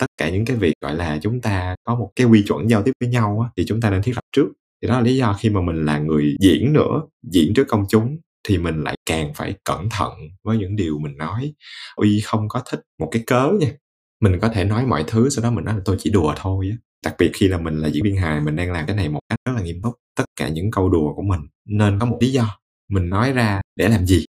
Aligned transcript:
tất 0.00 0.06
cả 0.16 0.30
những 0.30 0.44
cái 0.44 0.56
việc 0.56 0.74
gọi 0.80 0.94
là 0.94 1.18
chúng 1.22 1.40
ta 1.40 1.76
có 1.84 1.94
một 1.94 2.10
cái 2.16 2.26
quy 2.26 2.44
chuẩn 2.46 2.70
giao 2.70 2.82
tiếp 2.82 2.92
với 3.00 3.08
nhau 3.08 3.40
á, 3.44 3.50
thì 3.56 3.64
chúng 3.66 3.80
ta 3.80 3.90
nên 3.90 4.02
thiết 4.02 4.12
lập 4.16 4.24
trước. 4.36 4.46
Thì 4.82 4.88
đó 4.88 4.94
là 4.94 5.00
lý 5.00 5.16
do 5.16 5.36
khi 5.40 5.50
mà 5.50 5.60
mình 5.60 5.84
là 5.84 5.98
người 5.98 6.36
diễn 6.40 6.72
nữa 6.72 7.02
diễn 7.32 7.54
trước 7.54 7.68
công 7.68 7.84
chúng 7.88 8.18
thì 8.48 8.58
mình 8.58 8.84
lại 8.84 8.96
càng 9.06 9.34
phải 9.34 9.54
cẩn 9.64 9.88
thận 9.90 10.12
với 10.44 10.58
những 10.58 10.76
điều 10.76 10.98
mình 10.98 11.16
nói. 11.16 11.54
Uy 11.96 12.20
không 12.24 12.48
có 12.48 12.62
thích 12.70 12.80
một 13.00 13.08
cái 13.12 13.22
cớ 13.26 13.50
nha. 13.60 13.72
Mình 14.20 14.38
có 14.42 14.48
thể 14.48 14.64
nói 14.64 14.86
mọi 14.86 15.04
thứ 15.06 15.28
sau 15.28 15.42
đó 15.44 15.50
mình 15.50 15.64
nói 15.64 15.74
là 15.74 15.80
tôi 15.84 15.96
chỉ 15.98 16.10
đùa 16.10 16.34
thôi 16.36 16.68
á. 16.70 16.76
Đặc 17.04 17.14
biệt 17.18 17.30
khi 17.34 17.48
là 17.48 17.58
mình 17.58 17.78
là 17.78 17.88
diễn 17.88 18.04
viên 18.04 18.16
hài 18.16 18.40
mình 18.40 18.56
đang 18.56 18.72
làm 18.72 18.86
cái 18.86 18.96
này 18.96 19.08
một 19.08 19.20
cách 19.28 19.38
rất 19.44 19.52
là 19.56 19.62
nghiêm 19.62 19.82
túc. 19.82 19.94
Tất 20.16 20.24
cả 20.36 20.48
những 20.48 20.70
câu 20.70 20.88
đùa 20.88 21.14
của 21.14 21.22
mình 21.22 21.40
nên 21.68 21.98
có 21.98 22.06
một 22.06 22.18
lý 22.20 22.32
do. 22.32 22.58
Mình 22.90 23.08
nói 23.08 23.32
ra 23.32 23.60
để 23.76 23.88
làm 23.88 24.06
gì? 24.06 24.24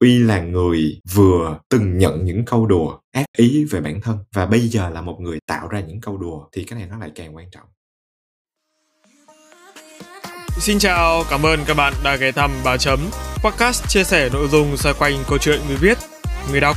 Uy 0.00 0.18
là 0.18 0.40
người 0.40 1.00
vừa 1.14 1.58
từng 1.68 1.98
nhận 1.98 2.24
những 2.24 2.44
câu 2.44 2.66
đùa 2.66 2.98
ác 3.12 3.24
ý 3.36 3.64
về 3.64 3.80
bản 3.80 4.00
thân 4.00 4.18
và 4.32 4.46
bây 4.46 4.60
giờ 4.60 4.90
là 4.90 5.00
một 5.00 5.16
người 5.20 5.38
tạo 5.46 5.68
ra 5.68 5.80
những 5.80 6.00
câu 6.00 6.16
đùa 6.16 6.44
thì 6.52 6.64
cái 6.64 6.78
này 6.78 6.88
nó 6.90 6.98
lại 6.98 7.10
càng 7.14 7.36
quan 7.36 7.46
trọng. 7.50 7.66
Xin 10.58 10.78
chào, 10.78 11.24
cảm 11.30 11.46
ơn 11.46 11.60
các 11.66 11.76
bạn 11.76 11.92
đã 12.04 12.16
ghé 12.16 12.32
thăm 12.32 12.50
bà 12.64 12.76
Chấm. 12.76 13.00
Podcast 13.44 13.88
chia 13.88 14.04
sẻ 14.04 14.28
nội 14.32 14.48
dung 14.48 14.76
xoay 14.76 14.94
quanh 14.98 15.24
câu 15.28 15.38
chuyện 15.38 15.60
người 15.68 15.76
viết, 15.76 15.98
người 16.50 16.60
đọc, 16.60 16.76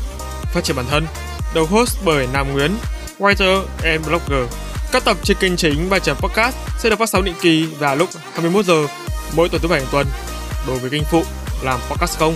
phát 0.54 0.63
triển 0.63 0.76
bản 0.76 0.85
thân. 0.90 1.05
Đầu 1.55 1.65
host 1.65 1.98
bởi 2.05 2.27
Nam 2.34 2.54
Nguyễn, 2.54 2.71
writer 3.20 3.63
and 3.84 4.07
blogger. 4.07 4.54
Các 4.91 5.05
tập 5.05 5.17
trên 5.23 5.38
kênh 5.40 5.55
chính 5.55 5.90
bà 5.90 5.99
Chấm 5.99 6.17
Podcast 6.17 6.55
sẽ 6.79 6.90
được 6.90 6.99
phát 6.99 7.09
sóng 7.09 7.26
định 7.26 7.35
kỳ 7.41 7.65
vào 7.65 7.95
lúc 7.95 8.09
21 8.34 8.65
giờ 8.65 8.88
mỗi 9.35 9.49
tuần 9.49 9.62
thứ 9.62 9.67
bảy 9.67 9.79
hàng 9.79 9.90
tuần. 9.91 10.07
Đối 10.67 10.79
với 10.79 10.90
kênh 10.90 11.04
phụ 11.04 11.23
làm 11.63 11.79
podcast 11.90 12.20
không? 12.20 12.35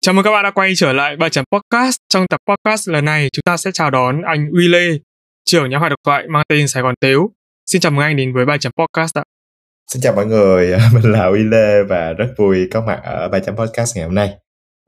Chào 0.00 0.14
mừng 0.14 0.24
các 0.24 0.30
bạn 0.30 0.44
đã 0.44 0.50
quay 0.50 0.72
trở 0.76 0.92
lại 0.92 1.16
ba 1.16 1.28
chấm 1.28 1.44
podcast. 1.52 1.96
Trong 2.08 2.26
tập 2.30 2.40
podcast 2.48 2.88
lần 2.88 3.04
này, 3.04 3.28
chúng 3.32 3.42
ta 3.42 3.56
sẽ 3.56 3.70
chào 3.74 3.90
đón 3.90 4.22
anh 4.22 4.50
Uy 4.50 4.68
Lê, 4.68 4.88
trưởng 5.44 5.70
nhà 5.70 5.78
hoạt 5.78 5.90
độc 5.90 5.98
thoại 6.06 6.24
mang 6.28 6.44
tên 6.48 6.68
Sài 6.68 6.82
Gòn 6.82 6.94
Tếu. 7.00 7.30
Xin 7.66 7.80
chào 7.80 7.92
mừng 7.92 8.04
anh 8.04 8.16
đến 8.16 8.34
với 8.34 8.46
ba 8.46 8.56
chấm 8.56 8.72
podcast 8.78 9.18
ạ. 9.18 9.24
Xin 9.92 10.02
chào 10.02 10.12
mọi 10.12 10.26
người, 10.26 10.78
mình 10.94 11.12
là 11.12 11.24
Uy 11.24 11.42
Lê 11.44 11.82
và 11.82 12.12
rất 12.12 12.34
vui 12.36 12.68
có 12.72 12.80
mặt 12.86 13.00
ở 13.04 13.28
ba 13.28 13.38
chấm 13.38 13.56
podcast 13.56 13.96
ngày 13.96 14.04
hôm 14.04 14.14
nay. 14.14 14.30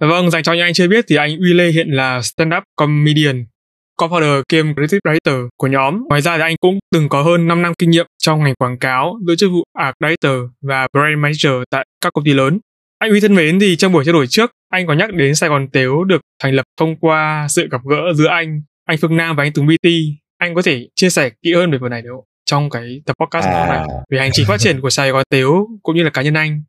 Vâng, 0.01 0.31
dành 0.31 0.43
cho 0.43 0.53
những 0.53 0.63
anh 0.63 0.73
chưa 0.73 0.89
biết 0.89 1.05
thì 1.09 1.17
anh 1.17 1.31
Uy 1.31 1.53
Lê 1.55 1.71
hiện 1.71 1.89
là 1.91 2.19
stand-up 2.19 2.63
comedian, 2.77 3.45
co-founder 4.01 4.43
kiêm 4.49 4.75
creative 4.75 5.01
writer 5.05 5.49
của 5.57 5.67
nhóm. 5.67 6.05
Ngoài 6.09 6.21
ra 6.21 6.37
thì 6.37 6.43
anh 6.43 6.57
cũng 6.61 6.79
từng 6.93 7.09
có 7.09 7.23
hơn 7.23 7.49
5 7.49 7.63
năm 7.63 7.73
kinh 7.79 7.91
nghiệm 7.91 8.07
trong 8.19 8.45
ngành 8.45 8.55
quảng 8.55 8.79
cáo, 8.79 9.19
giữ 9.27 9.37
chức 9.37 9.51
vụ 9.53 9.63
art 9.79 9.95
director 10.01 10.51
và 10.63 10.89
brand 10.93 11.19
manager 11.19 11.63
tại 11.71 11.87
các 12.01 12.13
công 12.13 12.25
ty 12.25 12.33
lớn. 12.33 12.59
Anh 13.01 13.11
Uy 13.11 13.21
thân 13.21 13.35
mến 13.35 13.61
thì 13.61 13.77
trong 13.77 13.93
buổi 13.93 14.05
trao 14.05 14.13
đổi 14.13 14.27
trước, 14.27 14.51
anh 14.71 14.87
có 14.87 14.95
nhắc 14.95 15.15
đến 15.15 15.35
Sài 15.35 15.49
Gòn 15.49 15.69
Tếu 15.73 16.05
được 16.05 16.21
thành 16.43 16.55
lập 16.55 16.63
thông 16.81 16.97
qua 16.97 17.47
sự 17.49 17.69
gặp 17.71 17.81
gỡ 17.91 18.13
giữa 18.15 18.27
anh, 18.27 18.63
anh 18.85 18.99
Phương 18.99 19.17
Nam 19.17 19.37
và 19.37 19.45
anh 19.45 19.53
Tùng 19.53 19.67
BT. 19.67 19.89
Anh 20.39 20.55
có 20.55 20.63
thể 20.63 20.89
chia 20.95 21.11
sẻ 21.11 21.31
kỹ 21.43 21.55
hơn 21.55 21.71
về 21.71 21.79
phần 21.81 21.91
này 21.91 22.03
được 22.03 22.11
không? 22.15 22.25
Trong 22.45 22.71
cái 22.71 23.03
tập 23.07 23.17
podcast 23.21 23.47
à. 23.47 23.67
này 23.69 23.87
về 24.11 24.19
hành 24.19 24.31
trình 24.33 24.47
phát 24.47 24.61
triển 24.61 24.81
của 24.81 24.91
Sài 24.91 25.11
Gòn 25.11 25.23
Tếu 25.31 25.69
cũng 25.83 25.97
như 25.97 26.03
là 26.03 26.11
cá 26.11 26.23
nhân 26.23 26.35
anh. 26.35 26.63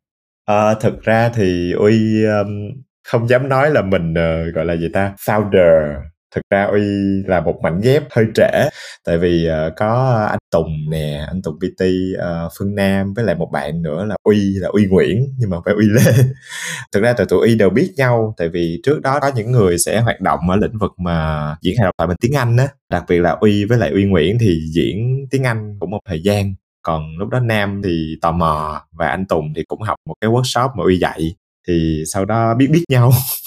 À, 0.46 0.74
thực 0.74 1.02
ra 1.02 1.30
thì 1.34 1.72
Uy 1.72 2.24
um, 2.24 2.82
không 3.08 3.28
dám 3.28 3.48
nói 3.48 3.70
là 3.70 3.82
mình 3.82 4.12
uh, 4.12 4.54
gọi 4.54 4.64
là 4.64 4.76
gì 4.76 4.88
ta 4.92 5.12
founder 5.18 5.94
thực 6.34 6.42
ra 6.50 6.64
uy 6.64 6.82
là 7.26 7.40
một 7.40 7.60
mảnh 7.62 7.80
ghép 7.80 8.02
hơi 8.10 8.26
trễ 8.34 8.68
tại 9.06 9.18
vì 9.18 9.48
uh, 9.48 9.72
có 9.76 10.22
anh 10.30 10.38
tùng 10.50 10.90
nè 10.90 11.24
anh 11.28 11.42
tùng 11.42 11.58
pt 11.58 11.82
uh, 11.82 12.18
ờ, 12.18 12.48
phương 12.58 12.74
nam 12.74 13.14
với 13.14 13.24
lại 13.24 13.34
một 13.34 13.48
bạn 13.52 13.82
nữa 13.82 14.04
là 14.04 14.16
uy 14.22 14.54
là 14.54 14.68
uy 14.68 14.86
nguyễn 14.86 15.26
nhưng 15.38 15.50
mà 15.50 15.56
phải 15.64 15.74
uy 15.74 15.86
lê. 15.88 16.12
Thực 16.92 17.02
ra 17.02 17.12
tụi 17.12 17.26
tụi 17.26 17.48
uy 17.48 17.54
đều 17.54 17.70
biết 17.70 17.92
nhau 17.96 18.34
tại 18.36 18.48
vì 18.48 18.80
trước 18.82 19.00
đó 19.02 19.18
có 19.20 19.30
những 19.36 19.52
người 19.52 19.78
sẽ 19.78 20.00
hoạt 20.00 20.20
động 20.20 20.40
ở 20.50 20.56
lĩnh 20.56 20.78
vực 20.78 20.92
mà 20.98 21.46
diễn 21.62 21.76
hài 21.78 21.84
độc 21.84 21.94
thoại 21.98 22.08
bằng 22.08 22.16
tiếng 22.20 22.36
anh 22.36 22.56
á. 22.56 22.68
Đặc 22.90 23.04
biệt 23.08 23.18
là 23.18 23.30
uy 23.30 23.64
với 23.64 23.78
lại 23.78 23.90
uy 23.90 24.04
nguyễn 24.04 24.38
thì 24.40 24.60
diễn 24.74 25.26
tiếng 25.30 25.42
anh 25.46 25.76
cũng 25.80 25.90
một 25.90 26.00
thời 26.08 26.22
gian. 26.22 26.54
Còn 26.82 27.18
lúc 27.18 27.28
đó 27.28 27.40
nam 27.40 27.82
thì 27.84 28.16
tò 28.20 28.32
mò 28.32 28.82
và 28.92 29.08
anh 29.08 29.26
tùng 29.26 29.52
thì 29.56 29.62
cũng 29.68 29.82
học 29.82 29.96
một 30.06 30.14
cái 30.20 30.30
workshop 30.30 30.68
mà 30.76 30.84
uy 30.84 30.98
dạy. 30.98 31.34
Thì 31.68 32.02
sau 32.06 32.24
đó 32.24 32.54
biết 32.54 32.66
biết 32.70 32.84
nhau. 32.88 33.12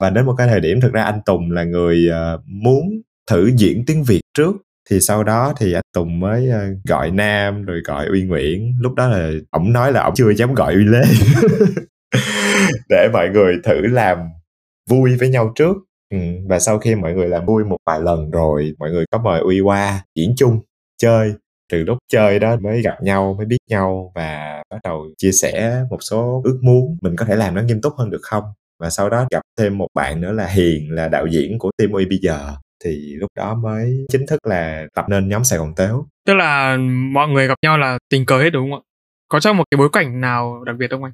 và 0.00 0.10
đến 0.10 0.26
một 0.26 0.34
cái 0.38 0.48
thời 0.48 0.60
điểm 0.60 0.80
thực 0.80 0.92
ra 0.92 1.02
anh 1.04 1.20
Tùng 1.26 1.50
là 1.50 1.64
người 1.64 2.08
uh, 2.10 2.40
muốn 2.46 2.84
thử 3.30 3.50
diễn 3.56 3.84
tiếng 3.86 4.04
Việt 4.04 4.20
trước 4.34 4.52
thì 4.90 5.00
sau 5.00 5.24
đó 5.24 5.52
thì 5.58 5.72
anh 5.72 5.84
Tùng 5.94 6.20
mới 6.20 6.48
uh, 6.48 6.84
gọi 6.88 7.10
Nam 7.10 7.64
rồi 7.64 7.80
gọi 7.84 8.06
Uy 8.06 8.22
Nguyễn. 8.22 8.72
Lúc 8.80 8.94
đó 8.94 9.08
là 9.08 9.30
ổng 9.50 9.72
nói 9.72 9.92
là 9.92 10.02
ổng 10.04 10.14
chưa 10.14 10.30
dám 10.30 10.54
gọi 10.54 10.74
Uy 10.74 10.84
Lê. 10.84 11.02
Để 12.88 13.08
mọi 13.12 13.28
người 13.28 13.54
thử 13.64 13.80
làm 13.86 14.18
vui 14.88 15.16
với 15.16 15.28
nhau 15.28 15.52
trước. 15.54 15.76
Ừ. 16.14 16.18
và 16.48 16.58
sau 16.58 16.78
khi 16.78 16.94
mọi 16.94 17.14
người 17.14 17.28
làm 17.28 17.46
vui 17.46 17.64
một 17.64 17.76
vài 17.86 18.00
lần 18.00 18.30
rồi 18.30 18.74
mọi 18.78 18.90
người 18.90 19.04
có 19.10 19.18
mời 19.18 19.40
Uy 19.40 19.60
qua 19.60 20.04
diễn 20.14 20.34
chung 20.36 20.60
chơi. 20.98 21.32
Từ 21.72 21.84
lúc 21.84 21.98
chơi 22.12 22.38
đó 22.38 22.56
mới 22.56 22.82
gặp 22.82 23.02
nhau 23.02 23.34
mới 23.38 23.46
biết 23.46 23.58
nhau 23.68 24.12
và 24.14 24.62
bắt 24.70 24.78
đầu 24.84 25.06
chia 25.18 25.32
sẻ 25.32 25.82
một 25.90 25.98
số 26.00 26.42
ước 26.44 26.58
muốn. 26.62 26.96
Mình 27.02 27.16
có 27.16 27.24
thể 27.24 27.36
làm 27.36 27.54
nó 27.54 27.62
nghiêm 27.62 27.80
túc 27.80 27.92
hơn 27.96 28.10
được 28.10 28.20
không? 28.22 28.44
Và 28.80 28.90
sau 28.90 29.10
đó 29.10 29.26
gặp 29.30 29.42
thêm 29.58 29.78
một 29.78 29.88
bạn 29.94 30.20
nữa 30.20 30.32
là 30.32 30.46
hiền 30.46 30.90
là 30.90 31.08
đạo 31.08 31.26
diễn 31.26 31.58
của 31.58 31.70
team 31.78 31.92
uy 31.92 32.04
bây 32.06 32.18
giờ. 32.18 32.54
Thì 32.84 33.14
lúc 33.16 33.30
đó 33.36 33.54
mới 33.54 34.06
chính 34.08 34.26
thức 34.26 34.46
là 34.46 34.86
tập 34.94 35.04
nên 35.08 35.28
nhóm 35.28 35.44
sài 35.44 35.58
gòn 35.58 35.74
tếu. 35.76 36.06
Tức 36.26 36.34
là 36.34 36.76
mọi 37.12 37.28
người 37.28 37.46
gặp 37.46 37.58
nhau 37.62 37.78
là 37.78 37.98
tình 38.10 38.26
cờ 38.26 38.38
hết 38.38 38.50
đúng 38.50 38.70
không 38.70 38.80
ạ? 38.80 38.82
Có 39.28 39.40
trong 39.40 39.56
một 39.56 39.64
cái 39.70 39.78
bối 39.78 39.88
cảnh 39.92 40.20
nào 40.20 40.64
đặc 40.64 40.76
biệt 40.78 40.90
không 40.90 41.04
anh? 41.04 41.12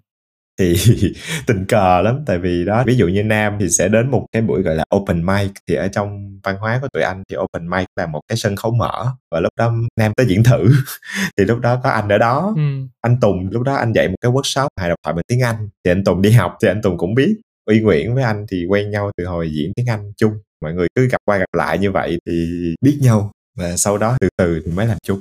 Thì 0.58 0.76
tình 1.46 1.64
cờ 1.68 2.00
lắm 2.00 2.22
tại 2.26 2.38
vì 2.38 2.64
đó 2.64 2.82
ví 2.86 2.96
dụ 2.96 3.08
như 3.08 3.22
nam 3.22 3.56
thì 3.60 3.68
sẽ 3.68 3.88
đến 3.88 4.10
một 4.10 4.26
cái 4.32 4.42
buổi 4.42 4.62
gọi 4.62 4.74
là 4.74 4.84
open 4.96 5.26
mic. 5.26 5.50
Thì 5.68 5.74
ở 5.74 5.88
trong 5.88 6.38
văn 6.42 6.56
hóa 6.56 6.78
của 6.82 6.88
tụi 6.92 7.02
anh 7.02 7.22
thì 7.30 7.36
open 7.36 7.70
mic 7.70 7.86
là 7.96 8.06
một 8.06 8.20
cái 8.28 8.36
sân 8.36 8.56
khấu 8.56 8.72
mở. 8.72 9.06
Và 9.30 9.40
lúc 9.40 9.52
đó 9.58 9.72
nam 9.98 10.12
tới 10.16 10.26
diễn 10.26 10.44
thử. 10.44 10.68
Thì 11.38 11.44
lúc 11.44 11.60
đó 11.60 11.80
có 11.84 11.90
anh 11.90 12.08
ở 12.08 12.18
đó. 12.18 12.52
Ừ. 12.56 12.62
anh 13.00 13.20
tùng 13.20 13.48
lúc 13.50 13.62
đó 13.62 13.74
anh 13.74 13.92
dạy 13.92 14.08
một 14.08 14.16
cái 14.20 14.32
workshop 14.32 14.68
hài 14.80 14.88
độc 14.88 14.98
thoại 15.04 15.14
bằng 15.14 15.24
tiếng 15.28 15.40
anh. 15.40 15.68
Thì 15.84 15.90
anh 15.90 16.04
tùng 16.04 16.22
đi 16.22 16.30
học 16.30 16.56
thì 16.62 16.68
anh 16.68 16.82
tùng 16.82 16.98
cũng 16.98 17.14
biết 17.14 17.36
uy 17.66 17.80
nguyễn 17.80 18.14
với 18.14 18.24
anh 18.24 18.46
thì 18.50 18.66
quen 18.68 18.90
nhau 18.90 19.10
từ 19.16 19.24
hồi 19.24 19.50
diễn 19.52 19.72
tiếng 19.76 19.86
anh 19.86 20.12
chung. 20.16 20.32
Mọi 20.62 20.74
người 20.74 20.88
cứ 20.94 21.08
gặp 21.08 21.18
qua 21.24 21.38
gặp 21.38 21.54
lại 21.56 21.78
như 21.78 21.90
vậy 21.90 22.18
thì 22.26 22.74
biết 22.80 22.98
nhau 23.00 23.32
và 23.58 23.76
sau 23.76 23.98
đó 23.98 24.16
từ 24.20 24.28
từ 24.36 24.62
thì 24.64 24.72
mới 24.72 24.86
làm 24.86 24.98
chung. 25.02 25.20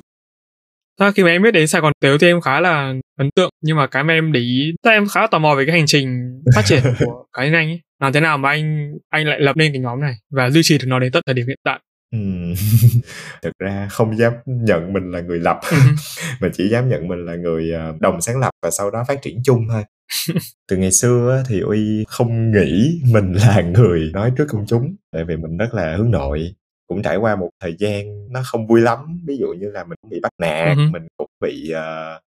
Thật 1.00 1.12
khi 1.16 1.24
mà 1.24 1.30
em 1.30 1.42
biết 1.42 1.52
đến 1.52 1.68
Sài 1.68 1.82
Gòn 1.82 1.94
Tếu 2.00 2.18
thì 2.18 2.28
em 2.28 2.42
khá 2.42 2.60
là 2.60 2.94
ấn 3.18 3.30
tượng 3.36 3.50
nhưng 3.64 3.78
mà 3.78 3.88
cái 3.88 4.04
mà 4.04 4.14
em 4.14 4.32
để 4.32 4.40
ý, 4.40 4.72
tức 4.84 4.90
em 4.90 5.08
khá 5.08 5.28
tò 5.28 5.40
mò 5.40 5.56
về 5.56 5.66
cái 5.66 5.76
hành 5.76 5.86
trình 5.88 6.42
phát 6.56 6.62
triển 6.66 6.84
của 7.00 7.26
cá 7.38 7.44
nhân 7.44 7.54
anh 7.54 7.68
ấy. 7.68 7.82
Làm 8.02 8.14
thế 8.14 8.20
nào 8.20 8.38
mà 8.38 8.50
anh 8.50 8.94
anh 9.10 9.28
lại 9.28 9.40
lập 9.40 9.58
nên 9.58 9.74
cái 9.74 9.82
nhóm 9.82 10.00
này 10.00 10.16
và 10.32 10.50
duy 10.50 10.62
trì 10.64 10.78
được 10.78 10.86
nó 10.88 11.00
đến 11.00 11.12
tận 11.12 11.24
thời 11.26 11.34
điểm 11.34 11.48
hiện 11.48 11.58
tại? 11.64 11.80
thực 13.42 13.52
ra 13.60 13.88
không 13.92 14.18
dám 14.18 14.34
nhận 14.46 14.94
mình 14.94 15.12
là 15.12 15.22
người 15.22 15.40
lập 15.40 15.60
mà 16.40 16.50
chỉ 16.54 16.70
dám 16.70 16.90
nhận 16.90 17.08
mình 17.08 17.26
là 17.26 17.36
người 17.36 17.72
ờ, 17.72 17.94
đồng 18.00 18.22
sáng 18.22 18.40
lập 18.40 18.52
và 18.62 18.72
sau 18.72 18.92
đó 18.92 19.04
phát 19.08 19.22
triển 19.22 19.42
chung 19.44 19.68
thôi 19.70 19.84
từ 20.68 20.78
ngày 20.78 20.92
xưa 20.92 21.44
thì 21.48 21.60
uy 21.60 22.06
không 22.08 22.52
nghĩ 22.52 23.02
mình 23.14 23.34
là 23.34 23.62
người 23.62 24.12
nói 24.14 24.32
trước 24.38 24.46
công 24.50 24.66
chúng 24.68 24.96
tại 25.12 25.26
vì 25.26 25.36
mình 25.36 25.58
rất 25.58 25.74
là 25.74 25.96
hướng 25.98 26.12
nội. 26.12 26.56
Cũng 26.88 27.02
trải 27.02 27.18
qua 27.18 27.36
một 27.36 27.50
thời 27.60 27.76
gian 27.80 28.28
nó 28.32 28.42
không 28.46 28.68
vui 28.68 28.82
lắm 28.82 29.22
ví 29.28 29.38
dụ 29.38 29.48
như 29.48 29.72
là 29.72 29.84
mình 29.84 29.98
cũng 30.02 30.12
bị 30.12 30.20
bắt 30.20 30.32
nạt 30.42 30.78
uh-huh. 30.78 30.92
mình 30.92 31.08
cũng 31.18 31.30
bị 31.42 31.72
uh, 31.74 32.22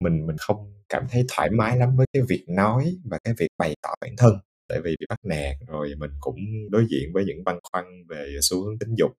mình 0.00 0.26
mình 0.26 0.36
không 0.38 0.72
cảm 0.88 1.02
thấy 1.10 1.24
thoải 1.28 1.50
mái 1.50 1.76
lắm 1.76 1.96
với 1.96 2.06
cái 2.12 2.22
việc 2.28 2.44
nói 2.48 2.96
và 3.04 3.18
cái 3.24 3.34
việc 3.38 3.48
bày 3.58 3.74
tỏ 3.82 3.94
bản 4.00 4.10
thân. 4.18 4.34
Tại 4.68 4.80
vì 4.84 4.96
bị 5.00 5.06
bắt 5.08 5.18
nạt 5.24 5.56
rồi 5.68 5.94
mình 5.98 6.10
cũng 6.20 6.36
đối 6.70 6.86
diện 6.90 7.12
với 7.12 7.24
những 7.24 7.44
băn 7.44 7.58
khoăn 7.72 7.84
về 8.08 8.36
xu 8.42 8.64
hướng 8.64 8.78
tính 8.78 8.94
dục. 8.98 9.12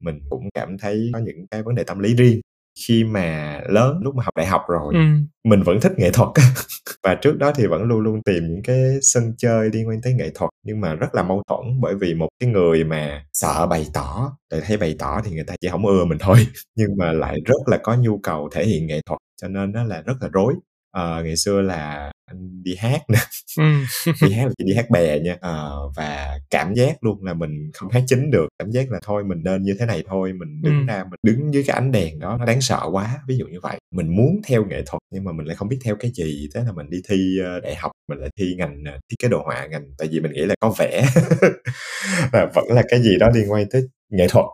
Mình 0.00 0.20
cũng 0.30 0.48
cảm 0.54 0.78
thấy 0.78 1.10
có 1.12 1.18
những 1.18 1.46
cái 1.50 1.62
vấn 1.62 1.74
đề 1.74 1.84
tâm 1.84 1.98
lý 1.98 2.14
riêng 2.14 2.40
khi 2.86 3.04
mà 3.04 3.60
lớn 3.68 4.00
lúc 4.02 4.14
mà 4.14 4.24
học 4.24 4.36
đại 4.36 4.46
học 4.46 4.62
rồi 4.68 4.94
ừ. 4.94 5.00
mình 5.44 5.62
vẫn 5.62 5.80
thích 5.80 5.92
nghệ 5.96 6.10
thuật. 6.10 6.28
Và 7.02 7.14
trước 7.14 7.38
đó 7.38 7.52
thì 7.56 7.66
vẫn 7.66 7.82
luôn 7.82 8.00
luôn 8.00 8.22
tìm 8.22 8.42
những 8.48 8.62
cái 8.62 8.98
sân 9.02 9.34
chơi 9.38 9.70
liên 9.72 9.88
quan 9.88 10.00
tới 10.02 10.12
nghệ 10.14 10.30
thuật 10.34 10.50
nhưng 10.64 10.80
mà 10.80 10.94
rất 10.94 11.14
là 11.14 11.22
mâu 11.22 11.42
thuẫn 11.48 11.80
bởi 11.80 11.94
vì 11.94 12.14
một 12.14 12.28
cái 12.40 12.50
người 12.50 12.84
mà 12.84 13.24
sợ 13.32 13.66
bày 13.66 13.86
tỏ 13.94 14.32
tại 14.50 14.60
thấy 14.66 14.76
bày 14.76 14.96
tỏ 14.98 15.20
thì 15.24 15.30
người 15.30 15.44
ta 15.44 15.54
chỉ 15.60 15.68
không 15.68 15.86
ưa 15.86 16.04
mình 16.04 16.18
thôi. 16.20 16.36
Nhưng 16.76 16.90
mà 16.98 17.12
lại 17.12 17.38
rất 17.44 17.58
là 17.66 17.78
có 17.82 17.96
nhu 17.96 18.18
cầu 18.18 18.48
thể 18.52 18.64
hiện 18.64 18.86
nghệ 18.86 19.00
thuật 19.06 19.18
cho 19.42 19.48
nên 19.48 19.72
nó 19.72 19.84
là 19.84 20.02
rất 20.02 20.14
là 20.20 20.28
rối 20.32 20.54
uh, 21.18 21.24
ngày 21.24 21.36
xưa 21.36 21.60
là 21.60 22.12
anh 22.26 22.62
đi 22.62 22.74
hát 22.78 23.00
nè 23.08 23.18
ừ. 23.58 23.64
đi 24.22 24.32
hát 24.32 24.44
là 24.46 24.52
chỉ 24.58 24.64
đi 24.64 24.74
hát 24.74 24.90
bè 24.90 25.18
nha. 25.20 25.32
Uh, 25.34 25.96
và 25.96 26.38
cảm 26.50 26.74
giác 26.74 27.04
luôn 27.04 27.24
là 27.24 27.34
mình 27.34 27.70
không 27.74 27.90
hát 27.90 28.02
chính 28.06 28.30
được. 28.30 28.46
Cảm 28.58 28.70
giác 28.70 28.90
là 28.90 28.98
thôi 29.02 29.24
mình 29.24 29.38
nên 29.44 29.62
như 29.62 29.76
thế 29.80 29.86
này 29.86 30.02
thôi 30.08 30.32
mình 30.32 30.62
đứng 30.62 30.74
Ừ. 30.78 30.84
ra 30.88 31.04
mình 31.04 31.18
đứng 31.22 31.54
dưới 31.54 31.64
cái 31.66 31.74
ánh 31.74 31.92
đèn 31.92 32.18
đó 32.18 32.36
nó 32.38 32.44
đáng 32.44 32.60
sợ 32.60 32.80
quá. 32.92 33.18
Ví 33.28 33.36
dụ 33.36 33.46
như 33.46 33.60
vậy. 33.62 33.78
Mình 33.94 34.16
muốn 34.16 34.40
theo 34.46 34.64
nghệ 34.64 34.82
thuật 34.86 35.00
nhưng 35.12 35.24
mà 35.24 35.32
mình 35.32 35.46
lại 35.46 35.56
không 35.56 35.68
biết 35.68 35.78
theo 35.84 35.96
cái 35.96 36.10
gì. 36.14 36.48
Thế 36.54 36.60
là 36.66 36.72
mình 36.72 36.90
đi 36.90 36.98
thi 37.08 37.38
ờ, 37.44 37.60
đại 37.60 37.74
học 37.74 37.92
mình 38.08 38.18
lại 38.18 38.30
thi 38.38 38.54
ngành 38.58 38.84
thiết 38.84 39.16
kế 39.22 39.28
đồ 39.28 39.42
họa 39.44 39.66
ngành. 39.66 39.84
Tại 39.98 40.08
vì 40.12 40.20
mình 40.20 40.32
nghĩ 40.32 40.44
là 40.46 40.54
có 40.60 40.74
vẽ 40.78 41.06
và 42.32 42.46
vẫn 42.54 42.64
là 42.68 42.82
cái 42.88 43.00
gì 43.02 43.16
đó 43.20 43.28
liên 43.34 43.52
quan 43.52 43.66
tới 43.70 43.82
nghệ 44.12 44.26
thuật. 44.28 44.44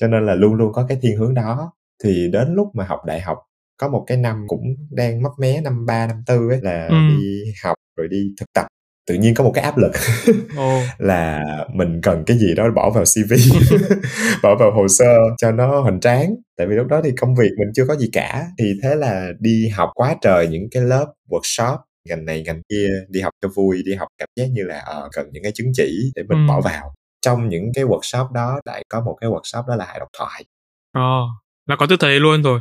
Cho 0.00 0.08
nên 0.08 0.26
là 0.26 0.34
luôn 0.34 0.54
luôn 0.54 0.72
có 0.72 0.86
cái 0.88 0.98
thiên 1.02 1.16
hướng 1.16 1.34
đó. 1.34 1.72
Thì 2.04 2.28
đến 2.32 2.54
lúc 2.54 2.68
mà 2.74 2.84
học 2.84 3.00
đại 3.06 3.20
học 3.20 3.38
có 3.82 3.88
một 3.88 4.04
cái 4.06 4.16
năm 4.16 4.44
cũng 4.48 4.62
đang 4.90 5.22
mấp 5.22 5.32
mé 5.38 5.60
năm 5.60 5.86
ba 5.86 6.06
năm 6.06 6.16
tư 6.26 6.48
ấy 6.50 6.58
là 6.62 6.88
Ừ. 6.88 6.94
đi 7.08 7.44
học 7.64 7.74
rồi 7.96 8.08
đi 8.08 8.34
thực 8.40 8.46
tập. 8.54 8.66
Tự 9.08 9.14
nhiên 9.14 9.34
có 9.34 9.44
một 9.44 9.52
cái 9.54 9.64
áp 9.64 9.78
lực 9.78 9.90
ồ. 10.56 10.80
là 10.98 11.42
mình 11.74 12.00
cần 12.02 12.24
cái 12.26 12.38
gì 12.38 12.54
đó 12.54 12.70
bỏ 12.70 12.90
vào 12.90 13.04
CV 13.04 13.32
bỏ 14.42 14.54
vào 14.60 14.72
hồ 14.72 14.88
sơ 14.88 15.14
cho 15.38 15.52
nó 15.52 15.80
hoành 15.80 16.00
tráng. 16.00 16.34
Tại 16.56 16.66
vì 16.66 16.74
lúc 16.74 16.86
đó 16.86 17.00
thì 17.04 17.10
công 17.20 17.34
việc 17.34 17.48
mình 17.58 17.68
chưa 17.74 17.84
có 17.88 17.96
gì 17.96 18.08
cả. 18.12 18.46
Thì 18.58 18.72
thế 18.82 18.94
là 18.94 19.28
đi 19.40 19.68
học 19.68 19.90
quá 19.94 20.16
trời 20.22 20.48
những 20.48 20.68
cái 20.70 20.82
lớp 20.82 21.06
workshop 21.28 21.76
ngành 22.08 22.24
này 22.24 22.42
ngành 22.46 22.62
kia 22.68 22.88
đi 23.08 23.20
học 23.20 23.32
cho 23.42 23.48
vui 23.54 23.82
đi 23.86 23.94
học 23.94 24.08
cảm 24.18 24.28
giác 24.36 24.46
như 24.52 24.62
là 24.64 24.78
ờ, 24.78 25.08
cần 25.12 25.26
những 25.32 25.42
cái 25.42 25.52
chứng 25.54 25.72
chỉ 25.74 26.12
để 26.14 26.22
mình 26.28 26.38
Ừ. 26.38 26.48
bỏ 26.48 26.60
vào. 26.60 26.94
Trong 27.26 27.48
những 27.48 27.64
cái 27.74 27.84
workshop 27.84 28.32
đó 28.32 28.60
lại 28.64 28.82
có 28.88 29.00
một 29.00 29.16
cái 29.20 29.30
workshop 29.30 29.66
đó 29.68 29.76
là 29.76 29.84
hài 29.84 29.98
độc 29.98 30.08
thoại. 30.18 30.44
Ờ 30.92 31.20
là 31.68 31.76
có 31.76 31.86
tư 31.86 31.96
thế 32.00 32.08
luôn 32.18 32.42
rồi 32.42 32.60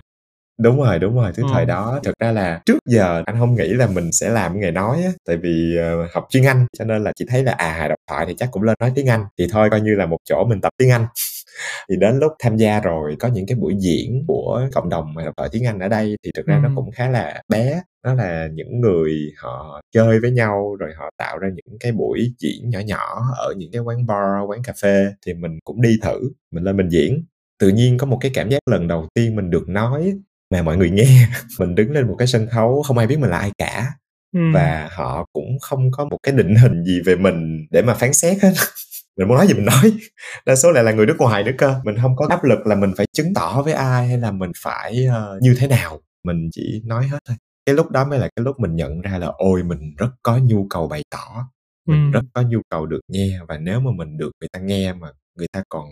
đúng 0.62 0.78
rồi 0.82 1.00
đúng 1.00 1.16
rồi 1.16 1.32
thứ 1.36 1.44
Ừ. 1.44 1.50
thời 1.54 1.66
đó 1.66 2.00
thực 2.04 2.20
ra 2.20 2.32
là 2.32 2.62
trước 2.66 2.78
giờ 2.90 3.24
anh 3.26 3.40
không 3.40 3.56
nghĩ 3.56 3.68
là 3.68 3.88
mình 3.88 4.12
sẽ 4.12 4.30
làm 4.30 4.60
nghề 4.60 4.72
nói 4.72 5.04
á 5.04 5.12
tại 5.28 5.38
vì 5.38 5.76
ờ, 5.78 6.08
học 6.14 6.28
chuyên 6.30 6.44
anh 6.46 6.66
cho 6.78 6.86
nên 6.86 7.04
là 7.04 7.12
chỉ 7.16 7.26
thấy 7.30 7.44
là 7.44 7.52
à 7.52 7.88
độc 7.90 7.98
thoại 8.10 8.26
thì 8.28 8.36
chắc 8.38 8.50
cũng 8.52 8.64
lên 8.64 8.76
nói 8.80 8.92
tiếng 8.96 9.08
anh 9.10 9.26
thì 9.38 9.48
thôi 9.52 9.70
coi 9.72 9.82
như 9.82 9.96
là 9.96 10.06
một 10.06 10.18
chỗ 10.30 10.46
mình 10.50 10.62
tập 10.62 10.70
tiếng 10.78 10.90
anh 10.92 11.06
thì 11.90 11.96
đến 12.00 12.20
lúc 12.20 12.32
tham 12.40 12.58
gia 12.58 12.80
rồi 12.80 13.16
có 13.20 13.28
những 13.28 13.46
cái 13.48 13.56
buổi 13.58 13.76
diễn 13.80 14.24
của 14.28 14.62
cộng 14.74 14.90
đồng 14.90 15.14
độc 15.26 15.34
thoại 15.38 15.50
tiếng 15.52 15.66
anh 15.66 15.80
ở 15.80 15.88
đây 15.88 16.16
thì 16.24 16.32
thực 16.36 16.46
ra 16.46 16.60
nó 16.64 16.70
Ừ. 16.70 16.74
cũng 16.76 16.92
khá 16.92 17.10
là 17.10 17.42
bé 17.50 17.82
nó 18.06 18.14
là 18.14 18.48
những 18.54 18.82
người 18.82 19.32
họ 19.38 19.82
chơi 19.94 20.20
với 20.20 20.32
nhau 20.32 20.76
rồi 20.80 20.90
họ 20.98 21.10
tạo 21.18 21.38
ra 21.38 21.50
những 21.56 21.78
cái 21.80 21.92
buổi 21.92 22.34
diễn 22.40 22.70
nhỏ 22.70 22.80
nhỏ 22.80 23.22
ở 23.38 23.54
những 23.58 23.72
cái 23.72 23.82
quán 23.82 24.06
bar 24.06 24.50
quán 24.50 24.64
cà 24.64 24.74
phê 24.82 25.06
thì 25.26 25.34
mình 25.34 25.60
cũng 25.64 25.82
đi 25.82 25.98
thử 26.04 26.20
mình 26.52 26.64
lên 26.64 26.78
mình 26.78 26.90
diễn 26.90 27.24
tự 27.60 27.70
nhiên 27.70 27.98
có 27.98 28.08
một 28.08 28.18
cái 28.22 28.32
cảm 28.34 28.50
giác 28.50 28.60
lần 28.72 28.88
đầu 28.88 29.08
tiên 29.14 29.36
mình 29.36 29.50
được 29.50 29.70
nói 29.70 30.14
mà 30.52 30.62
mọi 30.62 30.78
người 30.78 30.90
nghe 30.90 31.28
mình 31.60 31.76
đứng 31.76 31.92
lên 31.92 32.08
một 32.08 32.16
cái 32.20 32.28
sân 32.28 32.48
khấu 32.52 32.82
không 32.84 32.98
ai 32.98 33.08
biết 33.08 33.20
mình 33.20 33.30
là 33.30 33.38
ai 33.38 33.52
cả. 33.58 33.88
Ừ. 34.36 34.40
và 34.54 34.90
họ 34.92 35.26
cũng 35.34 35.60
không 35.62 35.92
có 35.92 36.06
một 36.06 36.18
cái 36.24 36.34
định 36.36 36.56
hình 36.56 36.84
gì 36.84 37.02
về 37.06 37.16
mình 37.16 37.68
để 37.72 37.82
mà 37.82 37.94
phán 37.94 38.14
xét 38.14 38.44
hết. 38.44 38.54
Mình 39.18 39.28
muốn 39.28 39.38
nói 39.38 39.48
gì 39.48 39.54
mình 39.54 39.66
nói. 39.66 39.94
Đa 40.46 40.56
số 40.56 40.72
lại 40.72 40.84
là 40.84 40.92
người 40.92 41.06
nước 41.06 41.16
ngoài 41.20 41.44
nữa 41.44 41.52
cơ. 41.58 41.82
Mình 41.86 41.96
không 42.02 42.16
có 42.16 42.28
áp 42.30 42.44
lực 42.44 42.60
là 42.68 42.76
mình 42.76 42.94
phải 42.98 43.06
chứng 43.14 43.34
tỏ 43.34 43.62
với 43.62 43.74
ai 43.74 44.08
hay 44.08 44.18
là 44.18 44.32
mình 44.32 44.52
phải 44.64 45.06
ờ, 45.06 45.40
như 45.42 45.56
thế 45.60 45.68
nào. 45.68 46.00
Mình 46.24 46.50
chỉ 46.52 46.82
nói 46.86 47.08
hết 47.08 47.18
thôi. 47.28 47.38
Cái 47.66 47.76
lúc 47.76 47.90
đó 47.92 48.06
mới 48.06 48.20
là 48.20 48.30
cái 48.36 48.44
lúc 48.44 48.60
mình 48.60 48.76
nhận 48.76 49.02
ra 49.02 49.18
là 49.18 49.28
ôi 49.38 49.64
mình 49.64 49.80
rất 49.98 50.10
có 50.24 50.38
nhu 50.38 50.68
cầu 50.70 50.88
bày 50.88 51.04
tỏ. 51.10 51.46
Mình 51.88 52.12
Ừ. 52.14 52.20
rất 52.20 52.26
có 52.34 52.42
nhu 52.42 52.60
cầu 52.70 52.86
được 52.86 53.00
nghe. 53.08 53.40
Và 53.48 53.58
nếu 53.58 53.80
mà 53.80 53.92
mình 53.96 54.18
được 54.18 54.32
người 54.42 54.50
ta 54.54 54.60
nghe 54.60 54.94
mà 54.94 55.08
người 55.38 55.48
ta 55.54 55.64
còn 55.70 55.86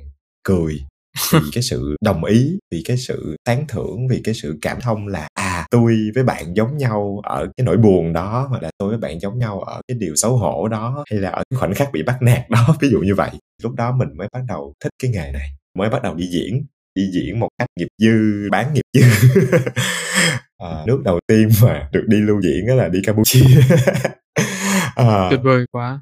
cười 0.44 0.80
vì 1.32 1.40
cái 1.54 1.64
sự 1.64 1.96
đồng 2.02 2.24
ý 2.24 2.58
vì 2.72 2.82
cái 2.86 2.98
sự 2.98 3.36
tán 3.44 3.66
thưởng 3.68 4.08
vì 4.08 4.22
cái 4.24 4.34
sự 4.34 4.58
cảm 4.62 4.82
thông 4.82 5.08
là 5.08 5.28
à 5.34 5.68
tôi 5.72 5.96
với 6.16 6.24
bạn 6.24 6.56
giống 6.56 6.78
nhau 6.78 7.22
ở 7.24 7.48
cái 7.58 7.66
nỗi 7.66 7.78
buồn 7.78 8.14
đó 8.14 8.48
hoặc 8.50 8.64
là 8.64 8.70
tôi 8.78 8.90
với 8.90 8.98
bạn 8.98 9.20
giống 9.20 9.40
nhau 9.40 9.60
ở 9.62 9.82
cái 9.88 9.98
điều 10.00 10.16
xấu 10.16 10.38
hổ 10.38 10.68
đó 10.68 11.04
hay 11.12 11.20
là 11.20 11.30
ở 11.30 11.44
cái 11.50 11.60
khoảnh 11.60 11.74
khắc 11.74 11.92
bị 11.92 12.04
bắt 12.04 12.22
nạt 12.22 12.50
đó 12.50 12.76
ví 12.82 12.90
dụ 12.90 13.00
như 13.00 13.16
vậy. 13.16 13.30
Lúc 13.64 13.76
đó 13.76 13.92
mình 13.92 14.10
mới 14.18 14.28
bắt 14.34 14.42
đầu 14.48 14.74
thích 14.84 14.92
cái 15.04 15.12
nghề 15.12 15.32
này 15.32 15.50
mới 15.78 15.90
bắt 15.90 16.04
đầu 16.04 16.16
đi 16.16 16.26
diễn 16.28 16.66
đi 16.96 17.10
diễn 17.14 17.40
một 17.40 17.50
cách 17.58 17.68
nghiệp 17.80 17.88
dư 17.98 18.50
bán 18.52 18.74
nghiệp 18.74 18.86
dư. 18.94 19.02
À, 20.60 20.84
nước 20.88 21.02
đầu 21.04 21.20
tiên 21.28 21.50
mà 21.64 21.90
được 21.92 22.04
đi 22.08 22.18
lưu 22.18 22.42
diễn 22.42 22.68
đó 22.68 22.76
là 22.76 22.88
đi 22.88 23.00
Campuchia. 23.04 23.46
À, 24.96 25.28
tuyệt 25.30 25.40
vời 25.44 25.66
quá. 25.72 26.02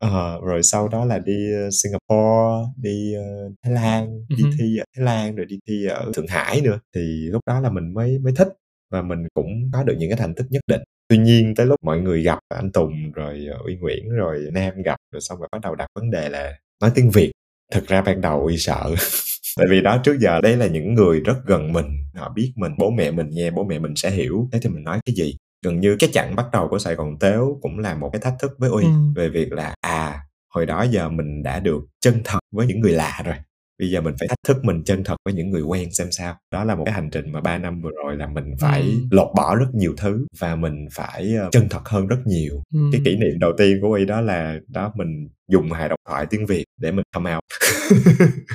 Ờ, 0.00 0.40
rồi 0.44 0.62
sau 0.62 0.88
đó 0.88 1.04
là 1.04 1.18
đi 1.18 1.52
ờ, 1.54 1.68
Singapore, 1.82 2.68
đi 2.76 3.14
ờ, 3.14 3.22
Thái 3.64 3.72
Lan, 3.72 4.26
đi 4.28 4.44
Ừ. 4.44 4.50
thi 4.58 4.76
ở 4.78 4.84
Thái 4.96 5.04
Lan 5.04 5.36
rồi 5.36 5.46
đi 5.46 5.58
thi 5.68 5.86
ở 5.86 6.12
Thượng 6.14 6.26
Hải 6.26 6.60
nữa. 6.60 6.78
Thì 6.94 7.00
lúc 7.30 7.40
đó 7.46 7.60
là 7.60 7.70
mình 7.70 7.94
mới 7.94 8.18
mới 8.18 8.32
thích 8.36 8.48
và 8.90 9.02
mình 9.02 9.18
cũng 9.34 9.70
có 9.72 9.82
được 9.84 9.94
những 9.98 10.10
cái 10.10 10.16
thành 10.18 10.34
tích 10.34 10.46
nhất 10.50 10.62
định. 10.66 10.80
Tuy 11.08 11.18
nhiên 11.18 11.54
tới 11.54 11.66
lúc 11.66 11.76
mọi 11.84 12.00
người 12.00 12.22
gặp 12.22 12.38
anh 12.48 12.72
Tùng 12.72 13.12
rồi 13.12 13.46
ờ, 13.52 13.58
Uy 13.66 13.76
Nguyễn 13.76 14.08
rồi 14.10 14.48
Nam 14.52 14.82
gặp 14.82 14.96
rồi 15.12 15.20
xong 15.20 15.38
rồi 15.38 15.48
bắt 15.52 15.60
đầu 15.62 15.74
đặt 15.74 15.86
vấn 15.94 16.10
đề 16.10 16.28
là 16.28 16.54
nói 16.82 16.90
tiếng 16.94 17.10
Việt. 17.10 17.30
Thực 17.72 17.86
ra 17.86 18.02
ban 18.02 18.20
đầu 18.20 18.40
Uy 18.46 18.56
sợ. 18.58 18.94
Tại 19.56 19.66
vì 19.70 19.80
đó 19.80 20.00
trước 20.04 20.18
giờ 20.20 20.40
đây 20.40 20.56
là 20.56 20.66
những 20.66 20.94
người 20.94 21.20
rất 21.20 21.36
gần 21.46 21.72
mình, 21.72 21.86
họ 22.14 22.32
biết 22.36 22.52
mình, 22.56 22.72
bố 22.78 22.90
mẹ 22.90 23.10
mình 23.10 23.26
nghe, 23.30 23.50
bố 23.50 23.64
mẹ 23.64 23.78
mình 23.78 23.92
sẽ 23.96 24.10
hiểu. 24.10 24.48
Thế 24.52 24.58
thì 24.62 24.68
mình 24.70 24.84
nói 24.84 25.00
cái 25.06 25.14
gì? 25.14 25.36
Gần 25.64 25.80
như 25.80 25.96
cái 25.98 26.10
chặng 26.12 26.36
bắt 26.36 26.46
đầu 26.52 26.68
của 26.68 26.78
Sài 26.78 26.94
Gòn 26.94 27.18
Tếu 27.18 27.58
cũng 27.62 27.78
là 27.78 27.94
một 27.94 28.10
cái 28.12 28.20
thách 28.20 28.34
thức 28.40 28.50
với 28.58 28.70
Uy 28.70 28.84
Ừ. 28.84 28.90
về 29.16 29.28
việc 29.28 29.52
là 29.52 29.74
à 29.80 30.20
hồi 30.54 30.66
đó 30.66 30.82
giờ 30.82 31.08
mình 31.08 31.42
đã 31.42 31.60
được 31.60 31.80
chân 32.00 32.20
thật 32.24 32.38
với 32.52 32.66
những 32.66 32.80
người 32.80 32.92
lạ 32.92 33.22
rồi 33.24 33.34
bây 33.80 33.90
giờ 33.90 34.00
mình 34.00 34.14
phải 34.18 34.28
thách 34.28 34.38
thức 34.48 34.64
mình 34.64 34.82
chân 34.84 35.04
thật 35.04 35.16
với 35.24 35.34
những 35.34 35.50
người 35.50 35.62
quen 35.62 35.92
xem 35.92 36.08
sao. 36.10 36.36
Đó 36.52 36.64
là 36.64 36.74
một 36.74 36.82
cái 36.84 36.94
hành 36.94 37.10
trình 37.10 37.32
mà 37.32 37.40
3 37.40 37.58
năm 37.58 37.80
vừa 37.82 37.90
rồi 38.04 38.16
là 38.16 38.26
mình 38.26 38.54
phải 38.60 38.80
Ừ. 38.82 38.88
lột 39.10 39.28
bỏ 39.36 39.56
rất 39.56 39.66
nhiều 39.74 39.94
thứ 39.96 40.26
và 40.38 40.56
mình 40.56 40.88
phải 40.92 41.34
ờ, 41.36 41.48
chân 41.52 41.66
thật 41.70 41.80
hơn 41.88 42.06
rất 42.06 42.18
nhiều. 42.26 42.62
Ừ. 42.74 42.80
cái 42.92 43.00
kỷ 43.04 43.16
niệm 43.16 43.38
đầu 43.38 43.52
tiên 43.58 43.78
của 43.82 43.88
Uy 43.94 44.04
đó 44.04 44.20
là 44.20 44.58
đó 44.68 44.92
mình 44.96 45.28
dùng 45.48 45.72
hài 45.72 45.88
độc 45.88 45.98
thoại 46.08 46.26
tiếng 46.30 46.46
Việt 46.46 46.64
để 46.80 46.92
mình 46.92 47.04
come 47.14 47.34
out. 47.34 47.42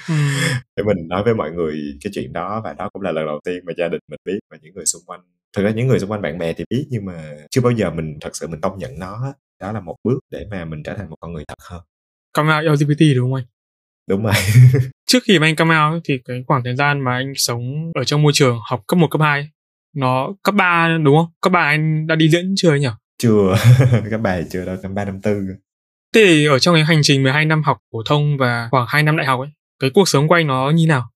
Ừ. 0.07 0.13
để 0.77 0.83
mình 0.83 1.07
nói 1.07 1.23
với 1.23 1.33
mọi 1.35 1.51
người 1.51 1.81
cái 2.03 2.11
chuyện 2.13 2.33
đó 2.33 2.61
và 2.63 2.73
đó 2.73 2.89
cũng 2.93 3.01
là 3.01 3.11
lần 3.11 3.25
đầu 3.25 3.39
tiên 3.45 3.59
mà 3.65 3.73
gia 3.77 3.87
đình 3.87 3.99
mình 4.11 4.19
biết 4.25 4.39
và 4.51 4.57
những 4.61 4.73
người 4.75 4.85
xung 4.85 5.01
quanh. 5.05 5.19
Thực 5.57 5.63
ra 5.63 5.69
những 5.71 5.87
người 5.87 5.99
xung 5.99 6.11
quanh 6.11 6.21
bạn 6.21 6.37
bè 6.37 6.53
thì 6.53 6.63
biết 6.69 6.87
nhưng 6.89 7.05
mà 7.05 7.31
chưa 7.51 7.61
bao 7.61 7.71
giờ 7.71 7.91
mình 7.91 8.17
thật 8.21 8.35
sự 8.35 8.47
mình 8.47 8.61
công 8.61 8.77
nhận 8.79 8.99
nó 8.99 9.33
đó 9.61 9.71
là 9.71 9.79
một 9.79 9.95
bước 10.03 10.19
để 10.31 10.45
mà 10.51 10.65
mình 10.65 10.83
trở 10.83 10.93
thành 10.97 11.09
một 11.09 11.15
con 11.19 11.33
người 11.33 11.43
thật 11.47 11.55
hơn. 11.69 11.81
Come 12.33 12.55
out 12.55 12.63
LGBT 12.79 13.01
đúng 13.15 13.31
không 13.31 13.33
anh 13.33 13.45
đúng 14.09 14.23
rồi 14.23 14.33
trước 15.07 15.23
khi 15.23 15.39
mà 15.39 15.47
anh 15.47 15.55
come 15.55 15.75
out 15.79 16.01
thì 16.05 16.19
cái 16.25 16.43
khoảng 16.47 16.63
thời 16.63 16.75
gian 16.75 17.01
mà 17.01 17.13
anh 17.13 17.33
sống 17.35 17.91
ở 17.95 18.03
trong 18.03 18.21
môi 18.21 18.31
trường 18.35 18.57
học 18.69 18.81
cấp 18.87 18.97
1, 18.97 19.07
cấp 19.07 19.21
2 19.21 19.49
nó 19.95 20.33
cấp 20.43 20.55
3 20.55 20.97
đúng 21.03 21.17
không? 21.17 21.27
Cấp 21.41 21.53
3 21.53 21.59
anh 21.59 22.07
đã 22.07 22.15
đi 22.15 22.29
diễn 22.29 22.53
chưa 22.57 22.75
nhỉ? 22.75 22.87
chưa 23.17 23.55
các 24.11 24.21
bài 24.21 24.43
chưa 24.49 24.65
đâu 24.65 24.75
năm 24.83 24.95
ba 24.95 25.05
năm 25.05 25.21
tư 25.21 25.41
Thế 26.15 26.25
thì 26.25 26.45
ở 26.45 26.59
trong 26.59 26.75
cái 26.75 26.83
hành 26.83 26.99
trình 27.03 27.23
12 27.23 27.45
năm 27.45 27.63
học 27.63 27.77
phổ 27.91 28.03
thông 28.05 28.37
và 28.37 28.67
khoảng 28.71 28.85
2 28.89 29.03
năm 29.03 29.17
đại 29.17 29.25
học 29.25 29.39
ấy, 29.39 29.49
cái 29.79 29.89
cuộc 29.93 30.09
sống 30.09 30.27
của 30.27 30.35
anh 30.35 30.47
nó 30.47 30.69
như 30.69 30.87
nào? 30.87 31.09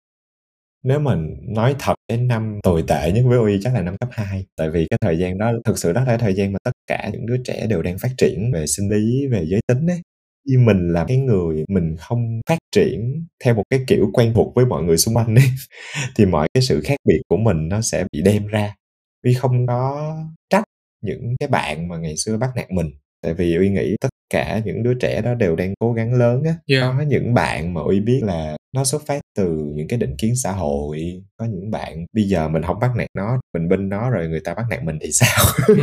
nếu 0.83 1.00
mà 1.00 1.15
nói 1.47 1.75
thật 1.80 1.94
cái 2.07 2.18
năm 2.18 2.59
tồi 2.63 2.83
tệ 2.88 3.12
nhất 3.12 3.24
với 3.27 3.38
Uy 3.38 3.59
chắc 3.63 3.74
là 3.74 3.81
năm 3.81 3.97
cấp 3.97 4.09
2 4.12 4.45
tại 4.56 4.69
vì 4.69 4.88
cái 4.89 4.97
thời 5.01 5.18
gian 5.18 5.38
đó 5.38 5.51
thực 5.66 5.78
sự 5.78 5.94
đó 5.94 6.04
là 6.07 6.18
thời 6.18 6.33
gian 6.33 6.54
mà 6.54 6.57
tất 6.63 6.71
cả 6.87 7.09
những 7.13 7.25
đứa 7.25 7.37
trẻ 7.45 7.68
đều 7.69 7.81
đang 7.81 7.97
phát 7.99 8.09
triển 8.18 8.52
về 8.54 8.68
sinh 8.68 8.90
lý 8.90 9.28
về 9.31 9.45
giới 9.45 9.61
tính 9.68 9.87
ấy 9.87 10.02
như 10.49 10.59
mình 10.59 10.94
là 10.94 11.06
cái 11.07 11.18
người 11.18 11.65
mình 11.69 11.95
không 11.99 12.41
phát 12.49 12.59
triển 12.75 13.27
theo 13.45 13.56
một 13.56 13.63
cái 13.69 13.79
kiểu 13.87 14.09
quen 14.13 14.33
thuộc 14.35 14.56
với 14.56 14.65
mọi 14.65 14.83
người 14.83 14.97
xung 14.97 15.15
quanh 15.18 15.35
ấy, 15.35 15.45
thì 16.18 16.25
mọi 16.25 16.47
cái 16.53 16.63
sự 16.63 16.81
khác 16.85 16.97
biệt 17.06 17.21
của 17.29 17.37
mình 17.37 17.69
nó 17.69 17.81
sẽ 17.81 18.06
bị 18.11 18.21
đem 18.25 18.47
ra. 18.47 18.75
Vì 19.23 19.33
không 19.33 19.68
có 19.68 20.13
trách 20.49 20.63
những 21.03 21.35
cái 21.39 21.49
bạn 21.49 21.87
mà 21.87 21.97
ngày 21.97 22.18
xưa 22.18 22.37
bắt 22.37 22.49
nạt 22.56 22.71
mình 22.71 22.87
tại 23.23 23.33
vì 23.33 23.56
Uy 23.56 23.69
nghĩ 23.69 23.95
tất 24.02 24.09
cả 24.30 24.61
những 24.66 24.83
đứa 24.83 24.94
trẻ 24.94 25.21
đó 25.21 25.33
đều 25.33 25.56
đang 25.56 25.73
cố 25.80 25.94
gắng 25.94 26.14
lớn 26.14 26.44
á. 26.44 26.54
Yeah. 26.68 26.94
có 26.97 27.04
những 27.04 27.33
bạn 27.33 27.73
mà 27.73 27.81
Uy 27.81 27.99
biết 27.99 28.21
là 28.23 28.57
nó 28.76 28.83
xuất 28.83 29.02
phát 29.07 29.21
từ 29.38 29.71
những 29.76 29.88
cái 29.88 29.99
định 29.99 30.16
kiến 30.18 30.35
xã 30.35 30.52
hội. 30.52 31.23
Có 31.38 31.45
những 31.45 31.71
bạn 31.71 32.06
bây 32.14 32.23
giờ 32.23 32.47
mình 32.47 32.64
không 32.64 32.80
bắt 32.80 32.92
nạt 32.95 33.07
nó 33.16 33.40
mình 33.54 33.69
binh 33.69 33.90
nó 33.90 34.09
rồi 34.09 34.28
người 34.28 34.40
ta 34.40 34.54
bắt 34.54 34.66
nạt 34.69 34.83
mình 34.83 34.97
thì 35.02 35.11
sao? 35.11 35.45
Ừ. 35.68 35.76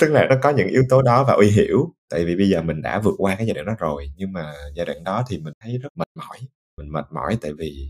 tức 0.00 0.08
là 0.10 0.26
nó 0.30 0.36
có 0.42 0.50
những 0.50 0.68
yếu 0.68 0.82
tố 0.88 1.02
đó 1.02 1.24
và 1.28 1.34
Uy 1.34 1.50
hiểu. 1.50 1.94
Tại 2.10 2.24
vì 2.24 2.36
bây 2.36 2.48
giờ 2.48 2.62
mình 2.62 2.82
đã 2.82 3.00
vượt 3.00 3.14
qua 3.18 3.34
cái 3.34 3.46
giai 3.46 3.54
đoạn 3.54 3.66
đó 3.66 3.74
rồi 3.78 4.10
nhưng 4.16 4.32
mà 4.32 4.52
giai 4.76 4.86
đoạn 4.86 5.04
đó 5.04 5.24
thì 5.28 5.38
mình 5.38 5.52
thấy 5.62 5.78
rất 5.78 5.88
mệt 5.96 6.08
mỏi. 6.14 6.38
Mình 6.78 6.92
mệt 6.92 7.04
mỏi 7.12 7.38
tại 7.40 7.52
vì 7.58 7.88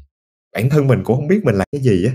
bản 0.55 0.71
thân 0.71 0.87
mình 0.87 1.05
cũng 1.05 1.17
không 1.17 1.29
biết 1.29 1.41
mình 1.45 1.55
là 1.55 1.65
cái 1.73 1.81
gì 1.81 2.05
á 2.07 2.13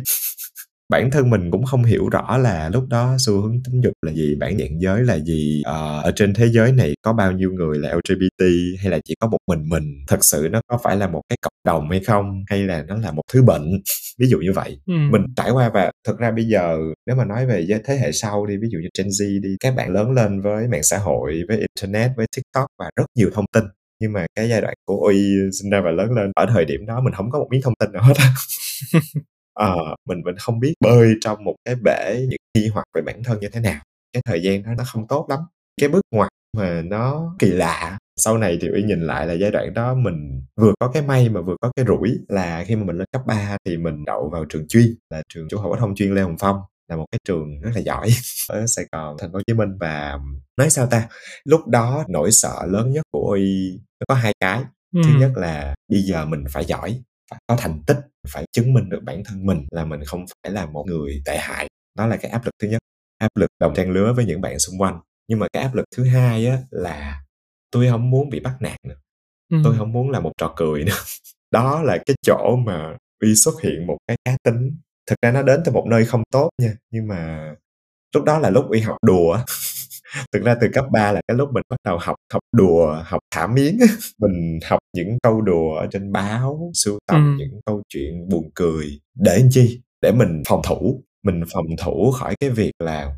bản 0.93 1.11
thân 1.11 1.29
mình 1.29 1.51
cũng 1.51 1.65
không 1.65 1.83
hiểu 1.83 2.09
rõ 2.09 2.37
là 2.37 2.69
lúc 2.73 2.83
đó 2.89 3.15
xu 3.19 3.41
hướng 3.41 3.63
tính 3.63 3.81
dục 3.81 3.93
là 4.01 4.11
gì 4.11 4.35
bản 4.39 4.57
dạng 4.57 4.81
giới 4.81 5.01
là 5.01 5.19
gì 5.19 5.61
ờ, 5.65 6.01
ở 6.01 6.11
trên 6.15 6.33
thế 6.33 6.47
giới 6.49 6.71
này 6.71 6.93
có 7.01 7.13
bao 7.13 7.31
nhiêu 7.31 7.51
người 7.51 7.79
là 7.79 7.93
lgbt 7.93 8.45
hay 8.79 8.91
là 8.91 8.99
chỉ 9.05 9.15
có 9.19 9.27
một 9.27 9.37
mình 9.47 9.69
mình? 9.69 9.83
Thật 10.07 10.23
sự 10.23 10.47
nó 10.51 10.61
có 10.67 10.79
phải 10.83 10.95
là 10.95 11.07
một 11.07 11.21
cái 11.29 11.37
cộng 11.41 11.53
đồng 11.65 11.89
hay 11.89 11.99
không? 11.99 12.43
Hay 12.47 12.63
là 12.63 12.83
nó 12.87 12.95
là 12.95 13.11
một 13.11 13.21
thứ 13.33 13.43
bệnh? 13.43 13.81
Ví 14.19 14.27
dụ 14.27 14.39
như 14.39 14.51
vậy. 14.51 14.77
Ừ. 14.85 14.93
mình 15.11 15.21
trải 15.35 15.51
qua 15.51 15.69
và 15.73 15.91
thực 16.07 16.19
ra 16.19 16.31
bây 16.31 16.45
giờ 16.45 16.77
nếu 17.07 17.15
mà 17.15 17.25
nói 17.25 17.45
về 17.45 17.67
thế 17.85 17.95
hệ 17.95 18.11
sau 18.11 18.45
đi 18.45 18.57
ví 18.57 18.67
dụ 18.71 18.79
như 18.79 18.87
Gen 18.97 19.07
Z 19.07 19.41
đi 19.41 19.49
các 19.59 19.75
bạn 19.75 19.91
lớn 19.91 20.11
lên 20.11 20.41
với 20.41 20.67
mạng 20.67 20.83
xã 20.83 20.97
hội 20.97 21.43
với 21.47 21.65
internet 21.75 22.11
với 22.17 22.25
tiktok 22.35 22.67
và 22.79 22.89
rất 22.95 23.05
nhiều 23.15 23.29
thông 23.33 23.45
tin. 23.53 23.63
Nhưng 24.01 24.13
mà 24.13 24.25
cái 24.35 24.49
giai 24.49 24.61
đoạn 24.61 24.73
của 24.85 24.97
Uy 24.97 25.35
sinh 25.61 25.69
ra 25.69 25.81
và 25.85 25.91
lớn 25.91 26.11
lên 26.11 26.31
ở 26.35 26.45
thời 26.53 26.65
điểm 26.65 26.85
đó 26.85 27.01
mình 27.03 27.13
không 27.13 27.31
có 27.31 27.39
một 27.39 27.47
miếng 27.51 27.61
thông 27.61 27.75
tin 27.79 27.91
nào 27.91 28.03
hết. 28.03 28.13
Ờ, 29.53 29.75
mình 30.07 30.21
mình 30.25 30.35
không 30.37 30.59
biết 30.59 30.73
bơi 30.79 31.13
trong 31.21 31.43
một 31.43 31.55
cái 31.65 31.75
bể 31.75 32.25
những 32.29 32.39
nghi 32.57 32.67
hoặc 32.73 32.83
về 32.95 33.01
bản 33.01 33.23
thân 33.23 33.39
như 33.39 33.49
thế 33.49 33.59
nào. 33.59 33.81
Cái 34.13 34.23
thời 34.25 34.41
gian 34.43 34.63
đó 34.63 34.71
nó 34.77 34.83
không 34.87 35.07
tốt 35.07 35.25
lắm. 35.29 35.39
Cái 35.81 35.89
bước 35.89 36.01
ngoặt 36.11 36.29
mà 36.57 36.81
nó 36.81 37.35
kỳ 37.39 37.47
lạ 37.47 37.97
sau 38.17 38.37
này 38.37 38.57
thì 38.61 38.67
uy 38.67 38.83
nhìn 38.83 39.01
lại 39.07 39.27
là 39.27 39.33
giai 39.33 39.51
đoạn 39.51 39.73
đó 39.73 39.93
mình 39.93 40.41
vừa 40.55 40.73
có 40.79 40.87
cái 40.87 41.03
may 41.03 41.29
mà 41.29 41.41
vừa 41.41 41.55
có 41.61 41.71
cái 41.75 41.85
rủi 41.85 42.19
là 42.27 42.63
khi 42.67 42.75
mà 42.75 42.83
mình 42.83 42.97
lên 42.97 43.07
cấp 43.11 43.21
3 43.27 43.57
thì 43.65 43.77
mình 43.77 44.05
đậu 44.05 44.29
vào 44.29 44.45
trường 44.49 44.67
chuyên 44.67 44.95
là 45.09 45.21
trường 45.33 45.47
trung 45.49 45.61
học 45.61 45.71
phổ 45.71 45.79
thông 45.79 45.95
chuyên 45.95 46.15
lê 46.15 46.21
hồng 46.21 46.35
phong 46.39 46.61
là 46.89 46.95
một 46.95 47.05
cái 47.11 47.19
trường 47.27 47.61
rất 47.61 47.71
là 47.75 47.81
giỏi 47.81 48.09
ở 48.49 48.67
Sài 48.67 48.85
Gòn, 48.91 49.15
thành 49.19 49.31
phố 49.31 49.37
Hồ 49.37 49.41
Chí 49.47 49.53
Minh. 49.53 49.77
Và 49.79 50.19
nói 50.57 50.69
sao 50.69 50.87
ta 50.87 51.07
lúc 51.45 51.67
đó 51.67 52.05
nỗi 52.09 52.31
sợ 52.31 52.65
lớn 52.67 52.91
nhất 52.91 53.03
của 53.11 53.31
uy 53.31 53.79
nó 53.99 54.05
có 54.07 54.15
hai 54.15 54.33
cái. 54.39 54.63
Ừ. 54.95 55.01
thứ 55.05 55.19
nhất 55.19 55.31
là 55.35 55.75
bây 55.89 56.01
giờ 56.01 56.25
mình 56.25 56.43
phải 56.49 56.65
giỏi 56.65 57.01
phải 57.31 57.39
có 57.47 57.55
thành 57.59 57.83
tích 57.87 57.97
phải 58.27 58.45
chứng 58.51 58.73
minh 58.73 58.89
được 58.89 58.99
bản 59.03 59.23
thân 59.25 59.45
mình 59.45 59.65
là 59.71 59.85
mình 59.85 60.03
không 60.05 60.25
phải 60.43 60.51
là 60.51 60.65
một 60.65 60.83
người 60.87 61.21
tệ 61.25 61.37
hại. 61.37 61.67
Đó 61.97 62.07
là 62.07 62.17
cái 62.17 62.31
áp 62.31 62.45
lực 62.45 62.51
thứ 62.61 62.67
nhất 62.67 62.81
áp 63.17 63.29
lực 63.35 63.49
đồng 63.59 63.73
trang 63.75 63.91
lứa 63.91 64.13
với 64.15 64.25
những 64.25 64.41
bạn 64.41 64.59
xung 64.59 64.81
quanh. 64.81 64.99
Nhưng 65.27 65.39
mà 65.39 65.47
cái 65.53 65.63
áp 65.63 65.75
lực 65.75 65.85
thứ 65.95 66.03
hai 66.03 66.47
á 66.47 66.57
là 66.69 67.23
tôi 67.71 67.87
không 67.89 68.09
muốn 68.09 68.29
bị 68.29 68.39
bắt 68.39 68.55
nạt 68.59 68.77
nữa. 68.87 68.95
Ừ. 69.51 69.57
tôi 69.63 69.77
không 69.77 69.91
muốn 69.91 70.09
là 70.09 70.19
một 70.19 70.31
trò 70.37 70.53
cười 70.55 70.83
nữa. 70.83 70.97
Đó 71.51 71.81
là 71.81 71.97
cái 72.05 72.15
chỗ 72.21 72.55
mà 72.65 72.97
uy 73.19 73.35
xuất 73.35 73.61
hiện 73.61 73.87
một 73.87 73.97
cái 74.07 74.17
cá 74.25 74.37
tính. 74.43 74.77
Thực 75.09 75.15
ra 75.21 75.31
nó 75.31 75.41
đến 75.41 75.61
từ 75.65 75.71
một 75.71 75.85
nơi 75.89 76.05
không 76.05 76.23
tốt 76.31 76.49
nha 76.61 76.73
nhưng 76.91 77.07
mà 77.07 77.51
lúc 78.15 78.23
đó 78.23 78.39
là 78.39 78.49
lúc 78.49 78.69
uy 78.69 78.79
học 78.79 78.97
đùa 79.05 79.37
thực 80.31 80.43
ra 80.43 80.55
từ 80.61 80.67
cấp 80.73 80.85
3 80.91 81.11
là 81.11 81.21
cái 81.27 81.37
lúc 81.37 81.49
mình 81.53 81.63
bắt 81.69 81.77
đầu 81.85 81.97
học 82.01 82.15
học 82.33 82.41
đùa 82.55 83.01
học 83.03 83.19
thả 83.31 83.47
miếng 83.47 83.79
mình 84.19 84.59
học 84.69 84.79
những 84.93 85.17
câu 85.23 85.41
đùa 85.41 85.75
ở 85.75 85.87
trên 85.91 86.11
báo 86.11 86.71
sưu 86.73 86.99
tầm 87.07 87.37
ừ. 87.37 87.43
những 87.43 87.59
câu 87.65 87.81
chuyện 87.89 88.29
buồn 88.29 88.49
cười. 88.55 88.85
Để 89.15 89.37
làm 89.39 89.49
chi? 89.51 89.81
Để 90.01 90.11
mình 90.11 90.43
phòng 90.47 90.61
thủ. 90.63 91.03
Mình 91.23 91.43
phòng 91.53 91.65
thủ 91.83 92.11
khỏi 92.11 92.35
cái 92.39 92.49
việc 92.49 92.71
là 92.79 93.15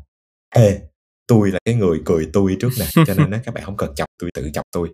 ê 0.54 0.80
tôi 1.26 1.50
là 1.50 1.58
cái 1.64 1.74
người 1.74 2.00
cười 2.04 2.30
tôi 2.32 2.56
trước 2.60 2.70
nè. 2.78 3.04
Cho 3.06 3.14
nên 3.14 3.40
các 3.44 3.54
bạn 3.54 3.64
không 3.64 3.76
cần 3.76 3.94
chọc 3.94 4.08
tôi 4.18 4.30
tự 4.34 4.50
chọc 4.52 4.64
tôi 4.72 4.88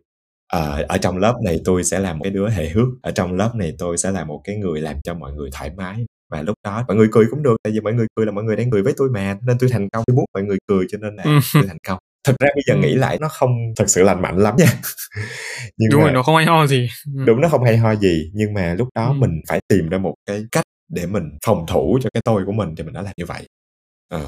à, 0.48 0.84
ở 0.88 0.98
trong 0.98 1.18
lớp 1.18 1.34
này 1.44 1.60
tôi 1.64 1.84
sẽ 1.84 1.98
là 1.98 2.14
một 2.14 2.20
cái 2.22 2.32
đứa 2.32 2.48
hề 2.48 2.68
hước. 2.68 2.88
Ở 3.02 3.10
trong 3.10 3.32
lớp 3.32 3.52
này 3.54 3.74
tôi 3.78 3.98
sẽ 3.98 4.10
là 4.10 4.24
một 4.24 4.40
cái 4.44 4.56
người 4.56 4.80
làm 4.80 4.96
cho 5.04 5.14
mọi 5.14 5.32
người 5.32 5.50
thoải 5.52 5.70
mái 5.76 6.06
và 6.32 6.42
lúc 6.42 6.54
đó 6.64 6.84
mọi 6.88 6.96
người 6.96 7.08
cười 7.12 7.26
cũng 7.30 7.42
được 7.42 7.56
tại 7.62 7.72
vì 7.72 7.80
mọi 7.80 7.92
người 7.92 8.06
cười 8.16 8.26
là 8.26 8.32
mọi 8.32 8.44
người 8.44 8.56
đang 8.56 8.70
cười 8.70 8.82
với 8.82 8.94
tôi 8.96 9.10
mà 9.10 9.38
nên 9.46 9.56
tôi 9.58 9.70
thành 9.70 9.88
công 9.88 10.04
tôi 10.06 10.16
muốn 10.16 10.24
mọi 10.34 10.42
người 10.42 10.58
cười 10.66 10.86
cho 10.90 10.98
nên 10.98 11.16
là 11.16 11.24
tôi 11.54 11.62
thành 11.68 11.78
công 11.88 11.98
thật 12.24 12.34
ra 12.40 12.48
bây 12.54 12.62
giờ 12.66 12.76
nghĩ 12.76 12.94
lại 12.94 13.18
nó 13.20 13.28
không 13.28 13.50
thật 13.76 13.84
sự 13.88 14.02
lành 14.02 14.22
mạnh 14.22 14.38
lắm 14.38 14.54
nha 14.56 14.66
nhưng 15.76 15.90
đúng 15.90 16.00
mà, 16.00 16.06
rồi 16.06 16.14
nó 16.14 16.22
không 16.22 16.36
hay 16.36 16.46
ho 16.46 16.66
gì 16.66 16.88
ừ. 17.16 17.24
đúng 17.26 17.40
nó 17.40 17.48
không 17.48 17.64
hay 17.64 17.76
ho 17.76 17.94
gì 17.94 18.30
nhưng 18.34 18.54
mà 18.54 18.74
lúc 18.74 18.88
đó 18.94 19.06
ừ. 19.08 19.12
mình 19.12 19.40
phải 19.48 19.60
tìm 19.68 19.88
ra 19.88 19.98
một 19.98 20.14
cái 20.26 20.44
cách 20.52 20.64
để 20.88 21.06
mình 21.06 21.38
phòng 21.46 21.66
thủ 21.68 21.98
cho 22.02 22.10
cái 22.14 22.22
tôi 22.24 22.42
của 22.46 22.52
mình 22.52 22.74
thì 22.76 22.84
mình 22.84 22.92
đã 22.92 23.02
làm 23.02 23.12
như 23.16 23.26
vậy 23.26 23.46
à. 24.08 24.22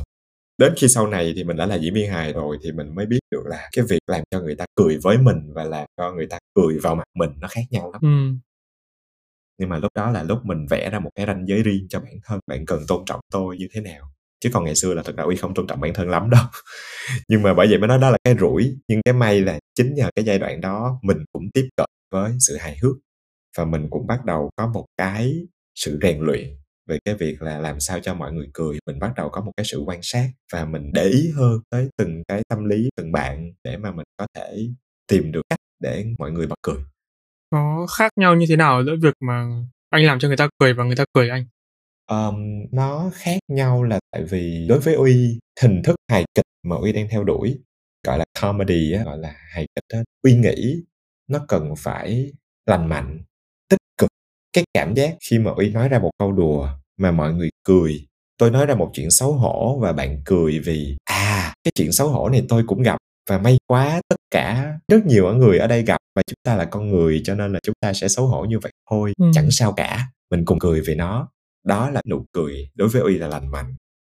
đến 0.59 0.73
khi 0.77 0.89
sau 0.89 1.07
này 1.07 1.33
thì 1.37 1.45
mình 1.45 1.57
đã 1.57 1.67
là 1.67 1.75
diễn 1.75 1.95
viên 1.95 2.11
hài 2.11 2.33
rồi 2.33 2.59
thì 2.63 2.73
mình 2.73 2.95
mới 2.95 3.07
biết 3.07 3.21
được 3.31 3.43
là 3.47 3.69
cái 3.77 3.85
việc 3.89 4.01
làm 4.07 4.23
cho 4.31 4.41
người 4.41 4.55
ta 4.57 4.65
cười 4.75 4.99
với 5.03 5.19
mình 5.19 5.53
và 5.55 5.65
làm 5.65 5.87
cho 5.97 6.13
người 6.13 6.27
ta 6.27 6.39
cười 6.55 6.79
vào 6.83 6.95
mặt 6.95 7.09
mình 7.15 7.31
nó 7.41 7.49
khác 7.49 7.63
nhau 7.71 7.93
lắm 7.93 8.01
ừ 8.03 8.44
nhưng 9.59 9.69
mà 9.69 9.79
lúc 9.79 9.93
đó 9.95 10.11
là 10.11 10.23
lúc 10.23 10.39
mình 10.45 10.67
vẽ 10.71 10.91
ra 10.91 10.99
một 10.99 11.11
cái 11.15 11.27
ranh 11.27 11.45
giới 11.47 11.63
riêng 11.63 11.87
cho 11.89 12.01
bản 12.01 12.15
thân. 12.25 12.41
Bạn 12.47 12.67
cần 12.67 12.81
tôn 12.89 13.05
trọng 13.07 13.21
tôi 13.33 13.57
như 13.57 13.69
thế 13.73 13.81
nào? 13.81 14.11
Chứ 14.41 14.51
còn 14.53 14.65
ngày 14.65 14.75
xưa 14.75 14.95
là 14.95 15.03
thật 15.03 15.17
ra 15.17 15.25
uy 15.25 15.37
không 15.37 15.55
tôn 15.55 15.67
trọng 15.67 15.81
bản 15.81 15.95
thân 15.95 16.09
lắm 16.09 16.31
đâu. 16.31 16.45
Nhưng 17.29 17.43
mà 17.43 17.55
bởi 17.55 17.67
vậy 17.67 17.79
mới 17.79 17.89
nói 17.89 17.99
đó 17.99 18.11
là 18.11 18.19
cái 18.25 18.37
rủi. 18.41 18.77
Nhưng 18.89 19.03
cái 19.05 19.15
may 19.15 19.41
là 19.41 19.59
chính 19.75 19.95
nhờ 19.95 20.11
cái 20.17 20.25
giai 20.25 20.39
đoạn 20.39 20.61
đó 20.61 20.99
mình 21.03 21.19
cũng 21.33 21.43
tiếp 21.55 21.69
cận 21.77 21.87
với 22.13 22.33
sự 22.41 22.57
hài 22.57 22.79
hước. 22.83 22.97
Và 23.57 23.65
mình 23.65 23.87
cũng 23.91 24.07
bắt 24.07 24.25
đầu 24.25 24.51
có 24.57 24.67
một 24.67 24.87
cái 24.97 25.35
sự 25.75 25.99
rèn 26.03 26.21
luyện 26.21 26.49
về 26.89 26.99
cái 27.05 27.15
việc 27.15 27.43
là 27.43 27.59
làm 27.59 27.81
sao 27.81 28.01
cho 28.01 28.15
mọi 28.15 28.33
người 28.33 28.47
cười. 28.55 28.79
Mình 28.87 28.99
bắt 28.99 29.13
đầu 29.17 29.29
có 29.29 29.41
một 29.41 29.53
cái 29.57 29.65
sự 29.65 29.83
quan 29.87 30.01
sát 30.03 30.31
và 30.53 30.65
mình 30.65 30.91
để 30.95 31.05
ý 31.05 31.31
hơn 31.37 31.61
tới 31.71 31.89
từng 31.99 32.23
cái 32.29 32.43
tâm 32.49 32.65
lý, 32.65 32.89
từng 32.97 33.13
bạn 33.13 33.53
để 33.65 33.77
mà 33.77 33.91
mình 33.91 34.07
có 34.17 34.27
thể 34.35 34.67
tìm 35.07 35.33
được 35.33 35.43
cách 35.49 35.59
để 35.81 36.07
mọi 36.19 36.31
người 36.33 36.47
bật 36.47 36.59
cười 36.63 36.94
nó 37.55 37.87
khác 37.99 38.13
nhau 38.17 38.37
như 38.37 38.47
thế 38.49 38.57
nào 38.57 38.85
giữa 38.85 38.97
việc 39.03 39.15
mà 39.21 39.47
anh 39.91 40.05
làm 40.05 40.19
cho 40.19 40.29
người 40.29 40.37
ta 40.37 40.49
cười 40.61 40.75
và 40.75 40.85
người 40.85 40.97
ta 40.97 41.05
cười 41.15 41.29
anh? 41.29 41.45
um, 42.11 42.67
nó 42.73 43.11
khác 43.15 43.39
nhau 43.49 43.83
là 43.83 43.99
tại 44.13 44.25
vì 44.25 44.67
đối 44.69 44.81
với 44.81 44.95
Uy, 44.95 45.39
hình 45.61 45.83
thức 45.85 45.97
hài 46.11 46.25
kịch 46.35 46.45
mà 46.63 46.77
Uy 46.77 46.93
đang 46.93 47.09
theo 47.09 47.25
đuổi, 47.25 47.59
gọi 48.07 48.19
là 48.19 48.25
comedy 48.41 48.93
á, 48.93 49.05
gọi 49.05 49.19
là 49.19 49.35
hài 49.55 49.67
kịch 49.77 49.85
á, 49.99 49.99
Uy 50.23 50.37
nghĩ 50.37 50.83
nó 51.29 51.39
cần 51.49 51.75
phải 51.79 52.33
lành 52.67 52.89
mạnh, 52.89 53.23
tích 53.69 53.81
cực. 53.99 54.11
Cái 54.53 54.65
cảm 54.75 54.95
giác 54.95 55.17
khi 55.21 55.39
mà 55.39 55.51
Uy 55.51 55.71
nói 55.71 55.89
ra 55.89 55.99
một 55.99 56.11
câu 56.19 56.33
đùa 56.33 56.69
mà 56.97 57.11
mọi 57.11 57.33
người 57.33 57.51
cười, 57.65 58.07
tôi 58.39 58.51
nói 58.51 58.67
ra 58.67 58.75
một 58.75 58.91
chuyện 58.95 59.11
xấu 59.11 59.33
hổ 59.33 59.79
và 59.83 59.93
bạn 59.93 60.23
cười 60.25 60.59
vì 60.59 60.97
à 61.05 61.55
cái 61.65 61.73
chuyện 61.75 61.93
xấu 61.93 62.09
hổ 62.09 62.29
này 62.29 62.43
tôi 62.49 62.65
cũng 62.67 62.83
gặp 62.83 62.97
và 63.29 63.39
may 63.39 63.59
quá 63.67 64.01
tất 64.09 64.17
cả 64.31 64.79
rất 64.89 65.07
nhiều 65.07 65.35
người 65.35 65.59
ở 65.59 65.67
đây 65.67 65.83
gặp 65.83 65.99
và 66.17 66.23
chúng 66.27 66.39
ta 66.43 66.57
là 66.57 66.65
con 66.65 66.89
người 66.89 67.23
cho 67.25 67.35
nên 67.35 67.53
là 67.53 67.61
chúng 67.63 67.75
ta 67.81 67.93
sẽ 67.93 68.09
xấu 68.09 68.27
hổ 68.27 68.45
như 68.45 68.59
vậy 68.59 68.73
thôi 68.91 69.13
ừ. 69.19 69.27
chẳng 69.35 69.51
sao 69.51 69.73
cả. 69.73 70.07
Mình 70.31 70.45
cùng 70.45 70.59
cười 70.59 70.81
về 70.81 70.95
nó. 70.95 71.29
Đó 71.67 71.91
là 71.91 72.03
nụ 72.09 72.25
cười 72.33 72.69
đối 72.75 72.89
với 72.89 73.03
uy 73.03 73.19
là 73.19 73.29
lành 73.29 73.51
mạnh. 73.51 73.75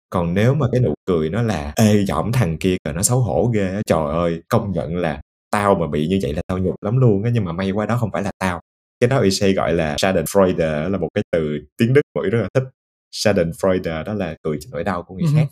Còn 0.09 0.33
nếu 0.33 0.53
mà 0.53 0.67
cái 0.71 0.81
nụ 0.81 0.93
cười 1.05 1.29
nó 1.29 1.41
là 1.41 1.73
ê 1.75 2.05
dõm 2.05 2.31
thằng 2.31 2.57
kia 2.57 2.77
rồi 2.85 2.93
nó 2.93 3.01
xấu 3.01 3.19
hổ 3.19 3.51
ghê 3.53 3.81
trời 3.85 4.05
ơi 4.11 4.41
công 4.49 4.71
nhận 4.71 4.95
là 4.95 5.21
tao 5.51 5.75
mà 5.75 5.87
bị 5.87 6.07
như 6.07 6.19
vậy 6.21 6.33
là 6.33 6.41
tao 6.47 6.57
nhục 6.57 6.83
lắm 6.83 6.97
luôn 6.97 7.23
á 7.23 7.29
nhưng 7.33 7.45
mà 7.45 7.51
may 7.51 7.71
quá 7.71 7.85
đó 7.85 7.97
không 7.97 8.11
phải 8.11 8.23
là 8.23 8.31
tao. 8.39 8.61
Cái 8.99 9.07
đó 9.07 9.17
Uy 9.17 9.53
gọi 9.53 9.73
là 9.73 9.95
Schadenfreude 9.95 10.89
là 10.89 10.97
một 10.97 11.09
cái 11.13 11.23
từ 11.31 11.59
tiếng 11.77 11.93
Đức 11.93 12.01
mà 12.15 12.21
Uy 12.21 12.29
rất 12.29 12.41
là 12.41 12.49
thích. 12.53 12.63
Schadenfreude 13.11 14.03
đó 14.03 14.13
là 14.13 14.35
cười 14.43 14.57
trên 14.61 14.71
nỗi 14.71 14.83
đau 14.83 15.03
của 15.03 15.15
người 15.15 15.29
khác. 15.35 15.47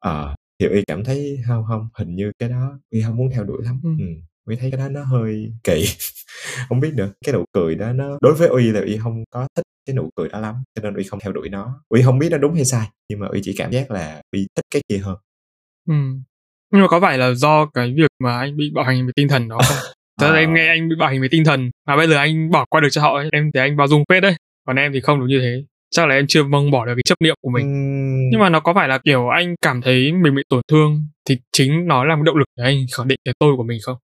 À, 0.00 0.36
thì 0.60 0.66
uy 0.66 0.84
cảm 0.86 1.04
thấy 1.04 1.40
không 1.46 1.64
không 1.68 1.88
hình 1.94 2.14
như 2.14 2.32
cái 2.38 2.48
đó 2.48 2.78
uy 2.90 3.02
không 3.02 3.16
muốn 3.16 3.30
theo 3.30 3.44
đuổi 3.44 3.58
lắm 3.64 3.80
ừ. 3.82 3.90
Ừ. 3.98 4.04
uy 4.46 4.56
thấy 4.56 4.70
cái 4.70 4.78
đó 4.78 4.88
nó 4.88 5.04
hơi 5.04 5.52
kỳ 5.64 5.84
không 6.68 6.80
biết 6.80 6.90
được 6.94 7.12
cái 7.26 7.32
nụ 7.32 7.44
cười 7.52 7.74
đó 7.74 7.92
nó 7.92 8.18
đối 8.20 8.34
với 8.34 8.48
uy 8.48 8.70
là 8.72 8.80
uy 8.80 8.96
không 8.96 9.24
có 9.30 9.48
thích 9.54 9.62
cái 9.86 9.96
nụ 9.96 10.10
cười 10.16 10.28
đó 10.28 10.40
lắm 10.40 10.54
cho 10.74 10.82
nên 10.82 10.94
uy 10.94 11.04
không 11.04 11.20
theo 11.20 11.32
đuổi 11.32 11.48
nó 11.48 11.82
uy 11.88 12.02
không 12.02 12.18
biết 12.18 12.28
nó 12.30 12.38
đúng 12.38 12.54
hay 12.54 12.64
sai 12.64 12.86
nhưng 13.08 13.20
mà 13.20 13.26
uy 13.26 13.40
chỉ 13.42 13.54
cảm 13.56 13.72
giác 13.72 13.90
là 13.90 14.22
uy 14.32 14.46
thích 14.56 14.64
cái 14.70 14.82
kia 14.88 14.98
hơn 14.98 15.16
ừ. 15.88 15.94
nhưng 16.72 16.82
mà 16.82 16.88
có 16.88 17.00
phải 17.00 17.18
là 17.18 17.34
do 17.34 17.66
cái 17.66 17.94
việc 17.96 18.10
mà 18.18 18.38
anh 18.38 18.56
bị 18.56 18.70
bạo 18.74 18.84
hành 18.84 19.06
về 19.06 19.12
tinh 19.16 19.28
thần 19.28 19.48
đó 19.48 19.58
không 19.68 19.76
Thật 20.20 20.32
à. 20.32 20.38
em 20.38 20.54
nghe 20.54 20.66
anh 20.66 20.88
bị 20.88 20.94
bạo 20.98 21.08
hành 21.08 21.20
về 21.20 21.28
tinh 21.30 21.44
thần 21.44 21.70
mà 21.86 21.96
bây 21.96 22.08
giờ 22.08 22.16
anh 22.16 22.50
bỏ 22.50 22.64
qua 22.70 22.80
được 22.80 22.88
cho 22.90 23.02
họ 23.02 23.16
ấy. 23.16 23.28
em 23.32 23.50
thì 23.54 23.60
anh 23.60 23.76
bao 23.76 23.88
dung 23.88 24.04
phết 24.08 24.22
đấy 24.22 24.34
còn 24.66 24.76
em 24.76 24.92
thì 24.92 25.00
không 25.00 25.20
được 25.20 25.26
như 25.28 25.40
thế 25.40 25.64
chắc 25.90 26.06
là 26.06 26.14
em 26.14 26.26
chưa 26.28 26.44
mong 26.44 26.70
bỏ 26.70 26.86
được 26.86 26.92
cái 26.96 27.02
chấp 27.04 27.20
niệm 27.20 27.34
của 27.40 27.50
mình 27.50 27.66
uhm. 27.66 28.30
nhưng 28.30 28.40
mà 28.40 28.48
nó 28.48 28.60
có 28.60 28.74
phải 28.74 28.88
là 28.88 28.98
kiểu 29.04 29.28
anh 29.28 29.54
cảm 29.62 29.80
thấy 29.82 30.12
mình 30.12 30.34
bị 30.34 30.42
tổn 30.48 30.62
thương 30.68 31.04
thì 31.28 31.36
chính 31.52 31.86
nó 31.86 32.04
là 32.04 32.16
một 32.16 32.22
động 32.22 32.36
lực 32.36 32.44
để 32.56 32.64
anh 32.64 32.76
khẳng 32.96 33.08
định 33.08 33.18
cái 33.24 33.34
tôi 33.38 33.56
của 33.56 33.64
mình 33.64 33.78
không 33.82 33.96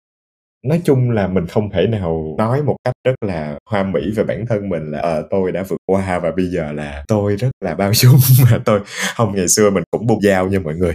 nói 0.69 0.81
chung 0.85 1.11
là 1.11 1.29
mình 1.29 1.47
không 1.47 1.71
thể 1.71 1.87
nào 1.87 2.35
nói 2.39 2.63
một 2.63 2.77
cách 2.85 2.95
rất 3.05 3.15
là 3.21 3.59
hoa 3.71 3.83
mỹ 3.83 4.01
về 4.17 4.25
bản 4.25 4.47
thân 4.47 4.69
mình 4.69 4.91
là 4.91 5.01
à, 5.01 5.17
tôi 5.31 5.53
đã 5.53 5.63
vượt 5.63 5.81
qua 5.87 6.19
và 6.19 6.31
bây 6.37 6.47
giờ 6.47 6.73
là 6.73 7.05
tôi 7.09 7.37
rất 7.37 7.51
là 7.61 7.75
bao 7.75 7.95
dung 7.95 8.17
mà 8.51 8.59
tôi 8.65 8.81
không 9.17 9.35
ngày 9.35 9.49
xưa 9.49 9.71
mình 9.71 9.85
cũng 9.91 10.07
bung 10.07 10.21
dao 10.21 10.49
nha 10.49 10.59
mọi 10.59 10.75
người. 10.75 10.95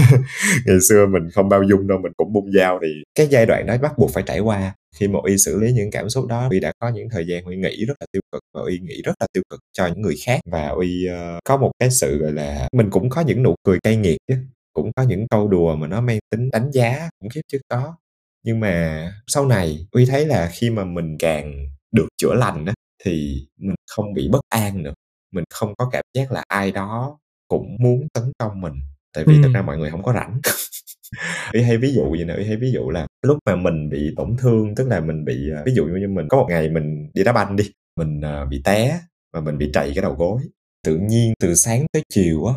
Ngày 0.66 0.76
xưa 0.88 1.06
mình 1.06 1.30
không 1.30 1.48
bao 1.48 1.62
dung 1.62 1.86
đâu 1.86 1.98
mình 1.98 2.12
cũng 2.16 2.32
bung 2.32 2.52
dao 2.52 2.78
thì 2.82 2.88
cái 3.14 3.26
giai 3.30 3.46
đoạn 3.46 3.66
đó 3.66 3.76
bắt 3.82 3.98
buộc 3.98 4.10
phải 4.14 4.22
trải 4.26 4.40
qua. 4.40 4.74
Khi 4.96 5.08
mà 5.08 5.18
y 5.26 5.38
xử 5.38 5.60
lý 5.60 5.72
những 5.72 5.90
cảm 5.90 6.08
xúc 6.08 6.26
đó 6.26 6.48
uy 6.50 6.60
đã 6.60 6.72
có 6.78 6.88
những 6.88 7.08
thời 7.10 7.26
gian 7.26 7.44
uy 7.44 7.56
nghĩ 7.56 7.84
rất 7.84 7.94
là 8.00 8.06
tiêu 8.12 8.22
cực 8.32 8.42
và 8.54 8.62
uy 8.62 8.78
nghĩ 8.78 9.02
rất 9.04 9.12
là 9.20 9.26
tiêu 9.32 9.42
cực 9.50 9.60
cho 9.72 9.86
những 9.86 10.02
người 10.02 10.14
khác 10.26 10.40
và 10.50 10.68
uy 10.68 11.06
uh, 11.08 11.12
ờ, 11.12 11.38
có 11.44 11.56
một 11.56 11.70
cái 11.78 11.90
sự 11.90 12.18
gọi 12.18 12.32
là 12.32 12.68
mình 12.72 12.90
cũng 12.90 13.10
có 13.10 13.20
những 13.20 13.42
nụ 13.42 13.54
cười 13.64 13.78
cay 13.82 13.96
nghiệt 13.96 14.18
chứ 14.28 14.34
cũng 14.72 14.90
có 14.96 15.02
những 15.02 15.26
câu 15.30 15.48
đùa 15.48 15.76
mà 15.76 15.86
nó 15.86 16.00
mang 16.00 16.18
tính 16.30 16.50
đánh 16.50 16.70
giá 16.70 17.08
cũng 17.20 17.28
khiếp 17.30 17.40
chứ 17.52 17.58
có 17.68 17.94
nhưng 18.44 18.60
mà 18.60 19.04
sau 19.26 19.46
này 19.46 19.86
uy 19.90 20.06
thấy 20.06 20.26
là 20.26 20.50
khi 20.52 20.70
mà 20.70 20.84
mình 20.84 21.16
càng 21.18 21.66
được 21.92 22.08
chữa 22.18 22.34
lành 22.34 22.66
á 22.66 22.74
thì 23.04 23.46
mình 23.58 23.74
không 23.90 24.14
bị 24.14 24.28
bất 24.32 24.40
an 24.48 24.82
nữa. 24.82 24.92
Mình 25.32 25.44
không 25.50 25.74
có 25.78 25.88
cảm 25.92 26.04
giác 26.14 26.32
là 26.32 26.44
ai 26.48 26.72
đó 26.72 27.18
cũng 27.48 27.76
muốn 27.80 28.06
tấn 28.14 28.32
công 28.38 28.60
mình 28.60 28.74
tại 29.14 29.24
vì 29.26 29.34
ừ. 29.34 29.40
thật 29.42 29.50
ra 29.54 29.62
mọi 29.62 29.78
người 29.78 29.90
không 29.90 30.02
có 30.02 30.12
rảnh. 30.12 30.40
Uy 31.52 31.62
hay 31.62 31.78
ví 31.78 31.92
dụ 31.92 32.16
gì 32.16 32.24
nè 32.24 32.34
uy 32.34 32.44
hay 32.44 32.56
ví 32.56 32.72
dụ 32.72 32.90
là 32.90 33.06
lúc 33.22 33.38
mà 33.46 33.56
mình 33.56 33.90
bị 33.90 34.14
tổn 34.16 34.36
thương 34.38 34.74
tức 34.74 34.88
là 34.88 35.00
mình 35.00 35.24
bị 35.24 35.50
à, 35.56 35.62
ví 35.66 35.72
dụ 35.74 35.84
như 35.84 36.08
mình 36.08 36.28
có 36.28 36.36
một 36.36 36.46
ngày 36.48 36.68
mình 36.68 37.10
đi 37.14 37.24
đá 37.24 37.32
banh 37.32 37.56
đi 37.56 37.64
mình 37.96 38.20
uh, 38.20 38.48
bị 38.48 38.62
té 38.64 39.00
và 39.32 39.40
mình 39.40 39.58
bị 39.58 39.70
trầy 39.72 39.92
cái 39.94 40.02
đầu 40.02 40.14
gối. 40.14 40.42
Tự 40.84 40.96
nhiên 40.96 41.34
từ 41.40 41.54
sáng 41.54 41.86
tới 41.92 42.02
chiều 42.08 42.46
á 42.46 42.54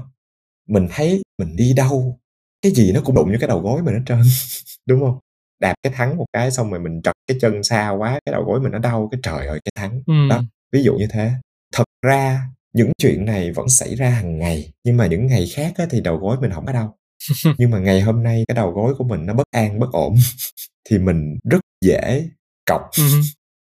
mình 0.68 0.88
thấy 0.92 1.22
mình 1.40 1.56
đi 1.56 1.74
đâu 1.74 2.20
cái 2.62 2.72
gì 2.72 2.92
nó 2.92 3.02
cũng 3.06 3.16
đụng 3.16 3.32
vô 3.32 3.38
cái 3.40 3.48
đầu 3.48 3.60
gối 3.60 3.82
mình 3.84 3.94
hết 3.94 4.02
trơn. 4.06 4.22
Đúng 4.88 5.00
không 5.00 5.20
đạp 5.64 5.76
cái 5.84 5.94
thắng 5.96 6.18
một 6.18 6.26
cái 6.34 6.52
xong 6.52 6.72
rồi 6.72 6.80
mình 6.80 7.02
trật 7.02 7.16
cái 7.28 7.38
chân 7.42 7.64
xa 7.64 7.90
quá 7.90 8.20
cái 8.26 8.34
đầu 8.34 8.44
gối 8.44 8.60
mình 8.60 8.72
nó 8.72 8.80
đau 8.80 9.10
cái 9.12 9.20
trời 9.24 9.48
ơi 9.48 9.60
cái 9.66 9.72
thắng. 9.76 10.02
Ừ. 10.06 10.14
đó 10.30 10.42
ví 10.72 10.84
dụ 10.84 10.96
như 10.96 11.08
thế. 11.10 11.32
Thật 11.74 11.84
ra 12.06 12.42
những 12.74 12.92
chuyện 12.98 13.26
này 13.26 13.52
vẫn 13.52 13.70
xảy 13.70 13.96
ra 13.96 14.10
hàng 14.10 14.40
ngày 14.40 14.72
nhưng 14.84 14.98
mà 14.98 15.08
những 15.08 15.28
ngày 15.28 15.48
khác 15.54 15.74
á, 15.78 15.86
thì 15.90 16.02
đầu 16.02 16.18
gối 16.18 16.38
mình 16.42 16.52
không 16.52 16.66
có 16.66 16.74
đau. 16.74 16.98
Nhưng 17.58 17.72
mà 17.72 17.80
ngày 17.80 18.02
hôm 18.02 18.24
nay 18.24 18.44
cái 18.48 18.56
đầu 18.56 18.72
gối 18.72 18.94
của 18.98 19.04
mình 19.04 19.26
nó 19.26 19.34
bất 19.34 19.44
an 19.52 19.80
bất 19.80 19.92
ổn 19.92 20.16
thì 20.90 20.98
mình 20.98 21.38
rất 21.50 21.60
dễ 21.86 22.28
cọc 22.66 22.82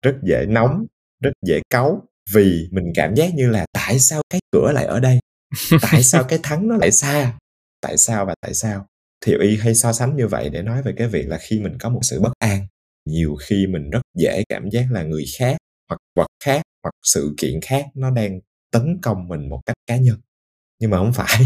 rất 0.05 0.15
dễ 0.23 0.47
nóng 0.49 0.87
rất 1.23 1.31
dễ 1.47 1.61
cáu 1.71 2.03
vì 2.33 2.69
mình 2.71 2.93
cảm 2.95 3.15
giác 3.15 3.35
như 3.35 3.51
là 3.51 3.67
tại 3.73 3.99
sao 3.99 4.23
cái 4.31 4.41
cửa 4.53 4.73
lại 4.75 4.85
ở 4.85 5.01
đây? 5.01 5.19
Tại 5.83 6.03
sao 6.03 6.25
cái 6.25 6.39
thắng 6.43 6.69
nó 6.69 6.77
lại 6.77 6.91
xa? 6.91 7.33
Tại 7.81 7.97
sao 7.97 8.27
và 8.27 8.35
tại 8.41 8.55
sao 8.55 8.87
thì 9.27 9.35
y 9.41 9.57
hay 9.57 9.75
so 9.75 9.93
sánh 9.93 10.17
như 10.17 10.27
vậy 10.29 10.51
để 10.51 10.63
nói 10.63 10.83
về 10.83 10.93
cái 10.97 11.09
việc 11.09 11.29
là 11.29 11.39
khi 11.39 11.61
mình 11.61 11.79
có 11.81 11.89
một 11.89 12.01
sự 12.03 12.21
bất 12.21 12.33
an 12.39 12.67
nhiều 13.07 13.37
khi 13.41 13.67
mình 13.67 13.91
rất 13.91 14.01
dễ 14.19 14.45
cảm 14.49 14.71
giác 14.71 14.87
là 14.91 15.03
người 15.03 15.25
khác 15.39 15.57
hoặc 15.89 15.99
vật 16.17 16.27
khác 16.45 16.63
hoặc 16.83 16.93
sự 17.03 17.35
kiện 17.39 17.61
khác 17.63 17.85
nó 17.95 18.11
đang 18.11 18.41
tấn 18.73 18.99
công 19.03 19.29
mình 19.29 19.49
một 19.49 19.61
cách 19.67 19.77
cá 19.87 19.97
nhân. 19.97 20.21
Nhưng 20.81 20.91
mà 20.91 20.99
không 20.99 21.13
phải. 21.15 21.41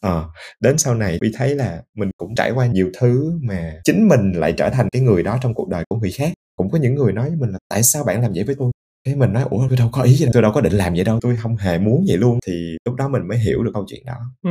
À, 0.00 0.24
đến 0.60 0.78
sau 0.78 0.94
này 0.94 1.18
uy 1.20 1.32
thấy 1.34 1.54
là 1.54 1.82
mình 1.94 2.10
cũng 2.16 2.34
trải 2.36 2.50
qua 2.52 2.66
nhiều 2.66 2.90
thứ 3.00 3.32
mà 3.42 3.80
chính 3.84 4.08
mình 4.08 4.32
lại 4.32 4.54
trở 4.58 4.70
thành 4.70 4.88
cái 4.92 5.02
người 5.02 5.22
đó 5.22 5.38
trong 5.42 5.54
cuộc 5.54 5.68
đời 5.68 5.84
của 5.88 5.96
người 5.96 6.12
khác. 6.12 6.32
Cũng 6.56 6.70
có 6.70 6.78
những 6.78 6.94
người 6.94 7.12
nói 7.12 7.28
với 7.28 7.38
mình 7.38 7.50
là 7.50 7.58
tại 7.68 7.82
sao 7.82 8.04
bạn 8.04 8.22
làm 8.22 8.32
vậy 8.34 8.44
với 8.44 8.54
tôi? 8.58 8.72
Cái 9.04 9.16
mình 9.16 9.32
nói 9.32 9.44
ủa 9.50 9.68
tôi 9.68 9.78
đâu 9.78 9.88
có 9.92 10.02
ý 10.02 10.14
gì 10.14 10.24
đâu 10.24 10.30
tôi 10.32 10.42
đâu 10.42 10.52
có 10.52 10.60
định 10.60 10.72
làm 10.72 10.94
vậy 10.94 11.04
đâu 11.04 11.18
tôi 11.22 11.36
không 11.36 11.56
hề 11.56 11.78
muốn 11.78 12.04
vậy 12.08 12.16
luôn. 12.16 12.38
Thì 12.46 12.76
lúc 12.84 12.94
đó 12.94 13.08
mình 13.08 13.28
mới 13.28 13.38
hiểu 13.38 13.64
được 13.64 13.70
câu 13.74 13.84
chuyện 13.88 14.02
đó. 14.06 14.16
Ừ. 14.42 14.50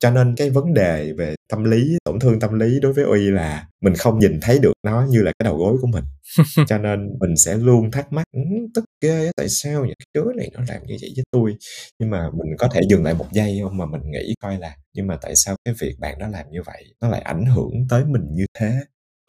cho 0.00 0.10
nên 0.10 0.34
cái 0.36 0.50
vấn 0.50 0.74
đề 0.74 1.12
về 1.12 1.34
tâm 1.50 1.64
lý 1.64 1.96
tổn 2.04 2.20
thương 2.20 2.40
tâm 2.40 2.58
lý 2.58 2.80
đối 2.80 2.92
với 2.92 3.04
uy 3.04 3.30
là 3.30 3.66
mình 3.82 3.94
không 3.94 4.18
nhìn 4.18 4.38
thấy 4.42 4.58
được 4.58 4.72
nó 4.84 5.06
như 5.10 5.22
là 5.22 5.32
cái 5.38 5.44
đầu 5.44 5.56
gối 5.58 5.76
của 5.80 5.86
mình. 5.86 6.04
Cho 6.68 6.78
nên 6.78 7.08
mình 7.20 7.36
sẽ 7.36 7.56
luôn 7.56 7.90
thắc 7.90 8.12
mắc 8.12 8.24
ừ, 8.32 8.40
tức 8.74 8.84
ghê 9.02 9.30
tại 9.36 9.48
sao 9.48 9.84
những 9.84 9.94
cái 9.98 10.06
đứa 10.14 10.32
này 10.36 10.50
nó 10.54 10.60
làm 10.68 10.86
như 10.86 10.96
vậy 11.00 11.12
với 11.16 11.24
tôi 11.30 11.56
nhưng 11.98 12.10
mà 12.10 12.30
mình 12.30 12.56
có 12.58 12.68
thể 12.72 12.80
dừng 12.88 13.04
lại 13.04 13.14
một 13.14 13.26
giây 13.32 13.58
không 13.62 13.76
mà 13.78 13.86
mình 13.86 14.02
nghĩ 14.10 14.34
coi 14.42 14.58
là 14.58 14.76
nhưng 14.94 15.06
mà 15.06 15.16
tại 15.22 15.32
sao 15.36 15.56
cái 15.64 15.74
việc 15.80 15.94
bạn 15.98 16.18
đó 16.18 16.28
làm 16.28 16.46
như 16.50 16.62
vậy 16.66 16.84
nó 17.00 17.08
lại 17.08 17.20
ảnh 17.20 17.46
hưởng 17.46 17.72
tới 17.90 18.04
mình 18.04 18.22
như 18.34 18.46
thế? 18.58 18.72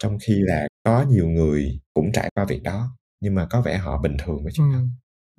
Trong 0.02 0.18
khi 0.22 0.34
là 0.38 0.68
có 0.84 1.04
nhiều 1.10 1.28
người 1.28 1.80
cũng 1.94 2.12
trải 2.12 2.30
qua 2.34 2.44
việc 2.44 2.62
đó 2.62 2.96
nhưng 3.20 3.34
mà 3.34 3.46
có 3.50 3.60
vẻ 3.60 3.76
họ 3.76 3.98
bình 3.98 4.16
thường 4.24 4.42
với 4.42 4.52
chuyện 4.52 4.72
ừ. 4.72 4.72
đó 4.72 4.80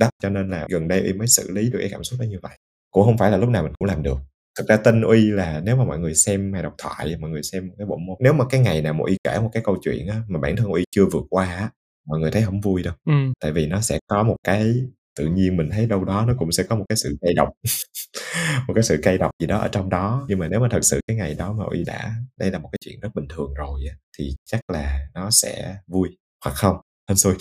đó 0.01 0.09
cho 0.23 0.29
nên 0.29 0.49
là 0.49 0.65
gần 0.69 0.87
đây 0.87 1.01
uy 1.01 1.13
mới 1.13 1.27
xử 1.27 1.51
lý 1.51 1.69
được 1.69 1.79
cái 1.81 1.89
cảm 1.91 2.03
xúc 2.03 2.19
đó 2.19 2.25
như 2.25 2.39
vậy. 2.41 2.57
Cũng 2.91 3.03
không 3.05 3.17
phải 3.17 3.31
là 3.31 3.37
lúc 3.37 3.49
nào 3.49 3.63
mình 3.63 3.73
cũng 3.79 3.87
làm 3.87 4.03
được. 4.03 4.17
Thực 4.57 4.67
ra 4.67 4.77
tin 4.77 5.01
uy 5.01 5.31
là 5.31 5.61
nếu 5.65 5.75
mà 5.75 5.85
mọi 5.85 5.99
người 5.99 6.15
xem 6.15 6.53
hay 6.53 6.63
đọc 6.63 6.73
thoại 6.77 7.17
mọi 7.19 7.29
người 7.29 7.43
xem 7.43 7.69
cái 7.77 7.87
bộ 7.87 7.97
môn 7.97 8.17
nếu 8.19 8.33
mà 8.33 8.45
cái 8.49 8.61
ngày 8.61 8.81
nào 8.81 8.93
mà 8.93 8.99
uy 9.05 9.17
kể 9.23 9.39
một 9.39 9.49
cái 9.53 9.63
câu 9.65 9.77
chuyện 9.83 10.07
á 10.07 10.21
mà 10.27 10.39
bản 10.39 10.55
thân 10.55 10.67
uy 10.67 10.83
chưa 10.91 11.05
vượt 11.05 11.23
qua 11.29 11.45
á 11.45 11.69
mọi 12.07 12.19
người 12.19 12.31
thấy 12.31 12.41
không 12.41 12.61
vui 12.61 12.83
đâu. 12.83 12.93
Ừ. 13.05 13.13
tại 13.39 13.51
vì 13.51 13.67
nó 13.67 13.81
sẽ 13.81 13.99
có 14.07 14.23
một 14.23 14.35
cái 14.43 14.73
tự 15.19 15.25
nhiên 15.25 15.57
mình 15.57 15.69
thấy 15.71 15.85
đâu 15.85 16.05
đó 16.05 16.25
nó 16.27 16.33
cũng 16.39 16.51
sẽ 16.51 16.63
có 16.63 16.75
một 16.75 16.85
cái 16.89 16.95
sự 16.95 17.17
cay 17.21 17.33
độc. 17.33 17.49
Một 18.67 18.73
cái 18.73 18.83
sự 18.83 18.99
cay 19.03 19.17
độc 19.17 19.31
gì 19.39 19.47
đó 19.47 19.57
ở 19.57 19.67
trong 19.67 19.89
đó. 19.89 20.25
Nhưng 20.27 20.39
mà 20.39 20.47
nếu 20.47 20.59
mà 20.59 20.67
thật 20.71 20.79
sự 20.83 20.99
cái 21.07 21.17
ngày 21.17 21.35
đó 21.35 21.53
mà 21.53 21.63
uy 21.71 21.83
đã 21.83 22.15
đây 22.39 22.51
là 22.51 22.59
một 22.59 22.69
cái 22.71 22.79
chuyện 22.85 22.99
rất 22.99 23.09
bình 23.15 23.25
thường 23.29 23.53
rồi 23.53 23.81
á 23.89 23.95
thì 24.17 24.35
chắc 24.45 24.69
là 24.69 25.07
nó 25.13 25.29
sẽ 25.31 25.75
vui 25.87 26.09
hoặc 26.45 26.53
không 26.55 26.77
hên 27.11 27.17
xui 27.17 27.33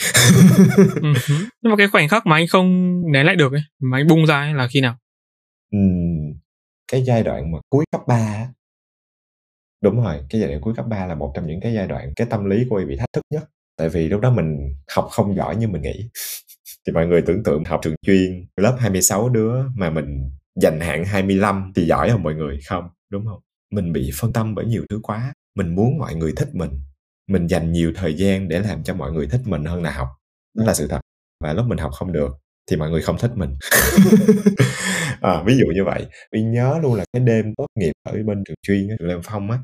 ừ. 1.03 1.13
nhưng 1.63 1.71
mà 1.71 1.77
cái 1.79 1.89
khoảnh 1.89 2.09
khắc 2.09 2.27
mà 2.27 2.37
anh 2.37 2.47
không 2.47 3.01
nén 3.13 3.27
lại 3.27 3.37
được 3.37 3.53
ấy 3.53 3.63
mà 3.79 3.99
anh 3.99 4.07
bung 4.07 4.27
ra 4.27 4.41
ấy 4.41 4.55
là 4.55 4.69
khi 4.69 4.81
nào? 4.81 4.97
Cái 6.93 7.03
giai 7.03 7.23
đoạn 7.23 7.53
mà 7.53 7.59
cuối 7.71 7.85
cấp 7.93 8.01
3 8.07 8.49
đúng 9.83 10.05
rồi 10.05 10.17
cái 10.31 10.41
giai 10.41 10.51
đoạn 10.51 10.61
cuối 10.61 10.75
cấp 10.77 10.87
3 10.89 11.07
là 11.07 11.15
một 11.15 11.33
trong 11.35 11.47
những 11.47 11.61
cái 11.61 11.75
giai 11.75 11.87
đoạn 11.87 12.13
cái 12.17 12.27
tâm 12.31 12.45
lý 12.45 12.67
của 12.71 12.77
em 12.77 12.89
bị 12.89 12.97
thách 12.97 13.13
thức 13.13 13.23
nhất. 13.31 13.45
Tại 13.77 13.89
vì 13.89 14.09
lúc 14.09 14.21
đó 14.21 14.31
mình 14.31 14.75
học 14.97 15.09
không 15.11 15.37
giỏi 15.37 15.57
như 15.57 15.69
mình 15.69 15.83
nghĩ. 15.83 16.11
Thì 16.87 16.93
mọi 16.93 17.07
người 17.07 17.23
tưởng 17.23 17.43
tượng 17.43 17.65
học 17.65 17.81
trường 17.83 17.95
chuyên 18.03 18.47
lớp 18.57 18.77
26 18.79 19.29
đứa 19.29 19.63
mà 19.77 19.91
mình 19.91 20.31
dành 20.57 20.81
hạng 20.81 21.05
25 21.05 21.73
thì 21.77 21.87
giỏi 21.87 22.11
không 22.11 22.23
mọi 22.23 22.35
người 22.35 22.59
không? 22.69 22.89
Đúng 23.11 23.27
không? 23.27 23.41
Mình 23.73 23.93
bị 23.93 24.11
phân 24.21 24.33
tâm 24.33 24.55
bởi 24.55 24.65
nhiều 24.65 24.85
thứ 24.91 25.01
quá. 25.03 25.33
Mình 25.55 25.75
muốn 25.75 25.99
mọi 25.99 26.15
người 26.15 26.33
thích 26.37 26.49
mình 26.53 26.71
mình 27.31 27.47
dành 27.47 27.73
nhiều 27.73 27.93
thời 27.97 28.15
gian 28.15 28.49
để 28.49 28.61
làm 28.61 28.83
cho 28.85 28.95
mọi 28.95 29.13
người 29.13 29.27
thích 29.27 29.41
mình 29.45 29.65
hơn 29.65 29.83
là 29.83 29.91
học. 29.91 30.09
Đó 30.59 30.65
là 30.65 30.75
sự 30.75 30.87
thật. 30.89 31.01
Và 31.45 31.53
lúc 31.53 31.67
mình 31.67 31.79
học 31.79 31.91
không 31.95 32.13
được 32.13 32.33
thì 32.71 32.77
mọi 32.77 32.91
người 32.91 33.03
không 33.03 33.19
thích 33.19 33.33
mình. 33.35 33.57
À, 35.21 35.43
ví 35.47 35.57
dụ 35.57 35.67
như 35.75 35.85
vậy. 35.85 36.07
Mình 36.33 36.53
nhớ 36.53 36.79
luôn 36.83 36.95
là 36.95 37.05
cái 37.13 37.21
đêm 37.21 37.55
tốt 37.57 37.67
nghiệp 37.75 37.93
ở 38.03 38.13
bên 38.13 38.45
trường 38.45 38.57
chuyên 38.63 38.89
trường 38.99 39.09
Lê 39.09 39.15
Phong 39.25 39.51
á 39.51 39.59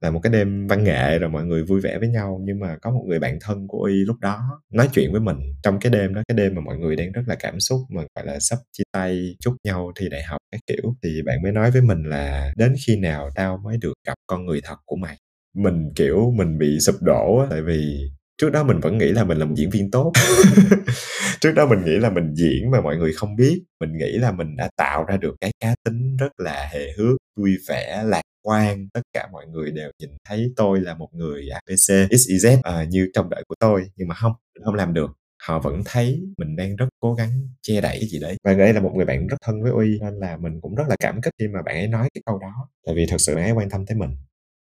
là 0.00 0.10
một 0.10 0.20
cái 0.22 0.32
đêm 0.32 0.66
văn 0.66 0.84
nghệ 0.84 1.18
rồi 1.18 1.30
mọi 1.30 1.44
người 1.44 1.64
vui 1.64 1.80
vẻ 1.80 1.98
với 1.98 2.08
nhau 2.08 2.40
nhưng 2.44 2.60
mà 2.60 2.76
có 2.82 2.90
một 2.90 3.04
người 3.08 3.18
bạn 3.18 3.38
thân 3.40 3.68
của 3.68 3.82
y 3.82 3.94
lúc 3.94 4.16
đó 4.20 4.62
nói 4.72 4.88
chuyện 4.92 5.12
với 5.12 5.20
mình 5.20 5.36
trong 5.62 5.80
cái 5.80 5.92
đêm 5.92 6.14
đó 6.14 6.22
cái 6.28 6.36
đêm 6.36 6.54
mà 6.54 6.60
mọi 6.60 6.76
người 6.78 6.96
đang 6.96 7.12
rất 7.12 7.22
là 7.26 7.34
cảm 7.34 7.60
xúc 7.60 7.80
mà 7.88 8.02
gọi 8.16 8.26
là 8.26 8.38
sắp 8.40 8.58
chia 8.72 8.84
tay 8.92 9.36
chúc 9.40 9.54
nhau 9.64 9.92
thi 9.96 10.08
đại 10.08 10.22
học 10.22 10.38
cái 10.52 10.60
kiểu 10.66 10.94
thì 11.02 11.22
bạn 11.26 11.42
mới 11.42 11.52
nói 11.52 11.70
với 11.70 11.82
mình 11.82 12.02
là 12.02 12.52
đến 12.56 12.74
khi 12.86 12.96
nào 12.96 13.30
tao 13.34 13.58
mới 13.64 13.76
được 13.78 13.94
gặp 14.06 14.14
con 14.26 14.46
người 14.46 14.60
thật 14.64 14.76
của 14.86 14.96
mày 14.96 15.16
mình 15.54 15.92
kiểu 15.96 16.32
mình 16.36 16.58
bị 16.58 16.78
sụp 16.80 16.94
đổ 17.02 17.38
á 17.38 17.46
tại 17.50 17.62
vì 17.62 18.10
trước 18.40 18.50
đó 18.50 18.64
mình 18.64 18.80
vẫn 18.80 18.98
nghĩ 18.98 19.08
là 19.08 19.24
mình 19.24 19.38
là 19.38 19.44
một 19.44 19.54
diễn 19.56 19.70
viên 19.70 19.90
tốt. 19.90 20.12
Trước 21.40 21.52
đó 21.52 21.66
mình 21.66 21.84
nghĩ 21.84 21.96
là 21.98 22.10
mình 22.10 22.34
diễn 22.34 22.70
mà 22.70 22.80
mọi 22.80 22.96
người 22.96 23.12
không 23.12 23.36
biết. 23.36 23.62
Mình 23.80 23.96
nghĩ 23.96 24.12
là 24.12 24.32
mình 24.32 24.56
đã 24.56 24.70
tạo 24.76 25.04
ra 25.04 25.16
được 25.16 25.34
cái 25.40 25.52
cá 25.60 25.74
tính 25.84 26.16
rất 26.16 26.40
là 26.40 26.68
hề 26.72 26.92
hước 26.98 27.16
vui 27.36 27.56
vẻ 27.68 28.02
lạc 28.06 28.22
quan. 28.42 28.88
Tất 28.92 29.00
cả 29.12 29.28
mọi 29.32 29.46
người 29.46 29.70
đều 29.70 29.90
nhìn 29.98 30.10
thấy 30.28 30.52
tôi 30.56 30.80
là 30.80 30.94
một 30.94 31.08
người 31.12 31.48
abc 31.48 32.10
xyz 32.10 32.58
uh, 32.58 32.64
ờ, 32.64 32.84
như 32.84 33.08
trong 33.14 33.30
đợi 33.30 33.42
của 33.48 33.54
tôi. 33.60 33.82
Nhưng 33.96 34.08
mà 34.08 34.14
không 34.14 34.32
mình 34.54 34.64
không 34.64 34.74
làm 34.74 34.94
được. 34.94 35.10
Họ 35.42 35.58
vẫn 35.58 35.82
thấy 35.84 36.20
mình 36.38 36.56
đang 36.56 36.76
rất 36.76 36.86
cố 37.00 37.14
gắng 37.14 37.30
che 37.62 37.80
đậy 37.80 37.96
cái 38.00 38.08
gì 38.08 38.20
đấy. 38.20 38.36
Và 38.44 38.54
đây 38.54 38.72
là 38.72 38.80
một 38.80 38.92
người 38.94 39.04
bạn 39.04 39.26
rất 39.26 39.36
thân 39.44 39.62
với 39.62 39.72
uy 39.72 39.98
nên 40.00 40.14
là 40.14 40.36
mình 40.36 40.60
cũng 40.60 40.74
rất 40.74 40.84
là 40.88 40.96
cảm 41.00 41.20
kích 41.22 41.34
khi 41.38 41.48
mà 41.48 41.62
bạn 41.62 41.76
ấy 41.76 41.88
nói 41.88 42.08
cái 42.14 42.22
câu 42.26 42.38
đó. 42.38 42.68
Tại 42.86 42.94
vì 42.94 43.06
thật 43.10 43.18
sự 43.18 43.34
bạn 43.34 43.44
ấy 43.44 43.52
quan 43.52 43.70
tâm 43.70 43.86
tới 43.86 43.96
mình 43.96 44.10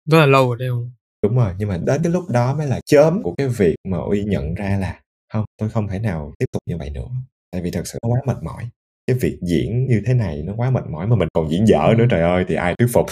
rất 0.08 0.20
là 0.20 0.26
lâu 0.26 0.48
rồi 0.48 0.58
đây 0.60 0.70
không? 0.70 0.92
Đúng 1.24 1.38
rồi 1.38 1.54
nhưng 1.58 1.70
mà 1.70 1.78
đến 1.78 2.04
cái 2.04 2.12
lúc 2.12 2.30
đó 2.30 2.56
mới 2.56 2.68
là 2.68 2.80
chớm 2.86 3.24
của 3.24 3.36
cái 3.38 3.48
việc 3.48 3.76
mà 3.90 3.98
uy 3.98 4.24
nhận 4.24 4.54
ra 4.54 4.78
là 4.82 5.02
không 5.34 5.46
tôi 5.58 5.70
không 5.70 5.88
thể 5.88 6.00
nào 6.00 6.34
tiếp 6.40 6.46
tục 6.52 6.62
như 6.66 6.78
vậy 6.78 6.90
nữa. 6.90 7.08
Tại 7.52 7.62
vì 7.62 7.72
thật 7.72 7.88
sự 7.88 8.00
nó 8.04 8.10
quá 8.10 8.20
mệt 8.26 8.44
mỏi. 8.44 8.70
Cái 9.08 9.18
việc 9.22 9.38
diễn 9.42 9.88
như 9.88 10.02
thế 10.06 10.14
này 10.14 10.42
nó 10.42 10.54
quá 10.58 10.70
mệt 10.70 10.84
mỏi 10.90 11.08
mà 11.08 11.16
mình 11.16 11.28
còn 11.34 11.52
diễn 11.52 11.68
dở 11.68 11.94
nữa 11.98 12.06
trời 12.10 12.22
ơi 12.22 12.46
thì 12.48 12.56
ai 12.56 12.76
thuyết 12.80 12.88
phục? 12.94 13.06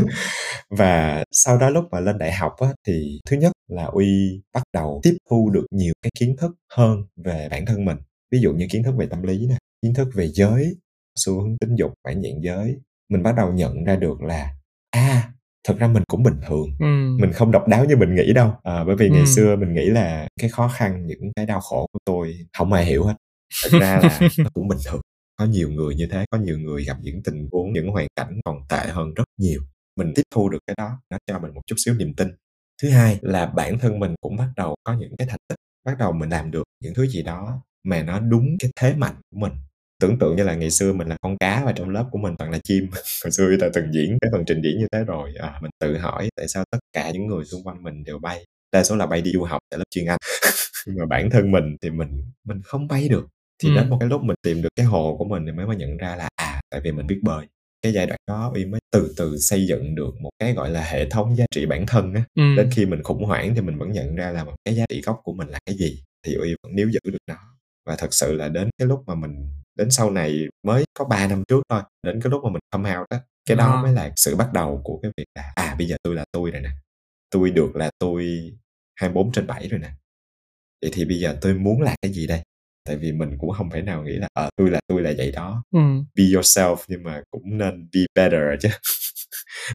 Và 0.70 1.24
sau 1.32 1.58
đó 1.58 1.70
lúc 1.70 1.84
mà 1.90 2.00
lên 2.00 2.18
đại 2.18 2.32
học 2.32 2.52
á, 2.60 2.68
thì 2.86 3.20
thứ 3.30 3.36
nhất 3.36 3.52
là 3.68 3.84
uy 3.84 4.40
bắt 4.54 4.62
đầu 4.72 5.00
tiếp 5.02 5.16
thu 5.30 5.50
được 5.50 5.66
nhiều 5.70 5.92
cái 6.02 6.10
kiến 6.18 6.36
thức 6.38 6.56
hơn 6.72 7.04
về 7.16 7.48
bản 7.50 7.66
thân 7.66 7.84
mình. 7.84 7.96
Ví 8.32 8.40
dụ 8.40 8.52
như 8.52 8.66
kiến 8.70 8.82
thức 8.82 8.94
về 8.98 9.06
tâm 9.06 9.22
lý 9.22 9.46
nè 9.46 9.56
kiến 9.82 9.94
thức 9.94 10.08
về 10.14 10.28
giới 10.28 10.76
xu 11.18 11.40
hướng 11.40 11.58
tính 11.58 11.74
dục 11.74 11.92
phản 12.04 12.20
diện 12.22 12.40
giới. 12.42 12.76
Mình 13.08 13.22
bắt 13.22 13.34
đầu 13.36 13.52
nhận 13.52 13.84
ra 13.84 13.96
được 13.96 14.22
là 14.22 14.54
à 14.90 15.32
thật 15.68 15.76
ra 15.78 15.88
mình 15.88 16.02
cũng 16.06 16.22
bình 16.22 16.36
thường. 16.46 16.68
Ừ. 16.78 17.16
mình 17.20 17.32
không 17.32 17.50
độc 17.50 17.68
đáo 17.68 17.84
như 17.84 17.96
mình 17.96 18.14
nghĩ 18.14 18.32
đâu. 18.32 18.54
À, 18.62 18.84
bởi 18.84 18.96
vì 18.96 19.08
ngày 19.08 19.20
ừ. 19.20 19.26
xưa 19.26 19.56
mình 19.56 19.74
nghĩ 19.74 19.86
là 19.86 20.28
cái 20.40 20.50
khó 20.50 20.68
khăn 20.68 21.06
những 21.06 21.32
cái 21.36 21.46
đau 21.46 21.60
khổ 21.60 21.86
của 21.92 21.98
tôi 22.04 22.34
không 22.58 22.72
ai 22.72 22.84
hiểu 22.84 23.04
hết. 23.04 23.14
Thật 23.62 23.78
ra 23.80 24.00
là 24.02 24.18
nó 24.38 24.50
cũng 24.54 24.68
bình 24.68 24.78
thường. 24.86 25.00
Có 25.36 25.44
nhiều 25.44 25.70
người 25.70 25.94
như 25.94 26.08
thế 26.10 26.24
có 26.30 26.38
nhiều 26.38 26.58
người 26.58 26.84
gặp 26.84 26.96
những 27.00 27.22
tình 27.22 27.48
huống 27.52 27.72
những 27.72 27.88
hoàn 27.88 28.06
cảnh 28.16 28.40
còn 28.44 28.56
tệ 28.68 28.86
hơn 28.88 29.14
rất 29.14 29.24
nhiều. 29.40 29.60
Mình 29.96 30.12
tiếp 30.14 30.22
thu 30.34 30.48
được 30.48 30.58
cái 30.66 30.74
đó 30.78 31.00
nó 31.10 31.18
cho 31.26 31.38
mình 31.38 31.54
một 31.54 31.60
chút 31.66 31.76
xíu 31.84 31.94
niềm 31.94 32.14
tin. 32.14 32.28
Thứ 32.82 32.90
hai 32.90 33.18
là 33.22 33.46
bản 33.46 33.78
thân 33.78 33.98
mình 33.98 34.14
cũng 34.20 34.36
bắt 34.36 34.48
đầu 34.56 34.76
có 34.84 34.92
những 34.92 35.16
cái 35.18 35.28
thành 35.28 35.40
tích 35.48 35.58
bắt 35.84 35.98
đầu 35.98 36.12
mình 36.12 36.30
làm 36.30 36.50
được 36.50 36.62
những 36.82 36.94
thứ 36.94 37.06
gì 37.06 37.22
đó 37.22 37.62
mà 37.84 38.02
nó 38.02 38.20
đúng 38.20 38.46
cái 38.58 38.70
thế 38.80 38.94
mạnh 38.94 39.14
của 39.30 39.40
mình 39.40 39.52
tưởng 40.00 40.18
tượng 40.18 40.36
như 40.36 40.42
là 40.42 40.54
ngày 40.54 40.70
xưa 40.70 40.92
mình 40.92 41.08
là 41.08 41.16
con 41.20 41.36
cá 41.38 41.62
và 41.64 41.72
trong 41.72 41.90
lớp 41.90 42.04
của 42.10 42.18
mình 42.18 42.34
toàn 42.38 42.50
là 42.50 42.58
chim. 42.64 42.86
Hồi 43.24 43.30
xưa 43.30 43.56
ta 43.60 43.68
từng 43.74 43.92
diễn 43.92 44.18
cái 44.20 44.30
phần 44.32 44.44
trình 44.46 44.60
diễn 44.62 44.78
như 44.78 44.86
thế 44.92 45.04
rồi 45.04 45.32
à, 45.38 45.58
mình 45.62 45.70
tự 45.80 45.98
hỏi 45.98 46.28
tại 46.36 46.48
sao 46.48 46.64
tất 46.70 46.78
cả 46.92 47.10
những 47.10 47.26
người 47.26 47.44
xung 47.44 47.62
quanh 47.64 47.82
mình 47.82 48.04
đều 48.04 48.18
bay. 48.18 48.44
Đa 48.72 48.84
số 48.84 48.96
là 48.96 49.06
bay 49.06 49.22
đi 49.22 49.32
du 49.32 49.42
học 49.42 49.58
tại 49.70 49.78
lớp 49.78 49.84
chuyên 49.90 50.06
anh. 50.06 50.18
Nhưng 50.86 50.96
mà 50.98 51.06
bản 51.06 51.30
thân 51.30 51.50
mình 51.50 51.76
thì 51.82 51.90
mình 51.90 52.22
mình 52.44 52.60
không 52.64 52.88
bay 52.88 53.08
được. 53.08 53.26
Thì 53.62 53.68
ừ. 53.68 53.74
đến 53.74 53.90
một 53.90 53.96
cái 54.00 54.08
lúc 54.08 54.22
mình 54.22 54.36
tìm 54.42 54.62
được 54.62 54.68
cái 54.76 54.86
hồ 54.86 55.16
của 55.18 55.24
mình 55.24 55.46
thì 55.46 55.52
mới 55.52 55.66
mới 55.66 55.76
nhận 55.76 55.96
ra 55.96 56.16
là 56.16 56.28
à 56.36 56.60
tại 56.70 56.80
vì 56.84 56.92
mình 56.92 57.06
biết 57.06 57.20
bơi. 57.22 57.46
Cái 57.82 57.92
giai 57.92 58.06
đoạn 58.06 58.18
đó 58.26 58.50
uy 58.54 58.64
mới 58.64 58.80
từ 58.92 59.14
từ 59.16 59.38
xây 59.38 59.66
dựng 59.66 59.94
được 59.94 60.20
một 60.20 60.30
cái 60.38 60.52
gọi 60.52 60.70
là 60.70 60.82
hệ 60.82 61.10
thống 61.10 61.36
giá 61.36 61.44
trị 61.50 61.66
bản 61.66 61.86
thân 61.86 62.14
á. 62.14 62.24
Ừ. 62.34 62.42
đến 62.56 62.70
khi 62.72 62.86
mình 62.86 63.02
khủng 63.02 63.24
hoảng 63.24 63.54
thì 63.54 63.60
mình 63.60 63.78
vẫn 63.78 63.92
nhận 63.92 64.14
ra 64.14 64.30
là 64.30 64.44
một 64.44 64.54
cái 64.64 64.76
giá 64.76 64.84
trị 64.88 65.02
gốc 65.02 65.20
của 65.24 65.32
mình 65.32 65.48
là 65.48 65.58
cái 65.66 65.76
gì. 65.76 66.02
Thì 66.26 66.34
uy 66.34 66.54
vẫn 66.62 66.76
níu 66.76 66.90
giữ 66.90 67.00
được 67.04 67.18
nó. 67.26 67.36
Và 67.86 67.96
thật 67.96 68.14
sự 68.14 68.34
là 68.34 68.48
đến 68.48 68.70
cái 68.78 68.88
lúc 68.88 69.02
mà 69.06 69.14
mình 69.14 69.48
đến 69.78 69.90
sau 69.90 70.10
này 70.10 70.44
mới 70.66 70.84
có 70.94 71.04
3 71.04 71.26
năm 71.26 71.42
trước 71.48 71.62
thôi 71.68 71.82
đến 72.02 72.20
cái 72.22 72.30
lúc 72.30 72.44
mà 72.44 72.50
mình 72.50 72.62
come 72.70 72.96
out 72.96 73.06
đó 73.10 73.18
cái 73.46 73.56
đó 73.56 73.72
à. 73.72 73.82
mới 73.82 73.92
là 73.92 74.12
sự 74.16 74.36
bắt 74.36 74.52
đầu 74.52 74.80
của 74.84 74.98
cái 75.02 75.12
việc 75.16 75.26
là 75.34 75.52
à 75.54 75.74
bây 75.78 75.86
giờ 75.86 75.96
tôi 76.02 76.14
là 76.14 76.24
tôi 76.32 76.50
rồi 76.50 76.60
nè 76.62 76.70
tôi 77.30 77.50
được 77.50 77.76
là 77.76 77.90
tôi 77.98 78.26
24 78.94 79.32
trên 79.32 79.46
7 79.46 79.68
rồi 79.68 79.80
nè. 79.80 79.90
Vậy 80.82 80.90
thì 80.94 81.04
bây 81.04 81.18
giờ 81.18 81.38
tôi 81.40 81.54
muốn 81.54 81.82
là 81.82 81.96
cái 82.02 82.12
gì 82.12 82.26
đây? 82.26 82.42
Tại 82.84 82.96
vì 82.96 83.12
mình 83.12 83.30
cũng 83.38 83.50
không 83.50 83.70
phải 83.70 83.82
nào 83.82 84.02
nghĩ 84.04 84.12
là 84.12 84.28
ờ 84.32 84.44
à, 84.44 84.50
tôi 84.56 84.70
là 84.70 84.80
tôi 84.86 85.02
là 85.02 85.12
vậy 85.16 85.32
đó. 85.32 85.62
Ừ. 85.70 85.80
be 86.14 86.24
yourself 86.24 86.76
nhưng 86.88 87.02
mà 87.02 87.22
cũng 87.30 87.58
nên 87.58 87.88
be 87.92 88.00
better 88.14 88.42
chứ. 88.60 88.68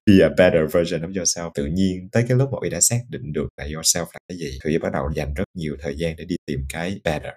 Be 0.06 0.14
a 0.24 0.30
better 0.30 0.74
version 0.74 1.02
of 1.02 1.14
yourself. 1.14 1.52
Tự 1.56 1.66
nhiên 1.66 2.10
tới 2.12 2.26
cái 2.28 2.38
lúc 2.38 2.50
mà 2.52 2.70
đã 2.70 2.82
xác 2.82 3.00
định 3.10 3.34
được 3.34 3.48
là 3.58 3.66
yourself 3.66 4.06
là 4.14 4.20
cái 4.28 4.38
gì 4.38 4.60
thì 4.64 4.78
bắt 4.78 4.94
đầu 4.94 5.12
dành 5.16 5.34
rất 5.34 5.46
nhiều 5.58 5.76
thời 5.80 5.96
gian 5.98 6.16
để 6.16 6.26
đi 6.26 6.36
tìm 6.46 6.60
cái 6.70 7.02
better 7.04 7.34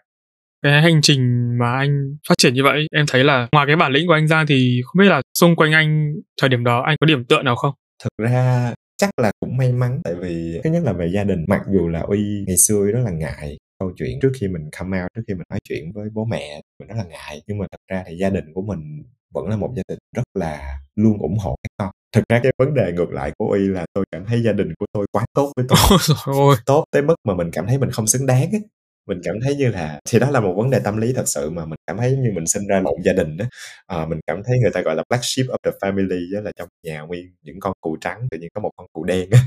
cái 0.63 0.83
hành 0.83 1.01
trình 1.03 1.53
mà 1.59 1.73
anh 1.73 2.17
phát 2.29 2.35
triển 2.39 2.55
như 2.55 2.63
vậy 2.65 2.87
em 2.93 3.05
thấy 3.09 3.25
là 3.25 3.49
ngoài 3.53 3.67
cái 3.67 3.77
bản 3.77 3.93
lĩnh 3.93 4.07
của 4.07 4.13
anh 4.13 4.29
ra 4.29 4.45
thì 4.49 4.81
không 4.85 5.01
biết 5.01 5.09
là 5.09 5.23
xung 5.39 5.57
quanh 5.57 5.73
anh 5.73 6.15
thời 6.41 6.49
điểm 6.49 6.65
đó 6.65 6.83
anh 6.87 6.97
có 7.01 7.07
điểm 7.07 7.25
tựa 7.25 7.43
nào 7.43 7.57
không? 7.57 7.75
Thực 8.03 8.25
ra 8.25 8.75
chắc 8.97 9.11
là 9.23 9.31
cũng 9.41 9.57
may 9.57 9.73
mắn 9.73 10.01
tại 10.05 10.15
vì 10.15 10.61
thứ 10.65 10.71
nhất 10.71 10.83
là 10.85 10.93
về 10.93 11.11
gia 11.15 11.25
đình 11.25 11.45
mặc 11.49 11.63
dù 11.73 11.89
là 11.89 12.01
uy 12.01 12.45
ngày 12.47 12.57
xưa 12.57 12.87
rất 12.93 13.01
là 13.05 13.11
ngại 13.11 13.59
câu 13.81 13.93
chuyện 13.97 14.19
trước 14.23 14.33
khi 14.41 14.49
mình 14.49 14.71
come 14.79 15.03
out 15.03 15.11
trước 15.15 15.23
khi 15.29 15.35
mình 15.35 15.47
nói 15.51 15.59
chuyện 15.69 15.93
với 15.95 16.09
bố 16.15 16.25
mẹ 16.25 16.61
mình 16.81 16.89
rất 16.89 16.95
là 16.99 17.05
ngại. 17.05 17.43
Nhưng 17.47 17.59
mà 17.59 17.67
thật 17.73 17.81
ra 17.89 18.05
thì 18.07 18.17
gia 18.17 18.31
đình 18.31 18.45
của 18.55 18.63
mình 18.63 19.03
vẫn 19.35 19.47
là 19.49 19.57
một 19.57 19.73
gia 19.77 19.83
đình 19.89 19.99
rất 20.17 20.25
là 20.35 20.79
luôn 20.97 21.19
ủng 21.19 21.39
hộ 21.39 21.57
các 21.63 21.71
con 21.85 21.91
thực 22.17 22.25
ra 22.29 22.41
cái 22.43 22.53
vấn 22.59 22.75
đề 22.75 22.93
ngược 22.93 23.11
lại 23.11 23.33
của 23.39 23.47
uy 23.47 23.69
là 23.69 23.87
tôi 23.95 24.05
cảm 24.13 24.25
thấy 24.27 24.43
gia 24.43 24.53
đình 24.53 24.69
của 24.79 24.87
tôi 24.93 25.07
quá 25.13 25.27
tốt 25.35 25.53
với 25.57 25.67
tôi. 25.69 25.99
Ôi, 26.37 26.57
tốt 26.67 26.85
tới 26.91 27.03
mức 27.03 27.15
mà 27.25 27.35
mình 27.35 27.51
cảm 27.53 27.67
thấy 27.67 27.79
mình 27.79 27.91
không 27.91 28.07
xứng 28.07 28.27
đáng 28.27 28.51
ấy 28.51 28.63
mình 29.07 29.21
cảm 29.25 29.35
thấy 29.45 29.57
như 29.57 29.69
là 29.69 30.01
thì 30.11 30.19
đó 30.19 30.31
là 30.31 30.41
một 30.41 30.55
vấn 30.57 30.71
đề 30.71 30.79
tâm 30.85 30.97
lý 30.97 31.13
thật 31.13 31.25
sự 31.29 31.51
mà 31.51 31.65
mình 31.67 31.77
cảm 31.87 31.97
thấy 31.99 32.13
như 32.17 32.31
mình 32.35 32.47
sinh 32.47 32.67
ra 32.69 32.81
lộn 32.81 32.95
gia 33.05 33.13
đình 33.13 33.37
đó 33.37 33.45
à, 33.87 34.07
mình 34.07 34.21
cảm 34.27 34.43
thấy 34.47 34.59
người 34.63 34.71
ta 34.75 34.81
gọi 34.83 34.95
là 34.97 35.03
black 35.09 35.25
sheep 35.25 35.47
of 35.47 35.57
the 35.65 35.71
family 35.81 36.35
đó 36.35 36.41
là 36.41 36.53
trong 36.59 36.69
nhà 36.83 37.01
nguyên 37.01 37.27
những 37.43 37.61
con 37.61 37.73
cừu 37.83 37.97
trắng 38.01 38.27
tự 38.31 38.39
nhiên 38.39 38.51
có 38.55 38.61
một 38.61 38.71
con 38.77 38.87
cừu 38.95 39.05
đen 39.05 39.31
á 39.31 39.41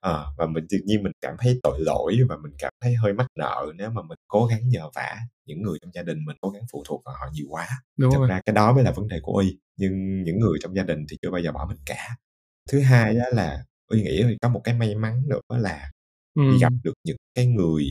à, 0.00 0.12
và 0.38 0.46
mình 0.46 0.66
tự 0.70 0.78
nhiên 0.84 1.02
mình 1.02 1.12
cảm 1.20 1.36
thấy 1.38 1.60
tội 1.62 1.78
lỗi 1.80 2.16
và 2.28 2.36
mình 2.42 2.52
cảm 2.58 2.72
thấy 2.82 2.94
hơi 2.94 3.12
mắc 3.12 3.26
nợ 3.38 3.66
nếu 3.76 3.90
mà 3.90 4.02
mình 4.02 4.18
cố 4.28 4.46
gắng 4.46 4.68
nhờ 4.68 4.90
vả 4.94 5.16
những 5.46 5.62
người 5.62 5.78
trong 5.82 5.90
gia 5.94 6.02
đình 6.02 6.18
mình 6.26 6.36
cố 6.40 6.50
gắng 6.50 6.62
phụ 6.72 6.82
thuộc 6.88 7.02
vào 7.04 7.14
họ 7.14 7.26
nhiều 7.32 7.46
quá 7.50 7.68
đúng 7.98 8.10
thật 8.12 8.18
rồi. 8.20 8.28
ra 8.28 8.40
cái 8.46 8.54
đó 8.54 8.72
mới 8.72 8.84
là 8.84 8.90
vấn 8.92 9.08
đề 9.08 9.18
của 9.22 9.32
uy 9.32 9.58
nhưng 9.76 10.22
những 10.22 10.38
người 10.40 10.58
trong 10.62 10.76
gia 10.76 10.82
đình 10.82 11.06
thì 11.10 11.16
chưa 11.22 11.30
bao 11.30 11.40
giờ 11.40 11.52
bỏ 11.52 11.66
mình 11.68 11.78
cả 11.86 12.08
thứ 12.72 12.80
hai 12.80 13.14
đó 13.14 13.24
là 13.32 13.64
uy 13.88 14.02
nghĩ 14.02 14.24
có 14.42 14.48
một 14.48 14.60
cái 14.64 14.74
may 14.74 14.94
mắn 14.94 15.22
nữa 15.28 15.40
là 15.58 15.90
Ừ. 16.34 16.42
đi 16.50 16.58
gặp 16.58 16.72
được 16.82 16.92
những 17.04 17.16
cái 17.34 17.46
người 17.46 17.84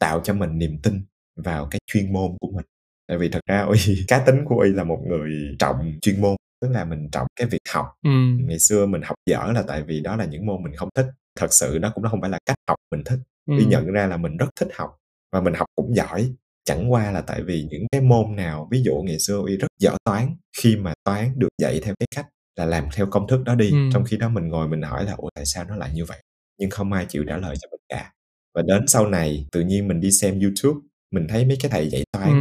tạo 0.00 0.20
cho 0.24 0.34
mình 0.34 0.58
niềm 0.58 0.78
tin 0.82 1.00
vào 1.36 1.68
cái 1.70 1.80
chuyên 1.86 2.12
môn 2.12 2.30
của 2.40 2.50
mình. 2.56 2.64
Tại 3.08 3.18
vì 3.18 3.28
thật 3.28 3.40
ra 3.46 3.60
uy 3.60 3.78
cá 4.08 4.18
tính 4.26 4.44
của 4.44 4.56
uy 4.60 4.68
là 4.72 4.84
một 4.84 4.98
người 5.08 5.30
trọng 5.58 5.76
chuyên 6.02 6.20
môn 6.20 6.36
tức 6.62 6.68
là 6.68 6.84
mình 6.84 7.08
trọng 7.12 7.26
cái 7.36 7.48
việc 7.48 7.60
học. 7.72 7.86
Ừ. 8.02 8.10
ngày 8.46 8.58
xưa 8.58 8.86
mình 8.86 9.02
học 9.02 9.16
dở 9.30 9.52
là 9.54 9.62
tại 9.68 9.82
vì 9.82 10.00
đó 10.00 10.16
là 10.16 10.24
những 10.24 10.46
môn 10.46 10.62
mình 10.62 10.74
không 10.76 10.88
thích. 10.94 11.06
Thật 11.38 11.52
sự 11.52 11.78
đó 11.78 11.92
cũng 11.94 12.04
không 12.10 12.20
phải 12.20 12.30
là 12.30 12.38
cách 12.46 12.56
học 12.68 12.76
mình 12.90 13.04
thích. 13.04 13.18
Ừ. 13.46 13.54
uy 13.58 13.64
nhận 13.64 13.86
ra 13.86 14.06
là 14.06 14.16
mình 14.16 14.36
rất 14.36 14.48
thích 14.60 14.68
học 14.74 14.96
và 15.32 15.40
mình 15.40 15.54
học 15.54 15.66
cũng 15.76 15.94
giỏi. 15.94 16.32
Chẳng 16.64 16.92
qua 16.92 17.10
là 17.10 17.20
tại 17.20 17.42
vì 17.42 17.66
những 17.70 17.86
cái 17.92 18.00
môn 18.00 18.36
nào 18.36 18.68
ví 18.70 18.82
dụ 18.82 19.02
ngày 19.06 19.18
xưa 19.18 19.38
uy 19.46 19.56
rất 19.56 19.68
dở 19.80 19.96
toán 20.04 20.36
khi 20.58 20.76
mà 20.76 20.92
toán 21.04 21.32
được 21.38 21.48
dạy 21.58 21.80
theo 21.84 21.94
cái 21.98 22.06
cách 22.16 22.26
là 22.56 22.64
làm 22.64 22.84
theo 22.94 23.06
công 23.06 23.28
thức 23.28 23.42
đó 23.44 23.54
đi 23.54 23.70
Ừ. 23.70 23.76
trong 23.92 24.04
khi 24.04 24.16
đó 24.16 24.28
mình 24.28 24.48
ngồi 24.48 24.68
mình 24.68 24.82
hỏi 24.82 25.04
là 25.04 25.12
ủa 25.12 25.28
tại 25.34 25.44
sao 25.46 25.64
nó 25.64 25.76
lại 25.76 25.90
như 25.94 26.04
vậy? 26.04 26.18
Nhưng 26.58 26.70
không 26.70 26.92
ai 26.92 27.06
chịu 27.08 27.24
trả 27.28 27.36
lời 27.36 27.56
cho 27.60 27.68
mình 27.70 27.80
cả 27.88 28.12
và 28.54 28.62
đến 28.62 28.86
sau 28.86 29.06
này 29.06 29.46
tự 29.52 29.60
nhiên 29.60 29.88
mình 29.88 30.00
đi 30.00 30.10
xem 30.10 30.40
youtube 30.40 30.80
mình 31.10 31.26
thấy 31.28 31.44
mấy 31.44 31.56
cái 31.60 31.70
thầy 31.70 31.88
dạy 31.88 32.04
toán 32.12 32.28
Ừ. 32.30 32.34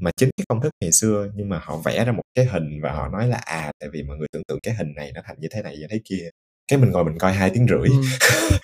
mà 0.00 0.10
chính 0.16 0.30
cái 0.36 0.44
công 0.48 0.60
thức 0.60 0.70
ngày 0.80 0.92
xưa 0.92 1.28
nhưng 1.36 1.48
mà 1.48 1.60
họ 1.62 1.76
vẽ 1.84 2.04
ra 2.04 2.12
một 2.12 2.22
cái 2.34 2.44
hình 2.44 2.80
và 2.82 2.92
họ 2.92 3.08
nói 3.08 3.28
là 3.28 3.36
à 3.36 3.72
tại 3.80 3.88
vì 3.92 4.02
mọi 4.02 4.16
người 4.16 4.28
tưởng 4.32 4.42
tượng 4.48 4.58
cái 4.62 4.74
hình 4.74 4.92
này 4.96 5.12
nó 5.14 5.20
thành 5.24 5.36
như 5.40 5.48
thế 5.52 5.62
này 5.62 5.76
như 5.78 5.86
thế 5.90 6.00
kia 6.04 6.28
cái 6.70 6.78
mình 6.78 6.90
ngồi 6.90 7.04
mình 7.04 7.18
coi 7.18 7.32
hai 7.32 7.50
tiếng 7.50 7.66
rưỡi 7.68 7.88
Ừ. 7.90 8.02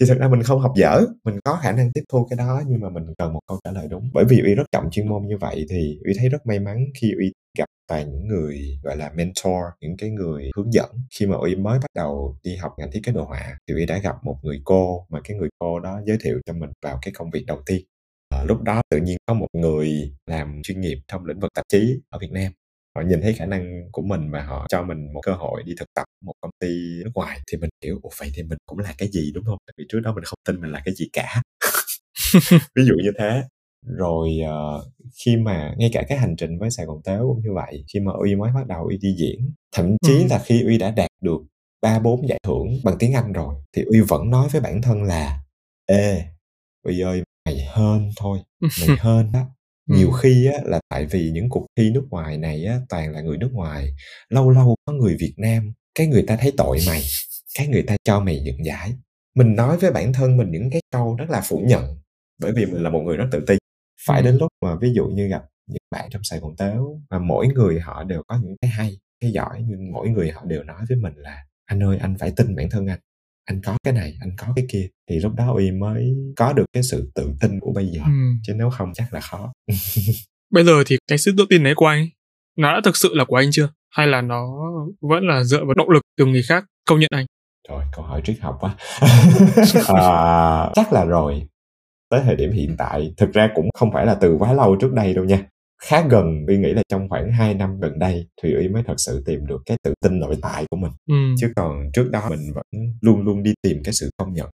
thì 0.00 0.06
thật 0.08 0.16
ra 0.20 0.28
mình 0.28 0.42
không 0.42 0.60
học 0.60 0.72
dở 0.76 1.00
mình 1.24 1.38
có 1.44 1.58
khả 1.62 1.72
năng 1.72 1.92
tiếp 1.92 2.02
thu 2.12 2.26
cái 2.30 2.36
đó 2.36 2.62
nhưng 2.68 2.80
mà 2.80 2.88
mình 2.90 3.04
cần 3.18 3.32
một 3.32 3.40
câu 3.48 3.58
trả 3.64 3.70
lời 3.72 3.86
đúng 3.90 4.10
bởi 4.14 4.24
vì 4.24 4.40
uy 4.40 4.54
rất 4.54 4.64
trọng 4.72 4.90
chuyên 4.90 5.08
môn 5.08 5.26
như 5.26 5.38
vậy 5.38 5.66
thì 5.70 5.98
uy 6.04 6.12
thấy 6.18 6.28
rất 6.28 6.46
may 6.46 6.60
mắn 6.60 6.84
khi 7.00 7.12
uy 7.18 7.32
gặp 7.58 7.66
toàn 7.88 8.10
những 8.12 8.28
người 8.28 8.78
gọi 8.82 8.96
là 8.96 9.10
mentor 9.14 9.62
những 9.80 9.96
cái 9.96 10.10
người 10.10 10.50
hướng 10.56 10.72
dẫn. 10.72 10.90
Khi 11.18 11.26
mà 11.26 11.36
uy 11.36 11.54
mới 11.54 11.78
bắt 11.78 11.90
đầu 11.94 12.38
đi 12.42 12.56
học 12.56 12.72
ngành 12.78 12.90
thiết 12.92 13.00
kế 13.04 13.12
đồ 13.12 13.24
họa 13.24 13.58
thì 13.68 13.74
uy 13.74 13.86
đã 13.86 13.98
gặp 13.98 14.14
một 14.22 14.38
người 14.42 14.60
cô 14.64 15.06
mà 15.10 15.20
cái 15.24 15.36
người 15.36 15.48
cô 15.58 15.80
đó 15.80 16.00
giới 16.06 16.18
thiệu 16.24 16.40
cho 16.46 16.52
mình 16.52 16.70
vào 16.82 16.98
cái 17.02 17.12
công 17.14 17.30
việc 17.30 17.44
đầu 17.46 17.62
tiên. 17.66 17.82
Ờ, 18.28 18.44
lúc 18.44 18.62
đó 18.62 18.82
tự 18.90 18.98
nhiên 18.98 19.16
có 19.26 19.34
một 19.34 19.46
người 19.52 20.12
làm 20.26 20.60
chuyên 20.62 20.80
nghiệp 20.80 20.98
trong 21.08 21.24
lĩnh 21.26 21.40
vực 21.40 21.50
tạp 21.54 21.64
chí 21.68 22.00
ở 22.10 22.18
Việt 22.18 22.30
Nam. 22.32 22.52
Họ 22.96 23.02
nhìn 23.02 23.22
thấy 23.22 23.34
khả 23.34 23.46
năng 23.46 23.88
của 23.92 24.02
mình 24.02 24.30
và 24.30 24.42
họ 24.42 24.66
cho 24.68 24.82
mình 24.82 25.12
một 25.12 25.20
cơ 25.24 25.32
hội 25.32 25.62
đi 25.62 25.74
thực 25.78 25.88
tập 25.94 26.04
một 26.24 26.32
công 26.40 26.50
ty 26.60 26.68
nước 27.04 27.10
ngoài 27.14 27.38
thì 27.52 27.58
mình 27.58 27.70
hiểu 27.84 27.98
ủa 28.02 28.10
vậy 28.18 28.30
thì 28.34 28.42
mình 28.42 28.58
cũng 28.66 28.78
là 28.78 28.94
cái 28.98 29.08
gì 29.08 29.32
đúng 29.34 29.44
không? 29.44 29.58
Tại 29.66 29.74
vì 29.78 29.84
trước 29.88 30.00
đó 30.00 30.12
mình 30.14 30.24
không 30.24 30.38
tin 30.46 30.60
mình 30.60 30.70
là 30.70 30.82
cái 30.84 30.94
gì 30.94 31.08
cả. 31.12 31.42
Ví 32.76 32.84
dụ 32.84 32.94
như 33.02 33.10
thế 33.18 33.42
rồi 33.86 34.30
ờ, 34.46 34.84
khi 35.24 35.36
mà 35.36 35.74
ngay 35.78 35.90
cả 35.92 36.02
cái 36.08 36.18
hành 36.18 36.36
trình 36.36 36.58
với 36.58 36.70
Sài 36.70 36.86
Gòn 36.86 37.00
Tếu 37.04 37.28
cũng 37.28 37.42
như 37.44 37.52
vậy 37.54 37.84
khi 37.92 38.00
mà 38.00 38.12
Uy 38.12 38.34
mới 38.34 38.50
bắt 38.54 38.66
đầu 38.66 38.84
Uy 38.84 38.98
đi 38.98 39.14
diễn 39.18 39.50
thậm 39.72 39.96
chí 40.06 40.12
Ừ. 40.14 40.26
là 40.30 40.38
khi 40.38 40.62
Uy 40.64 40.78
đã 40.78 40.90
đạt 40.90 41.10
được 41.22 41.38
ba 41.82 41.98
bốn 41.98 42.28
giải 42.28 42.38
thưởng 42.46 42.66
bằng 42.84 42.96
tiếng 42.98 43.12
Anh 43.12 43.32
rồi 43.32 43.54
thì 43.76 43.82
Uy 43.82 44.00
vẫn 44.00 44.30
nói 44.30 44.48
với 44.52 44.60
bản 44.60 44.82
thân 44.82 45.02
là 45.02 45.40
ê 45.86 46.22
Uy 46.86 47.00
ơi 47.00 47.22
mày 47.46 47.56
hên 47.76 48.10
thôi 48.16 48.38
mày 48.60 48.96
hên 49.00 49.32
đó 49.32 49.40
nhiều 49.86 50.10
khi 50.10 50.46
á, 50.46 50.58
là 50.64 50.80
tại 50.88 51.06
vì 51.06 51.30
những 51.34 51.48
cuộc 51.48 51.66
thi 51.78 51.90
nước 51.90 52.06
ngoài 52.10 52.38
này 52.38 52.64
á, 52.64 52.78
toàn 52.88 53.12
là 53.12 53.20
người 53.20 53.38
nước 53.38 53.50
ngoài 53.52 53.88
lâu 54.28 54.50
lâu 54.50 54.76
có 54.84 54.92
người 54.92 55.16
Việt 55.20 55.34
Nam 55.36 55.72
cái 55.94 56.06
người 56.06 56.22
ta 56.26 56.36
thấy 56.40 56.52
tội 56.56 56.78
mày 56.86 57.02
cái 57.58 57.66
người 57.68 57.82
ta 57.82 57.96
cho 58.04 58.20
mày 58.20 58.40
nhận 58.40 58.64
giải. 58.64 58.92
Mình 59.36 59.56
nói 59.56 59.76
với 59.78 59.90
bản 59.90 60.12
thân 60.12 60.36
mình 60.36 60.50
những 60.50 60.70
cái 60.70 60.80
câu 60.92 61.16
rất 61.16 61.30
là 61.30 61.40
phủ 61.44 61.62
nhận 61.66 61.98
bởi 62.40 62.52
vì 62.56 62.66
mình 62.66 62.82
là 62.82 62.90
một 62.90 63.00
người 63.00 63.16
rất 63.16 63.26
tự 63.32 63.40
ti 63.46 63.54
phải 64.06 64.20
Ừ. 64.20 64.24
đến 64.24 64.36
lúc 64.36 64.48
mà 64.64 64.74
ví 64.80 64.92
dụ 64.94 65.06
như 65.06 65.28
gặp 65.28 65.42
những 65.66 65.82
bạn 65.90 66.08
trong 66.10 66.22
Sài 66.24 66.38
Gòn 66.38 66.56
Tếu 66.58 67.00
và 67.10 67.18
mỗi 67.18 67.46
người 67.48 67.80
họ 67.80 68.04
đều 68.04 68.22
có 68.28 68.38
những 68.42 68.56
cái 68.60 68.70
hay 68.70 68.98
cái 69.20 69.30
giỏi 69.32 69.64
nhưng 69.68 69.92
mỗi 69.92 70.08
người 70.08 70.30
họ 70.30 70.44
đều 70.44 70.62
nói 70.62 70.80
với 70.88 70.96
mình 70.98 71.12
là 71.16 71.44
anh 71.64 71.82
ơi 71.82 71.98
anh 72.00 72.16
phải 72.20 72.32
tin 72.36 72.56
bản 72.56 72.70
thân 72.70 72.86
anh 72.86 72.98
anh 73.44 73.60
có 73.64 73.76
cái 73.84 73.94
này 73.94 74.14
anh 74.20 74.30
có 74.38 74.46
cái 74.56 74.66
kia 74.68 74.88
thì 75.10 75.18
lúc 75.18 75.34
đó 75.34 75.52
uy 75.52 75.70
mới 75.70 76.14
có 76.36 76.52
được 76.52 76.64
cái 76.72 76.82
sự 76.82 77.10
tự 77.14 77.30
tin 77.40 77.60
của 77.60 77.72
bây 77.72 77.86
giờ 77.86 78.00
Ừ. 78.04 78.10
chứ 78.42 78.54
nếu 78.56 78.70
không 78.70 78.92
chắc 78.94 79.12
là 79.12 79.20
khó 79.20 79.52
Bây 80.50 80.64
giờ 80.64 80.72
thì 80.86 80.98
cái 81.08 81.18
sự 81.18 81.32
tự 81.38 81.46
tin 81.50 81.64
đấy 81.64 81.74
của 81.76 81.86
anh 81.86 82.06
nó 82.58 82.72
đã 82.72 82.80
thực 82.84 82.96
sự 82.96 83.14
là 83.14 83.24
của 83.24 83.36
anh 83.36 83.48
chưa? 83.52 83.68
Hay 83.90 84.06
là 84.06 84.20
nó 84.22 84.50
vẫn 85.00 85.22
là 85.28 85.44
dựa 85.44 85.64
vào 85.64 85.74
động 85.74 85.90
lực 85.90 86.02
từ 86.18 86.26
người 86.26 86.42
khác 86.42 86.64
công 86.86 86.98
nhận 87.00 87.08
anh? 87.12 87.26
Rồi, 87.68 87.84
câu 87.96 88.04
hỏi 88.04 88.22
triết 88.24 88.40
học 88.40 88.56
quá. 88.60 88.76
à, 89.88 90.70
chắc 90.74 90.92
là 90.92 91.04
rồi. 91.04 91.46
Tới 92.12 92.20
thời 92.24 92.36
điểm 92.36 92.52
hiện 92.52 92.74
tại, 92.78 93.14
thực 93.16 93.32
ra 93.32 93.50
cũng 93.54 93.68
không 93.74 93.90
phải 93.92 94.06
là 94.06 94.14
từ 94.14 94.36
quá 94.38 94.52
lâu 94.52 94.76
trước 94.76 94.92
đây 94.92 95.14
đâu 95.14 95.24
nha. 95.24 95.46
Khá 95.82 96.08
gần, 96.08 96.46
Uy 96.48 96.58
nghĩ 96.58 96.72
là 96.72 96.82
trong 96.88 97.08
khoảng 97.08 97.32
2 97.32 97.54
năm 97.54 97.80
gần 97.80 97.98
đây, 97.98 98.26
thì 98.42 98.54
Uy 98.54 98.68
mới 98.68 98.82
thật 98.86 98.94
sự 98.98 99.22
tìm 99.26 99.46
được 99.46 99.62
cái 99.66 99.76
tự 99.84 99.94
tin 100.04 100.18
nội 100.20 100.36
tại 100.42 100.64
của 100.70 100.76
mình. 100.76 100.92
Ừ. 101.08 101.14
Chứ 101.40 101.52
còn 101.56 101.90
trước 101.92 102.10
đó 102.10 102.26
mình 102.30 102.40
vẫn 102.54 102.64
luôn 103.00 103.22
luôn 103.22 103.42
đi 103.42 103.54
tìm 103.62 103.76
cái 103.84 103.94
sự 103.94 104.10
công 104.16 104.32
nhận. 104.32 104.50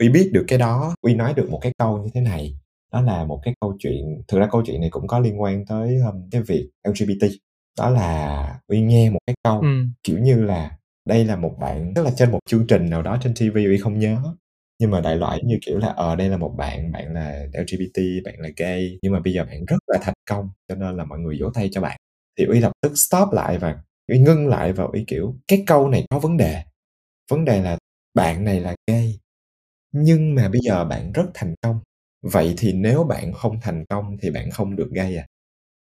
Uy 0.00 0.08
biết 0.08 0.30
được 0.32 0.44
cái 0.48 0.58
đó, 0.58 0.94
Uy 1.02 1.14
nói 1.14 1.34
được 1.34 1.50
một 1.50 1.58
cái 1.62 1.72
câu 1.78 1.98
như 1.98 2.10
thế 2.14 2.20
này. 2.20 2.54
Đó 2.92 3.02
là 3.02 3.24
một 3.24 3.40
cái 3.44 3.54
câu 3.60 3.76
chuyện, 3.78 4.22
thực 4.28 4.38
ra 4.38 4.48
câu 4.52 4.62
chuyện 4.66 4.80
này 4.80 4.90
cũng 4.90 5.06
có 5.06 5.18
liên 5.18 5.40
quan 5.40 5.66
tới 5.66 5.96
um, 6.06 6.28
cái 6.30 6.42
việc 6.42 6.68
LGBT. 6.88 7.26
Đó 7.78 7.90
là 7.90 8.60
Uy 8.68 8.80
nghe 8.80 9.10
một 9.10 9.20
cái 9.26 9.34
câu 9.44 9.60
Ừ. 9.60 9.68
kiểu 10.02 10.18
như 10.18 10.44
là 10.44 10.70
đây 11.08 11.24
là 11.24 11.36
một 11.36 11.56
bạn 11.60 11.92
tức 11.94 12.02
là 12.02 12.10
trên 12.16 12.30
một 12.30 12.38
chương 12.46 12.66
trình 12.66 12.90
nào 12.90 13.02
đó 13.02 13.18
trên 13.22 13.34
TV 13.34 13.56
uy 13.56 13.78
không 13.78 13.98
nhớ 13.98 14.18
nhưng 14.78 14.90
mà 14.90 15.00
đại 15.00 15.16
loại 15.16 15.40
như 15.44 15.58
kiểu 15.66 15.78
là 15.78 15.88
ờ 15.88 16.16
đây 16.16 16.28
là 16.28 16.36
một 16.36 16.54
bạn 16.58 16.92
bạn 16.92 17.14
là 17.14 17.46
LGBT 17.52 18.02
bạn 18.24 18.34
là 18.38 18.48
gay 18.56 18.98
nhưng 19.02 19.12
mà 19.12 19.20
bây 19.20 19.32
giờ 19.32 19.44
bạn 19.44 19.64
rất 19.64 19.78
là 19.86 19.98
thành 20.02 20.14
công 20.28 20.48
cho 20.68 20.74
nên 20.74 20.96
là 20.96 21.04
mọi 21.04 21.18
người 21.18 21.38
vỗ 21.40 21.50
tay 21.54 21.68
cho 21.72 21.80
bạn. 21.80 21.96
Thì 22.38 22.44
uy 22.44 22.60
lập 22.60 22.72
tức 22.82 22.92
stop 22.96 23.28
lại 23.32 23.58
và 23.58 23.82
uy 24.08 24.18
ngưng 24.18 24.48
lại 24.48 24.72
và 24.72 24.84
uy 24.84 25.04
kiểu 25.06 25.36
cái 25.48 25.64
câu 25.66 25.88
này 25.88 26.04
có 26.10 26.18
vấn 26.18 26.36
đề. 26.36 26.62
Vấn 27.30 27.44
đề 27.44 27.62
là 27.62 27.78
bạn 28.14 28.44
này 28.44 28.60
là 28.60 28.74
gay 28.86 29.18
nhưng 29.92 30.34
mà 30.34 30.48
bây 30.48 30.60
giờ 30.60 30.84
bạn 30.84 31.12
rất 31.12 31.26
thành 31.34 31.54
công. 31.62 31.80
Vậy 32.22 32.54
thì 32.58 32.72
nếu 32.72 33.04
bạn 33.04 33.32
không 33.32 33.60
thành 33.60 33.84
công 33.88 34.16
thì 34.22 34.30
bạn 34.30 34.50
không 34.50 34.76
được 34.76 34.90
gay 34.92 35.16
à? 35.16 35.26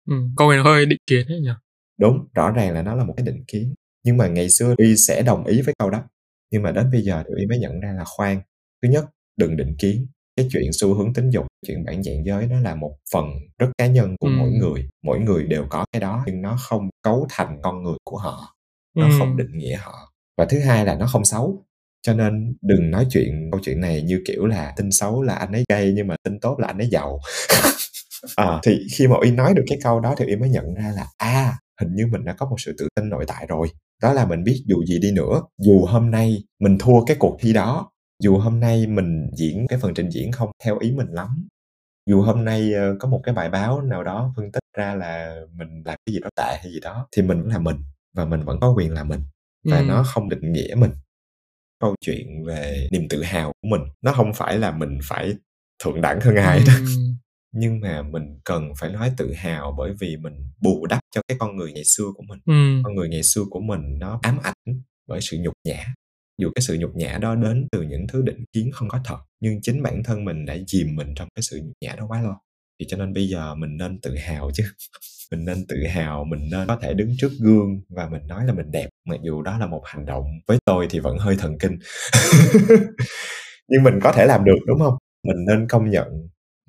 Ừ. 0.10 0.15
Câu 0.38 0.51
này 0.51 0.60
hơi 0.63 0.86
định 0.86 0.99
kiến 1.08 1.27
ấy 1.27 1.39
nhỉ? 1.41 1.51
đúng 1.99 2.27
rõ 2.34 2.51
ràng 2.51 2.73
là 2.73 2.82
nó 2.82 2.95
là 2.95 3.03
một 3.03 3.13
cái 3.17 3.25
định 3.25 3.43
kiến. 3.47 3.73
Nhưng 4.03 4.17
mà 4.17 4.27
ngày 4.27 4.49
xưa 4.49 4.75
y 4.77 4.95
sẽ 4.97 5.21
đồng 5.21 5.45
ý 5.45 5.62
với 5.62 5.73
câu 5.79 5.89
đó. 5.89 6.03
Nhưng 6.51 6.63
mà 6.63 6.71
đến 6.71 6.91
bây 6.91 7.01
giờ 7.01 7.23
thì 7.27 7.34
y 7.41 7.45
mới 7.45 7.60
nhận 7.60 7.79
ra 7.79 7.93
là 7.97 8.03
khoan 8.06 8.41
thứ 8.84 8.89
nhất 8.89 9.06
đừng 9.38 9.58
định 9.58 9.76
kiến. 9.80 10.08
Cái 10.38 10.48
chuyện 10.52 10.69
xu 10.74 10.93
hướng 10.93 11.13
tính 11.13 11.30
dục 11.30 11.46
chuyện 11.67 11.84
bản 11.86 12.04
dạng 12.04 12.26
giới 12.26 12.48
nó 12.48 12.60
là 12.60 12.76
một 12.76 12.96
phần 13.13 13.26
rất 13.60 13.67
cá 13.78 13.88
nhân 13.88 14.15
của 14.19 14.28
Ừ. 14.28 14.32
mỗi 14.38 14.52
người. 14.52 14.88
Mỗi 15.04 15.19
người 15.19 15.43
đều 15.43 15.65
có 15.69 15.86
cái 15.91 16.00
đó 16.00 16.24
nhưng 16.28 16.41
nó 16.41 16.58
không 16.60 16.89
cấu 17.04 17.28
thành 17.30 17.60
con 17.63 17.84
người 17.84 17.98
của 18.04 18.17
họ. 18.17 18.56
Nó 18.96 19.08
Ừ. 19.08 19.15
không 19.19 19.38
định 19.38 19.58
nghĩa 19.58 19.76
họ. 19.76 20.12
Và 20.38 20.46
thứ 20.46 20.60
hai 20.60 20.86
là 20.86 20.96
nó 20.96 21.08
không 21.08 21.26
xấu. 21.26 21.65
Cho 22.02 22.13
nên 22.13 22.56
đừng 22.62 22.91
nói 22.91 23.08
chuyện 23.10 23.50
câu 23.52 23.62
chuyện 23.63 23.80
này 23.82 24.02
như 24.02 24.22
kiểu 24.28 24.46
là 24.46 24.74
tin 24.78 24.91
xấu 24.91 25.22
là 25.22 25.34
anh 25.36 25.52
ấy 25.52 25.63
gay 25.69 25.93
nhưng 25.96 26.08
mà 26.08 26.15
tin 26.24 26.39
tốt 26.39 26.60
là 26.60 26.67
anh 26.67 26.78
ấy 26.78 26.88
giàu. 26.91 27.19
À, 28.36 28.60
thì 28.63 28.88
khi 28.93 29.08
mà 29.08 29.15
y 29.24 29.32
nói 29.32 29.54
được 29.54 29.63
cái 29.67 29.78
câu 29.84 30.00
đó 30.00 30.15
thì 30.17 30.26
y 30.26 30.36
mới 30.36 30.50
nhận 30.50 30.74
ra 30.74 30.91
là 30.96 31.08
à 31.17 31.54
hình 31.82 31.96
như 31.96 32.08
mình 32.08 32.26
đã 32.26 32.34
có 32.38 32.46
một 32.50 32.56
sự 32.60 32.76
tự 32.80 32.88
tin 32.96 33.10
nội 33.10 33.26
tại 33.28 33.46
rồi. 33.50 33.67
Đó 34.02 34.13
là 34.13 34.26
mình 34.26 34.43
biết 34.43 34.63
dù 34.67 34.86
gì 34.86 35.00
đi 35.00 35.12
nữa 35.12 35.41
dù 35.62 35.86
hôm 35.86 36.12
nay 36.12 36.43
mình 36.60 36.78
thua 36.80 37.06
cái 37.06 37.17
cuộc 37.19 37.38
thi 37.41 37.54
đó 37.54 37.91
dù 38.24 38.38
hôm 38.38 38.60
nay 38.60 38.88
mình 38.88 39.30
diễn 39.34 39.68
cái 39.70 39.80
phần 39.80 39.94
trình 39.94 40.10
diễn 40.10 40.32
không 40.32 40.52
theo 40.64 40.78
ý 40.80 40.92
mình 40.92 41.08
lắm 41.08 41.48
dù 42.10 42.22
hôm 42.22 42.46
nay 42.46 42.74
ờ, 42.74 42.96
có 43.00 43.08
một 43.10 43.22
cái 43.24 43.36
bài 43.36 43.50
báo 43.50 43.82
nào 43.82 44.04
đó 44.04 44.34
phân 44.38 44.52
tích 44.52 44.64
ra 44.78 44.96
là 44.96 45.42
mình 45.54 45.84
làm 45.86 45.98
cái 46.06 46.14
gì 46.14 46.20
đó 46.20 46.30
tệ 46.36 46.58
hay 46.62 46.72
gì 46.72 46.80
đó 46.80 47.08
thì 47.16 47.22
mình 47.22 47.42
vẫn 47.42 47.50
là 47.52 47.60
mình 47.60 47.78
và 48.16 48.26
mình 48.26 48.44
vẫn 48.44 48.60
có 48.60 48.70
quyền 48.78 48.94
là 48.94 49.04
mình 49.04 49.20
và 49.64 49.78
Ừ. 49.80 49.86
nó 49.88 50.04
không 50.04 50.30
định 50.30 50.52
nghĩa 50.54 50.76
mình 50.76 50.92
câu 51.80 51.96
chuyện 52.02 52.44
về 52.46 52.88
niềm 52.92 53.08
tự 53.10 53.24
hào 53.24 53.52
của 53.62 53.68
mình 53.68 53.82
nó 54.02 54.14
không 54.14 54.34
phải 54.34 54.58
là 54.60 54.72
mình 54.72 55.00
phải 55.04 55.34
thượng 55.84 56.02
đẳng 56.02 56.20
hơn 56.22 56.36
ai 56.36 56.64
đó 56.68 56.74
Ừ. 56.86 56.90
nhưng 57.56 57.80
mà 57.80 58.02
mình 58.02 58.40
cần 58.44 58.72
phải 58.80 58.90
nói 58.92 59.12
tự 59.18 59.34
hào 59.34 59.76
bởi 59.78 59.94
vì 60.00 60.18
mình 60.18 60.34
bù 60.62 60.86
đắp 60.86 61.00
cho 61.16 61.22
cái 61.28 61.38
con 61.40 61.56
người 61.58 61.74
ngày 61.74 61.84
xưa 61.86 62.06
của 62.16 62.24
mình 62.28 62.40
Ừ. 62.46 62.82
con 62.84 62.96
người 62.96 63.10
ngày 63.10 63.24
xưa 63.24 63.42
của 63.52 63.60
mình 63.62 64.00
nó 64.00 64.20
ám 64.24 64.40
ảnh 64.44 64.82
bởi 65.08 65.20
sự 65.22 65.38
nhục 65.40 65.54
nhã 65.68 65.94
dù 66.38 66.52
cái 66.56 66.62
sự 66.62 66.78
nhục 66.80 66.96
nhã 66.96 67.17
đó 67.22 67.36
đến 67.36 67.67
từ 67.72 67.82
những 67.82 68.08
thứ 68.08 68.22
định 68.22 68.43
kiến 68.54 68.72
không 68.74 68.89
có 68.89 69.00
thật, 69.06 69.17
nhưng 69.39 69.62
chính 69.62 69.84
bản 69.84 70.04
thân 70.04 70.26
mình 70.26 70.46
đã 70.46 70.58
chìm 70.67 70.96
mình 70.96 71.13
trong 71.15 71.28
cái 71.36 71.43
sự 71.43 71.62
nhục 71.63 71.74
nhã 71.82 71.96
đó 71.96 72.06
quá 72.08 72.22
lâu 72.22 72.34
thì 72.80 72.86
cho 72.89 72.98
nên 72.98 73.13
bây 73.13 73.28
giờ 73.28 73.56
mình 73.56 73.78
nên 73.78 74.00
tự 74.02 74.15
hào 74.15 74.52
chứ. 74.54 74.63
Mình 75.32 75.46
nên 75.46 75.58
tự 75.67 75.76
hào, 75.88 76.24
mình 76.24 76.39
nên 76.52 76.67
có 76.67 76.78
thể 76.82 76.93
đứng 76.93 77.13
trước 77.17 77.32
gương 77.39 77.82
và 77.89 78.10
mình 78.10 78.22
nói 78.28 78.46
là 78.46 78.54
mình 78.54 78.72
đẹp. 78.72 78.89
Mặc 79.10 79.19
dù 79.24 79.41
đó 79.41 79.58
là 79.58 79.67
một 79.67 79.82
hành 79.86 80.06
động, 80.06 80.26
với 80.48 80.58
tôi 80.65 80.88
thì 80.89 81.00
vẫn 81.00 81.17
hơi 81.17 81.36
thần 81.39 81.58
kinh. 81.60 81.78
Nhưng 83.67 83.84
mình 83.84 84.00
có 84.02 84.12
thể 84.12 84.26
làm 84.26 84.46
được, 84.46 84.58
đúng 84.67 84.80
không? 84.80 84.93
Mình 85.28 85.46
nên 85.48 85.67
công 85.67 85.89
nhận 85.89 86.08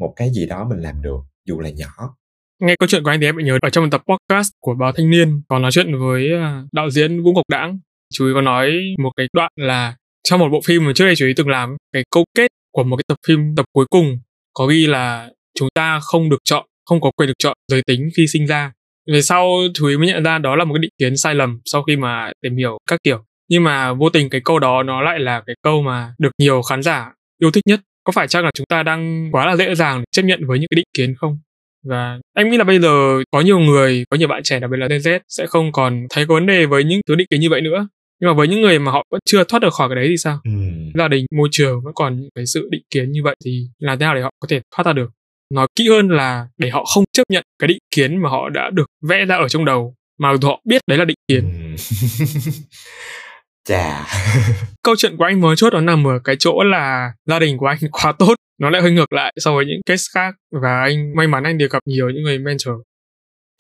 một 0.00 0.12
cái 0.16 0.31
gì 0.31 0.46
đó 0.46 0.66
mình 0.70 0.79
làm 0.79 1.03
được, 1.03 1.20
dù 1.48 1.61
là 1.61 1.70
nhỏ. 1.70 2.16
Nghe 2.62 2.77
câu 2.79 2.87
chuyện 2.87 3.03
của 3.05 3.11
anh 3.11 3.20
thì 3.20 3.27
em 3.27 3.37
bị 3.37 3.44
nhớ 3.44 3.59
ở 3.62 3.70
trong 3.70 3.85
một 3.85 3.90
tập 3.90 4.03
podcast 4.09 4.53
của 4.61 4.74
báo 4.74 4.92
thanh 4.92 5.11
niên 5.11 5.42
còn 5.48 5.62
nói 5.62 5.70
chuyện 5.70 5.98
với 5.98 6.33
à, 6.33 6.64
đạo 6.72 6.90
diễn 6.90 7.22
vũ 7.22 7.33
ngọc 7.33 7.44
đãng 7.50 7.79
chú 8.14 8.27
ý 8.27 8.33
có 8.35 8.40
nói 8.40 8.75
một 9.03 9.11
cái 9.17 9.27
đoạn 9.33 9.53
là 9.57 9.95
trong 10.29 10.40
một 10.40 10.49
bộ 10.53 10.61
phim 10.64 10.85
mà 10.85 10.93
trước 10.95 11.05
đây 11.05 11.17
chú 11.17 11.27
ý 11.27 11.33
từng 11.37 11.49
làm, 11.49 11.77
cái 11.93 12.05
câu 12.11 12.25
kết 12.37 12.49
của 12.73 12.85
một 12.85 12.97
cái 12.97 13.05
tập 13.09 13.19
phim 13.27 13.55
tập 13.57 13.67
cuối 13.73 13.87
cùng 13.90 14.19
có 14.55 14.67
ghi 14.67 14.87
là 14.87 15.31
chúng 15.59 15.69
ta 15.75 16.01
không 16.03 16.31
được 16.31 16.38
chọn, 16.45 16.67
không 16.87 17.01
có 17.01 17.11
quyền 17.17 17.27
được 17.27 17.35
chọn 17.38 17.57
giới 17.69 17.83
tính 17.87 18.09
khi 18.17 18.27
sinh 18.27 18.47
ra. 18.47 18.73
Về 19.12 19.23
sau 19.23 19.49
chú 19.75 19.87
ý 19.87 19.97
mới 19.97 20.07
nhận 20.07 20.23
ra 20.25 20.38
đó 20.38 20.57
là 20.57 20.64
một 20.64 20.75
cái 20.75 20.79
định 20.79 20.90
kiến 20.99 21.17
sai 21.17 21.35
lầm 21.35 21.61
sau 21.64 21.83
khi 21.83 21.97
mà 21.97 22.33
tìm 22.43 22.57
hiểu 22.57 22.79
các 22.90 23.01
kiểu. 23.05 23.25
Nhưng 23.49 23.64
mà 23.64 23.93
vô 23.93 24.11
tình 24.11 24.31
cái 24.31 24.40
câu 24.45 24.59
đó 24.59 24.83
nó 24.83 25.03
lại 25.03 25.21
là 25.21 25.43
cái 25.47 25.57
câu 25.62 25.83
mà 25.83 26.14
được 26.19 26.31
nhiều 26.38 26.62
khán 26.62 26.83
giả 26.83 27.12
yêu 27.43 27.51
thích 27.51 27.67
nhất. 27.67 27.81
Có 28.05 28.12
phải 28.12 28.29
chăng 28.29 28.45
là 28.45 28.51
chúng 28.55 28.67
ta 28.69 28.83
đang 28.83 29.29
quá 29.33 29.47
là 29.47 29.57
dễ 29.57 29.75
dàng 29.75 29.99
để 29.99 30.05
chấp 30.12 30.23
nhận 30.23 30.40
với 30.47 30.59
những 30.59 30.69
cái 30.71 30.77
định 30.77 30.87
kiến 30.99 31.14
không? 31.17 31.38
Và 31.85 32.18
em 32.37 32.51
nghĩ 32.51 32.57
là 32.57 32.64
bây 32.64 32.79
giờ 32.79 33.23
có 33.31 33.40
nhiều 33.40 33.59
người 33.59 34.05
có 34.11 34.16
nhiều 34.16 34.29
bạn 34.29 34.42
trẻ 34.42 34.61
đặc 34.61 34.70
biệt 34.70 34.77
là 34.77 34.87
Gen 34.88 35.01
Z 35.01 35.18
sẽ 35.29 35.47
không 35.47 35.73
còn 35.73 36.07
thấy 36.11 36.27
có 36.27 36.35
vấn 36.35 36.47
đề 36.47 36.66
với 36.66 36.85
những 36.85 37.01
thứ 37.09 37.14
định 37.14 37.27
kiến 37.31 37.40
như 37.40 37.51
vậy 37.51 37.61
nữa. 37.61 37.88
Nhưng 38.20 38.31
mà 38.31 38.35
với 38.35 38.49
những 38.49 38.61
người 38.61 38.79
mà 38.79 38.92
họ 38.92 39.05
vẫn 39.11 39.20
chưa 39.25 39.44
thoát 39.44 39.62
được 39.62 39.75
khỏi 39.75 39.88
cái 39.88 39.97
đấy 39.97 40.07
thì 40.09 40.16
sao? 40.16 40.40
Ừ. 40.44 40.51
gia 40.94 41.09
đình 41.09 41.27
môi 41.37 41.49
trường 41.53 41.81
vẫn 41.85 41.94
còn 41.94 42.16
những 42.16 42.31
cái 42.35 42.47
sự 42.47 42.68
định 42.70 42.83
kiến 42.90 43.12
như 43.12 43.20
vậy 43.25 43.37
thì 43.44 43.66
làm 43.79 43.99
thế 43.99 44.07
nào 44.07 44.14
để 44.14 44.20
họ 44.23 44.31
có 44.40 44.49
thể 44.51 44.61
thoát 44.77 44.87
ra 44.87 44.92
được? 44.92 45.11
Nói 45.55 45.66
kỹ 45.77 45.88
hơn 45.88 46.09
là 46.09 46.47
để 46.59 46.70
họ 46.70 46.85
không 46.85 47.05
chấp 47.12 47.23
nhận 47.29 47.44
cái 47.59 47.68
định 47.68 47.79
kiến 47.94 48.23
mà 48.23 48.29
họ 48.29 48.49
đã 48.49 48.70
được 48.70 48.87
vẽ 49.09 49.25
ra 49.25 49.37
ở 49.37 49.49
trong 49.49 49.64
đầu 49.64 49.94
mà 50.18 50.29
họ 50.42 50.61
biết 50.64 50.83
đấy 50.87 50.99
là 50.99 51.05
định 51.05 51.16
kiến. 51.29 51.77
Ừ. 51.77 51.83
chà. 53.68 54.07
Câu 54.83 54.94
chuyện 54.99 55.16
của 55.16 55.25
anh 55.25 55.40
mới 55.40 55.57
chốt 55.57 55.73
nó 55.73 55.81
nằm 55.81 56.07
ở 56.07 56.18
cái 56.25 56.37
chỗ 56.38 56.62
là 56.64 57.12
gia 57.27 57.38
đình 57.38 57.59
của 57.59 57.66
anh 57.66 57.79
quá 57.92 58.12
tốt 58.12 58.35
nó 58.59 58.71
lại 58.71 58.83
hơi 58.83 58.90
ngược 58.93 59.12
lại 59.12 59.33
so 59.37 59.55
với 59.55 59.67
những 59.67 59.81
case 59.87 60.05
khác 60.14 60.35
và 60.62 60.83
anh 60.83 61.17
may 61.17 61.27
mắn 61.27 61.45
anh 61.45 61.59
được 61.59 61.71
gặp 61.71 61.83
nhiều 61.87 62.11
những 62.11 62.23
người 62.23 62.38
mentor 62.38 62.75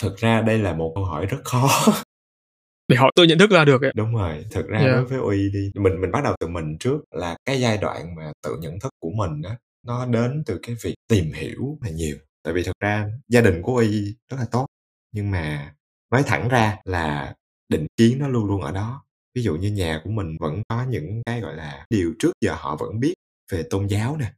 thực 0.02 0.16
ra 0.16 0.40
đây 0.40 0.58
là 0.58 0.72
một 0.72 0.92
câu 0.94 1.04
hỏi 1.04 1.26
rất 1.26 1.38
khó 1.44 1.68
để 2.88 2.96
họ 2.96 3.10
tự 3.16 3.24
nhận 3.24 3.38
thức 3.38 3.50
ra 3.50 3.64
được 3.64 3.82
ấy. 3.82 3.92
đúng 3.96 4.14
rồi 4.14 4.44
thực 4.50 4.66
ra 4.68 4.78
Yeah. 4.78 4.92
đối 4.92 5.04
với 5.04 5.18
uy 5.18 5.50
đi 5.52 5.70
mình 5.74 6.00
mình 6.00 6.10
bắt 6.10 6.24
đầu 6.24 6.34
từ 6.40 6.46
mình 6.46 6.76
trước 6.80 6.98
là 7.10 7.36
cái 7.44 7.60
giai 7.60 7.78
đoạn 7.78 8.14
mà 8.16 8.32
tự 8.42 8.56
nhận 8.60 8.80
thức 8.80 8.90
của 9.00 9.10
mình 9.16 9.42
á 9.42 9.56
nó 9.86 10.06
đến 10.06 10.42
từ 10.46 10.58
cái 10.62 10.76
việc 10.82 10.94
tìm 11.08 11.32
hiểu 11.32 11.78
là 11.82 11.90
nhiều 11.90 12.16
tại 12.42 12.54
vì 12.54 12.62
thực 12.62 12.72
ra 12.80 13.06
gia 13.28 13.40
đình 13.40 13.62
của 13.62 13.76
uy 13.76 14.14
rất 14.30 14.36
là 14.40 14.46
tốt 14.50 14.66
nhưng 15.12 15.30
mà 15.30 15.74
nói 16.12 16.22
thẳng 16.26 16.48
ra 16.48 16.76
là 16.84 17.34
định 17.68 17.86
kiến 17.96 18.18
nó 18.18 18.28
luôn 18.28 18.46
luôn 18.46 18.60
ở 18.62 18.72
đó 18.72 19.04
ví 19.34 19.42
dụ 19.42 19.56
như 19.56 19.70
nhà 19.70 20.00
của 20.04 20.10
mình 20.10 20.36
vẫn 20.40 20.62
có 20.68 20.84
những 20.88 21.22
cái 21.26 21.40
gọi 21.40 21.56
là 21.56 21.86
điều 21.90 22.14
trước 22.18 22.32
giờ 22.40 22.54
họ 22.54 22.76
vẫn 22.76 23.00
biết 23.00 23.14
về 23.52 23.62
tôn 23.70 23.86
giáo 23.86 24.16
nè 24.16 24.32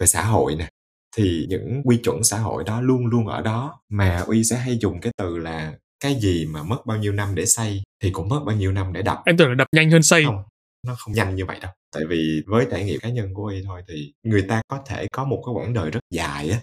về 0.00 0.06
xã 0.06 0.22
hội 0.24 0.54
nè 0.56 0.68
thì 1.16 1.46
những 1.48 1.82
quy 1.84 1.96
chuẩn 2.04 2.24
xã 2.24 2.38
hội 2.38 2.64
đó 2.64 2.80
luôn 2.80 3.06
luôn 3.06 3.26
ở 3.26 3.40
đó. 3.42 3.80
Mà 3.88 4.18
uy 4.26 4.44
sẽ 4.44 4.56
hay 4.56 4.78
dùng 4.80 5.00
cái 5.00 5.12
từ 5.18 5.38
là 5.38 5.74
cái 6.00 6.14
gì 6.20 6.46
mà 6.46 6.62
mất 6.62 6.86
bao 6.86 6.98
nhiêu 6.98 7.12
năm 7.12 7.34
để 7.34 7.46
xây 7.46 7.82
thì 8.02 8.10
cũng 8.10 8.28
mất 8.28 8.40
bao 8.46 8.56
nhiêu 8.56 8.72
năm 8.72 8.92
để 8.92 9.02
đập. 9.02 9.18
Em 9.26 9.36
tưởng 9.36 9.48
là 9.48 9.54
đập 9.54 9.68
nhanh 9.72 9.90
hơn 9.90 10.02
xây. 10.02 10.24
Không 10.24 10.42
nó 10.86 10.94
không 10.98 11.14
nhanh 11.14 11.34
như 11.36 11.46
vậy 11.46 11.58
đâu. 11.62 11.70
Tại 11.94 12.02
vì 12.08 12.42
với 12.46 12.66
trải 12.70 12.84
nghiệm 12.84 13.00
cá 13.00 13.08
nhân 13.08 13.34
của 13.34 13.46
y 13.46 13.62
thôi 13.64 13.82
thì 13.88 14.12
người 14.22 14.42
ta 14.42 14.62
có 14.68 14.82
thể 14.86 15.06
có 15.12 15.24
một 15.24 15.42
cái 15.46 15.52
quãng 15.54 15.74
đời 15.74 15.90
rất 15.90 16.00
dài 16.10 16.50
á 16.50 16.60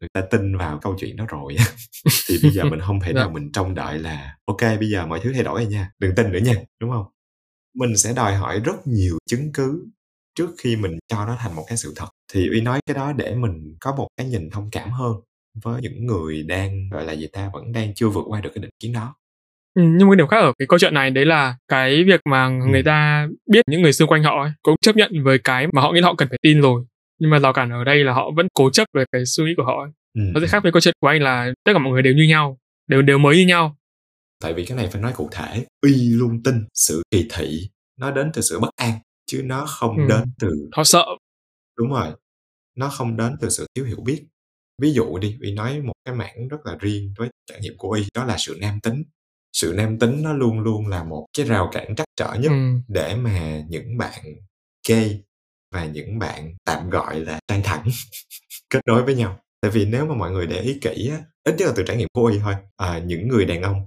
người 0.00 0.08
ta 0.12 0.20
tin 0.30 0.56
vào 0.56 0.78
câu 0.82 0.96
chuyện 1.00 1.16
đó 1.16 1.24
rồi 1.28 1.56
á. 1.58 1.64
Thì 2.28 2.38
bây 2.42 2.50
giờ 2.50 2.64
mình 2.64 2.80
không 2.80 3.00
thể 3.00 3.12
nào 3.12 3.26
Dạ. 3.28 3.32
mình 3.34 3.52
trông 3.52 3.74
đợi 3.74 3.98
là 3.98 4.36
ok 4.44 4.60
bây 4.60 4.90
giờ 4.90 5.06
mọi 5.06 5.20
thứ 5.22 5.32
thay 5.32 5.42
đổi 5.42 5.60
rồi 5.62 5.70
nha 5.72 5.90
đừng 5.98 6.14
tin 6.14 6.32
nữa 6.32 6.38
nha. 6.44 6.54
Đúng 6.80 6.90
không? 6.90 7.04
Mình 7.74 7.96
sẽ 7.96 8.12
đòi 8.12 8.34
hỏi 8.34 8.60
rất 8.64 8.86
nhiều 8.86 9.18
chứng 9.30 9.52
cứ 9.54 9.86
trước 10.40 10.54
khi 10.58 10.76
mình 10.76 10.98
cho 11.08 11.26
nó 11.26 11.36
thành 11.38 11.56
một 11.56 11.64
cái 11.68 11.76
sự 11.76 11.92
thật. 11.96 12.06
Thì 12.32 12.48
uy 12.48 12.60
nói 12.60 12.80
cái 12.86 12.94
đó 12.94 13.12
để 13.12 13.34
mình 13.34 13.76
có 13.80 13.94
một 13.96 14.08
cái 14.16 14.26
nhìn 14.26 14.50
thông 14.50 14.68
cảm 14.72 14.90
hơn 14.90 15.12
với 15.62 15.82
những 15.82 16.06
người 16.06 16.42
đang 16.42 16.88
gọi 16.90 17.04
là 17.04 17.12
gì 17.12 17.26
ta 17.32 17.50
vẫn 17.54 17.72
đang 17.72 17.94
chưa 17.94 18.08
vượt 18.08 18.24
qua 18.26 18.40
được 18.40 18.50
cái 18.54 18.62
định 18.62 18.70
kiến 18.80 18.92
đó. 18.92 19.14
Ừ, 19.74 19.82
nhưng 19.82 20.06
một 20.08 20.12
cái 20.12 20.16
điểm 20.16 20.28
khác 20.28 20.40
ở 20.40 20.52
cái 20.58 20.66
câu 20.68 20.78
chuyện 20.78 20.94
này 20.94 21.10
đấy 21.10 21.26
là 21.26 21.56
cái 21.68 22.04
việc 22.04 22.20
mà 22.30 22.48
người 22.48 22.82
ta 22.82 23.28
biết 23.50 23.60
những 23.66 23.82
người 23.82 23.92
xung 23.92 24.08
quanh 24.08 24.22
họ 24.22 24.42
ấy, 24.42 24.50
cũng 24.62 24.76
chấp 24.80 24.96
nhận 24.96 25.10
với 25.24 25.38
cái 25.38 25.66
mà 25.72 25.82
họ 25.82 25.92
nghĩ 25.92 26.00
là 26.00 26.06
họ 26.06 26.14
cần 26.14 26.28
phải 26.28 26.38
tin 26.42 26.60
rồi. 26.60 26.84
Nhưng 27.18 27.30
mà 27.30 27.38
rào 27.38 27.52
cản 27.52 27.70
ở 27.70 27.84
đây 27.84 28.04
là 28.04 28.12
họ 28.12 28.30
vẫn 28.36 28.48
cố 28.54 28.70
chấp 28.70 28.88
về 28.94 29.04
cái 29.12 29.26
suy 29.26 29.44
nghĩ 29.44 29.54
của 29.56 29.64
họ 29.64 29.82
ấy. 29.82 29.90
ừ. 30.14 30.20
nó 30.34 30.40
sẽ 30.40 30.46
khác 30.46 30.62
với 30.62 30.72
câu 30.72 30.80
chuyện 30.80 30.94
của 31.00 31.08
anh 31.08 31.22
là 31.22 31.52
tất 31.64 31.72
cả 31.72 31.78
mọi 31.78 31.92
người 31.92 32.02
đều 32.02 32.14
như 32.14 32.24
nhau 32.28 32.58
đều 32.88 33.02
đều 33.02 33.18
mới 33.18 33.36
như 33.36 33.46
nhau. 33.46 33.76
Tại 34.42 34.54
vì 34.54 34.66
cái 34.66 34.76
này 34.76 34.88
phải 34.92 35.02
nói 35.02 35.12
cụ 35.16 35.28
thể. 35.32 35.64
Uy 35.82 36.10
luôn 36.10 36.42
tin 36.42 36.54
sự 36.74 37.02
kỳ 37.10 37.28
thị 37.34 37.70
nó 38.00 38.10
đến 38.10 38.30
từ 38.34 38.42
sự 38.42 38.60
bất 38.60 38.70
an 38.76 38.92
chứ 39.30 39.42
nó 39.44 39.66
không 39.66 39.96
Ừ. 39.96 40.02
đến 40.08 40.32
từ 40.40 40.68
họ 40.76 40.84
sợ. 40.84 41.04
Đúng 41.78 41.90
rồi. 41.90 42.08
Nó 42.76 42.88
không 42.88 43.16
đến 43.16 43.36
từ 43.40 43.48
sự 43.50 43.66
thiếu 43.74 43.84
hiểu 43.84 44.00
biết. 44.04 44.26
Ví 44.82 44.92
dụ 44.92 45.18
đi 45.18 45.38
uy 45.42 45.52
nói 45.52 45.80
một 45.82 45.92
cái 46.04 46.14
mảng 46.14 46.48
rất 46.48 46.56
là 46.64 46.76
riêng 46.80 47.14
với 47.18 47.28
trải 47.50 47.60
nghiệm 47.60 47.74
của 47.78 47.88
uy 47.90 48.06
đó 48.14 48.24
là 48.24 48.36
sự 48.38 48.58
nam 48.60 48.80
tính. 48.80 49.02
Sự 49.52 49.72
nam 49.76 49.98
tính 49.98 50.22
nó 50.22 50.32
luôn 50.32 50.60
luôn 50.60 50.86
là 50.86 51.04
một 51.04 51.26
cái 51.36 51.46
rào 51.46 51.68
cản 51.72 51.96
trắc 51.96 52.06
trở 52.16 52.34
nhất 52.34 52.48
ừ, 52.50 52.78
để 52.88 53.16
mà 53.16 53.62
những 53.68 53.98
bạn 53.98 54.24
gay 54.88 55.22
và 55.74 55.84
những 55.86 56.18
bạn 56.18 56.54
tạm 56.64 56.90
gọi 56.90 57.20
là 57.20 57.40
trai 57.48 57.60
thẳng 57.64 57.84
kết 58.70 58.80
nối 58.86 59.04
với 59.04 59.14
nhau. 59.14 59.40
Tại 59.60 59.70
vì 59.70 59.84
nếu 59.86 60.06
mà 60.06 60.14
mọi 60.14 60.30
người 60.30 60.46
để 60.46 60.60
ý 60.60 60.78
kỹ 60.82 61.08
á 61.10 61.22
ít 61.44 61.54
nhất 61.58 61.66
là 61.66 61.72
từ 61.76 61.82
trải 61.86 61.96
nghiệm 61.96 62.08
của 62.12 62.22
uy 62.26 62.38
thôi 62.38 62.54
à, 62.76 62.98
những 63.06 63.28
người 63.28 63.44
đàn 63.46 63.62
ông 63.62 63.86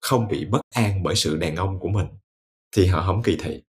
không 0.00 0.28
bị 0.28 0.44
bất 0.44 0.60
an 0.74 1.02
bởi 1.02 1.14
sự 1.16 1.36
đàn 1.36 1.56
ông 1.56 1.78
của 1.80 1.88
mình 1.88 2.06
thì 2.76 2.86
họ 2.86 3.02
không 3.06 3.22
kỳ 3.22 3.36
thị 3.36 3.62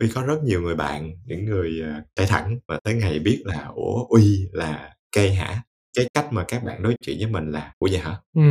uy 0.00 0.08
có 0.14 0.22
rất 0.22 0.44
nhiều 0.44 0.60
người 0.60 0.74
bạn 0.74 1.12
những 1.26 1.44
người 1.44 1.82
à, 1.82 2.02
trai 2.16 2.26
thẳng 2.26 2.58
mà 2.68 2.78
tới 2.84 2.94
ngày 2.94 3.18
biết 3.18 3.42
là 3.44 3.70
ủa 3.74 4.04
uy 4.08 4.48
là 4.52 4.94
gay 5.16 5.34
hả? 5.34 5.62
Cái 5.96 6.08
cách 6.14 6.32
mà 6.32 6.44
các 6.48 6.64
bạn 6.64 6.82
nói 6.82 6.96
chuyện 7.06 7.18
với 7.18 7.26
mình 7.26 7.50
là 7.50 7.72
ủa 7.78 7.88
vậy 7.90 7.98
hả? 7.98 8.16
Ừ, 8.34 8.42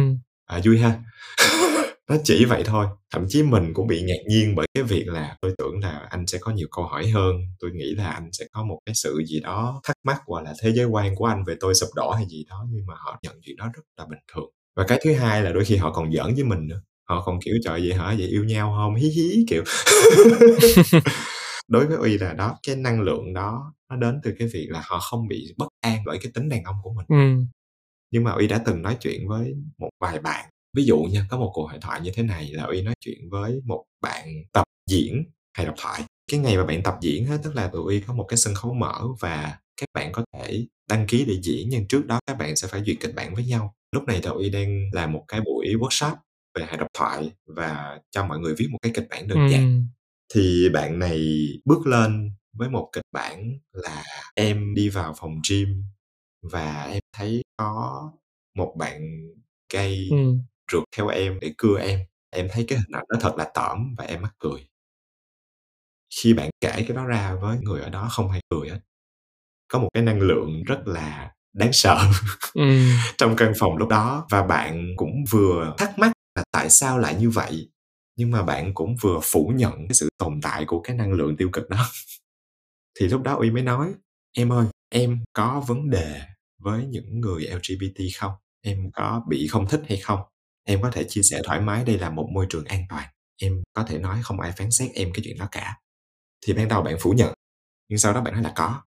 à 0.46 0.62
vui 0.66 0.78
ha. 0.78 1.00
Nó 2.10 2.16
chỉ 2.24 2.46
vậy 2.46 2.64
thôi. 2.66 2.86
Thậm 3.14 3.26
chí 3.30 3.44
mình 3.44 3.74
cũng 3.74 3.88
bị 3.88 4.02
ngạc 4.02 4.20
nhiên 4.28 4.56
bởi 4.56 4.68
cái 4.74 4.84
việc 4.84 5.08
là 5.08 5.38
tôi 5.42 5.54
tưởng 5.58 5.80
là 5.80 6.08
anh 6.10 6.28
sẽ 6.28 6.38
có 6.42 6.52
nhiều 6.52 6.68
câu 6.72 6.86
hỏi 6.86 7.08
hơn. 7.08 7.36
Tôi 7.60 7.72
nghĩ 7.72 7.96
là 7.96 8.10
anh 8.10 8.30
sẽ 8.32 8.46
có 8.52 8.64
một 8.64 8.80
cái 8.86 8.96
sự 8.96 9.24
gì 9.28 9.40
đó 9.40 9.82
thắc 9.84 9.96
mắc 10.04 10.22
hoặc 10.28 10.44
là 10.44 10.54
thế 10.62 10.72
giới 10.72 10.86
quan 10.86 11.16
của 11.16 11.26
anh 11.26 11.44
về 11.44 11.56
tôi 11.60 11.76
sụp 11.76 11.90
đổ 11.96 12.12
hay 12.12 12.26
gì 12.30 12.46
đó 12.50 12.66
nhưng 12.72 12.86
mà 12.86 12.94
họ 12.98 13.20
nhận 13.24 13.40
chuyện 13.42 13.56
đó 13.56 13.70
rất 13.74 13.82
là 13.98 14.06
bình 14.06 14.20
thường. 14.34 14.50
Và 14.76 14.84
cái 14.88 15.00
thứ 15.04 15.14
hai 15.14 15.44
là 15.44 15.52
đôi 15.52 15.66
khi 15.66 15.76
họ 15.76 15.92
còn 15.92 16.12
giỡn 16.14 16.34
với 16.36 16.44
mình 16.44 16.68
nữa. 16.68 16.82
Họ 17.10 17.24
còn 17.26 17.40
kiểu 17.46 17.56
trời 17.64 17.80
vậy 17.80 17.94
hả? 17.94 18.16
Vậy 18.18 18.28
yêu 18.28 18.44
nhau 18.44 18.74
không? 18.78 18.96
Hí 18.96 19.10
hí 19.10 19.46
kiểu 19.48 19.64
đối 21.70 21.88
với 21.88 21.98
uy 21.98 22.18
là 22.18 22.34
đó 22.34 22.60
cái 22.68 22.76
năng 22.76 23.02
lượng 23.02 23.34
đó 23.34 23.74
nó 23.90 23.96
đến 23.96 24.20
từ 24.24 24.34
cái 24.40 24.48
việc 24.48 24.68
là 24.70 24.82
họ 24.86 25.00
không 25.00 25.28
bị 25.28 25.54
bất 25.58 25.68
an 25.80 26.04
bởi 26.06 26.20
cái 26.22 26.32
tính 26.36 26.50
đàn 26.50 26.64
ông 26.64 26.76
của 26.84 26.94
mình. 26.94 27.06
Ừ, 27.08 27.44
nhưng 28.12 28.24
mà 28.24 28.32
uy 28.32 28.48
đã 28.48 28.62
từng 28.66 28.82
nói 28.82 28.98
chuyện 29.02 29.28
với 29.28 29.56
một 29.78 29.90
vài 30.02 30.20
bạn. 30.20 30.50
Ví 30.76 30.84
dụ 30.84 30.98
nha 30.98 31.26
có 31.30 31.38
một 31.38 31.52
cuộc 31.54 31.70
hội 31.70 31.80
thoại 31.82 32.02
như 32.02 32.12
thế 32.14 32.24
này 32.24 32.50
là 32.52 32.64
uy 32.64 32.82
nói 32.82 32.94
chuyện 33.00 33.30
với 33.32 33.62
một 33.66 33.84
bạn 34.02 34.28
tập 34.54 34.64
diễn 34.90 35.24
hay 35.54 35.66
độc 35.66 35.76
thoại. 35.78 36.04
Cái 36.32 36.40
ngày 36.40 36.58
mà 36.58 36.66
bạn 36.66 36.84
tập 36.84 36.98
diễn 37.02 37.28
á 37.28 37.38
tức 37.44 37.56
là 37.56 37.68
tụi 37.68 37.84
uy 37.84 38.02
có 38.02 38.14
một 38.14 38.26
cái 38.28 38.38
sân 38.38 38.56
khấu 38.56 38.74
mở 38.74 39.02
và 39.20 39.58
các 39.82 39.88
bạn 39.94 40.12
có 40.12 40.24
thể 40.34 40.66
đăng 40.90 41.08
ký 41.08 41.26
để 41.26 41.34
diễn 41.44 41.70
nhưng 41.70 41.88
trước 41.88 42.06
đó 42.06 42.20
các 42.28 42.38
bạn 42.38 42.56
sẽ 42.56 42.68
phải 42.68 42.84
duyệt 42.86 42.98
kịch 43.00 43.16
bản 43.16 43.36
với 43.36 43.46
nhau. 43.46 43.76
Lúc 43.96 44.04
này 44.04 44.20
tụi 44.24 44.34
uy 44.34 44.50
đang 44.50 44.90
làm 44.94 45.14
một 45.14 45.26
cái 45.28 45.42
buổi 45.42 45.68
workshop 45.68 46.16
về 46.60 46.66
hài 46.66 46.78
độc 46.78 46.88
thoại 46.98 47.32
và 47.56 48.00
cho 48.12 48.26
mọi 48.26 48.40
người 48.40 48.56
viết 48.58 48.68
một 48.72 48.78
cái 48.82 48.92
kịch 48.96 49.08
bản 49.10 49.28
đơn 49.28 49.40
ừ, 49.48 49.52
giản 49.52 49.88
thì 50.34 50.70
bạn 50.74 51.00
này 51.00 51.48
bước 51.66 51.88
lên 51.88 52.32
với 52.54 52.70
một 52.70 52.90
kịch 52.94 53.06
bản 53.12 53.60
là 53.72 54.04
em 54.36 54.74
đi 54.76 54.90
vào 54.90 55.14
phòng 55.18 55.42
gym 55.50 55.84
và 56.42 56.84
em 56.84 57.02
thấy 57.14 57.44
có 57.58 58.04
một 58.56 58.76
bạn 58.80 59.02
gay 59.74 60.08
ừ, 60.12 60.18
rượt 60.72 60.84
theo 60.98 61.08
em 61.08 61.40
để 61.42 61.54
cưa 61.58 61.80
em. 61.80 62.00
Em 62.30 62.48
thấy 62.52 62.66
cái 62.68 62.78
hình 62.80 62.96
ảnh 62.96 63.06
đó 63.10 63.18
thật 63.22 63.36
là 63.38 63.52
tởm 63.54 63.96
và 63.98 64.06
em 64.06 64.22
mắc 64.22 64.34
cười. 64.40 64.68
Khi 66.16 66.34
bạn 66.34 66.50
kể 66.62 66.72
cái 66.88 66.98
đó 66.98 67.06
ra 67.06 67.36
với 67.42 67.58
người 67.62 67.82
ở 67.82 67.90
đó 67.90 68.08
không 68.12 68.32
hay 68.32 68.42
cười 68.50 68.70
hết. 68.70 68.80
Có 69.68 69.80
một 69.80 69.90
cái 69.94 70.04
năng 70.04 70.22
lượng 70.22 70.64
rất 70.64 70.80
là 70.88 71.32
đáng 71.54 71.74
sợ 71.74 71.98
ừ, 72.54 72.64
trong 73.18 73.36
căn 73.36 73.54
phòng 73.60 73.78
lúc 73.78 73.90
đó 73.90 74.28
và 74.30 74.44
bạn 74.44 74.88
cũng 74.98 75.14
vừa 75.30 75.76
thắc 75.78 76.00
mắc 76.00 76.12
là 76.36 76.44
tại 76.52 76.70
sao 76.70 77.00
lại 77.00 77.16
như 77.16 77.30
vậy 77.30 77.70
nhưng 78.20 78.32
mà 78.32 78.44
bạn 78.44 78.74
cũng 78.74 78.96
vừa 79.02 79.20
phủ 79.24 79.52
nhận 79.56 79.74
cái 79.74 79.94
sự 79.94 80.10
tồn 80.18 80.40
tại 80.42 80.66
của 80.68 80.82
cái 80.82 80.96
năng 80.96 81.14
lượng 81.14 81.38
tiêu 81.38 81.50
cực 81.54 81.70
đó. 81.70 81.86
Thì 83.00 83.08
lúc 83.08 83.22
đó 83.22 83.36
uy 83.36 83.52
mới 83.52 83.64
nói 83.64 83.94
em 84.38 84.52
ơi 84.52 84.68
em 84.90 85.24
có 85.34 85.64
vấn 85.68 85.90
đề 85.90 86.22
với 86.58 86.86
những 86.86 87.20
người 87.20 87.44
lgbt 87.44 88.00
không? 88.18 88.32
Em 88.62 88.92
có 88.94 89.24
bị 89.30 89.48
không 89.48 89.68
thích 89.68 89.82
hay 89.88 89.98
không? 89.98 90.20
Em 90.64 90.82
có 90.82 90.92
thể 90.92 91.04
chia 91.04 91.22
sẻ 91.22 91.42
thoải 91.44 91.62
mái 91.62 91.84
đây 91.86 91.98
là 91.98 92.10
một 92.10 92.30
môi 92.34 92.46
trường 92.50 92.66
an 92.66 92.84
toàn. 92.90 93.08
Em 93.42 93.64
có 93.74 93.84
thể 93.84 93.98
nói 93.98 94.20
không 94.24 94.40
ai 94.40 94.52
phán 94.58 94.72
xét 94.72 94.92
em 94.94 95.14
cái 95.14 95.22
chuyện 95.26 95.38
đó 95.38 95.48
cả. 95.52 95.78
Thì 96.46 96.54
ban 96.54 96.68
đầu 96.68 96.82
bạn 96.82 96.96
phủ 97.00 97.12
nhận 97.12 97.34
nhưng 97.90 98.00
sau 98.00 98.14
đó 98.14 98.22
bạn 98.22 98.34
nói 98.34 98.44
là 98.44 98.54
có. 98.56 98.82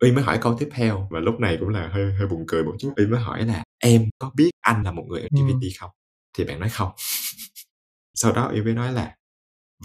Uy 0.00 0.12
mới 0.12 0.24
hỏi 0.24 0.38
câu 0.40 0.56
tiếp 0.58 0.68
theo 0.72 1.08
và 1.10 1.20
lúc 1.20 1.40
này 1.40 1.56
cũng 1.60 1.68
là 1.68 1.88
hơi 1.88 2.12
hơi 2.12 2.28
buồn 2.28 2.44
cười 2.48 2.64
một 2.64 2.74
chút. 2.78 2.92
Uy 2.96 3.06
mới 3.06 3.20
hỏi 3.20 3.46
là 3.46 3.64
em 3.78 4.10
có 4.18 4.30
biết 4.34 4.50
anh 4.60 4.82
là 4.82 4.92
một 4.92 5.04
người 5.08 5.22
lgbt 5.22 5.62
ừ. 5.62 5.68
không? 5.78 5.90
Thì 6.38 6.44
bạn 6.44 6.60
nói 6.60 6.68
không 6.68 6.92
sau 8.16 8.32
đó 8.32 8.48
uy 8.54 8.62
mới 8.62 8.74
nói 8.74 8.94
là, 8.94 9.16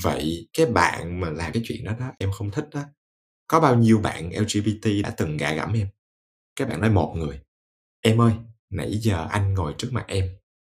vậy 0.04 0.50
cái 0.58 0.68
bạn 0.68 1.22
mà 1.22 1.32
làm 1.32 1.54
cái 1.54 1.64
chuyện 1.68 1.86
đó 1.86 1.94
đó, 2.02 2.12
em 2.20 2.32
không 2.34 2.52
thích 2.52 2.66
đó. 2.74 2.82
Có 3.48 3.60
bao 3.62 3.76
nhiêu 3.78 4.00
bạn 4.00 4.32
lgbt 4.38 5.04
đã 5.04 5.12
từng 5.18 5.38
gạ 5.38 5.54
gẫm 5.54 5.74
em? 5.74 5.88
Các 6.56 6.70
bạn 6.70 6.82
nói 6.82 6.90
một 6.92 7.16
người, 7.18 7.42
em 8.02 8.22
ơi, 8.22 8.34
nãy 8.72 8.92
giờ 9.02 9.28
anh 9.32 9.54
ngồi 9.56 9.76
trước 9.80 9.90
mặt 9.94 10.06
em, 10.08 10.30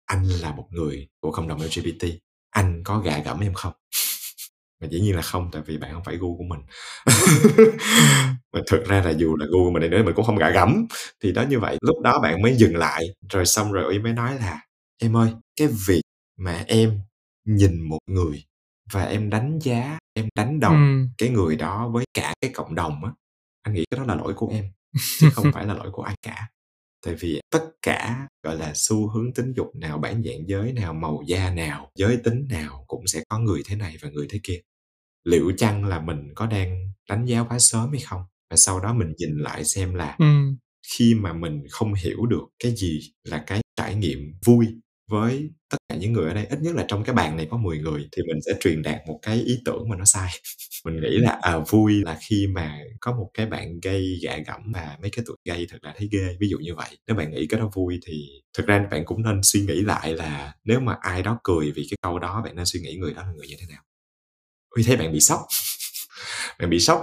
anh 0.07 0.25
là 0.29 0.53
một 0.53 0.69
người 0.71 1.09
của 1.21 1.33
cộng 1.33 1.49
đồng 1.49 1.61
lgbt 1.63 2.07
anh 2.51 2.83
có 2.85 3.01
gạ 3.01 3.19
gẫm 3.27 3.41
em 3.41 3.55
không? 3.55 3.73
Mà 4.83 4.89
dĩ 4.91 5.01
nhiên 5.01 5.17
là 5.17 5.23
không, 5.23 5.51
tại 5.53 5.63
vì 5.67 5.79
bạn 5.79 5.93
không 5.95 6.05
phải 6.05 6.17
gu 6.17 6.37
của 6.39 6.45
mình. 6.45 6.61
Mà 8.55 8.61
thực 8.71 8.85
ra 8.87 9.03
là 9.05 9.11
dù 9.11 9.37
là 9.37 9.47
gu 9.51 9.65
của 9.65 9.71
mình 9.71 9.83
đi 9.83 9.89
nữa, 9.89 10.03
mình 10.05 10.15
cũng 10.17 10.25
không 10.27 10.37
gạ 10.39 10.51
gẫm. 10.51 10.87
Thì 11.23 11.33
đó 11.33 11.43
như 11.51 11.61
vậy, 11.61 11.79
lúc 11.83 12.01
đó 12.05 12.21
bạn 12.21 12.43
mới 12.43 12.55
dừng 12.57 12.77
lại. 12.77 13.05
Rồi 13.33 13.47
xong 13.47 13.73
rồi 13.73 13.99
mới 13.99 14.13
nói 14.13 14.35
là, 14.37 14.61
em 15.03 15.17
ơi, 15.17 15.33
cái 15.57 15.69
việc 15.89 16.03
mà 16.39 16.65
em 16.69 17.01
nhìn 17.45 17.81
một 17.81 17.99
người 18.07 18.45
và 18.93 19.05
em 19.05 19.31
đánh 19.31 19.59
giá 19.63 19.99
em 20.15 20.29
đánh 20.35 20.61
đồng 20.61 21.03
ừ. 21.03 21.09
cái 21.19 21.29
người 21.29 21.57
đó 21.57 21.89
với 21.89 22.05
cả 22.15 22.35
cái 22.41 22.51
cộng 22.55 22.75
đồng 22.75 23.05
á 23.05 23.11
anh 23.63 23.75
nghĩ 23.75 23.85
cái 23.91 23.99
đó 23.99 24.05
là 24.07 24.15
lỗi 24.15 24.35
của 24.37 24.49
em 24.49 24.65
chứ 25.21 25.29
không 25.33 25.53
phải 25.53 25.67
là 25.67 25.75
lỗi 25.75 25.91
của 25.93 26.03
ai 26.03 26.15
cả 26.23 26.49
tại 27.05 27.15
vì 27.15 27.41
tất 27.51 27.65
cả 27.83 28.29
gọi 28.43 28.57
là 28.57 28.73
xu 28.75 29.09
hướng 29.09 29.35
tính 29.35 29.53
dục 29.57 29.77
nào 29.77 29.99
bản 29.99 30.23
dạng 30.23 30.49
giới 30.49 30.73
nào 30.73 30.95
màu 30.95 31.23
da 31.27 31.55
nào 31.55 31.91
giới 31.95 32.17
tính 32.25 32.47
nào 32.51 32.85
cũng 32.89 33.07
sẽ 33.07 33.23
có 33.29 33.39
người 33.39 33.63
thế 33.67 33.77
này 33.77 33.97
và 34.01 34.09
người 34.09 34.27
thế 34.31 34.41
kia 34.43 34.61
liệu 35.25 35.53
chăng 35.57 35.85
là 35.85 36.01
mình 36.01 36.29
có 36.35 36.47
đang 36.47 36.93
đánh 37.09 37.25
giá 37.25 37.45
quá 37.49 37.59
sớm 37.59 37.91
hay 37.91 38.01
không 38.01 38.23
và 38.51 38.57
sau 38.57 38.81
đó 38.81 38.95
mình 38.95 39.13
nhìn 39.19 39.39
lại 39.39 39.65
xem 39.65 39.95
là 39.95 40.17
ừ. 40.19 40.27
khi 40.89 41.15
mà 41.15 41.33
mình 41.33 41.63
không 41.71 41.95
hiểu 41.95 42.27
được 42.27 42.45
cái 42.59 42.77
gì 42.77 43.01
là 43.25 43.45
cái 43.47 43.61
trải 43.77 43.95
nghiệm 43.95 44.35
vui 44.45 44.67
với 45.13 45.51
tất 45.71 45.79
cả 45.89 45.97
những 45.97 46.15
người 46.15 46.29
ở 46.29 46.35
đây, 46.35 46.47
ít 46.47 46.61
nhất 46.63 46.77
là 46.77 46.87
trong 46.89 47.05
cái 47.05 47.15
bàn 47.17 47.37
này 47.39 47.49
có 47.51 47.59
10 47.59 47.79
người 47.79 48.09
thì 48.13 48.23
mình 48.29 48.39
sẽ 48.47 48.53
truyền 48.61 48.83
đạt 48.83 48.99
một 49.09 49.21
cái 49.23 49.37
ý 49.43 49.59
tưởng 49.67 49.91
mà 49.91 49.97
nó 49.97 50.07
sai. 50.07 50.31
Mình 50.87 51.01
nghĩ 51.03 51.19
là 51.19 51.39
à 51.43 51.59
vui 51.71 52.03
là 52.05 52.19
khi 52.31 52.49
mà 52.55 52.79
có 53.01 53.13
một 53.17 53.31
cái 53.35 53.47
bạn 53.47 53.81
gây 53.83 54.21
gạ 54.23 54.39
gẫm 54.47 54.61
và 54.75 54.99
mấy 55.03 55.11
cái 55.11 55.25
tụi 55.29 55.37
gây 55.49 55.67
thật 55.71 55.79
là 55.83 55.95
thấy 55.99 56.09
ghê, 56.13 56.37
ví 56.41 56.49
dụ 56.51 56.59
như 56.59 56.75
vậy. 56.77 56.99
Nếu 57.07 57.17
bạn 57.17 57.33
nghĩ 57.33 57.47
cái 57.49 57.61
đó 57.61 57.71
vui 57.75 58.01
thì 58.07 58.29
thực 58.59 58.67
ra 58.67 58.87
bạn 58.91 59.05
cũng 59.07 59.23
nên 59.23 59.41
suy 59.45 59.61
nghĩ 59.63 59.83
lại 59.83 60.15
là 60.15 60.55
nếu 60.65 60.81
mà 60.81 60.97
ai 61.03 61.23
đó 61.23 61.41
cười 61.45 61.73
vì 61.73 61.87
cái 61.91 61.97
câu 62.03 62.19
đó, 62.19 62.43
bạn 62.45 62.57
nên 62.57 62.67
suy 62.67 62.81
nghĩ 62.81 62.97
người 62.97 63.15
đó 63.15 63.23
là 63.23 63.33
người 63.37 63.49
như 63.49 63.57
thế 63.61 63.67
nào. 63.71 63.83
Vì 64.79 64.83
thấy 64.85 64.97
bạn 64.97 65.13
bị 65.13 65.21
sốc. 65.21 65.41
Bạn 66.61 66.71
bị 66.71 66.81
sốc. 66.81 67.03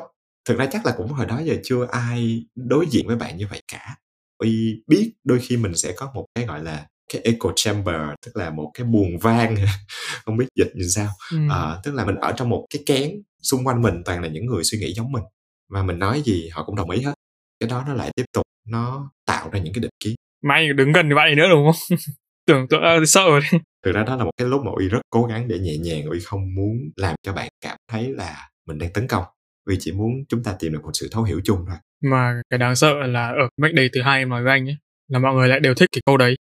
Thực 0.49 0.57
ra 0.59 0.67
chắc 0.71 0.85
là 0.85 0.93
cũng 0.97 1.09
hồi 1.11 1.25
đó 1.25 1.41
giờ 1.45 1.55
chưa 1.63 1.87
ai 1.91 2.45
đối 2.55 2.85
diện 2.91 3.07
với 3.07 3.15
bạn 3.17 3.37
như 3.37 3.47
vậy 3.51 3.61
cả. 3.67 3.95
Uy 4.37 4.83
biết 4.87 5.13
đôi 5.23 5.39
khi 5.39 5.57
mình 5.57 5.75
sẽ 5.75 5.93
có 5.97 6.11
một 6.15 6.25
cái, 6.35 6.45
gọi 6.45 6.63
là 6.63 6.87
cái 7.13 7.21
echo 7.25 7.51
chamber 7.55 7.95
tức 8.25 8.35
là 8.35 8.49
một 8.49 8.71
cái 8.73 8.85
buồng 8.85 9.17
vang. 9.21 9.55
Không 10.25 10.37
biết 10.37 10.45
dịch 10.55 10.71
như 10.75 10.87
sao. 10.87 11.09
Ừ. 11.31 11.37
à, 11.49 11.77
tức 11.83 11.93
là 11.95 12.05
mình 12.05 12.15
ở 12.15 12.31
trong 12.31 12.49
một 12.49 12.65
cái 12.73 12.83
kén 12.85 13.11
xung 13.41 13.67
quanh 13.67 13.81
mình 13.81 14.01
toàn 14.05 14.21
là 14.21 14.27
những 14.27 14.45
người 14.45 14.63
suy 14.63 14.79
nghĩ 14.79 14.93
giống 14.93 15.11
mình. 15.11 15.23
Và 15.69 15.83
mình 15.83 15.99
nói 15.99 16.21
gì 16.25 16.49
họ 16.49 16.63
cũng 16.63 16.75
đồng 16.75 16.89
ý 16.89 17.01
hết. 17.01 17.13
Cái 17.59 17.69
đó 17.69 17.83
nó 17.87 17.93
lại 17.93 18.11
tiếp 18.15 18.25
tục 18.33 18.43
nó 18.67 19.11
tạo 19.25 19.49
ra 19.49 19.59
những 19.59 19.73
cái 19.73 19.81
định 19.81 19.91
kiến 19.99 20.15
may 20.41 20.73
đứng 20.73 20.91
gần 20.91 21.09
như 21.09 21.15
vậy 21.15 21.35
nữa 21.35 21.45
đúng 21.49 21.71
không? 21.71 21.97
Tưởng 22.47 22.67
tượng 22.69 22.81
uh, 23.01 23.07
sợ 23.07 23.25
rồi. 23.25 23.41
Thực 23.85 23.91
ra 23.95 24.03
đó 24.03 24.15
là 24.15 24.23
một 24.23 24.31
cái 24.37 24.47
lúc 24.47 24.65
mà 24.65 24.71
uy 24.75 24.89
rất 24.89 25.01
cố 25.09 25.23
gắng 25.23 25.47
để 25.47 25.59
nhẹ 25.59 25.77
nhàng 25.77 26.05
uy 26.05 26.19
không 26.19 26.55
muốn 26.55 26.77
làm 26.95 27.15
cho 27.23 27.33
bạn 27.33 27.49
cảm 27.61 27.77
thấy 27.91 28.13
là 28.13 28.49
mình 28.67 28.77
đang 28.77 28.93
tấn 28.93 29.07
công. 29.07 29.23
Uy 29.65 29.77
chỉ 29.79 29.91
muốn 29.91 30.11
chúng 30.29 30.43
ta 30.43 30.55
tìm 30.59 30.73
được 30.73 30.83
một 30.83 30.91
sự 30.93 31.07
thấu 31.11 31.23
hiểu 31.23 31.41
chung 31.43 31.65
thôi. 31.67 31.77
Mà 32.03 32.41
cái 32.49 32.57
đáng 32.57 32.75
sợ 32.75 32.93
là 32.93 33.27
ở 33.27 33.49
mệnh 33.57 33.75
đề 33.75 33.89
thứ 33.93 34.01
hai 34.01 34.19
em 34.19 34.29
nói 34.29 34.43
với 34.43 34.51
anh 34.51 34.69
ấy 34.69 34.77
là 35.07 35.19
mọi 35.19 35.35
người 35.35 35.47
lại 35.47 35.59
đều 35.59 35.73
thích 35.73 35.89
cái 35.91 36.01
câu 36.05 36.17
đấy 36.17 36.35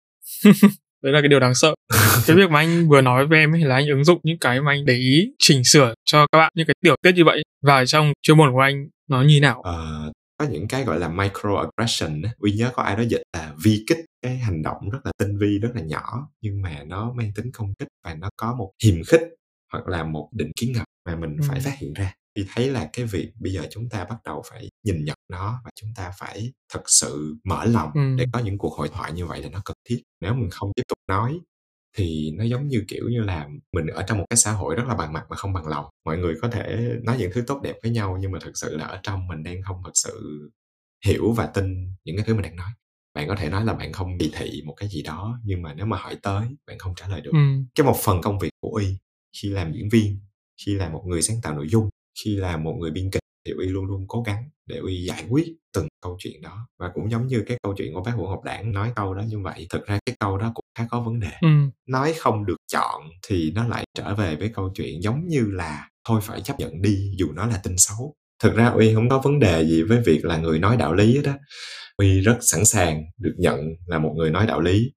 đấy 1.04 1.14
là 1.14 1.22
cái 1.22 1.28
điều 1.28 1.40
đáng 1.40 1.56
sợ. 1.56 1.76
Cái 2.28 2.36
việc 2.36 2.50
mà 2.50 2.60
anh 2.60 2.90
vừa 2.90 3.02
nói 3.02 3.28
với 3.28 3.40
em 3.40 3.56
ấy 3.56 3.62
là 3.62 3.76
anh 3.76 3.88
ứng 3.88 4.04
dụng 4.04 4.20
những 4.24 4.40
cái 4.40 4.62
mà 4.62 4.72
anh 4.72 4.86
để 4.86 4.94
ý 4.94 5.34
chỉnh 5.40 5.64
sửa 5.64 5.94
cho 6.06 6.28
các 6.32 6.38
bạn 6.38 6.52
những 6.56 6.68
cái 6.68 6.76
tiểu 6.82 6.96
tiết 7.02 7.12
như 7.16 7.26
vậy 7.26 7.44
và 7.64 7.86
trong 7.86 8.14
chuyên 8.22 8.38
môn 8.38 8.52
của 8.52 8.60
anh 8.60 8.88
nó 9.10 9.22
như 9.22 9.40
nào? 9.42 9.62
Ờ, 9.62 10.12
có 10.38 10.46
những 10.46 10.68
cái 10.68 10.84
gọi 10.84 11.00
là 11.00 11.10
microaggression 11.10 12.22
uy 12.38 12.52
nhớ 12.52 12.72
có 12.74 12.84
ai 12.84 12.96
đó 12.96 13.04
dịch 13.10 13.22
là 13.38 13.54
vi 13.64 13.84
kích 13.88 14.06
cái 14.22 14.38
hành 14.38 14.62
động 14.62 14.90
rất 14.92 15.00
là 15.04 15.12
tinh 15.18 15.38
vi 15.38 15.60
rất 15.60 15.70
là 15.76 15.82
nhỏ 15.82 16.30
nhưng 16.42 16.62
mà 16.62 16.84
nó 16.86 17.14
mang 17.14 17.32
tính 17.36 17.52
công 17.54 17.74
kích 17.80 17.88
và 18.04 18.14
nó 18.14 18.30
có 18.38 18.56
một 18.56 18.72
hiềm 18.84 18.96
khích 19.08 19.22
hoặc 19.72 19.88
là 19.88 20.04
một 20.04 20.30
định 20.32 20.52
kiến 20.56 20.72
ngầm 20.72 20.86
mà 21.06 21.16
mình 21.16 21.38
ừ. 21.38 21.46
phải 21.50 21.60
phát 21.60 21.74
hiện 21.78 21.94
ra 21.94 22.14
thì 22.36 22.46
thấy 22.56 22.70
là 22.70 22.90
cái 22.94 23.06
việc 23.06 23.32
bây 23.40 23.54
giờ 23.54 23.68
chúng 23.72 23.90
ta 23.90 24.06
bắt 24.06 24.18
đầu 24.26 24.44
phải 24.50 24.70
nhìn 24.84 25.06
nhận 25.06 25.18
nó 25.32 25.62
và 25.64 25.72
chúng 25.76 25.90
ta 25.96 26.12
phải 26.20 26.52
thật 26.74 26.82
sự 26.88 27.36
mở 27.44 27.66
lòng 27.66 27.92
ừ. 27.94 28.16
để 28.18 28.26
có 28.34 28.40
những 28.40 28.58
cuộc 28.58 28.74
hội 28.74 28.90
thoại 28.90 29.14
như 29.14 29.26
vậy 29.26 29.42
là 29.42 29.50
nó 29.50 29.62
cần 29.66 29.76
thiết 29.90 30.02
nếu 30.22 30.34
mình 30.34 30.50
không 30.50 30.72
tiếp 30.76 30.84
tục 30.88 30.98
nói 31.08 31.40
thì 31.98 32.32
nó 32.38 32.44
giống 32.44 32.68
như 32.68 32.84
kiểu 32.88 33.10
như 33.10 33.22
là 33.22 33.48
mình 33.74 33.88
ở 33.88 34.04
trong 34.08 34.18
một 34.18 34.26
cái 34.30 34.38
xã 34.38 34.52
hội 34.52 34.76
rất 34.76 34.84
là 34.88 34.96
bằng 34.96 35.14
mặt 35.14 35.26
mà 35.30 35.36
không 35.36 35.54
bằng 35.54 35.68
lòng 35.68 35.86
mọi 36.06 36.18
người 36.18 36.36
có 36.42 36.50
thể 36.50 36.90
nói 37.04 37.18
những 37.18 37.32
thứ 37.34 37.44
tốt 37.48 37.62
đẹp 37.64 37.76
với 37.84 37.92
nhau 37.92 38.18
nhưng 38.20 38.32
mà 38.32 38.40
thực 38.42 38.58
sự 38.58 38.78
là 38.78 38.86
ở 38.86 39.00
trong 39.04 39.28
mình 39.28 39.44
đang 39.44 39.62
không 39.62 39.82
thật 39.84 39.92
sự 39.94 40.40
hiểu 41.06 41.32
và 41.32 41.46
tin 41.46 41.96
những 42.04 42.16
cái 42.16 42.26
thứ 42.26 42.34
mình 42.34 42.44
đang 42.44 42.56
nói 42.56 42.72
bạn 43.14 43.28
có 43.28 43.36
thể 43.36 43.50
nói 43.50 43.66
là 43.66 43.74
bạn 43.74 43.94
không 43.94 44.18
bị 44.18 44.32
thị 44.36 44.62
một 44.66 44.74
cái 44.78 44.90
gì 44.90 45.02
đó 45.02 45.40
nhưng 45.44 45.62
mà 45.62 45.74
nếu 45.74 45.86
mà 45.86 45.98
hỏi 45.98 46.18
tới 46.22 46.48
bạn 46.68 46.80
không 46.80 46.94
trả 46.96 47.08
lời 47.08 47.22
được 47.22 47.32
ừ. 47.34 47.40
cái 47.76 47.86
một 47.86 47.96
phần 48.04 48.22
công 48.22 48.40
việc 48.40 48.52
của 48.60 48.76
y 48.76 48.98
khi 49.38 49.50
làm 49.50 49.74
diễn 49.74 49.90
viên 49.90 50.20
khi 50.66 50.76
là 50.76 50.90
một 50.90 51.04
người 51.06 51.22
sáng 51.22 51.38
tạo 51.44 51.56
nội 51.56 51.68
dung 51.70 51.90
khi 52.24 52.36
là 52.36 52.58
một 52.58 52.74
người 52.80 52.92
biên 52.92 53.12
kịch 53.12 53.22
thì 53.46 53.54
uy 53.58 53.66
luôn 53.66 53.86
luôn 53.86 54.06
cố 54.08 54.22
gắng 54.22 54.50
để 54.66 54.78
uy 54.78 55.04
giải 55.04 55.24
quyết 55.30 55.54
từng 55.74 55.88
câu 56.02 56.18
chuyện 56.20 56.42
đó. 56.42 56.68
Và 56.80 56.92
cũng 56.94 57.12
giống 57.12 57.28
như 57.28 57.44
cái 57.48 57.58
câu 57.64 57.74
chuyện 57.78 57.94
của 57.94 58.04
bác 58.04 58.18
vũ 58.18 58.28
học 58.28 58.44
đảng 58.44 58.72
nói 58.72 58.92
câu 58.96 59.14
đó 59.14 59.22
như 59.22 59.40
vậy 59.40 59.68
thực 59.70 59.86
ra 59.88 60.00
cái 60.06 60.16
câu 60.20 60.38
đó 60.38 60.52
cũng 60.56 60.66
khá 60.78 60.88
có 60.90 61.00
vấn 61.02 61.20
đề. 61.20 61.32
Ừ. 61.42 61.48
nói 61.88 62.14
không 62.18 62.46
được 62.46 62.58
chọn 62.72 63.02
thì 63.28 63.52
nó 63.52 63.68
lại 63.68 63.86
trở 63.94 64.16
về 64.16 64.36
với 64.36 64.50
câu 64.50 64.72
chuyện 64.76 65.02
giống 65.02 65.28
như 65.28 65.46
là 65.52 65.90
thôi 66.08 66.22
phải 66.24 66.42
chấp 66.42 66.60
nhận 66.60 66.82
đi 66.82 67.12
dù 67.18 67.32
nó 67.32 67.46
là 67.46 67.60
tin 67.64 67.78
xấu 67.78 68.16
thực 68.44 68.56
ra 68.56 68.68
uy 68.68 68.94
không 68.94 69.10
có 69.10 69.22
vấn 69.24 69.40
đề 69.40 69.66
gì 69.66 69.84
với 69.84 70.02
việc 70.06 70.26
là 70.26 70.38
người 70.38 70.60
nói 70.60 70.78
đạo 70.78 70.94
lý 70.94 71.22
đó 71.24 71.34
uy 71.98 72.22
rất 72.22 72.38
sẵn 72.42 72.66
sàng 72.66 73.04
được 73.18 73.36
nhận 73.38 73.60
là 73.86 74.00
một 74.00 74.14
người 74.18 74.32
nói 74.32 74.48
đạo 74.48 74.62
lý 74.62 74.92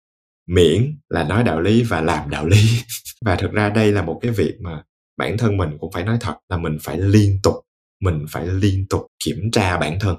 miễn 0.47 0.99
là 1.09 1.23
nói 1.23 1.43
đạo 1.43 1.61
lý 1.61 1.83
và 1.83 2.01
làm 2.01 2.29
đạo 2.29 2.47
lý. 2.47 2.57
Và 3.25 3.35
thực 3.35 3.51
ra 3.51 3.69
đây 3.69 3.91
là 3.91 4.01
một 4.01 4.19
cái 4.21 4.31
việc 4.31 4.55
mà 4.61 4.83
bản 5.17 5.37
thân 5.37 5.57
mình 5.57 5.77
cũng 5.79 5.91
phải 5.91 6.03
nói 6.03 6.17
thật 6.21 6.35
là 6.49 6.57
mình 6.57 6.77
phải 6.81 6.97
liên 6.97 7.39
tục 7.43 7.55
mình 8.01 8.25
phải 8.29 8.47
liên 8.47 8.85
tục 8.89 9.07
kiểm 9.25 9.51
tra 9.51 9.77
bản 9.77 9.97
thân. 9.99 10.15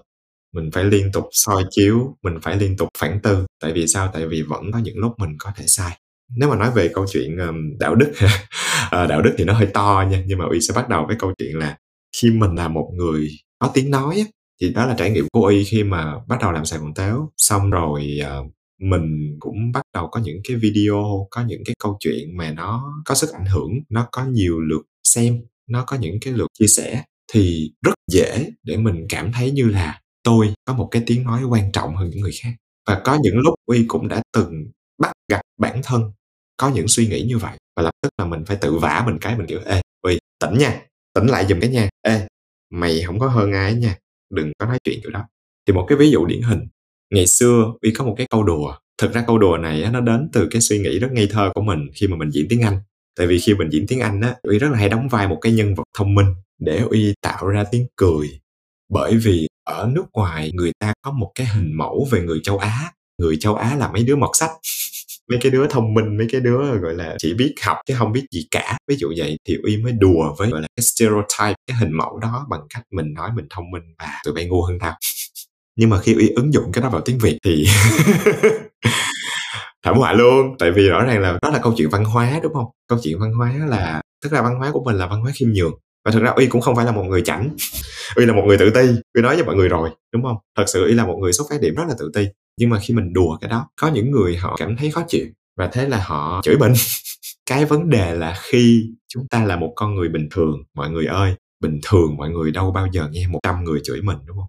Mình 0.55 0.71
phải 0.73 0.85
liên 0.85 1.13
tục 1.13 1.25
soi 1.33 1.65
chiếu 1.71 2.17
mình 2.23 2.39
phải 2.43 2.57
liên 2.57 2.77
tục 2.77 2.89
phản 2.99 3.21
tư. 3.23 3.47
Tại 3.63 3.73
vì 3.73 3.87
sao? 3.87 4.11
Tại 4.15 4.27
vì 4.27 4.43
vẫn 4.43 4.73
có 4.73 4.79
những 4.79 4.99
lúc 4.99 5.13
mình 5.19 5.31
có 5.39 5.51
thể 5.57 5.65
sai. 5.67 5.99
Nếu 6.37 6.49
mà 6.49 6.57
nói 6.57 6.71
về 6.71 6.91
câu 6.95 7.07
chuyện 7.13 7.37
đạo 7.79 7.95
đức 7.95 8.13
ờ, 8.91 9.07
đạo 9.07 9.23
đức 9.23 9.35
thì 9.39 9.45
nó 9.45 9.53
hơi 9.53 9.67
to 9.67 10.05
nha 10.11 10.23
nhưng 10.27 10.39
mà 10.39 10.45
uy 10.45 10.61
sẽ 10.61 10.75
bắt 10.75 10.89
đầu 10.89 11.05
với 11.07 11.17
câu 11.19 11.33
chuyện 11.39 11.59
là 11.59 11.77
khi 12.17 12.31
mình 12.31 12.55
là 12.55 12.69
một 12.69 12.91
người 12.95 13.29
có 13.59 13.71
tiếng 13.75 13.91
nói 13.91 14.25
thì 14.61 14.73
đó 14.73 14.87
là 14.87 14.95
trải 14.99 15.11
nghiệm 15.11 15.27
của 15.33 15.47
uy 15.47 15.65
khi 15.65 15.85
mà 15.85 16.15
bắt 16.29 16.39
đầu 16.41 16.53
làm 16.53 16.65
sài 16.65 16.79
gòn 16.79 16.95
táo 16.95 17.33
xong 17.37 17.71
rồi 17.71 18.21
uh, 18.41 18.53
mình 18.81 19.37
cũng 19.41 19.73
bắt 19.73 19.83
đầu 19.95 20.09
có 20.09 20.21
những 20.21 20.41
cái 20.49 20.57
video, 20.57 21.29
có 21.31 21.43
những 21.47 21.63
cái 21.67 21.75
câu 21.79 21.97
chuyện 22.01 22.37
mà 22.37 22.53
nó 22.53 22.95
có 23.05 23.15
sức 23.15 23.31
ảnh 23.33 23.47
hưởng, 23.47 23.71
nó 23.91 24.09
có 24.13 24.25
nhiều 24.27 24.61
lượt 24.61 24.83
xem, 25.05 25.41
nó 25.71 25.85
có 25.87 25.97
những 25.97 26.19
cái 26.21 26.33
lượt 26.33 26.47
chia 26.59 26.67
sẻ, 26.67 27.03
thì 27.33 27.73
rất 27.83 27.95
dễ 28.13 28.51
để 28.63 28.77
mình 28.77 29.07
cảm 29.09 29.33
thấy 29.33 29.51
như 29.51 29.65
là 29.69 30.01
tôi 30.23 30.55
có 30.65 30.75
một 30.75 30.89
cái 30.91 31.03
tiếng 31.07 31.25
nói 31.25 31.43
quan 31.45 31.73
trọng 31.73 31.97
hơn 31.97 32.11
những 32.11 32.21
người 32.21 32.33
khác. 32.43 32.51
Và 32.87 33.01
có 33.05 33.19
những 33.23 33.39
lúc 33.39 33.55
uy 33.67 33.85
cũng 33.89 34.09
đã 34.09 34.23
từng 34.33 34.53
bắt 35.03 35.13
gặp 35.29 35.41
bản 35.61 35.81
thân 35.85 36.03
có 36.57 36.69
những 36.71 36.89
suy 36.89 37.07
nghĩ 37.09 37.23
như 37.29 37.39
vậy 37.39 37.57
và 37.77 37.83
lập 37.83 37.91
tức 38.03 38.09
là 38.19 38.25
mình 38.25 38.45
phải 38.47 38.57
tự 38.61 38.79
vả 38.79 39.03
mình 39.07 39.19
cái, 39.21 39.37
mình 39.39 39.47
kiểu, 39.47 39.61
ê, 39.67 39.81
uy, 40.03 40.19
tỉnh 40.41 40.59
nha, 40.59 40.83
tỉnh 41.15 41.27
lại 41.27 41.47
giùm 41.49 41.61
cái 41.61 41.71
nha. 41.71 41.89
Ê, 42.03 42.27
mày 42.71 43.03
không 43.07 43.19
có 43.19 43.29
hơn 43.29 43.53
ai 43.53 43.75
nha, 43.75 43.97
đừng 44.35 44.53
có 44.59 44.67
nói 44.67 44.79
chuyện 44.85 45.01
kiểu 45.03 45.11
đó. 45.11 45.25
Thì 45.67 45.73
một 45.73 45.87
cái 45.89 45.99
ví 45.99 46.11
dụ 46.11 46.27
điển 46.27 46.43
hình 46.43 46.61
ngày 47.15 47.27
xưa 47.27 47.73
uy 47.83 47.91
có 47.91 48.05
một 48.05 48.15
cái 48.19 48.27
câu 48.31 48.43
đùa 48.43 48.75
thực 48.99 49.13
ra 49.13 49.25
câu 49.27 49.39
đùa 49.39 49.57
này 49.57 49.87
nó 49.93 50.01
đến 50.01 50.29
từ 50.33 50.49
cái 50.51 50.61
suy 50.63 50.79
nghĩ 50.79 50.99
rất 50.99 51.13
ngây 51.13 51.29
thơ 51.31 51.51
của 51.55 51.63
mình 51.63 51.91
khi 51.95 52.07
mà 52.07 52.17
mình 52.17 52.31
diễn 52.31 52.47
tiếng 52.49 52.63
anh. 52.63 52.81
Tại 53.19 53.27
vì 53.27 53.39
khi 53.39 53.55
mình 53.55 53.69
diễn 53.71 53.87
tiếng 53.87 54.01
anh 54.01 54.21
á 54.21 54.35
uy 54.43 54.59
rất 54.59 54.69
là 54.73 54.79
hay 54.79 54.89
đóng 54.89 55.09
vai 55.09 55.29
một 55.29 55.39
cái 55.41 55.53
nhân 55.53 55.75
vật 55.75 55.85
thông 55.99 56.15
minh 56.15 56.27
để 56.59 56.79
uy 56.91 57.15
tạo 57.23 57.47
ra 57.47 57.65
tiếng 57.71 57.87
cười. 57.97 58.29
Bởi 58.93 59.17
vì 59.17 59.47
ở 59.65 59.91
nước 59.93 60.05
ngoài 60.13 60.51
người 60.55 60.73
ta 60.79 60.95
có 61.03 61.11
một 61.11 61.33
cái 61.35 61.47
hình 61.47 61.73
mẫu 61.77 62.09
về 62.11 62.21
người 62.21 62.41
châu 62.43 62.59
á. 62.59 62.93
Người 63.19 63.37
châu 63.41 63.55
á 63.55 63.77
là 63.77 63.93
mấy 63.93 64.03
đứa 64.05 64.17
mọt 64.17 64.31
sách, 64.35 64.51
mấy 65.31 65.39
cái 65.43 65.53
đứa 65.53 65.67
thông 65.71 65.95
minh, 65.95 66.17
mấy 66.17 66.27
cái 66.33 66.41
đứa, 66.41 66.79
gọi 66.83 66.95
là, 66.95 67.17
chỉ 67.19 67.35
biết 67.35 67.55
học 67.63 67.77
chứ 67.87 67.95
không 67.99 68.13
biết 68.13 68.25
gì 68.31 68.47
cả. 68.51 68.79
Ví 68.89 68.97
dụ 68.97 69.13
vậy 69.17 69.37
thì 69.49 69.57
uy 69.63 69.77
mới 69.77 69.93
đùa 69.93 70.35
với, 70.39 70.51
gọi 70.51 70.61
là, 70.61 70.67
cái 70.77 70.85
stereotype, 70.85 71.55
cái 71.67 71.77
hình 71.81 71.93
mẫu 71.93 72.19
đó 72.19 72.47
bằng 72.51 72.61
cách 72.75 72.83
mình 72.93 73.15
nói 73.15 73.31
mình 73.37 73.47
thông 73.51 73.71
minh 73.71 73.83
và 73.99 74.09
tụi 74.25 74.35
bay 74.35 74.47
ngu 74.47 74.63
hơn 74.63 74.79
tao 74.81 74.95
nhưng 75.79 75.91
mà 75.91 76.01
khi 76.01 76.15
uy 76.15 76.29
ứng 76.29 76.53
dụng 76.53 76.73
cái 76.73 76.83
đó 76.83 76.91
vào 76.91 77.01
tiếng 77.01 77.19
việt 77.19 77.39
thì 77.45 77.65
thảm 79.85 79.97
họa 79.97 80.13
luôn. 80.13 80.57
Tại 80.59 80.71
vì 80.71 80.89
rõ 80.89 81.05
ràng 81.05 81.21
là 81.21 81.39
đó 81.43 81.51
là 81.51 81.59
câu 81.59 81.75
chuyện 81.77 81.89
văn 81.91 82.05
hóa, 82.05 82.41
đúng 82.43 82.55
không? 82.55 82.67
Câu 82.89 82.99
chuyện 83.03 83.19
văn 83.21 83.33
hóa 83.33 83.55
là, 83.69 84.03
tức 84.25 84.33
là 84.33 84.43
văn 84.43 84.59
hóa 84.59 84.71
của 84.73 84.85
mình 84.85 84.97
là 84.97 85.07
văn 85.07 85.21
hóa 85.21 85.33
khiêm 85.35 85.49
nhường. 85.53 85.73
Và 86.05 86.13
thực 86.13 86.23
ra 86.23 86.31
uy 86.31 86.47
cũng 86.47 86.61
không 86.61 86.77
phải 86.77 86.85
là 86.85 86.93
một 86.93 87.03
người 87.03 87.23
chảnh. 87.23 87.57
Uy 88.17 88.27
là 88.27 88.33
một 88.33 88.43
người 88.47 88.59
tự 88.59 88.71
ti. 88.71 88.81
Uy 89.15 89.23
nói 89.23 89.37
với 89.37 89.45
mọi 89.45 89.55
người 89.55 89.69
rồi, 89.69 89.91
đúng 90.13 90.23
không? 90.23 90.37
Thật 90.57 90.65
sự 90.67 90.85
uy 90.87 90.95
là 90.95 91.07
một 91.07 91.19
người 91.21 91.33
xuất 91.33 91.45
phát 91.51 91.61
điểm 91.61 91.75
rất 91.75 91.85
là 91.89 91.95
tự 91.99 92.11
ti. 92.15 92.27
Nhưng 92.61 92.71
mà 92.71 92.79
khi 92.83 92.95
mình 92.95 93.13
đùa 93.13 93.39
cái 93.41 93.51
đó, 93.51 93.69
có 93.81 93.89
những 93.89 94.11
người 94.11 94.37
họ 94.37 94.57
cảm 94.59 94.77
thấy 94.77 94.91
khó 94.91 95.03
chịu 95.09 95.27
và 95.59 95.69
thế 95.73 95.89
là 95.89 96.05
họ 96.05 96.41
chửi 96.45 96.57
mình. 96.59 96.73
Cái 97.47 97.65
vấn 97.65 97.91
đề 97.91 98.15
là 98.15 98.37
khi 98.43 98.91
chúng 99.09 99.29
ta 99.31 99.45
là 99.45 99.57
một 99.57 99.73
con 99.77 99.95
người 99.95 100.09
bình 100.09 100.29
thường, 100.31 100.57
mọi 100.75 100.91
người 100.91 101.07
ơi, 101.07 101.35
bình 101.61 101.81
thường 101.87 102.17
mọi 102.17 102.31
người 102.31 102.51
đâu 102.51 102.71
bao 102.71 102.87
giờ 102.93 103.09
nghe 103.11 103.27
một 103.27 103.39
trăm 103.43 103.65
người 103.65 103.81
chửi 103.85 104.03
mình, 104.03 104.19
đúng 104.27 104.37
không? 104.37 104.47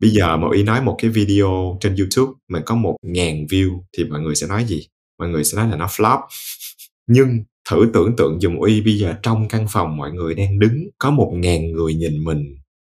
Bây 0.00 0.10
giờ 0.10 0.36
mà 0.36 0.48
ý 0.54 0.62
nói 0.62 0.82
một 0.82 0.96
cái 1.02 1.10
video 1.10 1.78
trên 1.80 1.96
youtube 1.96 2.32
mà 2.48 2.60
có 2.66 2.74
một 2.74 2.96
ngàn 3.02 3.46
view 3.46 3.80
thì 3.96 4.04
mọi 4.04 4.20
người 4.20 4.34
sẽ 4.34 4.46
nói 4.46 4.64
gì? 4.64 4.86
Mọi 5.18 5.28
người 5.28 5.44
sẽ 5.44 5.56
nói 5.56 5.68
là 5.68 5.76
nó 5.76 5.86
flop. 5.86 6.20
Nhưng 7.06 7.44
thử 7.70 7.90
tưởng 7.94 8.16
tượng 8.16 8.40
dùm 8.40 8.56
uy 8.56 8.80
bây 8.80 8.98
giờ 8.98 9.14
trong 9.22 9.48
căn 9.48 9.66
phòng 9.70 9.96
mọi 9.96 10.12
người 10.12 10.34
đang 10.34 10.58
đứng, 10.58 10.84
có 10.98 11.10
một 11.10 11.32
ngàn 11.36 11.72
người 11.72 11.94
nhìn 11.94 12.24
mình 12.24 12.56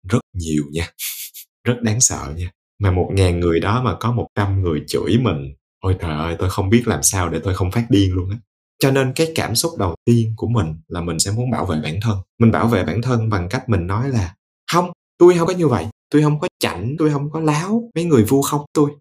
rất 0.10 0.20
nhiều 0.34 0.64
nha, 0.72 0.88
rất 1.64 1.82
đáng 1.82 2.02
sợ 2.02 2.34
nha. 2.38 2.52
Mà 2.80 2.92
một 2.92 3.10
ngàn 3.14 3.40
người 3.40 3.60
đó 3.60 3.82
mà 3.84 3.96
có 4.00 4.12
một 4.12 4.28
trăm 4.36 4.62
người 4.62 4.84
chửi 4.88 5.18
mình, 5.18 5.54
ôi 5.80 5.96
trời 6.02 6.12
ơi, 6.12 6.36
tôi 6.40 6.50
không 6.50 6.70
biết 6.70 6.84
làm 6.88 7.04
sao 7.04 7.30
để 7.30 7.40
tôi 7.44 7.56
không 7.56 7.72
phát 7.72 7.86
điên 7.90 8.14
luôn 8.14 8.30
á. 8.30 8.38
Cho 8.80 8.92
nên 8.92 9.14
cái 9.16 9.32
cảm 9.36 9.56
xúc 9.56 9.72
đầu 9.80 9.96
tiên 10.06 10.34
của 10.38 10.48
mình 10.48 10.76
là 10.88 11.02
mình 11.02 11.20
sẽ 11.20 11.32
muốn 11.32 11.52
bảo 11.52 11.66
vệ 11.66 11.78
bản 11.84 12.00
thân. 12.02 12.18
Mình 12.40 12.52
bảo 12.52 12.68
vệ 12.68 12.84
bản 12.84 13.02
thân 13.02 13.30
bằng 13.30 13.50
cách 13.50 13.70
mình 13.70 13.88
nói 13.88 14.10
là, 14.10 14.36
không, 14.72 14.92
tôi 15.18 15.38
không 15.38 15.48
có 15.48 15.54
như 15.54 15.68
vậy 15.68 15.86
tôi 16.10 16.22
không 16.22 16.40
có 16.40 16.48
chảnh 16.60 16.96
tôi 17.00 17.10
không 17.12 17.32
có 17.32 17.40
láo 17.40 17.90
mấy 17.96 18.04
người 18.04 18.24
vu 18.24 18.42
khống 18.42 18.66
tôi. 18.74 18.92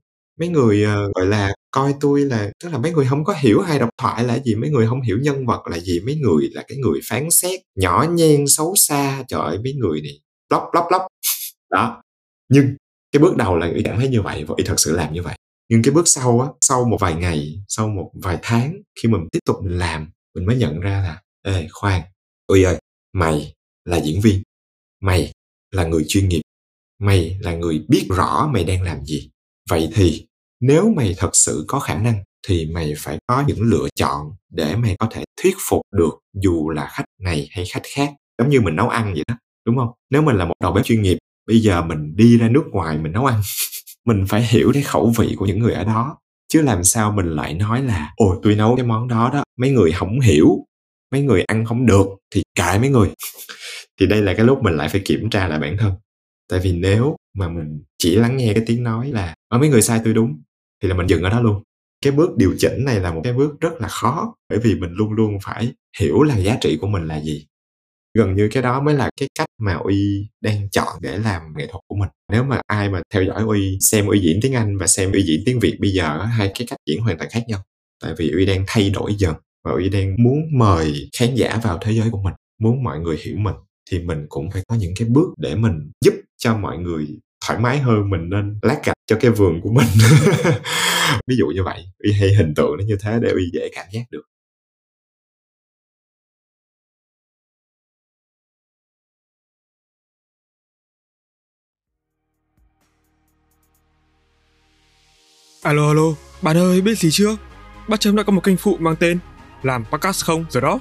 Mấy 0.40 0.48
người 0.48 0.84
uh, 0.84 1.14
gọi 1.14 1.26
là 1.26 1.54
coi 1.70 1.94
tôi 2.00 2.20
là 2.20 2.50
tức 2.62 2.68
là 2.72 2.78
mấy 2.78 2.92
người 2.92 3.06
không 3.06 3.24
có 3.24 3.34
hiểu 3.38 3.60
hay 3.60 3.78
độc 3.78 3.90
thoại 3.98 4.24
là 4.24 4.38
gì 4.38 4.54
mấy 4.54 4.70
người 4.70 4.86
không 4.86 5.00
hiểu 5.02 5.18
nhân 5.22 5.46
vật 5.46 5.66
là 5.66 5.78
gì 5.78 6.00
mấy 6.00 6.16
người 6.16 6.50
là 6.52 6.64
cái 6.68 6.78
người 6.78 7.00
phán 7.08 7.30
xét 7.30 7.60
nhỏ 7.76 8.06
nhen 8.10 8.44
xấu 8.48 8.74
xa 8.76 9.24
trời 9.28 9.40
ơi 9.40 9.58
mấy 9.64 9.74
người 9.74 10.00
này 10.02 10.20
lóc 10.50 10.62
lóc 10.72 10.86
lóc. 10.90 11.02
Đó. 11.70 12.02
Nhưng 12.48 12.76
cái 13.12 13.20
bước 13.22 13.36
đầu 13.36 13.56
là 13.56 13.66
ý 13.66 13.82
cảm 13.84 13.98
thấy 13.98 14.08
như 14.08 14.22
vậy 14.22 14.44
và 14.44 14.54
y 14.58 14.64
thật 14.64 14.74
sự 14.80 14.96
làm 14.96 15.12
như 15.12 15.22
vậy. 15.22 15.36
Nhưng 15.68 15.82
cái 15.82 15.94
bước 15.94 16.08
sau 16.08 16.40
á 16.40 16.48
sau 16.60 16.84
một 16.84 16.96
vài 17.00 17.14
ngày 17.14 17.62
sau 17.68 17.88
một 17.88 18.10
vài 18.14 18.38
tháng 18.42 18.74
khi 19.02 19.08
mình 19.08 19.28
tiếp 19.32 19.40
tục 19.44 19.56
mình 19.62 19.78
làm 19.78 20.10
mình 20.34 20.46
mới 20.46 20.56
nhận 20.56 20.80
ra 20.80 21.02
là 21.02 21.22
ê 21.54 21.68
khoan 21.70 22.02
ôi 22.46 22.62
ơi 22.62 22.78
mày 23.12 23.54
là 23.84 24.00
diễn 24.00 24.20
viên 24.20 24.42
mày 25.00 25.32
là 25.70 25.84
người 25.84 26.04
chuyên 26.08 26.28
nghiệp 26.28 26.40
mày 26.98 27.38
là 27.40 27.54
người 27.54 27.84
biết 27.88 28.06
rõ 28.08 28.50
mày 28.52 28.64
đang 28.64 28.82
làm 28.82 29.04
gì. 29.04 29.30
Vậy 29.70 29.88
thì, 29.94 30.26
nếu 30.60 30.92
mày 30.96 31.14
thật 31.18 31.30
sự 31.32 31.64
có 31.68 31.78
khả 31.80 31.94
năng, 31.94 32.24
thì 32.46 32.66
mày 32.74 32.94
phải 32.98 33.18
có 33.26 33.44
những 33.46 33.62
lựa 33.62 33.88
chọn 33.94 34.30
để 34.52 34.76
mày 34.76 34.96
có 34.98 35.08
thể 35.10 35.24
thuyết 35.42 35.56
phục 35.68 35.82
được 35.96 36.18
dù 36.42 36.70
là 36.70 36.88
khách 36.92 37.04
này 37.20 37.48
hay 37.50 37.64
khách 37.66 37.82
khác. 37.94 38.12
Giống 38.38 38.48
như 38.48 38.60
mình 38.60 38.76
nấu 38.76 38.88
ăn 38.88 39.14
vậy 39.14 39.24
đó, 39.28 39.34
đúng 39.66 39.76
không? 39.76 39.88
Nếu 40.10 40.22
mình 40.22 40.36
là 40.36 40.44
một 40.44 40.54
đầu 40.62 40.72
bếp 40.72 40.84
chuyên 40.84 41.02
nghiệp, 41.02 41.18
bây 41.46 41.58
giờ 41.58 41.82
mình 41.82 42.16
đi 42.16 42.38
ra 42.38 42.48
nước 42.48 42.64
ngoài 42.70 42.98
mình 42.98 43.12
nấu 43.12 43.26
ăn, 43.26 43.40
mình 44.06 44.24
phải 44.28 44.46
hiểu 44.46 44.70
cái 44.74 44.82
khẩu 44.82 45.12
vị 45.18 45.34
của 45.38 45.46
những 45.46 45.58
người 45.58 45.72
ở 45.72 45.84
đó. 45.84 46.18
Chứ 46.52 46.62
làm 46.62 46.84
sao 46.84 47.12
mình 47.12 47.26
lại 47.26 47.54
nói 47.54 47.82
là, 47.82 48.12
ồ 48.16 48.40
tôi 48.42 48.54
nấu 48.54 48.76
cái 48.76 48.86
món 48.86 49.08
đó 49.08 49.30
đó, 49.32 49.44
mấy 49.58 49.70
người 49.70 49.92
không 49.92 50.20
hiểu, 50.20 50.64
mấy 51.12 51.22
người 51.22 51.42
ăn 51.42 51.64
không 51.64 51.86
được, 51.86 52.06
thì 52.34 52.42
cãi 52.54 52.78
mấy 52.78 52.88
người. 52.88 53.08
Thì 54.00 54.06
đây 54.06 54.22
là 54.22 54.34
cái 54.34 54.46
lúc 54.46 54.62
mình 54.62 54.76
lại 54.76 54.88
phải 54.88 55.00
kiểm 55.04 55.30
tra 55.30 55.48
lại 55.48 55.58
bản 55.58 55.76
thân 55.78 55.92
tại 56.48 56.60
vì 56.62 56.72
nếu 56.72 57.16
mà 57.38 57.48
mình 57.48 57.82
chỉ 57.98 58.16
lắng 58.16 58.36
nghe 58.36 58.54
cái 58.54 58.62
tiếng 58.66 58.82
nói 58.82 59.10
là 59.12 59.34
ở 59.48 59.58
mấy 59.58 59.68
người 59.68 59.82
sai 59.82 60.00
tôi 60.04 60.14
đúng, 60.14 60.42
thì 60.82 60.88
là 60.88 60.94
mình 60.94 61.06
dừng 61.06 61.22
ở 61.22 61.30
đó 61.30 61.40
luôn. 61.40 61.62
Cái 62.04 62.12
bước 62.12 62.36
điều 62.36 62.54
chỉnh 62.58 62.84
này 62.84 63.00
là 63.00 63.12
một 63.14 63.20
cái 63.24 63.32
bước 63.32 63.60
rất 63.60 63.72
là 63.80 63.88
khó, 63.88 64.34
bởi 64.48 64.58
vì 64.58 64.74
mình 64.74 64.92
luôn 64.92 65.12
luôn 65.12 65.38
phải 65.42 65.72
hiểu 66.00 66.22
là 66.22 66.38
giá 66.38 66.58
trị 66.60 66.78
của 66.80 66.86
mình 66.86 67.06
là 67.06 67.20
gì. 67.20 67.46
Gần 68.14 68.34
như 68.36 68.48
cái 68.52 68.62
đó 68.62 68.80
mới 68.82 68.94
là 68.94 69.10
cái 69.20 69.28
cách 69.38 69.48
mà 69.60 69.74
uy 69.74 70.28
đang 70.40 70.70
chọn 70.70 70.88
để 71.00 71.18
làm 71.18 71.42
nghệ 71.56 71.66
thuật 71.66 71.82
của 71.88 71.96
mình. 71.96 72.08
Nếu 72.32 72.44
mà 72.44 72.60
ai 72.66 72.90
mà 72.90 73.02
theo 73.14 73.22
dõi 73.24 73.42
uy, 73.42 73.78
xem 73.80 74.06
uy 74.06 74.20
diễn 74.20 74.38
tiếng 74.42 74.54
anh 74.54 74.78
và 74.78 74.86
xem 74.86 75.12
uy 75.12 75.22
diễn 75.22 75.42
tiếng 75.46 75.60
việt 75.60 75.76
bây 75.80 75.90
giờ 75.90 76.24
hai 76.24 76.52
cái 76.58 76.66
cách 76.70 76.78
diễn 76.86 77.00
hoàn 77.00 77.18
toàn 77.18 77.30
khác 77.30 77.44
nhau. 77.48 77.62
Tại 78.02 78.14
vì 78.18 78.30
uy 78.30 78.46
đang 78.46 78.64
thay 78.66 78.90
đổi 78.90 79.14
dần 79.14 79.34
và 79.64 79.72
uy 79.72 79.88
đang 79.88 80.16
muốn 80.24 80.38
mời 80.58 81.10
khán 81.18 81.34
giả 81.34 81.60
vào 81.62 81.78
thế 81.82 81.92
giới 81.92 82.10
của 82.10 82.22
mình, 82.22 82.34
muốn 82.60 82.82
mọi 82.82 83.00
người 83.00 83.16
hiểu 83.24 83.36
mình 83.38 83.54
thì 83.88 83.98
mình 83.98 84.26
cũng 84.28 84.50
phải 84.50 84.62
có 84.68 84.76
những 84.76 84.92
cái 84.96 85.08
bước 85.08 85.28
để 85.36 85.54
mình 85.54 85.90
giúp 86.04 86.14
cho 86.36 86.56
mọi 86.56 86.78
người 86.78 87.06
thoải 87.46 87.60
mái 87.60 87.78
hơn 87.78 88.10
mình 88.10 88.30
nên 88.30 88.58
lát 88.62 88.80
gạch 88.84 88.96
cho 89.06 89.16
cái 89.20 89.30
vườn 89.30 89.60
của 89.62 89.70
mình 89.72 89.88
ví 91.26 91.36
dụ 91.38 91.46
như 91.46 91.62
vậy 91.64 91.84
uy 91.98 92.12
hay 92.12 92.34
hình 92.34 92.54
tượng 92.56 92.76
nó 92.78 92.84
như 92.84 92.96
thế 93.00 93.18
để 93.22 93.30
uy 93.30 93.50
dễ 93.52 93.68
cảm 93.74 93.86
giác 93.92 94.02
được 94.10 94.22
Alo 105.62 105.88
alo, 105.88 106.02
bạn 106.42 106.56
ơi 106.56 106.80
biết 106.80 106.98
gì 106.98 107.10
chưa? 107.12 107.36
Bác 107.88 108.00
chấm 108.00 108.16
đã 108.16 108.22
có 108.22 108.32
một 108.32 108.44
kênh 108.44 108.56
phụ 108.56 108.76
mang 108.80 108.96
tên 108.96 109.18
Làm 109.62 109.84
podcast 109.84 110.24
không 110.24 110.44
rồi 110.50 110.62
đó. 110.62 110.80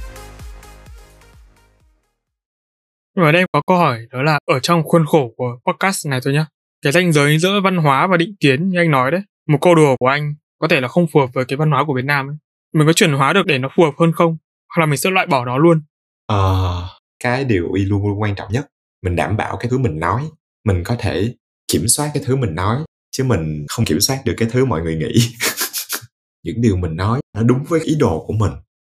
Nhưng 3.15 3.25
mà 3.25 3.31
đây 3.31 3.45
có 3.51 3.61
câu 3.67 3.77
hỏi 3.77 3.99
đó 4.11 4.21
là 4.21 4.39
ở 4.45 4.59
trong 4.59 4.83
khuôn 4.83 5.05
khổ 5.05 5.33
của 5.37 5.59
podcast 5.65 6.07
này 6.07 6.19
thôi 6.23 6.33
nhá. 6.33 6.45
Cái 6.81 6.91
ranh 6.91 7.11
giới 7.11 7.37
giữa 7.37 7.61
văn 7.63 7.77
hóa 7.77 8.07
và 8.07 8.17
định 8.17 8.35
kiến 8.39 8.69
như 8.69 8.79
anh 8.79 8.91
nói 8.91 9.11
đấy, 9.11 9.21
một 9.47 9.57
câu 9.61 9.75
đùa 9.75 9.95
của 9.99 10.07
anh 10.07 10.33
có 10.59 10.67
thể 10.67 10.81
là 10.81 10.87
không 10.87 11.07
phù 11.07 11.19
hợp 11.19 11.29
với 11.33 11.45
cái 11.45 11.57
văn 11.57 11.71
hóa 11.71 11.83
của 11.87 11.93
Việt 11.93 12.05
Nam 12.05 12.29
ấy. 12.29 12.35
Mình 12.73 12.87
có 12.87 12.93
chuyển 12.93 13.13
hóa 13.13 13.33
được 13.33 13.45
để 13.45 13.57
nó 13.57 13.69
phù 13.75 13.83
hợp 13.83 13.93
hơn 13.99 14.11
không? 14.11 14.37
Hoặc 14.75 14.81
là 14.81 14.85
mình 14.85 14.97
sẽ 14.97 15.09
loại 15.09 15.27
bỏ 15.27 15.45
nó 15.45 15.57
luôn? 15.57 15.81
Ờ, 16.27 16.83
cái 17.23 17.45
điều 17.45 17.73
y 17.73 17.85
luôn 17.85 18.07
luôn 18.07 18.21
quan 18.21 18.35
trọng 18.35 18.51
nhất, 18.51 18.67
mình 19.03 19.15
đảm 19.15 19.37
bảo 19.37 19.57
cái 19.57 19.69
thứ 19.69 19.77
mình 19.77 19.99
nói, 19.99 20.23
mình 20.65 20.83
có 20.83 20.95
thể 20.99 21.33
kiểm 21.71 21.87
soát 21.87 22.11
cái 22.13 22.23
thứ 22.25 22.35
mình 22.35 22.55
nói 22.55 22.77
chứ 23.11 23.23
mình 23.23 23.65
không 23.67 23.85
kiểm 23.85 23.99
soát 23.99 24.21
được 24.25 24.33
cái 24.37 24.49
thứ 24.51 24.65
mọi 24.65 24.81
người 24.81 24.95
nghĩ 24.95 25.11
những 26.43 26.61
điều 26.61 26.77
mình 26.77 26.95
nói 26.95 27.19
nó 27.35 27.43
đúng 27.43 27.63
với 27.63 27.79
ý 27.79 27.95
đồ 27.99 28.23
của 28.27 28.33
mình 28.33 28.51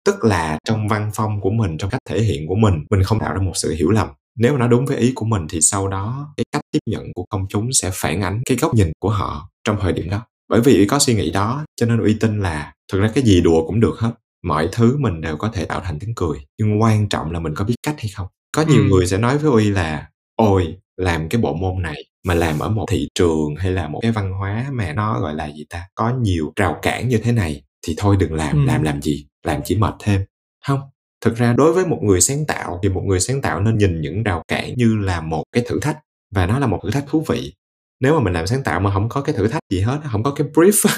tức 0.05 0.25
là 0.25 0.59
trong 0.65 0.89
văn 0.89 1.11
phong 1.15 1.41
của 1.41 1.51
mình 1.51 1.79
trong 1.79 1.91
cách 1.91 2.01
thể 2.09 2.21
hiện 2.21 2.47
của 2.49 2.55
mình 2.55 2.85
mình 2.91 3.03
không 3.03 3.19
tạo 3.19 3.35
ra 3.35 3.41
một 3.41 3.53
sự 3.55 3.75
hiểu 3.75 3.91
lầm. 3.91 4.09
Nếu 4.39 4.53
mà 4.53 4.59
nó 4.59 4.69
đúng 4.69 4.87
với 4.87 4.97
ý 4.97 5.13
của 5.15 5.25
mình 5.25 5.47
thì 5.51 5.61
sau 5.61 5.89
đó 5.89 6.35
cái 6.37 6.45
cách 6.53 6.63
tiếp 6.71 6.79
nhận 6.87 7.13
của 7.15 7.25
công 7.31 7.47
chúng 7.49 7.73
sẽ 7.73 7.91
phản 7.95 8.23
ánh 8.23 8.43
cái 8.47 8.57
góc 8.57 8.75
nhìn 8.75 8.93
của 8.99 9.11
họ 9.11 9.49
trong 9.65 9.77
thời 9.81 9.93
điểm 9.93 10.11
đó. 10.11 10.27
Bởi 10.49 10.61
vì 10.61 10.87
có 10.87 10.99
suy 10.99 11.15
nghĩ 11.15 11.31
đó 11.31 11.65
cho 11.77 11.87
nên 11.87 11.99
uy 11.99 12.17
tín 12.21 12.41
là 12.41 12.73
thực 12.93 13.01
ra 13.01 13.11
cái 13.15 13.25
gì 13.25 13.41
đùa 13.41 13.67
cũng 13.67 13.81
được 13.81 13.99
hết. 13.99 14.13
Mọi 14.45 14.69
thứ 14.73 14.97
mình 14.97 15.21
đều 15.21 15.37
có 15.37 15.49
thể 15.49 15.65
tạo 15.65 15.81
thành 15.81 15.99
tiếng 15.99 16.15
cười 16.15 16.39
nhưng 16.59 16.83
quan 16.83 17.09
trọng 17.09 17.31
là 17.31 17.41
mình 17.41 17.55
có 17.55 17.65
biết 17.65 17.75
cách 17.83 17.95
hay 17.99 18.09
không. 18.15 18.27
Có 18.57 18.65
nhiều 18.69 18.83
ừ. 18.83 18.89
người 18.91 19.07
sẽ 19.07 19.19
nói 19.19 19.39
với 19.39 19.53
uy 19.53 19.71
là 19.71 20.09
ôi 20.37 20.77
làm 20.97 21.29
cái 21.29 21.41
bộ 21.41 21.55
môn 21.55 21.83
này 21.83 22.05
mà 22.27 22.35
làm 22.35 22.59
ở 22.59 22.69
một 22.69 22.87
thị 22.91 23.09
trường 23.15 23.55
hay 23.59 23.73
là 23.73 23.89
một 23.89 23.99
cái 24.03 24.13
văn 24.13 24.33
hóa 24.33 24.67
mà 24.73 24.93
nó 24.93 25.21
gọi 25.21 25.35
là 25.35 25.47
gì 25.47 25.67
ta? 25.71 25.87
Có 25.95 26.13
nhiều 26.21 26.53
rào 26.57 26.79
cản 26.83 27.09
như 27.09 27.19
thế 27.19 27.33
này 27.33 27.63
thì 27.87 27.95
thôi 27.99 28.17
đừng 28.19 28.35
làm 28.35 28.57
ừ. 28.57 28.67
làm 28.67 28.83
làm 28.83 29.03
gì 29.03 29.27
làm 29.43 29.61
chỉ 29.65 29.77
mệt 29.77 29.95
thêm. 30.01 30.25
Không 30.67 30.81
thực 31.25 31.37
ra 31.37 31.53
đối 31.53 31.73
với 31.73 31.87
một 31.87 31.99
người 32.03 32.21
sáng 32.21 32.47
tạo 32.47 32.81
thì 32.83 32.89
một 32.89 33.03
người 33.07 33.21
sáng 33.21 33.43
tạo 33.43 33.61
nên 33.61 33.79
nhìn 33.79 34.01
những 34.01 34.23
rào 34.23 34.43
cản 34.49 34.75
như 34.77 34.97
là 34.97 35.21
một 35.21 35.45
cái 35.53 35.65
thử 35.69 35.81
thách 35.81 35.99
và 36.35 36.47
nó 36.47 36.59
là 36.59 36.67
một 36.67 36.81
thử 36.83 36.91
thách 36.91 37.05
thú 37.09 37.25
vị. 37.29 37.55
Nếu 38.01 38.15
mà 38.15 38.21
mình 38.21 38.33
làm 38.33 38.47
sáng 38.47 38.63
tạo 38.63 38.81
mà 38.81 38.93
không 38.93 39.09
có 39.09 39.21
cái 39.21 39.35
thử 39.35 39.49
thách 39.49 39.63
gì 39.71 39.81
hết 39.81 40.01
không 40.13 40.23
có 40.23 40.31
cái 40.31 40.47
brief 40.55 40.89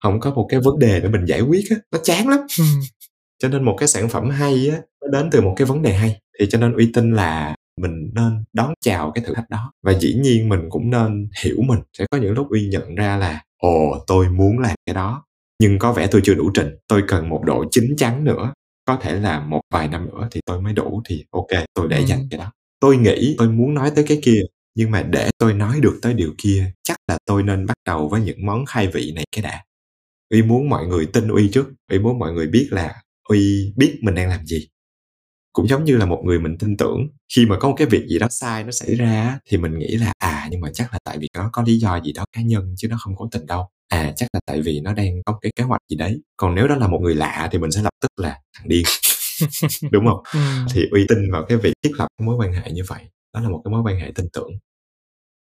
không 0.00 0.20
có 0.20 0.30
một 0.30 0.46
cái 0.50 0.60
vấn 0.60 0.78
đề 0.78 1.00
để 1.00 1.08
mình 1.08 1.24
giải 1.24 1.40
quyết 1.40 1.64
nó 1.92 1.98
chán 2.02 2.28
lắm. 2.28 2.40
Ừ. 2.58 2.64
cho 3.38 3.48
nên 3.48 3.64
một 3.64 3.76
cái 3.78 3.88
sản 3.88 4.08
phẩm 4.08 4.30
hay 4.30 4.68
á 4.68 4.78
nó 5.02 5.08
đến 5.20 5.30
từ 5.32 5.40
một 5.40 5.54
cái 5.56 5.66
vấn 5.66 5.82
đề 5.82 5.94
hay. 5.94 6.20
Thì 6.40 6.46
cho 6.50 6.58
nên 6.58 6.76
uy 6.76 6.90
tín 6.94 7.12
là 7.12 7.54
mình 7.80 8.10
nên 8.14 8.44
đón 8.52 8.74
chào 8.80 9.12
cái 9.14 9.24
thử 9.24 9.34
thách 9.34 9.50
đó. 9.50 9.72
Và 9.82 9.92
dĩ 9.92 10.14
nhiên 10.22 10.48
mình 10.48 10.60
cũng 10.70 10.90
nên 10.90 11.28
hiểu 11.44 11.56
mình. 11.66 11.80
Sẽ 11.98 12.06
có 12.10 12.18
những 12.18 12.32
lúc 12.32 12.50
uy 12.50 12.68
nhận 12.68 12.94
ra 12.94 13.16
là 13.16 13.42
ồ 13.56 14.04
tôi 14.06 14.28
muốn 14.28 14.58
làm 14.58 14.76
cái 14.86 14.94
đó 14.94 15.24
nhưng 15.60 15.78
có 15.78 15.92
vẻ 15.92 16.06
tôi 16.10 16.20
chưa 16.24 16.34
đủ 16.34 16.50
trình. 16.54 16.68
Tôi 16.88 17.02
cần 17.08 17.28
một 17.28 17.42
độ 17.46 17.64
chín 17.70 17.84
chắn 17.98 18.24
nữa. 18.24 18.52
Có 18.84 18.98
thể 19.02 19.20
là 19.20 19.40
một 19.40 19.60
vài 19.70 19.88
năm 19.88 20.06
nữa 20.06 20.28
thì 20.30 20.40
tôi 20.46 20.60
mới 20.60 20.72
đủ 20.72 21.02
thì 21.08 21.24
ok 21.30 21.64
tôi 21.74 21.88
để 21.88 22.04
dành 22.06 22.28
cái 22.30 22.38
đó. 22.38 22.52
Tôi 22.80 22.96
nghĩ 22.96 23.34
tôi 23.38 23.48
muốn 23.48 23.74
nói 23.74 23.92
tới 23.94 24.04
cái 24.08 24.20
kia 24.22 24.40
nhưng 24.74 24.90
mà 24.90 25.02
để 25.02 25.30
tôi 25.38 25.54
nói 25.54 25.80
được 25.80 25.98
tới 26.02 26.14
điều 26.14 26.34
kia 26.38 26.72
chắc 26.84 26.96
là 27.08 27.18
tôi 27.26 27.42
nên 27.42 27.66
bắt 27.66 27.76
đầu 27.86 28.08
với 28.08 28.20
những 28.20 28.46
món 28.46 28.66
khai 28.66 28.88
vị 28.88 29.12
này 29.14 29.24
cái 29.36 29.42
đã. 29.42 29.64
Uy 30.30 30.42
muốn 30.42 30.68
mọi 30.68 30.86
người 30.86 31.06
tin 31.06 31.28
uy 31.28 31.48
trước. 31.52 31.72
Uy 31.90 31.98
muốn 31.98 32.18
mọi 32.18 32.32
người 32.32 32.46
biết 32.46 32.68
là 32.70 33.02
uy 33.28 33.72
biết 33.76 33.98
mình 34.02 34.14
đang 34.14 34.28
làm 34.28 34.46
gì. 34.46 34.68
Cũng 35.52 35.68
giống 35.68 35.84
như 35.84 35.96
là 35.96 36.06
một 36.06 36.22
người 36.24 36.40
mình 36.40 36.58
tin 36.58 36.76
tưởng. 36.76 37.08
Khi 37.34 37.46
mà 37.46 37.56
có 37.60 37.68
một 37.68 37.74
cái 37.78 37.86
việc 37.86 38.06
gì 38.08 38.18
đó 38.18 38.26
sai 38.30 38.64
nó 38.64 38.70
xảy 38.70 38.94
ra 38.94 39.38
thì 39.48 39.56
mình 39.56 39.78
nghĩ 39.78 39.96
là 39.96 40.12
à 40.18 40.48
nhưng 40.50 40.60
mà 40.60 40.70
chắc 40.74 40.92
là 40.92 40.98
tại 41.04 41.18
vì 41.18 41.28
nó 41.34 41.50
có 41.52 41.62
lý 41.62 41.78
do 41.78 42.00
gì 42.00 42.12
đó 42.12 42.24
cá 42.32 42.42
nhân 42.42 42.74
chứ 42.76 42.88
nó 42.88 42.96
không 43.00 43.16
cố 43.16 43.28
tình 43.32 43.46
đâu 43.46 43.68
à 43.90 44.12
chắc 44.16 44.28
là 44.32 44.40
tại 44.46 44.60
vì 44.60 44.80
nó 44.80 44.92
đang 44.92 45.22
có 45.26 45.38
cái 45.42 45.52
kế 45.56 45.64
hoạch 45.64 45.80
gì 45.90 45.96
đấy 45.96 46.20
còn 46.36 46.54
nếu 46.54 46.68
đó 46.68 46.76
là 46.76 46.88
một 46.88 46.98
người 47.02 47.14
lạ 47.14 47.48
thì 47.52 47.58
mình 47.58 47.70
sẽ 47.70 47.82
lập 47.82 47.92
tức 48.00 48.24
là 48.24 48.38
thằng 48.56 48.68
điên 48.68 48.82
đúng 49.90 50.06
không 50.06 50.22
ừ. 50.32 50.40
thì 50.74 50.82
uy 50.90 51.06
tin 51.08 51.32
vào 51.32 51.44
cái 51.48 51.58
việc 51.58 51.72
thiết 51.82 51.90
lập 51.98 52.08
mối 52.22 52.36
quan 52.36 52.52
hệ 52.52 52.72
như 52.72 52.82
vậy 52.86 53.02
đó 53.34 53.40
là 53.40 53.48
một 53.48 53.60
cái 53.64 53.72
mối 53.72 53.82
quan 53.84 54.00
hệ 54.00 54.12
tin 54.14 54.26
tưởng 54.32 54.50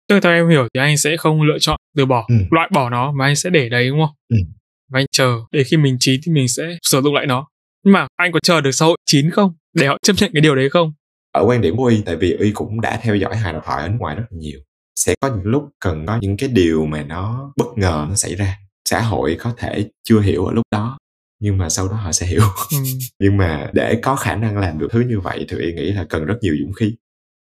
Tức 0.09 0.19
theo 0.19 0.33
em 0.33 0.49
hiểu 0.49 0.67
thì 0.73 0.79
anh 0.79 0.97
sẽ 0.97 1.17
không 1.17 1.41
lựa 1.41 1.59
chọn 1.59 1.79
từ 1.97 2.05
bỏ, 2.05 2.25
ừ. 2.27 2.35
loại 2.51 2.69
bỏ 2.73 2.89
nó 2.89 3.11
mà 3.11 3.25
anh 3.25 3.35
sẽ 3.35 3.49
để 3.49 3.69
đấy 3.69 3.89
đúng 3.89 3.99
không? 3.99 4.15
Ừ. 4.29 4.37
Và 4.91 4.99
anh 4.99 5.05
chờ 5.11 5.37
để 5.51 5.63
khi 5.63 5.77
mình 5.77 5.97
chín 5.99 6.21
thì 6.25 6.31
mình 6.31 6.47
sẽ 6.47 6.77
sử 6.81 7.01
dụng 7.01 7.13
lại 7.13 7.25
nó. 7.25 7.47
Nhưng 7.83 7.93
mà 7.93 8.07
anh 8.15 8.31
có 8.31 8.39
chờ 8.43 8.61
được 8.61 8.71
xã 8.71 8.85
hội 8.85 8.97
chín 9.05 9.29
không? 9.31 9.53
Để 9.73 9.87
họ 9.87 9.97
chấp 10.03 10.13
nhận 10.19 10.31
cái 10.33 10.41
điều 10.41 10.55
đấy 10.55 10.69
không? 10.69 10.93
Ở 11.31 11.45
quan 11.45 11.61
điểm 11.61 11.77
của 11.77 11.85
Y, 11.85 12.01
tại 12.05 12.15
vì 12.15 12.35
Y 12.39 12.51
cũng 12.51 12.81
đã 12.81 12.99
theo 13.03 13.15
dõi 13.15 13.35
hài 13.35 13.53
độc 13.53 13.63
thoại 13.65 13.81
ở 13.81 13.87
nước 13.87 13.97
ngoài 13.99 14.15
rất 14.15 14.23
là 14.29 14.37
nhiều. 14.39 14.59
Sẽ 14.95 15.15
có 15.21 15.27
những 15.27 15.45
lúc 15.45 15.69
cần 15.79 16.05
có 16.05 16.17
những 16.21 16.37
cái 16.37 16.49
điều 16.49 16.85
mà 16.85 17.03
nó 17.03 17.53
bất 17.57 17.67
ngờ 17.75 18.05
nó 18.09 18.15
xảy 18.15 18.35
ra. 18.35 18.59
Xã 18.89 19.01
hội 19.01 19.37
có 19.39 19.53
thể 19.57 19.89
chưa 20.03 20.19
hiểu 20.19 20.45
ở 20.45 20.53
lúc 20.53 20.63
đó 20.71 20.97
nhưng 21.39 21.57
mà 21.57 21.69
sau 21.69 21.87
đó 21.87 21.95
họ 21.95 22.11
sẽ 22.11 22.25
hiểu 22.27 22.41
ừ. 22.71 22.77
nhưng 23.19 23.37
mà 23.37 23.69
để 23.73 23.99
có 24.03 24.15
khả 24.15 24.35
năng 24.35 24.57
làm 24.57 24.79
được 24.79 24.87
thứ 24.91 24.99
như 24.99 25.19
vậy 25.19 25.45
thì 25.49 25.73
nghĩ 25.73 25.91
là 25.91 26.05
cần 26.09 26.25
rất 26.25 26.35
nhiều 26.41 26.55
dũng 26.59 26.73
khí 26.73 26.95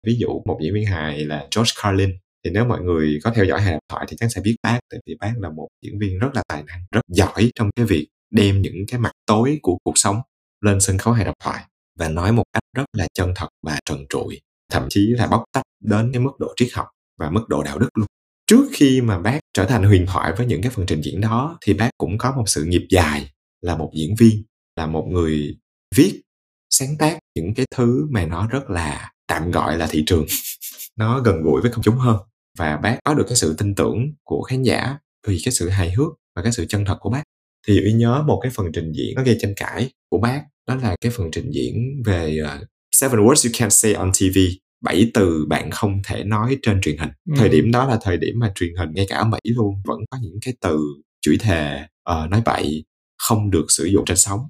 ví 0.07 0.17
dụ 0.19 0.43
một 0.45 0.59
diễn 0.63 0.75
viên 0.75 0.87
hài 0.87 1.25
là 1.25 1.49
George 1.57 1.73
Carlin 1.83 2.11
thì 2.45 2.51
nếu 2.51 2.65
mọi 2.65 2.81
người 2.81 3.19
có 3.25 3.31
theo 3.31 3.45
dõi 3.45 3.61
hài 3.61 3.79
thoại 3.89 4.07
thì 4.09 4.17
chắc 4.21 4.33
sẽ 4.33 4.41
biết 4.41 4.57
bác 4.63 4.81
tại 4.91 5.01
vì 5.07 5.15
bác 5.21 5.33
là 5.41 5.51
một 5.51 5.69
diễn 5.83 5.99
viên 5.99 6.19
rất 6.19 6.29
là 6.35 6.43
tài 6.49 6.63
năng 6.63 6.81
rất 6.93 7.01
giỏi 7.09 7.51
trong 7.55 7.71
cái 7.77 7.87
việc 7.87 8.09
đem 8.31 8.63
những 8.63 8.85
cái 8.89 9.01
mặt 9.01 9.13
tối 9.27 9.59
của 9.63 9.79
cuộc 9.85 9.99
sống 9.99 10.17
lên 10.61 10.81
sân 10.81 10.99
khấu 10.99 11.15
hài 11.15 11.25
độc 11.25 11.35
thoại 11.45 11.65
và 11.99 12.09
nói 12.09 12.33
một 12.33 12.45
cách 12.53 12.63
rất 12.77 12.85
là 12.93 13.07
chân 13.15 13.33
thật 13.37 13.49
và 13.63 13.79
trần 13.85 14.07
trụi 14.09 14.41
thậm 14.73 14.87
chí 14.91 15.07
là 15.07 15.27
bóc 15.27 15.45
tách 15.53 15.65
đến 15.85 16.13
cái 16.13 16.23
mức 16.23 16.33
độ 16.39 16.53
triết 16.57 16.69
học 16.75 16.87
và 17.19 17.31
mức 17.31 17.49
độ 17.49 17.63
đạo 17.63 17.79
đức 17.79 17.89
luôn. 17.95 18.07
Trước 18.47 18.69
khi 18.73 19.01
mà 19.01 19.19
bác 19.19 19.41
trở 19.55 19.65
thành 19.65 19.85
huyền 19.85 20.07
thoại 20.07 20.33
với 20.37 20.47
những 20.47 20.63
cái 20.63 20.71
phần 20.71 20.87
trình 20.87 21.01
diễn 21.01 21.21
đó 21.21 21.59
thì 21.61 21.75
bác 21.75 21.91
cũng 21.99 22.19
có 22.19 22.33
một 22.37 22.45
sự 22.47 22.65
nghiệp 22.65 22.87
dài 22.91 23.31
là 23.61 23.77
một 23.77 23.91
diễn 23.95 24.15
viên 24.19 24.43
là 24.77 24.87
một 24.87 25.07
người 25.11 25.57
viết 25.97 26.23
sáng 26.71 26.97
tác 26.99 27.19
những 27.35 27.55
cái 27.55 27.67
thứ 27.77 28.07
mà 28.11 28.27
nó 28.27 28.49
rất 28.49 28.71
là 28.71 29.13
tạm 29.27 29.51
gọi 29.51 29.79
là 29.79 29.87
thị 29.87 30.05
trường. 30.07 30.27
Nó 30.97 31.21
gần 31.21 31.43
gũi 31.43 31.63
với 31.63 31.71
công 31.71 31.83
chúng 31.83 31.97
hơn. 31.97 32.17
Và 32.59 32.77
bác 32.77 32.99
có 33.05 33.15
được 33.15 33.25
cái 33.29 33.37
sự 33.37 33.55
tin 33.59 33.75
tưởng 33.75 34.13
của 34.25 34.43
khán 34.43 34.63
giả 34.63 34.99
vì 35.27 35.41
cái 35.45 35.53
sự 35.53 35.69
hài 35.69 35.93
hước 35.93 36.09
và 36.37 36.43
cái 36.43 36.53
sự 36.53 36.67
chân 36.69 36.85
thật 36.85 36.97
của 37.01 37.11
bác. 37.11 37.23
Thì 37.67 37.81
uy 37.85 37.93
nhớ 37.93 38.23
một 38.27 38.41
cái 38.43 38.53
phần 38.55 38.67
trình 38.73 38.93
diễn 38.93 39.15
nó 39.15 39.23
gây 39.23 39.37
tranh 39.41 39.55
cãi 39.57 39.91
của 40.11 40.19
bác 40.19 40.43
đó 40.69 40.75
là 40.75 40.97
cái 41.01 41.13
phần 41.13 41.31
trình 41.33 41.51
diễn 41.51 42.03
về 42.05 42.39
uh, 42.43 42.69
seven 42.93 43.21
words 43.21 43.49
you 43.49 43.53
can't 43.53 43.69
say 43.69 43.93
on 43.93 44.13
TV 44.13 44.39
bảy 44.85 45.11
từ 45.15 45.47
bạn 45.49 45.71
không 45.71 46.03
thể 46.05 46.25
nói 46.25 46.57
trên 46.63 46.81
truyền 46.81 46.99
hình. 46.99 47.11
Ừ. 47.29 47.35
thời 47.39 47.49
điểm 47.49 47.71
đó 47.73 47.85
là 47.85 47.99
thời 48.03 48.17
điểm 48.17 48.35
mà 48.39 48.53
truyền 48.55 48.77
hình 48.77 48.89
ngay 48.93 49.07
cả 49.09 49.17
ở 49.17 49.25
mỹ 49.25 49.39
luôn 49.45 49.75
vẫn 49.85 49.99
có 50.11 50.19
những 50.23 50.39
cái 50.45 50.55
từ 50.61 50.79
chửi 51.21 51.37
thề 51.41 51.83
uh, 52.11 52.31
nói 52.31 52.43
bậy 52.45 52.85
không 53.19 53.51
được 53.51 53.67
sử 53.69 53.85
dụng 53.85 54.05
trên 54.05 54.17
sóng. 54.17 54.41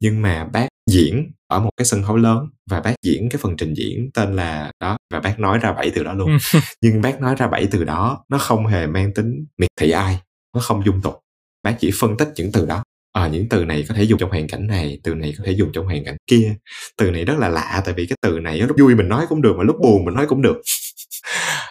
Nhưng 0.00 0.22
mà 0.22 0.44
bác 0.52 0.68
diễn 0.90 1.30
ở 1.48 1.60
một 1.60 1.70
cái 1.76 1.84
sân 1.84 2.02
khấu 2.02 2.16
lớn 2.16 2.46
và 2.70 2.80
bác 2.80 2.94
diễn 3.02 3.28
cái 3.28 3.38
phần 3.42 3.56
trình 3.56 3.74
diễn 3.74 4.10
tên 4.14 4.36
là 4.36 4.72
đó 4.80 4.96
và 5.12 5.20
bác 5.20 5.38
nói 5.38 5.58
ra 5.58 5.72
bảy 5.72 5.92
từ 5.94 6.04
đó 6.04 6.12
luôn. 6.14 6.38
Ừ. 6.52 6.60
nhưng 6.82 7.00
bác 7.00 7.20
nói 7.20 7.34
ra 7.34 7.46
bảy 7.46 7.68
từ 7.70 7.84
đó 7.84 8.24
nó 8.28 8.38
không 8.38 8.66
hề 8.66 8.86
mang 8.86 9.14
tính 9.14 9.44
miệt 9.58 9.70
thị 9.80 9.90
ai 9.90 10.18
nó 10.54 10.60
không 10.60 10.84
dung 10.84 11.02
tục. 11.02 11.14
Bác 11.62 11.76
chỉ 11.80 11.90
phân 12.00 12.16
tích 12.16 12.28
những 12.36 12.52
từ 12.52 12.66
đó 12.66 12.82
à, 13.12 13.28
những 13.28 13.48
từ 13.48 13.64
này 13.64 13.84
có 13.88 13.94
thể 13.94 14.02
dùng 14.02 14.18
trong 14.18 14.30
hoàn 14.30 14.48
cảnh 14.48 14.66
này 14.66 15.00
từ 15.02 15.14
này 15.14 15.34
có 15.38 15.44
thể 15.46 15.52
dùng 15.52 15.72
trong 15.72 15.84
hoàn 15.84 16.04
cảnh 16.04 16.16
kia. 16.26 16.54
Từ 16.96 17.10
này 17.10 17.24
rất 17.24 17.38
là 17.38 17.48
lạ 17.48 17.82
tại 17.84 17.94
vì 17.94 18.06
cái 18.06 18.16
từ 18.22 18.38
này 18.38 18.58
lúc 18.58 18.76
vui 18.78 18.94
mình 18.94 19.08
nói 19.08 19.26
cũng 19.28 19.42
được 19.42 19.54
mà 19.58 19.64
lúc 19.64 19.76
buồn 19.82 20.04
mình 20.04 20.14
nói 20.14 20.26
cũng 20.28 20.42
được. 20.42 20.62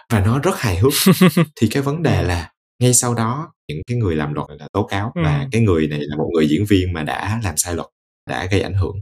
Và 0.10 0.20
nó 0.20 0.40
rất 0.40 0.58
hài 0.58 0.78
hước. 0.78 0.94
Thì 1.56 1.68
cái 1.72 1.84
vấn 1.84 2.04
đề 2.04 2.24
là 2.24 2.52
ngay 2.80 2.94
sau 2.94 3.14
đó 3.14 3.54
những 3.68 3.82
cái 3.88 3.98
người 3.98 4.16
làm 4.16 4.34
luật 4.34 4.48
là 4.60 4.68
tố 4.74 4.84
cáo 4.84 5.12
ừ. 5.16 5.22
và 5.26 5.48
cái 5.52 5.62
người 5.62 5.88
này 5.88 6.00
là 6.02 6.18
một 6.18 6.30
người 6.34 6.48
diễn 6.48 6.66
viên 6.66 6.94
mà 6.94 7.04
đã 7.04 7.40
làm 7.44 7.58
sai 7.58 7.76
luật 7.76 7.88
đã 8.30 8.46
gây 8.46 8.62
ảnh 8.62 8.74
hưởng. 8.74 8.96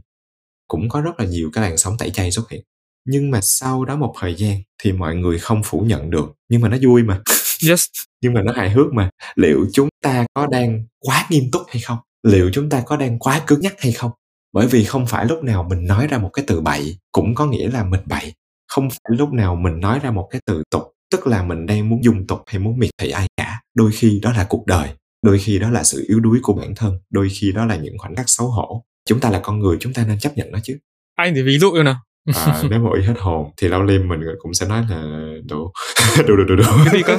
Cũng 0.68 0.88
có 0.88 1.00
rất 1.00 1.20
là 1.20 1.26
nhiều 1.26 1.50
cái 1.52 1.64
làn 1.64 1.78
sóng 1.78 1.98
tẩy 1.98 2.10
chay 2.10 2.30
xuất 2.30 2.50
hiện. 2.50 2.62
Nhưng 3.06 3.30
mà 3.30 3.40
sau 3.42 3.84
đó 3.84 3.96
một 3.96 4.14
thời 4.20 4.34
gian 4.34 4.62
thì 4.82 4.92
mọi 4.92 5.16
người 5.16 5.38
không 5.38 5.62
phủ 5.64 5.80
nhận 5.80 6.10
được. 6.10 6.32
Nhưng 6.48 6.60
mà 6.60 6.68
nó 6.68 6.76
vui 6.82 7.02
mà. 7.02 7.20
Yes. 7.68 7.84
nhưng 8.22 8.34
mà 8.34 8.42
nó 8.42 8.52
hài 8.52 8.70
hước 8.70 8.86
mà. 8.92 9.10
Liệu 9.34 9.66
chúng 9.72 9.88
ta 10.02 10.26
có 10.34 10.46
đang 10.46 10.84
quá 10.98 11.26
nghiêm 11.30 11.44
túc 11.52 11.62
hay 11.68 11.80
không 11.80 11.98
liệu 12.22 12.50
chúng 12.52 12.70
ta 12.70 12.82
có 12.86 12.96
đang 12.96 13.18
quá 13.18 13.40
cứng 13.46 13.60
nhắc 13.60 13.74
hay 13.78 13.92
không? 13.92 14.10
Bởi 14.52 14.66
vì 14.66 14.84
không 14.84 15.06
phải 15.06 15.26
lúc 15.26 15.44
nào 15.44 15.66
mình 15.70 15.86
nói 15.86 16.06
ra 16.06 16.18
một 16.18 16.30
cái 16.32 16.44
từ 16.48 16.60
bậy 16.60 16.98
cũng 17.12 17.34
có 17.34 17.46
nghĩa 17.46 17.70
là 17.70 17.84
mình 17.84 18.00
bậy. 18.06 18.32
Không 18.68 18.90
phải 18.90 19.16
lúc 19.18 19.32
nào 19.32 19.56
mình 19.56 19.80
nói 19.80 19.98
ra 20.02 20.10
một 20.10 20.28
cái 20.30 20.40
từ 20.46 20.62
tục, 20.70 20.82
tức 21.10 21.26
là 21.26 21.42
mình 21.42 21.66
đang 21.66 21.88
muốn 21.88 22.04
dung 22.04 22.26
tục 22.26 22.42
hay 22.46 22.58
muốn 22.58 22.78
miệt 22.78 22.90
thị 22.98 23.10
ai 23.10 23.26
cả. 23.36 23.60
Đôi 23.74 23.90
khi 23.94 24.20
đó 24.22 24.32
là 24.32 24.46
cuộc 24.48 24.66
đời, 24.66 24.88
đôi 25.22 25.38
khi 25.38 25.58
đó 25.58 25.70
là 25.70 25.82
sự 25.82 26.04
yếu 26.08 26.20
đuối 26.20 26.38
của 26.42 26.52
bản 26.52 26.74
thân, 26.74 26.98
đôi 27.10 27.28
khi 27.40 27.52
đó 27.52 27.66
là 27.66 27.76
những 27.76 27.98
khoảnh 27.98 28.16
khắc 28.16 28.24
xấu 28.28 28.46
hổ. 28.46 28.84
Chúng 29.08 29.20
ta 29.20 29.30
là 29.30 29.40
con 29.42 29.58
người, 29.58 29.76
chúng 29.80 29.92
ta 29.92 30.04
nên 30.04 30.18
chấp 30.18 30.36
nhận 30.36 30.50
nó 30.50 30.58
chứ. 30.62 30.78
Anh 31.14 31.34
thì 31.34 31.42
ví 31.42 31.58
dụ 31.58 31.72
như 31.72 31.82
nào 31.82 31.96
à, 32.26 32.62
nếu 32.70 32.80
mà 32.80 32.90
ý 32.96 33.02
hết 33.02 33.14
hồn 33.18 33.50
thì 33.56 33.68
lâu 33.68 33.82
liêm 33.82 34.08
mình 34.08 34.20
cũng 34.38 34.54
sẽ 34.54 34.66
nói 34.66 34.84
là 34.90 35.02
đủ. 35.48 35.70
Đủ 36.26 36.36
đủ 36.36 36.44
đủ 36.44 36.56
đủ. 36.56 36.64
Cái 36.84 36.94
gì 36.94 37.02
có 37.02 37.18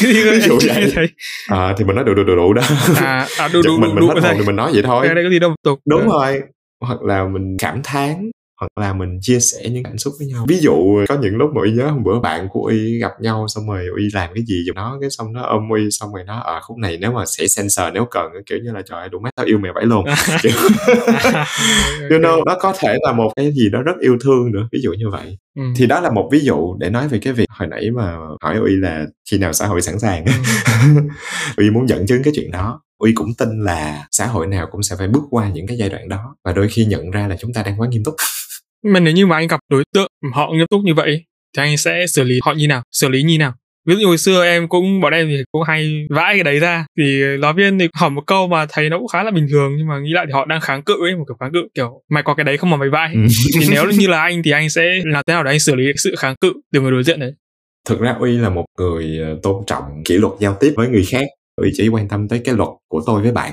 cái 0.00 0.12
gì 0.12 0.24
có 0.24 0.30
ví 0.30 0.40
dụ 0.40 0.58
vậy. 0.66 0.92
thấy 0.94 1.06
à, 1.48 1.74
thì 1.78 1.84
mình 1.84 1.96
nói 1.96 2.04
đủ 2.04 2.14
đủ 2.14 2.24
đủ 2.24 2.36
đủ 2.36 2.52
đó. 2.52 2.62
À, 2.96 3.26
à 3.38 3.48
đủ 3.48 3.62
đủ 3.62 3.76
mình 3.78 3.94
mình 3.94 4.08
hết 4.08 4.22
hồn 4.22 4.36
thì 4.38 4.46
mình 4.46 4.56
nói 4.56 4.70
vậy 4.72 4.82
thôi. 4.82 5.08
Đây 5.14 5.24
có 5.24 5.30
gì 5.30 5.38
đâu 5.38 5.54
tục. 5.64 5.78
Đúng 5.84 6.08
rồi. 6.08 6.40
Hoặc 6.80 7.02
là 7.02 7.24
mình 7.24 7.56
cảm 7.58 7.80
thán 7.84 8.30
hoặc 8.60 8.82
là 8.82 8.92
mình 8.92 9.18
chia 9.20 9.40
sẻ 9.40 9.68
những 9.70 9.82
cảm 9.82 9.98
xúc 9.98 10.14
với 10.18 10.28
nhau. 10.28 10.44
Ví 10.48 10.58
dụ 10.58 11.04
có 11.08 11.16
những 11.20 11.36
lúc 11.36 11.50
mà 11.54 11.60
y 11.64 11.72
nhớ 11.72 11.86
hôm 11.90 12.04
bữa 12.04 12.20
bạn 12.20 12.48
của 12.50 12.64
y 12.64 12.98
gặp 12.98 13.12
nhau 13.20 13.46
xong 13.48 13.68
rồi 13.68 13.84
y 13.98 14.08
làm 14.12 14.30
cái 14.34 14.44
gì 14.46 14.64
giùm 14.66 14.74
nó 14.74 14.98
cái 15.00 15.10
xong 15.10 15.32
nó 15.32 15.42
ôm 15.42 15.62
y 15.78 15.90
xong 15.90 16.14
rồi 16.14 16.24
nó 16.26 16.40
ở 16.40 16.54
à, 16.54 16.60
khúc 16.60 16.78
này 16.78 16.98
nếu 17.00 17.12
mà 17.12 17.26
sẽ 17.26 17.46
sensor 17.46 17.86
nếu 17.94 18.04
cần 18.10 18.26
kiểu 18.46 18.58
như 18.64 18.72
là 18.72 18.82
trời 18.82 19.08
đủ 19.08 19.18
mắt 19.18 19.30
tao 19.36 19.46
yêu 19.46 19.58
mày 19.58 19.72
vậy 19.74 19.84
luôn. 19.84 20.04
Kiểu 20.42 20.52
you 22.10 22.18
know 22.18 22.44
nó 22.46 22.56
có 22.60 22.74
thể 22.78 22.98
là 23.00 23.12
một 23.12 23.32
cái 23.36 23.52
gì 23.52 23.70
đó 23.70 23.82
rất 23.82 23.96
yêu 24.00 24.16
thương 24.24 24.52
nữa 24.52 24.68
ví 24.72 24.80
dụ 24.82 24.92
như 24.92 25.08
vậy. 25.10 25.38
Ừ. 25.56 25.62
thì 25.76 25.86
đó 25.86 26.00
là 26.00 26.10
một 26.10 26.28
ví 26.32 26.40
dụ 26.40 26.76
để 26.78 26.90
nói 26.90 27.08
về 27.08 27.18
cái 27.22 27.32
việc 27.32 27.46
hồi 27.50 27.68
nãy 27.68 27.90
mà 27.90 28.16
hỏi 28.42 28.60
y 28.68 28.76
là 28.76 29.06
khi 29.30 29.38
nào 29.38 29.52
xã 29.52 29.66
hội 29.66 29.82
sẵn 29.82 29.98
sàng. 29.98 30.24
Ừ. 30.24 30.32
y 31.64 31.70
muốn 31.70 31.88
dẫn 31.88 32.06
chứng 32.06 32.22
cái 32.22 32.32
chuyện 32.36 32.50
đó. 32.50 32.80
Uy 32.98 33.12
cũng 33.14 33.34
tin 33.38 33.64
là 33.64 34.06
xã 34.10 34.26
hội 34.26 34.46
nào 34.46 34.68
cũng 34.70 34.82
sẽ 34.82 34.96
phải 34.98 35.08
bước 35.08 35.22
qua 35.30 35.48
những 35.48 35.66
cái 35.66 35.76
giai 35.76 35.88
đoạn 35.88 36.08
đó 36.08 36.36
và 36.44 36.52
đôi 36.52 36.68
khi 36.68 36.84
nhận 36.84 37.10
ra 37.10 37.28
là 37.28 37.36
chúng 37.40 37.52
ta 37.52 37.62
đang 37.62 37.80
quá 37.80 37.88
nghiêm 37.88 38.04
túc 38.04 38.14
mà 38.82 39.00
nếu 39.00 39.14
như 39.14 39.26
mà 39.26 39.36
anh 39.36 39.46
gặp 39.46 39.60
đối 39.70 39.84
tượng 39.94 40.08
họ 40.32 40.50
nghiêm 40.52 40.66
túc 40.70 40.80
như 40.84 40.94
vậy 40.94 41.24
thì 41.56 41.62
anh 41.62 41.76
sẽ 41.76 42.06
xử 42.06 42.22
lý 42.22 42.38
họ 42.42 42.52
như 42.52 42.68
nào? 42.68 42.82
Xử 42.92 43.08
lý 43.08 43.22
như 43.22 43.38
nào? 43.38 43.54
Ví 43.86 43.96
dụ 43.96 44.08
hồi 44.08 44.18
xưa 44.18 44.44
em 44.44 44.68
cũng 44.68 45.00
bọn 45.00 45.12
em 45.12 45.28
thì 45.28 45.42
cũng 45.52 45.62
hay 45.62 46.06
vãi 46.10 46.34
cái 46.34 46.44
đấy 46.44 46.58
ra. 46.58 46.86
Thì 46.98 47.22
giáo 47.42 47.52
viên 47.52 47.78
thì 47.78 47.88
hỏi 47.94 48.10
một 48.10 48.22
câu 48.26 48.48
mà 48.48 48.66
thấy 48.68 48.90
nó 48.90 48.98
cũng 48.98 49.08
khá 49.08 49.22
là 49.22 49.30
bình 49.30 49.46
thường 49.50 49.74
nhưng 49.78 49.86
mà 49.88 49.98
nghĩ 49.98 50.10
lại 50.12 50.26
thì 50.26 50.32
họ 50.32 50.44
đang 50.44 50.60
kháng 50.60 50.82
cự 50.82 50.94
ấy 51.06 51.16
một 51.16 51.24
kiểu 51.28 51.36
kháng 51.40 51.52
cự 51.52 51.68
kiểu 51.74 52.02
mày 52.08 52.22
có 52.22 52.34
cái 52.34 52.44
đấy 52.44 52.56
không 52.56 52.70
mà 52.70 52.76
mày 52.76 52.88
vãi? 52.88 53.10
Ừ. 53.14 53.20
thì 53.60 53.66
nếu 53.70 53.86
như 53.90 54.06
là 54.06 54.20
anh 54.20 54.42
thì 54.42 54.50
anh 54.50 54.70
sẽ 54.70 54.82
làm 55.04 55.22
thế 55.26 55.34
nào 55.34 55.44
để 55.44 55.50
anh 55.50 55.60
xử 55.60 55.74
lý 55.74 55.84
sự 55.96 56.14
kháng 56.18 56.34
cự 56.40 56.52
từ 56.72 56.80
người 56.80 56.90
đối 56.90 57.02
diện 57.02 57.20
đấy? 57.20 57.34
Thực 57.88 58.00
ra 58.00 58.16
uy 58.20 58.38
là 58.38 58.48
một 58.48 58.64
người 58.78 59.18
ờ, 59.18 59.38
tôn 59.42 59.64
trọng 59.66 59.84
kỷ 60.04 60.18
luật 60.18 60.32
giao 60.40 60.56
tiếp 60.60 60.72
với 60.76 60.88
người 60.88 61.04
khác 61.04 61.26
uy 61.56 61.70
chỉ 61.74 61.88
quan 61.88 62.08
tâm 62.08 62.28
tới 62.28 62.40
cái 62.44 62.54
luật 62.54 62.68
của 62.88 63.02
tôi 63.06 63.22
với 63.22 63.32
bạn. 63.32 63.52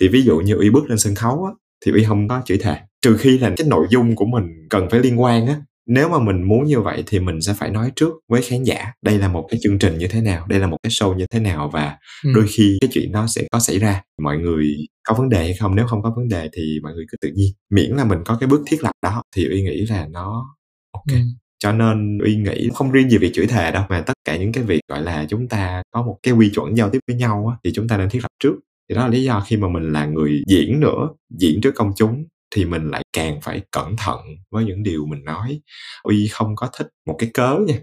Thì 0.00 0.08
ví 0.08 0.22
dụ 0.22 0.38
như 0.38 0.54
uy 0.54 0.70
bước 0.70 0.88
lên 0.88 0.98
sân 0.98 1.14
khấu 1.14 1.44
á, 1.44 1.52
thì 1.86 1.92
uy 1.92 2.04
không 2.04 2.28
có 2.28 2.42
chửi 2.44 2.58
thề. 2.58 2.76
Trừ 3.02 3.16
khi 3.16 3.38
là 3.38 3.52
cái 3.56 3.66
nội 3.66 3.86
dung 3.90 4.16
của 4.16 4.26
mình 4.26 4.44
cần 4.70 4.88
phải 4.90 5.00
liên 5.00 5.20
quan 5.20 5.46
á. 5.46 5.56
Nếu 5.86 6.08
mà 6.08 6.18
mình 6.18 6.42
muốn 6.42 6.64
như 6.64 6.80
vậy 6.80 7.04
thì 7.06 7.20
mình 7.20 7.40
sẽ 7.40 7.54
phải 7.58 7.70
nói 7.70 7.92
trước 7.96 8.12
với 8.28 8.42
khán 8.42 8.62
giả 8.62 8.92
đây 9.02 9.18
là 9.18 9.28
một 9.28 9.46
cái 9.50 9.60
chương 9.62 9.78
trình 9.78 9.98
như 9.98 10.08
thế 10.08 10.20
nào 10.20 10.46
đây 10.48 10.60
là 10.60 10.66
một 10.66 10.76
cái 10.82 10.90
show 10.90 11.14
như 11.14 11.26
thế 11.30 11.40
nào 11.40 11.70
và 11.72 11.96
ừ. 12.24 12.30
đôi 12.34 12.46
khi 12.48 12.78
cái 12.80 12.90
chuyện 12.92 13.12
đó 13.12 13.26
sẽ 13.26 13.42
có 13.50 13.58
xảy 13.58 13.78
ra. 13.78 14.02
Mọi 14.22 14.38
người 14.38 14.76
có 15.08 15.14
vấn 15.14 15.28
đề 15.28 15.38
hay 15.38 15.54
không? 15.54 15.76
Nếu 15.76 15.86
không 15.86 16.02
có 16.02 16.12
vấn 16.16 16.28
đề 16.28 16.48
thì 16.52 16.80
mọi 16.82 16.92
người 16.92 17.04
cứ 17.10 17.16
tự 17.20 17.32
nhiên. 17.34 17.52
Miễn 17.70 17.90
là 17.90 18.04
mình 18.04 18.18
có 18.24 18.36
cái 18.40 18.48
bước 18.48 18.62
thiết 18.66 18.82
lập 18.82 18.92
đó 19.02 19.22
thì 19.36 19.48
uy 19.48 19.62
nghĩ 19.62 19.86
là 19.86 20.06
nó 20.10 20.44
ok. 20.92 21.06
Ừ. 21.12 21.18
cho 21.58 21.72
nên 21.72 22.18
uy 22.18 22.36
nghĩ 22.36 22.68
không 22.74 22.90
riêng 22.90 23.10
gì 23.10 23.18
việc 23.18 23.30
chửi 23.34 23.46
thề 23.46 23.72
đâu 23.72 23.84
mà 23.88 24.00
tất 24.00 24.14
cả 24.24 24.36
những 24.36 24.52
cái 24.52 24.64
việc 24.64 24.80
gọi 24.88 25.02
là 25.02 25.26
chúng 25.28 25.48
ta 25.48 25.82
có 25.90 26.02
một 26.02 26.18
cái 26.22 26.34
quy 26.34 26.50
chuẩn 26.54 26.76
giao 26.76 26.90
tiếp 26.90 26.98
với 27.06 27.16
nhau 27.16 27.46
á, 27.50 27.56
thì 27.64 27.72
chúng 27.74 27.88
ta 27.88 27.96
nên 27.96 28.08
thiết 28.08 28.20
lập 28.22 28.30
trước 28.42 28.54
thì 28.88 28.94
đó 28.94 29.02
là 29.02 29.08
lý 29.08 29.24
do 29.24 29.44
khi 29.46 29.56
mà 29.56 29.68
mình 29.68 29.92
là 29.92 30.06
người 30.06 30.42
diễn 30.46 30.80
nữa, 30.80 31.08
diễn 31.38 31.60
trước 31.60 31.74
công 31.74 31.92
chúng, 31.96 32.24
thì 32.54 32.64
mình 32.64 32.90
lại 32.90 33.02
càng 33.12 33.40
phải 33.40 33.62
cẩn 33.70 33.96
thận 33.96 34.20
với 34.50 34.64
những 34.64 34.82
điều 34.82 35.06
mình 35.06 35.24
nói. 35.24 35.60
Uy 36.02 36.28
không 36.32 36.56
có 36.56 36.70
thích 36.78 36.88
một 37.06 37.16
cái 37.18 37.30
cớ 37.34 37.58
nha. 37.66 37.78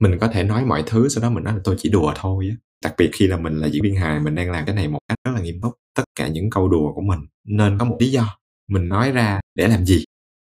Mình 0.00 0.18
có 0.20 0.28
thể 0.28 0.44
nói 0.44 0.64
mọi 0.64 0.82
thứ, 0.86 1.08
sau 1.08 1.22
đó 1.22 1.30
mình 1.30 1.44
nói 1.44 1.54
là 1.54 1.60
tôi 1.64 1.74
chỉ 1.78 1.88
đùa 1.88 2.12
thôi 2.16 2.48
á. 2.50 2.56
Đặc 2.84 2.94
biệt 2.98 3.10
khi 3.12 3.26
là 3.26 3.36
mình 3.36 3.56
là 3.56 3.68
diễn 3.68 3.82
viên 3.82 3.96
hài, 3.96 4.20
mình 4.20 4.34
đang 4.34 4.50
làm 4.50 4.66
cái 4.66 4.74
này 4.74 4.88
một 4.88 4.98
cách 5.08 5.18
rất 5.24 5.32
là 5.34 5.40
nghiêm 5.40 5.60
túc. 5.60 5.72
Tất 5.96 6.04
cả 6.18 6.28
những 6.28 6.50
câu 6.50 6.68
đùa 6.68 6.92
của 6.94 7.02
mình 7.02 7.20
nên 7.46 7.78
có 7.78 7.84
một 7.84 7.96
lý 8.00 8.10
do. 8.10 8.38
Mình 8.68 8.88
nói 8.88 9.12
ra 9.12 9.40
để 9.54 9.68
làm 9.68 9.84
gì? 9.84 10.04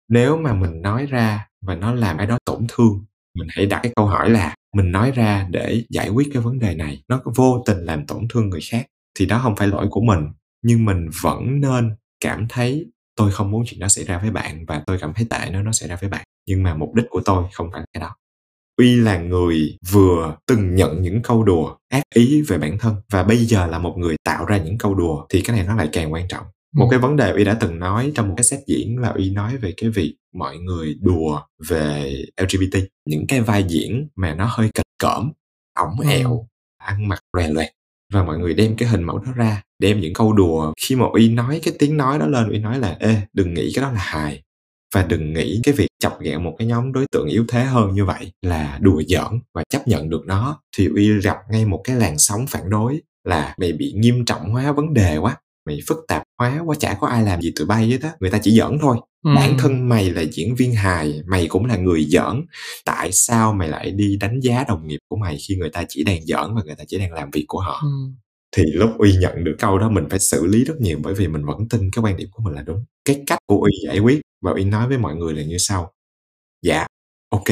Nếu 0.08 0.36
mà 0.36 0.54
mình 0.54 0.82
nói 0.82 1.06
ra 1.06 1.46
và 1.66 1.74
nó 1.74 1.94
làm 1.94 2.16
ai 2.16 2.26
đó 2.26 2.38
tổn 2.44 2.66
thương, 2.68 3.04
mình 3.38 3.48
hãy 3.50 3.66
đặt 3.66 3.80
cái 3.82 3.92
câu 3.96 4.06
hỏi 4.06 4.30
là, 4.30 4.54
mình 4.76 4.92
nói 4.92 5.10
ra 5.10 5.46
để 5.50 5.84
giải 5.90 6.08
quyết 6.08 6.28
cái 6.32 6.42
vấn 6.42 6.58
đề 6.58 6.74
này, 6.74 7.02
nó 7.08 7.22
vô 7.36 7.62
tình 7.66 7.78
làm 7.78 8.06
tổn 8.06 8.28
thương 8.28 8.48
người 8.48 8.60
khác 8.70 8.86
thì 9.18 9.26
đó 9.26 9.40
không 9.42 9.56
phải 9.56 9.68
lỗi 9.68 9.86
của 9.90 10.00
mình 10.00 10.26
nhưng 10.62 10.84
mình 10.84 11.10
vẫn 11.22 11.60
nên 11.60 11.90
cảm 12.20 12.46
thấy 12.48 12.86
tôi 13.16 13.30
không 13.32 13.50
muốn 13.50 13.62
chuyện 13.66 13.80
đó 13.80 13.88
xảy 13.88 14.04
ra 14.04 14.18
với 14.18 14.30
bạn 14.30 14.66
và 14.66 14.82
tôi 14.86 14.98
cảm 15.00 15.12
thấy 15.14 15.26
tệ 15.30 15.48
nếu 15.52 15.62
nó 15.62 15.72
xảy 15.72 15.88
ra 15.88 15.96
với 16.00 16.10
bạn. 16.10 16.24
Nhưng 16.46 16.62
mà 16.62 16.74
mục 16.74 16.94
đích 16.94 17.06
của 17.10 17.20
tôi 17.24 17.44
không 17.52 17.70
phải 17.72 17.82
cái 17.92 18.00
đó. 18.00 18.16
Uy 18.76 18.96
là 18.96 19.18
người 19.18 19.78
vừa 19.90 20.36
từng 20.46 20.74
nhận 20.74 21.02
những 21.02 21.22
câu 21.22 21.44
đùa 21.44 21.76
ác 21.88 22.02
ý 22.14 22.42
về 22.42 22.58
bản 22.58 22.78
thân 22.78 22.94
và 23.10 23.22
bây 23.22 23.36
giờ 23.36 23.66
là 23.66 23.78
một 23.78 23.94
người 23.98 24.16
tạo 24.24 24.44
ra 24.44 24.56
những 24.56 24.78
câu 24.78 24.94
đùa 24.94 25.26
thì 25.28 25.40
cái 25.40 25.56
này 25.56 25.66
nó 25.66 25.76
lại 25.76 25.88
càng 25.92 26.12
quan 26.12 26.28
trọng. 26.28 26.46
Một 26.74 26.88
cái 26.90 26.98
vấn 26.98 27.16
đề 27.16 27.30
uy 27.30 27.44
đã 27.44 27.54
từng 27.60 27.78
nói 27.78 28.12
trong 28.14 28.28
một 28.28 28.34
cái 28.36 28.44
set 28.44 28.60
diễn 28.66 28.98
là 28.98 29.08
uy 29.08 29.30
nói 29.30 29.56
về 29.56 29.74
cái 29.76 29.90
việc 29.90 30.16
mọi 30.34 30.58
người 30.58 30.94
đùa 31.00 31.40
về 31.68 32.14
lgbt 32.36 32.78
những 33.08 33.26
cái 33.26 33.40
vai 33.40 33.64
diễn 33.68 34.08
mà 34.16 34.34
nó 34.34 34.46
hơi 34.50 34.70
kịch 34.74 34.86
cỡm 34.98 35.32
ổng 35.74 36.00
ẹo 36.10 36.46
ăn 36.78 37.08
mặc 37.08 37.18
lòe 37.36 37.48
loẹt 37.48 37.72
và 38.12 38.24
mọi 38.24 38.38
người 38.38 38.54
đem 38.54 38.76
cái 38.76 38.88
hình 38.88 39.02
mẫu 39.02 39.18
đó 39.18 39.32
ra, 39.36 39.62
đem 39.78 40.00
những 40.00 40.14
câu 40.14 40.32
đùa. 40.32 40.72
Khi 40.82 40.96
mà 40.96 41.06
uy 41.12 41.28
nói, 41.28 41.60
cái 41.62 41.74
tiếng 41.78 41.96
nói 41.96 42.18
đó 42.18 42.26
lên, 42.26 42.48
uy 42.48 42.58
nói 42.58 42.78
là, 42.78 42.96
ê, 43.00 43.16
đừng 43.32 43.54
nghĩ 43.54 43.72
cái 43.74 43.82
đó 43.82 43.92
là 43.92 44.00
hài. 44.00 44.42
Và 44.94 45.02
đừng 45.02 45.32
nghĩ 45.32 45.60
cái 45.62 45.74
việc 45.74 45.88
chọc 45.98 46.20
ghẹo 46.20 46.40
một 46.40 46.54
cái 46.58 46.68
nhóm 46.68 46.92
đối 46.92 47.06
tượng 47.12 47.28
yếu 47.28 47.44
thế 47.48 47.64
hơn 47.64 47.94
như 47.94 48.04
vậy 48.04 48.32
là 48.42 48.78
đùa 48.80 49.02
giỡn 49.08 49.40
và 49.54 49.62
chấp 49.70 49.88
nhận 49.88 50.10
được 50.10 50.22
nó. 50.26 50.60
Thì 50.76 50.88
uy 50.94 51.20
gặp 51.20 51.36
ngay 51.50 51.64
một 51.64 51.80
cái 51.84 51.96
làn 51.96 52.18
sóng 52.18 52.46
phản 52.46 52.70
đối 52.70 53.00
là 53.24 53.54
mày 53.58 53.72
bị 53.72 53.92
nghiêm 53.96 54.24
trọng 54.24 54.50
hóa 54.50 54.72
vấn 54.72 54.94
đề 54.94 55.16
quá 55.16 55.36
mày 55.66 55.78
phức 55.88 55.98
tạp 56.08 56.22
hóa 56.38 56.60
quá 56.66 56.76
chả 56.80 56.94
có 57.00 57.06
ai 57.06 57.22
làm 57.22 57.40
gì 57.40 57.52
tụi 57.56 57.66
bay 57.66 57.86
hết 57.86 57.98
á. 58.02 58.10
Người 58.20 58.30
ta 58.30 58.38
chỉ 58.42 58.50
giỡn 58.58 58.78
thôi. 58.80 58.96
Ừ. 59.24 59.30
bản 59.36 59.56
thân 59.58 59.88
mày 59.88 60.10
là 60.10 60.22
diễn 60.32 60.54
viên 60.54 60.74
hài 60.74 61.20
mày 61.26 61.46
cũng 61.48 61.64
là 61.66 61.76
người 61.76 62.04
giỡn. 62.04 62.46
Tại 62.84 63.12
sao 63.12 63.52
mày 63.52 63.68
lại 63.68 63.90
đi 63.90 64.16
đánh 64.20 64.40
giá 64.40 64.64
đồng 64.68 64.86
nghiệp 64.86 64.98
của 65.08 65.16
mày 65.16 65.38
khi 65.48 65.56
người 65.56 65.70
ta 65.70 65.84
chỉ 65.88 66.04
đang 66.04 66.22
giỡn 66.26 66.54
và 66.54 66.62
người 66.66 66.74
ta 66.74 66.84
chỉ 66.88 66.98
đang 66.98 67.12
làm 67.12 67.30
việc 67.30 67.44
của 67.48 67.60
họ? 67.60 67.80
Ừ. 67.82 67.88
thì 68.56 68.62
lúc 68.72 68.90
uy 68.98 69.16
nhận 69.16 69.44
được 69.44 69.56
câu 69.58 69.78
đó 69.78 69.88
mình 69.90 70.04
phải 70.10 70.18
xử 70.18 70.46
lý 70.46 70.64
rất 70.64 70.74
nhiều 70.80 70.98
bởi 71.02 71.14
vì 71.14 71.28
mình 71.28 71.44
vẫn 71.44 71.68
tin 71.68 71.90
cái 71.92 72.02
quan 72.04 72.16
điểm 72.16 72.28
của 72.32 72.42
mình 72.42 72.54
là 72.54 72.62
đúng. 72.62 72.84
Cái 73.04 73.22
cách 73.26 73.38
của 73.46 73.60
uy 73.60 73.72
giải 73.86 73.98
quyết 73.98 74.20
và 74.42 74.52
uy 74.52 74.64
nói 74.64 74.88
với 74.88 74.98
mọi 74.98 75.16
người 75.16 75.34
là 75.34 75.42
như 75.42 75.58
sau. 75.58 75.92
Dạ 76.62 76.86
ok. 77.30 77.48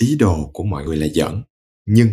Ý 0.00 0.16
đồ 0.16 0.50
của 0.52 0.64
mọi 0.64 0.84
người 0.84 0.96
là 0.96 1.06
giỡn. 1.14 1.42
Nhưng 1.86 2.08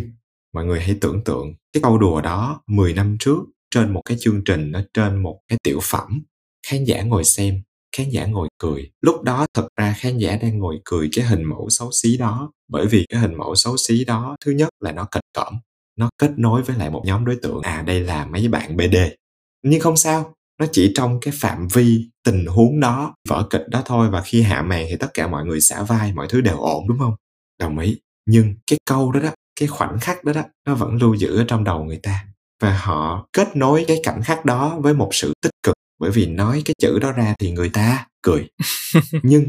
mọi 0.54 0.64
người 0.64 0.80
hãy 0.80 0.98
tưởng 1.00 1.24
tượng 1.24 1.54
cái 1.72 1.82
câu 1.82 1.98
đùa 1.98 2.20
đó 2.20 2.62
10 2.66 2.94
năm 2.94 3.16
trước 3.20 3.38
trên 3.70 3.92
một 3.92 4.02
cái 4.04 4.16
chương 4.20 4.44
trình 4.44 4.72
nó 4.72 4.80
trên 4.94 5.16
một 5.16 5.40
cái 5.48 5.58
tiểu 5.62 5.78
phẩm. 5.82 6.22
Khán 6.66 6.84
giả 6.84 7.02
ngồi 7.02 7.24
xem, 7.24 7.62
khán 7.96 8.10
giả 8.10 8.26
ngồi 8.26 8.48
cười. 8.58 8.90
Lúc 9.00 9.22
đó 9.22 9.46
thật 9.54 9.68
ra 9.76 9.94
khán 9.98 10.18
giả 10.18 10.36
đang 10.42 10.58
ngồi 10.58 10.80
cười 10.84 11.08
cái 11.12 11.24
hình 11.24 11.44
mẫu 11.44 11.70
xấu 11.70 11.90
xí 11.92 12.16
đó. 12.16 12.52
Bởi 12.68 12.86
vì 12.86 13.06
cái 13.08 13.20
hình 13.20 13.34
mẫu 13.34 13.54
xấu 13.54 13.76
xí 13.76 14.04
đó, 14.04 14.36
thứ 14.44 14.52
nhất 14.52 14.68
là 14.80 14.92
nó 14.92 15.08
kịch 15.12 15.24
cỡm 15.34 15.54
nó 15.98 16.10
kết 16.18 16.30
nối 16.36 16.62
với 16.62 16.76
lại 16.76 16.90
một 16.90 17.02
nhóm 17.04 17.24
đối 17.24 17.36
tượng. 17.42 17.62
À 17.62 17.82
đây 17.82 18.00
là 18.00 18.26
mấy 18.26 18.48
bạn 18.48 18.76
bd 18.76 18.96
nhưng 19.62 19.80
không 19.80 19.96
sao, 19.96 20.34
nó 20.60 20.66
chỉ 20.72 20.92
trong 20.94 21.20
cái 21.20 21.34
phạm 21.36 21.68
vi 21.68 22.10
tình 22.24 22.46
huống 22.46 22.80
đó, 22.80 23.14
vở 23.28 23.46
kịch 23.50 23.68
đó 23.68 23.82
thôi. 23.84 24.10
Và 24.10 24.22
khi 24.22 24.42
hạ 24.42 24.62
màn 24.62 24.86
thì 24.90 24.96
tất 24.96 25.08
cả 25.14 25.26
mọi 25.26 25.44
người 25.44 25.60
xả 25.60 25.82
vai, 25.82 26.12
mọi 26.12 26.26
thứ 26.28 26.40
đều 26.40 26.58
ổn, 26.58 26.88
đúng 26.88 26.98
không? 26.98 27.14
Đồng 27.60 27.78
ý. 27.78 28.00
Nhưng 28.26 28.54
cái 28.66 28.78
câu 28.84 29.12
đó 29.12 29.20
đó, 29.20 29.30
cái 29.60 29.68
khoảnh 29.68 29.98
khắc 30.00 30.24
đó 30.24 30.32
đó, 30.32 30.42
nó 30.66 30.74
vẫn 30.74 30.96
lưu 30.96 31.14
giữ 31.14 31.36
ở 31.36 31.44
trong 31.48 31.64
đầu 31.64 31.84
người 31.84 32.00
ta 32.02 32.24
và 32.62 32.78
họ 32.78 33.28
kết 33.32 33.56
nối 33.56 33.84
cái 33.88 34.00
cảnh 34.02 34.22
khắc 34.24 34.44
đó 34.44 34.78
với 34.80 34.94
một 34.94 35.08
sự 35.12 35.32
tích 35.42 35.52
cực. 35.62 35.74
Bởi 35.98 36.10
vì 36.10 36.26
nói 36.26 36.62
cái 36.64 36.74
chữ 36.78 36.98
đó 36.98 37.12
ra 37.12 37.34
thì 37.38 37.50
người 37.50 37.68
ta 37.68 38.06
cười. 38.22 38.48
Nhưng 39.22 39.46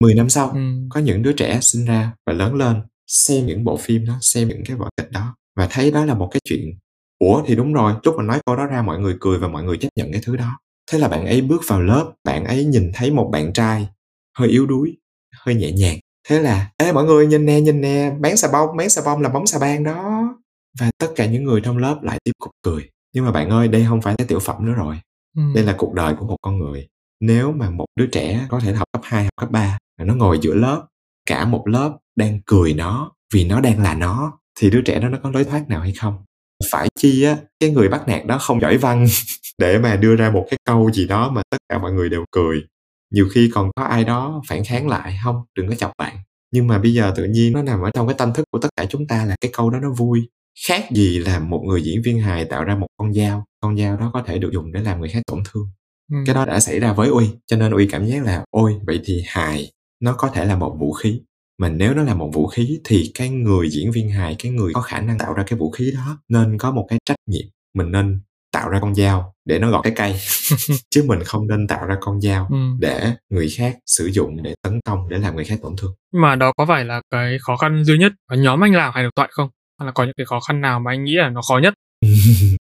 10 0.00 0.14
năm 0.14 0.28
sau 0.28 0.50
ừ. 0.50 0.60
có 0.90 1.00
những 1.00 1.22
đứa 1.22 1.32
trẻ 1.32 1.58
sinh 1.62 1.84
ra 1.84 2.12
và 2.26 2.32
lớn 2.32 2.54
lên 2.54 2.76
xem 3.06 3.46
những 3.46 3.64
bộ 3.64 3.76
phim 3.76 4.06
đó 4.06 4.18
xem 4.20 4.48
những 4.48 4.62
cái 4.64 4.76
vở 4.76 4.88
kịch 4.96 5.10
đó 5.10 5.36
và 5.56 5.68
thấy 5.70 5.90
đó 5.90 6.04
là 6.04 6.14
một 6.14 6.28
cái 6.32 6.40
chuyện 6.44 6.78
ủa 7.18 7.42
thì 7.46 7.56
đúng 7.56 7.72
rồi 7.72 7.94
lúc 8.02 8.14
mà 8.16 8.22
nói 8.22 8.40
câu 8.46 8.56
đó 8.56 8.66
ra 8.66 8.82
mọi 8.82 8.98
người 8.98 9.16
cười 9.20 9.38
và 9.38 9.48
mọi 9.48 9.62
người 9.62 9.76
chấp 9.76 9.88
nhận 9.96 10.12
cái 10.12 10.20
thứ 10.24 10.36
đó. 10.36 10.58
Thế 10.90 10.98
là 10.98 11.08
bạn 11.08 11.26
ấy 11.26 11.40
bước 11.40 11.62
vào 11.66 11.82
lớp 11.82 12.12
bạn 12.24 12.44
ấy 12.44 12.64
nhìn 12.64 12.90
thấy 12.94 13.10
một 13.10 13.28
bạn 13.32 13.52
trai 13.52 13.88
hơi 14.38 14.48
yếu 14.48 14.66
đuối 14.66 14.96
hơi 15.36 15.54
nhẹ 15.54 15.72
nhàng. 15.72 15.98
Thế 16.28 16.40
là 16.40 16.70
ê 16.76 16.92
mọi 16.92 17.04
người 17.04 17.26
nhìn 17.26 17.46
nè 17.46 17.60
nhìn 17.60 17.80
nè 17.80 18.12
bán 18.20 18.36
xà 18.36 18.48
bông 18.52 18.76
bán 18.76 18.88
xà 18.88 19.02
bông 19.04 19.20
là 19.20 19.28
bóng 19.28 19.46
xà 19.46 19.58
bang 19.58 19.84
đó 19.84 20.28
và 20.80 20.90
tất 20.98 21.08
cả 21.16 21.26
những 21.26 21.44
người 21.44 21.60
trong 21.60 21.78
lớp 21.78 21.98
lại 22.02 22.18
tiếp 22.24 22.32
tục 22.40 22.50
cười. 22.62 22.90
Nhưng 23.14 23.24
mà 23.24 23.32
bạn 23.32 23.50
ơi 23.50 23.68
đây 23.68 23.86
không 23.88 24.02
phải 24.02 24.14
là 24.18 24.24
tiểu 24.28 24.38
phẩm 24.38 24.66
nữa 24.66 24.72
rồi. 24.72 25.00
Ừ. 25.36 25.42
đây 25.54 25.64
là 25.64 25.74
cuộc 25.78 25.94
đời 25.94 26.14
của 26.18 26.26
một 26.26 26.36
con 26.42 26.58
người. 26.58 26.88
Nếu 27.20 27.52
mà 27.52 27.70
một 27.70 27.86
đứa 27.96 28.06
trẻ 28.06 28.46
có 28.48 28.60
thể 28.60 28.72
học 28.72 28.88
cấp 28.92 29.02
2, 29.04 29.24
học 29.24 29.32
cấp 29.36 29.50
3 29.50 29.78
nó 29.98 30.14
ngồi 30.14 30.38
giữa 30.42 30.54
lớp 30.54 30.86
cả 31.26 31.44
một 31.44 31.68
lớp 31.68 31.98
đang 32.16 32.40
cười 32.46 32.74
nó 32.74 33.12
vì 33.34 33.44
nó 33.44 33.60
đang 33.60 33.82
là 33.82 33.94
nó 33.94 34.38
thì 34.60 34.70
đứa 34.70 34.82
trẻ 34.82 35.00
đó 35.00 35.08
nó 35.08 35.18
có 35.22 35.30
lối 35.30 35.44
thoát 35.44 35.68
nào 35.68 35.80
hay 35.80 35.92
không? 35.92 36.24
Phải 36.70 36.88
chi 36.98 37.22
á 37.22 37.36
cái 37.60 37.70
người 37.70 37.88
bắt 37.88 38.08
nạt 38.08 38.26
đó 38.26 38.38
không 38.38 38.60
giỏi 38.60 38.78
văn 38.78 39.06
để 39.58 39.78
mà 39.78 39.96
đưa 39.96 40.16
ra 40.16 40.30
một 40.30 40.46
cái 40.50 40.58
câu 40.64 40.90
gì 40.92 41.06
đó 41.06 41.30
mà 41.30 41.42
tất 41.50 41.58
cả 41.68 41.78
mọi 41.78 41.92
người 41.92 42.08
đều 42.08 42.24
cười. 42.30 42.62
Nhiều 43.10 43.28
khi 43.32 43.50
còn 43.54 43.70
có 43.76 43.82
ai 43.82 44.04
đó 44.04 44.42
phản 44.48 44.64
kháng 44.64 44.88
lại 44.88 45.18
không 45.24 45.44
đừng 45.56 45.68
có 45.68 45.74
chọc 45.74 45.92
bạn. 45.98 46.16
Nhưng 46.52 46.66
mà 46.66 46.78
bây 46.78 46.94
giờ 46.94 47.12
tự 47.16 47.24
nhiên 47.24 47.52
nó 47.52 47.62
nằm 47.62 47.80
ở 47.80 47.90
trong 47.94 48.06
cái 48.06 48.14
tâm 48.18 48.32
thức 48.32 48.44
của 48.50 48.58
tất 48.58 48.68
cả 48.76 48.84
chúng 48.84 49.06
ta 49.06 49.24
là 49.24 49.36
cái 49.40 49.50
câu 49.54 49.70
đó 49.70 49.78
nó 49.78 49.90
vui 49.90 50.28
khác 50.66 50.84
gì 50.90 51.18
là 51.18 51.38
một 51.38 51.62
người 51.66 51.82
diễn 51.82 52.02
viên 52.02 52.20
hài 52.20 52.44
tạo 52.44 52.64
ra 52.64 52.74
một 52.74 52.86
con 52.96 53.14
dao 53.14 53.44
con 53.60 53.78
dao 53.78 53.96
đó 53.96 54.10
có 54.14 54.22
thể 54.26 54.38
được 54.38 54.50
dùng 54.52 54.72
để 54.72 54.80
làm 54.80 55.00
người 55.00 55.08
khác 55.08 55.22
tổn 55.26 55.42
thương 55.52 55.70
ừ. 56.12 56.16
cái 56.26 56.34
đó 56.34 56.44
đã 56.44 56.60
xảy 56.60 56.80
ra 56.80 56.92
với 56.92 57.08
uy 57.08 57.28
cho 57.46 57.56
nên 57.56 57.72
uy 57.72 57.86
cảm 57.86 58.06
giác 58.06 58.24
là 58.24 58.44
ôi 58.50 58.80
vậy 58.86 59.00
thì 59.04 59.22
hài 59.26 59.72
nó 60.00 60.12
có 60.12 60.28
thể 60.28 60.44
là 60.44 60.56
một 60.56 60.76
vũ 60.78 60.92
khí 60.92 61.20
mà 61.58 61.68
nếu 61.68 61.94
nó 61.94 62.02
là 62.02 62.14
một 62.14 62.30
vũ 62.34 62.46
khí 62.46 62.80
thì 62.84 63.10
cái 63.14 63.28
người 63.28 63.70
diễn 63.70 63.90
viên 63.90 64.10
hài 64.10 64.36
cái 64.38 64.52
người 64.52 64.72
có 64.74 64.80
khả 64.80 65.00
năng 65.00 65.18
tạo 65.18 65.34
ra 65.34 65.42
cái 65.46 65.58
vũ 65.58 65.70
khí 65.70 65.92
đó 65.94 66.18
nên 66.28 66.58
có 66.58 66.70
một 66.70 66.86
cái 66.88 66.98
trách 67.04 67.18
nhiệm 67.26 67.46
mình 67.74 67.90
nên 67.90 68.20
tạo 68.52 68.68
ra 68.68 68.78
con 68.80 68.94
dao 68.94 69.34
để 69.44 69.58
nó 69.58 69.70
gọt 69.70 69.84
cái 69.84 69.92
cây 69.96 70.16
chứ 70.90 71.04
mình 71.06 71.18
không 71.24 71.46
nên 71.46 71.66
tạo 71.66 71.86
ra 71.86 71.96
con 72.00 72.20
dao 72.20 72.48
ừ. 72.50 72.56
để 72.80 73.12
người 73.30 73.48
khác 73.56 73.78
sử 73.86 74.06
dụng 74.06 74.42
để 74.42 74.54
tấn 74.62 74.80
công 74.84 75.08
để 75.08 75.18
làm 75.18 75.36
người 75.36 75.44
khác 75.44 75.58
tổn 75.62 75.76
thương 75.76 75.92
mà 76.14 76.36
đó 76.36 76.52
có 76.56 76.66
phải 76.66 76.84
là 76.84 77.00
cái 77.10 77.38
khó 77.40 77.56
khăn 77.56 77.84
duy 77.84 77.98
nhất 77.98 78.12
ở 78.26 78.36
nhóm 78.36 78.64
anh 78.64 78.74
làm 78.74 78.92
hài 78.94 79.04
độc 79.04 79.12
thoại 79.16 79.28
không 79.32 79.48
hay 79.78 79.86
là 79.86 79.92
có 79.92 80.04
những 80.04 80.14
cái 80.16 80.26
khó 80.26 80.40
khăn 80.40 80.60
nào 80.60 80.80
mà 80.80 80.92
anh 80.92 81.04
nghĩ 81.04 81.14
là 81.14 81.30
nó 81.30 81.42
khó 81.42 81.58
nhất? 81.62 81.74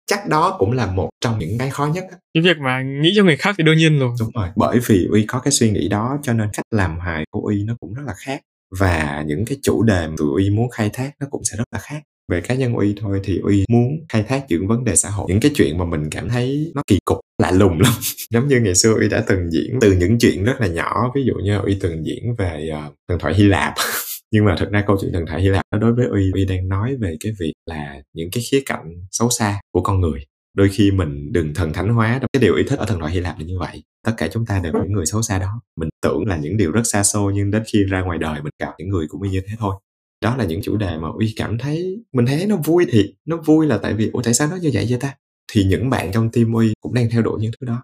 Chắc 0.07 0.28
đó 0.28 0.55
cũng 0.59 0.72
là 0.72 0.86
một 0.86 1.09
trong 1.22 1.39
những 1.39 1.57
cái 1.57 1.70
khó 1.70 1.86
nhất 1.86 2.03
cái 2.34 2.43
việc 2.43 2.57
mà 2.57 2.82
nghĩ 2.82 3.14
cho 3.16 3.24
người 3.24 3.38
khác 3.38 3.55
thì 3.57 3.64
đương 3.64 3.78
nhiên 3.78 3.99
rồi. 3.99 4.16
Đúng 4.20 4.30
rồi 4.36 4.49
bởi 4.55 4.80
vì 4.86 5.07
uy 5.12 5.26
có 5.26 5.39
cái 5.39 5.51
suy 5.51 5.72
nghĩ 5.72 5.88
đó 5.88 6.18
cho 6.24 6.34
nên 6.34 6.49
cách 6.53 6.66
làm 6.72 6.99
hài 6.99 7.24
của 7.32 7.41
uy 7.41 7.64
nó 7.64 7.76
cũng 7.80 7.93
rất 7.93 8.03
là 8.07 8.14
khác. 8.18 8.41
Và 8.80 9.24
những 9.28 9.45
cái 9.45 9.57
chủ 9.62 9.84
đề 9.84 10.07
mà 10.07 10.14
tụi 10.18 10.43
uy 10.43 10.49
muốn 10.49 10.70
khai 10.70 10.89
thác 10.93 11.12
nó 11.20 11.28
cũng 11.32 11.43
sẽ 11.43 11.57
rất 11.57 11.64
là 11.72 11.80
khác. 11.80 12.01
Về 12.32 12.41
cá 12.41 12.55
nhân 12.55 12.74
uy 12.74 12.95
thôi 13.01 13.20
thì 13.24 13.39
uy 13.43 13.66
muốn 13.70 14.05
khai 14.09 14.24
thác 14.24 14.45
những 14.49 14.68
vấn 14.68 14.84
đề 14.84 14.95
xã 14.95 15.09
hội. 15.09 15.26
Những 15.30 15.39
cái 15.39 15.51
chuyện 15.55 15.78
mà 15.78 15.86
mình 15.86 16.09
cảm 16.09 16.30
thấy 16.30 16.72
nó 16.76 16.82
kỳ 16.88 16.99
cục 17.05 17.20
lạ 17.41 17.51
lùng 17.51 17.80
lắm. 17.80 17.93
Giống 18.30 18.47
như 18.47 18.59
ngày 18.59 18.76
xưa 18.76 18.93
uy 18.93 19.09
đã 19.09 19.24
từng 19.28 19.51
diễn 19.51 19.80
từ 19.82 19.93
những 19.93 20.20
chuyện 20.20 20.43
rất 20.43 20.62
là 20.62 20.68
nhỏ 20.68 21.12
ví 21.16 21.24
dụ 21.26 21.34
như 21.34 21.57
uy 21.57 21.78
từng 21.82 22.05
diễn 22.05 22.36
về 22.38 22.70
uh, 22.88 22.93
thần 23.09 23.20
thoại 23.20 23.34
hy 23.34 23.43
lạp 23.43 23.74
nhưng 24.32 24.45
mà 24.45 24.55
thực 24.59 24.71
ra 24.71 24.84
câu 24.88 24.97
chuyện 25.01 25.13
thần 25.13 25.25
thoại 25.25 25.41
hy 25.41 25.49
lạp 25.49 25.65
nó 25.71 25.77
đối 25.77 25.93
với 25.93 26.05
uy 26.05 26.32
uy 26.34 26.45
đang 26.45 26.67
nói 26.69 26.95
về 26.95 27.17
cái 27.19 27.32
việc 27.39 27.53
là 27.65 28.01
những 28.13 28.29
cái 28.32 28.43
khía 28.51 28.63
cạnh 28.65 28.93
xấu 29.11 29.29
xa 29.29 29.61
của 29.71 29.82
con 29.82 30.01
người. 30.01 30.25
Đôi 30.53 30.69
khi 30.69 30.91
mình 30.91 31.34
đừng 31.34 31.53
thần 31.53 31.73
thánh 31.73 31.93
hóa 31.93 32.19
cái 32.34 32.41
điều 32.41 32.55
ý 32.55 32.63
thích 32.67 32.79
ở 32.79 32.86
thần 32.86 32.99
thoại 32.99 33.11
hy 33.11 33.19
lạp 33.19 33.39
là 33.39 33.45
như 33.45 33.59
vậy. 33.59 33.84
Tất 34.05 34.13
cả 34.17 34.27
chúng 34.27 34.45
ta 34.45 34.59
đều 34.59 34.73
những 34.73 34.91
người 34.93 35.05
xấu 35.05 35.21
xa 35.21 35.39
đó. 35.39 35.61
Mình 35.79 35.89
tưởng 36.01 36.25
là 36.27 36.38
những 36.38 36.57
điều 36.57 36.71
rất 36.71 36.82
xa 36.84 37.03
xôi 37.03 37.34
nhưng 37.36 37.51
đến 37.51 37.63
khi 37.73 37.84
ra 37.84 38.01
ngoài 38.01 38.17
đời 38.17 38.41
mình 38.41 38.53
gặp 38.59 38.71
những 38.77 38.89
người 38.89 39.07
cũng 39.09 39.21
như 39.21 39.41
thế 39.47 39.55
thôi. 39.59 39.75
Đó 40.21 40.36
là 40.38 40.45
những 40.45 40.61
chủ 40.61 40.77
đề 40.77 40.97
mà 40.97 41.07
uy 41.19 41.34
cảm 41.36 41.57
thấy 41.57 42.03
mình 42.13 42.25
thấy 42.25 42.45
nó 42.47 42.57
vui 42.57 42.86
thiệt. 42.91 43.05
Nó 43.25 43.38
vui 43.38 43.67
là 43.67 43.77
tại 43.77 43.93
vì, 43.93 44.09
ủa, 44.13 44.21
tại 44.21 44.34
sao 44.34 44.47
nó 44.47 44.55
như 44.55 44.69
vậy 44.73 44.86
vậy 44.89 44.99
ta? 45.01 45.15
Thì 45.51 45.63
những 45.63 45.89
bạn 45.89 46.11
trong 46.13 46.32
team 46.32 46.53
uy 46.53 46.73
cũng 46.82 46.93
đang 46.93 47.09
theo 47.09 47.21
đuổi 47.21 47.41
những 47.41 47.51
thứ 47.61 47.67
đó. 47.67 47.84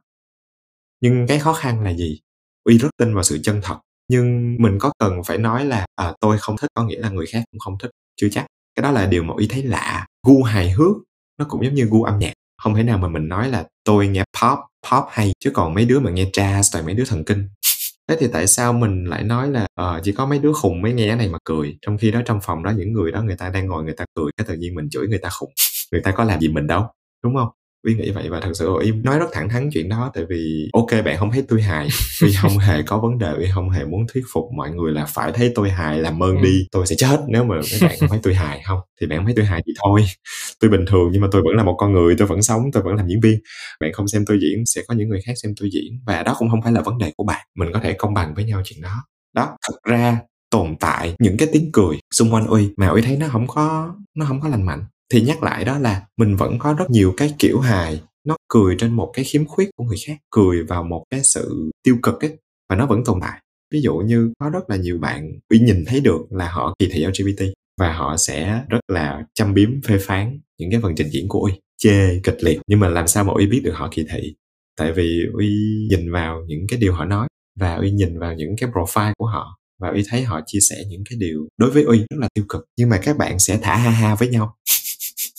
Nhưng 1.01 1.27
cái 1.27 1.39
khó 1.39 1.53
khăn 1.53 1.83
là 1.83 1.93
gì? 1.93 2.19
Uy 2.63 2.77
rất 2.77 2.89
tin 2.97 3.13
vào 3.13 3.23
sự 3.23 3.39
chân 3.43 3.59
thật 3.63 3.77
nhưng 4.09 4.55
mình 4.59 4.77
có 4.79 4.91
cần 4.99 5.23
phải 5.23 5.37
nói 5.37 5.65
là 5.65 5.85
à, 5.95 6.13
tôi 6.19 6.37
không 6.37 6.57
thích 6.57 6.71
có 6.73 6.83
nghĩa 6.83 6.99
là 6.99 7.09
người 7.09 7.25
khác 7.25 7.43
cũng 7.51 7.59
không 7.59 7.77
thích 7.79 7.91
chưa 8.21 8.29
chắc. 8.31 8.45
Cái 8.75 8.83
đó 8.83 8.91
là 8.91 9.05
điều 9.05 9.23
mà 9.23 9.33
ý 9.37 9.47
thấy 9.47 9.63
lạ. 9.63 10.05
Gu 10.27 10.43
hài 10.43 10.71
hước 10.71 10.95
nó 11.39 11.45
cũng 11.49 11.65
giống 11.65 11.73
như 11.73 11.85
gu 11.85 12.03
âm 12.03 12.19
nhạc. 12.19 12.33
Không 12.63 12.75
thể 12.75 12.83
nào 12.83 12.97
mà 12.97 13.07
mình 13.07 13.27
nói 13.27 13.49
là 13.49 13.65
tôi 13.83 14.07
nghe 14.07 14.23
pop 14.41 14.59
pop 14.91 15.03
hay 15.09 15.31
chứ 15.39 15.51
còn 15.53 15.73
mấy 15.73 15.85
đứa 15.85 15.99
mà 15.99 16.11
nghe 16.11 16.25
jazz 16.25 16.61
toàn 16.73 16.85
mấy 16.85 16.93
đứa 16.93 17.05
thần 17.05 17.23
kinh. 17.25 17.49
Thế 18.09 18.17
thì 18.19 18.27
tại 18.33 18.47
sao 18.47 18.73
mình 18.73 19.05
lại 19.05 19.23
nói 19.23 19.51
là 19.51 19.67
uh, 19.81 20.03
chỉ 20.03 20.11
có 20.11 20.25
mấy 20.25 20.39
đứa 20.39 20.53
khùng 20.53 20.81
mới 20.81 20.93
nghe 20.93 21.07
cái 21.07 21.15
này 21.15 21.29
mà 21.29 21.37
cười? 21.43 21.77
Trong 21.81 21.97
khi 21.97 22.11
đó 22.11 22.21
trong 22.25 22.39
phòng 22.41 22.63
đó 22.63 22.71
những 22.71 22.93
người 22.93 23.11
đó 23.11 23.21
người 23.21 23.35
ta 23.37 23.49
đang 23.49 23.67
ngồi 23.67 23.83
người 23.83 23.93
ta 23.97 24.05
cười 24.15 24.31
cái 24.37 24.47
tự 24.47 24.55
nhiên 24.55 24.75
mình 24.75 24.89
chửi 24.89 25.07
người 25.07 25.19
ta 25.19 25.29
khùng. 25.29 25.51
Người 25.91 26.01
ta 26.01 26.11
có 26.11 26.23
làm 26.23 26.39
gì 26.39 26.47
mình 26.47 26.67
đâu 26.67 26.87
đúng 27.23 27.35
không? 27.35 27.49
Uy 27.83 27.95
nghĩ 27.95 28.11
vậy 28.11 28.29
và 28.29 28.39
thật 28.39 28.51
sự 28.53 28.77
Uy 28.79 28.91
nói 28.91 29.19
rất 29.19 29.27
thẳng 29.33 29.49
thắn 29.49 29.69
chuyện 29.73 29.89
đó 29.89 30.11
tại 30.13 30.23
vì 30.29 30.69
ok 30.73 31.05
bạn 31.05 31.17
không 31.17 31.31
thấy 31.31 31.43
tôi 31.47 31.61
hài 31.61 31.87
Uy 32.21 32.33
không 32.41 32.57
hề 32.57 32.81
có 32.81 32.99
vấn 32.99 33.17
đề 33.17 33.31
Uy 33.31 33.45
không 33.53 33.69
hề 33.69 33.85
muốn 33.85 34.05
thuyết 34.13 34.23
phục 34.33 34.45
mọi 34.57 34.71
người 34.71 34.91
là 34.91 35.05
phải 35.05 35.31
thấy 35.31 35.51
tôi 35.55 35.69
hài 35.69 35.99
làm 35.99 36.23
ơn 36.23 36.37
ừ. 36.37 36.43
đi 36.43 36.67
tôi 36.71 36.87
sẽ 36.87 36.95
chết 36.95 37.17
nếu 37.27 37.43
mà 37.43 37.55
các 37.71 37.87
bạn 37.87 37.95
không 37.99 38.09
thấy 38.09 38.19
tôi 38.23 38.33
hài. 38.33 38.61
Không 38.65 38.79
thì 39.01 39.07
bạn 39.07 39.19
không 39.19 39.25
thấy 39.25 39.33
tôi 39.37 39.45
hài 39.45 39.63
thì 39.65 39.73
thôi. 39.83 40.05
Tôi 40.59 40.69
bình 40.71 40.85
thường 40.87 41.09
nhưng 41.11 41.21
mà 41.21 41.27
tôi 41.31 41.41
vẫn 41.41 41.55
là 41.55 41.63
một 41.63 41.75
con 41.77 41.93
người 41.93 42.15
tôi 42.17 42.27
vẫn 42.27 42.41
sống 42.41 42.61
tôi 42.73 42.83
vẫn 42.83 42.95
làm 42.95 43.07
diễn 43.07 43.19
viên. 43.21 43.39
Bạn 43.79 43.93
không 43.93 44.07
xem 44.07 44.25
tôi 44.27 44.39
diễn 44.41 44.65
sẽ 44.65 44.81
có 44.87 44.95
những 44.95 45.09
người 45.09 45.21
khác 45.25 45.33
xem 45.43 45.53
tôi 45.59 45.69
diễn. 45.73 45.99
Và 46.05 46.23
đó 46.23 46.35
cũng 46.39 46.49
không 46.49 46.61
phải 46.61 46.71
là 46.71 46.81
vấn 46.81 46.97
đề 46.97 47.11
của 47.17 47.23
bạn 47.23 47.47
mình 47.55 47.69
có 47.73 47.79
thể 47.79 47.93
công 47.93 48.13
bằng 48.13 48.33
với 48.35 48.45
nhau 48.45 48.61
chuyện 48.65 48.81
đó. 48.81 49.03
Đó 49.35 49.57
thật 49.67 49.75
ra 49.83 50.19
tồn 50.49 50.75
tại 50.79 51.15
những 51.19 51.37
cái 51.37 51.47
tiếng 51.51 51.71
cười 51.73 51.97
xung 52.13 52.33
quanh 52.33 52.47
uy 52.47 52.69
mà 52.77 52.87
uy 52.87 53.01
thấy 53.01 53.17
nó 53.17 53.27
không 53.27 53.47
có 53.47 53.95
nó 54.15 54.25
không 54.25 54.41
có 54.41 54.49
lành 54.49 54.65
mạnh 54.65 54.83
thì 55.13 55.21
nhắc 55.21 55.43
lại 55.43 55.65
đó 55.65 55.79
là 55.79 56.05
mình 56.17 56.35
vẫn 56.35 56.59
có 56.59 56.73
rất 56.73 56.89
nhiều 56.89 57.13
cái 57.17 57.33
kiểu 57.39 57.59
hài, 57.59 58.01
nó 58.27 58.35
cười 58.47 58.75
trên 58.79 58.93
một 58.93 59.11
cái 59.13 59.25
khiếm 59.25 59.45
khuyết 59.45 59.69
của 59.77 59.83
người 59.83 59.97
khác, 60.07 60.17
cười 60.29 60.63
vào 60.63 60.83
một 60.83 61.03
cái 61.09 61.23
sự 61.23 61.71
tiêu 61.83 61.97
cực 62.03 62.21
ấy, 62.21 62.37
và 62.69 62.75
nó 62.75 62.85
vẫn 62.85 63.03
tồn 63.05 63.19
tại. 63.21 63.41
Ví 63.73 63.81
dụ 63.81 63.95
như 63.97 64.33
có 64.39 64.49
rất 64.49 64.69
là 64.69 64.75
nhiều 64.75 64.97
bạn 64.97 65.39
uy 65.49 65.59
nhìn 65.59 65.83
thấy 65.87 65.99
được 65.99 66.21
là 66.29 66.49
họ 66.49 66.75
kỳ 66.79 66.89
thị 66.91 67.05
lgbt 67.05 67.43
và 67.79 67.93
họ 67.93 68.17
sẽ 68.17 68.61
rất 68.69 68.79
là 68.87 69.25
chăm 69.33 69.53
biếm, 69.53 69.81
phê 69.81 69.97
phán 70.01 70.39
những 70.59 70.71
cái 70.71 70.81
phần 70.81 70.95
trình 70.95 71.07
diễn 71.11 71.27
của 71.27 71.39
uy, 71.39 71.51
chê, 71.77 72.19
kịch 72.23 72.43
liệt. 72.43 72.59
Nhưng 72.67 72.79
mà 72.79 72.87
làm 72.89 73.07
sao 73.07 73.23
mà 73.23 73.33
uy 73.33 73.47
biết 73.47 73.61
được 73.63 73.73
họ 73.75 73.89
kỳ 73.91 74.05
thị? 74.11 74.35
Tại 74.77 74.91
vì 74.93 75.21
uy 75.33 75.47
nhìn 75.89 76.11
vào 76.11 76.43
những 76.47 76.67
cái 76.69 76.79
điều 76.79 76.93
họ 76.93 77.05
nói 77.05 77.27
và 77.59 77.75
uy 77.75 77.91
nhìn 77.91 78.19
vào 78.19 78.33
những 78.33 78.55
cái 78.57 78.69
profile 78.69 79.13
của 79.17 79.25
họ 79.25 79.57
và 79.81 79.89
uy 79.89 80.03
thấy 80.09 80.23
họ 80.23 80.41
chia 80.45 80.59
sẻ 80.69 80.75
những 80.89 81.03
cái 81.09 81.17
điều 81.19 81.47
đối 81.57 81.71
với 81.71 81.83
uy 81.83 81.97
rất 81.97 82.17
là 82.19 82.27
tiêu 82.33 82.45
cực. 82.49 82.65
Nhưng 82.77 82.89
mà 82.89 82.99
các 83.03 83.17
bạn 83.17 83.39
sẽ 83.39 83.59
thả 83.61 83.75
ha 83.75 83.89
ha 83.89 84.15
với 84.15 84.27
nhau 84.27 84.55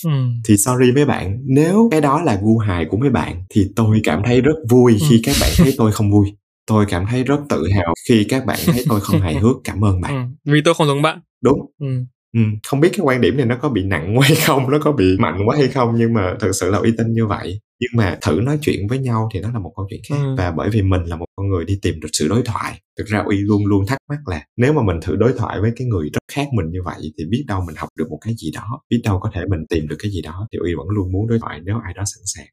ừ. 0.04 0.10
thì 0.48 0.56
sorry 0.56 0.92
mấy 0.92 1.04
bạn 1.04 1.38
nếu 1.44 1.88
cái 1.90 2.00
đó 2.00 2.22
là 2.22 2.38
gu 2.42 2.58
hài 2.58 2.84
của 2.84 2.96
mấy 2.96 3.10
bạn 3.10 3.44
thì 3.50 3.66
tôi 3.76 4.00
cảm 4.04 4.22
thấy 4.24 4.40
rất 4.40 4.56
vui 4.70 4.98
khi 5.08 5.16
ừ. 5.16 5.20
các 5.24 5.36
bạn 5.40 5.50
thấy 5.56 5.74
tôi 5.78 5.92
không 5.92 6.10
vui 6.10 6.36
tôi 6.66 6.86
cảm 6.88 7.06
thấy 7.10 7.24
rất 7.24 7.40
tự 7.48 7.68
hào 7.74 7.94
khi 8.08 8.26
các 8.28 8.46
bạn 8.46 8.58
thấy 8.66 8.84
tôi 8.88 9.00
không 9.00 9.20
hài 9.20 9.34
hước 9.34 9.56
cảm 9.64 9.84
ơn 9.84 10.00
bạn 10.00 10.34
ừ. 10.44 10.52
vì 10.52 10.60
tôi 10.64 10.74
không 10.74 10.86
giống 10.86 11.02
bạn 11.02 11.20
đúng 11.42 11.58
ừ. 11.80 11.86
Ừ, 12.34 12.40
không 12.66 12.80
biết 12.80 12.88
cái 12.92 13.00
quan 13.02 13.20
điểm 13.20 13.36
này 13.36 13.46
nó 13.46 13.56
có 13.62 13.68
bị 13.68 13.84
nặng 13.84 14.18
quá 14.18 14.26
hay 14.28 14.36
không 14.36 14.70
nó 14.70 14.78
có 14.78 14.92
bị 14.92 15.16
mạnh 15.18 15.38
quá 15.46 15.56
hay 15.56 15.68
không 15.68 15.94
nhưng 15.96 16.14
mà 16.14 16.34
thực 16.40 16.52
sự 16.52 16.70
là 16.70 16.78
uy 16.78 16.90
tín 16.98 17.12
như 17.12 17.26
vậy 17.26 17.60
nhưng 17.80 17.90
mà 17.94 18.18
thử 18.22 18.40
nói 18.42 18.58
chuyện 18.60 18.86
với 18.88 18.98
nhau 18.98 19.28
thì 19.34 19.40
nó 19.40 19.52
là 19.52 19.58
một 19.58 19.72
câu 19.76 19.86
chuyện 19.90 20.00
khác. 20.08 20.16
Ừ. 20.18 20.34
và 20.38 20.50
bởi 20.50 20.70
vì 20.70 20.82
mình 20.82 21.04
là 21.04 21.16
một 21.16 21.26
con 21.36 21.48
người 21.48 21.64
đi 21.64 21.78
tìm 21.82 22.00
được 22.00 22.08
sự 22.12 22.28
đối 22.28 22.42
thoại 22.42 22.80
thực 22.98 23.06
ra 23.06 23.18
uy 23.18 23.36
luôn 23.36 23.66
luôn 23.66 23.86
thắc 23.86 23.98
mắc 24.10 24.28
là 24.28 24.44
nếu 24.56 24.72
mà 24.72 24.82
mình 24.82 24.96
thử 25.02 25.16
đối 25.16 25.32
thoại 25.32 25.60
với 25.60 25.72
cái 25.76 25.86
người 25.86 26.10
rất 26.12 26.20
khác 26.32 26.48
mình 26.52 26.70
như 26.70 26.78
vậy 26.84 27.12
thì 27.18 27.24
biết 27.30 27.44
đâu 27.48 27.64
mình 27.66 27.76
học 27.76 27.88
được 27.98 28.10
một 28.10 28.18
cái 28.20 28.34
gì 28.38 28.50
đó 28.54 28.80
biết 28.90 29.00
đâu 29.04 29.20
có 29.20 29.30
thể 29.34 29.40
mình 29.50 29.60
tìm 29.68 29.88
được 29.88 29.96
cái 29.98 30.10
gì 30.10 30.22
đó 30.22 30.48
thì 30.52 30.58
uy 30.58 30.74
vẫn 30.74 30.88
luôn 30.88 31.12
muốn 31.12 31.28
đối 31.28 31.38
thoại 31.38 31.60
nếu 31.64 31.76
ai 31.84 31.94
đó 31.94 32.02
sẵn 32.06 32.22
sàng. 32.24 32.46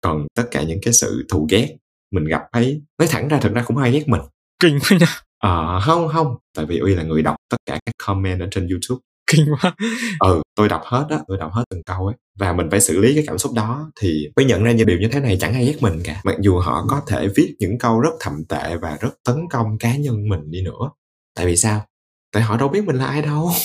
Còn 0.00 0.26
tất 0.34 0.44
cả 0.50 0.62
những 0.62 0.78
cái 0.82 0.94
sự 0.94 1.26
thù 1.30 1.46
ghét 1.50 1.76
mình 2.12 2.24
gặp 2.24 2.40
thấy 2.52 2.82
nói 2.98 3.08
thẳng 3.10 3.28
ra 3.28 3.38
thực 3.40 3.52
ra 3.54 3.64
cũng 3.66 3.76
ai 3.76 3.92
ghét 3.92 4.08
mình. 4.08 4.20
Kinh 4.62 4.78
quá 4.80 4.98
nha. 5.00 5.06
Ờ 5.42 5.76
à, 5.76 5.80
không 5.80 6.08
không. 6.08 6.36
Tại 6.56 6.66
vì 6.66 6.78
uy 6.78 6.94
là 6.94 7.02
người 7.02 7.22
đọc 7.22 7.36
tất 7.50 7.56
cả 7.66 7.78
các 7.86 7.92
comment 8.06 8.40
ở 8.40 8.48
trên 8.50 8.68
youtube 8.68 9.00
kinh 9.30 9.46
quá. 9.50 9.74
Ừ 10.20 10.42
tôi 10.56 10.68
đọc 10.68 10.82
hết 10.84 11.06
á 11.10 11.18
tôi 11.28 11.38
đọc 11.38 11.52
hết 11.52 11.64
từng 11.70 11.82
câu 11.82 12.06
ấy. 12.06 12.16
Và 12.38 12.52
mình 12.52 12.70
phải 12.70 12.80
xử 12.80 12.98
lý 12.98 13.14
cái 13.14 13.24
cảm 13.26 13.38
xúc 13.38 13.52
đó 13.54 13.90
thì 14.00 14.28
mới 14.36 14.44
nhận 14.44 14.64
ra 14.64 14.72
những 14.72 14.86
điều 14.86 14.98
như 14.98 15.08
thế 15.12 15.20
này 15.20 15.36
chẳng 15.40 15.54
ai 15.54 15.64
ghét 15.64 15.76
mình 15.80 16.00
cả. 16.04 16.20
Mặc 16.24 16.36
dù 16.40 16.58
họ 16.58 16.84
có 16.88 17.02
thể 17.06 17.28
viết 17.36 17.54
những 17.58 17.78
câu 17.78 18.00
rất 18.00 18.10
thậm 18.20 18.44
tệ 18.48 18.76
và 18.76 18.98
rất 19.00 19.10
tấn 19.24 19.36
công 19.50 19.78
cá 19.78 19.96
nhân 19.96 20.28
mình 20.28 20.50
đi 20.50 20.62
nữa. 20.62 20.90
Tại 21.36 21.46
vì 21.46 21.56
sao? 21.56 21.86
Tại 22.32 22.42
họ 22.42 22.56
đâu 22.56 22.68
biết 22.68 22.84
mình 22.84 22.96
là 22.96 23.06
ai 23.06 23.22
đâu. 23.22 23.50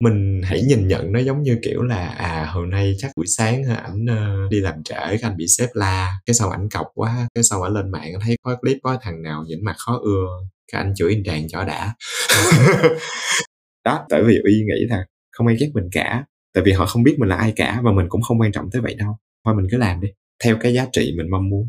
Mình 0.00 0.40
hãy 0.44 0.62
nhìn 0.62 0.88
nhận 0.88 1.12
nó 1.12 1.20
giống 1.20 1.42
như 1.42 1.58
kiểu 1.64 1.82
là 1.82 2.08
à 2.08 2.46
hôm 2.52 2.70
nay 2.70 2.94
chắc 2.98 3.10
buổi 3.16 3.26
sáng 3.26 3.62
ảnh 3.64 4.04
uh, 4.04 4.50
đi 4.50 4.60
làm 4.60 4.82
trễ 4.84 4.94
cái 4.94 5.18
anh 5.22 5.36
bị 5.36 5.46
sếp 5.58 5.68
la 5.74 6.12
cái 6.26 6.34
sau 6.34 6.50
ảnh 6.50 6.68
cọc 6.68 6.86
quá 6.94 7.28
cái 7.34 7.44
sau 7.44 7.62
ảnh 7.62 7.72
lên 7.72 7.90
mạng 7.90 8.02
anh 8.14 8.20
thấy 8.24 8.36
có 8.42 8.56
clip 8.56 8.76
có 8.82 8.98
thằng 9.02 9.22
nào 9.22 9.44
nhìn 9.46 9.64
mặt 9.64 9.74
khó 9.78 10.00
ưa 10.02 10.26
cái 10.72 10.82
anh 10.82 10.94
chửi 10.96 11.14
anh 11.14 11.22
tràn 11.24 11.48
cho 11.48 11.64
đã 11.64 11.94
đó 13.86 14.06
tại 14.08 14.22
vì 14.22 14.38
uy 14.44 14.52
nghĩ 14.52 14.86
là 14.88 15.06
không 15.32 15.46
ai 15.46 15.56
ghét 15.60 15.70
mình 15.74 15.88
cả 15.92 16.24
tại 16.54 16.64
vì 16.64 16.72
họ 16.72 16.86
không 16.86 17.02
biết 17.02 17.16
mình 17.18 17.28
là 17.28 17.36
ai 17.36 17.52
cả 17.56 17.80
và 17.84 17.92
mình 17.92 18.06
cũng 18.08 18.22
không 18.22 18.40
quan 18.40 18.52
trọng 18.52 18.70
tới 18.70 18.82
vậy 18.82 18.94
đâu 18.94 19.16
thôi 19.44 19.54
mình 19.54 19.66
cứ 19.70 19.76
làm 19.76 20.00
đi 20.00 20.08
theo 20.44 20.56
cái 20.60 20.74
giá 20.74 20.86
trị 20.92 21.14
mình 21.16 21.30
mong 21.30 21.48
muốn 21.48 21.68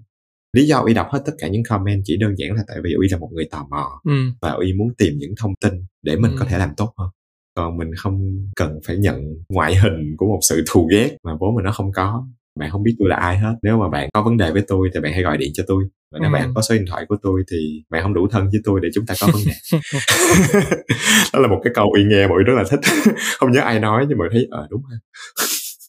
lý 0.54 0.66
do 0.66 0.78
uy 0.78 0.94
đọc 0.94 1.08
hết 1.12 1.22
tất 1.26 1.34
cả 1.38 1.48
những 1.48 1.64
comment 1.64 2.02
chỉ 2.06 2.18
đơn 2.18 2.36
giản 2.38 2.54
là 2.54 2.64
tại 2.68 2.78
vì 2.84 2.94
uy 2.94 3.08
là 3.12 3.18
một 3.18 3.30
người 3.34 3.48
tò 3.52 3.68
mò 3.70 4.02
ừ. 4.04 4.14
và 4.42 4.52
uy 4.52 4.74
muốn 4.74 4.88
tìm 4.98 5.14
những 5.18 5.34
thông 5.38 5.54
tin 5.64 5.74
để 6.02 6.16
mình 6.16 6.32
ừ. 6.32 6.38
có 6.40 6.46
thể 6.46 6.58
làm 6.58 6.70
tốt 6.78 6.94
hơn 6.98 7.10
còn 7.56 7.78
mình 7.78 7.92
không 7.98 8.46
cần 8.56 8.80
phải 8.86 8.98
nhận 8.98 9.22
ngoại 9.50 9.76
hình 9.76 10.16
của 10.18 10.28
một 10.28 10.40
sự 10.42 10.64
thù 10.70 10.88
ghét 10.92 11.18
mà 11.24 11.36
vốn 11.40 11.56
mình 11.56 11.66
nó 11.66 11.72
không 11.72 11.92
có 11.92 12.28
bạn 12.60 12.70
không 12.72 12.84
biết 12.84 12.96
tôi 13.00 13.10
là 13.10 13.16
ai 13.16 13.38
hết. 13.38 13.54
Nếu 13.64 13.78
mà 13.78 13.90
bạn 13.90 14.10
có 14.14 14.22
vấn 14.22 14.38
đề 14.38 14.52
với 14.52 14.62
tôi 14.68 14.90
thì 14.94 15.00
bạn 15.00 15.14
hãy 15.14 15.24
gọi 15.24 15.38
điện 15.38 15.52
cho 15.54 15.64
tôi. 15.68 15.84
Và 16.12 16.20
nếu 16.22 16.30
ừ. 16.30 16.34
bạn 16.34 16.54
có 16.56 16.62
số 16.62 16.76
điện 16.76 16.86
thoại 16.90 17.06
của 17.08 17.18
tôi 17.24 17.42
thì 17.52 17.58
bạn 17.90 18.04
không 18.04 18.14
đủ 18.14 18.28
thân 18.32 18.44
với 18.44 18.60
tôi 18.64 18.80
để 18.84 18.90
chúng 18.94 19.06
ta 19.06 19.14
có 19.22 19.28
vấn 19.28 19.42
đề. 19.46 19.80
Đó 21.34 21.40
là 21.40 21.48
một 21.48 21.62
cái 21.64 21.74
câu 21.76 21.92
uy 21.94 22.04
nghe 22.04 22.28
mọi 22.28 22.36
người 22.36 22.44
rất 22.44 22.54
là 22.58 22.64
thích. 22.72 22.80
Không 23.38 23.52
nhớ 23.52 23.62
ai 23.62 23.80
nói 23.80 24.06
nhưng 24.10 24.18
mà 24.18 24.26
thấy 24.32 24.48
ờ 24.52 24.62
à, 24.62 24.68
đúng 24.70 24.82
ha. 24.92 24.98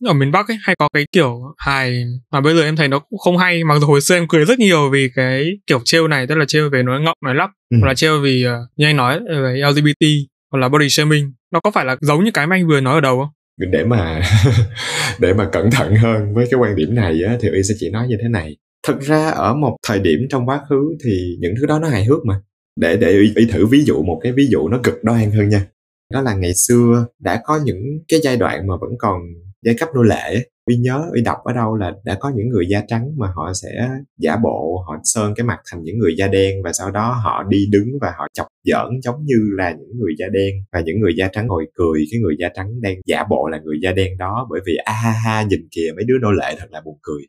Ở 0.05 0.13
miền 0.13 0.33
Bắc 0.33 0.49
ấy 0.49 0.57
hay 0.63 0.77
có 0.79 0.89
cái 0.93 1.05
kiểu 1.13 1.41
hài 1.59 2.05
mà 2.33 2.41
bây 2.41 2.55
giờ 2.55 2.63
em 2.63 2.77
thấy 2.77 2.89
nó 2.89 2.99
cũng 2.99 3.19
không 3.19 3.39
hay. 3.39 3.65
Mặc 3.65 3.79
dù 3.81 3.87
hồi 3.87 4.01
xưa 4.01 4.15
em 4.15 4.29
cười 4.29 4.45
rất 4.45 4.59
nhiều 4.59 4.91
vì 4.91 5.09
cái 5.15 5.47
kiểu 5.67 5.81
trêu 5.85 6.09
này 6.09 6.27
tức 6.27 6.35
là 6.35 6.45
trêu 6.49 6.71
về 6.71 6.83
nói 6.83 7.01
ngọng 7.01 7.17
nói 7.25 7.35
lắp 7.35 7.51
ừ. 7.71 7.77
hoặc 7.81 7.89
là 7.89 7.95
trêu 7.95 8.21
vì 8.21 8.47
uh, 8.47 8.53
như 8.77 8.87
anh 8.87 8.97
nói 8.97 9.21
về 9.29 9.63
LGBT 9.71 10.07
hoặc 10.53 10.59
là 10.59 10.69
body 10.69 10.89
shaming. 10.89 11.33
Nó 11.53 11.61
có 11.61 11.71
phải 11.71 11.85
là 11.85 11.97
giống 12.01 12.25
như 12.25 12.31
cái 12.35 12.47
mà 12.47 12.57
anh 12.57 12.67
vừa 12.69 12.81
nói 12.81 12.95
ở 12.95 13.01
đầu 13.01 13.19
không 13.19 13.29
để 13.59 13.85
mà 13.85 14.23
để 15.21 15.35
mà 15.35 15.49
cẩn 15.53 15.71
thận 15.71 15.97
hơn 15.97 16.35
với 16.35 16.47
cái 16.51 16.61
quan 16.61 16.77
điểm 16.77 16.95
này 16.95 17.23
á, 17.23 17.37
thì 17.41 17.49
y 17.51 17.63
sẽ 17.63 17.75
chỉ 17.79 17.91
nói 17.91 18.09
như 18.09 18.17
thế 18.23 18.29
này. 18.29 18.57
Thực 18.87 19.01
ra 19.01 19.31
ở 19.31 19.55
một 19.55 19.77
thời 19.87 19.99
điểm 19.99 20.19
trong 20.31 20.49
quá 20.49 20.61
khứ 20.69 20.97
thì 21.05 21.37
những 21.41 21.55
thứ 21.61 21.67
đó 21.67 21.79
nó 21.79 21.89
hài 21.89 22.05
hước 22.05 22.25
mà. 22.27 22.41
Để 22.81 22.97
để 22.97 23.17
uy, 23.17 23.33
y 23.37 23.47
thử 23.47 23.67
ví 23.67 23.85
dụ 23.85 24.03
một 24.03 24.21
cái 24.23 24.33
ví 24.33 24.47
dụ 24.51 24.69
nó 24.69 24.81
cực 24.83 25.05
đoan 25.05 25.31
hơn 25.31 25.49
nha. 25.49 25.67
Đó 26.13 26.23
là 26.23 26.35
ngày 26.35 26.53
xưa 26.55 27.07
đã 27.19 27.41
có 27.45 27.61
những 27.65 27.83
cái 28.09 28.21
giai 28.23 28.37
đoạn 28.37 28.67
mà 28.67 28.75
vẫn 28.81 28.91
còn 28.99 29.21
giai 29.65 29.75
cấp 29.79 29.89
nô 29.95 30.03
lệ 30.03 30.45
uy 30.69 30.77
nhớ 30.77 31.05
uy 31.13 31.23
đọc 31.23 31.39
ở 31.45 31.53
đâu 31.53 31.77
là 31.77 31.93
đã 32.05 32.17
có 32.21 32.33
những 32.37 32.49
người 32.49 32.67
da 32.69 32.83
trắng 32.89 33.11
mà 33.17 33.27
họ 33.35 33.53
sẽ 33.63 33.89
giả 34.19 34.37
bộ, 34.37 34.85
họ 34.87 35.01
sơn 35.05 35.35
cái 35.37 35.47
mặt 35.47 35.59
thành 35.71 35.83
những 35.83 35.99
người 35.99 36.15
da 36.19 36.27
đen 36.27 36.63
và 36.65 36.73
sau 36.73 36.91
đó 36.91 37.21
họ 37.25 37.43
đi 37.49 37.67
đứng 37.71 37.89
và 38.01 38.13
họ 38.19 38.27
chọc 38.33 38.47
giỡn 38.65 39.01
giống 39.03 39.25
như 39.25 39.37
là 39.57 39.71
những 39.71 39.99
người 39.99 40.13
da 40.19 40.27
đen 40.33 40.55
và 40.73 40.81
những 40.81 41.01
người 41.01 41.13
da 41.17 41.29
trắng 41.33 41.47
ngồi 41.47 41.67
cười, 41.75 42.05
cái 42.11 42.21
người 42.21 42.35
da 42.39 42.49
trắng 42.55 42.81
đang 42.81 42.97
giả 43.07 43.25
bộ 43.31 43.49
là 43.49 43.59
người 43.65 43.77
da 43.83 43.93
đen 43.93 44.19
đó 44.19 44.47
bởi 44.51 44.61
vì 44.67 44.77
a 44.85 44.93
ha 44.93 45.11
ha 45.11 45.43
nhìn 45.43 45.61
kìa, 45.71 45.93
mấy 45.97 46.05
đứa 46.09 46.19
nô 46.19 46.31
lệ 46.33 46.57
thật 46.59 46.67
là 46.71 46.81
buồn 46.85 46.99
cười. 47.03 47.23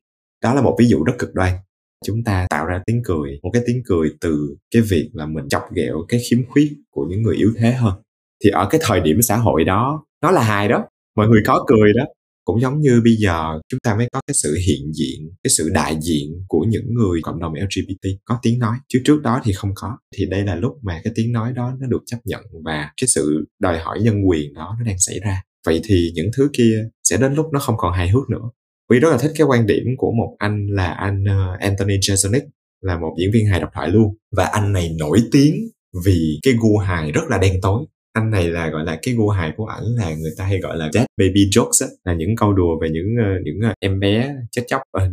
Đó 0.44 0.54
là 0.54 0.62
một 0.62 0.76
ví 0.80 0.86
dụ 0.88 1.04
rất 1.04 1.14
cực 1.20 1.34
đoan. 1.34 1.54
Chúng 2.06 2.24
ta 2.24 2.48
tạo 2.50 2.66
ra 2.66 2.82
tiếng 2.86 3.02
cười, 3.06 3.40
một 3.44 3.50
cái 3.54 3.64
tiếng 3.66 3.82
cười 3.86 4.10
từ 4.22 4.56
cái 4.74 4.82
việc 4.82 5.10
là 5.14 5.26
mình 5.26 5.48
chọc 5.50 5.64
ghẹo 5.76 5.96
cái 6.08 6.20
khiếm 6.30 6.40
khuyết 6.50 6.70
của 6.92 7.06
những 7.10 7.22
người 7.22 7.36
yếu 7.36 7.52
thế 7.58 7.72
hơn. 7.72 7.94
Thì 8.44 8.50
ở 8.50 8.68
cái 8.70 8.82
thời 8.84 9.00
điểm 9.00 9.22
xã 9.22 9.38
hội 9.38 9.64
đó, 9.64 10.06
nó 10.24 10.32
là 10.32 10.44
hài 10.44 10.68
đó, 10.68 10.86
mọi 11.16 11.28
người 11.28 11.42
có 11.46 11.64
cười 11.68 11.94
đó 11.94 12.06
cũng 12.46 12.62
giống 12.62 12.80
như 12.80 13.02
bây 13.04 13.16
giờ, 13.16 13.60
chúng 13.70 13.80
ta 13.84 13.96
mới 13.96 14.08
có 14.12 14.22
cái 14.28 14.34
sự 14.34 14.58
hiện 14.68 14.92
diện, 14.94 15.30
cái 15.44 15.52
sự 15.58 15.70
đại 15.74 15.98
diện 16.02 16.46
của 16.48 16.66
những 16.70 16.94
người 16.94 17.20
cộng 17.24 17.40
đồng 17.40 17.54
lgbt 17.54 18.08
có 18.26 18.40
tiếng 18.42 18.60
nói, 18.60 18.78
chứ 18.88 19.02
trước 19.06 19.22
đó 19.22 19.42
thì 19.44 19.54
không 19.54 19.72
có. 19.76 19.98
Thì 20.16 20.26
đây 20.26 20.44
là 20.44 20.56
lúc 20.56 20.74
mà 20.82 21.02
cái 21.04 21.14
tiếng 21.16 21.32
nói 21.32 21.54
đó 21.54 21.74
nó 21.80 21.88
được 21.88 22.02
chấp 22.06 22.18
nhận 22.26 22.42
và 22.66 22.92
cái 23.02 23.08
sự 23.08 23.46
đòi 23.60 23.80
hỏi 23.80 24.00
nhân 24.02 24.28
quyền 24.28 24.54
đó 24.54 24.76
nó 24.80 24.86
đang 24.86 25.00
xảy 25.00 25.20
ra. 25.20 25.42
Vậy 25.66 25.82
thì 25.84 26.12
những 26.16 26.30
thứ 26.38 26.50
kia 26.54 26.90
sẽ 27.04 27.18
đến 27.18 27.34
lúc 27.34 27.46
nó 27.54 27.60
không 27.60 27.76
còn 27.78 27.94
hài 27.94 28.10
hước 28.10 28.30
nữa. 28.30 28.50
Vì 28.92 29.00
rất 29.00 29.10
là 29.12 29.18
thích 29.18 29.32
cái 29.36 29.48
quan 29.48 29.66
điểm 29.66 29.84
của 29.98 30.12
một 30.12 30.36
anh 30.40 30.68
là 30.68 30.88
anh 30.94 31.24
ờ, 31.26 31.58
Anthony 31.60 31.98
Jeselnik, 31.98 32.48
là 32.82 33.00
một 33.00 33.16
diễn 33.20 33.32
viên 33.34 33.46
hài 33.48 33.60
độc 33.60 33.70
thoại 33.74 33.90
luôn. 33.90 34.16
Và 34.38 34.46
anh 34.46 34.74
này 34.74 34.96
nổi 35.00 35.20
tiếng 35.32 35.56
vì 36.06 36.40
cái 36.44 36.54
gu 36.62 36.78
hài 36.78 37.12
rất 37.12 37.22
là 37.30 37.38
đen 37.38 37.54
tối 37.62 37.86
anh 38.14 38.32
này 38.32 38.50
là, 38.50 38.70
gọi 38.70 38.84
là, 38.84 39.00
cái 39.02 39.14
gu 39.14 39.30
hài 39.30 39.54
của 39.58 39.66
ảnh 39.66 39.84
là 39.98 40.16
người 40.16 40.32
ta 40.38 40.46
hay 40.46 40.60
gọi 40.60 40.78
là 40.78 40.90
dead 40.94 41.06
baby 41.18 41.50
jokes 41.52 41.88
á, 41.88 41.88
là 42.04 42.14
những 42.14 42.36
câu 42.36 42.54
đùa 42.54 42.80
về 42.82 42.90
những 42.90 43.16
ờ, 43.26 43.30
những 43.44 43.60
ờ, 43.62 43.74
em 43.80 44.00
bé 44.00 44.36
chết 44.52 44.64
chóc. 44.68 44.82
Ờ, 44.92 45.10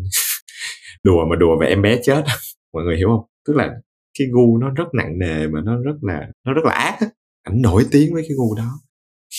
đùa 1.05 1.25
mà 1.31 1.37
đùa 1.37 1.59
về 1.61 1.67
em 1.67 1.83
bé 1.83 1.99
chết 2.03 2.25
mọi 2.73 2.85
người 2.85 2.97
hiểu 2.97 3.09
không? 3.09 3.25
Tức 3.49 3.57
là 3.57 3.71
cái 4.19 4.29
gu 4.33 4.59
nó 4.59 4.71
rất 4.71 4.85
nặng 4.95 5.19
nề 5.19 5.47
mà 5.47 5.61
nó 5.65 5.77
rất 5.83 5.97
là, 6.03 6.29
nó 6.47 6.53
rất 6.53 6.65
là 6.65 6.73
ác 6.73 6.99
ảnh 7.43 7.63
nổi 7.63 7.85
tiếng 7.91 8.15
với 8.15 8.23
cái 8.23 8.37
gu 8.37 8.55
đó. 8.55 8.81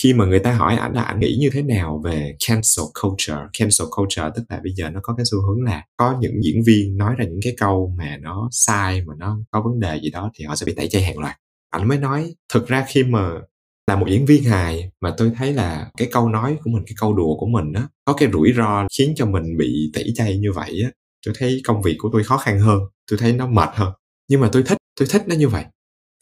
Khi 0.02 0.14
mà 0.14 0.24
người 0.26 0.38
ta 0.38 0.52
hỏi 0.52 0.76
ảnh 0.76 0.94
là 0.94 1.02
ảnh 1.02 1.20
nghĩ 1.20 1.36
như 1.40 1.50
thế 1.52 1.62
nào 1.62 2.02
về 2.04 2.36
cancel 2.48 2.84
culture? 3.02 3.38
Cancel 3.58 3.86
culture 3.96 4.30
tức 4.36 4.42
là 4.48 4.60
bây 4.64 4.72
giờ 4.76 4.90
nó 4.90 5.00
có 5.02 5.14
cái 5.14 5.24
xu 5.30 5.38
hướng 5.42 5.62
là 5.64 5.84
có 5.96 6.18
những 6.20 6.44
diễn 6.44 6.62
viên 6.66 6.96
nói 6.96 7.14
ra 7.18 7.24
những 7.24 7.40
cái 7.42 7.54
câu 7.58 7.94
mà 7.98 8.16
nó 8.20 8.48
sai, 8.52 9.02
mà 9.06 9.14
nó 9.18 9.38
có 9.50 9.62
vấn 9.62 9.80
đề 9.80 10.00
gì 10.02 10.10
đó 10.10 10.30
thì 10.34 10.44
họ 10.44 10.56
sẽ 10.56 10.66
bị 10.66 10.74
tẩy 10.74 10.88
chay 10.88 11.02
hàng 11.02 11.18
loạt 11.18 11.36
ảnh 11.70 11.88
mới 11.88 11.98
nói, 11.98 12.34
thực 12.52 12.68
ra 12.68 12.84
khi 12.88 13.04
mà 13.04 13.30
là 13.86 13.96
một 13.96 14.06
diễn 14.10 14.26
viên 14.26 14.44
hài 14.44 14.90
mà 15.00 15.14
tôi 15.18 15.32
thấy 15.36 15.52
là 15.52 15.90
cái 15.96 16.08
câu 16.12 16.28
nói 16.28 16.56
của 16.64 16.70
mình, 16.70 16.82
cái 16.86 16.94
câu 17.00 17.14
đùa 17.14 17.36
của 17.38 17.46
mình 17.46 17.72
á, 17.72 17.88
có 18.04 18.12
cái 18.12 18.28
rủi 18.32 18.52
ro 18.56 18.86
khiến 18.98 19.12
cho 19.16 19.26
mình 19.26 19.56
bị 19.58 19.90
tẩy 19.94 20.12
chay 20.14 20.38
như 20.38 20.52
vậy 20.52 20.80
á, 20.84 20.90
tôi 21.26 21.34
thấy 21.38 21.60
công 21.64 21.82
việc 21.82 21.96
của 21.98 22.08
tôi 22.12 22.24
khó 22.24 22.38
khăn 22.38 22.60
hơn, 22.60 22.80
tôi 23.10 23.18
thấy 23.18 23.32
nó 23.32 23.46
mệt 23.46 23.68
hơn. 23.72 23.92
Nhưng 24.28 24.40
mà 24.40 24.48
tôi 24.52 24.62
thích 24.62 24.78
tôi 25.00 25.08
thích 25.10 25.22
nó 25.26 25.34
như 25.34 25.48
vậy. 25.48 25.64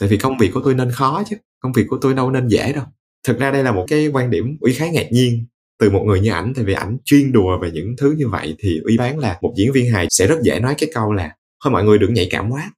Tại 0.00 0.08
vì 0.08 0.16
công 0.16 0.38
việc 0.38 0.50
của 0.54 0.60
tôi 0.64 0.74
nên 0.74 0.90
khó 0.90 1.22
chứ, 1.30 1.36
công 1.60 1.72
việc 1.72 1.86
của 1.88 1.98
tôi 2.00 2.14
đâu 2.14 2.30
nên 2.30 2.48
dễ 2.48 2.72
đâu. 2.72 2.84
Thực 3.26 3.38
ra 3.38 3.50
đây 3.50 3.64
là 3.64 3.72
một 3.72 3.84
cái 3.88 4.08
quan 4.08 4.30
điểm 4.30 4.56
uy 4.60 4.72
khá 4.72 4.86
ngạc 4.86 5.12
nhiên 5.12 5.46
từ 5.80 5.90
một 5.90 6.02
người 6.06 6.20
như 6.20 6.30
ảnh, 6.30 6.52
tại 6.54 6.64
vì 6.64 6.74
ảnh 6.74 6.96
chuyên 7.04 7.32
đùa 7.32 7.58
về 7.62 7.70
những 7.70 7.94
thứ 7.98 8.14
như 8.18 8.28
vậy 8.28 8.54
thì 8.58 8.80
uy 8.84 8.96
đoán 8.96 9.18
là 9.18 9.38
một 9.42 9.54
diễn 9.56 9.72
viên 9.72 9.92
hài 9.92 10.06
sẽ 10.10 10.26
rất 10.26 10.38
dễ 10.42 10.60
nói 10.60 10.74
cái 10.78 10.90
câu 10.94 11.12
là, 11.12 11.34
thôi 11.64 11.72
mọi 11.72 11.84
người 11.84 11.98
đừng 11.98 12.14
nhạy 12.14 12.28
cảm 12.30 12.50
quá 12.50 12.72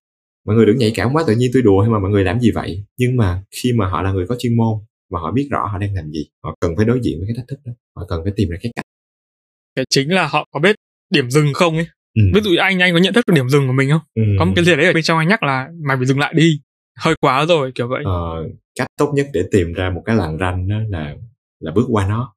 mọi 0.49 0.57
người 0.57 0.67
đừng 0.67 0.77
nhạy 0.77 0.93
cảm 0.95 1.13
quá 1.13 1.25
tự 1.27 1.35
nhiên 1.37 1.51
tôi 1.55 1.63
đùa 1.63 1.81
hay 1.81 1.91
mà 1.91 1.99
mọi 1.99 2.11
người 2.11 2.25
làm 2.25 2.41
gì 2.41 2.51
vậy. 2.55 2.85
Nhưng 2.99 3.17
mà 3.17 3.43
khi 3.63 3.73
mà 3.73 3.89
họ 3.89 4.03
là 4.03 4.13
người 4.13 4.27
có 4.27 4.37
chuyên 4.39 4.57
môn 4.57 4.79
và 5.11 5.21
họ 5.21 5.33
biết 5.33 5.49
rõ 5.51 5.67
họ 5.73 5.79
đang 5.79 5.95
làm 5.95 6.11
gì 6.11 6.27
họ 6.45 6.57
cần 6.61 6.77
phải 6.77 6.85
đối 6.85 7.01
diện 7.03 7.19
với 7.19 7.27
cái 7.29 7.37
thách 7.37 7.49
thức 7.49 7.59
đó. 7.65 7.73
Họ 7.97 8.07
cần 8.09 8.21
phải 8.25 8.33
tìm 8.37 8.49
ra 8.49 8.57
cái 8.63 8.73
cách. 8.77 8.85
Cái 9.77 9.85
chính 9.91 10.13
là 10.13 10.27
họ 10.27 10.47
có 10.51 10.61
biết 10.61 10.77
điểm 11.11 11.31
dừng 11.31 11.53
không 11.55 11.75
ấy. 11.75 11.87
Ừ. 12.15 12.23
ví 12.35 12.41
dụ 12.41 12.51
anh 12.61 12.79
anh 12.83 12.93
có 12.93 12.99
nhận 12.99 13.15
thức 13.15 13.25
được 13.27 13.35
điểm 13.35 13.49
dừng 13.49 13.67
của 13.67 13.73
mình 13.73 13.91
không? 13.91 14.01
Ừ. 14.15 14.23
có 14.39 14.45
một 14.45 14.53
cái 14.57 14.65
gì 14.65 14.77
đấy 14.77 14.87
ở 14.87 14.93
bên 14.93 15.03
trong 15.03 15.19
anh 15.19 15.29
nhắc 15.29 15.43
là 15.43 15.69
mày 15.87 15.97
phải 15.97 16.07
dừng 16.07 16.19
lại 16.19 16.35
đi 16.37 16.61
hơi 16.99 17.15
quá 17.21 17.47
rồi 17.47 17.73
kiểu 17.75 17.89
vậy. 17.89 18.03
Ờ, 18.05 18.49
cách 18.79 18.89
tốt 18.99 19.13
nhất 19.15 19.27
để 19.33 19.43
tìm 19.51 19.73
ra 19.73 19.91
một 19.91 20.03
cái 20.07 20.17
làn 20.17 20.39
ranh 20.39 20.69
đó 20.69 20.77
là 20.89 21.15
là 21.61 21.73
bước 21.75 21.87
qua 21.89 22.09
nó. 22.09 22.35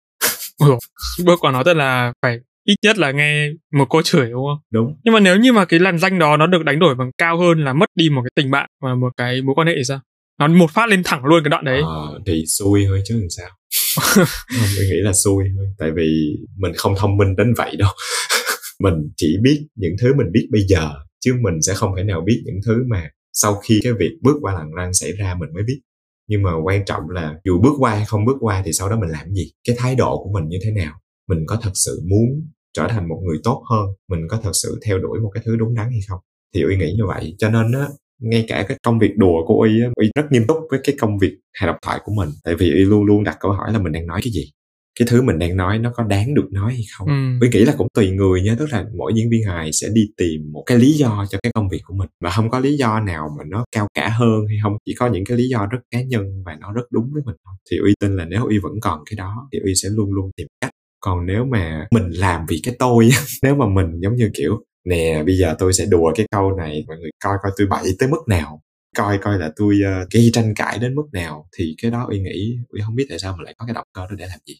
Bước 1.25 1.39
qua 1.41 1.51
nó 1.51 1.63
tức 1.63 1.73
là 1.73 2.13
phải 2.21 2.39
ít 2.65 2.75
nhất 2.83 2.97
là 2.97 3.11
nghe 3.11 3.49
một 3.73 3.85
cô 3.89 4.01
chửi 4.01 4.29
đúng 4.31 4.45
không? 4.47 4.59
Đúng. 4.71 4.95
Nhưng 5.03 5.13
mà 5.13 5.19
nếu 5.19 5.37
như 5.37 5.53
mà 5.53 5.65
cái 5.65 5.79
làn 5.79 5.97
danh 5.97 6.19
đó 6.19 6.37
nó 6.37 6.47
được 6.47 6.63
đánh 6.63 6.79
đổi 6.79 6.95
bằng 6.95 7.11
cao 7.17 7.37
hơn 7.39 7.63
là 7.63 7.73
mất 7.73 7.89
đi 7.95 8.09
một 8.09 8.21
cái 8.23 8.31
tình 8.35 8.51
bạn 8.51 8.69
và 8.83 8.95
một 8.95 9.09
cái 9.17 9.41
mối 9.41 9.55
quan 9.55 9.67
hệ 9.67 9.73
thì 9.77 9.83
sao? 9.83 9.99
Nó 10.39 10.47
một 10.47 10.71
phát 10.71 10.89
lên 10.89 11.01
thẳng 11.05 11.25
luôn 11.25 11.43
cái 11.43 11.49
đoạn 11.49 11.65
đấy. 11.65 11.81
Ờ, 11.85 12.19
thì 12.25 12.43
xui 12.47 12.85
thôi 12.87 13.01
chứ 13.05 13.15
làm 13.19 13.29
sao. 13.29 13.49
Không 14.49 14.67
tôi 14.77 14.85
nghĩ 14.85 14.97
là 15.01 15.11
xui 15.23 15.43
thôi 15.55 15.65
tại 15.79 15.91
vì 15.95 16.37
mình 16.57 16.71
không 16.75 16.93
thông 16.97 17.17
minh 17.17 17.35
đến 17.35 17.53
vậy 17.57 17.75
đâu. 17.75 17.89
Mình 18.79 18.93
chỉ 19.17 19.37
biết 19.43 19.67
những 19.75 19.95
thứ 20.01 20.13
mình 20.17 20.27
biết 20.31 20.47
bây 20.51 20.61
giờ 20.67 20.91
chứ 21.25 21.33
mình 21.41 21.61
sẽ 21.61 21.73
không 21.73 21.91
thể 21.97 22.03
nào 22.03 22.21
biết 22.25 22.41
những 22.45 22.59
thứ 22.65 22.83
mà 22.89 23.09
sau 23.33 23.55
khi 23.55 23.79
cái 23.83 23.93
việc 23.93 24.11
bước 24.21 24.37
qua 24.41 24.53
lằn 24.53 24.67
ranh 24.77 24.93
xảy 24.93 25.11
ra 25.11 25.35
mình 25.39 25.49
mới 25.53 25.63
biết. 25.63 25.81
Nhưng 26.27 26.43
mà 26.43 26.51
quan 26.63 26.85
trọng 26.85 27.09
là 27.09 27.33
dù 27.45 27.61
bước 27.61 27.73
qua 27.79 27.95
hay 27.95 28.05
không 28.05 28.25
bước 28.25 28.37
qua 28.39 28.61
thì 28.65 28.73
sau 28.73 28.89
đó 28.89 28.97
mình 29.01 29.09
làm 29.09 29.33
gì? 29.33 29.51
Cái 29.67 29.75
thái 29.79 29.95
độ 29.95 30.23
của 30.23 30.31
mình 30.33 30.49
như 30.49 30.57
thế 30.63 30.71
nào 30.71 31.00
mình 31.31 31.45
có 31.47 31.59
thật 31.61 31.71
sự 31.73 32.01
muốn 32.09 32.29
trở 32.73 32.87
thành 32.89 33.09
một 33.09 33.21
người 33.25 33.37
tốt 33.43 33.63
hơn 33.69 33.85
mình 34.09 34.27
có 34.29 34.39
thật 34.43 34.51
sự 34.53 34.79
theo 34.85 34.99
đuổi 34.99 35.19
một 35.19 35.31
cái 35.33 35.43
thứ 35.45 35.55
đúng 35.55 35.75
đắn 35.75 35.89
hay 35.91 35.99
không? 36.07 36.19
Thì 36.55 36.61
uy 36.61 36.77
nghĩ 36.77 36.93
như 36.97 37.05
vậy 37.07 37.35
cho 37.37 37.49
nên 37.49 37.71
á 37.71 37.87
ngay 38.21 38.45
cả 38.47 38.65
cái 38.67 38.77
công 38.83 38.99
việc 38.99 39.17
đùa 39.17 39.45
của 39.47 39.61
uy 39.61 39.81
á 39.81 39.89
uy 39.95 40.09
rất 40.15 40.25
nghiêm 40.31 40.43
túc 40.47 40.57
với 40.71 40.79
cái 40.83 40.95
công 40.99 41.17
việc 41.17 41.37
hài 41.53 41.67
độc 41.67 41.77
thoại 41.81 41.99
của 42.03 42.13
mình. 42.17 42.29
Tại 42.43 42.55
vì 42.55 42.71
uy 42.71 42.85
luôn 42.85 43.03
luôn 43.03 43.23
đặt 43.23 43.37
câu 43.39 43.51
hỏi 43.51 43.73
là 43.73 43.79
mình 43.79 43.91
đang 43.91 44.07
nói 44.07 44.21
cái 44.23 44.31
gì? 44.31 44.51
Cái 44.99 45.07
thứ 45.11 45.21
mình 45.21 45.39
đang 45.39 45.57
nói 45.57 45.79
nó 45.79 45.91
có 45.95 46.03
đáng 46.03 46.33
được 46.33 46.47
nói 46.51 46.73
hay 46.73 46.83
không? 46.97 47.07
Ừ. 47.07 47.13
uy 47.41 47.49
nghĩ 47.49 47.65
là 47.65 47.73
cũng 47.77 47.87
tùy 47.93 48.11
người 48.11 48.41
nha 48.41 48.55
tức 48.59 48.69
là 48.71 48.85
mỗi 48.97 49.13
diễn 49.15 49.29
viên 49.29 49.43
hài 49.47 49.71
sẽ 49.73 49.87
đi 49.93 50.01
tìm 50.17 50.51
một 50.51 50.63
cái 50.65 50.77
lý 50.77 50.91
do 50.91 51.25
cho 51.29 51.37
cái 51.43 51.51
công 51.55 51.69
việc 51.69 51.81
của 51.83 51.95
mình. 51.95 52.09
Và 52.23 52.29
không 52.29 52.49
có 52.49 52.59
lý 52.59 52.77
do 52.77 52.99
nào 52.99 53.29
mà 53.37 53.43
nó 53.47 53.65
cao 53.71 53.87
cả 53.93 54.09
hơn 54.09 54.47
hay 54.47 54.57
không 54.63 54.73
chỉ 54.85 54.93
có 54.99 55.07
những 55.07 55.25
cái 55.25 55.37
lý 55.37 55.47
do 55.49 55.67
rất 55.71 55.79
cá 55.91 56.01
nhân 56.01 56.25
và 56.45 56.57
nó 56.61 56.73
rất 56.73 56.83
đúng 56.91 57.09
với 57.13 57.23
mình 57.25 57.35
thôi. 57.45 57.55
Thì 57.71 57.77
uy 57.77 57.93
tin 57.99 58.15
là 58.15 58.25
nếu 58.25 58.45
uy 58.45 58.57
vẫn 58.57 58.73
còn 58.81 58.99
cái 59.09 59.15
đó 59.17 59.49
thì 59.53 59.59
uy 59.59 59.73
sẽ 59.75 59.89
luôn 59.91 60.13
luôn 60.13 60.31
tìm 60.37 60.47
cách 60.61 60.71
còn 61.01 61.25
nếu 61.25 61.45
mà 61.45 61.87
mình 61.91 62.09
làm 62.09 62.45
vì 62.49 62.61
cái 62.63 62.75
tôi 62.79 63.09
nếu 63.43 63.55
mà 63.55 63.65
mình 63.67 63.99
giống 63.99 64.15
như 64.15 64.31
kiểu 64.33 64.63
nè 64.85 65.23
bây 65.25 65.37
giờ 65.37 65.55
tôi 65.59 65.73
sẽ 65.73 65.85
đùa 65.85 66.11
cái 66.15 66.25
câu 66.31 66.55
này 66.55 66.83
mọi 66.87 66.97
người 66.97 67.11
coi 67.23 67.37
coi 67.43 67.51
tôi 67.57 67.67
bậy 67.67 67.83
tới 67.99 68.09
mức 68.09 68.27
nào 68.27 68.61
coi 68.97 69.17
coi 69.17 69.39
là 69.39 69.51
tôi 69.55 69.79
uh, 70.03 70.09
gây 70.09 70.29
tranh 70.33 70.53
cãi 70.55 70.79
đến 70.79 70.95
mức 70.95 71.03
nào. 71.13 71.47
Thì 71.57 71.75
cái 71.81 71.91
đó 71.91 72.05
uy 72.09 72.19
nghĩ 72.21 72.57
uy 72.69 72.81
không 72.85 72.95
biết 72.95 73.05
tại 73.09 73.19
sao 73.19 73.37
mình 73.37 73.45
lại 73.45 73.55
có 73.57 73.65
cái 73.65 73.73
động 73.73 73.87
cơ 73.93 74.01
đó 74.01 74.15
để 74.17 74.27
làm 74.27 74.39
gì. 74.45 74.55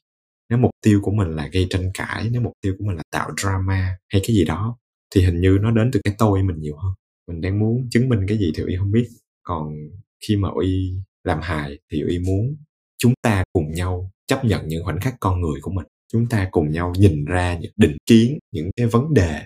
Nếu 0.50 0.60
mục 0.60 0.72
tiêu 0.82 1.00
của 1.04 1.12
mình 1.12 1.28
là 1.28 1.48
gây 1.48 1.68
tranh 1.70 1.92
cãi 1.94 2.30
nếu 2.32 2.42
mục 2.42 2.54
tiêu 2.62 2.76
của 2.80 2.86
mình 2.86 2.96
là 2.96 3.04
tạo 3.12 3.30
drama 3.42 3.98
hay 4.14 4.22
cái 4.28 4.36
gì 4.36 4.46
đó 4.46 4.78
thì 5.16 5.22
hình 5.22 5.42
như 5.42 5.58
nó 5.62 5.72
đến 5.72 5.92
từ 5.94 6.00
cái 6.04 6.16
tôi 6.18 6.44
mình 6.44 6.60
nhiều 6.60 6.78
hơn. 6.78 6.94
Mình 7.28 7.42
đang 7.42 7.60
muốn 7.60 7.88
chứng 7.92 8.10
minh 8.10 8.20
cái 8.28 8.38
gì 8.38 8.52
thì 8.56 8.64
uy 8.64 8.76
không 8.78 8.92
biết. 8.92 9.08
Còn 9.44 9.74
khi 10.28 10.36
mà 10.36 10.50
uy 10.50 10.94
làm 11.24 11.40
hài 11.42 11.80
thì 11.92 12.02
uy 12.02 12.20
muốn 12.20 12.56
chúng 12.98 13.14
ta 13.22 13.44
cùng 13.54 13.72
nhau 13.72 14.12
chấp 14.28 14.46
nhận 14.46 14.68
những 14.68 14.84
khoảnh 14.84 15.00
khắc 15.02 15.16
con 15.20 15.42
người 15.42 15.62
của 15.62 15.72
mình 15.72 15.86
chúng 16.12 16.28
ta 16.30 16.48
cùng 16.52 16.72
nhau 16.72 16.94
nhìn 16.98 17.26
ra 17.26 17.58
những 17.62 17.72
định 17.78 17.98
kiến 18.06 18.40
những 18.52 18.72
cái 18.78 18.88
vấn 18.88 19.14
đề 19.14 19.42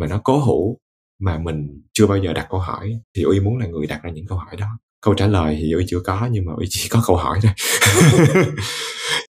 mà 0.00 0.06
nó 0.06 0.20
cố 0.24 0.38
hữu 0.38 0.78
mà 1.20 1.38
mình 1.38 1.82
chưa 1.92 2.06
bao 2.06 2.18
giờ 2.18 2.32
đặt 2.32 2.46
câu 2.50 2.60
hỏi. 2.60 3.00
Thì 3.16 3.22
uy 3.22 3.40
muốn 3.40 3.58
là 3.58 3.66
người 3.66 3.86
đặt 3.86 4.00
ra 4.02 4.10
những 4.10 4.26
câu 4.26 4.38
hỏi 4.38 4.56
đó. 4.58 4.66
Câu 5.02 5.14
trả 5.14 5.26
lời 5.26 5.56
thì 5.60 5.72
uy 5.72 5.84
chưa 5.88 6.00
có 6.00 6.28
nhưng 6.32 6.46
mà 6.46 6.52
uy 6.56 6.66
chỉ 6.68 6.88
có 6.88 7.02
câu 7.06 7.16
hỏi 7.16 7.38
thôi. 7.42 7.52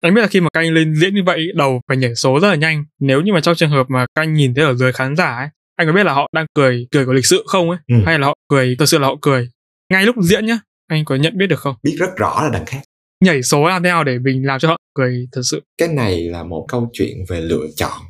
Anh 0.01 0.13
biết 0.13 0.21
là 0.21 0.27
khi 0.27 0.41
mà 0.41 0.47
các 0.53 0.59
anh 0.59 0.73
lên 0.73 0.95
diễn 0.95 1.15
như 1.15 1.23
vậy 1.25 1.47
đầu 1.55 1.81
phải 1.87 1.97
nhảy 1.97 2.15
số 2.15 2.39
rất 2.39 2.47
là 2.47 2.55
nhanh. 2.55 2.83
Nếu 2.99 3.21
như 3.21 3.33
mà 3.33 3.41
trong 3.41 3.55
trường 3.55 3.69
hợp 3.69 3.85
mà 3.89 4.05
các 4.15 4.21
anh 4.21 4.33
nhìn 4.33 4.53
thấy 4.53 4.65
ở 4.65 4.73
dưới 4.73 4.91
khán 4.91 5.15
giả 5.15 5.35
ấy 5.35 5.47
anh 5.77 5.87
có 5.87 5.93
biết 5.93 6.05
là 6.05 6.13
họ 6.13 6.29
đang 6.33 6.45
cười 6.53 6.87
cười 6.91 7.05
của 7.05 7.13
lịch 7.13 7.25
sự 7.25 7.43
không 7.47 7.69
ấy? 7.69 7.79
Ừ. 7.87 7.95
hay 8.05 8.19
là 8.19 8.27
họ 8.27 8.33
cười 8.49 8.75
thật 8.79 8.85
sự 8.85 8.97
là 8.97 9.07
họ 9.07 9.15
cười? 9.21 9.49
Ngay 9.89 10.05
lúc 10.05 10.15
diễn 10.21 10.45
nhá 10.45 10.59
anh 10.87 11.05
có 11.05 11.15
nhận 11.15 11.37
biết 11.37 11.47
được 11.47 11.59
không? 11.59 11.75
Biết 11.83 11.95
rất 11.99 12.15
rõ 12.17 12.43
là 12.43 12.49
đằng 12.53 12.65
khác 12.65 12.81
nhảy 13.23 13.43
số 13.43 13.67
làm 13.67 13.83
thế 13.83 13.89
nào 13.89 14.03
để 14.03 14.19
mình 14.19 14.45
làm 14.45 14.59
cho 14.59 14.67
họ 14.67 14.77
cười 14.93 15.27
thật 15.31 15.41
sự. 15.43 15.61
Cái 15.77 15.87
này 15.87 16.21
là 16.21 16.43
một 16.43 16.65
câu 16.67 16.89
chuyện 16.93 17.17
về 17.27 17.41
lựa 17.41 17.67
chọn. 17.75 18.01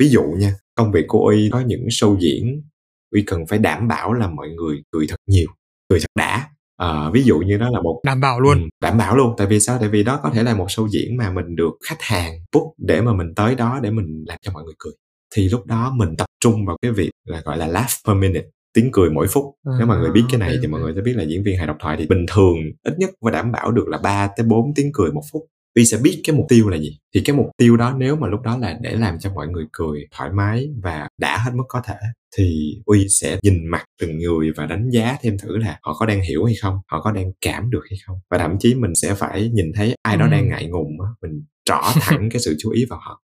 Ví 0.00 0.08
dụ 0.08 0.22
nha 0.22 0.54
công 0.74 0.92
việc 0.92 1.04
của 1.08 1.18
uy 1.18 1.48
có 1.52 1.60
những 1.60 1.86
show 1.86 2.18
diễn 2.18 2.62
uy 3.10 3.22
cần 3.26 3.46
phải 3.46 3.58
đảm 3.58 3.88
bảo 3.88 4.12
là 4.12 4.28
mọi 4.28 4.48
người 4.48 4.82
cười 4.90 5.06
thật 5.06 5.16
nhiều 5.26 5.48
cười 5.88 6.00
thật 6.00 6.06
đã. 6.18 6.48
À, 6.76 7.10
ví 7.10 7.22
dụ 7.22 7.38
như 7.38 7.58
đó 7.58 7.70
là 7.70 7.80
một 7.80 8.00
đảm 8.04 8.20
bảo 8.20 8.40
luôn. 8.40 8.62
Ừ, 8.62 8.68
đảm 8.80 8.98
bảo 8.98 9.16
luôn. 9.16 9.34
Tại 9.38 9.46
vì 9.46 9.60
sao? 9.60 9.78
Tại 9.80 9.88
vì 9.88 10.02
đó 10.02 10.20
có 10.22 10.30
thể 10.30 10.42
là 10.42 10.54
một 10.54 10.66
show 10.68 10.88
diễn 10.88 11.16
mà 11.16 11.30
mình 11.30 11.56
được 11.56 11.72
khách 11.88 12.00
hàng 12.00 12.32
book 12.52 12.66
để 12.78 13.00
mà 13.00 13.12
mình 13.12 13.34
tới 13.36 13.54
đó 13.54 13.80
để 13.82 13.90
mình 13.90 14.24
làm 14.26 14.38
cho 14.42 14.52
mọi 14.52 14.64
người 14.64 14.74
cười. 14.78 14.92
Thì 15.34 15.48
lúc 15.48 15.66
đó 15.66 15.92
mình 15.96 16.16
tập 16.16 16.26
trung 16.40 16.66
vào 16.66 16.76
cái 16.82 16.92
việc 16.92 17.10
là 17.24 17.40
gọi 17.40 17.58
là 17.58 17.66
laugh 17.66 17.90
per 18.06 18.16
minute 18.16 18.46
tiếng 18.74 18.88
cười 18.92 19.10
mỗi 19.10 19.26
phút. 19.28 19.44
À, 19.64 19.72
nếu 19.78 19.86
mà 19.86 19.98
người 19.98 20.10
biết 20.10 20.22
cái 20.30 20.38
này 20.38 20.48
okay. 20.48 20.58
thì 20.62 20.68
mọi 20.68 20.80
người 20.80 20.92
sẽ 20.96 21.00
biết 21.00 21.16
là 21.16 21.22
diễn 21.22 21.42
viên 21.44 21.58
hài 21.58 21.66
độc 21.66 21.76
thoại 21.80 21.96
thì 21.98 22.06
bình 22.06 22.26
thường 22.28 22.56
ít 22.84 22.94
nhất 22.98 23.10
phải 23.24 23.32
đảm 23.32 23.52
bảo 23.52 23.70
được 23.70 23.88
là 23.88 23.98
3 23.98 24.28
tới 24.36 24.46
4 24.46 24.74
tiếng 24.74 24.90
cười 24.92 25.12
một 25.12 25.22
phút. 25.32 25.42
Uy 25.74 25.84
sẽ 25.84 25.98
biết 26.02 26.20
cái 26.24 26.36
mục 26.36 26.46
tiêu 26.48 26.68
là 26.68 26.76
gì. 26.76 26.98
Thì 27.14 27.20
cái 27.24 27.36
mục 27.36 27.46
tiêu 27.56 27.76
đó 27.76 27.94
nếu 27.98 28.16
mà 28.16 28.28
lúc 28.28 28.40
đó 28.42 28.58
là 28.58 28.78
để 28.80 28.92
làm 28.92 29.18
cho 29.18 29.32
mọi 29.32 29.48
người 29.48 29.64
cười 29.72 30.06
thoải 30.16 30.30
mái 30.32 30.68
và 30.82 31.08
đã 31.20 31.38
hết 31.38 31.50
mức 31.54 31.64
có 31.68 31.80
thể 31.84 31.94
thì 32.36 32.76
Uy 32.84 33.06
sẽ 33.08 33.38
nhìn 33.42 33.66
mặt 33.66 33.84
từng 34.00 34.18
người 34.18 34.52
và 34.56 34.66
đánh 34.66 34.90
giá 34.90 35.16
thêm 35.22 35.38
thử 35.38 35.56
là 35.56 35.78
họ 35.82 35.96
có 35.98 36.06
đang 36.06 36.20
hiểu 36.22 36.44
hay 36.44 36.54
không 36.62 36.78
họ 36.88 37.00
có 37.02 37.12
đang 37.12 37.32
cảm 37.40 37.70
được 37.70 37.82
hay 37.90 37.98
không. 38.06 38.18
Và 38.30 38.38
thậm 38.38 38.56
chí 38.60 38.74
mình 38.74 38.94
sẽ 38.94 39.14
phải 39.14 39.48
nhìn 39.48 39.66
thấy 39.74 39.94
ai 40.02 40.16
đó 40.16 40.24
ừ. 40.24 40.30
đang 40.30 40.48
ngại 40.48 40.66
ngùng 40.66 40.88
mình 41.22 41.44
trỏ 41.64 41.80
thẳng 42.00 42.28
cái 42.30 42.40
sự 42.40 42.56
chú 42.58 42.70
ý 42.70 42.84
vào 42.90 42.98
họ. 43.02 43.22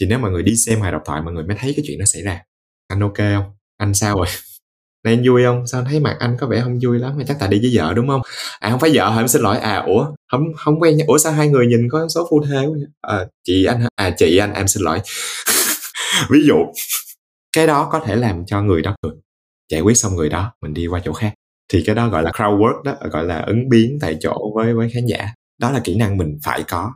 Thì 0.00 0.06
nếu 0.06 0.18
mọi 0.18 0.30
người 0.30 0.42
đi 0.42 0.56
xem 0.56 0.80
hài 0.80 0.92
độc 0.92 1.02
thoại 1.04 1.22
mọi 1.22 1.34
người 1.34 1.44
mới 1.44 1.56
thấy 1.60 1.72
cái 1.76 1.84
chuyện 1.88 1.98
nó 1.98 2.04
xảy 2.04 2.22
ra. 2.22 2.42
Anh 2.88 3.00
ok 3.00 3.16
không? 3.16 3.44
Anh 3.76 3.94
sao 3.94 4.16
rồi 4.16 4.26
này 5.04 5.14
anh 5.14 5.22
vui 5.26 5.44
không? 5.44 5.66
Sao 5.66 5.84
thấy 5.84 6.00
mặt 6.00 6.16
anh 6.18 6.36
có 6.40 6.46
vẻ 6.46 6.60
không 6.60 6.78
vui 6.82 6.98
lắm? 6.98 7.12
Mà 7.18 7.24
chắc 7.28 7.36
tại 7.40 7.48
đi 7.48 7.58
với 7.58 7.70
vợ 7.74 7.94
đúng 7.94 8.08
không? 8.08 8.20
À 8.60 8.70
không 8.70 8.80
phải 8.80 8.90
vợ 8.94 9.10
hả? 9.10 9.20
Em 9.20 9.28
xin 9.28 9.42
lỗi. 9.42 9.58
À 9.58 9.82
ủa 9.86 10.06
không 10.32 10.42
không 10.56 10.80
quen 10.80 10.96
nhau 10.96 11.04
ủa 11.08 11.18
sao 11.18 11.32
hai 11.32 11.48
người 11.48 11.66
nhìn 11.66 11.88
có 11.90 12.08
số 12.08 12.26
phu 12.30 12.44
thê 12.44 12.66
quá 12.66 12.76
à, 13.00 13.26
chị 13.44 13.64
anh 13.64 13.86
à 13.96 14.10
chị 14.18 14.36
anh 14.36 14.54
em 14.54 14.68
xin 14.68 14.82
lỗi. 14.82 15.00
Ví 16.30 16.40
dụ 16.46 16.54
cái 17.56 17.66
đó 17.66 17.88
có 17.92 18.00
thể 18.06 18.16
làm 18.16 18.46
cho 18.46 18.62
người 18.62 18.82
đó 18.82 18.94
cười. 19.02 19.12
Giải 19.72 19.80
quyết 19.80 19.94
xong 19.94 20.16
người 20.16 20.28
đó 20.28 20.52
mình 20.62 20.74
đi 20.74 20.86
qua 20.86 21.00
chỗ 21.04 21.12
khác. 21.12 21.34
Thì 21.72 21.82
cái 21.86 21.94
đó 21.94 22.08
gọi 22.08 22.22
là 22.22 22.30
crowd 22.30 22.58
work 22.58 22.82
đó 22.82 22.94
gọi 23.10 23.24
là 23.24 23.40
ứng 23.40 23.68
biến 23.68 23.98
tại 24.00 24.16
chỗ 24.20 24.52
với 24.54 24.74
với 24.74 24.90
khán 24.94 25.06
giả. 25.06 25.28
Đó 25.60 25.70
là 25.70 25.80
kỹ 25.84 25.96
năng 25.96 26.16
mình 26.16 26.38
phải 26.44 26.62
có. 26.68 26.92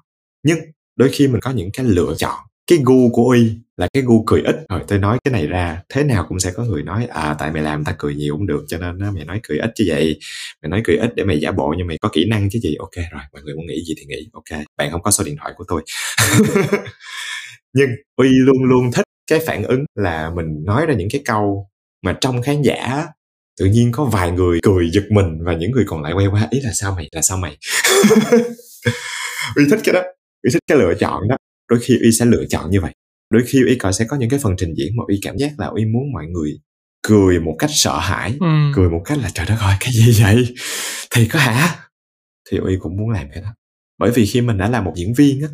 Nhưng 0.47 0.59
đôi 0.97 1.09
khi 1.13 1.29
mình 1.29 1.41
có 1.41 1.51
những 1.51 1.71
cái 1.73 1.87
lựa 1.87 2.15
chọn 2.17 2.39
cái 2.67 2.79
gu 2.85 3.11
của 3.13 3.25
uy 3.25 3.51
là 3.77 3.89
cái 3.93 4.03
gu 4.03 4.25
cười 4.27 4.43
ít. 4.43 4.57
Rồi 4.69 4.81
tôi 4.89 4.99
nói 4.99 5.19
cái 5.25 5.33
này 5.33 5.47
ra 5.47 5.83
thế 5.89 6.05
nào 6.05 6.27
cũng 6.29 6.41
sẽ 6.41 6.53
có 6.57 6.65
người 6.65 6.83
nói 6.83 7.07
à 7.11 7.37
tại 7.39 7.51
mày 7.53 7.63
làm 7.63 7.85
ta 7.85 7.95
cười 7.99 8.15
nhiều 8.15 8.37
cũng 8.37 8.47
được 8.47 8.65
cho 8.69 8.79
nên 8.79 8.99
á, 8.99 9.11
mày 9.11 9.25
nói 9.25 9.41
cười 9.43 9.59
ít 9.59 9.71
chứ 9.75 9.85
vậy 9.89 10.19
mày 10.63 10.71
nói 10.71 10.81
cười 10.85 10.97
ít 10.97 11.15
để 11.17 11.25
mày 11.25 11.41
giả 11.41 11.51
bộ 11.53 11.75
nhưng 11.79 11.87
mày 11.87 11.99
có 12.01 12.09
kỹ 12.13 12.25
năng 12.31 12.51
chứ 12.51 12.59
gì. 12.59 12.75
Ok 12.79 12.95
rồi 12.95 13.23
mọi 13.33 13.43
người 13.43 13.55
muốn 13.55 13.67
nghĩ 13.67 13.85
gì 13.85 13.95
thì 13.99 14.05
nghĩ. 14.07 14.29
Ok 14.33 14.61
bạn 14.77 14.91
không 14.91 15.03
có 15.03 15.11
số 15.11 15.25
điện 15.25 15.37
thoại 15.41 15.53
của 15.57 15.65
tôi. 15.69 15.83
Nhưng 17.75 17.91
uy 18.17 18.29
luôn 18.29 18.65
luôn 18.65 18.93
thích 18.93 19.05
cái 19.31 19.41
phản 19.47 19.63
ứng 19.65 19.85
là 19.95 20.31
mình 20.31 20.65
nói 20.65 20.87
ra 20.87 20.95
những 20.95 21.09
cái 21.13 21.23
câu 21.25 21.69
mà 22.03 22.19
trong 22.21 22.43
khán 22.43 22.63
giả 22.63 23.07
tự 23.61 23.67
nhiên 23.67 23.93
có 23.93 24.05
vài 24.05 24.31
người 24.31 24.61
cười 24.63 24.91
giật 24.91 25.05
mình 25.11 25.39
và 25.45 25.55
những 25.55 25.71
người 25.71 25.85
còn 25.87 26.03
lại 26.03 26.13
quay 26.13 26.27
qua 26.27 26.49
ý 26.51 26.61
là 26.61 26.71
sao 26.75 26.95
mày? 26.97 27.09
Là 27.13 27.23
sao 27.23 27.39
mày? 27.39 27.57
Uy 29.57 29.65
thích 29.71 29.81
cái 29.85 29.93
đó. 29.93 30.01
Uy 30.43 30.51
thích 30.53 30.63
cái 30.67 30.79
lựa 30.79 30.95
chọn 31.01 31.29
đó 31.29 31.37
đôi 31.73 31.81
khi 31.81 31.99
uy 32.03 32.13
sẽ 32.13 32.25
lựa 32.25 32.45
chọn 32.49 32.71
như 32.71 32.81
vậy. 32.81 32.93
Đôi 33.31 33.43
khi 33.47 33.63
uy 33.67 33.77
có 33.77 33.93
sẽ 33.93 34.05
có 34.09 34.17
những 34.17 34.31
cái 34.31 34.41
phần 34.43 34.55
trình 34.59 34.75
diễn 34.75 34.97
mà 34.97 35.05
uy 35.09 35.19
cảm 35.23 35.37
giác 35.39 35.53
là 35.59 35.67
uy 35.67 35.85
muốn 35.85 36.13
mọi 36.13 36.27
người 36.27 36.61
cười 37.03 37.41
một 37.41 37.57
cách 37.59 37.71
sợ 37.73 37.99
hãi 37.99 38.37
ừ. 38.41 38.47
cười 38.75 38.91
một 38.91 39.03
cách 39.05 39.19
là 39.19 39.31
trời 39.35 39.47
đất 39.49 39.57
ơi 39.61 39.75
cái 39.81 39.93
gì 39.93 40.23
vậy? 40.23 40.55
Thì 41.15 41.29
có 41.29 41.39
hả? 41.39 41.77
Thì 42.51 42.59
uy 42.59 42.77
cũng 42.81 42.97
muốn 42.97 43.11
làm 43.11 43.27
cái 43.35 43.43
đó. 43.43 43.55
Bởi 43.99 44.11
vì 44.11 44.27
khi 44.27 44.41
mình 44.41 44.59
đã 44.59 44.69
là 44.69 44.83
một 44.83 44.93
diễn 44.97 45.15
viên 45.15 45.43
á 45.43 45.49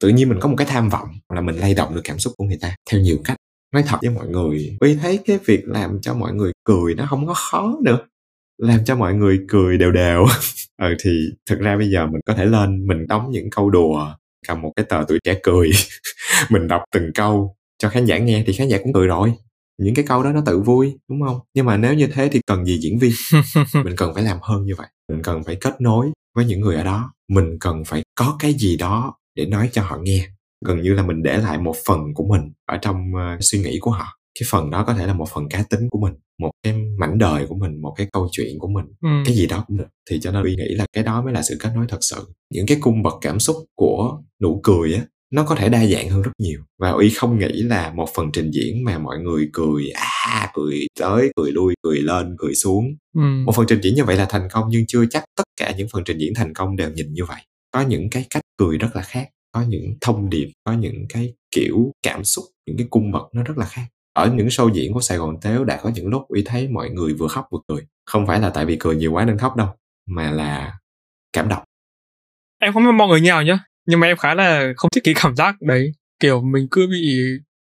tự 0.00 0.08
nhiên 0.08 0.28
mình 0.28 0.38
có 0.40 0.48
một 0.48 0.54
cái 0.58 0.66
tham 0.70 0.88
vọng 0.88 1.08
là 1.34 1.40
mình 1.40 1.56
lay 1.56 1.74
động 1.74 1.94
được 1.94 2.00
cảm 2.04 2.18
xúc 2.18 2.32
của 2.36 2.44
người 2.44 2.58
ta 2.60 2.76
theo 2.90 3.00
nhiều 3.00 3.18
cách. 3.24 3.36
Nói 3.72 3.82
thật 3.86 3.98
với 4.02 4.10
mọi 4.10 4.28
người 4.28 4.76
uy 4.80 4.94
thấy 4.94 5.18
cái 5.26 5.38
việc 5.44 5.64
làm 5.66 6.00
cho 6.00 6.14
mọi 6.14 6.34
người 6.34 6.52
cười 6.64 6.94
nó 6.94 7.06
không 7.06 7.26
có 7.26 7.34
khó 7.34 7.78
nữa. 7.84 7.98
Làm 8.58 8.84
cho 8.84 8.96
mọi 8.96 9.14
người 9.14 9.40
cười 9.48 9.78
đều 9.78 9.92
đều. 9.92 10.26
Ừ 10.82 10.94
thì 11.04 11.10
thực 11.50 11.60
ra 11.60 11.76
bây 11.76 11.90
giờ 11.90 12.06
mình 12.06 12.20
có 12.26 12.34
thể 12.34 12.44
lên 12.44 12.86
mình 12.86 13.06
đóng 13.06 13.30
những 13.30 13.50
câu 13.50 13.70
đùa 13.70 14.14
cầm 14.48 14.62
một 14.62 14.72
cái 14.76 14.86
tờ 14.88 15.04
tuổi 15.08 15.18
trẻ 15.24 15.34
cười. 15.42 15.70
Mình 16.50 16.68
đọc 16.68 16.82
từng 16.92 17.10
câu 17.14 17.56
cho 17.78 17.88
khán 17.88 18.04
giả 18.04 18.18
nghe 18.18 18.44
thì 18.46 18.52
khán 18.52 18.68
giả 18.68 18.78
cũng 18.82 18.92
cười 18.92 19.06
rồi. 19.06 19.32
Những 19.78 19.94
cái 19.94 20.04
câu 20.08 20.22
đó 20.22 20.32
nó 20.32 20.42
tự 20.46 20.60
vui 20.60 20.98
đúng 21.08 21.20
không? 21.26 21.40
Nhưng 21.54 21.66
mà 21.66 21.76
nếu 21.76 21.94
như 21.94 22.06
thế 22.06 22.28
thì 22.32 22.40
cần 22.46 22.64
gì 22.64 22.78
diễn 22.78 22.98
viên? 22.98 23.12
Mình 23.84 23.96
cần 23.96 24.14
phải 24.14 24.22
làm 24.22 24.38
hơn 24.42 24.64
như 24.64 24.74
vậy. 24.78 24.86
Mình 25.12 25.22
cần 25.22 25.44
phải 25.44 25.56
kết 25.60 25.80
nối 25.80 26.10
với 26.34 26.44
những 26.44 26.60
người 26.60 26.76
ở 26.76 26.84
đó. 26.84 27.12
Mình 27.28 27.58
cần 27.60 27.84
phải 27.84 28.02
có 28.14 28.36
cái 28.40 28.52
gì 28.52 28.76
đó 28.76 29.14
để 29.34 29.46
nói 29.46 29.68
cho 29.72 29.82
họ 29.82 29.98
nghe. 30.02 30.28
Gần 30.66 30.82
như 30.82 30.94
là 30.94 31.02
mình 31.02 31.22
để 31.22 31.38
lại 31.38 31.58
một 31.58 31.76
phần 31.86 32.14
của 32.14 32.24
mình 32.24 32.52
ở 32.66 32.76
trong 32.76 33.12
uh, 33.14 33.38
suy 33.40 33.58
nghĩ 33.58 33.78
của 33.80 33.90
họ 33.90 34.18
cái 34.38 34.46
phần 34.50 34.70
đó 34.70 34.84
có 34.86 34.94
thể 34.94 35.06
là 35.06 35.14
một 35.14 35.28
phần 35.34 35.48
cá 35.48 35.62
tính 35.70 35.88
của 35.90 35.98
mình 35.98 36.14
một 36.38 36.50
cái 36.62 36.74
mảnh 36.98 37.18
đời 37.18 37.46
của 37.46 37.54
mình 37.54 37.80
một 37.82 37.94
cái 37.96 38.08
câu 38.12 38.28
chuyện 38.32 38.58
của 38.58 38.68
mình 38.68 38.84
ừ. 39.02 39.08
cái 39.26 39.34
gì 39.34 39.46
đó. 39.46 39.64
Cũng 39.66 39.76
được 39.76 39.88
thì 40.10 40.20
cho 40.20 40.32
nên 40.32 40.42
uy 40.42 40.56
nghĩ 40.56 40.74
là 40.74 40.86
cái 40.92 41.04
đó 41.04 41.22
mới 41.22 41.32
là 41.32 41.42
sự 41.42 41.56
kết 41.60 41.70
nối 41.74 41.86
thật 41.88 41.98
sự. 42.00 42.16
Những 42.52 42.66
cái 42.66 42.78
cung 42.80 43.02
bậc 43.02 43.14
cảm 43.20 43.40
xúc 43.40 43.56
của 43.74 44.22
nụ 44.42 44.60
cười 44.62 44.94
á 44.94 45.06
nó 45.32 45.44
có 45.44 45.54
thể 45.54 45.68
đa 45.68 45.86
dạng 45.86 46.08
hơn 46.08 46.22
rất 46.22 46.30
nhiều. 46.38 46.60
Và 46.78 46.90
uy 46.90 47.10
không 47.10 47.38
nghĩ 47.38 47.62
là 47.62 47.92
một 47.92 48.08
phần 48.14 48.30
trình 48.32 48.50
diễn 48.50 48.84
mà 48.84 48.98
mọi 48.98 49.18
người 49.18 49.48
cười 49.52 49.90
à 49.94 50.50
cười 50.54 50.86
tới 51.00 51.32
cười 51.36 51.52
lui 51.52 51.74
cười 51.82 51.98
lên 51.98 52.36
cười 52.38 52.54
xuống. 52.54 52.84
Ừ. 53.14 53.22
một 53.46 53.52
phần 53.56 53.66
trình 53.68 53.80
diễn 53.82 53.94
như 53.94 54.04
vậy 54.04 54.16
là 54.16 54.26
thành 54.30 54.48
công 54.52 54.64
nhưng 54.68 54.86
chưa 54.86 55.06
chắc 55.10 55.24
tất 55.36 55.44
cả 55.60 55.74
những 55.76 55.88
phần 55.92 56.04
trình 56.04 56.18
diễn 56.18 56.34
thành 56.34 56.54
công 56.54 56.76
đều 56.76 56.90
nhìn 56.90 57.12
như 57.12 57.24
vậy. 57.24 57.40
Có 57.70 57.80
những 57.80 58.10
cái 58.10 58.26
cách 58.30 58.42
cười 58.58 58.78
rất 58.78 58.96
là 58.96 59.02
khác 59.02 59.28
có 59.54 59.62
những 59.68 59.94
thông 60.00 60.30
điệp 60.30 60.50
có 60.64 60.72
những 60.72 61.06
cái 61.08 61.34
kiểu 61.50 61.92
cảm 62.02 62.24
xúc 62.24 62.44
những 62.66 62.76
cái 62.76 62.86
cung 62.90 63.12
bậc 63.12 63.22
nó 63.32 63.42
rất 63.42 63.58
là 63.58 63.66
khác 63.66 63.86
ở 64.14 64.30
những 64.34 64.46
show 64.46 64.72
diễn 64.72 64.92
của 64.92 65.00
Sài 65.00 65.18
Gòn 65.18 65.40
Tếu 65.40 65.64
đã 65.64 65.76
có 65.82 65.90
những 65.94 66.08
lúc 66.08 66.28
uy 66.28 66.42
thấy 66.42 66.68
mọi 66.68 66.90
người 66.90 67.14
vừa 67.14 67.28
khóc 67.28 67.48
vừa 67.50 67.58
cười. 67.68 67.86
Không 68.06 68.26
phải 68.26 68.40
là 68.40 68.50
tại 68.50 68.66
vì 68.66 68.76
cười 68.80 68.96
nhiều 68.96 69.12
quá 69.12 69.24
nên 69.24 69.38
khóc 69.38 69.56
đâu 69.56 69.68
mà 70.06 70.30
là 70.30 70.78
cảm 71.32 71.48
động. 71.48 71.62
Em 72.60 72.72
không 72.72 72.84
biết 72.84 72.92
mọi 72.92 73.08
người 73.08 73.20
nhau 73.20 73.42
nhá 73.42 73.58
nhưng 73.86 74.00
mà 74.00 74.06
em 74.06 74.16
khá 74.16 74.34
là 74.34 74.72
không 74.76 74.90
thích 74.94 75.04
cái 75.04 75.14
cảm 75.22 75.36
giác 75.36 75.56
đấy. 75.60 75.92
Kiểu 76.20 76.42
mình 76.42 76.68
cứ 76.70 76.86
bị 76.86 77.18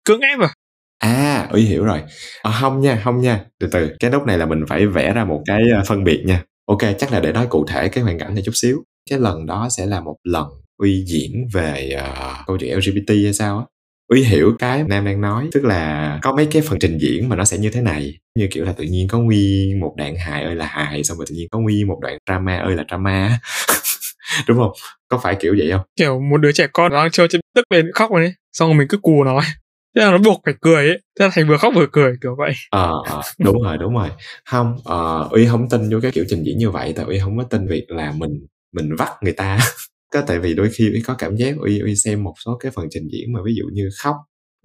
cưỡng 0.06 0.20
ép 0.20 0.40
à. 0.40 0.54
À 1.00 1.50
ý 1.54 1.64
hiểu 1.64 1.84
rồi. 1.86 2.02
À, 2.42 2.52
không 2.62 2.82
nha 2.82 3.02
không 3.04 3.22
nha. 3.22 3.46
Từ 3.60 3.68
từ 3.72 3.90
cái 4.00 4.12
lúc 4.12 4.24
này 4.24 4.38
là 4.38 4.46
mình 4.46 4.66
phải 4.68 4.86
vẽ 4.86 5.14
ra 5.14 5.26
một 5.26 5.44
cái 5.46 5.62
ờ, 5.76 5.84
phân 5.88 6.04
biệt 6.04 6.24
nha. 6.26 6.44
Ok 6.66 6.82
chắc 7.00 7.12
là 7.12 7.20
để 7.20 7.32
nói 7.32 7.48
cụ 7.50 7.66
thể 7.68 7.90
cái 7.90 8.04
hoàn 8.04 8.20
cảnh 8.20 8.34
này 8.34 8.44
chút 8.46 8.56
xíu. 8.56 8.84
Cái 9.10 9.20
lần 9.20 9.46
đó 9.46 9.68
sẽ 9.78 9.86
là 9.86 10.02
một 10.02 10.16
lần 10.24 10.48
uy 10.78 11.06
diễn 11.06 11.48
về 11.54 12.00
uh, 12.02 12.48
câu 12.48 12.58
chuyện 12.58 12.78
lgbt 12.78 13.10
hay 13.10 13.34
sao 13.34 13.58
á 13.58 13.66
uy 14.08 14.24
hiểu 14.24 14.56
cái 14.60 14.84
nam 14.84 15.06
đang 15.06 15.22
nói 15.22 15.50
tức 15.52 15.66
là 15.66 16.20
có 16.22 16.36
mấy 16.36 16.48
cái 16.52 16.62
phần 16.62 16.80
trình 16.80 16.98
diễn 16.98 17.30
mà 17.30 17.36
nó 17.36 17.46
sẽ 17.46 17.58
như 17.58 17.70
thế 17.70 17.82
này. 17.82 18.18
Như 18.36 18.48
kiểu 18.52 18.66
là 18.66 18.72
tự 18.72 18.84
nhiên 18.84 19.08
có 19.08 19.20
nguyên 19.20 19.80
một 19.80 19.94
đoạn 19.98 20.16
hài 20.16 20.44
ơi 20.44 20.56
là 20.56 20.66
hài 20.66 21.04
xong 21.04 21.18
rồi 21.18 21.26
tự 21.30 21.36
nhiên 21.36 21.48
có 21.52 21.60
nguyên 21.60 21.88
một 21.88 22.00
đoạn 22.02 22.18
drama 22.28 22.58
ơi 22.58 22.76
là 22.76 22.84
drama. 22.88 23.40
Đúng 24.48 24.58
không? 24.58 24.72
Có 25.08 25.18
phải 25.24 25.36
kiểu 25.40 25.56
vậy 25.58 25.72
không? 25.72 25.82
Kiểu 25.96 26.20
một 26.20 26.38
đứa 26.38 26.52
trẻ 26.52 26.68
con 26.74 26.92
đang 26.92 27.12
chơi 27.12 27.28
trên 27.28 27.42
tức 27.56 27.66
lên 27.72 27.92
khóc 27.94 28.12
rồi 28.12 28.34
xong 28.54 28.70
rồi 28.70 28.78
mình 28.78 28.88
cứ 28.88 28.98
cù 28.98 29.24
nó 29.24 29.42
thế 29.96 30.06
là 30.06 30.12
nó 30.12 30.18
buộc 30.18 30.42
phải 30.46 30.54
cười 30.62 30.88
ấy 30.88 31.00
thế 31.20 31.26
là 31.26 31.32
thành 31.34 31.48
vừa 31.48 31.58
khóc 31.58 31.74
vừa 31.76 31.88
cười 31.92 32.14
kiểu 32.22 32.36
vậy. 32.38 32.54
Ờ 32.70 32.92
à, 33.06 33.16
à, 33.16 33.22
đúng 33.40 33.64
rồi 33.64 33.78
đúng 33.78 33.94
rồi. 33.94 34.10
Không 34.46 34.78
uh, 34.78 35.32
uy 35.32 35.48
không 35.48 35.70
tin 35.70 35.90
vô 35.90 36.00
cái 36.02 36.12
kiểu 36.12 36.26
trình 36.30 36.44
diễn 36.44 36.58
như 36.58 36.70
vậy 36.70 36.94
tại 36.96 37.06
uy 37.06 37.20
không 37.20 37.38
có 37.38 37.44
tin 37.44 37.68
việc 37.68 37.86
là 37.88 38.14
mình 38.18 38.46
mình 38.74 38.96
vắt 38.98 39.10
người 39.22 39.34
ta 39.34 39.60
có 40.14 40.24
tại 40.28 40.40
vì 40.40 40.54
đôi 40.54 40.70
khi 40.70 40.92
uy 40.92 41.02
có 41.02 41.16
cảm 41.16 41.36
giác 41.36 41.56
uy 41.60 41.80
uy 41.80 41.96
xem 41.96 42.24
một 42.24 42.34
số 42.46 42.58
cái 42.58 42.72
phần 42.72 42.88
trình 42.92 43.08
diễn 43.12 43.34
mà 43.34 43.40
ví 43.46 43.56
dụ 43.56 43.66
như 43.74 43.90
khóc, 44.04 44.16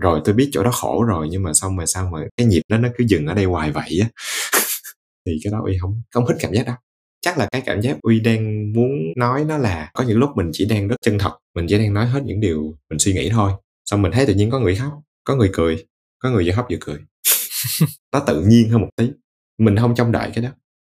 rồi 0.03 0.21
tôi 0.25 0.35
biết 0.35 0.49
chỗ 0.53 0.63
đó 0.63 0.71
khổ 0.71 1.05
rồi, 1.05 1.29
nhưng 1.31 1.43
mà 1.43 1.53
xong 1.55 1.77
mà 1.77 1.87
sao 1.87 2.11
mà 2.13 2.19
cái 2.37 2.47
nhịp 2.47 2.63
đó 2.69 2.79
nó 2.79 2.89
cứ 2.99 3.05
dừng 3.09 3.27
ở 3.27 3.35
đây 3.35 3.45
hoài 3.45 3.73
vậy 3.73 4.01
á? 4.03 4.09
Thì 5.27 5.33
cái 5.45 5.53
đó 5.53 5.61
uy 5.65 5.79
không 5.81 6.03
không 6.11 6.25
thích 6.29 6.37
cảm 6.41 6.53
giác 6.53 6.67
đó 6.67 6.77
chắc 7.21 7.39
là 7.39 7.49
cái 7.53 7.63
cảm 7.67 7.83
giác 7.83 7.97
uy 8.03 8.21
đang 8.21 8.73
muốn 8.73 8.91
nói 9.17 9.45
nó 9.45 9.59
là 9.59 9.91
có 9.95 10.05
những 10.05 10.19
lúc 10.19 10.31
mình 10.37 10.51
chỉ 10.53 10.65
đang 10.65 10.89
rất 10.89 10.97
chân 11.03 11.19
thật, 11.19 11.39
mình 11.55 11.67
chỉ 11.69 11.79
đang 11.79 11.95
nói 11.95 12.07
hết 12.07 12.23
những 12.25 12.41
điều 12.41 12.75
mình 12.91 12.99
suy 12.99 13.13
nghĩ 13.13 13.29
thôi. 13.31 13.53
Xong 13.91 14.03
mình 14.03 14.13
thấy 14.13 14.27
tự 14.27 14.35
nhiên 14.35 14.51
có 14.51 14.61
người 14.61 14.77
khóc, 14.77 14.93
có 15.25 15.37
người 15.37 15.51
cười, 15.53 15.85
có 16.19 16.31
người 16.31 16.45
vừa 16.47 16.53
khóc 16.53 16.67
vừa 16.71 16.77
cười. 16.81 16.99
Nó 18.13 18.21
tự 18.27 18.45
nhiên 18.45 18.71
hơn 18.71 18.81
một 18.81 18.89
tí. 18.97 19.11
Mình 19.59 19.77
không 19.77 19.95
trông 19.95 20.13
đợi 20.13 20.31
cái 20.35 20.45
đó. 20.45 20.51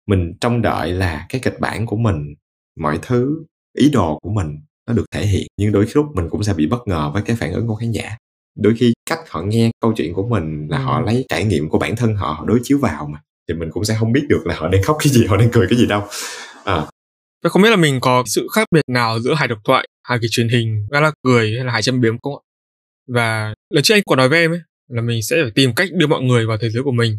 Mình 0.06 0.32
trông 0.40 0.62
đợi 0.62 0.92
là 0.92 1.26
cái 1.28 1.40
kịch 1.44 1.60
bản 1.60 1.86
của 1.86 1.96
mình, 1.96 2.34
mọi 2.80 2.98
thứ 3.02 3.44
ý 3.78 3.90
đồ 3.90 4.18
của 4.22 4.30
mình 4.30 4.60
nó 4.86 4.94
được 4.94 5.04
thể 5.10 5.26
hiện 5.26 5.46
nhưng 5.56 5.72
đôi 5.72 5.86
lúc 5.94 6.06
mình 6.14 6.28
cũng 6.30 6.42
sẽ 6.42 6.54
bị 6.54 6.66
bất 6.66 6.88
ngờ 6.88 7.10
với 7.14 7.22
cái 7.22 7.36
phản 7.36 7.52
ứng 7.52 7.66
của 7.66 7.74
khán 7.74 7.90
giả 7.90 8.16
đôi 8.56 8.74
khi 8.78 8.92
cách 9.10 9.18
họ 9.28 9.42
nghe 9.42 9.70
câu 9.80 9.92
chuyện 9.96 10.14
của 10.14 10.28
mình 10.28 10.66
là 10.70 10.78
họ 10.78 11.00
lấy 11.00 11.24
trải 11.28 11.44
nghiệm 11.44 11.68
của 11.68 11.78
bản 11.78 11.96
thân 11.96 12.14
họ, 12.14 12.32
họ 12.32 12.44
đối 12.44 12.60
chiếu 12.62 12.78
vào 12.78 13.08
mà 13.12 13.18
thì 13.48 13.54
mình 13.54 13.70
cũng 13.70 13.84
sẽ 13.84 13.96
không 13.98 14.12
biết 14.12 14.22
được 14.28 14.46
là 14.46 14.54
họ 14.54 14.68
đang 14.68 14.82
khóc 14.82 14.96
cái 15.00 15.12
gì 15.12 15.26
họ 15.26 15.36
đang 15.36 15.48
cười 15.52 15.66
cái 15.70 15.78
gì 15.78 15.86
đâu 15.86 16.02
à. 16.64 16.86
Tôi 17.42 17.50
không 17.50 17.62
biết 17.62 17.70
là 17.70 17.76
mình 17.76 18.00
có 18.00 18.22
sự 18.26 18.48
khác 18.54 18.68
biệt 18.70 18.84
nào 18.88 19.20
giữa 19.20 19.34
hài 19.34 19.48
độc 19.48 19.58
thoại, 19.64 19.88
hài 20.02 20.18
kịch 20.22 20.30
truyền 20.30 20.48
hình, 20.48 20.86
gala 20.90 21.12
cười 21.22 21.52
hay 21.56 21.64
là 21.64 21.72
hài 21.72 21.82
châm 21.82 22.00
biếm 22.00 22.16
không 22.22 22.34
ạ? 22.34 22.42
Và 23.08 23.54
lần 23.70 23.84
trước 23.84 23.94
anh 23.94 24.02
có 24.06 24.16
nói 24.16 24.28
với 24.28 24.40
em 24.40 24.52
ấy 24.52 24.60
là 24.88 25.02
mình 25.02 25.22
sẽ 25.22 25.36
phải 25.42 25.52
tìm 25.54 25.74
cách 25.74 25.88
đưa 25.92 26.06
mọi 26.06 26.22
người 26.22 26.46
vào 26.46 26.56
thế 26.60 26.70
giới 26.70 26.82
của 26.82 26.92
mình 26.92 27.18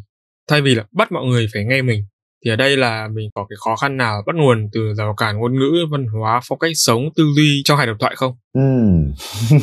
thay 0.49 0.61
vì 0.61 0.75
là 0.75 0.85
bắt 0.91 1.11
mọi 1.11 1.25
người 1.25 1.47
phải 1.53 1.65
nghe 1.65 1.81
mình 1.81 2.05
thì 2.45 2.51
ở 2.51 2.55
đây 2.55 2.77
là 2.77 3.07
mình 3.07 3.29
có 3.35 3.45
cái 3.49 3.57
khó 3.65 3.75
khăn 3.75 3.97
nào 3.97 4.21
bắt 4.25 4.35
nguồn 4.35 4.69
từ 4.71 4.93
rào 4.93 5.13
cản 5.17 5.37
ngôn 5.37 5.53
ngữ 5.53 5.85
văn 5.91 6.05
hóa 6.07 6.39
phong 6.47 6.59
cách 6.59 6.71
sống 6.75 7.01
tư 7.15 7.23
duy 7.35 7.61
trong 7.65 7.77
hài 7.77 7.87
độc 7.87 7.97
thoại 7.99 8.15
không 8.15 8.33
ừ. 8.53 8.61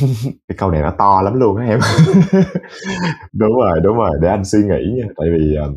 cái 0.49 0.57
câu 0.59 0.70
này 0.70 0.83
nó 0.83 0.95
to 0.99 1.22
lắm 1.22 1.41
luôn 1.41 1.57
á 1.57 1.66
em 1.66 1.78
đúng 3.33 3.55
rồi 3.57 3.80
đúng 3.83 3.97
rồi 3.97 4.11
để 4.20 4.28
anh 4.28 4.45
suy 4.45 4.59
nghĩ 4.59 4.97
nha 4.97 5.05
tại 5.16 5.28
vì 5.30 5.55
um, 5.55 5.74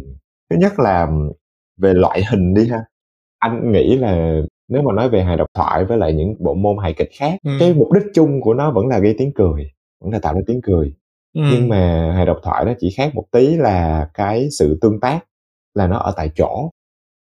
thứ 0.50 0.58
nhất 0.60 0.80
là 0.80 1.08
về 1.78 1.94
loại 1.94 2.24
hình 2.30 2.54
đi 2.54 2.68
ha 2.70 2.80
anh 3.40 3.72
nghĩ 3.72 3.98
là 3.98 4.42
nếu 4.70 4.82
mà 4.82 4.94
nói 4.94 5.10
về 5.10 5.24
hài 5.24 5.38
độc 5.38 5.48
thoại 5.54 5.86
với 5.86 5.98
lại 5.98 6.14
những 6.14 6.36
bộ 6.40 6.54
môn 6.54 6.78
hài 6.82 6.94
kịch 6.94 7.10
khác 7.20 7.40
ừ. 7.44 7.52
cái 7.60 7.74
mục 7.74 7.92
đích 7.92 8.04
chung 8.14 8.42
của 8.42 8.54
nó 8.54 8.72
vẫn 8.72 8.88
là 8.88 9.00
gây 9.00 9.16
tiếng 9.18 9.32
cười 9.36 9.72
vẫn 10.04 10.14
là 10.14 10.20
tạo 10.20 10.34
ra 10.34 10.42
tiếng 10.48 10.62
cười 10.64 10.94
ừ. 11.34 11.42
nhưng 11.52 11.70
mà 11.70 12.12
hài 12.16 12.26
độc 12.26 12.38
thoại 12.44 12.66
nó 12.66 12.74
chỉ 12.80 12.94
khác 12.98 13.16
một 13.16 13.26
tí 13.32 13.58
là 13.58 14.10
cái 14.14 14.48
sự 14.60 14.78
tương 14.82 15.00
tác 15.00 15.20
là 15.74 15.88
nó 15.88 15.98
ở 15.98 16.14
tại 16.18 16.30
chỗ 16.36 16.70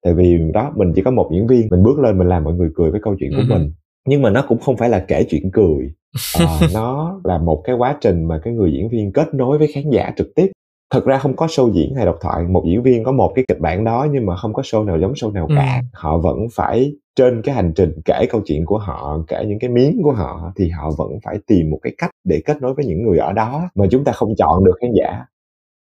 tại 0.06 0.14
vì 0.14 0.38
đó 0.52 0.72
mình 0.76 0.92
chỉ 0.96 1.02
có 1.02 1.10
một 1.10 1.28
diễn 1.32 1.46
viên 1.46 1.68
mình 1.70 1.82
bước 1.82 1.98
lên 1.98 2.18
mình 2.18 2.28
làm 2.28 2.44
mọi 2.44 2.54
người 2.54 2.70
cười 2.74 2.90
với 2.90 3.00
câu 3.02 3.16
chuyện 3.20 3.30
của 3.30 3.54
ừ. 3.54 3.58
mình. 3.58 3.72
Nhưng 4.08 4.22
mà 4.22 4.30
nó 4.30 4.44
cũng 4.48 4.58
không 4.58 4.76
phải 4.76 4.88
là 4.88 5.04
kể 5.08 5.24
chuyện 5.30 5.50
cười. 5.50 5.90
À, 6.38 6.46
nó 6.74 7.20
là 7.24 7.38
một 7.38 7.62
cái 7.64 7.76
quá 7.76 7.96
trình 8.00 8.24
mà 8.24 8.40
cái 8.44 8.54
người 8.54 8.72
diễn 8.72 8.88
viên 8.88 9.12
kết 9.12 9.34
nối 9.34 9.58
với 9.58 9.68
khán 9.74 9.90
giả 9.90 10.12
trực 10.16 10.26
tiếp. 10.34 10.46
Thật 10.92 11.04
ra 11.04 11.18
không 11.18 11.36
có 11.36 11.46
show 11.46 11.72
diễn 11.72 11.94
hay 11.96 12.06
độc 12.06 12.16
thoại 12.20 12.44
một 12.44 12.64
diễn 12.66 12.82
viên 12.82 13.04
có 13.04 13.12
một 13.12 13.32
cái 13.34 13.44
kịch 13.48 13.60
bản 13.60 13.84
đó 13.84 14.06
nhưng 14.12 14.26
mà 14.26 14.36
không 14.36 14.52
có 14.52 14.62
show 14.62 14.84
nào 14.84 14.98
giống 14.98 15.12
show 15.12 15.32
nào 15.32 15.48
cả. 15.56 15.80
Ừ. 15.82 15.86
họ 15.92 16.18
vẫn 16.18 16.38
phải 16.54 16.92
trên 17.16 17.42
cái 17.42 17.54
hành 17.54 17.72
trình 17.76 17.92
kể 18.04 18.26
câu 18.30 18.40
chuyện 18.44 18.64
của 18.64 18.78
họ 18.78 19.18
kể 19.28 19.44
những 19.48 19.58
cái 19.58 19.70
miếng 19.70 20.00
của 20.02 20.12
họ 20.12 20.52
thì 20.56 20.68
họ 20.68 20.90
vẫn 20.98 21.08
phải 21.24 21.38
tìm 21.46 21.70
một 21.70 21.78
cái 21.82 21.94
cách 21.98 22.10
để 22.24 22.42
kết 22.44 22.62
nối 22.62 22.74
với 22.74 22.84
những 22.84 23.02
người 23.02 23.18
ở 23.18 23.32
đó 23.32 23.70
mà 23.74 23.86
chúng 23.90 24.04
ta 24.04 24.12
không 24.12 24.34
chọn 24.38 24.64
được 24.64 24.74
khán 24.80 24.90
giả 24.98 25.24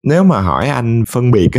nếu 0.04 0.24
mà 0.24 0.42
hỏi 0.42 0.68
anh 0.68 1.04
phân 1.08 1.32
biệt 1.32 1.50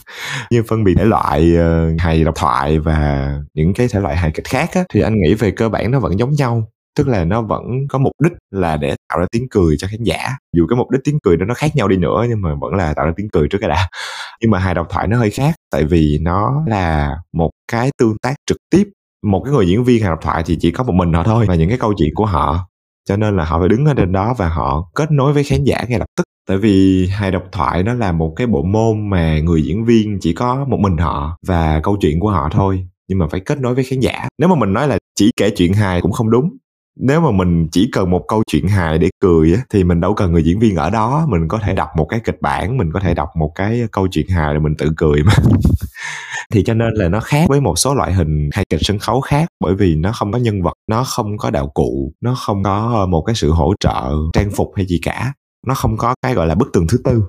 như 0.50 0.62
phân 0.68 0.84
biệt 0.84 0.94
thể 0.96 1.04
loại 1.04 1.54
uh, 1.54 2.00
hài 2.00 2.24
độc 2.24 2.34
thoại 2.36 2.78
và 2.78 3.32
những 3.54 3.74
cái 3.74 3.88
thể 3.88 4.00
loại 4.00 4.16
hài 4.16 4.30
kịch 4.30 4.46
khác 4.48 4.70
á, 4.74 4.84
thì 4.94 5.00
anh 5.00 5.14
nghĩ 5.20 5.34
về 5.34 5.50
cơ 5.50 5.68
bản 5.68 5.90
nó 5.90 6.00
vẫn 6.00 6.18
giống 6.18 6.32
nhau. 6.32 6.68
Tức 6.98 7.08
là 7.08 7.24
nó 7.24 7.42
vẫn 7.42 7.62
có 7.88 7.98
mục 7.98 8.12
đích 8.22 8.32
là 8.50 8.76
để 8.76 8.96
tạo 9.08 9.18
ra 9.18 9.26
tiếng 9.32 9.48
cười 9.50 9.76
cho 9.78 9.88
khán 9.90 10.02
giả. 10.02 10.36
Dù 10.56 10.66
cái 10.70 10.76
mục 10.76 10.90
đích 10.90 11.00
tiếng 11.04 11.18
cười 11.22 11.36
đó 11.36 11.46
nó 11.46 11.54
khác 11.54 11.76
nhau 11.76 11.88
đi 11.88 11.96
nữa 11.96 12.26
nhưng 12.28 12.42
mà 12.42 12.54
vẫn 12.60 12.74
là 12.74 12.94
tạo 12.94 13.06
ra 13.06 13.12
tiếng 13.16 13.28
cười 13.32 13.48
trước 13.48 13.58
cái 13.60 13.68
đã. 13.68 13.88
Nhưng 14.40 14.50
mà 14.50 14.58
hài 14.58 14.74
độc 14.74 14.86
thoại 14.90 15.08
nó 15.08 15.18
hơi 15.18 15.30
khác 15.30 15.54
tại 15.72 15.84
vì 15.84 16.18
nó 16.22 16.62
là 16.66 17.16
một 17.32 17.50
cái 17.72 17.90
tương 17.98 18.16
tác 18.22 18.34
trực 18.46 18.56
tiếp. 18.70 18.84
Một 19.26 19.42
cái 19.44 19.54
người 19.54 19.68
diễn 19.68 19.84
viên 19.84 20.02
hài 20.02 20.10
độc 20.10 20.18
thoại 20.22 20.42
thì 20.46 20.56
chỉ 20.60 20.70
có 20.70 20.84
một 20.84 20.92
mình 20.92 21.12
họ 21.12 21.22
thôi 21.22 21.44
và 21.48 21.54
những 21.54 21.68
cái 21.68 21.78
câu 21.78 21.94
chuyện 21.98 22.14
của 22.14 22.26
họ 22.26 22.68
cho 23.08 23.16
nên 23.16 23.36
là 23.36 23.44
họ 23.44 23.58
phải 23.58 23.68
đứng 23.68 23.84
ở 23.84 23.94
trên 23.94 24.12
đó 24.12 24.34
và 24.38 24.48
họ 24.48 24.90
kết 24.94 25.12
nối 25.12 25.32
với 25.32 25.44
khán 25.44 25.64
giả 25.64 25.84
ngay 25.88 25.98
lập 25.98 26.06
tức. 26.16 26.22
Tại 26.48 26.56
vì 26.58 27.06
hài 27.06 27.30
độc 27.30 27.42
thoại 27.52 27.82
nó 27.82 27.94
là 27.94 28.12
một 28.12 28.32
cái 28.36 28.46
bộ 28.46 28.62
môn 28.62 29.10
mà 29.10 29.40
người 29.40 29.62
diễn 29.62 29.84
viên 29.84 30.18
chỉ 30.20 30.32
có 30.32 30.64
một 30.68 30.76
mình 30.80 30.96
họ 30.96 31.38
và 31.46 31.80
câu 31.82 31.96
chuyện 32.00 32.20
của 32.20 32.30
họ 32.30 32.48
thôi, 32.52 32.86
nhưng 33.08 33.18
mà 33.18 33.26
phải 33.30 33.40
kết 33.40 33.58
nối 33.60 33.74
với 33.74 33.84
khán 33.84 34.00
giả. 34.00 34.28
Nếu 34.38 34.48
mà 34.48 34.54
mình 34.54 34.72
nói 34.72 34.88
là 34.88 34.98
chỉ 35.14 35.30
kể 35.36 35.50
chuyện 35.50 35.72
hài 35.72 36.00
cũng 36.00 36.12
không 36.12 36.30
đúng 36.30 36.56
nếu 36.98 37.20
mà 37.20 37.30
mình 37.30 37.68
chỉ 37.72 37.88
cần 37.92 38.10
một 38.10 38.24
câu 38.28 38.42
chuyện 38.46 38.68
hài 38.68 38.98
để 38.98 39.08
cười 39.20 39.52
á, 39.52 39.62
thì 39.70 39.84
mình 39.84 40.00
đâu 40.00 40.14
cần 40.14 40.32
người 40.32 40.42
diễn 40.42 40.58
viên 40.58 40.76
ở 40.76 40.90
đó. 40.90 41.26
Mình 41.28 41.48
có 41.48 41.58
thể 41.58 41.74
đọc 41.74 41.88
một 41.96 42.06
cái 42.08 42.20
kịch 42.24 42.40
bản, 42.40 42.76
mình 42.76 42.92
có 42.92 43.00
thể 43.00 43.14
đọc 43.14 43.28
một 43.36 43.52
cái 43.54 43.82
câu 43.92 44.08
chuyện 44.10 44.28
hài 44.28 44.52
rồi 44.52 44.60
mình 44.60 44.74
tự 44.78 44.92
cười 44.96 45.22
mà. 45.22 45.32
Thì 46.52 46.62
cho 46.64 46.74
nên 46.74 46.94
là 46.94 47.08
nó 47.08 47.20
khác 47.20 47.48
với 47.48 47.60
một 47.60 47.78
số 47.78 47.94
loại 47.94 48.12
hình 48.12 48.50
hài 48.52 48.64
kịch 48.70 48.80
sân 48.82 48.98
khấu 48.98 49.20
khác, 49.20 49.48
bởi 49.60 49.74
vì 49.74 49.94
nó 49.94 50.12
không 50.12 50.32
có 50.32 50.38
nhân 50.38 50.62
vật, 50.62 50.72
nó 50.90 51.04
không 51.04 51.38
có 51.38 51.50
đạo 51.50 51.70
cụ, 51.74 52.12
nó 52.20 52.34
không 52.34 52.62
có 52.62 52.92
ờ, 52.94 53.06
một 53.06 53.22
cái 53.26 53.34
sự 53.34 53.50
hỗ 53.50 53.74
trợ, 53.80 54.12
trang 54.32 54.50
phục 54.50 54.72
hay 54.76 54.86
gì 54.86 54.98
cả. 55.02 55.32
Nó 55.66 55.74
không 55.74 55.96
có 55.96 56.14
cái 56.22 56.34
gọi 56.34 56.46
là 56.46 56.54
bức 56.54 56.68
tường 56.72 56.86
thứ 56.88 56.98
tư. 57.04 57.22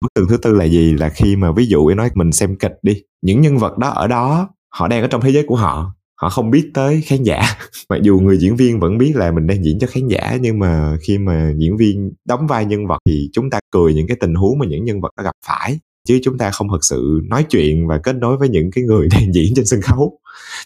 Bức 0.00 0.14
tường 0.14 0.26
thứ 0.28 0.36
tư 0.36 0.52
là 0.52 0.64
gì? 0.64 0.94
Là 0.94 1.08
khi 1.08 1.36
mà 1.36 1.52
ví 1.52 1.66
dụ 1.66 1.90
nói 1.90 2.10
mình 2.14 2.32
xem 2.32 2.56
kịch 2.58 2.74
đi, 2.82 3.02
những 3.22 3.40
nhân 3.40 3.58
vật 3.58 3.78
đó 3.78 3.88
ở 3.88 4.06
đó, 4.06 4.48
họ 4.74 4.88
đang 4.88 5.02
ở 5.02 5.06
trong 5.06 5.20
thế 5.20 5.32
giới 5.32 5.44
của 5.46 5.56
họ 5.56 5.94
họ 6.22 6.28
không 6.28 6.50
biết 6.50 6.70
tới 6.74 7.02
khán 7.06 7.22
giả. 7.22 7.42
Mặc 7.88 8.02
dù 8.02 8.20
người 8.20 8.38
diễn 8.38 8.56
viên 8.56 8.80
vẫn 8.80 8.98
biết 8.98 9.12
là 9.16 9.32
mình 9.32 9.46
đang 9.46 9.64
diễn 9.64 9.78
cho 9.78 9.86
khán 9.86 10.08
giả, 10.08 10.36
nhưng 10.40 10.58
mà 10.58 10.96
khi 11.02 11.18
mà 11.18 11.52
diễn 11.56 11.76
viên 11.76 12.12
đóng 12.24 12.46
vai 12.46 12.64
nhân 12.64 12.86
vật 12.86 12.98
thì 13.06 13.28
chúng 13.32 13.50
ta 13.50 13.60
cười 13.70 13.94
những 13.94 14.06
cái 14.06 14.16
tình 14.20 14.34
huống 14.34 14.58
mà 14.58 14.66
những 14.66 14.84
nhân 14.84 15.00
vật 15.00 15.10
đã 15.16 15.22
gặp 15.22 15.32
phải. 15.46 15.78
Chứ 16.08 16.20
chúng 16.22 16.38
ta 16.38 16.50
không 16.50 16.68
thực 16.72 16.84
sự 16.84 17.20
nói 17.24 17.46
chuyện 17.50 17.86
và 17.88 17.98
kết 17.98 18.16
nối 18.16 18.36
với 18.36 18.48
những 18.48 18.70
cái 18.70 18.84
người 18.84 19.08
đang 19.12 19.34
diễn 19.34 19.52
trên 19.56 19.66
sân 19.66 19.80
khấu. 19.82 20.18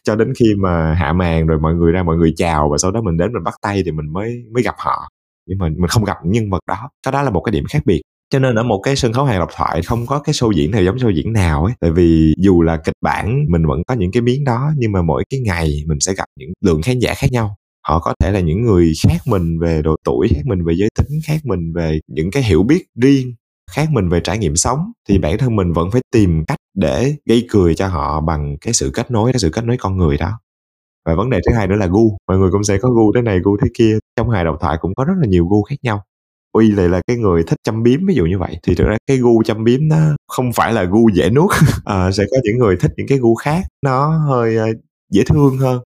Cho 0.02 0.16
đến 0.16 0.32
khi 0.38 0.54
mà 0.54 0.94
hạ 0.94 1.12
màn 1.12 1.46
rồi 1.46 1.58
mọi 1.60 1.74
người 1.74 1.92
ra 1.92 2.02
mọi 2.02 2.16
người 2.16 2.32
chào 2.36 2.68
và 2.72 2.78
sau 2.78 2.90
đó 2.90 3.00
mình 3.02 3.16
đến 3.16 3.32
mình 3.32 3.44
bắt 3.44 3.54
tay 3.62 3.82
thì 3.84 3.90
mình 3.90 4.12
mới 4.12 4.44
mới 4.52 4.62
gặp 4.62 4.74
họ. 4.78 5.08
Nhưng 5.46 5.58
mà 5.58 5.68
mình 5.68 5.88
không 5.88 6.04
gặp 6.04 6.16
những 6.22 6.32
nhân 6.32 6.50
vật 6.50 6.60
đó. 6.68 6.90
Cái 7.06 7.12
đó 7.12 7.22
là 7.22 7.30
một 7.30 7.40
cái 7.40 7.52
điểm 7.52 7.64
khác 7.68 7.82
biệt 7.84 8.02
cho 8.30 8.38
nên 8.38 8.54
ở 8.54 8.62
một 8.62 8.80
cái 8.82 8.96
sân 8.96 9.12
khấu 9.12 9.24
hài 9.24 9.38
độc 9.38 9.48
thoại 9.56 9.82
không 9.82 10.06
có 10.06 10.18
cái 10.18 10.32
show 10.32 10.52
diễn 10.52 10.70
nào 10.70 10.82
giống 10.82 10.96
show 10.96 11.10
diễn 11.10 11.32
nào 11.32 11.64
ấy. 11.64 11.74
Tại 11.80 11.90
vì 11.90 12.34
dù 12.38 12.62
là 12.62 12.76
kịch 12.76 12.94
bản, 13.02 13.46
mình 13.48 13.66
vẫn 13.66 13.82
có 13.86 13.94
những 13.94 14.12
cái 14.12 14.22
miếng 14.22 14.44
đó, 14.44 14.70
nhưng 14.76 14.92
mà 14.92 15.02
mỗi 15.02 15.24
cái 15.30 15.40
ngày 15.40 15.82
mình 15.86 16.00
sẽ 16.00 16.12
gặp 16.14 16.24
những 16.40 16.50
lượng 16.64 16.82
khán 16.82 16.98
giả 16.98 17.14
khác 17.14 17.32
nhau. 17.32 17.56
Họ 17.88 17.98
có 18.00 18.14
thể 18.20 18.30
là 18.30 18.40
những 18.40 18.62
người 18.62 18.92
khác 19.08 19.18
mình 19.26 19.58
về 19.58 19.82
độ 19.82 19.96
tuổi, 20.04 20.28
khác 20.34 20.42
mình 20.44 20.64
về 20.64 20.74
giới 20.76 20.88
tính, 20.98 21.20
khác 21.26 21.40
mình 21.44 21.72
về 21.72 22.00
những 22.06 22.30
cái 22.30 22.42
hiểu 22.42 22.62
biết 22.62 22.84
riêng, 23.02 23.34
khác 23.70 23.88
mình 23.92 24.08
về 24.08 24.20
trải 24.20 24.38
nghiệm 24.38 24.56
sống. 24.56 24.78
Thì 25.08 25.18
bản 25.18 25.38
thân 25.38 25.56
mình 25.56 25.72
vẫn 25.72 25.90
phải 25.90 26.00
tìm 26.12 26.44
cách 26.44 26.58
để 26.74 27.14
gây 27.26 27.46
cười 27.50 27.74
cho 27.74 27.88
họ 27.88 28.20
bằng 28.20 28.56
cái 28.60 28.72
sự 28.72 28.90
kết 28.94 29.10
nối, 29.10 29.32
cái 29.32 29.40
sự 29.40 29.50
kết 29.50 29.64
nối 29.64 29.76
con 29.80 29.96
người 29.96 30.16
đó. 30.16 30.40
Và 31.06 31.14
vấn 31.14 31.30
đề 31.30 31.40
thứ 31.46 31.54
hai 31.56 31.66
nữa 31.66 31.76
là 31.76 31.86
gu. 31.86 32.16
Mọi 32.28 32.38
người 32.38 32.50
cũng 32.50 32.64
sẽ 32.64 32.78
có 32.78 32.90
gu 32.90 33.12
thế 33.14 33.22
này, 33.22 33.38
gu 33.42 33.56
thế 33.62 33.68
kia. 33.78 33.98
Trong 34.16 34.30
hài 34.30 34.44
độc 34.44 34.56
thoại 34.60 34.76
cũng 34.80 34.94
có 34.94 35.04
rất 35.04 35.14
là 35.20 35.26
nhiều 35.28 35.46
gu 35.46 35.62
khác 35.62 35.76
nhau 35.82 36.02
uy 36.56 36.70
lại 36.70 36.88
là 36.88 37.00
cái 37.06 37.16
người 37.16 37.42
thích 37.42 37.58
chăm 37.64 37.82
biếm 37.82 38.06
ví 38.06 38.14
dụ 38.14 38.24
như 38.24 38.38
vậy. 38.38 38.56
Thì 38.62 38.74
thực 38.74 38.84
ra 38.84 38.96
cái 39.06 39.16
gu 39.16 39.42
chăm 39.42 39.64
biếm 39.64 39.80
nó 39.88 39.96
không 40.28 40.52
phải 40.52 40.72
là 40.72 40.84
gu 40.84 41.08
dễ 41.08 41.30
nuốt. 41.30 41.50
À, 41.84 42.10
sẽ 42.12 42.24
có 42.30 42.36
những 42.42 42.58
người 42.58 42.76
thích 42.76 42.90
những 42.96 43.06
cái 43.08 43.18
gu 43.18 43.34
khác 43.34 43.64
nó 43.84 44.18
hơi 44.28 44.56
uh, 44.58 44.76
dễ 45.12 45.22
thương 45.24 45.58
hơn. 45.58 45.82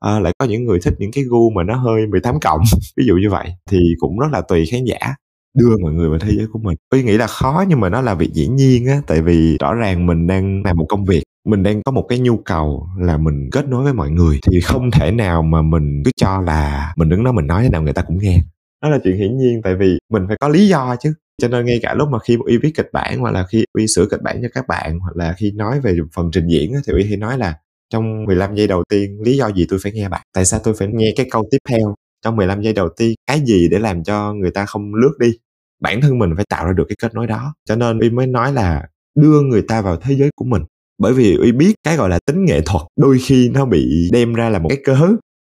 À, 0.00 0.20
lại 0.20 0.32
có 0.38 0.46
những 0.46 0.64
người 0.64 0.78
thích 0.80 0.94
những 0.98 1.12
cái 1.12 1.24
gu 1.24 1.50
mà 1.50 1.62
nó 1.62 1.76
hơi 1.76 2.06
18 2.06 2.40
cộng 2.40 2.60
ví 2.96 3.04
dụ 3.06 3.14
như 3.14 3.30
vậy. 3.30 3.48
Thì 3.70 3.78
cũng 4.00 4.18
rất 4.18 4.28
là 4.32 4.40
tùy 4.40 4.66
khán 4.70 4.84
giả. 4.84 5.14
Đưa 5.58 5.76
mọi 5.82 5.92
người 5.92 6.08
vào 6.08 6.18
thế 6.18 6.30
giới 6.36 6.46
của 6.52 6.58
mình. 6.58 6.76
Tôi 6.90 7.02
nghĩ 7.02 7.16
là 7.16 7.26
khó 7.26 7.64
nhưng 7.68 7.80
mà 7.80 7.88
nó 7.88 8.00
là 8.00 8.14
việc 8.14 8.32
dĩ 8.32 8.48
nhiên 8.48 8.86
á 8.86 9.00
tại 9.06 9.22
vì 9.22 9.56
rõ 9.60 9.74
ràng 9.74 10.06
mình 10.06 10.26
đang 10.26 10.62
làm 10.64 10.76
một 10.76 10.86
công 10.88 11.04
việc 11.04 11.22
mình 11.46 11.62
đang 11.62 11.82
có 11.82 11.92
một 11.92 12.06
cái 12.08 12.18
nhu 12.18 12.36
cầu 12.36 12.88
là 12.98 13.16
mình 13.16 13.48
kết 13.52 13.68
nối 13.68 13.84
với 13.84 13.92
mọi 13.92 14.10
người. 14.10 14.38
Thì 14.46 14.60
không 14.60 14.90
thể 14.90 15.10
nào 15.10 15.42
mà 15.42 15.62
mình 15.62 16.02
cứ 16.04 16.10
cho 16.16 16.40
là 16.40 16.92
mình 16.96 17.08
đứng 17.08 17.24
đó 17.24 17.32
mình 17.32 17.46
nói 17.46 17.62
thế 17.62 17.68
nào 17.68 17.82
người 17.82 17.92
ta 17.92 18.02
cũng 18.02 18.18
nghe 18.18 18.42
đó 18.82 18.88
là 18.88 18.98
chuyện 19.04 19.16
hiển 19.16 19.36
nhiên, 19.38 19.60
tại 19.62 19.74
vì 19.74 19.98
mình 20.12 20.22
phải 20.28 20.36
có 20.40 20.48
lý 20.48 20.68
do 20.68 20.96
chứ. 21.00 21.14
Cho 21.42 21.48
nên 21.48 21.66
ngay 21.66 21.78
cả 21.82 21.94
lúc 21.94 22.08
mà 22.08 22.18
khi 22.18 22.36
uy 22.44 22.58
viết 22.58 22.72
kịch 22.76 22.88
bản 22.92 23.18
hoặc 23.18 23.30
là 23.30 23.46
khi 23.46 23.64
uy 23.72 23.86
sửa 23.86 24.06
kịch 24.10 24.22
bản 24.22 24.38
cho 24.42 24.48
các 24.54 24.66
bạn 24.68 24.98
hoặc 24.98 25.16
là 25.16 25.34
khi 25.38 25.52
nói 25.52 25.80
về 25.80 25.96
phần 26.14 26.30
trình 26.32 26.46
diễn 26.48 26.72
thì 26.86 26.92
uy 26.92 27.04
hay 27.04 27.16
nói 27.16 27.38
là, 27.38 27.54
trong 27.90 28.24
15 28.24 28.54
giây 28.54 28.66
đầu 28.66 28.84
tiên, 28.88 29.20
lý 29.24 29.36
do 29.36 29.48
gì 29.48 29.66
tôi 29.68 29.78
phải 29.82 29.92
nghe 29.92 30.08
bạn? 30.08 30.22
Tại 30.34 30.44
sao 30.44 30.60
tôi 30.64 30.74
phải 30.78 30.88
nghe 30.92 31.12
cái 31.16 31.26
câu 31.30 31.48
tiếp 31.50 31.58
theo? 31.68 31.94
Trong 32.24 32.36
15 32.36 32.62
giây 32.62 32.72
đầu 32.72 32.88
tiên, 32.96 33.14
cái 33.26 33.40
gì 33.46 33.68
để 33.68 33.78
làm 33.78 34.04
cho 34.04 34.32
người 34.32 34.50
ta 34.50 34.66
không 34.66 34.94
lướt 34.94 35.12
đi? 35.20 35.32
Bản 35.80 36.00
thân 36.00 36.18
mình 36.18 36.30
phải 36.36 36.44
tạo 36.48 36.66
ra 36.66 36.72
được 36.72 36.84
cái 36.88 36.96
kết 37.02 37.14
nối 37.14 37.26
đó. 37.26 37.54
Cho 37.68 37.76
nên 37.76 37.98
uy 37.98 38.10
mới 38.10 38.26
nói 38.26 38.52
là 38.52 38.88
đưa 39.14 39.40
người 39.40 39.62
ta 39.62 39.82
vào 39.82 39.96
thế 39.96 40.14
giới 40.14 40.30
của 40.36 40.44
mình. 40.44 40.62
Bởi 40.98 41.12
vì 41.12 41.36
uy 41.36 41.52
biết 41.52 41.74
cái 41.84 41.96
gọi 41.96 42.08
là 42.08 42.18
tính 42.26 42.44
nghệ 42.44 42.60
thuật 42.66 42.82
đôi 42.96 43.18
khi 43.22 43.50
nó 43.54 43.66
bị 43.66 44.08
đem 44.12 44.34
ra 44.34 44.48
là 44.50 44.58
một 44.58 44.68
cái 44.68 44.78
cớ 44.84 44.96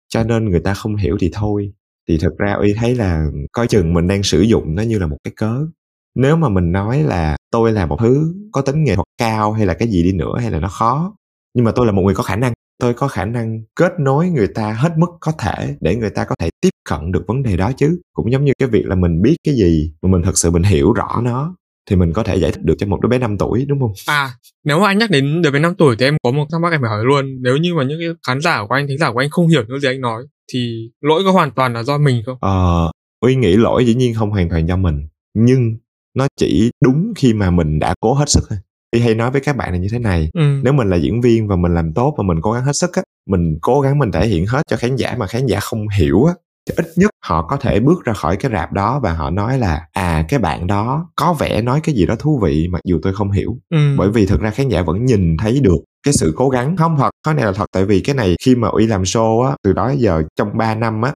cho 0.09 0.25
nên 0.25 0.51
người 0.51 0.61
ta 0.61 0.75
không 0.75 0.97
hiểu 0.97 1.17
thì 1.21 1.31
thôi 1.33 1.73
thì 2.09 2.19
thực 2.19 2.39
ra 2.39 2.53
uy 2.53 2.75
thấy 2.77 2.95
là 2.95 3.27
coi 3.53 3.67
chừng 3.67 3.95
mình 3.95 4.09
đang 4.09 4.23
sử 4.23 4.41
dụng 4.41 4.75
nó 4.75 4.83
như 4.83 4.99
là 4.99 5.07
một 5.07 5.17
cái 5.25 5.33
cớ. 5.37 5.67
Nếu 6.15 6.37
mà 6.37 6.49
mình 6.49 6.73
nói 6.73 7.03
là 7.03 7.37
tôi 7.51 7.73
là 7.73 7.87
một 7.87 7.97
thứ 8.01 8.35
có 8.53 8.61
tính 8.61 8.85
nghệ 8.85 8.95
thuật 8.95 9.07
cao 9.19 9.53
hay 9.53 9.67
là 9.67 9.75
cái 9.75 9.89
gì 9.89 10.03
đi 10.03 10.13
nữa 10.13 10.35
hay 10.41 10.51
là 10.51 10.61
nó 10.61 10.69
khó, 10.69 11.17
nhưng 11.55 11.65
mà 11.65 11.73
tôi 11.73 11.87
là 11.87 11.93
một 11.93 12.03
người 12.03 12.15
có 12.15 12.23
khả 12.23 12.37
năng, 12.37 12.53
tôi 12.79 12.95
có 12.95 13.09
khả 13.09 13.25
năng 13.25 13.63
kết 13.77 13.93
nối 14.01 14.29
người 14.29 14.49
ta 14.49 14.73
hết 14.73 14.93
mức 14.99 15.07
có 15.21 15.33
thể 15.39 15.77
để 15.81 15.97
người 15.97 16.11
ta 16.11 16.25
có 16.25 16.35
thể 16.39 16.51
tiếp 16.61 16.71
cận 16.89 17.13
được 17.13 17.25
vấn 17.29 17.43
đề 17.43 17.57
đó 17.57 17.73
chứ. 17.77 18.01
Cũng 18.13 18.33
giống 18.33 18.45
như 18.45 18.53
cái 18.59 18.69
việc 18.69 18.87
là 18.87 18.95
mình 18.95 19.23
biết 19.23 19.37
cái 19.45 19.55
gì 19.55 19.93
mà 20.03 20.09
mình 20.11 20.23
thật 20.25 20.39
sự 20.39 20.51
mình 20.51 20.63
hiểu 20.63 20.93
rõ 20.93 21.21
nó 21.25 21.57
thì 21.89 21.97
mình 21.97 22.13
có 22.13 22.23
thể 22.23 22.37
giải 22.37 22.53
thích 22.53 22.65
được 22.65 22.75
cho 22.79 22.87
một 22.87 23.01
đứa 23.01 23.09
bé 23.09 23.19
5 23.19 23.39
tuổi 23.39 23.65
đúng 23.69 23.81
không? 23.81 23.93
À, 24.07 24.31
nếu 24.65 24.81
mà 24.81 24.87
anh 24.87 24.99
nhắc 24.99 25.11
đến 25.11 25.43
đứa 25.43 25.51
bé 25.51 25.59
5 25.59 25.75
tuổi 25.75 25.97
thì 25.99 26.07
em 26.07 26.17
có 26.23 26.31
một 26.31 26.47
thắc 26.53 26.61
mắc 26.61 26.73
em 26.73 26.81
phải 26.81 26.91
hỏi 26.91 27.05
luôn. 27.05 27.25
Nếu 27.41 27.57
như 27.57 27.75
mà 27.75 27.85
những 27.85 27.99
cái 28.01 28.09
khán 28.27 28.41
giả 28.41 28.65
của 28.69 28.75
anh, 28.75 28.87
thính 28.89 28.99
giả 28.99 29.13
của 29.13 29.19
anh 29.19 29.31
không 29.31 29.49
hiểu 29.49 29.63
những 29.69 29.81
gì 29.81 29.89
anh 29.89 30.01
nói 30.01 30.23
thì 30.53 30.91
lỗi 31.01 31.23
có 31.25 31.33
hoàn 31.33 31.51
toàn 31.51 31.73
là 31.73 31.83
do 31.83 31.99
mình 31.99 32.23
không? 32.27 32.39
Ờ, 32.41 32.91
Uy 33.21 33.37
nghĩ 33.37 33.57
lỗi 33.57 33.87
dĩ 33.87 33.95
nhiên 33.95 34.15
không 34.15 34.31
hoàn 34.31 34.49
toàn 34.49 34.69
do 34.69 34.77
mình. 34.77 35.09
Nhưng 35.35 35.77
nó 36.15 36.27
chỉ 36.37 36.71
đúng 36.85 37.13
khi 37.17 37.35
mà 37.35 37.51
mình 37.51 37.79
đã 37.79 37.95
cố 38.01 38.15
hết 38.15 38.29
sức 38.29 38.45
thôi. 38.49 38.59
Uy 38.93 39.01
hay 39.01 39.15
nói 39.15 39.31
với 39.31 39.41
các 39.41 39.57
bạn 39.57 39.73
là 39.73 39.79
như 39.79 39.89
thế 39.93 39.99
này. 39.99 40.31
Ừ. 40.35 40.61
Nếu 40.65 40.73
mình 40.73 40.91
là 40.91 40.97
diễn 40.97 41.21
viên 41.21 41.49
và 41.49 41.57
mình 41.57 41.75
làm 41.75 41.93
tốt 41.95 42.15
và 42.19 42.25
mình 42.27 42.39
cố 42.43 42.53
gắng 42.53 42.65
hết 42.65 42.73
sức 42.77 42.93
á, 42.93 43.03
mình 43.27 43.59
cố 43.63 43.81
gắng 43.81 43.99
mình 43.99 44.13
thể 44.13 44.27
hiện 44.27 44.47
hết 44.47 44.63
cho 44.71 44.77
khán 44.77 44.97
giả 44.97 45.17
mà 45.19 45.27
khán 45.27 45.47
giả 45.47 45.61
không 45.61 45.89
hiểu 45.99 46.25
á, 46.25 46.35
thì 46.69 46.75
ít 46.77 46.87
nhất 46.97 47.11
họ 47.25 47.47
có 47.47 47.57
thể 47.57 47.81
bước 47.81 48.05
ra 48.05 48.13
khỏi 48.13 48.37
cái 48.37 48.53
rạp 48.53 48.73
đó 48.73 49.01
và 49.03 49.13
họ 49.13 49.31
nói 49.31 49.59
là 49.59 49.87
à 49.93 50.25
cái 50.29 50.41
bạn 50.41 50.67
đó 50.67 51.11
có 51.17 51.33
vẻ 51.33 51.63
nói 51.63 51.81
cái 51.83 51.95
gì 51.95 52.07
đó 52.07 52.15
thú 52.19 52.41
vị 52.43 52.69
mặc 52.71 52.81
dù 52.85 52.99
tôi 53.03 53.15
không 53.15 53.31
hiểu. 53.31 53.59
Ừ. 53.71 53.95
bởi 53.99 54.11
vì 54.11 54.27
thực 54.27 54.41
ra 54.41 54.51
khán 54.51 54.69
giả 54.69 54.83
vẫn 54.83 55.05
nhìn 55.05 55.37
thấy 55.37 55.61
được 55.61 55.79
cái 56.07 56.15
sự 56.15 56.33
cố 56.37 56.49
gắng. 56.49 56.77
Không 56.77 56.97
thật 56.99 57.11
cái 57.27 57.35
này 57.35 57.45
là 57.45 57.53
thật. 57.53 57.67
Tại 57.73 57.85
vì 57.85 58.01
cái 58.01 58.15
này 58.15 58.37
khi 58.45 58.55
mà 58.55 58.69
uy 58.69 58.87
làm 58.87 59.03
show 59.03 59.43
á 59.43 59.57
từ 59.65 59.73
đó 59.73 59.93
giờ 59.99 60.23
trong 60.37 60.59
3 60.59 60.75
năm 60.75 61.03
á 61.03 61.13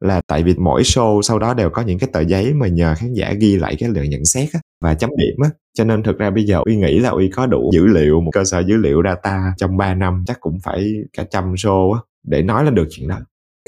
là 0.00 0.20
tại 0.26 0.42
vì 0.42 0.54
mỗi 0.54 0.82
show 0.82 1.22
sau 1.22 1.38
đó 1.38 1.54
đều 1.54 1.70
có 1.70 1.82
những 1.82 1.98
cái 1.98 2.08
tờ 2.12 2.20
giấy 2.20 2.54
mà 2.54 2.68
nhờ 2.68 2.94
khán 2.98 3.12
giả 3.12 3.32
ghi 3.40 3.56
lại 3.56 3.76
cái 3.78 3.88
lượng 3.88 4.10
nhận 4.10 4.24
xét 4.24 4.48
á 4.52 4.60
và 4.82 4.94
chấm 4.94 5.10
điểm 5.10 5.36
á. 5.42 5.50
Cho 5.78 5.84
nên 5.84 6.02
thực 6.02 6.18
ra 6.18 6.30
bây 6.30 6.44
giờ 6.44 6.60
uy 6.64 6.76
nghĩ 6.76 6.98
là 6.98 7.10
uy 7.10 7.28
có 7.28 7.46
đủ 7.46 7.70
dữ 7.74 7.86
liệu 7.86 8.20
một 8.20 8.30
cơ 8.34 8.44
sở 8.44 8.60
dữ 8.60 8.76
liệu 8.76 9.02
data 9.04 9.54
trong 9.56 9.76
3 9.76 9.94
năm 9.94 10.24
chắc 10.26 10.40
cũng 10.40 10.58
phải 10.64 10.92
cả 11.12 11.24
trăm 11.30 11.54
show 11.54 11.92
á 11.92 12.00
để 12.26 12.42
nói 12.42 12.64
lên 12.64 12.74
được 12.74 12.86
chuyện 12.90 13.08
đó 13.08 13.18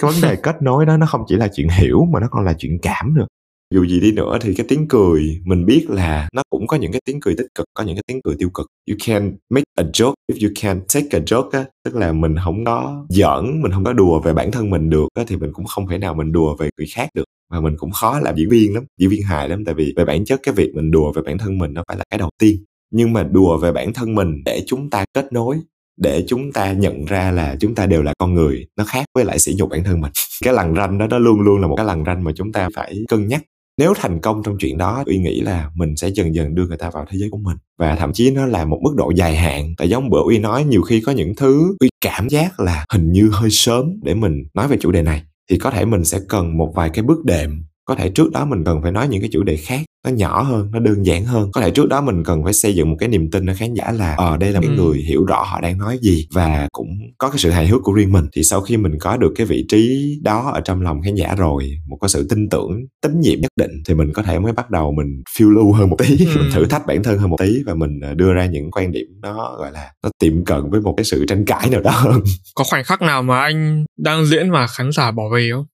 cái 0.02 0.10
vấn 0.10 0.20
đề 0.22 0.36
kết 0.36 0.62
nối 0.62 0.86
đó 0.86 0.96
nó 0.96 1.06
không 1.06 1.22
chỉ 1.28 1.36
là 1.36 1.48
chuyện 1.54 1.68
hiểu 1.68 2.04
mà 2.12 2.20
nó 2.20 2.28
còn 2.30 2.44
là 2.44 2.54
chuyện 2.58 2.78
cảm 2.82 3.14
nữa. 3.14 3.26
Dù 3.74 3.86
gì 3.86 4.00
đi 4.00 4.12
nữa 4.12 4.38
thì 4.40 4.54
cái 4.54 4.66
tiếng 4.68 4.88
cười, 4.88 5.40
mình 5.44 5.66
biết 5.66 5.86
là 5.90 6.28
nó 6.32 6.42
cũng 6.50 6.66
có 6.66 6.76
những 6.76 6.92
cái 6.92 7.00
tiếng 7.04 7.20
cười 7.20 7.34
tích 7.38 7.46
cực, 7.54 7.66
có 7.74 7.84
những 7.84 7.96
cái 7.96 8.02
tiếng 8.06 8.20
cười 8.24 8.36
tiêu 8.38 8.50
cực. 8.50 8.66
You 8.90 8.96
can 9.06 9.36
make 9.50 9.64
a 9.74 9.84
joke 9.84 10.14
if 10.32 10.48
you 10.48 10.54
can 10.62 10.80
take 10.94 11.08
a 11.10 11.18
joke 11.18 11.50
á, 11.50 11.64
tức 11.84 11.96
là 11.96 12.12
mình 12.12 12.34
không 12.44 12.64
có 12.64 13.06
giỡn, 13.08 13.62
mình 13.62 13.72
không 13.72 13.84
có 13.84 13.92
đùa 13.92 14.20
về 14.20 14.32
bản 14.32 14.50
thân 14.50 14.70
mình 14.70 14.90
được 14.90 15.08
á, 15.14 15.24
thì 15.26 15.36
mình 15.36 15.52
cũng 15.52 15.64
không 15.64 15.88
thể 15.88 15.98
nào 15.98 16.14
mình 16.14 16.32
đùa 16.32 16.56
về 16.56 16.70
người 16.78 16.86
khác 16.94 17.08
được. 17.14 17.24
Và 17.52 17.60
mình 17.60 17.74
cũng 17.78 17.90
khó 17.90 18.20
làm 18.20 18.36
diễn 18.36 18.48
viên 18.48 18.74
lắm, 18.74 18.84
diễn 19.00 19.10
viên 19.10 19.22
hài 19.22 19.48
lắm, 19.48 19.64
tại 19.64 19.74
vì 19.74 19.92
về 19.96 20.04
bản 20.04 20.24
chất 20.24 20.40
cái 20.42 20.54
việc 20.54 20.72
mình 20.74 20.90
đùa 20.90 21.12
về 21.12 21.22
bản 21.22 21.38
thân 21.38 21.58
mình 21.58 21.72
nó 21.74 21.82
phải 21.88 21.96
là 21.96 22.04
cái 22.10 22.18
đầu 22.18 22.30
tiên. 22.38 22.56
Nhưng 22.92 23.12
mà 23.12 23.22
đùa 23.22 23.58
về 23.58 23.72
bản 23.72 23.92
thân 23.92 24.14
mình 24.14 24.42
để 24.44 24.62
chúng 24.66 24.90
ta 24.90 25.04
kết 25.14 25.32
nối 25.32 25.56
để 25.96 26.24
chúng 26.28 26.52
ta 26.52 26.72
nhận 26.72 27.04
ra 27.04 27.30
là 27.30 27.56
chúng 27.60 27.74
ta 27.74 27.86
đều 27.86 28.02
là 28.02 28.12
con 28.18 28.34
người, 28.34 28.66
nó 28.76 28.84
khác 28.84 29.04
với 29.14 29.24
lại 29.24 29.38
sỉ 29.38 29.54
nhục 29.58 29.70
bản 29.70 29.84
thân 29.84 30.00
mình. 30.00 30.12
Cái 30.44 30.54
lằn 30.54 30.74
ranh 30.76 30.98
đó 30.98 31.06
nó 31.06 31.18
luôn 31.18 31.40
luôn 31.40 31.60
là 31.60 31.66
một 31.66 31.76
cái 31.76 31.86
lằn 31.86 32.04
ranh 32.06 32.24
mà 32.24 32.32
chúng 32.36 32.52
ta 32.52 32.68
phải 32.74 32.96
cân 33.08 33.28
nhắc. 33.28 33.42
Nếu 33.78 33.94
thành 33.96 34.20
công 34.20 34.42
trong 34.42 34.56
chuyện 34.58 34.78
đó 34.78 35.02
uy 35.06 35.18
nghĩ 35.18 35.40
là 35.40 35.70
mình 35.74 35.96
sẽ 35.96 36.08
dần 36.08 36.34
dần 36.34 36.54
đưa 36.54 36.66
người 36.66 36.76
ta 36.76 36.90
vào 36.90 37.06
thế 37.10 37.18
giới 37.18 37.30
của 37.30 37.38
mình. 37.38 37.56
Và 37.78 37.96
thậm 37.96 38.12
chí 38.12 38.30
nó 38.30 38.46
là 38.46 38.64
một 38.64 38.80
mức 38.82 38.94
độ 38.96 39.12
dài 39.16 39.36
hạn, 39.36 39.74
tại 39.78 39.88
giống 39.88 40.10
bữa 40.10 40.22
uy 40.26 40.38
nói, 40.38 40.64
nhiều 40.64 40.82
khi 40.82 41.00
có 41.00 41.12
những 41.12 41.34
thứ 41.36 41.76
uy 41.80 41.88
cảm 42.00 42.28
giác 42.28 42.60
là 42.60 42.84
hình 42.92 43.12
như 43.12 43.30
hơi 43.32 43.50
sớm 43.50 44.00
để 44.02 44.14
mình 44.14 44.44
nói 44.54 44.68
về 44.68 44.76
chủ 44.80 44.90
đề 44.90 45.02
này. 45.02 45.22
Thì 45.50 45.58
có 45.58 45.70
thể 45.70 45.84
mình 45.84 46.04
sẽ 46.04 46.18
cần 46.28 46.56
một 46.56 46.72
vài 46.74 46.90
cái 46.90 47.04
bước 47.04 47.24
đệm 47.24 47.64
có 47.88 47.94
thể 47.94 48.08
trước 48.08 48.32
đó 48.32 48.44
mình 48.44 48.64
cần 48.64 48.82
phải 48.82 48.92
nói 48.92 49.08
những 49.08 49.20
cái 49.20 49.30
chủ 49.32 49.42
đề 49.42 49.56
khác 49.56 49.80
nó 50.04 50.10
nhỏ 50.12 50.42
hơn 50.42 50.68
nó 50.72 50.78
đơn 50.78 51.06
giản 51.06 51.24
hơn 51.24 51.50
có 51.52 51.60
thể 51.60 51.70
trước 51.70 51.88
đó 51.88 52.00
mình 52.00 52.24
cần 52.24 52.44
phải 52.44 52.52
xây 52.52 52.74
dựng 52.74 52.90
một 52.90 52.96
cái 53.00 53.08
niềm 53.08 53.30
tin 53.30 53.50
ở 53.50 53.54
khán 53.58 53.74
giả 53.74 53.92
là 53.92 54.14
ờ 54.18 54.36
đây 54.36 54.52
là 54.52 54.60
một 54.60 54.66
Ừ. 54.70 54.74
người 54.82 54.98
hiểu 54.98 55.24
rõ 55.24 55.42
họ 55.42 55.60
đang 55.60 55.78
nói 55.78 55.98
gì 56.02 56.26
và 56.32 56.68
cũng 56.72 56.88
có 57.18 57.28
cái 57.28 57.38
sự 57.38 57.50
hài 57.50 57.66
hước 57.68 57.82
của 57.82 57.92
riêng 57.92 58.12
mình 58.12 58.26
thì 58.36 58.42
sau 58.42 58.60
khi 58.60 58.76
mình 58.76 58.92
có 59.00 59.16
được 59.16 59.32
cái 59.36 59.46
vị 59.46 59.64
trí 59.68 60.14
đó 60.22 60.50
ở 60.54 60.60
trong 60.60 60.82
lòng 60.82 61.02
khán 61.02 61.14
giả 61.14 61.34
rồi 61.34 61.70
một 61.88 61.98
cái 62.00 62.08
sự 62.08 62.26
tin 62.30 62.48
tưởng 62.48 62.70
tín 63.02 63.20
nhiệm 63.20 63.40
nhất 63.40 63.50
định 63.56 63.70
thì 63.88 63.94
mình 63.94 64.12
có 64.12 64.22
thể 64.22 64.38
mới 64.38 64.52
bắt 64.52 64.70
đầu 64.70 64.92
mình 64.92 65.22
phiêu 65.36 65.50
lưu 65.50 65.72
hơn 65.72 65.90
một 65.90 65.96
tí 65.98 66.16
Ừ. 66.26 66.32
mình 66.38 66.48
thử 66.54 66.64
thách 66.66 66.86
bản 66.86 67.02
thân 67.02 67.18
hơn 67.18 67.30
một 67.30 67.36
tí 67.40 67.62
và 67.66 67.74
mình 67.74 68.00
ờ, 68.02 68.14
đưa 68.14 68.32
ra 68.32 68.46
những 68.46 68.70
quan 68.70 68.92
điểm 68.92 69.06
nó 69.22 69.56
gọi 69.58 69.72
là 69.72 69.90
nó 70.04 70.10
tiệm 70.18 70.44
cận 70.44 70.70
với 70.70 70.80
một 70.80 70.94
cái 70.96 71.04
sự 71.04 71.24
tranh 71.28 71.44
cãi 71.44 71.70
nào 71.70 71.80
đó 71.80 71.90
hơn 71.90 72.20
Có 72.54 72.64
khoảnh 72.70 72.84
khắc 72.84 73.02
nào 73.02 73.22
mà 73.22 73.40
anh 73.40 73.84
đang 73.98 74.26
diễn 74.26 74.48
mà 74.48 74.66
khán 74.66 74.92
giả 74.92 75.10
bỏ 75.10 75.22
về 75.34 75.50
không? 75.52 75.64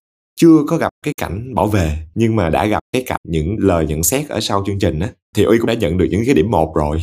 Chưa 0.40 0.58
có 0.68 0.76
gặp 0.76 0.90
cái 1.04 1.14
cảnh 1.20 1.54
bỏ 1.54 1.66
về 1.66 1.98
nhưng 2.14 2.36
mà 2.36 2.50
đã 2.50 2.66
gặp 2.66 2.80
cái 2.92 3.02
cảnh 3.06 3.20
những 3.28 3.56
lời 3.58 3.86
nhận 3.86 4.02
xét 4.02 4.28
ở 4.28 4.40
sau 4.40 4.62
chương 4.66 4.78
trình 4.78 5.00
á 5.00 5.08
thì 5.36 5.42
uy 5.44 5.58
cũng 5.58 5.66
đã 5.66 5.74
nhận 5.74 5.98
được 5.98 6.06
những 6.10 6.22
cái 6.26 6.34
điểm 6.34 6.50
một 6.50 6.72
rồi 6.76 6.98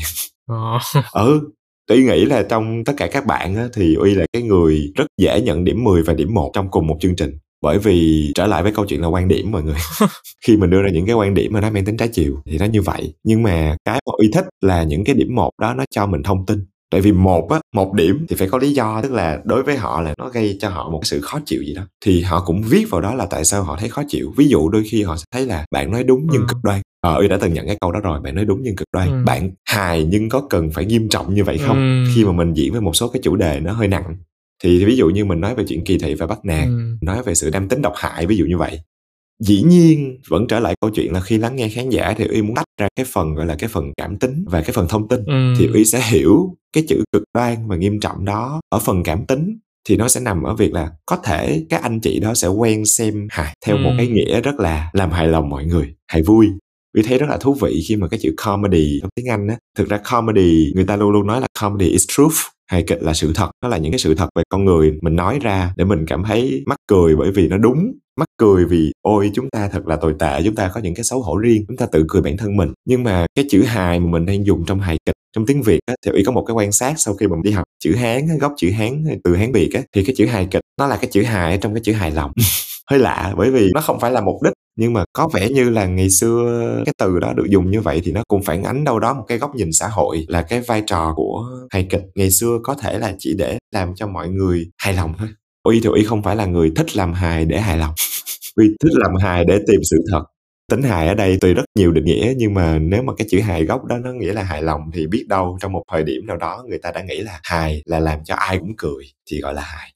Ờ. 0.49 0.79
ừ 1.13 1.41
Uy 1.89 2.03
nghĩ 2.03 2.25
là 2.25 2.43
trong 2.43 2.83
tất 2.85 2.93
cả 2.97 3.07
các 3.07 3.25
bạn 3.25 3.55
á, 3.55 3.67
thì 3.73 3.95
Uy 3.95 4.15
là 4.15 4.25
cái 4.33 4.41
người 4.41 4.91
rất 4.95 5.05
dễ 5.21 5.41
nhận 5.41 5.63
điểm 5.63 5.83
10 5.83 6.03
và 6.03 6.13
điểm 6.13 6.33
1 6.33 6.51
trong 6.53 6.71
cùng 6.71 6.87
một 6.87 6.97
chương 6.99 7.15
trình. 7.15 7.31
Bởi 7.61 7.79
vì 7.79 8.31
trở 8.35 8.47
lại 8.47 8.63
với 8.63 8.71
câu 8.75 8.85
chuyện 8.85 9.01
là 9.01 9.07
quan 9.07 9.27
điểm 9.27 9.51
mọi 9.51 9.63
người. 9.63 9.75
Khi 10.45 10.57
mình 10.57 10.69
đưa 10.69 10.81
ra 10.81 10.89
những 10.93 11.05
cái 11.05 11.15
quan 11.15 11.33
điểm 11.33 11.53
mà 11.53 11.61
nó 11.61 11.69
mang 11.71 11.85
tính 11.85 11.97
trái 11.97 12.07
chiều 12.07 12.35
thì 12.45 12.57
nó 12.57 12.65
như 12.65 12.81
vậy. 12.81 13.13
Nhưng 13.23 13.43
mà 13.43 13.75
cái 13.85 13.99
mà 14.07 14.13
Uy 14.19 14.29
thích 14.33 14.45
là 14.61 14.83
những 14.83 15.03
cái 15.03 15.15
điểm 15.15 15.35
1 15.35 15.51
đó 15.61 15.73
nó 15.73 15.85
cho 15.95 16.05
mình 16.05 16.23
thông 16.23 16.45
tin. 16.45 16.59
Tại 16.91 17.01
vì 17.01 17.11
một 17.11 17.49
á, 17.51 17.59
một 17.75 17.93
điểm 17.93 18.25
thì 18.29 18.35
phải 18.35 18.49
có 18.49 18.57
lý 18.57 18.71
do 18.73 18.99
tức 19.03 19.11
là 19.11 19.39
đối 19.45 19.63
với 19.63 19.77
họ 19.77 20.01
là 20.01 20.13
nó 20.17 20.29
gây 20.29 20.57
cho 20.61 20.69
họ 20.69 20.89
một 20.89 20.99
cái 21.01 21.05
sự 21.07 21.21
khó 21.21 21.39
chịu 21.45 21.63
gì 21.63 21.73
đó 21.73 21.81
thì 22.05 22.21
họ 22.21 22.43
cũng 22.45 22.61
viết 22.61 22.85
vào 22.89 23.01
đó 23.01 23.15
là 23.15 23.25
tại 23.25 23.45
sao 23.45 23.63
họ 23.63 23.77
thấy 23.79 23.89
khó 23.89 24.03
chịu 24.07 24.33
ví 24.37 24.47
dụ 24.47 24.69
đôi 24.69 24.83
khi 24.91 25.03
họ 25.03 25.17
sẽ 25.17 25.23
thấy 25.33 25.45
là 25.45 25.65
bạn 25.71 25.91
nói 25.91 26.03
đúng 26.03 26.27
nhưng 26.31 26.41
Ừ. 26.41 26.45
cực 26.47 26.57
đoan 26.63 26.81
ờ 27.01 27.15
uy 27.15 27.27
đã 27.27 27.37
từng 27.41 27.53
nhận 27.53 27.65
cái 27.67 27.77
câu 27.81 27.91
đó 27.91 27.99
rồi 27.99 28.19
bạn 28.21 28.35
nói 28.35 28.45
đúng 28.45 28.59
nhưng 28.63 28.75
cực 28.75 28.87
đoan 28.93 29.07
Ừ. 29.09 29.23
bạn 29.25 29.51
hài 29.65 30.03
nhưng 30.05 30.29
có 30.29 30.41
cần 30.49 30.71
phải 30.71 30.85
nghiêm 30.85 31.09
trọng 31.09 31.33
như 31.33 31.43
vậy 31.43 31.57
không 31.57 31.77
Ừ. 32.05 32.11
khi 32.15 32.25
mà 32.25 32.31
mình 32.31 32.53
diễn 32.53 32.71
với 32.71 32.81
một 32.81 32.95
số 32.95 33.07
cái 33.07 33.21
chủ 33.23 33.35
đề 33.35 33.59
nó 33.59 33.73
hơi 33.73 33.87
nặng 33.87 34.15
thì 34.63 34.85
ví 34.85 34.95
dụ 34.95 35.09
như 35.09 35.25
mình 35.25 35.39
nói 35.41 35.55
về 35.55 35.63
chuyện 35.67 35.83
kỳ 35.83 35.97
thị 35.97 36.13
và 36.13 36.27
bắt 36.27 36.39
nạt 36.43 36.67
Ừ. 36.67 36.97
nói 37.01 37.23
về 37.23 37.35
sự 37.35 37.49
nam 37.51 37.67
tính 37.69 37.81
độc 37.81 37.93
hại 37.95 38.25
ví 38.25 38.37
dụ 38.37 38.45
như 38.45 38.57
vậy 38.57 38.79
dĩ 39.43 39.61
nhiên 39.61 40.17
vẫn 40.29 40.47
trở 40.47 40.59
lại 40.59 40.75
câu 40.81 40.91
chuyện 40.91 41.13
là 41.13 41.21
khi 41.21 41.37
lắng 41.37 41.55
nghe 41.55 41.69
khán 41.69 41.89
giả 41.89 42.13
thì 42.17 42.25
uy 42.27 42.41
muốn 42.41 42.55
tách 42.55 42.65
ra 42.81 42.87
cái 42.95 43.05
phần 43.13 43.35
gọi 43.35 43.45
là 43.45 43.55
cái 43.59 43.69
phần 43.69 43.91
cảm 43.97 44.17
tính 44.17 44.43
và 44.47 44.61
cái 44.61 44.71
phần 44.71 44.87
thông 44.87 45.07
tin. 45.07 45.25
Ừ. 45.25 45.53
thì 45.59 45.67
uy 45.73 45.85
sẽ 45.85 46.01
hiểu 46.09 46.55
cái 46.73 46.83
chữ 46.87 47.03
cực 47.11 47.23
đoan 47.33 47.67
và 47.67 47.75
nghiêm 47.75 47.99
trọng 47.99 48.25
đó 48.25 48.61
ở 48.69 48.79
phần 48.79 49.03
cảm 49.03 49.25
tính. 49.25 49.57
Thì 49.89 49.97
nó 49.97 50.07
sẽ 50.07 50.19
nằm 50.19 50.43
ở 50.43 50.55
việc 50.55 50.73
là 50.73 50.91
có 51.05 51.15
thể 51.23 51.65
các 51.69 51.81
anh 51.83 51.99
chị 51.99 52.19
đó 52.19 52.33
sẽ 52.33 52.47
quen 52.47 52.85
xem 52.85 53.27
hài 53.31 53.53
theo 53.65 53.77
một 53.77 53.89
Ừ. 53.89 53.95
cái 53.97 54.07
nghĩa 54.07 54.41
rất 54.41 54.59
là 54.59 54.89
làm 54.93 55.11
hài 55.11 55.27
lòng 55.27 55.49
mọi 55.49 55.65
người 55.65 55.93
hài 56.07 56.21
vui. 56.21 56.47
Uy 56.97 57.03
thấy 57.03 57.17
rất 57.17 57.27
là 57.29 57.37
thú 57.37 57.53
vị 57.53 57.81
khi 57.87 57.95
mà 57.95 58.07
cái 58.07 58.19
chữ 58.23 58.33
comedy 58.37 58.99
trong 59.01 59.09
tiếng 59.15 59.25
Anh 59.29 59.47
á. 59.47 59.57
Thực 59.77 59.89
ra 59.89 59.97
comedy 60.11 60.71
người 60.75 60.85
ta 60.85 60.95
luôn 60.95 61.11
luôn 61.11 61.27
nói 61.27 61.41
là 61.41 61.47
comedy 61.61 61.87
is 61.89 62.05
truth 62.07 62.33
hài 62.69 62.83
kịch 62.83 63.03
là 63.03 63.13
sự 63.13 63.31
thật 63.35 63.49
nó 63.61 63.69
là 63.69 63.77
những 63.77 63.91
cái 63.91 63.99
sự 63.99 64.15
thật 64.15 64.29
về 64.35 64.43
con 64.49 64.65
người 64.65 64.97
mình 65.01 65.15
nói 65.15 65.39
ra 65.41 65.73
để 65.75 65.85
mình 65.85 66.05
cảm 66.05 66.23
thấy 66.23 66.63
mắc 66.65 66.77
cười 66.87 67.15
bởi 67.15 67.31
vì 67.31 67.47
nó 67.47 67.57
đúng. 67.57 67.93
Mắc 68.19 68.27
cười 68.37 68.65
vì 68.65 68.91
ôi 69.01 69.31
chúng 69.33 69.49
ta 69.49 69.69
thật 69.71 69.87
là 69.87 69.95
tồi 69.95 70.15
tệ 70.19 70.41
chúng 70.45 70.55
ta 70.55 70.71
có 70.73 70.81
những 70.81 70.95
cái 70.95 71.03
xấu 71.03 71.21
hổ 71.21 71.37
riêng 71.37 71.63
chúng 71.67 71.77
ta 71.77 71.85
tự 71.91 72.05
cười 72.07 72.21
bản 72.21 72.37
thân 72.37 72.57
mình. 72.57 72.73
Nhưng 72.85 73.03
mà 73.03 73.25
cái 73.35 73.45
chữ 73.49 73.63
hài 73.63 73.99
mà 73.99 74.11
mình 74.11 74.25
đang 74.25 74.45
dùng 74.45 74.65
trong 74.65 74.79
hài 74.79 74.97
kịch 75.05 75.15
trong 75.35 75.45
tiếng 75.45 75.61
việt 75.61 75.79
á, 75.85 75.95
thì 76.05 76.11
ý 76.11 76.23
có 76.23 76.31
một 76.31 76.43
cái 76.47 76.55
quan 76.55 76.71
sát 76.71 76.93
sau 76.97 77.13
khi 77.13 77.27
mình 77.27 77.41
đi 77.41 77.51
học. 77.51 77.63
Chữ 77.83 77.95
hán 77.95 78.27
á, 78.27 78.35
gốc 78.39 78.53
chữ 78.57 78.71
hán 78.71 79.03
từ 79.23 79.35
hán 79.35 79.51
việt 79.51 79.69
á, 79.73 79.81
thì 79.95 80.03
cái 80.03 80.15
chữ 80.17 80.25
hài 80.25 80.47
kịch 80.51 80.61
nó 80.79 80.87
là 80.87 80.97
cái 80.97 81.09
chữ 81.11 81.23
hài 81.23 81.57
trong 81.57 81.73
cái 81.73 81.81
chữ 81.83 81.93
hài 81.93 82.11
lòng. 82.11 82.31
Hơi 82.91 82.99
lạ 82.99 83.33
bởi 83.37 83.51
vì 83.51 83.69
nó 83.73 83.81
không 83.81 83.99
phải 83.99 84.11
là 84.11 84.21
mục 84.21 84.43
đích 84.43 84.53
nhưng 84.79 84.93
mà 84.93 85.03
có 85.13 85.29
vẻ 85.33 85.49
như 85.49 85.69
là 85.69 85.85
ngày 85.85 86.09
xưa 86.09 86.81
cái 86.85 86.93
từ 86.97 87.19
đó 87.19 87.33
được 87.33 87.45
dùng 87.49 87.71
như 87.71 87.81
vậy 87.81 88.01
thì 88.03 88.11
nó 88.11 88.23
cũng 88.27 88.43
phản 88.43 88.63
ánh 88.63 88.83
đâu 88.83 88.99
đó 88.99 89.13
một 89.13 89.25
cái 89.27 89.37
góc 89.37 89.55
nhìn 89.55 89.71
xã 89.71 89.87
hội, 89.87 90.25
là 90.27 90.41
cái 90.41 90.61
vai 90.61 90.83
trò 90.85 91.13
của 91.15 91.45
hài 91.69 91.87
kịch. 91.89 92.01
Ngày 92.15 92.31
xưa 92.31 92.59
có 92.63 92.73
thể 92.73 92.99
là 92.99 93.15
chỉ 93.19 93.33
để 93.37 93.57
làm 93.71 93.95
cho 93.95 94.07
mọi 94.07 94.29
người 94.29 94.69
hài 94.77 94.93
lòng 94.93 95.13
thôi. 95.19 95.27
Uy 95.63 95.79
thì 95.83 95.89
uy 95.89 96.03
không 96.03 96.23
phải 96.23 96.35
là 96.35 96.45
người 96.45 96.71
thích 96.75 96.97
làm 96.97 97.13
hài 97.13 97.45
để 97.45 97.61
hài 97.61 97.77
lòng. 97.77 97.93
Uy 98.55 98.67
thích 98.83 98.93
làm 98.93 99.15
hài 99.15 99.45
để 99.45 99.59
tìm 99.67 99.81
sự 99.83 99.97
thật. 100.11 100.23
Tính 100.71 100.81
hài 100.81 101.07
ở 101.07 101.13
đây 101.13 101.37
tùy 101.41 101.53
rất 101.53 101.63
nhiều 101.79 101.91
định 101.91 102.05
nghĩa, 102.05 102.33
nhưng 102.37 102.53
mà 102.53 102.79
nếu 102.79 103.03
mà 103.03 103.13
cái 103.17 103.27
chữ 103.29 103.39
hài 103.39 103.65
gốc 103.65 103.85
đó 103.85 103.97
nó 103.97 104.11
nghĩa 104.11 104.33
là 104.33 104.43
hài 104.43 104.61
lòng 104.61 104.81
thì 104.93 105.07
biết 105.07 105.25
đâu 105.27 105.57
trong 105.61 105.71
một 105.71 105.83
thời 105.91 106.03
điểm 106.03 106.25
nào 106.25 106.37
đó 106.37 106.63
người 106.69 106.79
ta 106.79 106.91
đã 106.91 107.01
nghĩ 107.01 107.19
là 107.19 107.39
hài 107.43 107.81
là 107.85 107.99
làm 107.99 108.19
cho 108.23 108.35
ai 108.35 108.57
cũng 108.59 108.73
cười 108.77 109.05
thì 109.31 109.39
gọi 109.41 109.53
là 109.53 109.61
hài. 109.61 109.93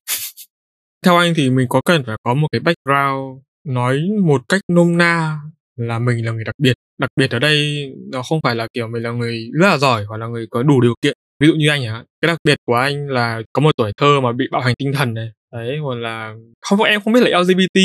Theo 1.05 1.18
anh 1.18 1.34
thì 1.35 1.49
mình 1.49 1.68
có 1.69 1.81
cần 1.85 2.03
phải 2.07 2.15
có 2.23 2.34
một 2.34 2.47
cái 2.51 2.60
background 2.60 3.39
nói 3.68 4.02
một 4.23 4.41
cách 4.49 4.61
nôm 4.72 4.98
na 4.98 5.38
là 5.76 5.99
mình 5.99 6.26
là 6.26 6.31
người 6.31 6.44
đặc 6.44 6.56
biệt. 6.57 6.73
Đặc 6.99 7.10
biệt 7.15 7.31
ở 7.31 7.40
đây 7.40 7.88
nó 8.11 8.23
không 8.23 8.40
phải 8.44 8.56
là, 8.56 8.68
kiểu, 8.73 8.88
mình 8.88 9.03
là 9.03 9.11
người 9.11 9.49
rất 9.60 9.68
là 9.68 9.77
giỏi 9.77 10.03
hoặc 10.06 10.18
là 10.18 10.27
người 10.27 10.48
có 10.52 10.64
đủ 10.64 10.81
điều 10.81 10.94
kiện. 11.02 11.14
Ví 11.40 11.48
dụ 11.48 11.53
như 11.53 11.69
anh 11.69 11.84
hả 11.84 12.03
cái 12.22 12.27
đặc 12.27 12.38
biệt 12.44 12.57
của 12.65 12.76
anh 12.76 13.07
là 13.07 13.41
có 13.53 13.61
một 13.61 13.72
tuổi 13.77 13.91
thơ 13.98 14.22
mà 14.22 14.31
bị 14.31 14.45
bạo 14.52 14.61
hành 14.61 14.76
tinh 14.80 14.94
thần 14.94 15.14
này. 15.14 15.30
Đấy, 15.53 15.77
hoặc 15.77 15.95
là 15.95 16.35
không, 16.61 16.84
em 16.84 17.02
không 17.02 17.14
biết 17.14 17.19
là 17.23 17.40
LGBT 17.40 17.80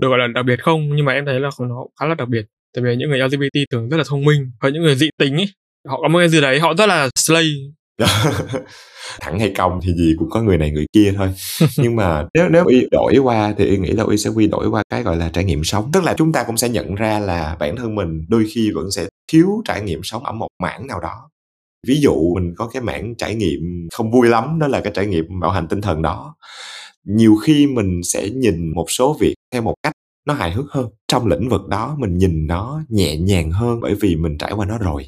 được 0.00 0.08
gọi 0.08 0.18
là 0.18 0.26
đặc 0.34 0.44
biệt 0.44 0.62
không, 0.62 0.96
nhưng 0.96 1.04
mà 1.06 1.12
em 1.12 1.26
thấy 1.26 1.40
là 1.40 1.50
nó 1.60 1.86
khá 2.00 2.06
là 2.06 2.14
đặc 2.14 2.28
biệt. 2.28 2.46
Tại 2.74 2.84
vì 2.84 2.96
những 2.96 3.10
người 3.10 3.18
LGBT 3.18 3.58
thường 3.70 3.88
rất 3.88 3.96
là 3.96 4.04
thông 4.08 4.24
minh 4.24 4.50
hoặc 4.60 4.70
những 4.70 4.82
người 4.82 4.94
dị 4.94 5.08
tính 5.18 5.36
ấy, 5.36 5.48
họ 5.88 6.00
có 6.02 6.08
một 6.08 6.18
cái 6.18 6.28
gì 6.28 6.40
đấy, 6.40 6.60
họ 6.60 6.74
rất 6.74 6.86
là 6.86 7.08
slay. 7.18 7.44
thẳng 9.20 9.38
hay 9.38 9.52
cong 9.56 9.80
thì 9.82 9.94
gì 9.94 10.14
cũng 10.18 10.30
có 10.30 10.42
người 10.42 10.58
này 10.58 10.70
người 10.70 10.86
kia 10.92 11.12
thôi. 11.16 11.28
Nhưng 11.78 11.96
mà 11.96 12.24
nếu 12.34 12.48
nếu 12.48 12.66
y 12.66 12.86
đổi 12.90 13.16
qua 13.18 13.54
thì 13.58 13.64
y 13.64 13.78
nghĩ 13.78 13.90
là 13.92 14.04
y 14.10 14.16
sẽ 14.16 14.30
quy 14.30 14.46
đổi 14.46 14.68
qua 14.68 14.82
cái 14.90 15.02
gọi 15.02 15.16
là 15.16 15.28
trải 15.28 15.44
nghiệm 15.44 15.64
sống. 15.64 15.90
Tức 15.92 16.04
là 16.04 16.14
chúng 16.18 16.32
ta 16.32 16.44
cũng 16.44 16.56
sẽ 16.56 16.68
nhận 16.68 16.94
ra 16.94 17.18
là 17.18 17.56
bản 17.60 17.76
thân 17.76 17.94
mình 17.94 18.24
đôi 18.28 18.46
khi 18.54 18.70
vẫn 18.74 18.90
sẽ 18.90 19.06
thiếu 19.32 19.48
trải 19.64 19.82
nghiệm 19.82 20.00
sống 20.02 20.24
ở 20.24 20.32
một 20.32 20.48
mảng 20.62 20.86
nào 20.86 21.00
đó. 21.00 21.30
Ví 21.86 22.00
dụ 22.00 22.34
mình 22.34 22.54
có 22.56 22.68
cái 22.72 22.82
mảng 22.82 23.14
trải 23.18 23.34
nghiệm 23.34 23.88
không 23.92 24.10
vui 24.10 24.28
lắm 24.28 24.58
đó 24.60 24.68
là 24.68 24.80
cái 24.80 24.92
trải 24.96 25.06
nghiệm 25.06 25.24
bạo 25.40 25.50
hành 25.50 25.68
tinh 25.68 25.80
thần 25.80 26.02
đó. 26.02 26.36
Nhiều 27.04 27.36
khi 27.44 27.66
mình 27.66 28.00
sẽ 28.04 28.28
nhìn 28.30 28.74
một 28.74 28.86
số 28.90 29.16
việc 29.20 29.34
theo 29.52 29.62
một 29.62 29.74
cách 29.82 29.92
nó 30.26 30.34
hài 30.34 30.52
hước 30.52 30.66
hơn. 30.70 30.88
Trong 31.08 31.26
lĩnh 31.26 31.48
vực 31.48 31.68
đó 31.68 31.96
mình 31.98 32.18
nhìn 32.18 32.46
nó 32.46 32.82
nhẹ 32.88 33.16
nhàng 33.16 33.50
hơn 33.50 33.80
bởi 33.80 33.94
vì 34.00 34.16
mình 34.16 34.38
trải 34.38 34.52
qua 34.52 34.66
nó 34.66 34.78
rồi 34.78 35.04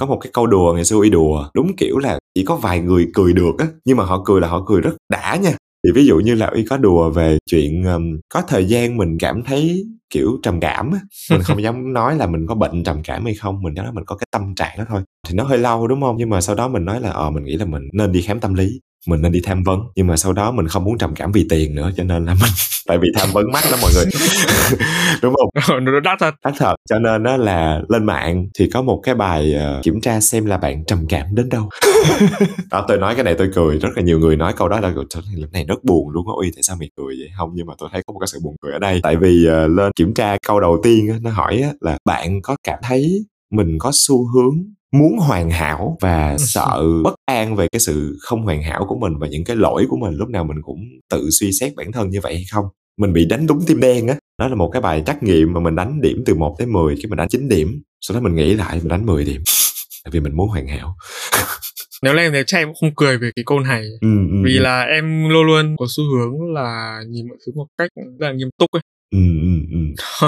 có 0.00 0.06
một 0.06 0.18
cái 0.20 0.30
câu 0.32 0.46
đùa 0.46 0.72
ngày 0.74 0.84
xưa 0.84 1.00
y 1.02 1.10
đùa 1.10 1.50
đúng 1.54 1.76
kiểu 1.76 1.98
là 1.98 2.18
chỉ 2.34 2.44
có 2.44 2.56
vài 2.56 2.80
người 2.80 3.06
cười 3.14 3.32
được 3.32 3.52
á 3.58 3.66
nhưng 3.84 3.96
mà 3.96 4.04
họ 4.04 4.22
cười 4.24 4.40
là 4.40 4.48
họ 4.48 4.64
cười 4.66 4.80
rất 4.80 4.96
đã 5.12 5.36
nha. 5.36 5.52
Thì 5.84 5.90
ví 5.94 6.06
dụ 6.06 6.16
như 6.16 6.34
là 6.34 6.50
y 6.54 6.64
có 6.64 6.76
đùa 6.76 7.10
về 7.10 7.38
chuyện 7.50 7.84
um, 7.84 8.20
có 8.28 8.42
thời 8.48 8.64
gian 8.64 8.96
mình 8.96 9.18
cảm 9.18 9.42
thấy 9.42 9.84
kiểu 10.10 10.38
trầm 10.42 10.60
cảm 10.60 10.92
á 10.92 11.00
mình 11.30 11.42
không 11.42 11.62
dám 11.62 11.92
nói 11.92 12.16
là 12.16 12.26
mình 12.26 12.46
có 12.46 12.54
bệnh 12.54 12.84
trầm 12.84 13.02
cảm 13.04 13.24
hay 13.24 13.34
không 13.34 13.62
mình 13.62 13.74
nói 13.74 13.92
mình 13.92 14.04
có 14.04 14.16
cái 14.16 14.26
tâm 14.30 14.54
trạng 14.54 14.78
đó 14.78 14.84
thôi. 14.88 15.02
Thì 15.28 15.34
nó 15.34 15.44
hơi 15.44 15.58
lâu 15.58 15.88
đúng 15.88 16.00
không? 16.00 16.16
Nhưng 16.18 16.30
mà 16.30 16.40
sau 16.40 16.54
đó 16.54 16.68
mình 16.68 16.84
nói 16.84 17.00
là 17.00 17.10
ờ 17.10 17.30
mình 17.30 17.44
nghĩ 17.44 17.56
là 17.56 17.64
mình 17.64 17.82
nên 17.92 18.12
đi 18.12 18.22
khám 18.22 18.40
tâm 18.40 18.54
lý 18.54 18.80
mình 19.06 19.22
nên 19.22 19.32
đi 19.32 19.40
tham 19.44 19.62
vấn. 19.62 19.80
Nhưng 19.96 20.06
mà 20.06 20.16
sau 20.16 20.32
đó 20.32 20.50
mình 20.50 20.68
không 20.68 20.84
muốn 20.84 20.98
trầm 20.98 21.14
cảm 21.14 21.32
vì 21.32 21.46
tiền 21.50 21.74
nữa 21.74 21.90
cho 21.96 22.04
nên 22.04 22.24
là 22.24 22.34
mình 22.34 22.50
tại 22.86 22.98
vì 22.98 23.08
tham 23.18 23.28
vấn 23.32 23.44
mắc 23.52 23.64
đó 23.70 23.76
mọi 23.82 23.90
người. 23.94 24.04
Đúng 25.22 25.34
không? 25.34 25.84
Nó 25.84 26.00
đắt 26.00 26.18
thật. 26.20 26.34
Đắt 26.44 26.54
thật 26.58 26.74
cho 26.88 26.98
nên 26.98 27.22
đó 27.22 27.36
là 27.36 27.80
lên 27.88 28.04
mạng 28.04 28.48
thì 28.58 28.70
có 28.72 28.82
một 28.82 29.00
cái 29.02 29.14
bài 29.14 29.54
uh, 29.78 29.84
kiểm 29.84 30.00
tra 30.00 30.20
xem 30.20 30.46
là 30.46 30.58
bạn 30.58 30.84
trầm 30.84 31.06
cảm 31.08 31.34
đến 31.34 31.48
đâu. 31.48 31.68
Đó 32.70 32.84
tôi 32.88 32.98
nói 32.98 33.14
cái 33.14 33.24
này 33.24 33.34
tôi 33.38 33.50
cười 33.54 33.78
rất 33.78 33.88
là 33.96 34.02
nhiều 34.02 34.18
người 34.18 34.36
nói 34.36 34.52
câu 34.56 34.68
đó 34.68 34.80
là 34.80 34.92
lần 35.34 35.52
này 35.52 35.64
rất 35.64 35.84
buồn 35.84 36.10
luôn 36.10 36.26
á. 36.28 36.32
Ui 36.36 36.50
tại 36.54 36.62
sao 36.62 36.76
mày 36.80 36.90
cười 36.96 37.14
vậy? 37.18 37.28
Không 37.38 37.50
nhưng 37.54 37.66
mà 37.66 37.74
tôi 37.78 37.88
thấy 37.92 38.02
có 38.06 38.12
một 38.12 38.18
cái 38.18 38.26
sự 38.26 38.38
buồn 38.42 38.56
cười 38.60 38.72
ở 38.72 38.78
đây. 38.78 39.00
Tại 39.02 39.16
vì 39.16 39.46
uh, 39.46 39.70
lên 39.70 39.92
kiểm 39.96 40.14
tra 40.14 40.36
câu 40.46 40.60
đầu 40.60 40.80
tiên 40.82 41.08
á, 41.08 41.16
nó 41.22 41.30
hỏi 41.30 41.60
á, 41.62 41.70
là 41.80 41.98
bạn 42.04 42.42
có 42.42 42.56
cảm 42.64 42.78
thấy 42.82 43.26
mình 43.50 43.78
có 43.78 43.90
xu 43.94 44.26
hướng 44.26 44.54
muốn 44.92 45.18
hoàn 45.18 45.50
hảo 45.50 45.96
và 46.00 46.36
sợ 46.38 46.82
bất 47.04 47.14
an 47.24 47.56
về 47.56 47.68
cái 47.72 47.80
sự 47.80 48.16
không 48.20 48.42
hoàn 48.42 48.62
hảo 48.62 48.86
của 48.88 48.96
mình 48.98 49.18
và 49.18 49.26
những 49.26 49.44
cái 49.44 49.56
lỗi 49.56 49.86
của 49.88 49.96
mình 49.96 50.14
lúc 50.14 50.28
nào 50.28 50.44
mình 50.44 50.62
cũng 50.62 50.80
tự 51.10 51.28
suy 51.30 51.52
xét 51.52 51.72
bản 51.76 51.92
thân 51.92 52.10
như 52.10 52.20
vậy 52.22 52.34
hay 52.34 52.44
không? 52.50 52.64
Mình 52.98 53.12
bị 53.12 53.26
đánh 53.26 53.46
đúng 53.46 53.60
tim 53.66 53.80
đen 53.80 54.08
á 54.08 54.16
đó 54.38 54.48
là 54.48 54.54
một 54.54 54.70
cái 54.72 54.82
bài 54.82 55.02
trắc 55.06 55.22
nghiệm 55.22 55.52
mà 55.52 55.60
mình 55.60 55.76
đánh 55.76 56.00
điểm 56.00 56.22
từ 56.26 56.34
1 56.34 56.56
tới 56.58 56.66
10 56.66 56.96
cái 56.96 57.06
mình 57.08 57.16
đánh 57.16 57.28
9 57.28 57.48
điểm 57.48 57.82
sau 58.00 58.14
đó 58.14 58.20
mình 58.20 58.34
nghĩ 58.34 58.54
lại 58.54 58.76
mình 58.76 58.88
đánh 58.88 59.06
10 59.06 59.24
điểm. 59.24 59.42
Tại 60.04 60.10
vì 60.10 60.20
mình 60.20 60.36
muốn 60.36 60.48
hoàn 60.48 60.68
hảo. 60.68 60.96
Nếu 62.02 62.14
là 62.14 62.22
em 62.22 62.32
thấy 62.32 62.44
chắc 62.46 62.58
em 62.58 62.68
cũng 62.68 62.74
không 62.80 62.94
cười 62.96 63.18
về 63.18 63.30
cái 63.36 63.42
câu 63.46 63.60
này. 63.60 63.84
Ừ, 64.00 64.08
ừ, 64.30 64.36
vì 64.44 64.56
ừ. 64.56 64.62
là 64.62 64.82
em 64.82 65.28
luôn 65.28 65.46
luôn 65.46 65.76
có 65.78 65.86
xu 65.88 66.04
hướng 66.04 66.54
là 66.54 67.00
nhìn 67.08 67.28
mọi 67.28 67.38
thứ 67.46 67.52
một 67.54 67.66
cách 67.78 67.90
rất 68.18 68.26
là 68.26 68.32
nghiêm 68.32 68.48
túc 68.58 68.70
ấy. 68.70 68.82
Ừ, 69.10 69.18
ừ, 69.40 69.60
ừ. 69.70 69.78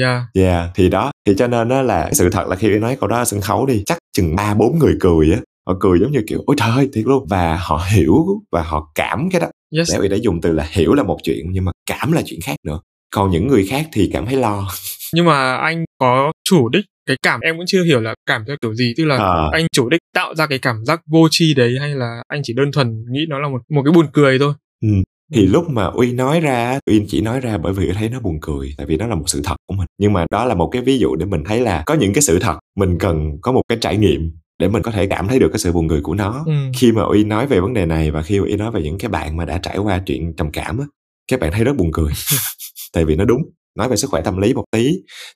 Yeah. 0.00 0.22
Yeah, 0.34 0.70
thì 0.74 0.88
đó, 0.88 1.10
thì 1.26 1.34
cho 1.38 1.46
nên 1.46 1.68
đó 1.68 1.82
là 1.82 2.10
sự 2.12 2.30
thật 2.30 2.48
là 2.48 2.56
khi 2.56 2.68
nói 2.68 2.96
câu 3.00 3.08
đó 3.08 3.18
ở 3.18 3.24
sân 3.24 3.40
khấu 3.40 3.66
đi, 3.66 3.82
chắc 3.86 3.98
chừng 4.16 4.36
ba 4.36 4.54
bốn 4.54 4.78
người 4.78 4.94
cười 5.00 5.32
á, 5.32 5.40
họ 5.66 5.76
cười 5.80 5.98
giống 6.00 6.12
như 6.12 6.20
kiểu 6.26 6.42
ôi 6.46 6.56
trời 6.58 6.70
ơi 6.70 6.88
thiệt 6.92 7.04
luôn. 7.06 7.26
Và 7.28 7.56
họ 7.62 7.86
hiểu 7.94 8.14
và 8.52 8.62
họ 8.62 8.92
cảm 8.94 9.28
cái 9.30 9.40
đó. 9.40 9.46
Yes. 9.76 9.94
để 10.02 10.08
đã 10.08 10.16
dùng 10.16 10.40
từ 10.40 10.52
là 10.52 10.68
hiểu 10.70 10.94
là 10.94 11.02
một 11.02 11.18
chuyện 11.22 11.46
nhưng 11.50 11.64
mà 11.64 11.72
cảm 11.86 12.12
là 12.12 12.22
chuyện 12.26 12.40
khác 12.40 12.56
nữa. 12.66 12.80
Còn 13.14 13.30
những 13.30 13.48
người 13.48 13.66
khác 13.66 13.88
thì 13.92 14.10
cảm 14.12 14.26
thấy 14.26 14.36
lo. 14.36 14.68
Nhưng 15.14 15.24
mà 15.24 15.56
anh 15.56 15.84
có 15.98 16.32
chủ 16.44 16.68
đích 16.68 16.84
cái 17.06 17.16
cảm 17.22 17.40
em 17.40 17.56
cũng 17.56 17.66
chưa 17.66 17.84
hiểu 17.84 18.00
là 18.00 18.14
cảm 18.26 18.44
theo 18.46 18.56
kiểu 18.62 18.74
gì. 18.74 18.94
Tức 18.96 19.04
là 19.04 19.16
à. 19.16 19.48
anh 19.52 19.66
chủ 19.72 19.88
đích 19.88 20.00
tạo 20.14 20.34
ra 20.34 20.46
cái 20.46 20.58
cảm 20.58 20.84
giác 20.84 21.00
vô 21.06 21.28
tri 21.30 21.54
đấy 21.54 21.76
hay 21.80 21.94
là 21.94 22.22
anh 22.28 22.40
chỉ 22.44 22.52
đơn 22.52 22.72
thuần 22.72 23.04
nghĩ 23.10 23.20
nó 23.28 23.38
là 23.38 23.48
một 23.48 23.58
một 23.68 23.82
cái 23.84 23.92
buồn 23.92 24.06
cười 24.12 24.38
thôi? 24.38 24.54
Ừ 24.82 24.88
thì 25.34 25.46
lúc 25.46 25.70
mà 25.70 25.84
uy 25.84 26.12
nói 26.12 26.40
ra 26.40 26.78
uy 26.86 27.04
chỉ 27.08 27.20
nói 27.20 27.40
ra 27.40 27.58
bởi 27.58 27.72
vì 27.72 27.92
thấy 27.92 28.08
nó 28.08 28.20
buồn 28.20 28.38
cười 28.40 28.74
tại 28.76 28.86
vì 28.86 28.96
đó 28.96 29.06
là 29.06 29.14
một 29.14 29.24
sự 29.26 29.40
thật 29.44 29.56
của 29.66 29.74
mình. 29.74 29.86
Nhưng 29.98 30.12
mà 30.12 30.26
đó 30.30 30.44
là 30.44 30.54
một 30.54 30.68
cái 30.72 30.82
ví 30.82 30.98
dụ 30.98 31.16
để 31.16 31.26
mình 31.26 31.44
thấy 31.44 31.60
là 31.60 31.82
có 31.86 31.94
những 31.94 32.12
cái 32.12 32.22
sự 32.22 32.38
thật 32.38 32.58
mình 32.76 32.98
cần 32.98 33.38
có 33.40 33.52
một 33.52 33.62
cái 33.68 33.78
trải 33.80 33.96
nghiệm 33.96 34.32
để 34.58 34.68
mình 34.68 34.82
có 34.82 34.90
thể 34.90 35.06
cảm 35.06 35.28
thấy 35.28 35.38
được 35.38 35.48
cái 35.48 35.58
sự 35.58 35.72
buồn 35.72 35.88
cười 35.88 36.00
của 36.00 36.14
nó. 36.14 36.42
Ừ. 36.46 36.52
khi 36.76 36.92
mà 36.92 37.02
uy 37.02 37.24
nói 37.24 37.46
về 37.46 37.60
vấn 37.60 37.74
đề 37.74 37.86
này 37.86 38.10
và 38.10 38.22
khi 38.22 38.36
uy 38.36 38.56
nói 38.56 38.70
về 38.70 38.82
những 38.82 38.98
cái 38.98 39.08
bạn 39.08 39.36
mà 39.36 39.44
đã 39.44 39.58
trải 39.58 39.78
qua 39.78 40.02
chuyện 40.06 40.32
trầm 40.36 40.50
cảm 40.52 40.78
á 40.78 40.84
các 41.30 41.40
bạn 41.40 41.52
thấy 41.52 41.64
rất 41.64 41.76
buồn 41.76 41.90
cười. 41.92 42.12
Tại 42.92 43.04
vì 43.04 43.16
nó 43.16 43.24
đúng 43.24 43.42
nói 43.78 43.88
về 43.88 43.96
sức 43.96 44.10
khỏe 44.10 44.20
tâm 44.22 44.36
lý 44.36 44.54
một 44.54 44.64
tí 44.70 44.92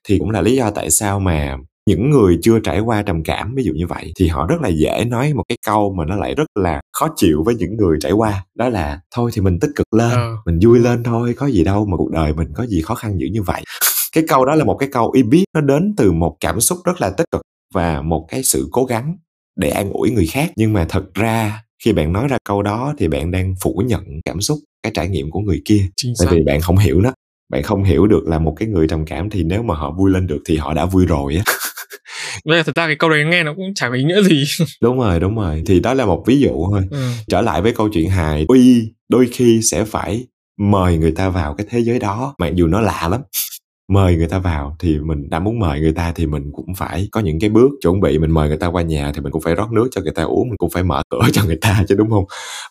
thì 0.08 0.18
cũng 0.18 0.30
là 0.30 0.42
lý 0.42 0.56
do 0.56 0.70
tại 0.70 0.90
sao 0.90 1.20
mà 1.20 1.56
những 1.86 2.10
người 2.10 2.38
chưa 2.42 2.58
trải 2.58 2.80
qua 2.80 3.02
trầm 3.02 3.22
cảm 3.22 3.54
ví 3.54 3.64
dụ 3.64 3.72
như 3.72 3.86
vậy 3.86 4.12
thì 4.16 4.28
họ 4.28 4.46
rất 4.46 4.60
là 4.60 4.68
dễ 4.68 5.04
nói 5.04 5.34
một 5.34 5.42
cái 5.48 5.58
câu 5.66 5.94
mà 5.98 6.04
nó 6.04 6.16
lại 6.16 6.34
rất 6.34 6.46
là 6.54 6.80
khó 6.92 7.08
chịu 7.16 7.42
với 7.44 7.54
những 7.54 7.76
người 7.76 7.98
trải 8.00 8.12
qua. 8.12 8.44
Đó 8.54 8.68
là 8.68 9.00
thôi 9.14 9.30
thì 9.34 9.40
mình 9.40 9.60
tích 9.60 9.70
cực 9.76 9.94
lên 9.94 10.10
ờ. 10.10 10.36
mình 10.46 10.58
vui 10.62 10.78
lên 10.78 11.02
thôi 11.02 11.34
có 11.36 11.46
gì 11.46 11.64
đâu 11.64 11.86
mà 11.86 11.96
cuộc 11.96 12.10
đời 12.10 12.32
mình 12.34 12.48
có 12.54 12.66
gì 12.66 12.80
khó 12.82 12.94
khăn 12.94 13.18
dữ 13.18 13.26
như 13.32 13.42
vậy. 13.42 13.62
Cái 14.12 14.24
câu 14.28 14.44
đó 14.44 14.54
là 14.54 14.64
một 14.64 14.76
cái 14.78 14.88
câu 14.92 15.10
y 15.10 15.22
biết 15.22 15.44
nó 15.54 15.60
đến 15.60 15.94
từ 15.96 16.12
một 16.12 16.36
cảm 16.40 16.60
xúc 16.60 16.78
rất 16.84 17.00
là 17.00 17.10
tích 17.10 17.26
cực 17.30 17.42
và 17.74 18.02
một 18.02 18.26
cái 18.28 18.42
sự 18.42 18.68
cố 18.72 18.84
gắng 18.84 19.16
để 19.56 19.70
an 19.70 19.90
ủi 19.90 20.10
người 20.10 20.26
khác. 20.26 20.52
Nhưng 20.56 20.72
mà 20.72 20.86
thật 20.88 21.14
ra 21.14 21.62
khi 21.84 21.92
bạn 21.92 22.12
nói 22.12 22.28
ra 22.28 22.38
câu 22.44 22.62
đó 22.62 22.94
thì 22.98 23.08
bạn 23.08 23.30
đang 23.30 23.54
phủ 23.60 23.82
nhận 23.86 24.04
cảm 24.24 24.40
xúc 24.40 24.58
cái 24.82 24.92
trải 24.94 25.08
nghiệm 25.08 25.30
của 25.30 25.40
người 25.40 25.62
kia. 25.64 25.88
Tại 26.18 26.28
vì 26.30 26.44
bạn 26.46 26.60
không 26.60 26.78
hiểu 26.78 27.00
nó 27.00 27.12
bạn 27.52 27.62
không 27.62 27.84
hiểu 27.84 28.06
được 28.06 28.28
là 28.28 28.38
một 28.38 28.54
cái 28.56 28.68
người 28.68 28.88
trầm 28.88 29.04
cảm 29.04 29.30
thì 29.30 29.42
nếu 29.42 29.62
mà 29.62 29.74
họ 29.74 29.90
vui 29.90 30.10
lên 30.10 30.26
được 30.26 30.42
thì 30.46 30.56
họ 30.56 30.74
đã 30.74 30.86
vui 30.86 31.06
rồi 31.06 31.36
á 31.36 31.44
Vậy 32.44 32.62
thật 32.62 32.74
ra 32.76 32.86
cái 32.86 32.96
câu 32.96 33.10
đấy 33.10 33.24
nghe 33.24 33.42
nó 33.42 33.54
cũng 33.54 33.74
chẳng 33.74 33.90
có 33.90 33.96
ý 33.96 34.04
nghĩa 34.04 34.22
gì. 34.22 34.44
Đúng 34.82 34.98
rồi 34.98 35.20
đúng 35.20 35.36
rồi. 35.36 35.62
Thì 35.66 35.80
đó 35.80 35.94
là 35.94 36.06
một 36.06 36.24
ví 36.26 36.40
dụ 36.40 36.66
thôi. 36.70 36.82
Ừ. 36.90 36.98
trở 37.28 37.40
lại 37.40 37.62
với 37.62 37.72
câu 37.72 37.88
chuyện 37.92 38.08
hài 38.10 38.44
uy 38.48 38.92
đôi 39.08 39.28
khi 39.32 39.60
sẽ 39.62 39.84
phải 39.84 40.26
mời 40.60 40.98
người 40.98 41.12
ta 41.12 41.28
vào 41.28 41.54
cái 41.54 41.66
thế 41.70 41.80
giới 41.80 41.98
đó 41.98 42.34
mặc 42.38 42.50
dù 42.54 42.66
nó 42.66 42.80
lạ 42.80 43.08
lắm. 43.10 43.20
Mời 43.92 44.16
người 44.16 44.28
ta 44.28 44.38
vào 44.38 44.76
thì 44.78 44.98
mình 44.98 45.30
đã 45.30 45.38
muốn 45.38 45.58
mời 45.58 45.80
người 45.80 45.92
ta 45.92 46.12
thì 46.12 46.26
mình 46.26 46.50
cũng 46.52 46.74
phải 46.74 47.08
có 47.12 47.20
những 47.20 47.40
cái 47.40 47.50
bước 47.50 47.70
chuẩn 47.82 48.00
bị. 48.00 48.18
Mình 48.18 48.30
mời 48.30 48.48
người 48.48 48.56
ta 48.56 48.66
qua 48.66 48.82
nhà 48.82 49.12
thì 49.14 49.20
mình 49.20 49.32
cũng 49.32 49.42
phải 49.42 49.54
rót 49.54 49.72
nước 49.72 49.88
cho 49.90 50.00
người 50.00 50.12
ta 50.12 50.22
uống 50.22 50.48
mình 50.48 50.56
cũng 50.56 50.70
phải 50.70 50.82
mở 50.82 51.02
cửa 51.10 51.20
cho 51.32 51.44
người 51.44 51.58
ta 51.60 51.84
chứ 51.88 51.94
đúng 51.94 52.10
không? 52.10 52.24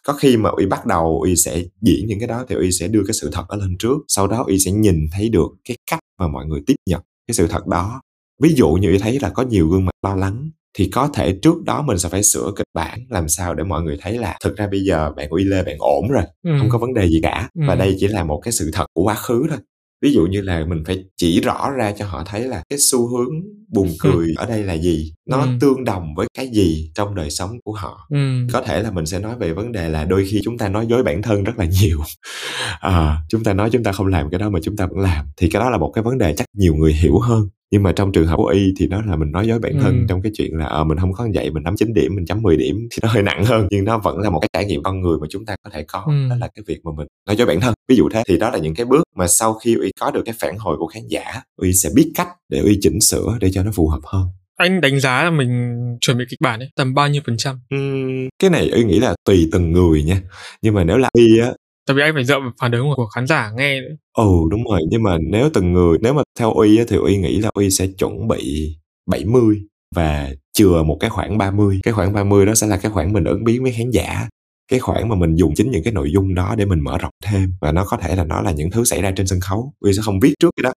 Có 0.04 0.14
khi 0.14 0.38
mà 0.38 0.50
uy 0.50 0.66
bắt 0.66 0.86
đầu 0.86 1.22
uy 1.24 1.36
sẽ 1.36 1.64
diễn 1.82 2.08
những 2.08 2.20
cái 2.20 2.28
đó 2.28 2.46
thì 2.50 2.56
uy 2.56 2.72
sẽ 2.72 2.88
đưa 2.88 3.04
cái 3.08 3.14
sự 3.14 3.30
thật 3.34 3.44
đó 3.50 3.56
lên 3.56 3.76
trước. 3.80 3.98
Sau 4.08 4.28
đó 4.28 4.44
uy 4.48 4.60
sẽ 4.60 4.72
nhìn 4.72 4.96
thấy 5.12 5.30
được 5.30 5.48
cái 5.68 5.78
cách 5.92 6.00
mà 6.20 6.28
mọi 6.28 6.46
người 6.46 6.62
tiếp 6.68 6.76
nhận 6.90 7.02
cái 7.28 7.36
sự 7.36 7.48
thật 7.48 7.68
đó 7.68 8.02
ví 8.42 8.54
dụ 8.56 8.70
như 8.70 8.98
thấy 9.02 9.20
là 9.22 9.30
có 9.30 9.44
nhiều 9.44 9.68
gương 9.68 9.86
mặt 9.86 9.92
lo 10.04 10.16
lắng 10.16 10.50
thì 10.78 10.90
có 10.90 11.10
thể 11.14 11.40
trước 11.42 11.64
đó 11.64 11.82
mình 11.82 11.98
sẽ 11.98 12.10
phải 12.10 12.24
sửa 12.24 12.52
kịch 12.56 12.68
bản 12.74 13.00
làm 13.10 13.30
sao 13.30 13.54
để 13.54 13.64
mọi 13.64 13.82
người 13.82 13.98
thấy 14.02 14.18
là 14.18 14.38
thực 14.44 14.56
ra 14.56 14.68
bây 14.68 14.84
giờ 14.84 15.12
bạn 15.18 15.30
uy 15.30 15.44
lê 15.44 15.64
bạn 15.64 15.76
ổn 15.80 16.08
rồi 16.10 16.24
ừ. 16.44 16.52
không 16.60 16.70
có 16.70 16.78
vấn 16.78 16.94
đề 16.94 17.08
gì 17.08 17.20
cả 17.24 17.50
ừ. 17.54 17.62
và 17.68 17.76
đây 17.76 17.96
chỉ 18.00 18.08
là 18.08 18.24
một 18.24 18.42
cái 18.44 18.52
sự 18.52 18.70
thật 18.74 18.86
của 18.94 19.04
quá 19.04 19.16
khứ 19.16 19.46
thôi 19.50 19.60
ví 20.02 20.14
dụ 20.14 20.26
như 20.26 20.42
là 20.42 20.66
mình 20.66 20.84
phải 20.86 21.04
chỉ 21.18 21.42
rõ 21.42 21.72
ra 21.72 21.92
cho 21.92 22.06
họ 22.06 22.24
thấy 22.26 22.42
là 22.42 22.64
cái 22.70 22.80
xu 22.80 23.08
hướng 23.08 23.34
buồn 23.68 23.90
cười 24.00 24.34
ở 24.38 24.46
đây 24.46 24.64
là 24.64 24.74
gì 24.74 25.14
nó 25.26 25.42
ừ. 25.42 25.48
tương 25.60 25.84
đồng 25.84 26.16
với 26.16 26.28
cái 26.38 26.48
gì 26.48 26.92
trong 26.96 27.16
đời 27.16 27.30
sống 27.30 27.52
của 27.64 27.72
họ 27.72 28.08
ừ. 28.10 28.48
có 28.54 28.62
thể 28.62 28.84
là 28.84 28.92
mình 28.92 29.06
sẽ 29.06 29.20
nói 29.20 29.36
về 29.40 29.54
vấn 29.54 29.72
đề 29.72 29.90
là 29.90 30.06
đôi 30.06 30.26
khi 30.30 30.42
chúng 30.44 30.58
ta 30.58 30.70
nói 30.70 30.88
dối 30.88 31.04
bản 31.04 31.22
thân 31.22 31.44
rất 31.44 31.58
là 31.58 31.66
nhiều 31.66 32.00
à, 32.80 33.18
chúng 33.30 33.44
ta 33.44 33.54
nói 33.54 33.70
chúng 33.70 33.84
ta 33.84 33.92
không 33.92 34.08
làm 34.08 34.30
cái 34.30 34.40
đó 34.40 34.50
mà 34.50 34.60
chúng 34.64 34.78
ta 34.78 34.86
vẫn 34.86 35.00
làm 35.00 35.26
thì 35.38 35.50
cái 35.50 35.60
đó 35.60 35.70
là 35.70 35.78
một 35.78 35.92
cái 35.96 36.04
vấn 36.04 36.18
đề 36.18 36.34
chắc 36.38 36.46
nhiều 36.54 36.76
người 36.76 36.94
hiểu 36.94 37.20
hơn 37.20 37.50
nhưng 37.72 37.84
mà 37.84 37.92
trong 37.92 38.12
trường 38.12 38.28
hợp 38.28 38.36
của 38.38 38.46
y 38.46 38.74
thì 38.78 38.88
nó 38.88 39.02
là 39.02 39.16
mình 39.16 39.32
nói 39.32 39.48
dối 39.48 39.60
bản 39.60 39.74
thân 39.82 40.00
ừ. 40.00 40.06
trong 40.10 40.22
cái 40.22 40.32
chuyện 40.36 40.58
là 40.58 40.66
ờ 40.66 40.84
mình 40.84 40.98
không 40.98 41.14
có 41.14 41.28
vậy 41.34 41.52
mình 41.52 41.64
nắm 41.64 41.76
9 41.78 41.94
điểm 41.94 42.16
mình 42.16 42.26
chấm 42.26 42.42
10 42.42 42.58
điểm 42.58 42.88
thì 42.92 42.98
nó 43.02 43.08
hơi 43.08 43.24
nặng 43.24 43.46
hơn 43.46 43.68
nhưng 43.72 43.86
nó 43.86 43.98
vẫn 43.98 44.20
là 44.20 44.30
một 44.30 44.40
cái 44.40 44.50
trải 44.54 44.66
nghiệm 44.66 44.84
con 44.84 45.02
người 45.02 45.18
mà 45.22 45.28
chúng 45.30 45.46
ta 45.46 45.56
có 45.64 45.70
thể 45.74 45.84
có 45.88 46.04
ừ. 46.08 46.30
đó 46.30 46.36
là 46.40 46.48
cái 46.48 46.64
việc 46.68 46.80
mà 46.84 46.92
mình 46.98 47.08
nói 47.28 47.36
dối 47.36 47.48
bản 47.48 47.62
thân 47.62 47.74
ví 47.88 47.96
dụ 47.96 48.10
thế 48.10 48.24
thì 48.28 48.38
đó 48.38 48.50
là 48.50 48.58
những 48.58 48.76
cái 48.76 48.86
bước 48.86 49.04
mà 49.16 49.28
sau 49.28 49.54
khi 49.54 49.76
uy 49.76 49.92
có 50.00 50.12
được 50.12 50.22
cái 50.26 50.36
phản 50.40 50.58
hồi 50.58 50.78
của 50.80 50.88
khán 50.88 51.04
giả 51.08 51.42
uy 51.62 51.74
sẽ 51.74 51.90
biết 51.96 52.12
cách 52.16 52.28
để 52.50 52.60
uy 52.60 52.78
chỉnh 52.82 53.02
sửa 53.02 53.38
để 53.42 53.52
cho 53.52 53.64
nó 53.64 53.72
phù 53.72 53.88
hợp 53.88 54.02
hơn 54.04 54.28
anh 54.56 54.82
đánh 54.82 55.00
giá 55.00 55.24
là 55.24 55.30
mình 55.30 55.78
chuẩn 56.02 56.18
bị 56.18 56.26
kịch 56.30 56.42
bản 56.42 56.60
ấy 56.60 56.70
tầm 56.76 56.94
bao 56.94 57.10
nhiêu 57.10 57.22
phần 57.26 57.38
trăm? 57.38 57.60
Uhm, 57.76 58.30
cái 58.40 58.50
này 58.50 58.70
uy 58.70 58.84
nghĩ 58.84 59.00
là 59.00 59.16
tùy 59.26 59.50
từng 59.52 59.72
người 59.72 60.04
nha. 60.04 60.22
Nhưng 60.62 60.74
mà 60.74 60.84
nếu 60.84 60.98
là 60.98 61.10
uy 61.14 61.40
á 61.40 61.52
tại 61.88 61.96
vì 61.96 62.02
anh 62.02 62.14
phải 62.14 62.24
dựa 62.26 62.40
vào 62.40 62.52
phản 62.62 62.72
ứng 62.72 62.88
của 62.96 63.08
khán 63.08 63.28
giả 63.28 63.52
nghe 63.58 63.82
nữa. 63.82 63.96
ừ 64.18 64.30
đúng 64.52 64.64
rồi. 64.70 64.82
Nhưng 64.90 65.04
mà 65.04 65.18
nếu 65.32 65.50
từng 65.54 65.74
người 65.74 65.98
nếu 66.02 66.14
mà 66.14 66.22
theo 66.40 66.54
uy 66.54 66.78
á, 66.78 66.84
thì 66.88 66.98
uy 66.98 67.18
nghĩ 67.18 67.40
là 67.40 67.50
uy 67.54 67.70
sẽ 67.70 67.88
chuẩn 67.98 68.28
bị 68.28 68.76
70 69.06 69.62
và 69.96 70.30
chừa 70.54 70.84
một 70.84 70.98
cái 71.00 71.10
khoảng 71.10 71.38
30 71.38 71.80
cái 71.84 71.94
khoảng 71.94 72.14
30 72.14 72.46
đó 72.46 72.56
sẽ 72.56 72.68
là 72.68 72.78
cái 72.78 72.92
khoảng 72.92 73.14
mình 73.14 73.24
ứng 73.24 73.44
biến 73.44 73.64
với 73.64 73.72
khán 73.72 73.92
giả. 73.92 74.30
Cái 74.72 74.80
khoảng 74.80 75.10
mà 75.10 75.16
mình 75.16 75.36
dùng 75.36 75.54
chính 75.56 75.72
những 75.72 75.84
cái 75.84 75.94
nội 75.94 76.12
dung 76.12 76.34
đó 76.36 76.56
để 76.58 76.66
mình 76.66 76.80
mở 76.80 76.98
rộng 76.98 77.14
thêm. 77.26 77.54
Và 77.62 77.72
nó 77.72 77.86
có 77.86 77.98
thể 77.98 78.16
là 78.16 78.24
nó 78.24 78.42
là 78.42 78.52
những 78.52 78.72
thứ 78.72 78.84
xảy 78.84 79.02
ra 79.02 79.12
trên 79.12 79.28
sân 79.28 79.40
khấu. 79.40 79.74
Uy 79.80 79.94
sẽ 79.94 80.02
không 80.06 80.20
viết 80.20 80.34
trước 80.40 80.50
cái 80.58 80.64
đó 80.64 80.72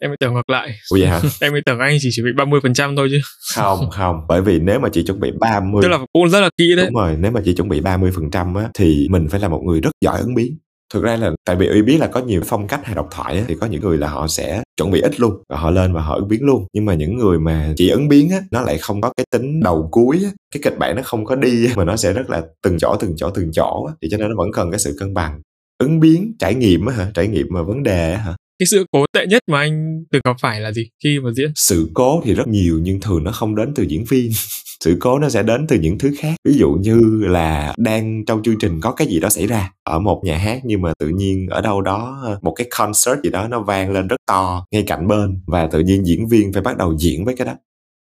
em 0.00 0.10
mới 0.10 0.16
tưởng 0.20 0.34
ngược 0.34 0.50
lại. 0.50 0.70
Ủa 0.90 0.98
vậy 1.00 1.08
hả? 1.08 1.20
Em 1.40 1.52
mới 1.52 1.62
tưởng 1.66 1.78
anh 1.78 1.96
chỉ 2.00 2.10
chuẩn 2.16 2.26
bị 2.26 2.32
30% 2.32 2.96
thôi 2.96 3.08
chứ. 3.10 3.20
Không 3.54 3.90
không. 3.90 4.20
Bởi 4.28 4.42
vì 4.42 4.58
nếu 4.58 4.80
mà 4.80 4.88
chỉ 4.92 5.02
chuẩn 5.02 5.20
bị 5.20 5.30
30 5.40 5.82
tức 5.82 5.88
là 5.88 5.98
cũng 6.12 6.30
rất 6.30 6.40
là 6.40 6.50
kỹ 6.58 6.76
đấy. 6.76 6.86
Đúng 6.86 6.94
rồi 6.94 7.16
nếu 7.18 7.30
mà 7.30 7.40
chỉ 7.44 7.54
chuẩn 7.54 7.68
bị 7.68 7.80
30% 7.80 8.56
á 8.56 8.68
thì 8.74 9.06
mình 9.10 9.28
phải 9.28 9.40
là 9.40 9.48
một 9.48 9.62
người 9.66 9.80
rất 9.80 9.90
giỏi 10.04 10.20
ứng 10.20 10.34
biến. 10.34 10.58
Thực 10.94 11.02
ra 11.02 11.16
là 11.16 11.30
tại 11.44 11.56
vì 11.56 11.66
uy 11.66 11.82
biết 11.82 11.98
là 11.98 12.06
có 12.06 12.20
nhiều 12.20 12.42
phong 12.44 12.66
cách 12.66 12.80
hay 12.84 12.94
độc 12.94 13.08
thoại 13.10 13.36
á, 13.38 13.44
thì 13.48 13.54
có 13.60 13.66
những 13.66 13.80
người 13.80 13.98
là 13.98 14.08
họ 14.08 14.26
sẽ 14.28 14.62
chuẩn 14.76 14.90
bị 14.90 15.00
ít 15.00 15.20
luôn 15.20 15.42
và 15.48 15.56
họ 15.56 15.70
lên 15.70 15.92
và 15.92 16.02
họ 16.02 16.14
ứng 16.14 16.28
biến 16.28 16.42
luôn. 16.42 16.66
Nhưng 16.72 16.84
mà 16.84 16.94
những 16.94 17.18
người 17.18 17.38
mà 17.38 17.72
chỉ 17.76 17.88
ứng 17.88 18.08
biến 18.08 18.30
á 18.30 18.38
nó 18.50 18.60
lại 18.62 18.78
không 18.78 19.00
có 19.00 19.12
cái 19.16 19.26
tính 19.32 19.60
đầu 19.60 19.88
cuối 19.90 20.20
á. 20.24 20.30
Cái 20.54 20.60
kịch 20.64 20.78
bản 20.78 20.96
nó 20.96 21.02
không 21.02 21.24
có 21.24 21.36
đi 21.36 21.66
á, 21.66 21.72
mà 21.76 21.84
nó 21.84 21.96
sẽ 21.96 22.12
rất 22.12 22.30
là 22.30 22.42
từng 22.62 22.78
chỗ 22.78 22.96
từng 23.00 23.14
chỗ 23.16 23.30
từng 23.30 23.50
chỗ 23.52 23.84
á. 23.88 23.94
thì 24.02 24.08
cho 24.10 24.16
nên 24.16 24.28
nó 24.28 24.34
vẫn 24.38 24.52
cần 24.52 24.70
cái 24.70 24.78
sự 24.78 24.96
cân 25.00 25.14
bằng. 25.14 25.40
Ứng 25.78 26.00
biến 26.00 26.32
trải 26.38 26.54
nghiệm 26.54 26.86
á 26.86 26.94
hả? 26.94 27.10
Trải 27.14 27.28
nghiệm 27.28 27.46
mà 27.50 27.62
vấn 27.62 27.82
đề 27.82 28.12
á 28.12 28.18
hả 28.18 28.34
cái 28.60 28.66
sự 28.66 28.84
cố 28.92 29.04
tệ 29.12 29.26
nhất 29.26 29.42
mà 29.50 29.58
anh 29.60 30.04
từng 30.12 30.22
gặp 30.24 30.36
phải 30.40 30.60
là 30.60 30.72
gì 30.72 30.88
khi 31.04 31.18
mà 31.20 31.30
diễn? 31.36 31.50
Sự 31.54 31.90
cố 31.94 32.22
thì 32.24 32.34
rất 32.34 32.48
nhiều 32.48 32.78
nhưng 32.82 33.00
thường 33.00 33.24
nó 33.24 33.32
không 33.32 33.56
đến 33.56 33.72
từ 33.74 33.82
diễn 33.82 34.04
viên. 34.04 34.30
Sự 34.84 34.96
cố 35.00 35.18
nó 35.18 35.28
sẽ 35.28 35.42
đến 35.42 35.66
từ 35.66 35.78
những 35.80 35.98
thứ 35.98 36.10
khác. 36.18 36.34
Ví 36.48 36.54
dụ 36.58 36.70
như 36.70 37.00
là 37.28 37.74
đang 37.78 38.24
trong 38.24 38.42
chương 38.42 38.58
trình 38.58 38.80
có 38.80 38.92
cái 38.92 39.06
gì 39.08 39.20
đó 39.20 39.28
xảy 39.28 39.46
ra 39.46 39.72
ở 39.84 39.98
một 39.98 40.22
nhà 40.24 40.38
hát 40.38 40.60
nhưng 40.64 40.82
mà 40.82 40.92
tự 40.98 41.08
nhiên 41.08 41.46
ở 41.50 41.60
đâu 41.60 41.80
đó 41.80 42.28
một 42.42 42.52
cái 42.52 42.66
concert 42.78 43.20
gì 43.24 43.30
đó 43.30 43.48
nó 43.48 43.60
vang 43.60 43.90
lên 43.90 44.08
rất 44.08 44.16
to 44.26 44.66
ngay 44.70 44.82
cạnh 44.86 45.08
bên 45.08 45.40
và 45.46 45.66
tự 45.66 45.80
nhiên 45.80 46.06
diễn 46.06 46.28
viên 46.28 46.52
phải 46.52 46.62
bắt 46.62 46.76
đầu 46.76 46.96
diễn 46.98 47.24
với 47.24 47.36
cái 47.36 47.46
đó. 47.46 47.54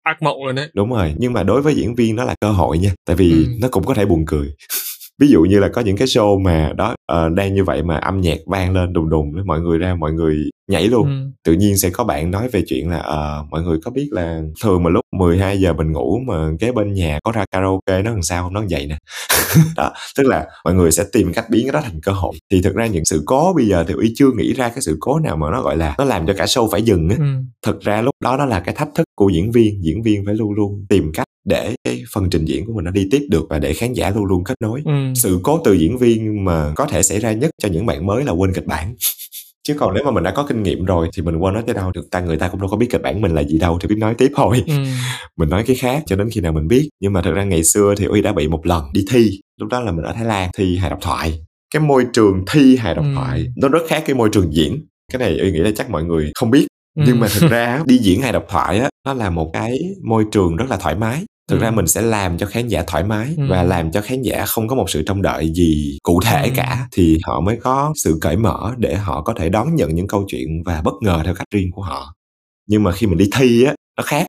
Ác 0.03 0.21
mộng 0.21 0.45
luôn 0.45 0.55
đấy. 0.55 0.69
Đúng 0.73 0.89
rồi 0.89 1.13
nhưng 1.17 1.33
mà 1.33 1.43
đối 1.43 1.61
với 1.61 1.75
diễn 1.75 1.95
viên 1.95 2.15
nó 2.15 2.23
là 2.23 2.35
cơ 2.41 2.51
hội 2.51 2.77
nha 2.77 2.93
tại 3.05 3.15
vì 3.15 3.31
Ừ. 3.31 3.45
nó 3.61 3.67
cũng 3.67 3.83
có 3.85 3.93
thể 3.93 4.05
buồn 4.05 4.23
cười 4.27 4.47
ví 5.19 5.27
dụ 5.27 5.41
như 5.41 5.59
là 5.59 5.67
có 5.67 5.81
những 5.81 5.97
cái 5.97 6.07
show 6.07 6.39
mà 6.41 6.73
đó 6.77 6.95
ờ, 7.05 7.29
đang 7.29 7.53
như 7.53 7.63
vậy 7.63 7.83
mà 7.83 7.97
âm 7.97 8.21
nhạc 8.21 8.37
vang 8.45 8.73
lên 8.73 8.93
đùng 8.93 9.09
đùng 9.09 9.33
với 9.33 9.43
mọi 9.43 9.59
người 9.61 9.77
ra 9.77 9.95
mọi 9.95 10.13
người 10.13 10.37
nhảy 10.67 10.87
luôn. 10.87 11.07
Ừ. 11.07 11.31
tự 11.45 11.53
nhiên 11.53 11.77
sẽ 11.77 11.89
có 11.89 12.03
bạn 12.03 12.31
nói 12.31 12.47
về 12.51 12.63
chuyện 12.67 12.89
là 12.89 12.97
ờ, 12.97 13.43
mọi 13.49 13.61
người 13.61 13.77
có 13.85 13.91
biết 13.91 14.07
là 14.11 14.41
thường 14.63 14.83
mà 14.83 14.89
lúc 14.89 15.01
12 15.15 15.59
giờ 15.59 15.73
mình 15.73 15.91
ngủ 15.91 16.19
mà 16.27 16.49
kế 16.59 16.71
bên 16.71 16.93
nhà 16.93 17.19
có 17.23 17.31
ra 17.31 17.45
karaoke 17.51 18.01
nó 18.01 18.11
làm 18.11 18.21
sao 18.21 18.43
không? 18.43 18.53
Nó 18.53 18.63
vậy 18.69 18.87
nè. 18.87 18.97
Đó 19.75 19.93
tức 20.17 20.27
là 20.27 20.45
mọi 20.63 20.73
người 20.73 20.91
sẽ 20.91 21.03
tìm 21.13 21.33
cách 21.33 21.45
biến 21.49 21.65
cái 21.65 21.71
đó 21.71 21.81
thành 21.83 22.01
cơ 22.01 22.11
hội. 22.11 22.33
Thì 22.51 22.61
thực 22.61 22.75
ra 22.75 22.85
những 22.87 23.05
sự 23.05 23.23
cố 23.25 23.53
bây 23.55 23.67
giờ 23.67 23.85
thì 23.87 23.93
uy 23.93 24.13
chưa 24.15 24.31
nghĩ 24.37 24.53
ra 24.53 24.69
cái 24.69 24.81
sự 24.81 24.97
cố 24.99 25.19
nào 25.19 25.37
mà 25.37 25.51
nó 25.51 25.61
gọi 25.61 25.77
là 25.77 25.95
nó 25.97 26.03
làm 26.03 26.27
cho 26.27 26.33
cả 26.37 26.45
show 26.45 26.69
phải 26.71 26.81
dừng 26.81 27.09
á. 27.09 27.15
Ừ. 27.19 27.25
thực 27.65 27.81
ra 27.81 28.01
lúc 28.01 28.15
đó 28.23 28.37
đó 28.37 28.45
là 28.45 28.59
cái 28.59 28.75
thách 28.75 28.89
thức 28.95 29.05
của 29.15 29.29
diễn 29.29 29.51
viên 29.51 29.83
diễn 29.83 30.03
viên 30.03 30.25
phải 30.25 30.35
luôn 30.35 30.53
luôn 30.53 30.85
tìm 30.89 31.11
cách 31.13 31.26
để 31.47 31.75
cái 31.83 32.03
phần 32.13 32.29
trình 32.29 32.45
diễn 32.45 32.65
của 32.65 32.73
mình 32.73 32.85
nó 32.85 32.91
đi 32.91 33.07
tiếp 33.11 33.27
được 33.29 33.45
và 33.49 33.59
để 33.59 33.73
khán 33.73 33.93
giả 33.93 34.09
luôn 34.09 34.25
luôn 34.25 34.43
kết 34.43 34.55
nối 34.61 34.81
Ừ. 34.85 34.91
sự 35.15 35.39
cố 35.43 35.61
từ 35.65 35.73
diễn 35.73 35.97
viên 35.97 36.45
mà 36.45 36.71
có 36.75 36.85
thể 36.85 37.03
xảy 37.03 37.19
ra 37.19 37.31
nhất 37.31 37.51
cho 37.63 37.69
những 37.69 37.85
bạn 37.85 38.05
mới 38.05 38.23
là 38.23 38.31
quên 38.31 38.53
kịch 38.53 38.65
bản 38.65 38.95
chứ 39.67 39.73
còn 39.79 39.93
nếu 39.93 40.03
mà 40.03 40.11
mình 40.11 40.23
đã 40.23 40.31
có 40.31 40.43
kinh 40.43 40.63
nghiệm 40.63 40.85
rồi 40.85 41.09
thì 41.15 41.21
mình 41.21 41.35
quên 41.37 41.53
nói 41.53 41.63
tới 41.65 41.75
đâu 41.75 41.91
được 41.91 42.07
ta 42.11 42.19
người 42.19 42.37
ta 42.37 42.47
cũng 42.47 42.61
đâu 42.61 42.69
có 42.69 42.77
biết 42.77 42.87
kịch 42.91 43.01
bản 43.01 43.21
mình 43.21 43.31
là 43.35 43.43
gì 43.43 43.57
đâu 43.57 43.79
thì 43.81 43.87
biết 43.87 43.97
nói 43.97 44.15
tiếp 44.17 44.31
thôi 44.35 44.63
Ừ. 44.67 44.73
mình 45.37 45.49
nói 45.49 45.63
cái 45.67 45.75
khác 45.75 46.03
cho 46.05 46.15
đến 46.15 46.29
khi 46.29 46.41
nào 46.41 46.51
mình 46.51 46.67
biết 46.67 46.89
nhưng 47.01 47.13
mà 47.13 47.21
thật 47.21 47.31
ra 47.31 47.43
ngày 47.43 47.63
xưa 47.63 47.93
thì 47.97 48.05
uy 48.05 48.21
đã 48.21 48.33
bị 48.33 48.47
một 48.47 48.65
lần 48.65 48.83
đi 48.93 49.05
thi 49.11 49.29
lúc 49.59 49.69
đó 49.69 49.79
là 49.79 49.91
mình 49.91 50.05
ở 50.05 50.13
thái 50.13 50.25
lan 50.25 50.49
thi 50.57 50.77
hài 50.77 50.89
độc 50.89 50.99
thoại 51.01 51.39
cái 51.73 51.81
môi 51.81 52.05
trường 52.13 52.43
thi 52.51 52.77
hài 52.77 52.95
độc 52.95 53.05
Ừ. 53.05 53.11
thoại 53.15 53.45
nó 53.57 53.67
rất 53.67 53.79
khác 53.87 54.03
cái 54.05 54.15
môi 54.15 54.29
trường 54.31 54.53
diễn 54.53 54.85
cái 55.11 55.19
này 55.19 55.39
uy 55.39 55.51
nghĩ 55.51 55.59
là 55.59 55.71
chắc 55.75 55.89
mọi 55.89 56.03
người 56.03 56.31
không 56.35 56.51
biết 56.51 56.67
Ừ. 56.97 57.03
nhưng 57.07 57.19
mà 57.19 57.27
thực 57.27 57.47
ra 57.51 57.83
đi 57.85 57.97
diễn 57.97 58.21
hài 58.21 58.31
độc 58.33 58.45
thoại 58.49 58.79
á 58.79 58.89
nó 59.05 59.13
là 59.13 59.29
một 59.29 59.49
cái 59.53 59.79
môi 60.03 60.25
trường 60.31 60.55
rất 60.55 60.65
là 60.69 60.77
thoải 60.77 60.95
mái 60.95 61.23
thực 61.47 61.59
ra 61.61 61.67
Ừ. 61.67 61.71
mình 61.71 61.87
sẽ 61.87 62.01
làm 62.01 62.37
cho 62.37 62.45
khán 62.45 62.67
giả 62.67 62.83
thoải 62.87 63.03
mái 63.03 63.33
Ừ. 63.37 63.43
và 63.49 63.63
làm 63.63 63.91
cho 63.91 64.01
khán 64.01 64.21
giả 64.21 64.45
không 64.45 64.67
có 64.67 64.75
một 64.75 64.89
sự 64.89 65.03
trông 65.07 65.21
đợi 65.21 65.51
gì 65.53 65.97
cụ 66.03 66.19
thể 66.25 66.43
Ừ. 66.43 66.49
cả 66.55 66.87
thì 66.91 67.17
họ 67.23 67.39
mới 67.41 67.57
có 67.63 67.93
sự 68.03 68.17
cởi 68.21 68.37
mở 68.37 68.73
để 68.77 68.95
họ 68.95 69.21
có 69.21 69.33
thể 69.33 69.49
đón 69.49 69.75
nhận 69.75 69.95
những 69.95 70.07
câu 70.07 70.25
chuyện 70.27 70.63
và 70.65 70.81
bất 70.81 70.93
ngờ 71.01 71.21
theo 71.25 71.33
cách 71.35 71.47
riêng 71.53 71.71
của 71.71 71.81
họ 71.81 72.13
nhưng 72.67 72.83
mà 72.83 72.91
khi 72.91 73.07
mình 73.07 73.17
đi 73.17 73.29
thi 73.37 73.63
á 73.63 73.73
nó 73.97 74.03
khác 74.03 74.27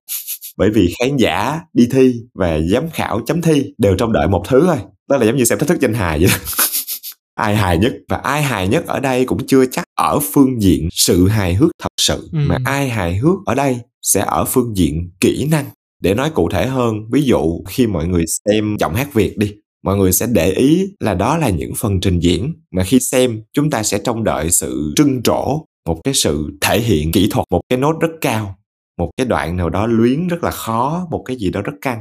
bởi 0.57 0.70
vì 0.74 0.95
khán 1.01 1.16
giả 1.16 1.61
đi 1.73 1.89
thi 1.93 2.15
và 2.35 2.59
giám 2.73 2.90
khảo 2.90 3.20
chấm 3.27 3.43
thi 3.43 3.65
đều 3.78 3.97
trông 3.97 4.12
đợi 4.12 4.28
một 4.28 4.45
thứ 4.49 4.62
thôi 4.66 4.77
đó 5.11 5.16
là 5.16 5.27
giống 5.27 5.36
như 5.36 5.45
xem 5.45 5.59
thách 5.59 5.69
thức 5.69 5.81
danh 5.81 5.95
hài 5.95 6.19
vậy 6.19 6.28
ai 7.35 7.57
hài 7.57 7.78
nhất 7.78 7.93
và 8.09 8.16
ai 8.16 8.43
hài 8.43 8.69
nhất 8.69 8.86
ở 8.86 9.01
đây 9.01 9.24
cũng 9.24 9.47
chưa 9.47 9.65
chắc 9.66 9.85
ở 9.97 10.19
phương 10.32 10.62
diện 10.62 10.89
sự 10.93 11.28
hài 11.28 11.55
hước 11.55 11.70
thật 11.82 11.89
sự 12.01 12.28
Ừ. 12.32 12.39
mà 12.47 12.57
ai 12.65 12.89
hài 12.89 13.16
hước 13.16 13.35
ở 13.47 13.55
đây 13.55 13.78
sẽ 14.03 14.20
ở 14.27 14.45
phương 14.45 14.77
diện 14.77 15.11
kỹ 15.20 15.49
năng 15.51 15.65
để 16.03 16.15
nói 16.15 16.31
cụ 16.31 16.49
thể 16.49 16.66
hơn 16.66 16.97
ví 17.11 17.23
dụ 17.23 17.62
khi 17.69 17.87
mọi 17.87 18.09
người 18.09 18.25
xem 18.27 18.77
giọng 18.81 18.95
hát 18.95 19.15
việt 19.15 19.39
đi 19.39 19.55
mọi 19.85 19.97
người 19.97 20.12
sẽ 20.12 20.27
để 20.33 20.51
ý 20.51 20.87
là 21.01 21.15
đó 21.15 21.37
là 21.37 21.51
những 21.51 21.75
phần 21.77 22.01
trình 22.01 22.20
diễn. 22.20 22.55
Mà 22.70 22.85
khi 22.85 23.01
xem 23.01 23.43
chúng 23.53 23.70
ta 23.70 23.83
sẽ 23.83 23.99
trông 24.05 24.25
đợi 24.25 24.51
sự 24.51 24.93
trưng 24.97 25.23
trổ 25.23 25.65
một 25.89 26.01
cái 26.05 26.15
sự 26.15 26.59
thể 26.61 26.81
hiện 26.81 27.12
kỹ 27.12 27.29
thuật 27.31 27.47
một 27.51 27.61
cái 27.69 27.79
nốt 27.79 27.97
rất 28.01 28.11
cao 28.20 28.55
một 28.99 29.11
cái 29.16 29.27
đoạn 29.27 29.57
nào 29.57 29.70
đó 29.70 29.87
luyến 29.87 30.29
rất 30.29 30.45
là 30.45 30.51
khó 30.51 31.07
một 31.11 31.23
cái 31.27 31.37
gì 31.37 31.51
đó 31.51 31.62
rất 31.62 31.73
căng. 31.81 31.99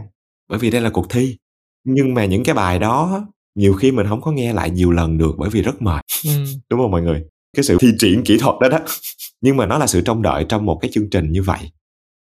Bởi 0.49 0.59
vì 0.59 0.69
đây 0.69 0.81
là 0.81 0.89
cuộc 0.89 1.09
thi. 1.09 1.37
Nhưng 1.85 2.13
mà 2.13 2.25
những 2.25 2.43
cái 2.43 2.55
bài 2.55 2.79
đó 2.79 3.27
nhiều 3.55 3.73
khi 3.73 3.91
mình 3.91 4.07
không 4.09 4.21
có 4.21 4.31
nghe 4.31 4.53
lại 4.53 4.69
nhiều 4.69 4.91
lần 4.91 5.17
được 5.17 5.35
bởi 5.37 5.49
vì 5.49 5.61
rất 5.61 5.81
mệt. 5.81 6.01
Ừ. 6.25 6.31
đúng 6.69 6.79
không 6.79 6.91
mọi 6.91 7.01
người? 7.01 7.23
Cái 7.57 7.63
sự 7.63 7.77
thi 7.79 7.87
triển 7.99 8.23
kỹ 8.25 8.37
thuật 8.37 8.55
đó 8.61 8.69
đó. 8.69 8.79
Nhưng 9.41 9.57
mà 9.57 9.65
nó 9.65 9.77
là 9.77 9.87
sự 9.87 10.01
trông 10.01 10.21
đợi 10.21 10.45
trong 10.49 10.65
một 10.65 10.79
cái 10.81 10.91
chương 10.93 11.09
trình 11.09 11.31
như 11.31 11.43
vậy 11.43 11.59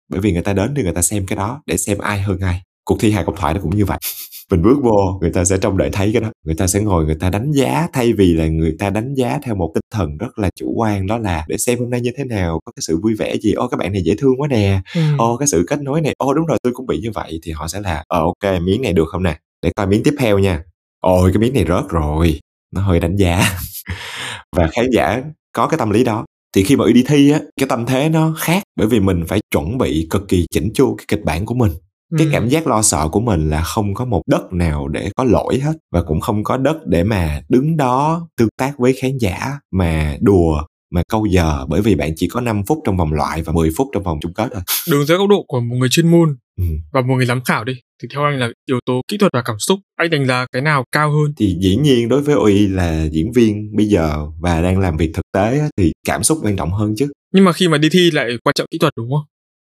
bởi 0.10 0.22
vì 0.22 0.34
người 0.34 0.42
ta 0.42 0.54
đến 0.54 0.74
thì 0.76 0.84
người 0.84 0.94
ta 0.94 1.02
xem 1.02 1.26
cái 1.26 1.36
đó 1.36 1.62
để 1.66 1.78
xem 1.78 1.98
ai 1.98 2.22
hơn 2.22 2.40
ai. 2.40 2.62
Cuộc 2.86 2.98
thi 3.00 3.12
hài 3.12 3.24
độc 3.24 3.36
thoại 3.38 3.54
nó 3.54 3.60
cũng 3.62 3.76
như 3.76 3.86
vậy. 3.86 3.98
Mình 4.52 4.62
bước 4.62 4.78
vô 4.82 5.18
người 5.22 5.32
ta 5.32 5.46
sẽ 5.46 5.58
trông 5.58 5.78
đợi 5.78 5.90
thấy 5.94 6.10
cái 6.14 6.22
đó. 6.22 6.32
Người 6.46 6.56
ta 6.56 6.68
sẽ 6.68 6.82
ngồi 6.82 7.06
người 7.06 7.16
ta 7.20 7.30
đánh 7.30 7.52
giá 7.52 7.88
thay 7.94 8.14
vì 8.14 8.34
là 8.34 8.48
người 8.48 8.76
ta 8.80 8.90
đánh 8.90 9.14
giá 9.14 9.40
theo 9.44 9.56
một 9.56 9.72
tinh 9.74 9.84
thần 9.94 10.18
rất 10.18 10.40
là 10.40 10.50
chủ 10.56 10.74
quan 10.76 11.08
đó 11.08 11.18
là 11.18 11.46
để 11.48 11.58
xem 11.58 11.80
hôm 11.80 11.90
nay 11.90 12.02
như 12.02 12.12
thế 12.18 12.24
nào 12.24 12.60
có 12.66 12.72
cái 12.76 12.82
sự 12.82 13.00
vui 13.04 13.14
vẻ 13.16 13.36
gì? 13.42 13.54
Ô 13.54 13.68
các 13.68 13.78
bạn 13.78 13.94
này 13.94 14.02
dễ 14.06 14.16
thương 14.18 14.34
quá 14.38 14.48
nè. 14.48 14.82
Ừ. 14.96 15.02
ô 15.18 15.38
cái 15.38 15.48
sự 15.48 15.66
kết 15.68 15.82
nối 15.82 16.02
này. 16.02 16.14
Ô 16.18 16.34
đúng 16.34 16.46
rồi 16.46 16.58
tôi 16.64 16.74
cũng 16.74 16.86
bị 16.86 17.00
như 17.00 17.12
vậy. 17.12 17.40
Thì 17.44 17.52
họ 17.52 17.68
sẽ 17.68 17.82
là 17.82 18.04
ờ 18.08 18.20
ok 18.20 18.62
miếng 18.62 18.82
này 18.82 18.94
được 18.94 19.06
không 19.12 19.24
nè? 19.24 19.38
Để 19.62 19.72
coi 19.76 19.88
miếng 19.88 20.04
tiếp 20.04 20.14
theo 20.20 20.40
nha. 20.40 20.64
Ôi 21.02 21.32
cái 21.34 21.42
miếng 21.42 21.54
này 21.54 21.66
rớt 21.68 21.90
rồi. 21.90 22.40
Nó 22.76 22.82
hơi 22.82 23.00
đánh 23.00 23.16
giá. 23.16 23.44
Và 24.56 24.68
khán 24.68 24.90
giả 24.92 25.24
có 25.54 25.68
cái 25.68 25.78
tâm 25.78 25.90
lý 25.90 26.04
đó 26.04 26.26
thì 26.56 26.64
khi 26.64 26.76
mà 26.76 26.86
đi 26.94 27.04
thi 27.08 27.32
á 27.32 27.40
cái 27.60 27.70
tâm 27.70 27.86
thế 27.86 28.10
nó 28.10 28.34
khác 28.40 28.64
bởi 28.76 28.88
vì 28.88 29.00
mình 29.00 29.24
phải 29.28 29.40
chuẩn 29.54 29.78
bị 29.78 30.08
cực 30.10 30.28
kỳ 30.28 30.46
chỉnh 30.52 30.72
chu 30.74 30.96
cái 30.96 31.06
kịch 31.08 31.24
bản 31.26 31.46
của 31.46 31.56
mình 31.56 31.72
cái 32.18 32.28
Ừ. 32.28 32.32
cảm 32.34 32.50
giác 32.50 32.68
lo 32.68 32.82
sợ 32.82 33.08
của 33.12 33.20
mình 33.20 33.50
là 33.50 33.62
không 33.62 33.94
có 33.94 34.06
một 34.06 34.22
đất 34.28 34.54
nào 34.54 34.88
để 34.88 35.10
có 35.16 35.24
lỗi 35.24 35.60
hết 35.60 35.74
và 35.92 36.04
cũng 36.04 36.22
không 36.22 36.44
có 36.44 36.58
đất 36.58 36.78
để 36.88 37.04
mà 37.04 37.42
đứng 37.50 37.78
đó 37.78 38.28
tương 38.38 38.50
tác 38.58 38.80
với 38.80 38.94
khán 39.02 39.18
giả 39.18 39.52
mà 39.72 40.18
đùa 40.22 40.64
mà 40.92 41.02
câu 41.10 41.26
giờ 41.26 41.66
bởi 41.70 41.82
vì 41.82 41.96
bạn 41.96 42.12
chỉ 42.16 42.28
có 42.28 42.42
5 42.42 42.64
phút 42.68 42.80
trong 42.86 42.98
vòng 42.98 43.14
loại 43.14 43.42
và 43.42 43.54
10 43.54 43.70
phút 43.78 43.88
trong 43.94 44.04
vòng 44.04 44.18
chung 44.22 44.34
kết 44.34 44.50
thôi. 44.54 44.62
đứng 44.92 45.06
dưới 45.06 45.18
góc 45.18 45.30
độ 45.30 45.46
của 45.48 45.60
một 45.60 45.76
người 45.80 45.90
chuyên 45.92 46.12
môn 46.12 46.36
Ừ. 46.60 46.66
và 46.92 47.02
một 47.02 47.16
người 47.16 47.26
giám 47.26 47.42
khảo 47.44 47.64
đi 47.64 47.74
thì 48.02 48.08
theo 48.14 48.24
anh 48.24 48.40
là 48.40 48.50
yếu 48.66 48.80
tố 48.86 49.02
kỹ 49.08 49.18
thuật 49.18 49.32
và 49.34 49.42
cảm 49.46 49.56
xúc 49.60 49.80
anh 49.96 50.10
đánh 50.10 50.28
giá 50.28 50.46
cái 50.52 50.62
nào 50.62 50.84
cao 50.92 51.12
hơn 51.12 51.34
Thì 51.38 51.58
dĩ 51.62 51.76
nhiên 51.76 52.10
đối 52.10 52.22
với 52.22 52.36
Uy 52.36 52.68
là 52.68 53.04
diễn 53.12 53.32
viên 53.32 53.76
bây 53.76 53.86
giờ 53.86 54.26
và 54.40 54.62
đang 54.62 54.80
làm 54.80 54.98
việc 54.98 55.12
thực 55.14 55.26
tế 55.34 55.62
thì 55.78 55.92
cảm 56.08 56.24
xúc 56.24 56.38
quan 56.44 56.56
trọng 56.56 56.72
hơn 56.72 56.94
chứ. 56.98 57.12
nhưng 57.34 57.46
mà 57.46 57.52
khi 57.54 57.68
mà 57.68 57.78
đi 57.78 57.90
thi 57.92 58.12
lại 58.12 58.30
quan 58.44 58.54
trọng 58.54 58.68
kỹ 58.72 58.78
thuật 58.78 58.94
đúng 58.98 59.10
không 59.12 59.26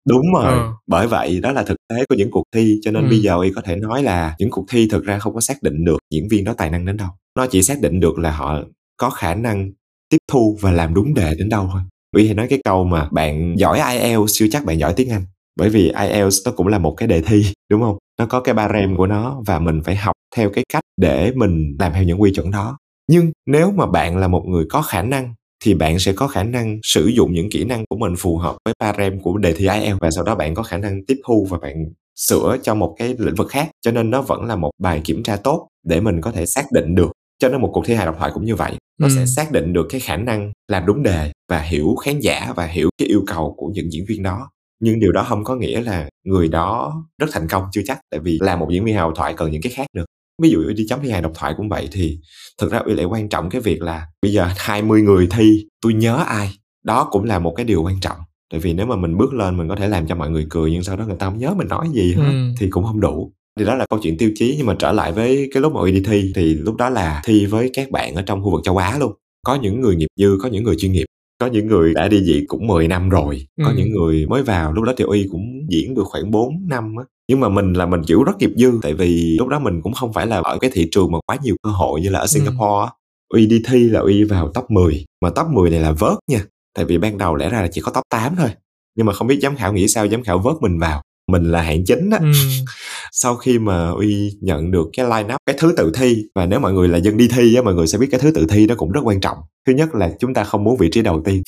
Đúng 0.08 0.26
rồi, 0.34 0.44
Ờ. 0.58 0.72
bởi 0.86 1.06
vậy 1.06 1.40
đó 1.42 1.52
là 1.52 1.62
thực 1.62 1.76
tế 1.88 2.04
của 2.08 2.14
những 2.14 2.30
cuộc 2.30 2.44
thi 2.54 2.78
cho 2.82 2.90
nên 2.90 3.04
Ừ. 3.04 3.08
bây 3.08 3.18
giờ 3.18 3.34
Uy 3.36 3.52
có 3.54 3.60
thể 3.60 3.76
nói 3.76 4.02
là 4.02 4.34
những 4.38 4.50
cuộc 4.50 4.64
thi 4.70 4.88
thực 4.90 5.04
ra 5.04 5.18
không 5.18 5.34
có 5.34 5.40
xác 5.40 5.62
định 5.62 5.84
được 5.84 5.98
diễn 6.10 6.28
viên 6.28 6.44
đó 6.44 6.54
tài 6.58 6.70
năng 6.70 6.84
đến 6.86 6.96
đâu. 6.96 7.08
Nó 7.36 7.46
chỉ 7.46 7.62
xác 7.62 7.80
định 7.80 8.00
được 8.00 8.18
là 8.18 8.30
họ 8.30 8.60
có 8.96 9.10
khả 9.10 9.34
năng 9.34 9.70
tiếp 10.08 10.18
thu 10.32 10.58
và 10.60 10.70
làm 10.70 10.94
đúng 10.94 11.14
đề 11.14 11.34
đến 11.38 11.48
đâu 11.48 11.68
thôi. 11.72 11.80
Uy 12.16 12.26
hay 12.26 12.34
nói 12.34 12.46
cái 12.50 12.58
câu 12.64 12.84
mà 12.84 13.08
bạn 13.12 13.54
giỏi 13.58 13.78
IELTS 13.80 14.32
chưa 14.32 14.46
chắc 14.50 14.64
bạn 14.64 14.78
giỏi 14.78 14.92
tiếng 14.96 15.10
Anh. 15.10 15.24
Bởi 15.58 15.68
vì 15.68 15.92
IELTS 16.00 16.36
nó 16.46 16.52
cũng 16.56 16.66
là 16.66 16.78
một 16.78 16.94
cái 16.96 17.08
đề 17.08 17.20
thi, 17.20 17.42
đúng 17.70 17.80
không? 17.82 17.98
Nó 18.18 18.26
có 18.26 18.40
cái 18.40 18.54
barem 18.54 18.96
của 18.96 19.06
nó 19.06 19.42
và 19.46 19.58
mình 19.58 19.80
phải 19.84 19.96
học 19.96 20.12
theo 20.36 20.50
cái 20.50 20.64
cách 20.72 20.82
để 20.96 21.32
mình 21.36 21.76
làm 21.78 21.92
theo 21.92 22.02
những 22.02 22.20
quy 22.22 22.32
chuẩn 22.34 22.50
đó. 22.50 22.78
Nhưng 23.10 23.30
nếu 23.46 23.70
mà 23.70 23.86
bạn 23.86 24.16
là 24.16 24.28
một 24.28 24.44
người 24.48 24.64
có 24.70 24.82
khả 24.82 25.02
năng 25.02 25.34
thì 25.64 25.74
bạn 25.74 25.98
sẽ 25.98 26.12
có 26.12 26.28
khả 26.28 26.42
năng 26.42 26.78
sử 26.82 27.06
dụng 27.06 27.32
những 27.32 27.50
kỹ 27.50 27.64
năng 27.64 27.84
của 27.90 27.96
mình 27.96 28.16
phù 28.18 28.36
hợp 28.36 28.56
với 28.64 28.74
barem 28.80 29.20
của 29.20 29.38
đề 29.38 29.52
thi 29.52 29.66
IELTS 29.68 30.00
và 30.00 30.10
sau 30.10 30.24
đó 30.24 30.34
bạn 30.34 30.54
có 30.54 30.62
khả 30.62 30.78
năng 30.78 31.04
tiếp 31.06 31.20
thu 31.26 31.46
và 31.50 31.58
bạn 31.58 31.74
sửa 32.16 32.56
cho 32.62 32.74
một 32.74 32.94
cái 32.98 33.14
lĩnh 33.18 33.34
vực 33.34 33.48
khác 33.48 33.70
cho 33.82 33.90
nên 33.90 34.10
nó 34.10 34.22
vẫn 34.22 34.44
là 34.44 34.56
một 34.56 34.70
bài 34.78 35.00
kiểm 35.04 35.22
tra 35.22 35.36
tốt 35.36 35.68
để 35.86 36.00
mình 36.00 36.20
có 36.20 36.30
thể 36.32 36.46
xác 36.46 36.64
định 36.72 36.94
được 36.94 37.12
cho 37.38 37.48
nên 37.48 37.60
một 37.60 37.70
cuộc 37.72 37.86
thi 37.86 37.94
hài 37.94 38.06
độc 38.06 38.16
thoại 38.18 38.30
cũng 38.34 38.44
như 38.44 38.54
vậy 38.54 38.72
nó 39.00 39.06
Ừ. 39.06 39.12
sẽ 39.16 39.26
xác 39.26 39.52
định 39.52 39.72
được 39.72 39.86
cái 39.90 40.00
khả 40.00 40.16
năng 40.16 40.52
làm 40.68 40.86
đúng 40.86 41.02
đề 41.02 41.32
và 41.50 41.60
hiểu 41.60 41.94
khán 42.04 42.20
giả 42.20 42.52
và 42.56 42.66
hiểu 42.66 42.90
cái 42.98 43.08
yêu 43.08 43.22
cầu 43.26 43.54
của 43.58 43.66
những 43.74 43.92
diễn 43.92 44.04
viên 44.08 44.22
đó 44.22 44.50
nhưng 44.80 45.00
điều 45.00 45.12
đó 45.12 45.26
không 45.28 45.44
có 45.44 45.56
nghĩa 45.56 45.80
là 45.80 46.08
người 46.24 46.48
đó 46.48 46.94
rất 47.18 47.26
thành 47.32 47.48
công 47.48 47.64
chưa 47.72 47.82
chắc. 47.84 48.00
Tại 48.10 48.20
vì 48.20 48.38
là 48.40 48.56
một 48.56 48.68
diễn 48.70 48.84
viên 48.84 48.94
hài 48.94 49.02
độc 49.02 49.12
thoại 49.16 49.34
cần 49.36 49.50
những 49.50 49.62
cái 49.62 49.72
khác 49.72 49.86
nữa. 49.94 50.04
Ví 50.42 50.50
dụ 50.50 50.64
đi 50.64 50.86
chấm 50.88 51.00
thi 51.02 51.10
hài 51.10 51.22
độc 51.22 51.32
thoại 51.34 51.54
cũng 51.56 51.68
vậy 51.68 51.88
thì 51.92 52.18
thực 52.58 52.72
ra 52.72 52.78
uy 52.78 52.94
lại 52.94 53.04
quan 53.04 53.28
trọng 53.28 53.50
cái 53.50 53.60
việc 53.60 53.82
là 53.82 54.06
bây 54.22 54.32
giờ 54.32 54.48
20 54.56 55.02
người 55.02 55.26
thi 55.30 55.66
tôi 55.82 55.94
nhớ 55.94 56.16
ai? 56.26 56.50
Đó 56.84 57.08
cũng 57.10 57.24
là 57.24 57.38
một 57.38 57.54
cái 57.56 57.66
điều 57.66 57.82
quan 57.82 58.00
trọng. 58.00 58.16
Tại 58.52 58.60
vì 58.60 58.72
nếu 58.72 58.86
mà 58.86 58.96
mình 58.96 59.16
bước 59.16 59.34
lên 59.34 59.56
mình 59.56 59.68
có 59.68 59.76
thể 59.76 59.88
làm 59.88 60.06
cho 60.06 60.14
mọi 60.14 60.30
người 60.30 60.46
cười 60.50 60.70
nhưng 60.70 60.82
sau 60.82 60.96
đó 60.96 61.04
người 61.06 61.16
ta 61.18 61.26
không 61.26 61.38
nhớ 61.38 61.54
mình 61.54 61.68
nói 61.68 61.88
gì 61.92 62.14
hết 62.14 62.22
ừ. 62.22 62.54
thì 62.58 62.70
cũng 62.70 62.84
không 62.84 63.00
đủ. 63.00 63.32
Thì 63.58 63.64
đó 63.64 63.74
là 63.74 63.86
câu 63.90 64.00
chuyện 64.02 64.18
tiêu 64.18 64.30
chí 64.34 64.54
nhưng 64.58 64.66
mà 64.66 64.76
trở 64.78 64.92
lại 64.92 65.12
với 65.12 65.50
cái 65.54 65.60
lúc 65.60 65.72
mà 65.72 65.80
uy 65.80 65.92
đi 65.92 66.02
thi 66.06 66.32
thì 66.34 66.54
lúc 66.54 66.76
đó 66.76 66.88
là 66.88 67.22
thi 67.24 67.46
với 67.46 67.70
các 67.74 67.90
bạn 67.90 68.14
ở 68.14 68.22
trong 68.22 68.42
khu 68.42 68.50
vực 68.50 68.60
châu 68.64 68.76
á 68.76 68.98
luôn. 68.98 69.12
Có 69.46 69.54
những 69.54 69.80
người 69.80 69.96
nghiệp 69.96 70.08
dư 70.16 70.38
có 70.42 70.48
những 70.48 70.64
người 70.64 70.76
chuyên 70.78 70.92
nghiệp 70.92 71.06
có 71.38 71.46
những 71.46 71.66
người 71.66 71.94
đã 71.94 72.08
đi 72.08 72.20
diễn 72.20 72.44
cũng 72.48 72.66
10 72.66 72.88
năm 72.88 73.08
rồi 73.08 73.46
có 73.64 73.68
ừ. 73.68 73.74
những 73.76 73.90
người 73.90 74.26
mới 74.26 74.42
vào 74.42 74.72
lúc 74.72 74.84
đó 74.84 74.92
thì 74.96 75.04
uy 75.04 75.28
cũng 75.30 75.66
diễn 75.68 75.94
được 75.94 76.04
khoảng 76.04 76.30
4 76.30 76.48
năm 76.68 76.96
á 76.96 77.04
nhưng 77.28 77.40
mà 77.40 77.48
mình 77.48 77.72
là 77.72 77.86
mình 77.86 78.02
kiểu 78.06 78.22
rất 78.22 78.32
nghiệp 78.38 78.50
dư 78.56 78.72
tại 78.82 78.94
vì 78.94 79.36
lúc 79.38 79.48
đó 79.48 79.58
mình 79.58 79.82
cũng 79.82 79.92
không 79.92 80.12
phải 80.12 80.26
là 80.26 80.40
ở 80.44 80.58
cái 80.60 80.70
thị 80.74 80.88
trường 80.90 81.12
mà 81.12 81.18
quá 81.26 81.36
nhiều 81.42 81.56
cơ 81.62 81.70
hội 81.70 82.00
như 82.00 82.08
là 82.10 82.18
ở 82.18 82.22
ừ. 82.22 82.26
Singapore 82.26 82.90
ừ. 82.90 82.98
Uy 83.28 83.46
đi 83.46 83.62
thi 83.66 83.78
là 83.78 84.00
Uy 84.00 84.24
vào 84.24 84.52
top 84.54 84.70
10 84.70 85.04
Mà 85.22 85.30
top 85.30 85.46
10 85.46 85.70
này 85.70 85.80
là 85.80 85.92
vớt 85.92 86.18
nha 86.30 86.44
Tại 86.74 86.84
vì 86.84 86.98
ban 86.98 87.18
đầu 87.18 87.36
lẽ 87.36 87.48
ra 87.48 87.62
là 87.62 87.68
chỉ 87.72 87.80
có 87.80 87.92
top 87.92 88.04
8 88.10 88.36
thôi 88.36 88.50
Nhưng 88.96 89.06
mà 89.06 89.12
không 89.12 89.26
biết 89.26 89.38
giám 89.42 89.56
khảo 89.56 89.72
nghĩ 89.72 89.88
sao 89.88 90.08
giám 90.08 90.22
khảo 90.22 90.38
vớt 90.38 90.54
mình 90.60 90.78
vào 90.78 91.02
Mình 91.32 91.44
là 91.50 91.62
hạng 91.62 91.84
chính 91.84 92.10
á 92.10 92.18
ừ. 92.20 92.32
Sau 93.12 93.36
khi 93.36 93.58
mà 93.58 93.90
Uy 93.90 94.30
nhận 94.40 94.70
được 94.70 94.88
cái 94.92 95.06
line 95.06 95.34
up 95.34 95.40
Cái 95.46 95.56
thứ 95.58 95.74
tự 95.76 95.92
thi 95.94 96.24
Và 96.34 96.46
nếu 96.46 96.60
mọi 96.60 96.72
người 96.72 96.88
là 96.88 96.98
dân 96.98 97.16
đi 97.16 97.28
thi 97.28 97.54
á 97.54 97.62
Mọi 97.62 97.74
người 97.74 97.86
sẽ 97.86 97.98
biết 97.98 98.08
cái 98.10 98.20
thứ 98.20 98.30
tự 98.30 98.46
thi 98.48 98.66
đó 98.66 98.74
cũng 98.78 98.92
rất 98.92 99.00
quan 99.04 99.20
trọng 99.20 99.38
Thứ 99.68 99.74
nhất 99.74 99.94
là 99.94 100.10
chúng 100.18 100.34
ta 100.34 100.44
không 100.44 100.64
muốn 100.64 100.76
vị 100.76 100.88
trí 100.92 101.02
đầu 101.02 101.22
tiên 101.24 101.42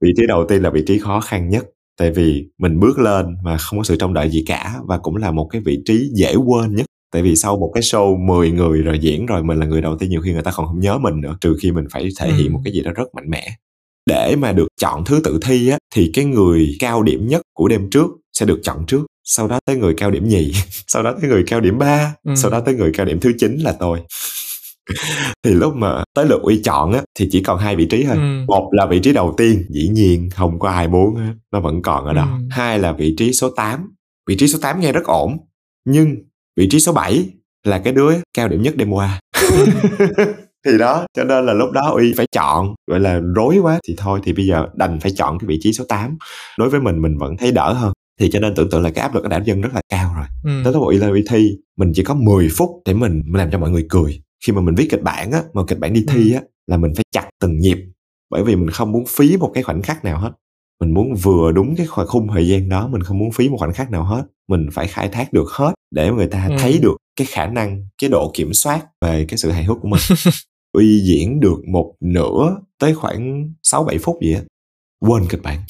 Vị 0.00 0.10
trí 0.16 0.22
đầu 0.28 0.46
tiên 0.48 0.62
là 0.62 0.70
vị 0.70 0.82
trí 0.86 0.98
khó 0.98 1.20
khăn 1.20 1.48
nhất 1.48 1.64
tại 1.98 2.10
vì 2.10 2.46
mình 2.58 2.80
bước 2.80 2.98
lên 2.98 3.26
mà 3.44 3.56
không 3.58 3.78
có 3.78 3.84
sự 3.84 3.96
trông 3.96 4.14
đợi 4.14 4.30
gì 4.30 4.44
cả 4.46 4.74
và 4.86 4.98
cũng 4.98 5.16
là 5.16 5.30
một 5.30 5.48
cái 5.52 5.62
vị 5.64 5.78
trí 5.84 6.10
dễ 6.14 6.34
quên 6.34 6.74
nhất 6.74 6.86
tại 7.12 7.22
vì 7.22 7.36
sau 7.36 7.56
một 7.56 7.70
cái 7.74 7.82
show 7.82 8.26
10 8.26 8.50
người 8.50 8.82
rồi 8.82 8.98
diễn 8.98 9.26
rồi 9.26 9.42
mình 9.42 9.58
là 9.58 9.66
người 9.66 9.80
đầu 9.80 9.96
tiên 9.98 10.10
nhiều 10.10 10.20
khi 10.20 10.32
người 10.32 10.42
ta 10.42 10.50
còn 10.54 10.66
không 10.66 10.80
nhớ 10.80 10.98
mình 10.98 11.20
nữa 11.20 11.36
trừ 11.40 11.56
khi 11.62 11.72
mình 11.72 11.84
phải 11.90 12.08
thể 12.20 12.32
hiện 12.32 12.46
ừ. 12.46 12.52
một 12.52 12.60
cái 12.64 12.72
gì 12.72 12.80
đó 12.80 12.92
rất 12.94 13.14
mạnh 13.14 13.30
mẽ 13.30 13.48
để 14.06 14.36
mà 14.36 14.52
được 14.52 14.68
chọn 14.80 15.04
thứ 15.04 15.20
tự 15.24 15.38
thi 15.42 15.68
á 15.68 15.78
thì 15.94 16.10
cái 16.14 16.24
người 16.24 16.76
cao 16.80 17.02
điểm 17.02 17.26
nhất 17.26 17.42
của 17.54 17.68
đêm 17.68 17.90
trước 17.90 18.06
sẽ 18.32 18.46
được 18.46 18.60
chọn 18.62 18.86
trước 18.86 19.06
sau 19.24 19.48
đó 19.48 19.60
tới 19.66 19.76
người 19.76 19.94
cao 19.96 20.10
điểm 20.10 20.28
nhì 20.28 20.52
sau 20.86 21.02
đó 21.02 21.14
tới 21.20 21.30
người 21.30 21.44
cao 21.46 21.60
điểm 21.60 21.78
ba 21.78 22.14
ừ. 22.24 22.34
sau 22.36 22.50
đó 22.50 22.60
tới 22.60 22.74
người 22.74 22.90
cao 22.94 23.06
điểm 23.06 23.20
thứ 23.20 23.32
chín 23.38 23.58
là 23.58 23.76
tôi 23.80 24.00
thì 25.44 25.50
lúc 25.50 25.74
mà 25.76 26.04
tới 26.14 26.26
lượt 26.26 26.42
uy 26.42 26.60
chọn 26.64 26.92
á 26.92 27.02
thì 27.18 27.28
chỉ 27.30 27.42
còn 27.42 27.58
hai 27.58 27.76
vị 27.76 27.86
trí 27.86 28.04
thôi. 28.04 28.16
Ừ. 28.16 28.44
một 28.46 28.68
là 28.72 28.86
vị 28.86 29.00
trí 29.00 29.12
đầu 29.12 29.34
tiên 29.36 29.64
dĩ 29.70 29.88
nhiên 29.88 30.30
không 30.30 30.58
có 30.58 30.68
ai 30.68 30.88
muốn 30.88 31.16
nó 31.52 31.60
vẫn 31.60 31.82
còn 31.82 32.04
ở 32.04 32.12
đó. 32.12 32.28
Ừ. 32.32 32.46
hai 32.50 32.78
là 32.78 32.92
vị 32.92 33.14
trí 33.18 33.32
số 33.32 33.50
8 33.50 33.94
vị 34.28 34.36
trí 34.36 34.48
số 34.48 34.58
8 34.62 34.80
nghe 34.80 34.92
rất 34.92 35.04
ổn 35.04 35.36
nhưng 35.84 36.16
vị 36.56 36.68
trí 36.70 36.80
số 36.80 36.92
7 36.92 37.30
là 37.64 37.78
cái 37.78 37.92
đứa 37.92 38.12
cao 38.34 38.48
điểm 38.48 38.62
nhất 38.62 38.76
đêm 38.76 38.90
qua. 38.90 39.20
Thì 40.66 40.78
đó 40.78 41.06
cho 41.16 41.24
nên 41.24 41.46
là 41.46 41.52
lúc 41.52 41.70
đó 41.72 41.92
uy 41.96 42.12
phải 42.16 42.26
chọn 42.32 42.74
gọi 42.90 43.00
là 43.00 43.20
rối 43.34 43.58
quá. 43.58 43.78
Thì 43.88 43.94
thôi 43.98 44.20
thì 44.24 44.32
bây 44.32 44.46
giờ 44.46 44.66
đành 44.74 45.00
phải 45.00 45.12
chọn 45.16 45.38
cái 45.38 45.46
vị 45.46 45.58
trí 45.62 45.72
số 45.72 45.84
8 45.88 46.16
đối 46.58 46.70
với 46.70 46.80
mình 46.80 47.02
mình 47.02 47.18
vẫn 47.18 47.36
thấy 47.36 47.52
đỡ 47.52 47.72
hơn. 47.72 47.92
Thì 48.20 48.30
cho 48.30 48.40
nên 48.40 48.54
tưởng 48.54 48.70
tượng 48.70 48.82
là 48.82 48.90
cái 48.90 49.02
áp 49.02 49.14
lực 49.14 49.24
ở 49.24 49.40
dân 49.44 49.60
rất 49.60 49.74
là 49.74 49.80
cao 49.88 50.14
rồi. 50.16 50.26
Ừ. 50.44 50.60
tới 50.64 50.72
lúc 50.72 50.82
uy 50.82 50.96
lên 50.96 51.12
uy 51.12 51.24
thi 51.30 51.50
mình 51.76 51.92
chỉ 51.94 52.02
có 52.02 52.14
10 52.14 52.48
phút 52.56 52.70
để 52.86 52.94
mình 52.94 53.22
làm 53.32 53.50
cho 53.50 53.58
mọi 53.58 53.70
người 53.70 53.86
cười 53.88 54.23
khi 54.46 54.52
mà 54.52 54.60
mình 54.60 54.74
viết 54.74 54.88
kịch 54.90 55.02
bản 55.02 55.32
á 55.32 55.42
mà 55.52 55.62
kịch 55.68 55.78
bản 55.78 55.92
đi 55.92 56.04
thi 56.08 56.30
ừ. 56.32 56.34
á 56.34 56.42
là 56.66 56.76
mình 56.76 56.92
phải 56.96 57.04
chặt 57.12 57.28
từng 57.40 57.58
nhịp 57.58 57.78
bởi 58.30 58.44
vì 58.44 58.56
mình 58.56 58.70
không 58.70 58.92
muốn 58.92 59.04
phí 59.08 59.36
một 59.36 59.50
cái 59.54 59.62
khoảnh 59.62 59.82
khắc 59.82 60.04
nào 60.04 60.18
hết. 60.18 60.30
Mình 60.80 60.94
muốn 60.94 61.14
vừa 61.14 61.52
đúng 61.52 61.76
cái 61.76 61.86
khung 61.86 62.28
thời 62.28 62.48
gian 62.48 62.68
đó 62.68 62.88
mình 62.88 63.02
không 63.02 63.18
muốn 63.18 63.32
phí 63.32 63.48
một 63.48 63.56
khoảnh 63.58 63.72
khắc 63.72 63.90
nào 63.90 64.04
hết. 64.04 64.22
Mình 64.48 64.66
phải 64.72 64.86
khai 64.86 65.08
thác 65.08 65.32
được 65.32 65.48
hết 65.50 65.74
để 65.94 66.10
người 66.10 66.26
ta 66.26 66.46
ừ. 66.50 66.56
thấy 66.58 66.78
được 66.78 66.96
cái 67.16 67.26
khả 67.26 67.46
năng 67.46 67.86
cái 68.02 68.10
độ 68.10 68.30
kiểm 68.34 68.54
soát 68.54 68.86
về 69.00 69.24
cái 69.28 69.38
sự 69.38 69.50
hài 69.50 69.64
hước 69.64 69.76
của 69.80 69.88
mình. 69.88 70.00
Uy 70.72 71.00
diễn 71.04 71.40
được 71.40 71.56
một 71.72 71.94
nửa 72.00 72.56
tới 72.78 72.94
khoảng 72.94 73.52
6 73.62 73.84
7 73.84 73.98
phút 73.98 74.18
gì 74.22 74.34
á 74.34 74.40
quên 75.00 75.26
kịch 75.28 75.42
bản. 75.42 75.60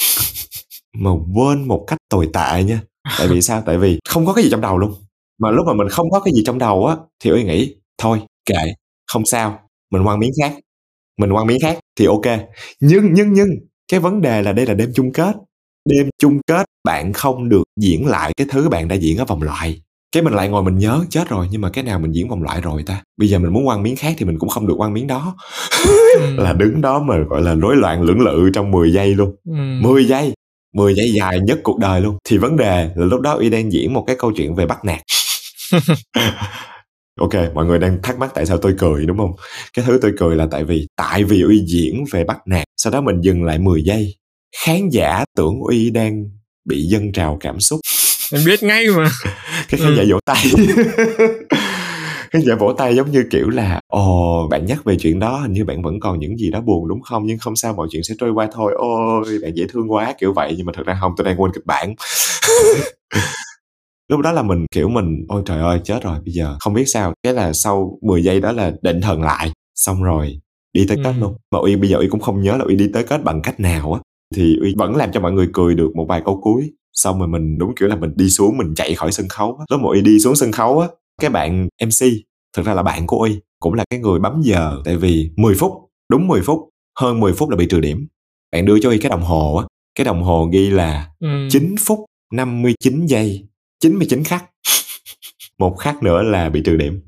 Mà 0.99 1.11
quên 1.35 1.69
một 1.69 1.85
cách 1.87 1.99
tồi 2.11 2.29
tệ 2.33 2.65
nha. 2.65 2.83
Tại 3.19 3.29
vì 3.29 3.41
sao? 3.41 3.63
Tại 3.67 3.79
vì 3.79 3.99
không 4.09 4.27
có 4.27 4.33
cái 4.33 4.45
gì 4.45 4.51
trong 4.51 4.61
đầu 4.61 4.79
luôn. 4.79 4.95
Mà 5.41 5.51
lúc 5.51 5.67
mà 5.67 5.73
mình 5.73 5.89
không 5.89 6.11
có 6.11 6.21
cái 6.21 6.35
gì 6.35 6.43
trong 6.47 6.59
đầu 6.59 6.87
á 6.87 6.97
thì 7.25 7.31
uy 7.31 7.45
nghĩ 7.45 7.77
thôi 7.99 8.21
kệ. 8.47 8.75
Không 9.13 9.25
sao 9.27 9.61
mình 9.91 10.05
quăng 10.05 10.19
miếng 10.19 10.33
khác. 10.43 10.53
Mình 11.19 11.33
quăng 11.33 11.47
miếng 11.47 11.61
khác 11.63 11.79
thì 11.99 12.07
ok. 12.07 12.41
Nhưng 12.81 13.15
nhưng 13.15 13.33
nhưng 13.33 13.49
cái 13.93 14.01
vấn 14.01 14.21
đề 14.21 14.43
là 14.43 14.53
đây 14.53 14.67
là 14.67 14.75
đêm 14.75 14.93
chung 14.95 15.13
kết. 15.13 15.37
Đêm 15.91 16.09
chung 16.19 16.41
kết 16.47 16.67
bạn 16.85 17.13
không 17.13 17.49
được 17.49 17.63
diễn 17.81 18.07
lại 18.07 18.33
cái 18.37 18.47
thứ 18.51 18.69
bạn 18.69 18.89
đã 18.89 18.97
diễn 18.97 19.19
ở 19.19 19.25
vòng 19.25 19.43
loại. 19.43 19.81
Cái 20.13 20.23
mình 20.23 20.33
lại 20.33 20.49
ngồi 20.49 20.63
mình 20.63 20.79
nhớ 20.79 21.05
chết 21.11 21.29
rồi 21.29 21.49
nhưng 21.51 21.61
mà 21.61 21.71
cái 21.71 21.85
nào 21.85 21.99
mình 21.99 22.13
diễn 22.13 22.29
vòng 22.29 22.43
loại 22.43 22.61
rồi 22.61 22.83
ta? 22.83 23.03
Bây 23.17 23.29
giờ 23.29 23.39
mình 23.39 23.53
muốn 23.53 23.67
quăng 23.67 23.83
miếng 23.83 23.97
khác 23.97 24.15
thì 24.19 24.25
mình 24.25 24.39
cũng 24.39 24.49
không 24.49 24.67
được 24.67 24.75
quăng 24.79 24.93
miếng 24.93 25.07
đó. 25.07 25.37
Ừ. 25.87 26.37
là 26.39 26.53
đứng 26.53 26.81
đó 26.81 27.01
mà 27.01 27.19
gọi 27.19 27.43
là 27.43 27.55
rối 27.55 27.77
loạn 27.77 28.03
lưỡng 28.03 28.21
lự 28.21 28.51
trong 28.55 28.71
10 28.71 28.93
giây 28.93 29.15
luôn. 29.15 29.37
Ừ. 29.45 29.55
10 29.83 30.05
giây 30.05 30.33
10 30.75 30.95
giây 30.95 31.13
dài 31.13 31.41
nhất 31.41 31.59
cuộc 31.63 31.79
đời 31.79 32.01
luôn. 32.01 32.19
Thì 32.25 32.39
vấn 32.39 32.57
đề 32.57 32.91
là 32.95 33.07
lúc 33.07 33.21
đó 33.21 33.35
y 33.35 33.51
đang 33.51 33.73
diễn 33.73 33.93
một 33.93 34.05
cái 34.07 34.17
câu 34.19 34.33
chuyện 34.33 34.55
về 34.55 34.67
bắt 34.67 34.85
nạt 34.85 35.01
ok 37.21 37.55
mọi 37.55 37.67
người 37.67 37.79
đang 37.79 38.03
thắc 38.03 38.19
mắc 38.19 38.31
tại 38.35 38.47
sao 38.47 38.59
tôi 38.59 38.75
cười 38.79 39.07
đúng 39.07 39.19
không? 39.19 39.33
Cái 39.73 39.85
thứ 39.89 39.99
tôi 40.03 40.13
cười 40.19 40.37
là 40.37 40.47
tại 40.51 40.65
vì 40.65 40.87
tại 40.97 41.25
vì 41.25 41.43
uy 41.43 41.65
diễn 41.67 42.05
về 42.13 42.25
bắt 42.25 42.39
nạt 42.47 42.65
sau 42.77 42.93
đó 42.93 43.01
mình 43.01 43.21
dừng 43.21 43.45
lại 43.45 43.59
10 43.59 43.83
giây. 43.83 44.15
Khán 44.57 44.89
giả 44.89 45.25
tưởng 45.37 45.61
uy 45.61 45.91
đang 45.91 46.25
bị 46.65 46.83
dâng 46.83 47.13
trào 47.13 47.37
cảm 47.41 47.61
xúc. 47.61 47.81
Em 48.33 48.45
biết 48.45 48.63
ngay 48.63 48.87
mà. 48.97 49.11
Cái 49.69 49.81
khán 49.81 49.97
ừ. 49.97 49.97
giả 49.97 50.05
vỗ 50.13 50.19
tay. 50.25 50.45
Khán 52.31 52.43
giả 52.43 52.55
vỗ 52.55 52.73
tay 52.73 52.97
giống 52.97 53.11
như 53.11 53.25
kiểu 53.31 53.51
là 53.51 53.81
ồ 53.87 54.49
bạn 54.51 54.67
nhắc 54.67 54.85
về 54.85 54.97
chuyện 55.01 55.19
đó 55.19 55.39
hình 55.39 55.53
như 55.53 55.65
bạn 55.65 55.83
vẫn 55.83 56.01
còn 56.01 56.19
những 56.19 56.37
gì 56.37 56.51
đó 56.51 56.61
buồn 56.61 56.89
đúng 56.89 57.03
không? 57.03 57.27
Nhưng 57.27 57.39
không 57.39 57.57
sao 57.57 57.73
mọi 57.73 57.89
chuyện 57.91 58.03
sẽ 58.03 58.15
trôi 58.19 58.31
qua 58.31 58.49
thôi. 58.53 58.73
Ôi 58.77 59.39
bạn 59.43 59.55
dễ 59.55 59.65
thương 59.73 59.93
quá 59.93 60.15
kiểu 60.21 60.33
vậy. 60.33 60.55
Nhưng 60.57 60.67
mà 60.67 60.73
thật 60.77 60.87
ra 60.87 60.99
không 61.01 61.13
tôi 61.17 61.25
đang 61.25 61.41
quên 61.41 61.53
kịch 61.55 61.67
bản 61.67 61.95
lúc 64.09 64.21
đó 64.21 64.33
là 64.33 64.43
mình 64.43 64.67
kiểu 64.71 64.89
mình 64.89 65.25
ôi 65.29 65.43
trời 65.47 65.61
ơi 65.61 65.81
chết 65.85 66.03
rồi 66.03 66.19
bây 66.25 66.33
giờ 66.33 66.57
không 66.61 66.75
biết 66.75 66.85
sao. 66.87 67.15
Cái 67.23 67.35
là 67.35 67.53
sau 67.53 67.99
10 68.03 68.25
giây 68.25 68.41
đó 68.41 68.53
là 68.53 68.73
định 68.83 69.01
thần 69.01 69.23
lại 69.23 69.51
xong 69.75 70.03
rồi 70.03 70.41
đi 70.73 70.87
tới 70.89 70.97
ừ. 70.97 71.03
kết 71.05 71.15
luôn. 71.21 71.37
Mà 71.53 71.59
uy 71.59 71.77
bây 71.77 71.89
giờ 71.89 71.97
uy 71.97 72.09
cũng 72.09 72.21
không 72.21 72.43
nhớ 72.43 72.57
là 72.57 72.65
uy 72.65 72.75
đi 72.75 72.91
tới 72.93 73.05
kết 73.05 73.25
bằng 73.25 73.43
cách 73.43 73.61
nào 73.61 73.93
á. 73.93 74.01
Thì 74.35 74.57
uy 74.61 74.75
vẫn 74.77 74.97
làm 74.97 75.13
cho 75.13 75.21
mọi 75.21 75.33
người 75.33 75.49
cười 75.53 75.75
được 75.75 75.97
một 75.97 76.07
vài 76.09 76.23
câu 76.25 76.41
cuối 76.43 76.73
xong 76.93 77.19
rồi 77.19 77.29
mình 77.29 77.59
đúng 77.59 77.75
kiểu 77.75 77.89
là 77.89 77.97
mình 77.97 78.13
đi 78.17 78.31
xuống 78.31 78.59
mình 78.59 78.75
chạy 78.75 78.95
khỏi 78.95 79.13
sân 79.13 79.29
khấu 79.29 79.57
á. 79.59 79.65
Lúc 79.71 79.81
mà 79.81 79.89
uy 79.89 80.01
đi 80.01 80.19
xuống 80.19 80.37
sân 80.37 80.53
khấu 80.53 80.81
á 80.81 80.89
cái 81.21 81.31
bạn 81.31 81.69
mc 81.87 82.07
thực 82.57 82.67
ra 82.67 82.75
là 82.75 82.83
bạn 82.83 83.07
của 83.07 83.19
uy 83.19 83.41
cũng 83.61 83.75
là 83.75 83.85
cái 83.91 84.01
người 84.01 84.21
bấm 84.21 84.43
giờ 84.43 84.83
tại 84.85 84.97
vì 84.97 85.31
10 85.37 85.55
phút 85.55 85.73
đúng 86.11 86.29
10 86.29 86.41
phút 86.43 86.69
hơn 86.99 87.21
10 87.21 87.33
phút 87.33 87.51
là 87.51 87.57
bị 87.57 87.67
trừ 87.71 87.81
điểm. 87.81 88.07
Bạn 88.53 88.65
đưa 88.65 88.79
cho 88.79 88.89
uy 88.91 88.99
cái 88.99 89.11
đồng 89.11 89.23
hồ 89.23 89.57
á 89.57 89.67
cái 89.95 90.05
đồng 90.05 90.23
hồ 90.23 90.49
ghi 90.53 90.71
là 90.71 91.09
ừ. 91.21 91.29
9 91.51 91.75
phút 91.79 92.05
59 92.33 93.07
giây 93.07 93.47
99 93.85 94.25
khắc. 94.25 94.45
Một 95.59 95.77
khắc 95.79 96.03
nữa 96.03 96.23
là 96.23 96.49
bị 96.49 96.63
trừ 96.65 96.77
điểm. 96.77 97.01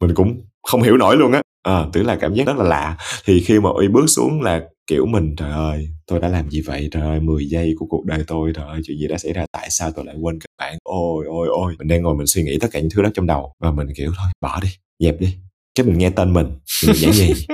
Mình 0.00 0.14
cũng 0.14 0.40
không 0.62 0.82
hiểu 0.82 0.96
nổi 0.96 1.16
luôn 1.16 1.32
á. 1.32 1.42
À, 1.62 1.84
tưởng 1.92 2.06
là 2.06 2.16
cảm 2.20 2.34
giác 2.34 2.46
rất 2.46 2.56
là 2.56 2.64
lạ. 2.64 2.96
Thì 3.24 3.40
khi 3.40 3.60
mà 3.60 3.70
uy 3.70 3.88
bước 3.88 4.06
xuống 4.06 4.42
là 4.42 4.62
kiểu 4.86 5.06
mình 5.06 5.34
trời 5.36 5.52
ơi 5.52 5.88
tôi 6.06 6.20
đã 6.20 6.28
làm 6.28 6.50
gì 6.50 6.60
vậy? 6.60 6.88
Trời 6.92 7.02
ơi 7.02 7.20
10 7.20 7.48
giây 7.48 7.74
của 7.78 7.86
cuộc 7.86 8.04
đời 8.04 8.24
tôi 8.26 8.52
trời 8.54 8.64
ơi 8.66 8.80
chuyện 8.84 8.98
gì 8.98 9.06
đã 9.08 9.18
xảy 9.18 9.32
ra? 9.32 9.46
Tại 9.52 9.70
sao 9.70 9.90
tôi 9.90 10.04
lại 10.04 10.16
quên 10.20 10.38
các 10.40 10.48
bạn? 10.58 10.78
Ôi 10.84 11.24
ôi 11.28 11.48
ôi. 11.50 11.74
Mình 11.78 11.88
đang 11.88 12.02
ngồi 12.02 12.14
mình 12.14 12.26
suy 12.26 12.42
nghĩ 12.42 12.58
tất 12.60 12.68
cả 12.72 12.80
những 12.80 12.90
thứ 12.94 13.02
đó 13.02 13.10
trong 13.14 13.26
đầu. 13.26 13.52
Và 13.60 13.70
mình 13.70 13.86
kiểu 13.96 14.12
thôi 14.16 14.26
bỏ 14.40 14.60
đi 14.62 14.68
dẹp 14.98 15.20
đi. 15.20 15.36
Cái 15.74 15.86
mình 15.86 15.98
nghe 15.98 16.10
tên 16.10 16.32
mình 16.32 16.58
mình 16.86 16.96
nhảy 17.00 17.12
nhì. 17.12 17.34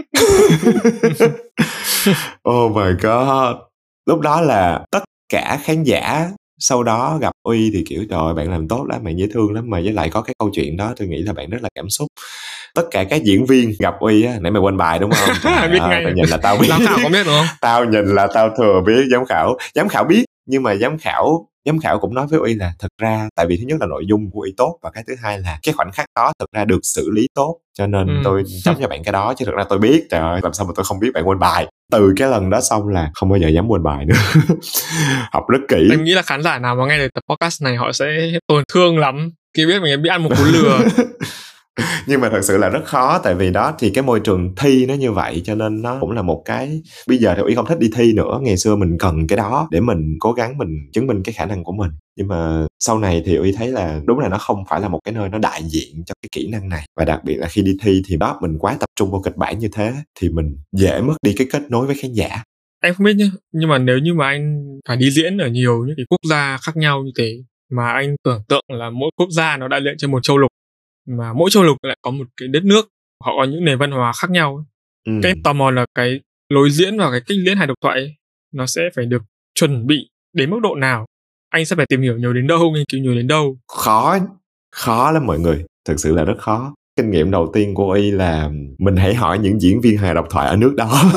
Oh 2.48 2.76
my 2.76 2.92
god. 3.02 3.56
Lúc 4.06 4.20
đó 4.20 4.40
là 4.40 4.84
tất 4.90 5.04
cả 5.28 5.60
khán 5.62 5.82
giả 5.82 6.30
sau 6.58 6.82
đó 6.82 7.18
gặp 7.20 7.32
uy 7.42 7.70
thì 7.74 7.84
kiểu 7.88 8.04
trời 8.10 8.34
bạn 8.34 8.50
làm 8.50 8.68
tốt 8.68 8.86
lắm 8.88 9.04
bạn 9.04 9.18
dễ 9.18 9.26
thương 9.32 9.52
lắm. 9.52 9.64
Mà 9.70 9.80
với 9.80 9.92
lại 9.92 10.10
có 10.10 10.22
cái 10.22 10.34
câu 10.38 10.50
chuyện 10.54 10.76
đó 10.76 10.92
tôi 10.96 11.08
nghĩ 11.08 11.22
là 11.22 11.32
bạn 11.32 11.50
rất 11.50 11.62
là 11.62 11.68
cảm 11.74 11.90
xúc. 11.90 12.08
Tất 12.74 12.82
cả 12.90 13.04
các 13.04 13.22
diễn 13.24 13.46
viên 13.46 13.72
gặp 13.78 13.94
uy 14.00 14.22
á 14.22 14.34
nãy 14.40 14.52
mày 14.52 14.60
quên 14.62 14.76
bài 14.76 14.98
đúng 14.98 15.10
không? 15.10 15.28
Biết 15.72 15.78
à, 15.80 15.88
ngay 15.88 16.02
tao 16.04 16.12
nhìn 16.12 16.28
là 16.28 16.36
tao 16.36 16.56
biết. 16.56 16.68
Giám 16.68 16.86
khảo 16.86 16.98
có 17.02 17.08
biết 17.08 17.24
đúng 17.26 17.34
không? 17.34 17.46
Tao 17.60 17.84
nhìn 17.84 18.04
là 18.06 18.26
tao 18.34 18.50
thừa 18.58 18.80
biết 18.86 19.06
giám 19.12 19.24
khảo. 19.26 19.56
Giám 19.74 19.88
khảo 19.88 20.04
biết 20.04 20.24
nhưng 20.46 20.62
mà 20.62 20.74
giám 20.74 20.98
khảo 20.98 21.48
giám 21.64 21.80
khảo 21.80 21.98
cũng 21.98 22.14
nói 22.14 22.26
với 22.26 22.40
uy 22.40 22.54
là 22.54 22.72
thật 22.78 22.88
ra 22.98 23.28
tại 23.36 23.46
vì 23.46 23.56
thứ 23.56 23.62
nhất 23.66 23.80
là 23.80 23.86
nội 23.86 24.04
dung 24.08 24.30
của 24.30 24.40
uy 24.40 24.54
tốt 24.56 24.78
và 24.82 24.90
cái 24.90 25.04
thứ 25.06 25.14
hai 25.22 25.38
là 25.38 25.58
cái 25.62 25.74
khoảnh 25.74 25.92
khắc 25.92 26.06
đó 26.16 26.32
thực 26.38 26.52
ra 26.52 26.64
được 26.64 26.80
xử 26.82 27.10
lý 27.10 27.28
tốt. 27.34 27.58
Cho 27.78 27.86
nên 27.86 28.06
ừ. 28.06 28.14
tôi 28.24 28.44
chấm 28.64 28.74
cho 28.80 28.88
bạn 28.88 29.04
cái 29.04 29.12
đó 29.12 29.34
chứ 29.34 29.44
thực 29.44 29.54
ra 29.54 29.64
tôi 29.68 29.78
biết 29.78 30.06
trời 30.10 30.20
ơi 30.20 30.40
làm 30.42 30.52
sao 30.52 30.66
mà 30.66 30.72
tôi 30.76 30.84
không 30.84 31.00
biết 31.00 31.08
bạn 31.14 31.28
quên 31.28 31.38
bài. 31.38 31.66
Từ 31.92 32.12
cái 32.16 32.28
lần 32.28 32.50
đó 32.50 32.60
xong 32.60 32.88
là 32.88 33.10
không 33.14 33.28
bao 33.28 33.38
giờ 33.38 33.48
dám 33.48 33.68
quên 33.68 33.82
bài 33.82 34.04
nữa. 34.04 34.14
Học 35.32 35.44
rất 35.48 35.60
kỹ. 35.68 35.88
Em 35.90 36.04
nghĩ 36.04 36.12
là 36.12 36.22
khán 36.22 36.42
giả 36.42 36.58
nào 36.58 36.76
mà 36.76 36.86
nghe 36.86 36.98
được 36.98 37.08
tập 37.14 37.22
podcast 37.28 37.62
này 37.62 37.76
họ 37.76 37.92
sẽ 37.92 38.06
tổn 38.46 38.62
thương 38.72 38.98
lắm. 38.98 39.30
Khi 39.56 39.66
biết 39.66 39.82
mình 39.82 40.02
bị 40.02 40.08
ăn 40.08 40.22
một 40.22 40.30
cú 40.38 40.44
lừa 40.44 40.78
nhưng 42.06 42.20
mà 42.20 42.28
thật 42.30 42.40
sự 42.42 42.58
là 42.58 42.68
rất 42.68 42.84
khó, 42.84 43.18
tại 43.18 43.34
vì 43.34 43.50
đó 43.50 43.74
thì 43.78 43.90
cái 43.90 44.04
môi 44.04 44.20
trường 44.20 44.54
thi 44.56 44.86
nó 44.86 44.94
như 44.94 45.12
vậy, 45.12 45.42
cho 45.44 45.54
nên 45.54 45.82
nó 45.82 45.98
cũng 46.00 46.10
là 46.10 46.22
một 46.22 46.42
cái, 46.44 46.82
bây 47.08 47.18
giờ 47.18 47.34
thì 47.36 47.42
ý 47.48 47.54
không 47.54 47.66
thích 47.66 47.78
đi 47.78 47.90
thi 47.94 48.12
nữa, 48.12 48.38
ngày 48.42 48.56
xưa 48.56 48.76
mình 48.76 48.98
cần 48.98 49.26
cái 49.26 49.36
đó 49.36 49.68
để 49.70 49.80
mình 49.80 50.16
cố 50.20 50.32
gắng 50.32 50.58
mình 50.58 50.68
chứng 50.92 51.06
minh 51.06 51.22
cái 51.22 51.32
khả 51.32 51.46
năng 51.46 51.64
của 51.64 51.72
mình. 51.72 51.90
Nhưng 52.16 52.28
mà 52.28 52.66
sau 52.80 52.98
này 52.98 53.22
thì 53.26 53.36
uy 53.36 53.52
thấy 53.52 53.68
là 53.68 54.00
đúng 54.06 54.18
là 54.18 54.28
nó 54.28 54.38
không 54.38 54.64
phải 54.70 54.80
là 54.80 54.88
một 54.88 55.00
cái 55.04 55.14
nơi 55.14 55.28
nó 55.28 55.38
đại 55.38 55.62
diện 55.64 56.04
cho 56.06 56.14
cái 56.22 56.28
kỹ 56.32 56.48
năng 56.52 56.68
này. 56.68 56.86
Và 56.96 57.04
đặc 57.04 57.20
biệt 57.24 57.36
là 57.36 57.48
khi 57.48 57.62
đi 57.62 57.76
thi 57.82 58.02
thì 58.06 58.16
đó 58.16 58.38
mình 58.42 58.58
quá 58.58 58.76
tập 58.80 58.88
trung 58.96 59.10
vào 59.10 59.22
kịch 59.22 59.36
bản 59.36 59.58
như 59.58 59.68
thế 59.72 59.92
thì 60.20 60.28
mình 60.28 60.56
dễ 60.72 61.00
mất 61.00 61.14
đi 61.22 61.34
cái 61.36 61.46
kết 61.52 61.62
nối 61.70 61.86
với 61.86 61.96
khán 61.96 62.12
giả. 62.12 62.42
Anh 62.80 62.94
không 62.94 63.04
biết 63.04 63.14
nhá, 63.16 63.26
nhưng 63.52 63.68
mà 63.68 63.78
nếu 63.78 63.98
như 63.98 64.14
mà 64.14 64.26
anh 64.26 64.62
phải 64.88 64.96
đi 64.96 65.10
diễn 65.10 65.38
ở 65.38 65.48
nhiều 65.48 65.84
những 65.86 65.96
cái 65.96 66.06
quốc 66.10 66.20
gia 66.30 66.58
khác 66.62 66.76
nhau 66.76 67.02
như 67.04 67.10
thế, 67.18 67.36
mà 67.72 67.92
anh 67.92 68.16
tưởng 68.24 68.42
tượng 68.48 68.64
là 68.68 68.90
mỗi 68.90 69.10
quốc 69.16 69.28
gia 69.30 69.56
nó 69.56 69.68
đại 69.68 69.80
diện 69.84 69.94
cho 69.98 70.08
một 70.08 70.22
châu 70.22 70.38
lục 70.38 70.50
mà 71.06 71.32
mỗi 71.32 71.50
châu 71.50 71.62
lục 71.62 71.76
lại 71.82 71.96
có 72.02 72.10
một 72.10 72.24
cái 72.36 72.48
đất 72.48 72.64
nước 72.64 72.88
họ 73.24 73.32
có 73.38 73.44
những 73.44 73.64
nền 73.64 73.78
văn 73.78 73.90
hóa 73.90 74.12
khác 74.12 74.30
nhau 74.30 74.66
ừ. 75.06 75.12
cái 75.22 75.32
tò 75.44 75.52
mò 75.52 75.70
là 75.70 75.86
cái 75.94 76.20
lối 76.48 76.70
diễn 76.70 76.98
và 76.98 77.10
cái 77.10 77.20
cách 77.20 77.38
diễn 77.46 77.56
hài 77.56 77.66
độc 77.66 77.76
thoại 77.82 77.98
ấy, 77.98 78.14
nó 78.52 78.66
sẽ 78.66 78.82
phải 78.94 79.06
được 79.06 79.22
chuẩn 79.54 79.86
bị 79.86 80.10
đến 80.32 80.50
mức 80.50 80.58
độ 80.62 80.74
nào? 80.74 81.06
Anh 81.50 81.66
sẽ 81.66 81.76
phải 81.76 81.86
tìm 81.86 82.02
hiểu 82.02 82.16
nhiều 82.16 82.32
đến 82.32 82.46
đâu 82.46 82.70
nghiên 82.70 82.84
cứu 82.92 83.00
nhiều 83.00 83.14
đến 83.14 83.26
đâu? 83.26 83.56
Khó 83.68 84.18
khó 84.72 85.10
lắm 85.10 85.26
mọi 85.26 85.38
người 85.38 85.64
thực 85.88 86.00
sự 86.00 86.14
là 86.14 86.24
rất 86.24 86.38
khó. 86.38 86.74
Kinh 86.96 87.10
nghiệm 87.10 87.30
đầu 87.30 87.50
tiên 87.54 87.74
của 87.74 87.92
y 87.92 88.10
là 88.10 88.50
mình 88.78 88.96
hãy 88.96 89.14
hỏi 89.14 89.38
những 89.38 89.60
diễn 89.60 89.80
viên 89.80 89.96
hài 89.96 90.14
độc 90.14 90.26
thoại 90.30 90.48
ở 90.48 90.56
nước 90.56 90.74
đó. 90.76 91.02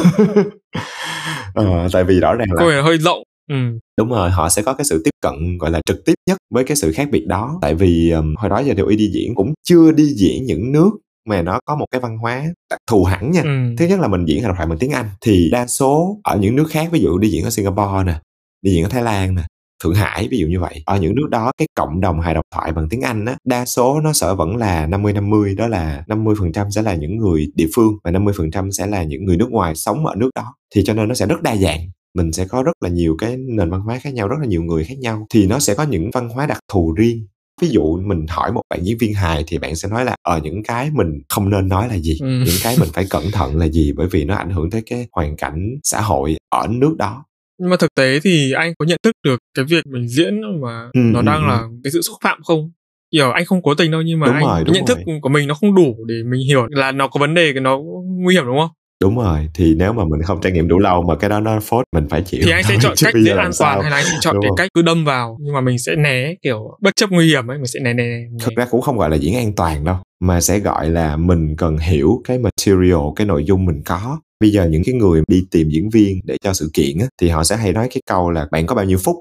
Ờ, 1.53 1.87
tại 1.93 2.03
vì 2.03 2.19
rõ 2.19 2.35
ràng 2.35 2.47
là 2.51 2.55
câu 2.57 2.69
này 2.69 2.81
hơi 2.81 2.97
rộng 2.97 3.23
Ừ. 3.49 3.55
đúng 3.97 4.09
rồi 4.09 4.29
họ 4.29 4.49
sẽ 4.49 4.61
có 4.61 4.73
cái 4.73 4.85
sự 4.85 5.01
tiếp 5.03 5.11
cận 5.21 5.57
gọi 5.57 5.71
là 5.71 5.81
trực 5.85 6.05
tiếp 6.05 6.13
nhất 6.29 6.37
với 6.53 6.63
cái 6.63 6.77
sự 6.77 6.91
khác 6.91 7.09
biệt 7.11 7.25
đó 7.27 7.59
tại 7.61 7.75
vì 7.75 8.11
um, 8.11 8.35
hồi 8.37 8.49
đó 8.49 8.59
giờ 8.59 8.73
thì 8.77 8.83
y 8.89 8.95
đi 8.95 9.07
diễn 9.13 9.35
cũng 9.35 9.53
chưa 9.67 9.91
đi 9.91 10.05
diễn 10.05 10.45
những 10.45 10.71
nước 10.71 10.91
mà 11.29 11.41
nó 11.41 11.59
có 11.65 11.75
một 11.75 11.85
cái 11.91 12.01
văn 12.01 12.17
hóa 12.17 12.43
đặc 12.69 12.79
thù 12.87 13.03
hẳn 13.03 13.31
nha 13.31 13.41
ừ. 13.41 13.75
thứ 13.77 13.85
nhất 13.85 13.99
là 13.99 14.07
mình 14.07 14.25
diễn 14.25 14.41
hài 14.41 14.47
độc 14.47 14.57
thoại 14.57 14.67
bằng 14.67 14.77
tiếng 14.77 14.91
anh 14.91 15.05
thì 15.21 15.49
đa 15.51 15.67
số 15.67 16.19
ở 16.23 16.37
những 16.37 16.55
nước 16.55 16.67
khác 16.69 16.89
ví 16.91 16.99
dụ 16.99 17.17
đi 17.17 17.29
diễn 17.29 17.43
ở 17.43 17.49
singapore 17.49 18.03
nè 18.05 18.19
đi 18.61 18.71
diễn 18.71 18.83
ở 18.83 18.89
thái 18.89 19.03
lan 19.03 19.35
nè 19.35 19.41
Thượng 19.83 19.95
Hải 19.95 20.27
ví 20.31 20.37
dụ 20.37 20.47
như 20.47 20.59
vậy. 20.59 20.83
Ở 20.85 20.97
những 20.97 21.15
nước 21.15 21.27
đó 21.29 21.51
cái 21.57 21.67
cộng 21.75 22.01
đồng 22.01 22.19
hài 22.19 22.33
độc 22.33 22.45
thoại 22.55 22.71
bằng 22.71 22.89
tiếng 22.89 23.01
Anh 23.01 23.25
á, 23.25 23.35
đa 23.45 23.65
số 23.65 23.99
nó 23.99 24.13
sẽ 24.13 24.27
vẫn 24.37 24.57
là 24.57 24.87
50-50, 24.87 25.55
đó 25.55 25.67
là 25.67 26.03
50% 26.07 26.69
sẽ 26.69 26.81
là 26.81 26.95
những 26.95 27.17
người 27.17 27.47
địa 27.55 27.67
phương 27.75 27.93
và 28.03 28.11
50% 28.11 28.71
sẽ 28.71 28.87
là 28.87 29.03
những 29.03 29.25
người 29.25 29.37
nước 29.37 29.51
ngoài 29.51 29.75
sống 29.75 30.05
ở 30.05 30.15
nước 30.15 30.29
đó. 30.35 30.53
Thì 30.75 30.83
cho 30.85 30.93
nên 30.93 31.07
nó 31.07 31.13
sẽ 31.13 31.25
rất 31.25 31.41
đa 31.41 31.55
dạng 31.55 31.79
mình 32.17 32.31
sẽ 32.31 32.45
có 32.45 32.63
rất 32.63 32.73
là 32.83 32.89
nhiều 32.89 33.15
cái 33.19 33.37
nền 33.37 33.69
văn 33.69 33.81
hóa 33.81 33.99
khác 33.99 34.13
nhau 34.13 34.27
rất 34.27 34.35
là 34.39 34.45
nhiều 34.45 34.63
người 34.63 34.83
khác 34.83 34.97
nhau 34.99 35.27
thì 35.29 35.47
nó 35.47 35.59
sẽ 35.59 35.75
có 35.75 35.83
những 35.83 36.11
văn 36.11 36.29
hóa 36.29 36.45
đặc 36.45 36.59
thù 36.71 36.93
riêng 36.97 37.27
ví 37.61 37.67
dụ 37.67 37.97
mình 37.97 38.25
hỏi 38.29 38.51
một 38.51 38.61
bạn 38.69 38.79
diễn 38.83 38.97
viên 38.97 39.13
hài 39.13 39.43
thì 39.47 39.57
bạn 39.57 39.75
sẽ 39.75 39.89
nói 39.89 40.05
là 40.05 40.15
ở 40.21 40.33
ờ, 40.33 40.39
những 40.43 40.63
cái 40.63 40.89
mình 40.93 41.21
không 41.29 41.49
nên 41.49 41.67
nói 41.67 41.87
là 41.87 41.97
gì 41.97 42.17
ừ. 42.21 42.27
những 42.27 42.55
cái 42.63 42.75
mình 42.79 42.89
phải 42.93 43.05
cẩn 43.09 43.23
thận 43.31 43.57
là 43.57 43.67
gì 43.67 43.93
bởi 43.95 44.07
vì 44.11 44.25
nó 44.25 44.35
ảnh 44.35 44.49
hưởng 44.49 44.69
tới 44.69 44.83
cái 44.85 45.07
hoàn 45.11 45.37
cảnh 45.37 45.77
xã 45.83 46.01
hội 46.01 46.35
ở 46.49 46.67
nước 46.69 46.95
đó 46.97 47.25
nhưng 47.59 47.69
mà 47.69 47.77
thực 47.77 47.95
tế 47.95 48.19
thì 48.23 48.51
anh 48.51 48.73
có 48.79 48.85
nhận 48.85 48.99
thức 49.03 49.15
được 49.23 49.39
cái 49.53 49.65
việc 49.65 49.87
mình 49.87 50.07
diễn 50.07 50.61
mà 50.61 50.89
ừ, 50.93 50.99
nó 50.99 51.19
ừ, 51.19 51.25
đang 51.25 51.41
ừ. 51.41 51.47
là 51.47 51.63
cái 51.83 51.91
sự 51.91 52.01
xúc 52.01 52.15
phạm 52.23 52.43
không 52.43 52.71
kiểu 53.11 53.31
anh 53.31 53.45
không 53.45 53.61
cố 53.61 53.73
tình 53.73 53.91
đâu 53.91 54.01
nhưng 54.01 54.19
mà 54.19 54.27
đúng 54.27 54.35
anh 54.35 54.43
rồi, 54.43 54.63
nhận 54.65 54.85
rồi. 54.85 54.97
thức 54.97 54.97
của 55.21 55.29
mình 55.29 55.47
nó 55.47 55.53
không 55.53 55.75
đủ 55.75 56.05
để 56.07 56.15
mình 56.23 56.41
hiểu 56.47 56.67
là 56.69 56.91
nó 56.91 57.07
có 57.07 57.19
vấn 57.19 57.33
đề 57.33 57.53
nó 57.53 57.79
nguy 58.05 58.35
hiểm 58.35 58.45
đúng 58.45 58.57
không 58.59 58.69
đúng 59.01 59.17
rồi 59.17 59.49
thì 59.53 59.75
nếu 59.75 59.93
mà 59.93 60.03
mình 60.05 60.21
không 60.21 60.41
trải 60.41 60.51
nghiệm 60.51 60.67
đủ 60.67 60.79
lâu 60.79 61.01
mà 61.01 61.15
cái 61.15 61.29
đó 61.29 61.39
nó 61.39 61.59
phốt 61.59 61.85
mình 61.95 62.07
phải 62.09 62.21
chịu. 62.21 62.41
Thì 62.45 62.51
anh 62.51 62.63
sẽ 62.63 62.77
chọn 62.81 62.93
cách 63.03 63.13
để 63.25 63.31
an 63.31 63.51
toàn 63.59 63.81
hay 63.81 63.91
là 63.91 63.97
anh 63.97 64.05
sẽ 64.05 64.17
chọn 64.21 64.35
cái 64.41 64.51
cách 64.57 64.69
cứ 64.73 64.81
đâm 64.81 65.05
vào? 65.05 65.37
Nhưng 65.41 65.53
mà 65.53 65.61
mình 65.61 65.79
sẽ 65.79 65.95
né 65.95 66.33
kiểu 66.41 66.77
bất 66.81 66.95
chấp 66.95 67.11
nguy 67.11 67.27
hiểm 67.27 67.47
ấy 67.51 67.57
mình 67.57 67.67
sẽ 67.67 67.79
né 67.79 67.93
né, 67.93 68.03
né. 68.03 68.25
thực 68.43 68.55
ra 68.55 68.67
cũng 68.71 68.81
không 68.81 68.97
gọi 68.97 69.09
là 69.09 69.15
diễn 69.15 69.35
an 69.35 69.53
toàn 69.53 69.83
đâu 69.83 69.97
mà 70.19 70.41
sẽ 70.41 70.59
gọi 70.59 70.89
là 70.89 71.17
mình 71.17 71.55
cần 71.55 71.77
hiểu 71.77 72.21
cái 72.23 72.39
material 72.39 73.01
cái 73.15 73.27
nội 73.27 73.45
dung 73.45 73.65
mình 73.65 73.81
có. 73.85 74.19
Bây 74.39 74.51
giờ 74.51 74.65
những 74.65 74.83
cái 74.85 74.95
người 74.95 75.21
đi 75.27 75.45
tìm 75.51 75.69
diễn 75.69 75.89
viên 75.89 76.19
để 76.23 76.37
cho 76.43 76.53
sự 76.53 76.69
kiện 76.73 76.99
á, 76.99 77.07
thì 77.21 77.29
họ 77.29 77.43
sẽ 77.43 77.57
hay 77.57 77.73
nói 77.73 77.87
cái 77.91 78.01
câu 78.09 78.31
là 78.31 78.47
bạn 78.51 78.65
có 78.65 78.75
bao 78.75 78.85
nhiêu 78.85 78.97
phút? 78.97 79.15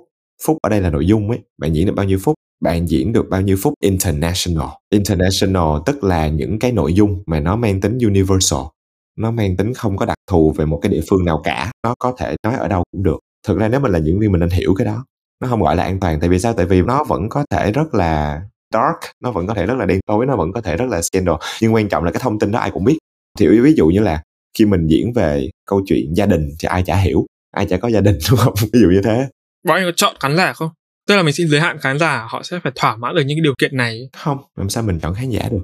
Phút 0.44 0.57
ở 0.62 0.69
đây 0.69 0.81
là 0.81 0.90
nội 0.90 1.07
dung 1.07 1.31
ấy. 1.31 1.39
Bạn 1.59 1.73
diễn 1.73 1.86
được 1.86 1.94
bao 1.97 2.07
nhiêu 2.07 2.19
phút? 2.23 2.35
Bạn 2.62 2.89
diễn 2.89 3.12
được 3.12 3.27
bao 3.31 3.40
nhiêu 3.40 3.57
phút 3.62 3.74
international? 3.81 4.69
International 4.93 5.82
tức 5.86 6.05
là 6.05 6.28
những 6.28 6.59
cái 6.59 6.73
nội 6.73 6.94
dung 6.94 7.23
mà 7.27 7.40
nó 7.40 7.57
mang 7.57 7.81
tính 7.81 7.98
universal 7.98 8.61
nó 9.19 9.31
mang 9.31 9.57
tính 9.57 9.75
không 9.75 9.97
có 9.97 10.07
đặc 10.07 10.19
thù 10.31 10.53
về 10.53 10.65
một 10.65 10.79
cái 10.83 10.93
địa 10.93 11.01
phương 11.09 11.25
nào 11.25 11.41
cả. 11.45 11.71
Nó 11.85 11.95
có 11.99 12.15
thể 12.19 12.37
nói 12.45 12.55
ở 12.55 12.69
đâu 12.69 12.85
cũng 12.93 13.03
được. 13.03 13.19
Thực 13.47 13.59
ra 13.59 13.69
nếu 13.69 13.81
mình 13.81 13.93
là 13.93 13.99
diễn 13.99 14.19
viên 14.19 14.33
mình 14.33 14.41
nên 14.41 14.51
hiểu 14.51 14.75
cái 14.75 14.85
đó 14.85 15.05
nó 15.41 15.49
không 15.49 15.63
gọi 15.63 15.77
là 15.77 15.83
an 15.83 16.01
toàn. 16.01 16.21
Tại 16.21 16.29
vì 16.29 16.39
sao? 16.39 16.53
Tại 16.53 16.67
vì 16.67 16.83
nó 16.83 17.05
vẫn 17.05 17.29
có 17.29 17.45
thể 17.51 17.73
rất 17.73 17.95
là 17.95 18.43
dark 18.73 19.13
nó 19.23 19.31
vẫn 19.31 19.47
có 19.47 19.55
thể 19.55 19.67
rất 19.67 19.75
là 19.75 19.87
đen 19.87 20.01
tối 20.07 20.27
nó 20.27 20.37
vẫn 20.37 20.53
có 20.53 20.61
thể 20.61 20.77
rất 20.77 20.87
là 20.89 21.03
scandal. 21.03 21.35
Nhưng 21.61 21.75
quan 21.75 21.89
trọng 21.89 22.05
là 22.05 22.11
cái 22.11 22.21
thông 22.23 22.39
tin 22.39 22.53
đó 22.53 22.59
ai 22.59 22.71
cũng 22.71 22.85
biết. 22.85 22.99
Thì 23.39 23.49
ví 23.49 23.75
dụ 23.77 23.87
như 23.87 24.01
là 24.01 24.23
khi 24.59 24.65
mình 24.65 24.87
diễn 24.87 25.13
về 25.13 25.51
câu 25.67 25.83
chuyện 25.87 26.15
gia 26.17 26.27
đình 26.27 26.49
thì 26.61 26.67
ai 26.69 26.83
chả 26.83 26.97
hiểu. 26.97 27.27
Ai 27.51 27.67
chả 27.67 27.77
có 27.77 27.89
gia 27.89 28.01
đình 28.01 28.19
đúng 28.31 28.39
không? 28.39 28.55
Ví 28.73 28.81
dụ 28.81 28.89
như 28.89 29.01
thế. 29.05 29.29
Bọn 29.67 29.77
anh 29.77 29.85
có 29.87 29.93
chọn 29.97 30.17
khán 30.21 30.37
giả 30.37 30.53
không? 30.53 30.71
Tức 31.09 31.17
là 31.17 31.23
mình 31.23 31.35
xin 31.35 31.49
giới 31.49 31.61
hạn 31.61 31.79
khán 31.79 31.99
giả 31.99 32.27
họ 32.29 32.43
sẽ 32.43 32.61
phải 32.63 32.73
thỏa 32.75 32.97
mãn 32.97 33.15
được 33.15 33.23
những 33.27 33.37
cái 33.37 33.43
điều 33.43 33.55
kiện 33.59 33.77
này. 33.77 34.09
Không. 34.17 34.39
Làm 34.57 34.69
sao 34.69 34.83
mình 34.83 35.01
chọn 35.01 35.15
khán 35.15 35.31
giả 35.31 35.49
được 35.51 35.63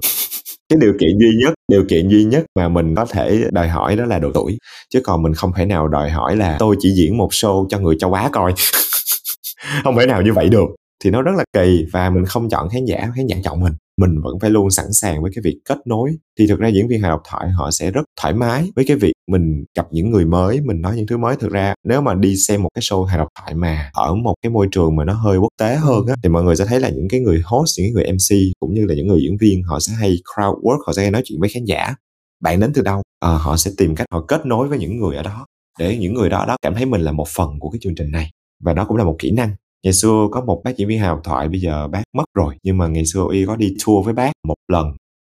cái 0.69 0.79
điều 0.81 0.93
kiện 1.01 1.19
duy 1.19 1.31
nhất, 1.45 1.55
điều 1.73 1.85
kiện 1.89 2.09
duy 2.09 2.25
nhất 2.25 2.45
mà 2.59 2.69
mình 2.69 2.95
có 2.95 3.05
thể 3.05 3.45
đòi 3.53 3.69
hỏi 3.69 3.97
đó 3.97 4.05
là 4.05 4.19
độ 4.19 4.31
tuổi. 4.35 4.59
Chứ 4.91 5.01
còn 5.05 5.23
mình 5.23 5.35
không 5.35 5.53
thể 5.57 5.67
nào 5.67 5.89
đòi 5.89 6.11
hỏi 6.11 6.37
là 6.37 6.57
tôi 6.59 6.77
chỉ 6.79 6.91
diễn 6.91 7.19
một 7.19 7.29
show 7.31 7.67
cho 7.69 7.79
người 7.79 7.97
châu 7.99 8.13
á 8.13 8.29
coi. 8.33 8.55
Không 9.85 9.97
thể 9.99 10.07
nào 10.07 10.23
như 10.23 10.33
vậy 10.33 10.49
được. 10.49 10.67
Thì 11.05 11.11
nó 11.11 11.23
rất 11.23 11.33
là 11.37 11.45
kỳ 11.53 11.85
và 11.93 12.11
mình 12.11 12.25
không 12.25 12.49
chọn 12.49 12.69
khán 12.69 12.85
giả 12.85 13.09
khán 13.17 13.27
giả 13.27 13.37
chọn 13.45 13.61
mình 13.61 13.73
mình 14.03 14.21
vẫn 14.23 14.41
phải 14.41 14.51
luôn 14.51 14.71
sẵn 14.71 14.87
sàng 14.93 15.23
với 15.23 15.31
cái 15.35 15.43
việc 15.45 15.59
kết 15.65 15.79
nối. 15.87 16.11
Thì 16.39 16.47
thực 16.47 16.59
ra 16.59 16.69
diễn 16.69 16.89
viên 16.89 17.01
hài 17.01 17.11
độc 17.11 17.23
thoại 17.31 17.51
họ 17.51 17.71
sẽ 17.71 17.91
rất 17.91 18.03
thoải 18.21 18.35
mái 18.35 18.71
với 18.77 18.85
cái 18.89 18.97
việc 18.97 19.13
mình 19.31 19.65
gặp 19.77 19.87
những 19.91 20.11
người 20.11 20.25
mới 20.25 20.61
mình 20.61 20.81
nói 20.81 20.97
những 20.97 21.07
thứ 21.07 21.17
mới. 21.19 21.37
Thực 21.37 21.53
ra 21.53 21.75
nếu 21.89 22.01
mà 22.01 22.15
đi 22.15 22.37
xem 22.37 22.63
một 22.63 22.69
cái 22.75 22.83
show 22.83 23.05
hài 23.05 23.19
độc 23.19 23.29
thoại 23.39 23.55
mà 23.55 23.91
ở 23.95 24.15
một 24.15 24.35
cái 24.43 24.51
môi 24.51 24.69
trường 24.73 24.97
mà 24.97 25.05
nó 25.05 25.13
hơi 25.13 25.39
quốc 25.39 25.53
tế 25.61 25.77
hơn 25.77 26.07
á 26.07 26.15
thì 26.23 26.29
mọi 26.29 26.43
người 26.43 26.57
sẽ 26.57 26.65
thấy 26.67 26.81
là 26.81 26.89
những 26.89 27.09
cái 27.09 27.21
người 27.21 27.43
host 27.45 27.79
những 27.79 27.93
người 27.95 28.05
mc 28.13 28.37
cũng 28.61 28.75
như 28.75 28.87
là 28.87 28.95
những 28.95 29.09
người 29.09 29.21
diễn 29.23 29.37
viên 29.41 29.63
họ 29.63 29.81
sẽ 29.81 29.93
hay 29.93 30.17
crowd 30.35 30.61
work 30.61 30.79
họ 30.87 30.93
sẽ 30.93 31.03
hay 31.03 31.11
nói 31.11 31.23
chuyện 31.25 31.41
với 31.41 31.49
khán 31.49 31.65
giả. 31.65 31.95
Bạn 32.43 32.61
đến 32.61 32.73
từ 32.75 32.83
đâu? 32.83 33.03
À, 33.21 33.29
họ 33.29 33.57
sẽ 33.57 33.71
tìm 33.77 33.95
cách 33.95 34.07
họ 34.13 34.25
kết 34.29 34.47
nối 34.47 34.69
với 34.69 34.79
những 34.79 34.99
người 34.99 35.17
ở 35.17 35.23
đó. 35.23 35.47
Để 35.79 35.97
những 36.01 36.15
người 36.15 36.29
đó 36.31 36.45
đó 36.49 36.57
cảm 36.63 36.75
thấy 36.75 36.87
mình 36.87 37.01
là 37.01 37.13
một 37.13 37.29
phần 37.29 37.59
của 37.61 37.71
cái 37.71 37.79
chương 37.83 37.95
trình 37.95 38.11
này. 38.11 38.31
Và 38.65 38.73
đó 38.73 38.85
cũng 38.85 38.97
là 38.97 39.05
một 39.05 39.17
kỹ 39.19 39.31
năng 39.31 39.55
ngày 39.85 39.93
xưa 39.93 40.29
có 40.33 40.41
một 40.41 40.61
bác 40.65 40.77
diễn 40.77 40.89
viên 40.89 40.99
hào 40.99 41.21
thoại 41.25 41.49
bây 41.49 41.61
giờ 41.61 41.89
bác 41.89 42.03
mất 42.17 42.25
rồi. 42.35 42.55
Nhưng 42.63 42.79
mà 42.79 42.87
ngày 42.87 43.07
xưa 43.07 43.27
y 43.33 43.47
có 43.47 43.57
đi 43.57 43.75
tour 43.87 44.05
với 44.05 44.15
bác 44.15 44.33
một 44.49 44.55
lần. 44.73 44.87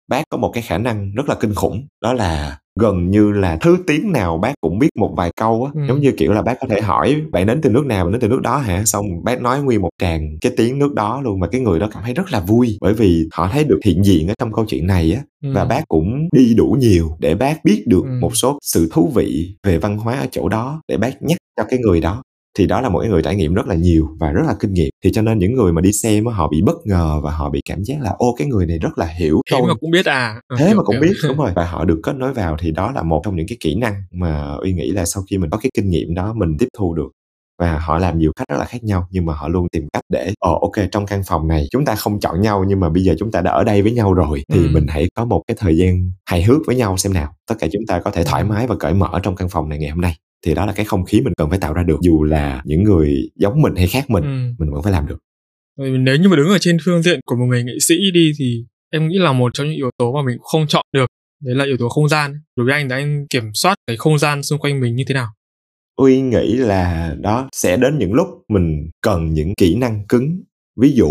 Bác 0.09 0.23
có 0.29 0.37
một 0.37 0.51
cái 0.53 0.63
khả 0.63 0.77
năng 0.77 1.11
rất 1.15 1.29
là 1.29 1.35
kinh 1.35 1.55
khủng 1.55 1.87
đó 2.01 2.13
là 2.13 2.57
gần 2.79 3.11
như 3.11 3.31
là 3.31 3.57
thứ 3.61 3.77
tiếng 3.87 4.11
nào 4.11 4.37
bác 4.37 4.53
cũng 4.61 4.79
biết 4.79 4.89
một 4.99 5.13
vài 5.17 5.31
câu 5.35 5.65
á. 5.65 5.71
Ừ. 5.75 5.87
giống 5.87 6.01
như 6.01 6.13
kiểu 6.17 6.33
là 6.33 6.41
bác 6.41 6.55
có 6.61 6.67
thể 6.69 6.81
hỏi 6.81 7.15
bạn 7.31 7.45
đến 7.45 7.61
từ 7.61 7.69
nước 7.69 7.85
nào? 7.85 8.09
Đến 8.11 8.21
từ 8.21 8.27
nước 8.27 8.41
đó 8.41 8.57
hả? 8.57 8.85
Xong 8.85 9.05
bác 9.23 9.41
nói 9.41 9.61
nguyên 9.63 9.81
một 9.81 9.89
tràng 10.01 10.37
cái 10.41 10.51
tiếng 10.57 10.79
nước 10.79 10.93
đó 10.93 11.21
luôn. 11.21 11.39
Mà 11.39 11.47
cái 11.47 11.61
người 11.61 11.79
đó 11.79 11.89
cảm 11.93 12.03
thấy 12.03 12.13
rất 12.13 12.31
là 12.31 12.39
vui 12.39 12.77
bởi 12.81 12.93
vì 12.93 13.27
họ 13.31 13.49
thấy 13.53 13.63
được 13.63 13.79
hiện 13.85 14.03
diện 14.03 14.27
ở 14.27 14.33
trong 14.37 14.53
câu 14.53 14.65
chuyện 14.67 14.87
này 14.87 15.13
á. 15.13 15.21
Ừ. 15.43 15.51
và 15.55 15.65
bác 15.65 15.87
cũng 15.87 16.27
đi 16.31 16.53
đủ 16.53 16.77
nhiều 16.79 17.17
để 17.19 17.35
bác 17.35 17.65
biết 17.65 17.83
được 17.87 18.03
ừ. 18.03 18.17
một 18.21 18.35
số 18.35 18.59
sự 18.61 18.89
thú 18.91 19.11
vị 19.15 19.55
về 19.63 19.77
văn 19.77 19.97
hóa 19.97 20.19
ở 20.19 20.27
chỗ 20.31 20.49
đó 20.49 20.81
để 20.87 20.97
bác 20.97 21.21
nhắc 21.21 21.37
cho 21.57 21.63
cái 21.69 21.79
người 21.79 22.01
đó 22.01 22.23
thì 22.57 22.67
đó 22.67 22.81
là 22.81 22.89
một 22.89 22.99
cái 22.99 23.09
người 23.09 23.21
trải 23.21 23.35
nghiệm 23.35 23.53
rất 23.53 23.67
là 23.67 23.75
nhiều 23.75 24.09
và 24.19 24.31
rất 24.31 24.41
là 24.47 24.55
kinh 24.59 24.73
nghiệm. 24.73 24.89
Thì 25.03 25.11
cho 25.11 25.21
nên 25.21 25.39
những 25.39 25.53
người 25.53 25.73
mà 25.73 25.81
đi 25.81 25.91
xem 25.91 26.25
họ 26.25 26.49
bị 26.49 26.61
bất 26.61 26.75
ngờ 26.85 27.19
và 27.23 27.31
họ 27.31 27.49
bị 27.49 27.61
cảm 27.69 27.83
giác 27.83 28.01
là 28.01 28.13
ô 28.17 28.35
cái 28.37 28.47
người 28.47 28.65
này 28.65 28.79
rất 28.79 28.97
là 28.97 29.05
hiểu 29.05 29.41
thế 29.51 29.57
tôi. 29.59 29.67
mà 29.67 29.73
cũng 29.73 29.91
biết 29.91 30.05
à? 30.05 30.41
Ừ, 30.47 30.55
thế 30.59 30.73
mà 30.73 30.83
cũng 30.83 30.95
biết 31.01 31.13
đúng 31.27 31.37
rồi. 31.43 31.51
Và 31.55 31.65
họ 31.65 31.85
được 31.85 31.99
kết 32.03 32.15
nối 32.15 32.33
vào 32.33 32.57
thì 32.59 32.71
đó 32.71 32.91
là 32.91 33.03
một 33.03 33.21
trong 33.25 33.35
những 33.35 33.47
cái 33.47 33.57
kỹ 33.59 33.75
năng 33.75 33.93
mà 34.11 34.53
uy 34.61 34.73
nghĩ 34.73 34.91
là 34.91 35.05
sau 35.05 35.23
khi 35.29 35.37
mình 35.37 35.49
có 35.49 35.57
cái 35.57 35.69
kinh 35.73 35.89
nghiệm 35.89 36.13
đó 36.13 36.33
mình 36.33 36.57
tiếp 36.59 36.67
thu 36.77 36.93
được. 36.93 37.09
Và 37.59 37.79
họ 37.79 37.97
làm 37.97 38.19
nhiều 38.19 38.31
cách 38.35 38.47
rất 38.49 38.57
là 38.57 38.65
khác 38.65 38.83
nhau 38.83 39.07
nhưng 39.11 39.25
mà 39.25 39.33
họ 39.33 39.47
luôn 39.47 39.67
tìm 39.71 39.87
cách 39.93 40.03
để 40.09 40.33
ồ 40.39 40.59
ok 40.59 40.85
trong 40.91 41.05
căn 41.05 41.21
phòng 41.27 41.47
này 41.47 41.65
chúng 41.71 41.85
ta 41.85 41.95
không 41.95 42.19
chọn 42.19 42.41
nhau 42.41 42.65
nhưng 42.67 42.79
mà 42.79 42.89
bây 42.89 43.03
giờ 43.03 43.15
chúng 43.19 43.31
ta 43.31 43.41
đã 43.41 43.51
ở 43.51 43.63
đây 43.63 43.81
với 43.81 43.91
nhau 43.91 44.13
rồi 44.13 44.43
thì 44.53 44.59
ừ. 44.59 44.69
mình 44.73 44.85
hãy 44.87 45.07
có 45.15 45.25
một 45.25 45.43
cái 45.47 45.57
thời 45.59 45.77
gian 45.77 46.11
hài 46.25 46.43
hước 46.43 46.61
với 46.67 46.75
nhau 46.75 46.97
xem 46.97 47.13
nào. 47.13 47.35
Tất 47.49 47.55
cả 47.59 47.67
chúng 47.71 47.85
ta 47.87 47.99
có 47.99 48.11
thể 48.11 48.23
thoải 48.23 48.43
mái 48.43 48.67
và 48.67 48.75
cởi 48.79 48.93
mở 48.93 49.19
trong 49.23 49.35
căn 49.35 49.49
phòng 49.49 49.69
này 49.69 49.79
ngày 49.79 49.89
hôm 49.89 50.01
nay 50.01 50.15
thì 50.45 50.53
đó 50.53 50.65
là 50.65 50.73
cái 50.73 50.85
không 50.85 51.05
khí 51.05 51.21
mình 51.21 51.33
cần 51.37 51.49
phải 51.49 51.59
tạo 51.59 51.73
ra 51.73 51.83
được. 51.83 51.97
Dù 52.01 52.23
là 52.23 52.61
những 52.65 52.83
người 52.83 53.29
giống 53.35 53.61
mình 53.61 53.75
hay 53.75 53.87
khác 53.87 54.09
mình 54.09 54.23
ừ. 54.23 54.55
mình 54.59 54.73
vẫn 54.73 54.83
phải 54.83 54.91
làm 54.91 55.07
được. 55.07 55.17
Nếu 55.77 56.15
như 56.15 56.29
mà 56.29 56.35
đứng 56.35 56.49
ở 56.49 56.57
trên 56.61 56.77
phương 56.85 57.01
diện 57.01 57.19
của 57.25 57.35
một 57.35 57.45
người 57.45 57.63
nghệ 57.63 57.73
sĩ 57.79 57.95
đi 58.13 58.31
thì 58.39 58.65
em 58.91 59.07
nghĩ 59.07 59.17
là 59.17 59.33
một 59.33 59.53
trong 59.53 59.67
những 59.67 59.75
yếu 59.75 59.89
tố 59.97 60.13
mà 60.13 60.21
mình 60.25 60.37
không 60.41 60.67
chọn 60.67 60.85
được 60.93 61.05
đấy 61.43 61.55
là 61.55 61.65
yếu 61.65 61.77
tố 61.77 61.89
không 61.89 62.09
gian. 62.09 62.33
Đối 62.55 62.65
với 62.65 62.73
anh 62.73 62.89
thì 62.89 62.95
anh 62.95 63.27
kiểm 63.29 63.53
soát 63.53 63.75
cái 63.87 63.97
không 63.97 64.19
gian 64.19 64.43
xung 64.43 64.59
quanh 64.59 64.79
mình 64.79 64.95
như 64.95 65.03
thế 65.07 65.13
nào? 65.13 65.27
Uy 65.95 66.21
nghĩ 66.21 66.55
là 66.55 67.15
đó 67.19 67.49
sẽ 67.53 67.77
đến 67.77 67.97
những 67.97 68.13
lúc 68.13 68.27
mình 68.47 68.89
cần 69.01 69.33
những 69.33 69.53
kỹ 69.55 69.75
năng 69.75 70.07
cứng. 70.07 70.43
Ví 70.81 70.91
dụ 70.91 71.09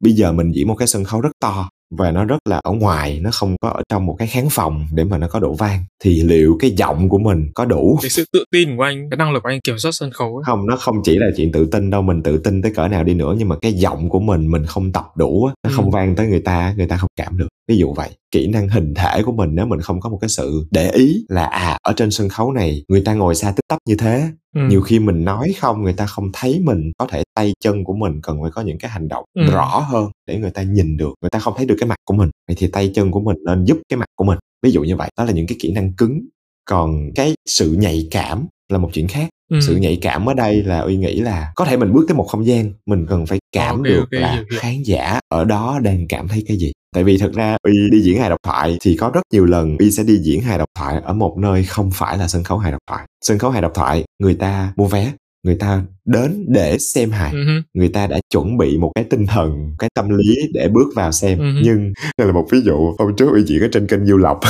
bây 0.00 0.12
giờ 0.12 0.32
mình 0.32 0.52
diễn 0.54 0.68
một 0.68 0.74
cái 0.74 0.88
sân 0.88 1.04
khấu 1.04 1.20
rất 1.20 1.32
to 1.40 1.70
và 1.98 2.10
nó 2.10 2.24
rất 2.24 2.38
là 2.48 2.60
ở 2.64 2.72
ngoài 2.72 3.20
nó 3.22 3.30
không 3.32 3.56
có 3.60 3.68
ở 3.68 3.82
trong 3.88 4.06
một 4.06 4.16
cái 4.18 4.28
khán 4.28 4.48
phòng 4.50 4.86
để 4.92 5.04
mà 5.04 5.18
nó 5.18 5.28
có 5.28 5.38
độ 5.40 5.54
vang 5.54 5.84
thì 6.04 6.22
liệu 6.22 6.56
cái 6.60 6.70
giọng 6.70 7.08
của 7.08 7.18
mình 7.18 7.50
có 7.54 7.64
đủ 7.64 7.98
cái 8.02 8.10
sự 8.10 8.24
tự 8.32 8.44
tin 8.52 8.76
của 8.76 8.82
anh 8.82 9.10
cái 9.10 9.16
năng 9.16 9.32
lực 9.32 9.42
của 9.42 9.48
anh 9.48 9.60
kiểm 9.64 9.78
soát 9.78 9.92
sân 9.92 10.10
khấu 10.10 10.36
ấy. 10.36 10.44
không 10.46 10.66
nó 10.66 10.76
không 10.76 10.96
chỉ 11.04 11.18
là 11.18 11.26
chuyện 11.36 11.52
tự 11.52 11.66
tin 11.66 11.90
đâu 11.90 12.02
mình 12.02 12.22
tự 12.22 12.38
tin 12.38 12.62
tới 12.62 12.72
cỡ 12.74 12.88
nào 12.88 13.04
đi 13.04 13.14
nữa 13.14 13.34
nhưng 13.38 13.48
mà 13.48 13.56
cái 13.62 13.72
giọng 13.72 14.08
của 14.08 14.20
mình 14.20 14.50
mình 14.50 14.66
không 14.66 14.92
tập 14.92 15.04
đủ 15.16 15.46
nó 15.64 15.70
Ừ. 15.70 15.76
không 15.76 15.90
vang 15.90 16.14
tới 16.16 16.26
người 16.26 16.40
ta 16.40 16.74
người 16.76 16.86
ta 16.86 16.96
không 16.96 17.10
cảm 17.16 17.38
được 17.38 17.48
ví 17.68 17.76
dụ 17.76 17.92
vậy 17.92 18.08
kỹ 18.30 18.46
năng 18.46 18.68
hình 18.68 18.94
thể 18.94 19.22
của 19.22 19.32
mình 19.32 19.50
nếu 19.54 19.66
mình 19.66 19.80
không 19.80 20.00
có 20.00 20.08
một 20.10 20.18
cái 20.20 20.28
sự 20.28 20.64
để 20.70 20.90
ý 20.90 21.24
là 21.28 21.44
à 21.46 21.78
ở 21.82 21.92
trên 21.96 22.10
sân 22.10 22.28
khấu 22.28 22.52
này 22.52 22.84
người 22.88 23.02
ta 23.04 23.14
ngồi 23.14 23.34
xa 23.34 23.50
tích 23.50 23.64
tắp 23.68 23.78
như 23.88 23.94
thế 23.96 24.28
ừ. 24.56 24.60
nhiều 24.68 24.80
khi 24.82 24.98
mình 24.98 25.24
nói 25.24 25.52
không 25.60 25.82
người 25.82 25.92
ta 25.92 26.06
không 26.06 26.30
thấy 26.32 26.60
mình 26.64 26.92
có 26.98 27.06
thể 27.06 27.22
tay 27.34 27.52
chân 27.60 27.84
của 27.84 27.92
mình 27.94 28.20
cần 28.22 28.38
phải 28.42 28.50
có 28.50 28.62
những 28.62 28.78
cái 28.78 28.90
hành 28.90 29.08
động 29.08 29.24
Ừ. 29.34 29.42
rõ 29.52 29.78
hơn 29.78 30.10
để 30.26 30.38
người 30.38 30.50
ta 30.50 30.62
nhìn 30.62 30.96
được 30.96 31.14
người 31.22 31.30
ta 31.30 31.38
không 31.38 31.54
thấy 31.56 31.66
được 31.66 31.76
cái 31.80 31.88
mặt 31.88 31.96
của 32.04 32.14
mình 32.14 32.30
vậy 32.48 32.56
thì 32.58 32.66
tay 32.66 32.90
chân 32.94 33.10
của 33.10 33.20
mình 33.20 33.36
nên 33.46 33.64
giúp 33.64 33.78
cái 33.88 33.96
mặt 33.96 34.06
của 34.16 34.24
mình 34.24 34.38
ví 34.62 34.70
dụ 34.70 34.82
như 34.82 34.96
vậy 34.96 35.10
đó 35.18 35.24
là 35.24 35.32
những 35.32 35.46
cái 35.46 35.56
kỹ 35.60 35.72
năng 35.72 35.92
cứng 35.92 36.20
còn 36.64 37.10
cái 37.14 37.34
sự 37.48 37.72
nhạy 37.72 38.08
cảm 38.10 38.46
là 38.72 38.78
một 38.78 38.90
chuyện 38.92 39.08
khác 39.08 39.28
ừ. 39.50 39.58
sự 39.60 39.76
nhạy 39.76 39.98
cảm 40.02 40.26
ở 40.28 40.34
đây 40.34 40.62
là 40.62 40.78
uy 40.80 40.96
nghĩ 40.96 41.20
là 41.20 41.52
có 41.56 41.64
thể 41.64 41.76
mình 41.76 41.92
bước 41.92 42.04
tới 42.08 42.16
một 42.16 42.24
không 42.24 42.46
gian 42.46 42.72
mình 42.86 43.06
cần 43.08 43.26
phải 43.26 43.38
cảm 43.52 43.76
Ok, 43.76 43.84
được 43.84 43.98
ok, 44.00 44.08
là 44.12 44.34
hiểu. 44.34 44.44
khán 44.60 44.82
giả 44.82 45.20
ở 45.28 45.44
đó 45.44 45.78
đang 45.82 46.08
cảm 46.08 46.28
thấy 46.28 46.44
cái 46.48 46.56
gì 46.56 46.72
tại 46.94 47.04
vì 47.04 47.18
thực 47.18 47.32
ra 47.32 47.56
uy 47.62 47.90
đi 47.92 48.00
diễn 48.00 48.18
hài 48.18 48.30
độc 48.30 48.38
thoại 48.42 48.78
thì 48.80 48.96
có 48.96 49.10
rất 49.14 49.22
nhiều 49.32 49.44
lần 49.44 49.76
uy 49.78 49.90
sẽ 49.90 50.02
đi 50.02 50.18
diễn 50.18 50.40
hài 50.40 50.58
độc 50.58 50.68
thoại 50.78 51.00
ở 51.04 51.12
một 51.12 51.38
nơi 51.38 51.64
không 51.64 51.90
phải 51.94 52.18
là 52.18 52.28
sân 52.28 52.42
khấu 52.44 52.58
hài 52.58 52.72
độc 52.72 52.80
thoại. 52.88 53.06
Sân 53.24 53.38
khấu 53.38 53.50
hài 53.50 53.62
độc 53.62 53.74
thoại 53.74 54.04
người 54.18 54.34
ta 54.34 54.72
mua 54.76 54.86
vé 54.86 55.12
người 55.46 55.54
ta 55.54 55.82
đến 56.04 56.44
để 56.48 56.78
xem 56.78 57.10
hài. 57.10 57.32
Ừ 57.32 57.44
hứ. 57.44 57.60
người 57.74 57.88
ta 57.88 58.06
đã 58.06 58.20
chuẩn 58.30 58.58
bị 58.58 58.78
một 58.78 58.92
cái 58.94 59.04
tinh 59.04 59.26
thần 59.26 59.74
cái 59.78 59.90
tâm 59.94 60.08
lý 60.08 60.34
để 60.52 60.68
bước 60.68 60.88
vào 60.96 61.12
xem. 61.12 61.38
Ừ. 61.38 61.44
nhưng 61.62 61.92
đây 62.18 62.26
là 62.26 62.32
một 62.32 62.46
ví 62.50 62.60
dụ 62.60 62.94
hôm 62.98 63.16
trước 63.16 63.32
uy 63.32 63.42
diễn 63.42 63.60
ở 63.60 63.68
trên 63.72 63.86
kênh 63.86 64.04
nhiêu 64.04 64.18
lộc 64.18 64.40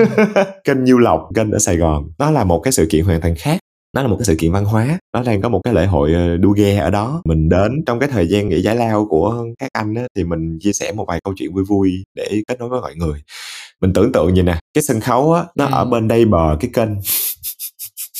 kênh 0.64 0.84
nhiêu 0.84 0.98
lộc 0.98 1.28
kênh 1.34 1.50
ở 1.50 1.58
sài 1.58 1.76
gòn. 1.76 2.10
Nó 2.18 2.30
là 2.30 2.44
một 2.44 2.60
cái 2.60 2.72
sự 2.72 2.86
kiện 2.90 3.04
hoàn 3.04 3.20
toàn 3.20 3.34
khác 3.34 3.60
nó 3.94 4.02
là 4.02 4.08
một 4.08 4.16
cái 4.18 4.24
sự 4.24 4.34
kiện 4.38 4.52
văn 4.52 4.64
hóa. 4.64 4.98
Nó 5.14 5.22
đang 5.22 5.40
có 5.42 5.48
một 5.48 5.60
cái 5.64 5.74
lễ 5.74 5.86
hội 5.86 6.12
ờ, 6.14 6.36
đua 6.36 6.50
ghe 6.52 6.76
ở 6.76 6.90
đó. 6.90 7.22
Mình 7.24 7.48
đến 7.48 7.72
trong 7.86 7.98
cái 7.98 8.08
thời 8.12 8.28
gian 8.28 8.48
nghỉ 8.48 8.60
giải 8.62 8.76
lao 8.76 9.06
của 9.10 9.44
các 9.58 9.68
anh 9.72 9.94
á, 9.94 10.02
thì 10.16 10.24
mình 10.24 10.58
chia 10.60 10.72
sẻ 10.72 10.92
một 10.92 11.04
vài 11.08 11.20
câu 11.24 11.34
chuyện 11.36 11.54
vui 11.54 11.64
vui 11.64 11.92
để 12.14 12.42
kết 12.48 12.58
nối 12.58 12.68
với 12.68 12.80
mọi 12.80 12.94
người. 12.94 13.22
Mình 13.80 13.92
tưởng 13.92 14.12
tượng 14.12 14.34
như 14.34 14.42
nè 14.42 14.58
cái 14.74 14.82
sân 14.82 15.00
khấu 15.00 15.32
á 15.32 15.44
nó 15.56 15.64
Ừ. 15.66 15.70
ở 15.72 15.84
bên 15.84 16.08
đây 16.08 16.24
bờ 16.24 16.56
cái 16.60 16.70
kênh. 16.74 16.88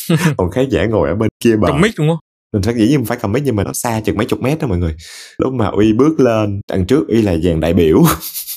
Còn 0.37 0.51
khán 0.51 0.69
giả 0.71 0.87
ngồi 0.87 1.09
ở 1.09 1.15
bên 1.15 1.29
kia 1.41 1.57
bờ. 1.57 1.67
Cầm 1.69 1.81
mic 1.81 1.95
đúng 1.99 2.09
không? 2.09 2.19
Mình 2.53 2.63
phải 2.63 2.75
dĩ 2.75 2.89
nhiên 2.89 3.05
phải 3.05 3.19
cầm 3.21 3.33
mic 3.33 3.43
nhưng 3.47 3.57
mà 3.57 3.65
nó 3.65 3.73
xa 3.73 4.01
chừng 4.01 4.17
mấy 4.17 4.27
chục 4.27 4.41
mét 4.43 4.59
đó 4.61 4.67
mọi 4.67 4.79
người. 4.79 4.95
Lúc 5.39 5.53
mà 5.53 5.67
uy 5.67 5.93
bước 5.93 6.21
lên 6.21 6.61
đằng 6.71 6.87
trước 6.87 7.09
uy 7.09 7.23
là 7.23 7.37
dàn 7.37 7.61
đại 7.61 7.75
biểu. 7.75 8.03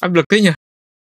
Áp 0.01 0.13
lực 0.13 0.25
thế 0.31 0.41
nhỉ 0.41 0.49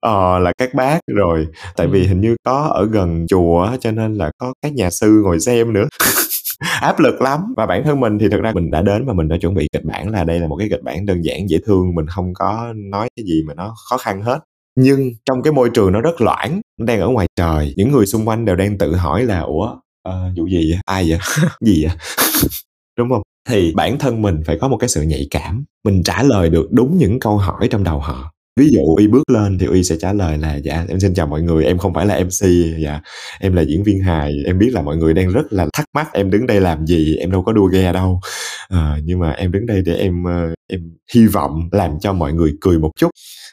ờ 0.02 0.38
là 0.38 0.52
các 0.58 0.74
bác 0.74 0.98
rồi. 1.06 1.46
Tại 1.76 1.86
vì 1.86 2.00
Ừ. 2.02 2.06
hình 2.08 2.20
như 2.20 2.36
có 2.44 2.62
ở 2.74 2.86
gần 2.92 3.26
chùa 3.28 3.68
cho 3.80 3.92
nên 3.92 4.14
là 4.14 4.30
có 4.38 4.52
các 4.62 4.72
nhà 4.74 4.90
sư 4.90 5.20
ngồi 5.24 5.40
xem 5.40 5.72
nữa. 5.72 5.84
Áp 6.80 7.00
lực 7.00 7.20
lắm. 7.22 7.40
Và 7.56 7.66
bản 7.66 7.82
thân 7.84 8.00
mình 8.00 8.18
thì 8.18 8.28
thực 8.28 8.40
ra 8.40 8.52
mình 8.54 8.70
đã 8.70 8.82
đến 8.82 9.06
và 9.06 9.12
mình 9.12 9.28
đã 9.28 9.36
chuẩn 9.40 9.54
bị 9.54 9.68
kịch 9.72 9.84
bản 9.84 10.10
là 10.10 10.24
đây 10.24 10.40
là 10.40 10.46
một 10.48 10.56
cái 10.56 10.68
kịch 10.70 10.82
bản 10.82 11.06
đơn 11.06 11.24
giản 11.24 11.48
dễ 11.50 11.58
thương 11.66 11.94
mình 11.94 12.06
không 12.06 12.34
có 12.34 12.72
nói 12.76 13.08
cái 13.16 13.24
gì 13.26 13.42
mà 13.46 13.54
nó 13.54 13.74
khó 13.90 13.96
khăn 13.96 14.22
hết. 14.22 14.38
Nhưng 14.78 15.10
trong 15.26 15.42
cái 15.42 15.52
môi 15.52 15.70
trường 15.70 15.92
nó 15.92 16.00
rất 16.00 16.20
loãng 16.20 16.60
đang 16.80 17.00
ở 17.00 17.08
ngoài 17.08 17.26
trời. 17.36 17.74
Những 17.76 17.92
người 17.92 18.06
xung 18.06 18.28
quanh 18.28 18.44
đều 18.44 18.56
đang 18.56 18.78
tự 18.78 18.94
hỏi 18.96 19.24
là 19.24 19.40
ủa 19.40 19.76
ờ, 20.02 20.30
vụ 20.36 20.46
gì 20.46 20.70
vậy? 20.72 20.80
Ai 20.86 21.10
vậy? 21.10 21.18
Gì 21.60 21.84
vậy? 21.84 21.96
Đúng 22.98 23.08
không? 23.10 23.22
Thì 23.48 23.72
bản 23.76 23.98
thân 23.98 24.22
mình 24.22 24.42
phải 24.46 24.58
có 24.60 24.68
một 24.68 24.76
cái 24.76 24.88
sự 24.88 25.02
nhạy 25.02 25.26
cảm. 25.30 25.64
Mình 25.84 26.02
trả 26.04 26.22
lời 26.22 26.50
được 26.50 26.68
đúng 26.70 26.98
những 26.98 27.20
câu 27.20 27.38
hỏi 27.38 27.68
trong 27.70 27.84
đầu 27.84 27.98
họ 28.00 28.31
ví 28.60 28.68
dụ 28.72 28.96
y 28.98 29.06
bước 29.06 29.30
lên 29.30 29.58
thì 29.58 29.66
y 29.72 29.84
sẽ 29.84 29.96
trả 30.00 30.12
lời 30.12 30.38
là 30.38 30.56
dạ 30.56 30.84
em 30.88 31.00
xin 31.00 31.14
chào 31.14 31.26
mọi 31.26 31.42
người 31.42 31.64
em 31.64 31.78
không 31.78 31.94
phải 31.94 32.06
là 32.06 32.20
mc 32.20 32.48
dạ 32.78 33.00
em 33.40 33.54
là 33.54 33.62
diễn 33.62 33.82
viên 33.84 34.00
hài 34.00 34.32
em 34.46 34.58
biết 34.58 34.70
là 34.72 34.82
mọi 34.82 34.96
người 34.96 35.14
đang 35.14 35.28
rất 35.28 35.52
là 35.52 35.66
thắc 35.72 35.86
mắc 35.94 36.12
em 36.12 36.30
đứng 36.30 36.46
đây 36.46 36.60
làm 36.60 36.86
gì 36.86 37.16
em 37.16 37.30
đâu 37.30 37.42
có 37.42 37.52
đua 37.52 37.66
ghe 37.66 37.92
đâu. 37.92 38.20
À, 38.68 38.96
nhưng 39.04 39.18
mà 39.18 39.30
em 39.30 39.52
đứng 39.52 39.66
đây 39.66 39.82
để 39.82 39.94
em 39.94 40.24
ờ, 40.24 40.54
em 40.68 40.80
hy 41.14 41.26
vọng 41.26 41.68
làm 41.72 41.90
cho 42.00 42.12
mọi 42.12 42.32
người 42.32 42.52
cười 42.60 42.78
một 42.78 42.90
chút. 42.96 43.10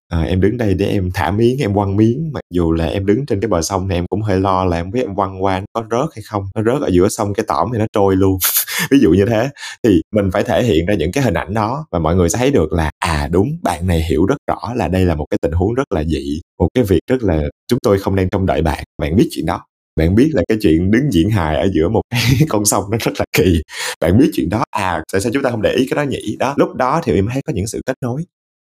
À, 0.08 0.22
em 0.22 0.42
đứng 0.42 0.58
đây 0.58 0.74
để 0.74 0.86
em 0.86 1.10
thả 1.14 1.32
miếng 1.32 1.60
em 1.60 1.74
quăng 1.74 1.96
miếng. 1.96 2.32
Mặc 2.34 2.42
dù 2.54 2.72
là 2.72 2.86
em 2.86 3.06
đứng 3.06 3.26
trên 3.26 3.42
cái 3.42 3.50
bờ 3.50 3.62
sông 3.62 3.88
này 3.88 3.98
em 3.98 4.08
cũng 4.08 4.22
hơi 4.22 4.40
lo 4.40 4.66
là 4.66 4.78
em 4.78 4.92
biết 4.92 5.02
em 5.02 5.16
quăng 5.16 5.44
qua 5.44 5.60
nó 5.60 5.66
có 5.74 5.84
rớt 5.92 6.10
hay 6.16 6.24
không. 6.30 6.44
Nó 6.56 6.64
rớt 6.64 6.82
ở 6.82 6.90
giữa 6.94 7.10
sông 7.10 7.34
cái 7.34 7.46
tỏm 7.48 7.70
thì 7.74 7.80
nó 7.80 7.86
trôi 7.94 8.16
luôn. 8.16 8.38
ví 8.92 9.00
dụ 9.00 9.12
như 9.12 9.26
thế, 9.26 9.50
thì 9.84 10.02
mình 10.16 10.30
phải 10.34 10.44
thể 10.44 10.64
hiện 10.64 10.86
ra 10.86 10.94
những 10.96 11.12
cái 11.12 11.24
hình 11.24 11.34
ảnh 11.34 11.54
đó 11.54 11.86
và 11.92 12.00
mọi 12.00 12.16
người 12.16 12.30
sẽ 12.30 12.38
thấy 12.38 12.52
được 12.52 12.74
là 12.74 12.92
à 13.00 13.28
đúng, 13.32 13.50
bạn 13.64 13.88
này 13.88 14.04
hiểu 14.10 14.26
rất 14.26 14.38
rõ 14.48 14.74
là 14.76 14.88
đây 14.88 15.06
là 15.06 15.16
một 15.16 15.26
cái 15.30 15.38
tình 15.42 15.52
huống 15.52 15.74
rất 15.74 15.92
là 15.92 16.04
dị, 16.04 16.42
một 16.60 16.68
cái 16.74 16.84
việc 16.84 17.00
rất 17.08 17.24
là 17.24 17.42
chúng 17.68 17.80
tôi 17.84 18.00
không 18.00 18.16
đang 18.16 18.30
trông 18.30 18.46
đợi 18.46 18.62
bạn 18.62 18.84
bạn 18.98 19.16
biết 19.16 19.28
chuyện 19.32 19.46
đó. 19.46 19.66
Bạn 19.96 20.16
biết 20.16 20.30
là 20.34 20.44
cái 20.48 20.58
chuyện 20.62 20.92
đứng 20.92 21.12
diễn 21.12 21.30
hài 21.30 21.56
ở 21.58 21.68
giữa 21.74 21.90
một 21.90 22.02
cái 22.10 22.22
con 22.50 22.66
sông 22.66 22.84
nó 22.92 22.98
rất 23.02 23.12
là 23.20 23.26
kỳ. 23.38 23.62
Bạn 24.02 24.18
biết 24.18 24.30
chuyện 24.34 24.50
đó 24.50 24.64
à 24.72 25.04
tại 25.14 25.22
sao 25.22 25.32
chúng 25.34 25.44
ta 25.44 25.50
không 25.50 25.62
để 25.62 25.72
ý 25.74 25.88
cái 25.90 26.06
đó 26.06 26.10
nhỉ? 26.10 26.36
Đó, 26.40 26.54
lúc 26.58 26.76
đó 26.76 27.02
thì 27.04 27.14
em 27.16 27.28
thấy 27.34 27.42
có 27.46 27.54
những 27.54 27.68
sự 27.68 27.82
kết 27.86 27.96
nối 28.02 28.24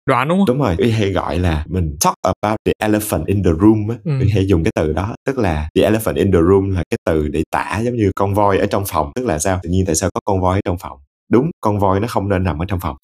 đoán 0.07 0.27
đúng 0.29 0.37
không 0.37 0.45
đúng 0.47 0.59
rồi 0.59 0.75
uy 0.79 0.91
hay 0.91 1.11
gọi 1.11 1.39
là 1.39 1.63
mình 1.67 1.95
talk 2.05 2.15
about 2.21 2.57
the 2.65 2.71
elephant 2.79 3.25
in 3.25 3.43
the 3.43 3.51
room 3.61 3.87
á 3.89 3.95
Ừ. 4.05 4.19
uy 4.19 4.29
hay 4.29 4.47
dùng 4.47 4.63
cái 4.63 4.71
từ 4.75 4.93
đó 4.93 5.15
tức 5.25 5.37
là 5.37 5.69
the 5.75 5.81
elephant 5.83 6.15
in 6.17 6.31
the 6.31 6.39
room 6.49 6.69
là 6.69 6.83
cái 6.89 6.97
từ 7.05 7.27
để 7.27 7.43
tả 7.51 7.79
giống 7.85 7.95
như 7.95 8.11
con 8.15 8.33
voi 8.33 8.57
ở 8.57 8.65
trong 8.65 8.83
phòng 8.87 9.11
tức 9.15 9.25
là 9.25 9.39
sao 9.39 9.59
tự 9.63 9.69
nhiên 9.69 9.85
tại 9.85 9.95
sao 9.95 10.09
có 10.13 10.19
con 10.25 10.41
voi 10.41 10.57
ở 10.57 10.61
trong 10.65 10.77
phòng 10.77 10.97
đúng 11.31 11.49
con 11.61 11.79
voi 11.79 11.99
nó 11.99 12.07
không 12.07 12.29
nên 12.29 12.43
nằm 12.43 12.61
ở 12.61 12.65
trong 12.65 12.79
phòng 12.79 12.95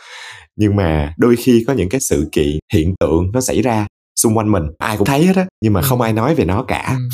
nhưng 0.56 0.76
mà 0.76 1.14
đôi 1.18 1.36
khi 1.36 1.64
có 1.66 1.72
những 1.72 1.88
cái 1.88 2.00
sự 2.00 2.28
kiện 2.32 2.58
hiện 2.72 2.94
tượng 3.00 3.30
nó 3.32 3.40
xảy 3.40 3.62
ra 3.62 3.86
xung 4.20 4.36
quanh 4.38 4.52
mình 4.52 4.62
ai 4.78 4.96
cũng 4.96 5.06
thấy 5.06 5.26
hết 5.26 5.36
á 5.36 5.46
nhưng 5.62 5.72
mà 5.72 5.80
Ừ. 5.80 5.86
không 5.88 6.00
ai 6.00 6.12
nói 6.12 6.34
về 6.34 6.44
nó 6.44 6.62
cả 6.68 6.96
Ừ 6.98 7.08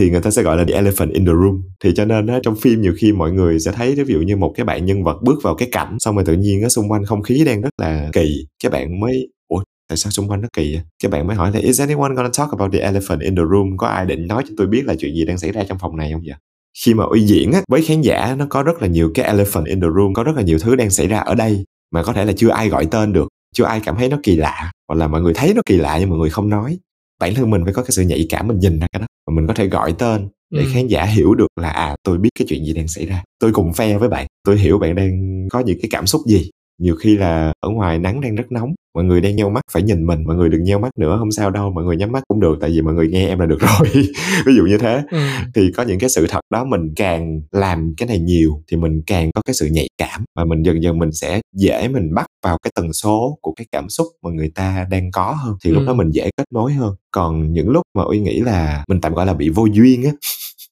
thì 0.00 0.10
người 0.10 0.20
ta 0.20 0.30
sẽ 0.30 0.42
gọi 0.42 0.56
là 0.56 0.64
the 0.64 0.74
elephant 0.74 1.12
in 1.12 1.26
the 1.26 1.32
room. 1.32 1.62
Thì 1.84 1.92
cho 1.96 2.04
nên 2.04 2.26
á, 2.26 2.38
trong 2.42 2.56
phim 2.56 2.80
nhiều 2.80 2.94
khi 2.98 3.12
mọi 3.12 3.32
người 3.32 3.60
sẽ 3.60 3.72
thấy 3.72 3.94
ví 3.94 4.14
dụ 4.14 4.20
như 4.20 4.36
một 4.36 4.52
cái 4.56 4.64
bạn 4.64 4.86
nhân 4.86 5.04
vật 5.04 5.16
bước 5.22 5.42
vào 5.42 5.54
cái 5.54 5.68
cảnh 5.72 5.96
xong 5.98 6.14
rồi 6.14 6.24
tự 6.24 6.32
nhiên 6.32 6.62
á 6.62 6.68
xung 6.68 6.90
quanh 6.90 7.04
không 7.04 7.22
khí 7.22 7.44
đang 7.46 7.60
rất 7.60 7.70
là 7.78 8.10
kỳ. 8.12 8.46
Các 8.62 8.72
bạn 8.72 9.00
mới 9.00 9.28
ủa 9.48 9.62
tại 9.88 9.96
sao 9.96 10.10
xung 10.10 10.28
quanh 10.28 10.40
nó 10.40 10.48
kỳ 10.52 10.74
vậy? 10.74 10.82
các 11.02 11.10
bạn 11.10 11.26
mới 11.26 11.36
hỏi 11.36 11.52
là 11.54 11.60
is 11.60 11.80
anyone 11.80 12.14
gonna 12.14 12.30
talk 12.38 12.50
about 12.50 12.72
the 12.72 12.78
elephant 12.78 13.20
in 13.20 13.36
the 13.36 13.42
room? 13.52 13.76
Có 13.76 13.86
ai 13.86 14.06
định 14.06 14.26
nói 14.26 14.42
cho 14.48 14.54
tôi 14.56 14.66
biết 14.66 14.84
là 14.84 14.94
chuyện 14.98 15.14
gì 15.14 15.24
đang 15.24 15.38
xảy 15.38 15.52
ra 15.52 15.62
trong 15.68 15.78
phòng 15.78 15.96
này 15.96 16.12
không 16.12 16.22
vậy? 16.26 16.36
Khi 16.84 16.94
mà 16.94 17.04
uy 17.04 17.20
diễn 17.20 17.52
á 17.52 17.62
với 17.68 17.82
khán 17.82 18.00
giả 18.00 18.34
nó 18.38 18.46
có 18.48 18.62
rất 18.62 18.82
là 18.82 18.88
nhiều 18.88 19.10
cái 19.14 19.26
elephant 19.26 19.66
in 19.66 19.80
the 19.80 19.88
room 19.96 20.14
có 20.14 20.22
rất 20.22 20.36
là 20.36 20.42
nhiều 20.42 20.58
thứ 20.58 20.76
đang 20.76 20.90
xảy 20.90 21.06
ra 21.06 21.18
ở 21.18 21.34
đây 21.34 21.64
mà 21.90 22.02
có 22.02 22.12
thể 22.12 22.24
là 22.24 22.32
chưa 22.36 22.50
ai 22.50 22.68
gọi 22.68 22.86
tên 22.90 23.12
được 23.12 23.28
chưa 23.54 23.64
ai 23.64 23.80
cảm 23.84 23.96
thấy 23.96 24.08
nó 24.08 24.18
kỳ 24.22 24.36
lạ 24.36 24.70
hoặc 24.88 24.94
là 24.94 25.08
mọi 25.08 25.22
người 25.22 25.34
thấy 25.34 25.54
nó 25.54 25.62
kỳ 25.66 25.76
lạ 25.76 25.96
nhưng 26.00 26.10
mọi 26.10 26.18
người 26.18 26.30
không 26.30 26.48
nói 26.48 26.78
bản 27.20 27.34
thân 27.34 27.50
mình 27.50 27.64
phải 27.64 27.74
có 27.74 27.82
cái 27.82 27.90
sự 27.90 28.02
nhạy 28.02 28.26
cảm 28.28 28.48
mình 28.48 28.58
nhìn 28.58 28.78
ra 28.80 28.86
cái 28.92 29.00
đó 29.00 29.06
và 29.26 29.34
mình 29.34 29.46
có 29.46 29.54
thể 29.54 29.66
gọi 29.66 29.94
tên 29.98 30.28
để 30.50 30.64
Ừ. 30.64 30.70
khán 30.72 30.86
giả 30.86 31.04
hiểu 31.04 31.34
được 31.34 31.46
là 31.60 31.70
à 31.70 31.96
tôi 32.02 32.18
biết 32.18 32.28
cái 32.38 32.46
chuyện 32.48 32.64
gì 32.64 32.72
đang 32.72 32.88
xảy 32.88 33.06
ra 33.06 33.22
tôi 33.38 33.52
cùng 33.52 33.72
phe 33.72 33.98
với 33.98 34.08
bạn 34.08 34.26
tôi 34.44 34.58
hiểu 34.58 34.78
bạn 34.78 34.94
đang 34.94 35.46
có 35.50 35.60
những 35.60 35.78
cái 35.82 35.88
cảm 35.90 36.06
xúc 36.06 36.20
gì 36.26 36.50
nhiều 36.80 36.96
khi 36.96 37.16
là 37.16 37.52
ở 37.60 37.68
ngoài 37.68 37.98
nắng 37.98 38.20
đang 38.20 38.34
rất 38.34 38.52
nóng 38.52 38.74
mọi 38.94 39.04
người 39.04 39.20
đang 39.20 39.36
nheo 39.36 39.50
mắt 39.50 39.60
phải 39.72 39.82
nhìn 39.82 40.06
mình 40.06 40.24
mọi 40.26 40.36
người 40.36 40.48
đừng 40.48 40.64
nheo 40.64 40.78
mắt 40.78 40.90
nữa 40.98 41.16
không 41.18 41.30
sao 41.32 41.50
đâu 41.50 41.70
mọi 41.70 41.84
người 41.84 41.96
nhắm 41.96 42.12
mắt 42.12 42.22
cũng 42.28 42.40
được 42.40 42.58
tại 42.60 42.70
vì 42.70 42.82
mọi 42.82 42.94
người 42.94 43.08
nghe 43.08 43.28
em 43.28 43.38
là 43.38 43.46
được 43.46 43.58
rồi 43.78 43.88
ví 44.46 44.54
dụ 44.56 44.62
như 44.66 44.78
thế 44.78 45.02
Ừ. 45.10 45.18
thì 45.54 45.70
có 45.76 45.82
những 45.82 45.98
cái 45.98 46.10
sự 46.10 46.26
thật 46.28 46.40
đó 46.50 46.64
mình 46.64 46.94
càng 46.96 47.40
làm 47.52 47.94
cái 47.96 48.08
này 48.08 48.18
nhiều 48.18 48.62
thì 48.70 48.76
mình 48.76 49.02
càng 49.06 49.30
có 49.34 49.42
cái 49.46 49.54
sự 49.54 49.66
nhạy 49.66 49.88
cảm 49.98 50.24
và 50.36 50.44
mình 50.44 50.62
dần 50.62 50.82
dần 50.82 50.98
mình 50.98 51.12
sẽ 51.12 51.40
dễ 51.56 51.88
mình 51.88 52.14
bắt 52.14 52.26
vào 52.44 52.58
cái 52.62 52.70
tần 52.74 52.92
số 52.92 53.38
của 53.40 53.52
cái 53.56 53.66
cảm 53.72 53.88
xúc 53.88 54.06
mà 54.22 54.30
người 54.30 54.50
ta 54.54 54.86
đang 54.90 55.10
có 55.12 55.32
hơn 55.44 55.56
thì 55.64 55.70
lúc 55.70 55.82
Ừ. 55.82 55.86
đó 55.86 55.94
mình 55.94 56.10
dễ 56.10 56.30
kết 56.36 56.44
nối 56.52 56.72
hơn 56.72 56.94
còn 57.10 57.52
những 57.52 57.68
lúc 57.70 57.82
mà 57.98 58.02
uy 58.04 58.20
nghĩ 58.20 58.40
là 58.40 58.84
mình 58.88 59.00
tạm 59.00 59.14
gọi 59.14 59.26
là 59.26 59.34
bị 59.34 59.48
vô 59.48 59.66
duyên 59.72 60.04
á 60.04 60.10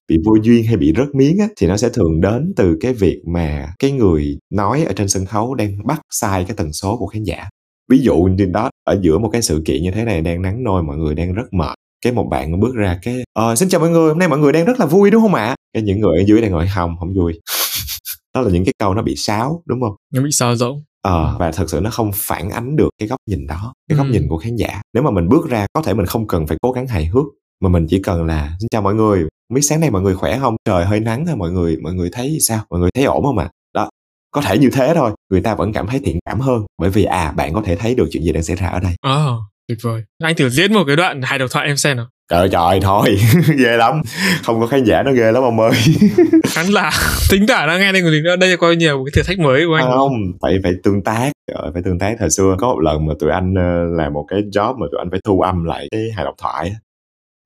bị 0.09 0.18
vô 0.24 0.36
duyên 0.43 0.64
hay 0.64 0.76
bị 0.76 0.93
rớt 0.97 1.09
miếng 1.14 1.39
á 1.39 1.48
thì 1.60 1.66
nó 1.66 1.76
sẽ 1.76 1.89
thường 1.89 2.20
đến 2.20 2.52
từ 2.56 2.76
cái 2.80 2.93
việc 2.94 3.20
mà 3.26 3.72
cái 3.78 3.93
người 3.93 4.39
nói 4.52 4.85
ở 4.85 4.93
trên 4.93 5.09
sân 5.09 5.26
khấu 5.26 5.55
đang 5.55 5.86
bắt 5.86 6.01
sai 6.10 6.44
cái 6.44 6.56
tần 6.56 6.72
số 6.72 6.97
của 6.98 7.06
khán 7.06 7.24
giả. 7.24 7.48
Ví 7.90 7.98
dụ 7.98 8.16
như 8.16 8.44
đó 8.47 8.70
ở 8.85 8.98
giữa 9.02 9.18
một 9.18 9.28
cái 9.32 9.43
sự 9.43 9.62
kiện 9.64 9.82
như 9.82 9.90
thế 9.90 10.05
này 10.05 10.20
đang 10.22 10.43
nắng 10.43 10.64
nôi 10.64 10.82
mọi 10.82 10.97
người 10.97 11.14
đang 11.14 11.32
rất 11.32 11.52
mệt 11.52 11.74
cái 12.05 12.12
một 12.12 12.26
bạn 12.30 12.60
bước 12.60 12.74
ra 12.74 12.98
cái 13.02 13.22
ờ 13.32 13.55
xin 13.56 13.68
chào 13.68 13.80
mọi 13.80 13.90
người 13.90 14.09
hôm 14.09 14.18
nay 14.18 14.28
mọi 14.28 14.39
người 14.39 14.52
đang 14.52 14.64
rất 14.64 14.80
là 14.80 14.86
vui 14.86 15.10
đúng 15.10 15.22
không 15.22 15.35
ạ? 15.35 15.55
Cái 15.74 15.82
những 15.82 16.01
người 16.01 16.18
ở 16.18 16.24
dưới 16.26 16.40
đang 16.43 16.51
ngồi 16.51 16.66
không 16.74 16.97
không 16.98 17.14
vui. 17.14 17.40
Đó 18.35 18.40
là 18.40 18.51
những 18.51 18.64
cái 18.64 18.72
câu 18.78 18.94
nó 18.94 19.02
bị 19.02 19.14
sáo 19.16 19.62
đúng 19.66 19.80
không? 19.80 19.94
Nó 20.14 20.22
bị 20.22 20.30
sao 20.32 20.56
rỗng 20.56 20.82
ờ 21.02 21.36
và 21.39 21.52
thật 21.52 21.70
sự 21.70 21.80
nó 21.82 21.90
không 21.90 22.10
phản 22.14 22.51
ánh 22.51 22.76
được 22.76 22.89
cái 22.98 23.09
góc 23.09 23.18
nhìn 23.30 23.47
đó 23.47 23.72
cái 23.89 23.98
góc 23.98 24.06
Ừ. 24.06 24.12
nhìn 24.12 24.28
của 24.28 24.39
khán 24.39 24.56
giả. 24.56 24.82
Nếu 24.94 25.02
mà 25.02 25.10
mình 25.10 25.28
bước 25.28 25.48
ra 25.48 25.66
có 25.72 25.82
thể 25.82 25.94
mình 25.94 26.06
không 26.06 26.26
cần 26.26 26.47
phải 26.47 26.56
cố 26.62 26.72
gắng 26.72 26.86
hài 26.86 27.06
hước 27.06 27.24
mà 27.62 27.68
mình 27.68 27.86
chỉ 27.90 28.02
cần 28.02 28.24
là 28.26 28.56
xin 28.60 28.68
chào 28.70 28.82
mọi 28.82 28.94
người 28.94 29.24
biết 29.54 29.62
sáng 29.62 29.80
nay 29.80 29.90
mọi 29.90 30.02
người 30.02 30.14
khỏe 30.14 30.38
không? 30.38 30.56
Trời 30.64 30.84
hơi 30.84 31.00
nắng 31.00 31.26
thôi 31.26 31.36
mọi 31.36 31.50
người 31.50 31.76
mọi 31.82 31.92
người 31.92 32.08
thấy 32.12 32.38
sao? 32.40 32.60
Mọi 32.70 32.80
người 32.80 32.90
thấy 32.94 33.04
ổn 33.04 33.22
không 33.22 33.38
ạ? 33.38 33.50
Đó 33.74 33.90
có 34.30 34.40
thể 34.40 34.58
như 34.58 34.70
thế 34.72 34.92
thôi 34.94 35.10
người 35.30 35.40
ta 35.40 35.54
vẫn 35.54 35.72
cảm 35.72 35.86
thấy 35.86 36.00
thiện 36.04 36.18
cảm 36.26 36.40
hơn. 36.40 36.62
Bởi 36.78 36.90
vì 36.90 37.04
à 37.04 37.32
bạn 37.36 37.54
có 37.54 37.62
thể 37.64 37.76
thấy 37.76 37.94
được 37.94 38.08
chuyện 38.12 38.22
gì 38.22 38.32
đang 38.32 38.42
xảy 38.42 38.56
ra 38.56 38.66
ở 38.68 38.80
đây. 38.80 38.92
Ờ 39.00 39.36
tuyệt 39.68 39.78
vời. 39.82 40.02
Anh 40.22 40.36
thử 40.36 40.48
diễn 40.48 40.72
một 40.72 40.84
cái 40.86 40.96
đoạn 40.96 41.22
hài 41.22 41.38
độc 41.38 41.50
thoại 41.52 41.66
em 41.66 41.76
xem 41.76 41.96
nào. 41.96 42.06
Trời 42.30 42.48
trời 42.52 42.80
thôi 42.82 43.18
ghê 43.58 43.76
lắm. 43.76 44.02
Không 44.42 44.60
có 44.60 44.66
khán 44.66 44.84
giả 44.84 45.02
nó 45.02 45.12
ghê 45.12 45.32
lắm 45.32 45.42
ông 45.42 45.60
ơi. 45.60 45.72
Khán 46.46 46.66
giả 46.66 46.90
tính 47.30 47.46
giả 47.46 47.66
đang 47.66 47.80
nghe 47.80 47.92
đây 47.92 48.02
của 48.02 48.08
mình 48.10 48.22
nữa. 48.22 48.36
Đây 48.36 48.56
coi 48.56 48.76
nhiều 48.76 49.04
cái 49.04 49.12
thử 49.14 49.22
thách 49.22 49.38
mới 49.38 49.66
của 49.66 49.74
anh. 49.74 49.90
Không 49.90 50.12
phải 50.42 50.58
phải 50.62 50.72
tương 50.82 51.02
tác. 51.02 51.30
Trời 51.52 51.70
phải 51.72 51.82
tương 51.82 51.98
tác. 51.98 52.16
Thời 52.18 52.30
xưa 52.30 52.56
có 52.58 52.66
một 52.66 52.80
lần 52.80 53.06
mà 53.06 53.14
tụi 53.20 53.30
anh 53.30 53.54
ờ, 53.54 53.84
làm 53.96 54.12
một 54.12 54.26
cái 54.28 54.40
job 54.52 54.78
mà 54.78 54.86
tụi 54.90 54.98
anh 55.00 55.10
phải 55.10 55.20
thu 55.24 55.40
âm 55.40 55.64
lại 55.64 55.88
cái 55.90 56.02
hài 56.16 56.24
độc 56.24 56.34
thoại 56.38 56.72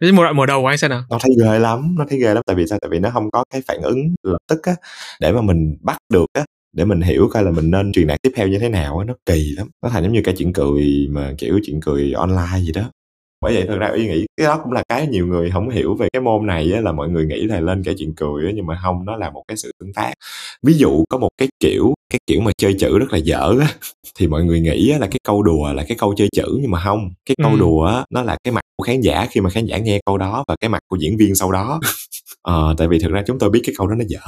Thế 0.03 0.13
một 0.13 0.23
đoạn 0.23 0.37
mở 0.37 0.47
đầu 0.47 0.63
của 0.63 0.67
anh 0.67 0.79
xem 0.79 0.91
nào. 0.91 1.05
Nó 1.11 1.19
thấy 1.21 1.31
ghê 1.45 1.59
lắm, 1.59 1.95
nó 1.99 2.05
thấy 2.11 2.19
ghê 2.19 2.35
lắm. 2.35 2.43
Tại 2.47 2.57
vì 2.57 2.67
sao? 2.67 2.79
Tại 2.83 2.89
vì 2.91 2.99
nó 2.99 3.11
không 3.11 3.31
có 3.31 3.45
cái 3.51 3.63
phản 3.69 3.83
ứng 3.83 4.15
lập 4.23 4.39
tức 4.49 4.63
á, 4.63 4.73
để 5.21 5.33
mà 5.33 5.41
mình 5.43 5.77
bắt 5.81 5.99
được 6.13 6.27
á, 6.33 6.45
để 6.73 6.85
mình 6.85 7.01
hiểu 7.01 7.29
coi 7.33 7.43
là 7.45 7.51
mình 7.51 7.71
nên 7.71 7.93
truyền 7.93 8.07
đạt 8.07 8.23
tiếp 8.23 8.31
theo 8.37 8.49
như 8.49 8.59
thế 8.59 8.69
nào 8.69 8.99
á, 8.99 9.05
nó 9.05 9.15
kỳ 9.27 9.55
lắm. 9.57 9.69
Nó 9.83 9.89
thành 9.89 10.03
giống 10.03 10.13
như 10.13 10.21
cái 10.25 10.35
chuyện 10.39 10.53
cười 10.53 11.09
mà, 11.11 11.35
kiểu 11.39 11.61
chuyện 11.63 11.81
cười 11.81 12.13
online 12.13 12.61
gì 12.61 12.73
đó 12.73 12.91
bởi 13.43 13.55
vậy 13.55 13.65
thật 13.69 13.77
ra 13.79 13.89
ý 13.95 14.07
nghĩ 14.09 14.27
cái 14.37 14.47
đó 14.47 14.61
cũng 14.65 14.73
là 14.73 14.83
cái 14.89 15.07
nhiều 15.07 15.27
người 15.27 15.51
không 15.51 15.71
hiểu 15.71 15.95
về 15.95 16.09
cái 16.13 16.23
môn 16.23 16.47
này 16.47 16.73
á, 16.73 16.81
là 16.81 16.93
mọi 16.93 17.09
người 17.09 17.27
nghĩ 17.27 17.43
là 17.43 17.61
lên 17.61 17.83
kể 17.85 17.95
chuyện 17.99 18.15
cười 18.17 18.47
á, 18.47 18.53
nhưng 18.55 18.67
mà 18.67 18.79
không 18.83 19.05
nó 19.05 19.17
là 19.17 19.31
một 19.31 19.43
cái 19.49 19.57
sự 19.57 19.73
tương 19.81 19.93
tác. 19.93 20.13
Ví 20.63 20.75
dụ 20.75 21.05
có 21.11 21.19
một 21.19 21.29
cái 21.39 21.49
kiểu 21.61 21.95
cái 22.11 22.21
kiểu 22.27 22.41
mà 22.41 22.51
chơi 22.59 22.75
chữ 22.79 22.99
rất 22.99 23.13
là 23.13 23.19
dở 23.19 23.55
á 23.61 23.69
thì 24.19 24.27
mọi 24.27 24.45
người 24.45 24.61
nghĩ 24.61 24.91
á, 24.91 24.99
là 24.99 25.07
cái 25.07 25.19
câu 25.25 25.43
đùa 25.43 25.73
là 25.73 25.85
cái 25.89 25.97
câu 26.01 26.15
chơi 26.17 26.29
chữ 26.37 26.59
nhưng 26.63 26.71
mà 26.71 26.81
không 26.85 27.11
cái 27.27 27.35
câu 27.43 27.53
Ừ. 27.53 27.59
đùa 27.61 27.85
á 27.85 28.05
nó 28.11 28.23
là 28.23 28.37
cái 28.45 28.53
mặt 28.53 28.61
của 28.77 28.85
khán 28.85 29.01
giả 29.01 29.27
khi 29.31 29.41
mà 29.41 29.51
khán 29.51 29.67
giả 29.67 29.79
nghe 29.79 30.01
câu 30.07 30.19
đó 30.19 30.45
và 30.49 30.57
cái 30.61 30.69
mặt 30.69 30.81
của 30.89 30.97
diễn 31.01 31.17
viên 31.17 31.35
sau 31.35 31.53
đó. 31.53 31.81
Ờ 32.43 32.75
tại 32.79 32.89
vì 32.89 32.99
thực 32.99 33.11
ra 33.13 33.23
chúng 33.27 33.39
tôi 33.39 33.51
biết 33.51 33.61
cái 33.65 33.75
câu 33.79 33.87
đó 33.87 33.95
nó 33.95 34.05
dở 34.09 34.21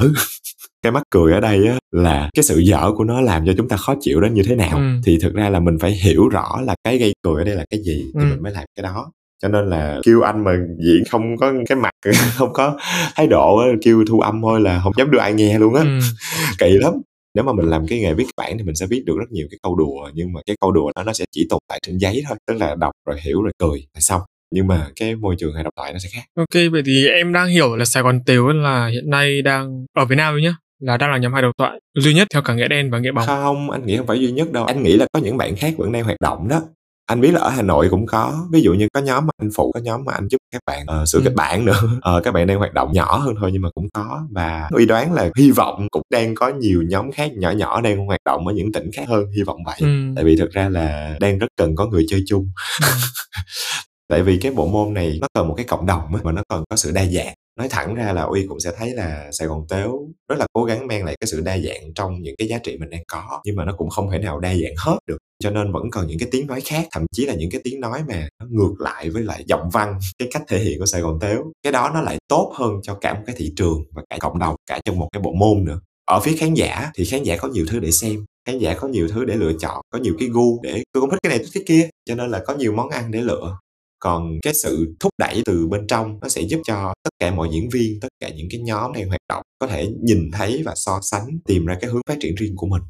cái 0.84 0.92
mắc 0.92 1.02
cười 1.10 1.32
ở 1.32 1.40
đây 1.40 1.66
á 1.68 1.78
là 1.92 2.30
cái 2.34 2.42
sự 2.42 2.58
dở 2.58 2.90
của 2.96 3.04
nó 3.04 3.20
làm 3.20 3.46
cho 3.46 3.52
chúng 3.56 3.68
ta 3.68 3.76
khó 3.76 3.94
chịu 4.00 4.20
đến 4.20 4.34
như 4.34 4.42
thế 4.42 4.54
nào. 4.54 4.76
Ừ. 4.76 4.82
thì 5.04 5.18
thực 5.22 5.34
ra 5.34 5.48
là 5.48 5.60
mình 5.60 5.78
phải 5.80 5.90
hiểu 6.04 6.28
rõ 6.28 6.60
là 6.66 6.74
cái 6.84 6.98
gây 6.98 7.12
cười 7.22 7.40
ở 7.40 7.44
đây 7.44 7.54
là 7.54 7.64
cái 7.70 7.80
gì 7.82 8.02
thì 8.14 8.20
Ừ. 8.20 8.24
mình 8.30 8.42
mới 8.42 8.52
làm 8.52 8.64
cái 8.76 8.82
đó. 8.82 9.12
Cho 9.42 9.48
nên 9.48 9.70
là 9.70 10.00
kêu 10.06 10.20
anh 10.20 10.44
mà 10.44 10.52
diễn 10.84 11.02
không 11.10 11.36
có 11.36 11.52
cái 11.68 11.76
mặt 11.76 11.90
không 12.36 12.52
có 12.52 12.78
thái 13.14 13.26
độ 13.26 13.56
á, 13.58 13.66
kêu 13.82 14.04
thu 14.08 14.20
âm 14.20 14.42
thôi 14.42 14.60
là 14.60 14.80
không 14.84 14.92
dám 14.96 15.10
đưa 15.10 15.18
ai 15.18 15.32
nghe 15.32 15.58
luôn 15.58 15.74
á. 15.74 15.82
Ừ. 15.82 15.98
kỳ 16.58 16.70
lắm. 16.80 16.92
Nếu 17.34 17.44
mà 17.44 17.52
mình 17.52 17.66
làm 17.66 17.86
cái 17.86 18.00
nghề 18.00 18.14
viết 18.14 18.26
bản 18.36 18.58
thì 18.58 18.64
mình 18.64 18.74
sẽ 18.74 18.86
viết 18.86 19.02
được 19.06 19.14
rất 19.18 19.30
nhiều 19.32 19.46
cái 19.50 19.58
câu 19.62 19.76
đùa 19.76 20.10
nhưng 20.14 20.32
mà 20.32 20.40
cái 20.46 20.56
câu 20.60 20.72
đùa 20.72 20.90
đó 20.96 21.02
nó 21.02 21.12
sẽ 21.12 21.24
chỉ 21.32 21.46
tồn 21.50 21.58
tại 21.68 21.78
trên 21.86 21.98
giấy 21.98 22.22
thôi 22.28 22.36
tức 22.48 22.54
là 22.60 22.74
đọc 22.74 22.92
rồi 23.08 23.16
hiểu 23.24 23.42
rồi 23.42 23.52
cười 23.58 23.78
là 23.94 24.00
xong. 24.00 24.20
Nhưng 24.54 24.66
mà 24.66 24.88
cái 24.96 25.16
môi 25.16 25.34
trường 25.38 25.54
hài 25.54 25.64
độc 25.64 25.72
thoại 25.76 25.92
nó 25.92 25.98
sẽ 25.98 26.08
khác. 26.12 26.22
Ok 26.36 26.62
vậy 26.72 26.82
thì 26.86 27.06
em 27.08 27.32
đang 27.32 27.48
hiểu 27.48 27.76
là 27.76 27.84
Sài 27.84 28.02
Gòn 28.02 28.20
Tếu 28.26 28.48
là 28.48 28.86
hiện 28.86 29.10
nay 29.10 29.42
đang 29.42 29.84
ở 29.96 30.04
Việt 30.04 30.16
Nam 30.16 30.36
nhá 30.42 30.56
là 30.84 30.96
đang 30.96 31.10
là 31.10 31.18
nhóm 31.18 31.32
hai 31.32 31.42
độc 31.42 31.52
thoại 31.58 31.80
duy 31.98 32.14
nhất 32.14 32.28
theo 32.34 32.42
cả 32.42 32.54
nghĩa 32.54 32.68
đen 32.68 32.90
và 32.90 32.98
nghĩa 32.98 33.12
bóng. 33.12 33.26
Không 33.26 33.70
anh 33.70 33.86
nghĩ 33.86 33.96
không 33.96 34.06
phải 34.06 34.20
duy 34.20 34.32
nhất 34.32 34.52
đâu. 34.52 34.64
Anh 34.64 34.82
nghĩ 34.82 34.96
là 34.96 35.06
có 35.12 35.20
những 35.20 35.36
bạn 35.36 35.56
khác 35.56 35.74
vẫn 35.78 35.92
đang 35.92 36.04
hoạt 36.04 36.16
động 36.20 36.48
đó. 36.48 36.62
Anh 37.06 37.20
biết 37.20 37.30
là 37.34 37.40
ở 37.40 37.48
Hà 37.50 37.62
Nội 37.62 37.88
cũng 37.90 38.06
có. 38.06 38.46
Ví 38.52 38.60
dụ 38.62 38.72
như 38.74 38.88
có 38.94 39.00
nhóm 39.00 39.26
mà 39.26 39.30
anh 39.40 39.50
phụ 39.56 39.72
có 39.72 39.80
nhóm 39.80 40.04
mà 40.04 40.12
anh 40.12 40.28
giúp 40.28 40.38
các 40.52 40.60
bạn 40.66 40.86
uh, 41.02 41.08
sửa 41.08 41.18
Ừ. 41.18 41.22
kịch 41.24 41.34
bản 41.36 41.64
nữa. 41.64 41.80
Ờ, 42.02 42.20
các 42.24 42.34
bạn 42.34 42.46
đang 42.46 42.58
hoạt 42.58 42.74
động 42.74 42.92
nhỏ 42.92 43.16
hơn 43.18 43.34
thôi 43.40 43.50
nhưng 43.52 43.62
mà 43.62 43.68
cũng 43.74 43.86
có. 43.94 44.20
Và 44.30 44.68
uy 44.72 44.86
đoán 44.86 45.12
là 45.12 45.30
hy 45.36 45.50
vọng 45.50 45.86
cũng 45.90 46.02
đang 46.10 46.34
có 46.34 46.48
nhiều 46.48 46.82
nhóm 46.88 47.12
khác 47.12 47.30
nhỏ 47.34 47.50
nhỏ 47.50 47.80
đang 47.80 48.06
hoạt 48.06 48.20
động 48.24 48.46
ở 48.46 48.52
những 48.54 48.72
tỉnh 48.72 48.90
khác 48.96 49.04
hơn. 49.08 49.24
Hy 49.36 49.42
vọng 49.42 49.58
vậy. 49.66 49.76
Ừ. 49.80 50.12
tại 50.16 50.24
vì 50.24 50.36
thực 50.36 50.50
ra 50.52 50.68
là 50.68 51.16
đang 51.20 51.38
rất 51.38 51.46
cần 51.56 51.76
có 51.76 51.86
người 51.86 52.04
chơi 52.08 52.22
chung. 52.26 52.48
Ừ. 52.82 52.88
tại 54.08 54.22
vì 54.22 54.38
cái 54.38 54.52
bộ 54.52 54.66
môn 54.66 54.94
này 54.94 55.18
nó 55.20 55.28
cần 55.34 55.48
một 55.48 55.54
cái 55.56 55.66
cộng 55.66 55.86
đồng 55.86 56.14
á, 56.14 56.20
mà 56.24 56.32
nó 56.32 56.42
cần 56.48 56.64
có 56.70 56.76
sự 56.76 56.90
đa 56.94 57.04
dạng 57.04 57.34
nói 57.58 57.68
thẳng 57.68 57.94
ra 57.94 58.12
là 58.12 58.22
uy 58.22 58.46
cũng 58.48 58.60
sẽ 58.60 58.70
thấy 58.76 58.90
là 58.90 59.28
sài 59.32 59.48
gòn 59.48 59.66
tếu 59.68 60.08
rất 60.28 60.38
là 60.38 60.46
cố 60.52 60.64
gắng 60.64 60.86
mang 60.86 61.04
lại 61.04 61.16
cái 61.20 61.28
sự 61.28 61.40
đa 61.40 61.58
dạng 61.58 61.94
trong 61.94 62.22
những 62.22 62.34
cái 62.38 62.48
giá 62.48 62.58
trị 62.58 62.76
mình 62.78 62.90
đang 62.90 63.02
có, 63.08 63.40
nhưng 63.44 63.56
mà 63.56 63.64
nó 63.64 63.74
cũng 63.78 63.90
không 63.90 64.10
thể 64.10 64.18
nào 64.18 64.40
đa 64.40 64.54
dạng 64.54 64.74
hết 64.78 64.98
được. 65.06 65.18
Cho 65.42 65.50
nên 65.50 65.72
vẫn 65.72 65.90
còn 65.90 66.06
những 66.06 66.18
cái 66.18 66.28
tiếng 66.32 66.46
nói 66.46 66.60
khác, 66.60 66.86
thậm 66.92 67.06
chí 67.12 67.26
là 67.26 67.34
những 67.34 67.50
cái 67.50 67.60
tiếng 67.64 67.80
nói 67.80 68.02
mà 68.08 68.28
nó 68.40 68.46
ngược 68.50 68.74
lại 68.78 69.10
với 69.10 69.22
lại 69.22 69.44
giọng 69.46 69.70
văn, 69.72 69.98
cái 70.18 70.28
cách 70.32 70.42
thể 70.48 70.58
hiện 70.58 70.78
của 70.78 70.86
sài 70.86 71.00
gòn 71.00 71.18
tếu. 71.20 71.52
Cái 71.62 71.72
đó 71.72 71.90
nó 71.94 72.00
lại 72.00 72.16
tốt 72.28 72.52
hơn 72.56 72.72
cho 72.82 72.94
cả 72.94 73.14
một 73.14 73.20
cái 73.26 73.36
thị 73.38 73.52
trường 73.56 73.84
và 73.92 74.02
cả 74.10 74.16
cộng 74.20 74.38
đồng, 74.38 74.56
cả 74.66 74.80
trong 74.84 74.98
một 74.98 75.08
cái 75.12 75.22
bộ 75.22 75.32
môn 75.32 75.64
nữa. 75.64 75.80
Ở 76.10 76.20
phía 76.20 76.36
khán 76.36 76.54
giả 76.54 76.90
thì 76.94 77.04
khán 77.04 77.22
giả 77.22 77.36
có 77.36 77.48
nhiều 77.48 77.66
thứ 77.68 77.80
để 77.80 77.90
xem, 77.90 78.24
khán 78.46 78.58
giả 78.58 78.74
có 78.74 78.88
nhiều 78.88 79.08
thứ 79.08 79.24
để 79.24 79.34
lựa 79.34 79.52
chọn, 79.60 79.80
có 79.90 79.98
nhiều 79.98 80.14
cái 80.18 80.28
gu 80.28 80.60
để, 80.62 80.82
tôi 80.92 81.00
không 81.00 81.10
thích 81.10 81.18
cái 81.22 81.30
này, 81.30 81.38
tôi 81.38 81.48
thích 81.54 81.62
cái 81.66 81.78
kia. 81.78 81.88
Cho 82.08 82.14
nên 82.14 82.30
là 82.30 82.42
có 82.46 82.54
nhiều 82.54 82.72
món 82.72 82.88
ăn 82.88 83.10
để 83.10 83.20
lựa 83.20 83.58
còn 84.04 84.38
cái 84.42 84.54
sự 84.54 84.94
thúc 85.00 85.12
đẩy 85.18 85.42
từ 85.44 85.66
bên 85.66 85.86
trong 85.86 86.18
nó 86.22 86.28
sẽ 86.28 86.42
giúp 86.42 86.60
cho 86.66 86.94
tất 87.02 87.10
cả 87.18 87.30
mọi 87.30 87.48
diễn 87.52 87.68
viên 87.68 88.00
tất 88.00 88.08
cả 88.20 88.28
những 88.28 88.46
cái 88.50 88.60
nhóm 88.60 88.92
đang 88.92 89.08
hoạt 89.08 89.20
động 89.28 89.42
có 89.58 89.66
thể 89.66 89.88
nhìn 90.02 90.30
thấy 90.32 90.62
và 90.64 90.72
so 90.76 91.00
sánh 91.02 91.38
tìm 91.46 91.66
ra 91.66 91.76
cái 91.80 91.90
hướng 91.90 92.02
phát 92.08 92.16
triển 92.20 92.34
riêng 92.34 92.56
của 92.56 92.66
mình 92.66 92.82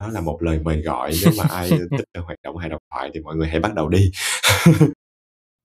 đó 0.00 0.08
là 0.08 0.20
một 0.20 0.38
lời 0.42 0.58
mời 0.62 0.82
gọi 0.82 1.12
nếu 1.22 1.32
mà 1.38 1.44
ai 1.50 1.70
thích 1.90 2.22
hoạt 2.24 2.38
động 2.44 2.56
hài 2.56 2.68
độc 2.68 2.80
thoại 2.90 3.10
thì 3.14 3.20
mọi 3.20 3.36
người 3.36 3.48
hãy 3.48 3.60
bắt 3.60 3.74
đầu 3.74 3.88
đi 3.88 4.10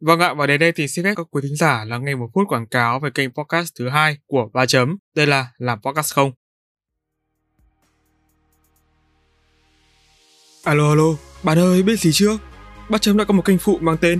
Vâng 0.02 0.20
ạ, 0.20 0.34
và 0.34 0.48
đến 0.48 0.60
đây 0.60 0.72
thì 0.72 0.88
xin 0.88 1.06
phép 1.06 1.14
các 1.18 1.28
quý 1.32 1.42
thính 1.44 1.56
giả 1.56 1.86
lắng 1.86 2.06
nghe 2.06 2.16
một 2.16 2.28
phút 2.34 2.48
quảng 2.48 2.68
cáo 2.68 3.00
về 3.00 3.10
kênh 3.14 3.30
podcast 3.32 3.74
thứ 3.80 3.90
hai 3.90 4.18
của 4.28 4.50
Ba 4.54 4.66
Chấm. 4.66 4.98
Đây 5.16 5.28
là 5.28 5.48
Làm 5.58 5.80
Podcast 5.82 6.14
Không. 6.14 6.32
Alo 10.64 10.90
alo, 10.90 11.16
bạn 11.44 11.60
ơi 11.60 11.84
biết 11.84 12.00
gì 12.00 12.12
chưa? 12.14 12.38
Ba 12.90 12.98
Chấm 12.98 13.18
đã 13.18 13.24
có 13.24 13.34
một 13.34 13.46
kênh 13.46 13.58
phụ 13.58 13.78
mang 13.82 13.98
tên 14.02 14.20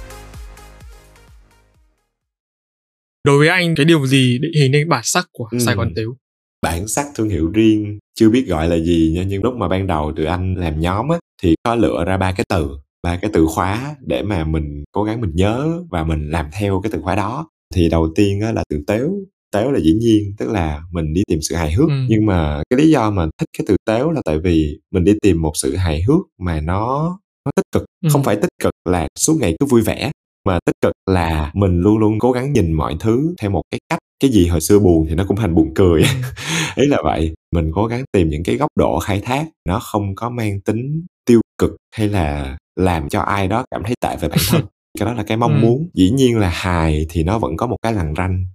Đối 3.25 3.37
với 3.39 3.47
anh, 3.47 3.75
cái 3.75 3.85
điều 3.85 4.05
gì 4.07 4.37
định 4.41 4.51
hình 4.59 4.71
nên 4.71 4.89
bản 4.89 5.01
sắc 5.03 5.27
của 5.31 5.47
Ừ. 5.51 5.59
Sài 5.59 5.75
Gòn 5.75 5.93
Tếu? 5.95 6.15
bản 6.61 6.87
sắc 6.87 7.05
thương 7.15 7.29
hiệu 7.29 7.51
riêng 7.53 7.99
chưa 8.19 8.29
biết 8.29 8.45
gọi 8.47 8.67
là 8.69 8.77
gì 8.77 9.11
nha 9.15 9.23
nhưng 9.27 9.43
lúc 9.43 9.55
mà 9.55 9.67
ban 9.67 9.87
đầu 9.87 10.11
tụi 10.15 10.25
anh 10.25 10.55
làm 10.55 10.79
nhóm 10.79 11.09
á 11.09 11.17
thì 11.43 11.55
có 11.63 11.75
lựa 11.75 12.03
ra 12.07 12.17
ba 12.17 12.31
cái 12.31 12.45
từ 12.49 12.69
ba 13.03 13.17
cái 13.21 13.31
từ 13.33 13.45
khóa 13.45 13.95
để 14.05 14.23
mà 14.23 14.43
mình 14.45 14.83
cố 14.91 15.03
gắng 15.03 15.21
mình 15.21 15.31
nhớ 15.33 15.81
và 15.91 16.03
mình 16.03 16.29
làm 16.29 16.45
theo 16.59 16.81
cái 16.83 16.91
từ 16.91 17.01
khóa 17.01 17.15
đó 17.15 17.49
thì 17.75 17.89
đầu 17.89 18.11
tiên 18.15 18.41
á 18.41 18.51
là 18.51 18.63
từ 18.69 18.77
tếu 18.87 19.13
tếu 19.51 19.71
là 19.71 19.79
dĩ 19.79 19.93
nhiên 19.93 20.33
tức 20.37 20.49
là 20.49 20.81
mình 20.91 21.13
đi 21.13 21.23
tìm 21.27 21.39
sự 21.41 21.55
hài 21.55 21.71
hước 21.71 21.89
Ừ. 21.89 21.95
nhưng 22.09 22.25
mà 22.25 22.63
cái 22.69 22.79
lý 22.79 22.89
do 22.89 23.11
mà 23.11 23.25
thích 23.37 23.49
cái 23.57 23.65
từ 23.67 23.75
tếu 23.85 24.11
là 24.11 24.21
tại 24.25 24.39
vì 24.39 24.79
mình 24.91 25.03
đi 25.03 25.13
tìm 25.21 25.41
một 25.41 25.51
sự 25.55 25.75
hài 25.75 26.01
hước 26.03 26.21
mà 26.39 26.61
nó 26.61 27.09
nó 27.45 27.51
tích 27.55 27.65
cực 27.71 27.85
Ừ. 28.03 28.09
không 28.11 28.23
phải 28.23 28.35
tích 28.35 28.51
cực 28.63 28.73
là 28.89 29.07
suốt 29.19 29.37
ngày 29.39 29.55
cứ 29.59 29.65
vui 29.65 29.81
vẻ 29.81 30.11
mà 30.45 30.59
tích 30.65 30.75
cực 30.81 30.93
là 31.09 31.51
mình 31.53 31.79
luôn 31.81 31.97
luôn 31.97 32.19
cố 32.19 32.31
gắng 32.31 32.53
nhìn 32.53 32.71
mọi 32.71 32.95
thứ 32.99 33.33
theo 33.41 33.49
một 33.51 33.61
cái 33.71 33.79
cách. 33.89 33.99
Cái 34.19 34.31
gì 34.31 34.47
hồi 34.47 34.61
xưa 34.61 34.79
buồn 34.79 35.05
thì 35.09 35.15
nó 35.15 35.25
cũng 35.27 35.37
thành 35.37 35.55
buồn 35.55 35.71
cười. 35.75 36.03
Ý 36.75 36.87
là 36.87 36.97
vậy 37.03 37.33
mình 37.55 37.71
cố 37.75 37.85
gắng 37.85 38.03
tìm 38.11 38.29
những 38.29 38.43
cái 38.43 38.57
góc 38.57 38.69
độ 38.75 38.99
khai 38.99 39.19
thác 39.19 39.45
nó 39.67 39.79
không 39.79 40.15
có 40.15 40.29
mang 40.29 40.61
tính 40.61 41.05
tiêu 41.25 41.41
cực 41.57 41.71
hay 41.95 42.07
là 42.09 42.57
làm 42.75 43.09
cho 43.09 43.21
ai 43.21 43.47
đó 43.47 43.63
cảm 43.71 43.83
thấy 43.83 43.95
tệ 44.01 44.15
về 44.21 44.27
bản 44.29 44.39
thân. 44.49 44.61
Cái 44.99 45.05
đó 45.05 45.13
là 45.13 45.23
cái 45.23 45.37
mong 45.37 45.53
Ừ. 45.53 45.59
muốn. 45.61 45.89
Dĩ 45.93 46.09
nhiên 46.09 46.37
là 46.37 46.49
hài 46.49 47.05
thì 47.09 47.23
nó 47.23 47.39
vẫn 47.39 47.57
có 47.57 47.67
một 47.67 47.77
cái 47.81 47.93
lằn 47.93 48.13
ranh. 48.17 48.45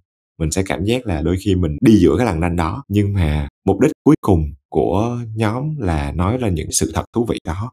Mình 0.40 0.50
sẽ 0.50 0.62
cảm 0.66 0.84
giác 0.84 1.06
là 1.06 1.22
đôi 1.22 1.36
khi 1.44 1.54
mình 1.54 1.76
đi 1.80 1.96
giữa 1.96 2.14
cái 2.16 2.26
lằn 2.26 2.40
ranh 2.40 2.56
đó. 2.56 2.84
Nhưng 2.88 3.12
mà 3.12 3.48
mục 3.66 3.80
đích 3.80 3.92
cuối 4.04 4.16
cùng 4.20 4.44
của 4.70 5.18
nhóm 5.34 5.78
là 5.78 6.12
nói 6.12 6.38
lên 6.38 6.54
những 6.54 6.72
sự 6.72 6.90
thật 6.94 7.04
thú 7.14 7.24
vị 7.28 7.38
đó 7.44 7.72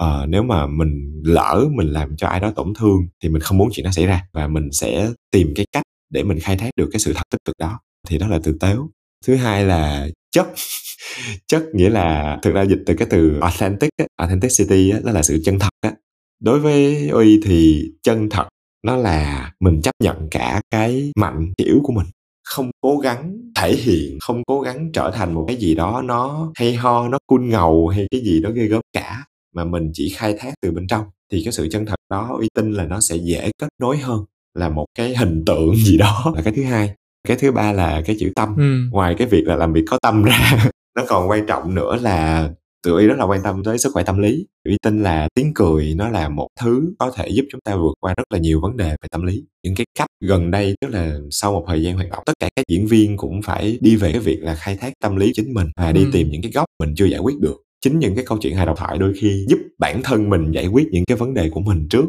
uh, 0.00 0.28
nếu 0.28 0.42
mà 0.42 0.66
mình 0.66 1.22
lỡ 1.24 1.64
mình 1.74 1.86
làm 1.86 2.16
cho 2.16 2.26
ai 2.28 2.40
đó 2.40 2.52
tổn 2.56 2.72
thương 2.78 3.00
thì 3.22 3.28
mình 3.28 3.42
không 3.42 3.58
muốn 3.58 3.68
chuyện 3.72 3.84
đó 3.84 3.90
xảy 3.90 4.06
ra 4.06 4.22
và 4.32 4.48
mình 4.48 4.72
sẽ 4.72 5.10
tìm 5.30 5.52
cái 5.56 5.66
cách 5.72 5.82
để 6.10 6.22
mình 6.22 6.38
khai 6.40 6.56
thác 6.56 6.70
được 6.76 6.88
cái 6.92 7.00
sự 7.00 7.12
thật 7.12 7.22
tích 7.30 7.44
cực 7.44 7.54
đó. 7.58 7.80
Thì 8.08 8.18
đó 8.18 8.26
là 8.28 8.38
từ 8.42 8.56
tếu. 8.60 8.90
Thứ 9.26 9.36
hai 9.36 9.64
là 9.64 10.08
chất. 10.30 10.46
Chất 11.46 11.62
nghĩa 11.72 11.90
là 11.90 12.38
thực 12.42 12.54
ra 12.54 12.62
dịch 12.62 12.82
từ 12.86 12.94
cái 12.94 13.08
từ 13.10 13.38
authentic 13.40 13.90
á, 13.96 14.06
authenticity 14.16 14.90
á, 14.90 14.98
đó 15.04 15.12
là 15.12 15.22
sự 15.22 15.42
chân 15.44 15.58
thật 15.58 15.70
á. 15.80 15.92
Đối 16.40 16.60
với 16.60 17.08
uy 17.08 17.40
thì 17.44 17.84
chân 18.02 18.28
thật 18.30 18.48
nó 18.86 18.96
là 18.96 19.52
mình 19.60 19.82
chấp 19.82 19.92
nhận 20.02 20.28
cả 20.30 20.60
cái 20.70 21.12
mạnh 21.16 21.52
kiểu 21.58 21.80
của 21.82 21.92
mình. 21.92 22.06
Không 22.44 22.70
cố 22.80 22.98
gắng 22.98 23.36
thể 23.56 23.74
hiện 23.76 24.18
không 24.20 24.42
cố 24.46 24.60
gắng 24.60 24.90
trở 24.92 25.10
thành 25.14 25.34
một 25.34 25.44
cái 25.48 25.56
gì 25.56 25.74
đó 25.74 26.02
nó 26.04 26.52
hay 26.54 26.74
ho 26.74 27.08
nó 27.08 27.18
cool 27.26 27.40
ngầu 27.40 27.88
hay 27.88 28.06
cái 28.10 28.20
gì 28.20 28.40
đó 28.40 28.50
ghê 28.50 28.66
gớm 28.66 28.80
cả 28.92 29.24
mà 29.54 29.64
mình 29.64 29.90
chỉ 29.94 30.08
khai 30.16 30.34
thác 30.38 30.54
từ 30.62 30.70
bên 30.70 30.86
trong 30.86 31.04
thì 31.32 31.42
cái 31.44 31.52
sự 31.52 31.68
chân 31.70 31.86
thật 31.86 31.94
đó 32.10 32.36
uy 32.40 32.48
tin 32.54 32.72
là 32.72 32.84
nó 32.86 33.00
sẽ 33.00 33.16
dễ 33.16 33.50
kết 33.58 33.68
nối 33.80 33.96
hơn 33.98 34.24
là 34.54 34.68
một 34.68 34.86
cái 34.98 35.16
hình 35.16 35.44
tượng 35.46 35.76
gì 35.76 35.96
đó. 35.98 36.32
Là 36.36 36.42
cái 36.42 36.52
thứ 36.56 36.62
hai. 36.62 36.94
Cái 37.28 37.36
thứ 37.36 37.52
ba 37.52 37.72
là 37.72 38.02
cái 38.06 38.16
chữ 38.20 38.32
tâm. 38.36 38.56
Ừ. 38.56 38.76
ngoài 38.90 39.14
cái 39.18 39.26
việc 39.26 39.42
là 39.46 39.56
làm 39.56 39.72
việc 39.72 39.84
có 39.90 39.98
tâm 40.02 40.22
ra 40.22 40.64
nó 40.96 41.04
còn 41.08 41.28
quan 41.30 41.46
trọng 41.46 41.74
nữa 41.74 41.98
là 42.02 42.50
tụi 42.82 43.00
y 43.02 43.06
rất 43.08 43.14
là 43.18 43.24
quan 43.24 43.40
tâm 43.42 43.64
tới 43.64 43.78
sức 43.78 43.90
khỏe 43.92 44.02
tâm 44.02 44.18
lý. 44.18 44.46
Tụi 44.64 44.70
y 44.72 44.76
tin 44.82 45.02
là 45.02 45.28
tiếng 45.34 45.52
cười 45.54 45.94
nó 45.96 46.08
là 46.08 46.28
một 46.28 46.48
thứ 46.60 46.82
có 46.98 47.10
thể 47.16 47.28
giúp 47.28 47.44
chúng 47.52 47.60
ta 47.60 47.76
vượt 47.76 47.94
qua 48.00 48.14
rất 48.16 48.24
là 48.30 48.38
nhiều 48.38 48.60
vấn 48.60 48.76
đề 48.76 48.90
về 48.90 49.08
tâm 49.10 49.22
lý. 49.22 49.44
Những 49.64 49.74
cái 49.74 49.86
cách 49.98 50.08
gần 50.20 50.50
đây 50.50 50.74
tức 50.80 50.88
là 50.88 51.18
sau 51.30 51.52
một 51.52 51.64
thời 51.68 51.82
gian 51.82 51.94
hoạt 51.94 52.10
động 52.10 52.22
tất 52.26 52.32
cả 52.38 52.48
các 52.56 52.62
diễn 52.68 52.86
viên 52.86 53.16
cũng 53.16 53.42
phải 53.42 53.78
đi 53.80 53.96
về 53.96 54.12
cái 54.12 54.20
việc 54.20 54.38
là 54.42 54.54
khai 54.54 54.76
thác 54.76 54.92
tâm 55.02 55.16
lý 55.16 55.32
chính 55.34 55.54
mình 55.54 55.66
và 55.76 55.92
đi 55.92 56.04
Ừ. 56.04 56.10
tìm 56.12 56.28
những 56.30 56.42
cái 56.42 56.52
góc 56.52 56.64
mình 56.80 56.94
chưa 56.96 57.04
giải 57.06 57.20
quyết 57.20 57.34
được 57.40 57.56
chính 57.82 57.98
những 57.98 58.14
cái 58.14 58.24
câu 58.24 58.38
chuyện 58.38 58.56
hài 58.56 58.66
độc 58.66 58.78
thoại 58.78 58.98
đôi 58.98 59.12
khi 59.20 59.44
giúp 59.48 59.58
bản 59.78 60.02
thân 60.02 60.30
mình 60.30 60.52
giải 60.52 60.66
quyết 60.66 60.88
những 60.92 61.04
cái 61.04 61.16
vấn 61.16 61.34
đề 61.34 61.50
của 61.50 61.60
mình 61.60 61.88
trước 61.90 62.04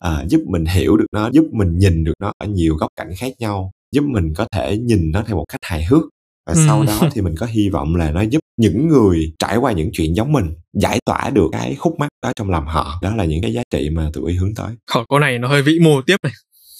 à, 0.00 0.24
giúp 0.28 0.40
mình 0.46 0.64
hiểu 0.64 0.96
được 0.96 1.06
nó 1.12 1.30
giúp 1.32 1.44
mình 1.52 1.78
nhìn 1.78 2.04
được 2.04 2.14
nó 2.20 2.32
ở 2.38 2.46
nhiều 2.46 2.74
góc 2.74 2.88
cạnh 2.96 3.10
khác 3.18 3.32
nhau 3.38 3.70
giúp 3.92 4.04
mình 4.08 4.34
có 4.34 4.46
thể 4.52 4.78
nhìn 4.78 5.10
nó 5.12 5.22
theo 5.26 5.36
một 5.36 5.44
cách 5.48 5.60
hài 5.62 5.84
hước 5.84 6.02
và 6.46 6.52
ừ. 6.52 6.60
sau 6.66 6.84
đó 6.84 7.08
thì 7.12 7.20
mình 7.20 7.34
có 7.38 7.46
hy 7.46 7.68
vọng 7.68 7.96
là 7.96 8.10
nó 8.10 8.20
giúp 8.22 8.40
những 8.56 8.88
người 8.88 9.32
trải 9.38 9.56
qua 9.56 9.72
những 9.72 9.90
chuyện 9.92 10.16
giống 10.16 10.32
mình 10.32 10.54
giải 10.72 10.98
tỏa 11.04 11.30
được 11.30 11.48
cái 11.52 11.74
khúc 11.74 11.98
mắc 11.98 12.08
đó 12.22 12.32
trong 12.36 12.50
lòng 12.50 12.66
họ 12.66 12.98
đó 13.02 13.16
là 13.16 13.24
những 13.24 13.42
cái 13.42 13.52
giá 13.52 13.62
trị 13.70 13.90
mà 13.90 14.10
tụi 14.12 14.34
hướng 14.34 14.54
tới 14.54 14.74
khỏi 14.90 15.04
câu 15.08 15.18
này 15.18 15.38
nó 15.38 15.48
hơi 15.48 15.62
vĩ 15.62 15.78
mô 15.82 16.02
tiếp 16.02 16.16
này 16.22 16.32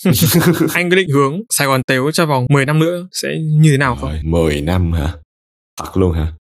anh 0.74 0.90
có 0.90 0.96
định 0.96 1.08
hướng 1.08 1.40
Sài 1.50 1.66
Gòn 1.66 1.82
Tếu 1.86 2.10
cho 2.10 2.26
vòng 2.26 2.46
10 2.50 2.66
năm 2.66 2.78
nữa 2.78 3.08
sẽ 3.12 3.28
như 3.60 3.70
thế 3.70 3.76
nào 3.76 3.96
không? 3.96 4.10
Rồi, 4.10 4.20
10 4.24 4.60
năm 4.60 4.92
hả? 4.92 5.12
Thật 5.80 5.96
luôn 5.96 6.12
hả? 6.12 6.32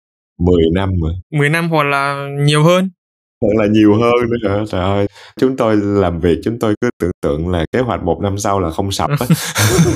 10 0.44 0.64
năm 0.74 0.90
mà. 1.02 1.08
10 1.30 1.48
năm 1.48 1.68
hoặc 1.68 1.82
là 1.82 2.28
nhiều 2.38 2.62
hơn? 2.62 2.90
Hoặc 3.42 3.62
là 3.62 3.66
nhiều 3.66 3.94
hơn 3.94 4.30
nữa 4.30 4.48
hả? 4.48 4.64
Trời 4.68 4.80
ơi, 4.80 5.06
chúng 5.40 5.56
tôi 5.56 5.76
làm 5.76 6.20
việc 6.20 6.38
chúng 6.44 6.58
tôi 6.58 6.74
cứ 6.80 6.90
tưởng 7.00 7.10
tượng 7.22 7.48
là 7.48 7.64
kế 7.72 7.80
hoạch 7.80 8.02
một 8.02 8.20
năm 8.22 8.38
sau 8.38 8.60
là 8.60 8.70
không 8.70 8.92
sập 8.92 9.10
á. 9.10 9.16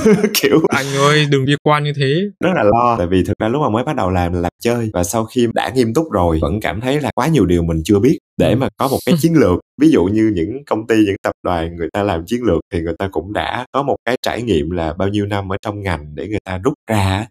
kiểu 0.43 0.61
anh 0.69 0.87
ơi 0.99 1.27
đừng 1.31 1.45
bi 1.45 1.53
quan 1.63 1.85
như 1.85 1.93
thế. 1.97 2.21
Rất 2.41 2.51
là 2.55 2.63
lo 2.63 2.97
tại 2.99 3.07
vì 3.07 3.25
thực 3.25 3.39
ra 3.39 3.49
lúc 3.49 3.63
mà 3.63 3.69
mới 3.69 3.85
bắt 3.85 3.97
đầu 3.97 4.11
làm 4.11 4.33
là 4.33 4.41
làm 4.41 4.53
chơi 4.63 4.91
và 4.93 5.05
sau 5.05 5.25
khi 5.25 5.49
đã 5.55 5.73
nghiêm 5.75 5.95
túc 5.95 6.13
rồi 6.13 6.39
vẫn 6.43 6.61
cảm 6.61 6.81
thấy 6.81 7.01
là 7.01 7.11
quá 7.15 7.27
nhiều 7.27 7.47
điều 7.47 7.63
mình 7.63 7.83
chưa 7.85 7.99
biết 7.99 8.19
để 8.37 8.55
mà 8.55 8.69
có 8.77 8.89
một 8.89 8.99
cái 9.07 9.15
chiến 9.21 9.35
lược 9.35 9.61
ví 9.81 9.91
dụ 9.91 10.05
như 10.05 10.33
những 10.35 10.65
công 10.67 10.87
ty 10.87 10.97
những 11.07 11.17
tập 11.23 11.33
đoàn 11.43 11.77
người 11.77 11.89
ta 11.93 12.03
làm 12.03 12.27
chiến 12.27 12.43
lược 12.43 12.61
thì 12.73 12.81
người 12.81 12.95
ta 12.99 13.09
cũng 13.13 13.33
đã 13.33 13.67
có 13.73 13.83
một 13.83 13.97
cái 14.05 14.17
trải 14.23 14.43
nghiệm 14.43 14.71
là 14.71 14.93
bao 14.93 15.09
nhiêu 15.09 15.27
năm 15.27 15.53
ở 15.53 15.57
trong 15.63 15.83
ngành 15.83 16.15
để 16.15 16.29
người 16.29 16.41
ta 16.45 16.59
rút 16.59 16.75
ra 16.91 17.27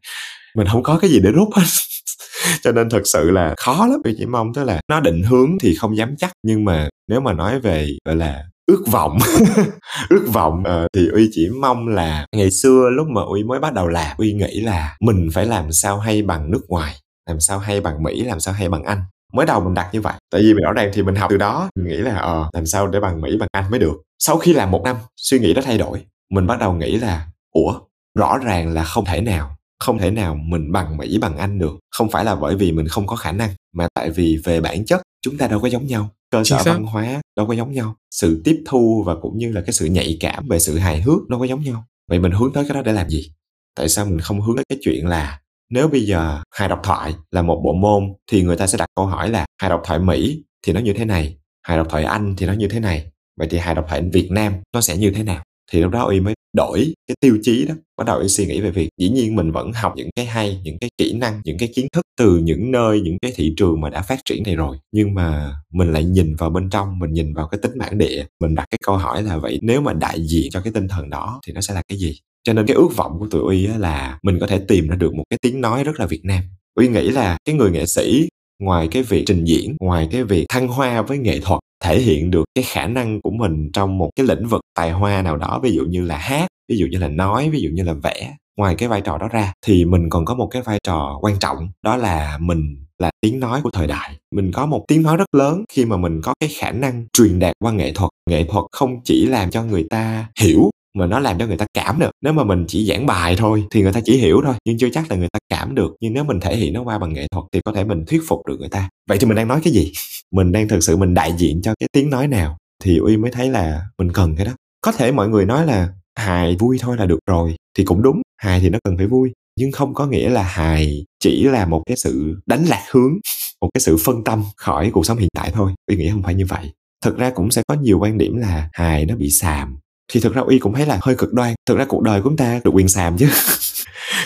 mình 0.56 0.68
không 0.68 0.84
có 0.84 0.98
cái 1.02 1.10
gì 1.10 1.20
để 1.20 1.32
rút 1.32 1.50
hết. 1.56 1.64
Cho 2.62 2.72
nên 2.72 2.90
thật 2.90 3.02
sự 3.06 3.32
là 3.32 3.54
khó 3.58 3.88
lắm. 3.88 4.00
Tôi 4.04 4.16
chỉ 4.18 4.26
mong 4.26 4.54
tức 4.54 4.64
là 4.64 4.82
nó 4.90 5.00
định 5.00 5.24
hướng 5.24 5.50
thì 5.62 5.76
không 5.76 5.98
dám 5.98 6.16
chắc. 6.18 6.32
Nhưng 6.44 6.66
mà 6.66 6.90
nếu 7.08 7.22
mà 7.22 7.34
nói 7.34 7.60
về 7.60 7.90
gọi 8.06 8.16
là 8.16 8.44
ước 8.66 8.84
vọng 8.92 9.18
ước 10.10 10.26
vọng 10.34 10.64
uh, 10.84 10.88
thì 10.94 11.08
uy 11.08 11.30
chỉ 11.32 11.50
mong 11.62 11.88
là 11.88 12.26
ngày 12.36 12.52
xưa 12.52 12.90
lúc 12.90 13.08
mà 13.08 13.22
uy 13.22 13.44
mới 13.44 13.60
bắt 13.60 13.74
đầu 13.74 13.88
làm 13.88 14.18
uy 14.18 14.34
nghĩ 14.34 14.62
là 14.62 14.96
mình 15.02 15.30
phải 15.34 15.46
làm 15.46 15.72
sao 15.72 16.00
hay 16.00 16.22
bằng 16.22 16.52
nước 16.52 16.62
ngoài 16.68 16.96
làm 17.30 17.40
sao 17.40 17.60
hay 17.60 17.82
bằng 17.82 18.04
mỹ 18.04 18.24
làm 18.24 18.40
sao 18.40 18.54
hay 18.54 18.70
bằng 18.70 18.84
anh. 18.84 19.02
Mới 19.34 19.46
đầu 19.46 19.60
mình 19.60 19.74
đặt 19.74 19.90
như 19.94 20.02
vậy. 20.02 20.14
Tại 20.32 20.42
vì 20.42 20.54
rõ 20.54 20.74
ràng 20.74 20.92
thì 20.94 21.04
mình 21.04 21.16
học 21.16 21.30
từ 21.30 21.38
đó 21.38 21.70
mình 21.76 21.88
nghĩ 21.88 21.98
là 21.98 22.16
ờ 22.16 22.50
làm 22.54 22.66
sao 22.66 22.88
để 22.88 23.00
bằng 23.00 23.22
mỹ 23.22 23.38
bằng 23.40 23.50
anh 23.52 23.72
mới 23.72 23.80
được. 23.80 24.02
Sau 24.20 24.38
khi 24.38 24.54
làm 24.54 24.72
một 24.72 24.82
năm 24.84 24.96
suy 25.18 25.40
nghĩ 25.40 25.54
đó 25.54 25.62
thay 25.66 25.78
đổi. 25.78 26.06
Mình 26.32 26.48
bắt 26.48 26.60
đầu 26.60 26.74
nghĩ 26.74 26.98
là 26.98 27.28
ủa 27.52 27.80
rõ 28.16 28.38
ràng 28.38 28.74
là 28.74 28.84
không 28.84 29.06
thể 29.06 29.22
nào 29.22 29.55
không 29.80 29.98
thể 29.98 30.12
nào 30.12 30.36
mình 30.36 30.72
bằng 30.72 30.98
mỹ 30.98 31.18
bằng 31.18 31.38
anh 31.38 31.60
được. 31.60 31.74
Không 31.92 32.10
phải 32.10 32.26
là 32.26 32.36
bởi 32.36 32.56
vì 32.56 32.72
mình 32.72 32.88
không 32.88 33.08
có 33.08 33.16
khả 33.16 33.32
năng 33.32 33.50
mà 33.74 33.88
tại 33.94 34.10
vì 34.10 34.38
về 34.44 34.62
bản 34.62 34.86
chất 34.86 35.02
chúng 35.22 35.38
ta 35.38 35.48
đâu 35.48 35.60
có 35.60 35.68
giống 35.68 35.88
nhau. 35.88 36.10
Cơ 36.32 36.44
sở 36.44 36.62
văn 36.66 36.84
hóa 36.84 37.22
đâu 37.38 37.48
có 37.48 37.54
giống 37.54 37.72
nhau. 37.72 37.96
Sự 38.12 38.42
tiếp 38.46 38.64
thu 38.66 39.04
và 39.06 39.16
cũng 39.22 39.38
như 39.38 39.52
là 39.52 39.62
cái 39.62 39.74
sự 39.74 39.86
nhạy 39.86 40.18
cảm 40.20 40.48
về 40.48 40.60
sự 40.60 40.78
hài 40.78 41.02
hước 41.02 41.30
đâu 41.30 41.40
có 41.40 41.46
giống 41.46 41.64
nhau. 41.64 41.86
Vậy 42.10 42.20
mình 42.20 42.32
hướng 42.32 42.54
tới 42.54 42.66
cái 42.68 42.76
đó 42.76 42.82
để 42.82 42.92
làm 42.92 43.10
gì? 43.10 43.32
Tại 43.76 43.90
sao 43.90 44.06
mình 44.06 44.20
không 44.20 44.42
hướng 44.42 44.56
tới 44.56 44.66
cái 44.70 44.78
chuyện 44.82 45.08
là 45.08 45.40
nếu 45.70 45.88
bây 45.88 46.02
giờ 46.02 46.42
hài 46.52 46.70
độc 46.70 46.80
thoại 46.84 47.14
là 47.32 47.42
một 47.42 47.62
bộ 47.64 47.74
môn 47.74 48.04
thì 48.32 48.44
người 48.44 48.58
ta 48.58 48.68
sẽ 48.68 48.78
đặt 48.78 48.90
câu 48.96 49.06
hỏi 49.06 49.30
là 49.30 49.46
hài 49.62 49.70
độc 49.70 49.82
thoại 49.86 50.00
mỹ 50.00 50.44
thì 50.66 50.74
nó 50.74 50.80
như 50.80 50.94
thế 50.94 51.06
này 51.06 51.38
hài 51.64 51.78
độc 51.78 51.88
thoại 51.90 52.04
anh 52.04 52.36
thì 52.38 52.46
nó 52.46 52.54
như 52.54 52.68
thế 52.68 52.80
này. 52.80 53.12
Vậy 53.38 53.48
thì 53.52 53.58
hài 53.58 53.76
độc 53.76 53.86
thoại 53.90 54.02
việt 54.14 54.28
nam 54.32 54.54
nó 54.74 54.82
sẽ 54.82 54.98
như 54.98 55.12
thế 55.12 55.24
nào? 55.24 55.44
Thì 55.72 55.82
lúc 55.82 55.92
đó 55.92 56.08
y 56.08 56.20
mới 56.20 56.35
đổi 56.56 56.94
cái 57.08 57.16
tiêu 57.22 57.38
chí 57.42 57.66
đó, 57.66 57.74
bắt 57.98 58.08
đầu 58.08 58.20
em 58.20 58.28
suy 58.28 58.46
nghĩ 58.46 58.62
về 58.62 58.72
việc 58.72 58.90
dĩ 58.98 59.10
nhiên 59.10 59.36
mình 59.36 59.52
vẫn 59.52 59.72
học 59.74 59.94
những 59.96 60.10
cái 60.16 60.26
hay, 60.26 60.62
những 60.64 60.78
cái 60.80 60.90
kỹ 60.98 61.14
năng, 61.14 61.42
những 61.46 61.58
cái 61.58 61.70
kiến 61.76 61.88
thức 61.94 62.02
từ 62.18 62.38
những 62.38 62.72
nơi, 62.72 63.02
những 63.02 63.18
cái 63.22 63.32
thị 63.36 63.54
trường 63.58 63.82
mà 63.82 63.90
đã 63.90 64.02
phát 64.02 64.20
triển 64.26 64.44
này 64.44 64.56
rồi. 64.56 64.78
Nhưng 64.92 65.14
mà 65.14 65.54
mình 65.74 65.92
lại 65.92 66.04
nhìn 66.04 66.36
vào 66.36 66.50
bên 66.50 66.70
trong, 66.70 67.00
mình 67.00 67.14
nhìn 67.14 67.34
vào 67.34 67.48
cái 67.48 67.60
tính 67.62 67.78
bản 67.78 67.98
địa, 67.98 68.26
mình 68.42 68.56
đặt 68.56 68.66
cái 68.70 68.80
câu 68.86 68.98
hỏi 68.98 69.24
là 69.24 69.38
vậy 69.38 69.60
nếu 69.62 69.82
mà 69.82 69.94
đại 69.94 70.22
diện 70.26 70.52
cho 70.52 70.62
cái 70.62 70.74
tinh 70.74 70.88
thần 70.88 71.10
đó 71.10 71.40
thì 71.48 71.54
nó 71.54 71.62
sẽ 71.62 71.74
là 71.74 71.82
cái 71.88 71.98
gì? 71.98 72.20
Cho 72.44 72.54
nên 72.54 72.66
cái 72.66 72.76
ước 72.76 72.96
vọng 72.96 73.16
của 73.20 73.28
tụi 73.28 73.42
uy 73.42 73.68
là 73.68 74.20
mình 74.24 74.38
có 74.40 74.48
thể 74.48 74.60
tìm 74.68 74.88
ra 74.88 74.96
được 74.96 75.14
một 75.14 75.24
cái 75.30 75.40
tiếng 75.42 75.62
nói 75.62 75.84
rất 75.84 76.00
là 76.00 76.06
việt 76.06 76.22
nam. 76.24 76.44
Uy 76.76 76.88
nghĩ 76.88 77.10
là 77.10 77.38
cái 77.46 77.56
người 77.56 77.72
nghệ 77.72 77.86
sĩ, 77.86 78.28
ngoài 78.60 78.88
cái 78.92 79.04
việc 79.04 79.24
trình 79.28 79.46
diễn, 79.46 79.76
ngoài 79.80 80.08
cái 80.12 80.24
việc 80.24 80.46
thăng 80.50 80.68
hoa 80.68 81.02
với 81.02 81.18
nghệ 81.18 81.40
thuật 81.40 81.60
thể 81.84 82.00
hiện 82.00 82.32
được 82.32 82.44
cái 82.56 82.64
khả 82.64 82.88
năng 82.88 83.22
của 83.22 83.32
mình 83.32 83.70
trong 83.74 83.98
một 83.98 84.10
cái 84.16 84.26
lĩnh 84.26 84.48
vực 84.48 84.62
tài 84.76 84.92
hoa 84.92 85.22
nào 85.22 85.38
đó, 85.38 85.60
ví 85.64 85.72
dụ 85.72 85.84
như 85.84 86.06
là 86.06 86.18
hát, 86.18 86.48
ví 86.70 86.78
dụ 86.78 86.86
như 86.92 86.98
là 86.98 87.08
nói, 87.08 87.50
ví 87.50 87.62
dụ 87.62 87.70
như 87.74 87.84
là 87.84 87.94
vẽ. 87.94 88.34
Ngoài 88.58 88.76
cái 88.76 88.90
vai 88.90 89.02
trò 89.02 89.18
đó 89.18 89.28
ra, 89.28 89.54
thì 89.66 89.86
mình 89.86 90.10
còn 90.10 90.26
có 90.26 90.36
một 90.36 90.48
cái 90.48 90.62
vai 90.62 90.80
trò 90.84 91.20
quan 91.22 91.40
trọng, 91.40 91.70
đó 91.84 91.98
là 91.98 92.38
mình 92.42 92.86
là 93.00 93.12
tiếng 93.22 93.40
nói 93.40 93.62
của 93.62 93.70
thời 93.70 93.88
đại. 93.88 94.16
Mình 94.36 94.52
có 94.52 94.66
một 94.66 94.86
tiếng 94.88 95.04
nói 95.04 95.18
rất 95.18 95.36
lớn 95.36 95.64
khi 95.74 95.86
mà 95.86 95.98
mình 95.98 96.22
có 96.24 96.34
cái 96.40 96.50
khả 96.58 96.72
năng 96.72 97.06
truyền 97.14 97.40
đạt 97.40 97.54
qua 97.60 97.72
nghệ 97.72 97.92
thuật. 97.96 98.10
Nghệ 98.30 98.46
thuật 98.50 98.66
không 98.72 99.02
chỉ 99.04 99.26
làm 99.26 99.52
cho 99.52 99.64
người 99.64 99.86
ta 99.90 100.28
hiểu, 100.40 100.70
mà 100.98 101.06
nó 101.06 101.20
làm 101.20 101.40
cho 101.40 101.48
người 101.48 101.58
ta 101.58 101.66
cảm 101.74 102.00
được 102.00 102.12
nếu 102.22 102.34
mà 102.34 102.44
mình 102.44 102.66
chỉ 102.68 102.86
giảng 102.86 103.06
bài 103.06 103.36
thôi 103.38 103.64
thì 103.72 103.82
người 103.82 103.94
ta 103.94 104.02
chỉ 104.06 104.18
hiểu 104.18 104.42
thôi, 104.46 104.54
nhưng 104.66 104.78
chưa 104.78 104.90
chắc 104.90 105.12
là 105.12 105.18
người 105.18 105.30
ta 105.34 105.40
cảm 105.50 105.76
được. 105.76 105.96
Nhưng 106.02 106.14
nếu 106.14 106.24
mình 106.24 106.40
thể 106.40 106.56
hiện 106.56 106.74
nó 106.74 106.84
qua 106.84 107.00
bằng 107.00 107.14
nghệ 107.14 107.28
thuật 107.32 107.46
thì 107.52 107.62
có 107.66 107.72
thể 107.74 107.84
mình 107.84 108.06
thuyết 108.08 108.22
phục 108.28 108.48
được 108.48 108.60
người 108.60 108.70
ta. 108.70 108.90
Vậy 109.10 109.18
thì 109.18 109.28
mình 109.28 109.36
đang 109.36 109.48
nói 109.48 109.60
cái 109.64 109.74
gì? 109.74 109.92
Mình 110.36 110.52
đang 110.52 110.68
thực 110.68 110.84
sự 110.84 110.98
mình 110.98 111.14
đại 111.14 111.34
diện 111.38 111.62
cho 111.62 111.74
cái 111.80 111.90
tiếng 111.92 112.10
nói 112.10 112.28
nào, 112.28 112.58
thì 112.84 112.98
uy 112.98 113.18
mới 113.18 113.32
thấy 113.32 113.50
là 113.50 113.82
mình 113.98 114.12
cần 114.12 114.36
cái 114.36 114.46
đó. 114.46 114.52
Có 114.82 114.92
thể 114.92 115.12
mọi 115.12 115.30
người 115.30 115.46
nói 115.46 115.66
là 115.66 115.90
hài 116.16 116.56
vui 116.56 116.78
thôi 116.82 116.98
là 116.98 117.06
được 117.06 117.20
rồi, 117.28 117.56
thì 117.78 117.84
cũng 117.84 118.02
đúng, 118.02 118.22
hài 118.38 118.60
thì 118.60 118.70
nó 118.70 118.80
cần 118.84 118.98
phải 118.98 119.08
vui, 119.08 119.32
nhưng 119.60 119.72
không 119.72 119.94
có 119.94 120.08
nghĩa 120.08 120.30
là 120.30 120.44
hài 120.44 121.06
chỉ 121.20 121.44
là 121.44 121.66
một 121.66 121.84
cái 121.86 121.98
sự 121.98 122.36
đánh 122.46 122.66
lạc 122.66 122.84
hướng, 122.92 123.14
một 123.62 123.70
cái 123.74 123.82
sự 123.82 123.98
phân 124.06 124.24
tâm 124.24 124.44
khỏi 124.58 124.92
cuộc 124.94 125.06
sống 125.06 125.18
hiện 125.18 125.30
tại 125.34 125.52
thôi. 125.54 125.72
Uy 125.88 125.96
nghĩ 125.96 126.10
không 126.10 126.24
phải 126.24 126.36
như 126.36 126.46
vậy. 126.46 126.72
Thực 127.06 127.18
ra 127.18 127.30
cũng 127.30 127.52
sẽ 127.52 127.64
có 127.68 127.76
nhiều 127.76 128.00
quan 128.00 128.18
điểm 128.18 128.38
là 128.38 128.70
hài 128.74 129.06
nó 129.06 129.16
bị 129.16 129.30
xàm. 129.30 129.78
Thì 130.14 130.20
thực 130.20 130.34
ra 130.34 130.42
uy 130.42 130.60
cũng 130.60 130.74
thấy 130.74 130.86
là 130.86 131.00
hơi 131.02 131.16
cực 131.16 131.34
đoan. 131.34 131.54
Thực 131.68 131.78
ra 131.78 131.86
cuộc 131.86 132.02
đời 132.02 132.22
của 132.22 132.30
chúng 132.30 132.38
ta 132.38 132.60
được 132.64 132.72
quyền 132.74 132.88
xàm 132.88 133.18
chứ. 133.18 133.30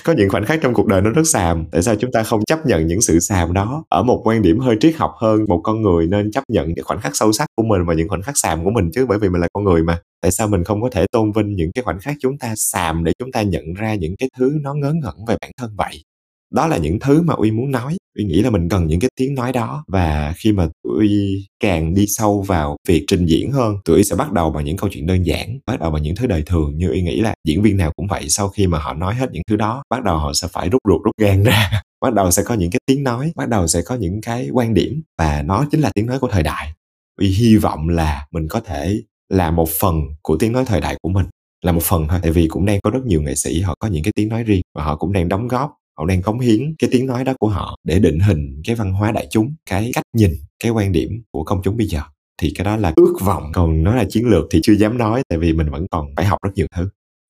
có 0.03 0.13
những 0.13 0.29
khoảnh 0.29 0.45
khắc 0.45 0.59
trong 0.61 0.73
cuộc 0.73 0.87
đời 0.87 1.01
nó 1.01 1.09
rất 1.09 1.27
xàm. 1.27 1.65
Tại 1.71 1.81
sao 1.81 1.95
chúng 1.95 2.11
ta 2.11 2.23
không 2.23 2.45
chấp 2.45 2.65
nhận 2.65 2.87
những 2.87 3.01
sự 3.01 3.19
xàm 3.19 3.53
đó? 3.53 3.83
Ở 3.89 4.03
một 4.03 4.21
quan 4.23 4.41
điểm 4.41 4.59
hơi 4.59 4.77
triết 4.79 4.95
học 4.95 5.11
hơn, 5.21 5.45
một 5.47 5.61
con 5.63 5.81
người 5.81 6.07
nên 6.07 6.31
chấp 6.31 6.43
nhận 6.47 6.67
những 6.73 6.85
khoảnh 6.85 7.01
khắc 7.01 7.15
sâu 7.15 7.31
sắc 7.31 7.47
của 7.55 7.63
mình 7.63 7.85
và 7.85 7.93
những 7.93 8.09
khoảnh 8.09 8.21
khắc 8.21 8.37
xàm 8.37 8.63
của 8.63 8.71
mình 8.71 8.89
chứ, 8.93 9.05
bởi 9.05 9.19
vì 9.19 9.29
mình 9.29 9.41
là 9.41 9.47
con 9.53 9.63
người 9.63 9.83
mà. 9.83 9.99
Tại 10.21 10.31
sao 10.31 10.47
mình 10.47 10.63
không 10.63 10.81
có 10.81 10.89
thể 10.91 11.05
tôn 11.11 11.31
vinh 11.31 11.55
những 11.55 11.71
cái 11.71 11.83
khoảnh 11.83 11.99
khắc 11.99 12.15
chúng 12.19 12.37
ta 12.37 12.53
xàm 12.55 13.03
để 13.03 13.13
chúng 13.19 13.31
ta 13.31 13.41
nhận 13.41 13.73
ra 13.73 13.95
những 13.95 14.15
cái 14.19 14.29
thứ 14.37 14.51
nó 14.61 14.73
ngớ 14.73 14.93
ngẩn 14.93 15.15
về 15.27 15.35
bản 15.41 15.51
thân 15.57 15.71
vậy? 15.77 16.03
Đó 16.51 16.67
là 16.67 16.77
những 16.77 16.99
thứ 16.99 17.21
mà 17.21 17.33
uy 17.33 17.51
muốn 17.51 17.71
nói. 17.71 17.97
Uy 18.17 18.25
nghĩ 18.25 18.41
là 18.41 18.49
mình 18.49 18.69
cần 18.69 18.87
những 18.87 18.99
cái 18.99 19.09
tiếng 19.15 19.35
nói 19.35 19.53
đó. 19.53 19.83
Và 19.87 20.33
khi 20.37 20.51
mà 20.51 20.67
uy 20.83 21.47
càng 21.59 21.93
đi 21.93 22.07
sâu 22.07 22.41
vào 22.41 22.77
việc 22.87 23.03
trình 23.07 23.25
diễn 23.25 23.51
hơn, 23.51 23.75
tụi 23.85 23.95
uy 23.95 24.03
sẽ 24.03 24.15
bắt 24.15 24.31
đầu 24.31 24.51
bằng 24.51 24.65
những 24.65 24.77
câu 24.77 24.89
chuyện 24.93 25.05
đơn 25.05 25.25
giản, 25.25 25.59
bắt 25.65 25.79
đầu 25.79 25.91
bằng 25.91 26.03
những 26.03 26.15
thứ 26.15 26.27
đời 26.27 26.43
thường. 26.45 26.77
Như 26.77 26.89
uy 26.89 27.01
nghĩ 27.01 27.21
là 27.21 27.33
diễn 27.47 27.61
viên 27.61 27.77
nào 27.77 27.91
cũng 27.95 28.07
vậy, 28.07 28.29
sau 28.29 28.49
khi 28.49 28.67
mà 28.67 28.79
họ 28.79 28.93
nói 28.93 29.15
hết 29.15 29.31
những 29.31 29.43
thứ 29.47 29.55
đó, 29.55 29.83
bắt 29.89 30.03
đầu 30.03 30.17
họ 30.17 30.33
sẽ 30.33 30.47
phải 30.51 30.69
rút 30.69 30.81
ruột, 30.87 31.01
rút 31.03 31.13
gan 31.17 31.43
ra. 31.43 31.71
Bắt 32.01 32.13
đầu 32.13 32.31
sẽ 32.31 32.43
có 32.43 32.55
những 32.55 32.71
cái 32.71 32.79
tiếng 32.85 33.03
nói, 33.03 33.31
bắt 33.35 33.49
đầu 33.49 33.67
sẽ 33.67 33.81
có 33.81 33.95
những 33.95 34.21
cái 34.21 34.49
quan 34.53 34.73
điểm. 34.73 35.01
Và 35.17 35.41
nó 35.41 35.65
chính 35.71 35.81
là 35.81 35.91
tiếng 35.95 36.05
nói 36.05 36.19
của 36.19 36.27
thời 36.27 36.43
đại. 36.43 36.73
Uy 37.19 37.27
hy 37.27 37.57
vọng 37.57 37.89
là 37.89 38.25
mình 38.31 38.47
có 38.47 38.59
thể 38.59 39.01
là 39.29 39.51
một 39.51 39.69
phần 39.69 40.01
của 40.21 40.37
tiếng 40.37 40.51
nói 40.51 40.65
thời 40.65 40.81
đại 40.81 40.95
của 41.01 41.09
mình. 41.09 41.25
Là 41.65 41.71
một 41.71 41.83
phần 41.83 42.07
thôi, 42.09 42.19
tại 42.21 42.31
vì 42.31 42.47
cũng 42.47 42.65
đang 42.65 42.79
có 42.83 42.91
rất 42.91 43.05
nhiều 43.05 43.21
nghệ 43.21 43.35
sĩ, 43.35 43.61
họ 43.61 43.75
có 43.79 43.87
những 43.87 44.03
cái 44.03 44.11
tiếng 44.15 44.29
nói 44.29 44.43
riêng 44.43 44.61
và 44.75 44.83
họ 44.83 44.95
cũng 44.95 45.13
đang 45.13 45.29
đóng 45.29 45.47
góp 45.47 45.78
họ 45.99 46.05
đang 46.05 46.21
cống 46.21 46.39
hiến 46.39 46.75
cái 46.79 46.89
tiếng 46.93 47.05
nói 47.05 47.23
đó 47.23 47.33
của 47.39 47.47
họ 47.47 47.77
để 47.83 47.99
định 47.99 48.19
hình 48.19 48.61
cái 48.65 48.75
văn 48.75 48.93
hóa 48.93 49.11
đại 49.11 49.27
chúng 49.31 49.53
cái 49.69 49.91
cách 49.93 50.03
nhìn 50.15 50.31
cái 50.63 50.71
quan 50.71 50.91
điểm 50.91 51.09
của 51.31 51.43
công 51.43 51.61
chúng 51.63 51.77
bây 51.77 51.87
giờ. 51.87 52.01
Thì 52.41 52.53
cái 52.55 52.65
đó 52.65 52.77
là 52.77 52.93
ước 52.95 53.15
vọng. 53.21 53.43
Còn 53.53 53.83
nói 53.83 53.97
là 53.97 54.05
chiến 54.09 54.25
lược 54.25 54.45
thì 54.51 54.59
chưa 54.63 54.73
dám 54.73 54.97
nói 54.97 55.23
tại 55.29 55.39
vì 55.39 55.53
mình 55.53 55.69
vẫn 55.69 55.85
còn 55.91 56.05
phải 56.17 56.25
học 56.25 56.39
rất 56.43 56.51
nhiều 56.55 56.67
thứ. 56.75 56.89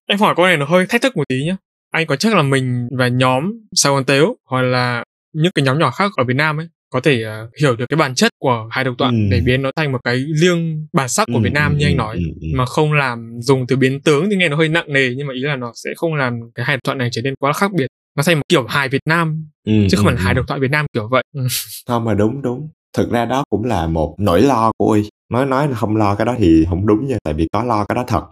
Em 0.09 0.19
hỏi 0.19 0.33
câu 0.37 0.45
này 0.45 0.57
nó 0.57 0.65
hơi 0.65 0.85
thách 0.89 1.01
thức 1.01 1.17
một 1.17 1.23
tí 1.27 1.43
nhé 1.43 1.55
anh 1.91 2.07
có 2.07 2.15
chắc 2.15 2.35
là 2.35 2.43
mình 2.43 2.87
và 2.97 3.07
nhóm 3.07 3.51
Sài 3.75 3.91
Gòn 3.91 4.03
Tếu 4.05 4.37
hoặc 4.49 4.61
là 4.61 5.03
những 5.33 5.51
cái 5.55 5.65
nhóm 5.65 5.79
nhỏ 5.79 5.91
khác 5.91 6.11
ở 6.17 6.23
Việt 6.23 6.33
Nam 6.33 6.59
ấy 6.59 6.67
có 6.89 6.99
thể 6.99 7.23
uh, 7.25 7.49
hiểu 7.61 7.75
được 7.75 7.85
cái 7.89 7.97
bản 7.97 8.15
chất 8.15 8.31
của 8.39 8.67
hai 8.71 8.83
độc 8.83 8.95
thoại 8.97 9.11
ừ. 9.11 9.17
để 9.31 9.41
biến 9.45 9.61
nó 9.61 9.71
thành 9.75 9.91
một 9.91 9.99
cái 10.03 10.15
liêng 10.15 10.87
bản 10.93 11.09
sắc 11.09 11.27
của 11.27 11.39
ừ, 11.39 11.41
Việt 11.43 11.53
Nam 11.53 11.71
ừ, 11.71 11.77
như 11.77 11.85
anh 11.85 11.97
nói 11.97 12.15
ừ, 12.15 12.23
ừ. 12.41 12.47
mà 12.55 12.65
không 12.65 12.93
làm 12.93 13.39
dùng 13.41 13.67
từ 13.67 13.75
biến 13.75 14.01
tướng 14.01 14.29
thì 14.29 14.35
nghe 14.35 14.49
nó 14.49 14.57
hơi 14.57 14.69
nặng 14.69 14.93
nề 14.93 15.09
nhưng 15.17 15.27
mà 15.27 15.33
ý 15.33 15.41
là 15.41 15.55
nó 15.55 15.71
sẽ 15.75 15.89
không 15.95 16.15
làm 16.15 16.33
cái 16.55 16.65
hai 16.65 16.75
độc 16.75 16.83
thoại 16.83 16.97
này 16.97 17.09
trở 17.11 17.21
nên 17.21 17.33
quá 17.39 17.53
khác 17.53 17.71
biệt 17.73 17.87
nó 18.15 18.23
thành 18.23 18.35
một 18.35 18.43
kiểu 18.49 18.65
hài 18.67 18.89
Việt 18.89 19.01
Nam 19.05 19.47
ừ, 19.65 19.73
chứ 19.91 19.97
không 19.97 20.05
phải 20.05 20.15
là 20.15 20.21
hài 20.21 20.33
độc 20.33 20.45
thoại 20.47 20.59
Việt 20.59 20.71
Nam 20.71 20.85
kiểu 20.93 21.07
vậy. 21.07 21.23
Ừ. 21.33 21.47
không 21.87 22.05
mà 22.05 22.13
đúng 22.13 22.41
đúng. 22.41 22.69
Thực 22.97 23.11
ra 23.11 23.25
đó 23.25 23.43
cũng 23.49 23.63
là 23.63 23.87
một 23.87 24.15
nỗi 24.19 24.41
lo 24.41 24.71
của 24.77 24.85
uy. 24.85 25.09
Nói 25.31 25.45
nói 25.45 25.67
là 25.67 25.75
không 25.75 25.95
lo 25.95 26.15
cái 26.15 26.25
đó 26.25 26.35
thì 26.37 26.65
không 26.69 26.87
đúng 26.87 27.07
nha 27.07 27.17
tại 27.23 27.33
vì 27.33 27.47
có 27.53 27.63
lo 27.63 27.85
cái 27.85 27.95
đó 27.95 28.03
thật. 28.07 28.23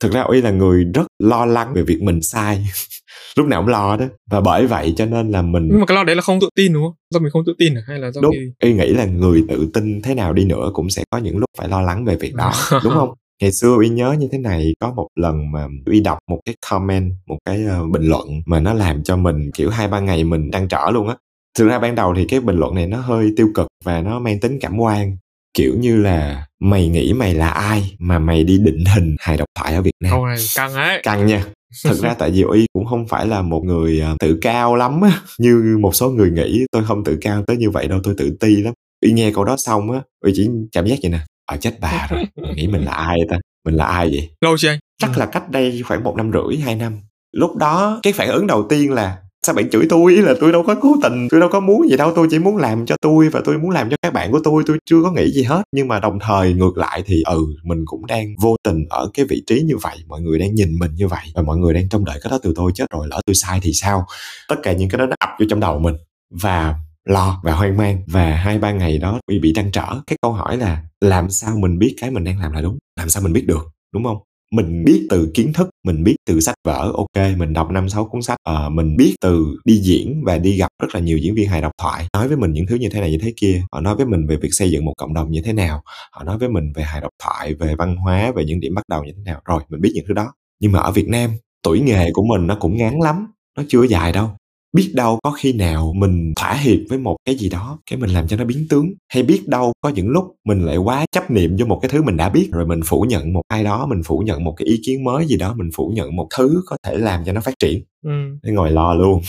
Thực 0.00 0.12
ra 0.12 0.20
uy 0.22 0.42
là 0.42 0.50
người 0.50 0.84
rất 0.94 1.06
lo 1.18 1.46
lắng 1.46 1.74
về 1.74 1.82
việc 1.82 2.02
mình 2.02 2.22
sai. 2.22 2.66
Lúc 3.36 3.46
nào 3.46 3.62
cũng 3.62 3.68
lo 3.68 3.96
đó 3.96 4.04
và 4.30 4.40
bởi 4.40 4.66
vậy 4.66 4.94
cho 4.96 5.06
nên 5.06 5.30
là 5.30 5.42
mình 5.42 5.68
nhưng 5.70 5.80
mà 5.80 5.86
cái 5.86 5.94
lo 5.94 6.04
đấy 6.04 6.16
là 6.16 6.22
không 6.22 6.40
tự 6.40 6.48
tin 6.54 6.72
đúng 6.72 6.82
không? 6.82 6.94
Do 7.10 7.20
mình 7.20 7.30
không 7.32 7.42
tự 7.46 7.54
tin 7.58 7.74
à? 7.74 7.82
hay 7.86 7.98
là 7.98 8.10
do 8.10 8.20
đúng. 8.20 8.32
khi... 8.32 8.68
y 8.68 8.72
nghĩ 8.72 8.86
là 8.86 9.04
người 9.04 9.44
tự 9.48 9.70
tin 9.74 10.02
thế 10.02 10.14
nào 10.14 10.32
đi 10.32 10.44
nữa 10.44 10.70
cũng 10.74 10.90
sẽ 10.90 11.04
có 11.10 11.18
những 11.18 11.38
lúc 11.38 11.50
phải 11.58 11.68
lo 11.68 11.82
lắng 11.82 12.04
về 12.04 12.16
việc 12.16 12.34
đó 12.34 12.52
đúng 12.84 12.92
không 12.92 13.14
ngày 13.42 13.52
xưa 13.52 13.76
uy 13.76 13.88
nhớ 13.88 14.12
như 14.18 14.28
thế 14.32 14.38
này 14.38 14.72
có 14.80 14.92
một 14.92 15.08
lần 15.20 15.52
mà 15.52 15.66
uy 15.86 16.00
đọc 16.00 16.18
một 16.30 16.40
cái 16.44 16.54
comment 16.70 17.12
một 17.26 17.38
cái 17.44 17.64
uh, 17.82 17.90
bình 17.90 18.02
luận 18.02 18.28
mà 18.46 18.60
nó 18.60 18.74
làm 18.74 19.02
cho 19.02 19.16
mình 19.16 19.50
kiểu 19.54 19.70
hai 19.70 19.88
ba 19.88 20.00
ngày 20.00 20.24
mình 20.24 20.50
trăn 20.50 20.68
trở 20.68 20.90
luôn 20.90 21.08
á. 21.08 21.16
Thực 21.58 21.68
ra 21.68 21.78
ban 21.78 21.94
đầu 21.94 22.14
thì 22.16 22.24
cái 22.28 22.40
bình 22.40 22.56
luận 22.56 22.74
này 22.74 22.86
nó 22.86 23.00
hơi 23.00 23.32
tiêu 23.36 23.48
cực 23.54 23.66
và 23.84 24.00
nó 24.00 24.18
mang 24.18 24.40
tính 24.40 24.58
cảm 24.60 24.78
quan 24.78 25.16
kiểu 25.54 25.74
như 25.78 25.96
là 25.96 26.46
mày 26.60 26.88
nghĩ 26.88 27.12
mày 27.12 27.34
là 27.34 27.48
ai 27.48 27.96
mà 27.98 28.18
mày 28.18 28.44
đi 28.44 28.58
định 28.58 28.84
hình 28.94 29.16
hài 29.20 29.36
độc 29.36 29.48
thoại 29.58 29.74
ở 29.74 29.82
Việt 29.82 29.94
Nam? 30.02 30.22
Này 30.26 30.36
căng 30.56 30.74
ấy. 30.74 31.00
Căng 31.02 31.26
nha. 31.26 31.44
Thật 31.84 31.94
ra 31.94 32.14
tại 32.14 32.30
vì 32.30 32.42
uy 32.42 32.66
cũng 32.72 32.86
không 32.86 33.08
phải 33.08 33.26
là 33.26 33.42
một 33.42 33.64
người 33.64 34.00
à, 34.00 34.14
tự 34.20 34.38
cao 34.42 34.76
lắm 34.76 35.00
á 35.00 35.20
như 35.38 35.78
một 35.80 35.94
số 35.94 36.10
người 36.10 36.30
nghĩ. 36.30 36.66
Tôi 36.72 36.84
không 36.84 37.04
tự 37.04 37.18
cao 37.20 37.42
tới 37.46 37.56
như 37.56 37.70
vậy 37.70 37.88
đâu 37.88 38.00
tôi 38.02 38.14
tự 38.18 38.36
ti 38.40 38.56
lắm. 38.56 38.74
Uy 39.06 39.12
nghe 39.12 39.32
câu 39.32 39.44
đó 39.44 39.56
xong 39.56 39.90
á 39.90 40.02
uy 40.24 40.32
chỉ 40.34 40.48
cảm 40.72 40.86
giác 40.86 40.98
vậy 41.02 41.10
nè 41.10 41.18
ở 41.46 41.56
chết 41.56 41.80
bà 41.80 42.06
rồi. 42.10 42.24
Mình 42.36 42.56
nghĩ 42.56 42.66
mình 42.66 42.84
là 42.84 42.92
ai 42.92 43.18
ta? 43.30 43.38
Mình 43.64 43.74
là 43.74 43.84
ai 43.84 44.08
vậy? 44.08 44.30
Lâu 44.40 44.56
chưa 44.58 44.68
anh? 44.68 44.78
Chắc 44.98 45.10
ừ. 45.14 45.20
là 45.20 45.26
cách 45.26 45.50
đây 45.50 45.82
khoảng 45.86 46.04
một 46.04 46.16
năm 46.16 46.30
rưỡi 46.32 46.56
hai 46.56 46.74
năm. 46.74 47.00
Lúc 47.32 47.56
đó 47.56 48.00
cái 48.02 48.12
phản 48.12 48.28
ứng 48.28 48.46
đầu 48.46 48.66
tiên 48.68 48.92
là 48.92 49.18
sao 49.46 49.54
bạn 49.54 49.70
chửi 49.70 49.86
tôi? 49.90 50.12
Ý 50.12 50.22
là 50.22 50.34
tôi 50.40 50.52
đâu 50.52 50.62
có 50.62 50.74
cố 50.74 50.96
tình 51.02 51.28
tôi 51.30 51.40
đâu 51.40 51.48
có 51.52 51.60
muốn 51.60 51.88
gì 51.90 51.96
đâu. 51.96 52.12
Tôi 52.16 52.28
chỉ 52.30 52.38
muốn 52.38 52.56
làm 52.56 52.86
cho 52.86 52.96
tôi 53.00 53.28
và 53.28 53.40
tôi 53.44 53.58
muốn 53.58 53.70
làm 53.70 53.90
cho 53.90 53.96
các 54.02 54.12
bạn 54.12 54.32
của 54.32 54.40
tôi. 54.44 54.62
Tôi 54.66 54.78
chưa 54.90 55.02
có 55.02 55.12
nghĩ 55.12 55.32
gì 55.32 55.42
hết. 55.42 55.62
Nhưng 55.72 55.88
mà 55.88 56.00
đồng 56.00 56.18
thời 56.20 56.52
ngược 56.52 56.76
lại 56.76 57.02
thì 57.06 57.22
ừ 57.26 57.46
mình 57.62 57.82
cũng 57.86 58.06
đang 58.06 58.26
vô 58.40 58.56
tình 58.64 58.84
ở 58.90 59.10
cái 59.14 59.26
vị 59.26 59.42
trí 59.46 59.62
như 59.62 59.76
vậy. 59.76 59.96
Mọi 60.06 60.20
người 60.20 60.38
đang 60.38 60.54
nhìn 60.54 60.78
mình 60.78 60.94
như 60.94 61.08
vậy. 61.08 61.22
Và 61.34 61.42
mọi 61.42 61.56
người 61.56 61.74
đang 61.74 61.88
trông 61.88 62.04
đợi 62.04 62.18
cái 62.22 62.30
đó 62.30 62.38
từ 62.42 62.52
tôi. 62.56 62.72
Chết 62.74 62.86
rồi 62.90 63.06
lỡ 63.10 63.20
tôi 63.26 63.34
sai 63.34 63.60
thì 63.62 63.72
sao? 63.72 64.06
Tất 64.48 64.56
cả 64.62 64.72
những 64.72 64.88
cái 64.88 64.98
đó 64.98 65.06
nó 65.06 65.16
ập 65.18 65.30
vô 65.40 65.46
trong 65.50 65.60
đầu 65.60 65.78
mình. 65.78 65.94
Và 66.30 66.74
lo. 67.04 67.40
Và 67.44 67.52
hoang 67.52 67.76
mang. 67.76 68.02
Và 68.06 68.36
hai 68.36 68.58
ba 68.58 68.72
ngày 68.72 68.98
đó 68.98 69.20
bị 69.28 69.38
bị 69.38 69.52
trăn 69.56 69.70
trở. 69.72 69.86
Cái 70.06 70.16
câu 70.22 70.32
hỏi 70.32 70.56
là 70.56 70.82
làm 71.00 71.30
sao 71.30 71.56
mình 71.56 71.78
biết 71.78 71.96
cái 72.00 72.10
mình 72.10 72.24
đang 72.24 72.40
làm 72.40 72.52
là 72.52 72.60
đúng? 72.60 72.78
Làm 72.96 73.08
sao 73.08 73.22
mình 73.22 73.32
biết 73.32 73.44
được? 73.46 73.70
Đúng 73.92 74.04
không? 74.04 74.18
Mình 74.52 74.84
biết 74.84 75.06
từ 75.10 75.30
kiến 75.34 75.52
thức 75.52 75.70
mình 75.86 76.04
biết 76.04 76.16
từ 76.26 76.40
sách 76.40 76.54
vở 76.64 76.92
ok 76.96 77.36
mình 77.36 77.52
đọc 77.52 77.70
năm 77.70 77.88
sáu 77.88 78.04
cuốn 78.04 78.22
sách. 78.22 78.38
À, 78.44 78.68
mình 78.68 78.96
biết 78.96 79.14
từ 79.20 79.46
đi 79.64 79.76
diễn 79.76 80.22
và 80.24 80.38
đi 80.38 80.56
gặp 80.56 80.68
rất 80.82 80.94
là 80.94 81.00
nhiều 81.00 81.18
diễn 81.18 81.34
viên 81.34 81.48
hài 81.48 81.60
độc 81.60 81.72
thoại. 81.82 82.06
Nói 82.14 82.28
với 82.28 82.36
mình 82.36 82.52
những 82.52 82.66
thứ 82.66 82.76
như 82.76 82.88
thế 82.88 83.00
này 83.00 83.10
như 83.10 83.18
thế 83.22 83.32
kia. 83.36 83.62
Họ 83.72 83.80
nói 83.80 83.96
với 83.96 84.06
mình 84.06 84.26
về 84.26 84.36
việc 84.36 84.48
xây 84.52 84.70
dựng 84.70 84.84
một 84.84 84.92
cộng 84.96 85.14
đồng 85.14 85.30
như 85.30 85.42
thế 85.44 85.52
nào. 85.52 85.82
Họ 86.12 86.24
nói 86.24 86.38
với 86.38 86.48
mình 86.48 86.72
về 86.74 86.82
hài 86.82 87.00
độc 87.00 87.10
thoại 87.22 87.54
về 87.54 87.74
văn 87.78 87.96
hóa 87.96 88.32
về 88.36 88.44
những 88.44 88.60
điểm 88.60 88.74
bắt 88.74 88.84
đầu 88.88 89.04
như 89.04 89.12
thế 89.16 89.22
nào. 89.24 89.40
Rồi 89.44 89.62
mình 89.68 89.80
biết 89.80 89.90
những 89.94 90.04
thứ 90.08 90.14
đó. 90.14 90.32
Nhưng 90.60 90.72
mà 90.72 90.78
ở 90.78 90.92
việt 90.92 91.08
nam 91.08 91.30
tuổi 91.62 91.80
nghề 91.80 92.10
của 92.12 92.24
mình 92.24 92.46
nó 92.46 92.56
cũng 92.60 92.76
ngắn 92.76 93.00
lắm. 93.00 93.26
Nó 93.56 93.62
chưa 93.68 93.82
dài 93.82 94.12
đâu 94.12 94.30
biết 94.74 94.92
đâu 94.94 95.18
có 95.22 95.30
khi 95.30 95.52
nào 95.52 95.92
mình 95.96 96.32
thỏa 96.36 96.54
hiệp 96.54 96.78
với 96.88 96.98
một 96.98 97.16
cái 97.24 97.34
gì 97.34 97.48
đó 97.48 97.78
cái 97.90 97.98
mình 97.98 98.10
làm 98.10 98.28
cho 98.28 98.36
nó 98.36 98.44
biến 98.44 98.66
tướng. 98.70 98.90
Hay 99.08 99.22
biết 99.22 99.48
đâu 99.48 99.72
có 99.80 99.88
những 99.88 100.08
lúc 100.08 100.24
mình 100.44 100.64
lại 100.64 100.76
quá 100.76 101.06
chấp 101.12 101.30
niệm 101.30 101.56
cho 101.58 101.66
một 101.66 101.78
cái 101.82 101.88
thứ 101.88 102.02
mình 102.02 102.16
đã 102.16 102.28
biết 102.28 102.48
rồi 102.52 102.66
mình 102.66 102.80
phủ 102.84 103.06
nhận 103.08 103.32
một 103.32 103.42
ai 103.48 103.64
đó 103.64 103.86
mình 103.86 104.02
phủ 104.02 104.18
nhận 104.18 104.44
một 104.44 104.54
cái 104.56 104.66
ý 104.66 104.80
kiến 104.86 105.04
mới 105.04 105.26
gì 105.26 105.36
đó 105.36 105.54
mình 105.56 105.70
phủ 105.74 105.92
nhận 105.94 106.16
một 106.16 106.28
thứ 106.36 106.62
có 106.66 106.76
thể 106.86 106.98
làm 106.98 107.24
cho 107.26 107.32
nó 107.32 107.40
phát 107.40 107.54
triển. 107.58 107.82
Ừ. 108.04 108.10
ngồi 108.42 108.70
lo 108.70 108.94
luôn. 108.94 109.22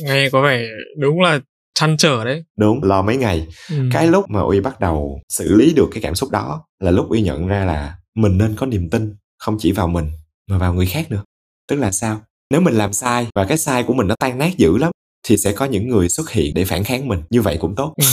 Nghe 0.00 0.28
có 0.32 0.42
vẻ 0.42 0.62
đúng 0.98 1.20
là 1.20 1.40
chăn 1.74 1.96
trở 1.96 2.24
đấy. 2.24 2.44
Đúng 2.58 2.82
lo 2.82 3.02
mấy 3.02 3.16
ngày. 3.16 3.46
Ừ. 3.70 3.76
cái 3.92 4.06
lúc 4.06 4.30
mà 4.30 4.40
uy 4.40 4.60
bắt 4.60 4.80
đầu 4.80 5.20
xử 5.28 5.54
lý 5.54 5.72
được 5.76 5.88
cái 5.92 6.02
cảm 6.02 6.14
xúc 6.14 6.30
đó 6.30 6.64
là 6.80 6.90
lúc 6.90 7.10
uy 7.10 7.22
nhận 7.22 7.46
ra 7.46 7.64
là 7.64 7.96
mình 8.16 8.38
nên 8.38 8.54
có 8.56 8.66
niềm 8.66 8.90
tin 8.90 9.16
không 9.38 9.56
chỉ 9.58 9.72
vào 9.72 9.88
mình 9.88 10.10
mà 10.50 10.58
vào 10.58 10.74
người 10.74 10.86
khác 10.86 11.10
nữa. 11.10 11.22
Tức 11.68 11.76
là 11.76 11.92
sao 11.92 12.20
nếu 12.50 12.60
mình 12.60 12.74
làm 12.74 12.92
sai 12.92 13.26
và 13.34 13.44
cái 13.44 13.58
sai 13.58 13.82
của 13.82 13.94
mình 13.94 14.06
nó 14.06 14.14
tan 14.18 14.38
nát 14.38 14.56
dữ 14.56 14.78
lắm 14.78 14.90
thì 15.26 15.36
sẽ 15.36 15.52
có 15.52 15.64
những 15.64 15.88
người 15.88 16.08
xuất 16.08 16.30
hiện 16.30 16.54
để 16.54 16.64
phản 16.64 16.84
kháng 16.84 17.08
mình 17.08 17.20
như 17.30 17.42
vậy 17.42 17.56
cũng 17.60 17.74
tốt 17.74 17.94
ừ. 17.96 18.06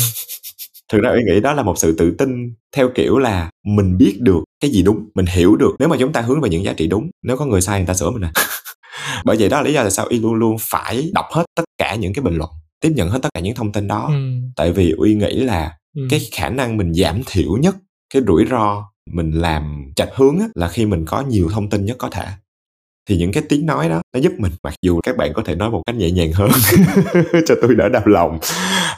thực 0.92 1.02
ra 1.02 1.10
tôi 1.14 1.24
nghĩ 1.24 1.40
đó 1.40 1.54
là 1.54 1.64
một 1.64 1.78
sự 1.78 1.96
tự 1.98 2.12
tin 2.18 2.54
theo 2.76 2.90
kiểu 2.96 3.18
là 3.18 3.50
mình 3.66 3.98
biết 3.98 4.18
được 4.22 4.44
cái 4.60 4.72
gì 4.72 4.84
đúng 4.84 5.10
mình 5.16 5.26
hiểu 5.26 5.56
được 5.56 5.76
nếu 5.80 5.88
mà 5.88 5.98
chúng 6.00 6.14
ta 6.14 6.22
hướng 6.22 6.42
vào 6.42 6.52
những 6.52 6.64
giá 6.64 6.74
trị 6.74 6.88
đúng 6.88 7.10
nếu 7.24 7.38
có 7.38 7.46
người 7.46 7.62
sai 7.62 7.80
người 7.80 7.88
ta 7.88 7.94
sửa 7.94 8.12
mình 8.12 8.24
à 8.24 8.32
bởi 9.26 9.38
vậy 9.40 9.50
đó 9.50 9.58
là 9.58 9.64
lý 9.64 9.74
do 9.74 9.82
tại 9.82 9.92
sao 9.92 10.06
y 10.10 10.20
luôn 10.20 10.34
luôn 10.34 10.58
phải 10.60 11.10
đọc 11.14 11.26
hết 11.32 11.46
tất 11.56 11.64
cả 11.78 11.96
những 11.96 12.14
cái 12.14 12.24
bình 12.24 12.36
luận 12.36 12.50
tiếp 12.82 12.92
nhận 12.96 13.10
hết 13.10 13.20
tất 13.22 13.30
cả 13.34 13.40
những 13.40 13.56
thông 13.56 13.72
tin 13.72 13.88
đó 13.88 14.08
ừ. 14.08 14.32
tại 14.56 14.72
vì 14.72 14.92
uy 14.92 15.16
nghĩ 15.16 15.36
là 15.36 15.78
ừ. 15.96 16.08
cái 16.10 16.28
khả 16.32 16.50
năng 16.50 16.78
mình 16.78 16.94
giảm 16.94 17.22
thiểu 17.26 17.58
nhất 17.58 17.76
cái 18.14 18.22
rủi 18.28 18.46
ro 18.50 18.84
mình 19.12 19.32
làm 19.32 19.92
chạch 19.96 20.10
hướng 20.16 20.40
á, 20.40 20.46
là 20.56 20.68
khi 20.68 20.86
mình 20.86 21.06
có 21.06 21.22
nhiều 21.22 21.50
thông 21.54 21.70
tin 21.70 21.86
nhất 21.86 21.98
có 22.00 22.10
thể 22.10 22.26
thì 23.10 23.18
những 23.18 23.32
cái 23.32 23.44
tiếng 23.50 23.66
nói 23.66 23.90
đó 23.90 24.02
nó 24.14 24.20
giúp 24.20 24.34
mình. 24.38 24.52
Mặc 24.64 24.74
dù 24.82 25.00
các 25.04 25.18
bạn 25.18 25.34
có 25.34 25.42
thể 25.46 25.56
nói 25.56 25.70
một 25.70 25.82
cách 25.86 25.96
nhẹ 25.96 26.12
nhàng 26.12 26.32
hơn 26.34 26.50
cho 27.46 27.56
tôi 27.62 27.76
đỡ 27.76 27.90
đau 27.90 28.04
lòng. 28.06 28.40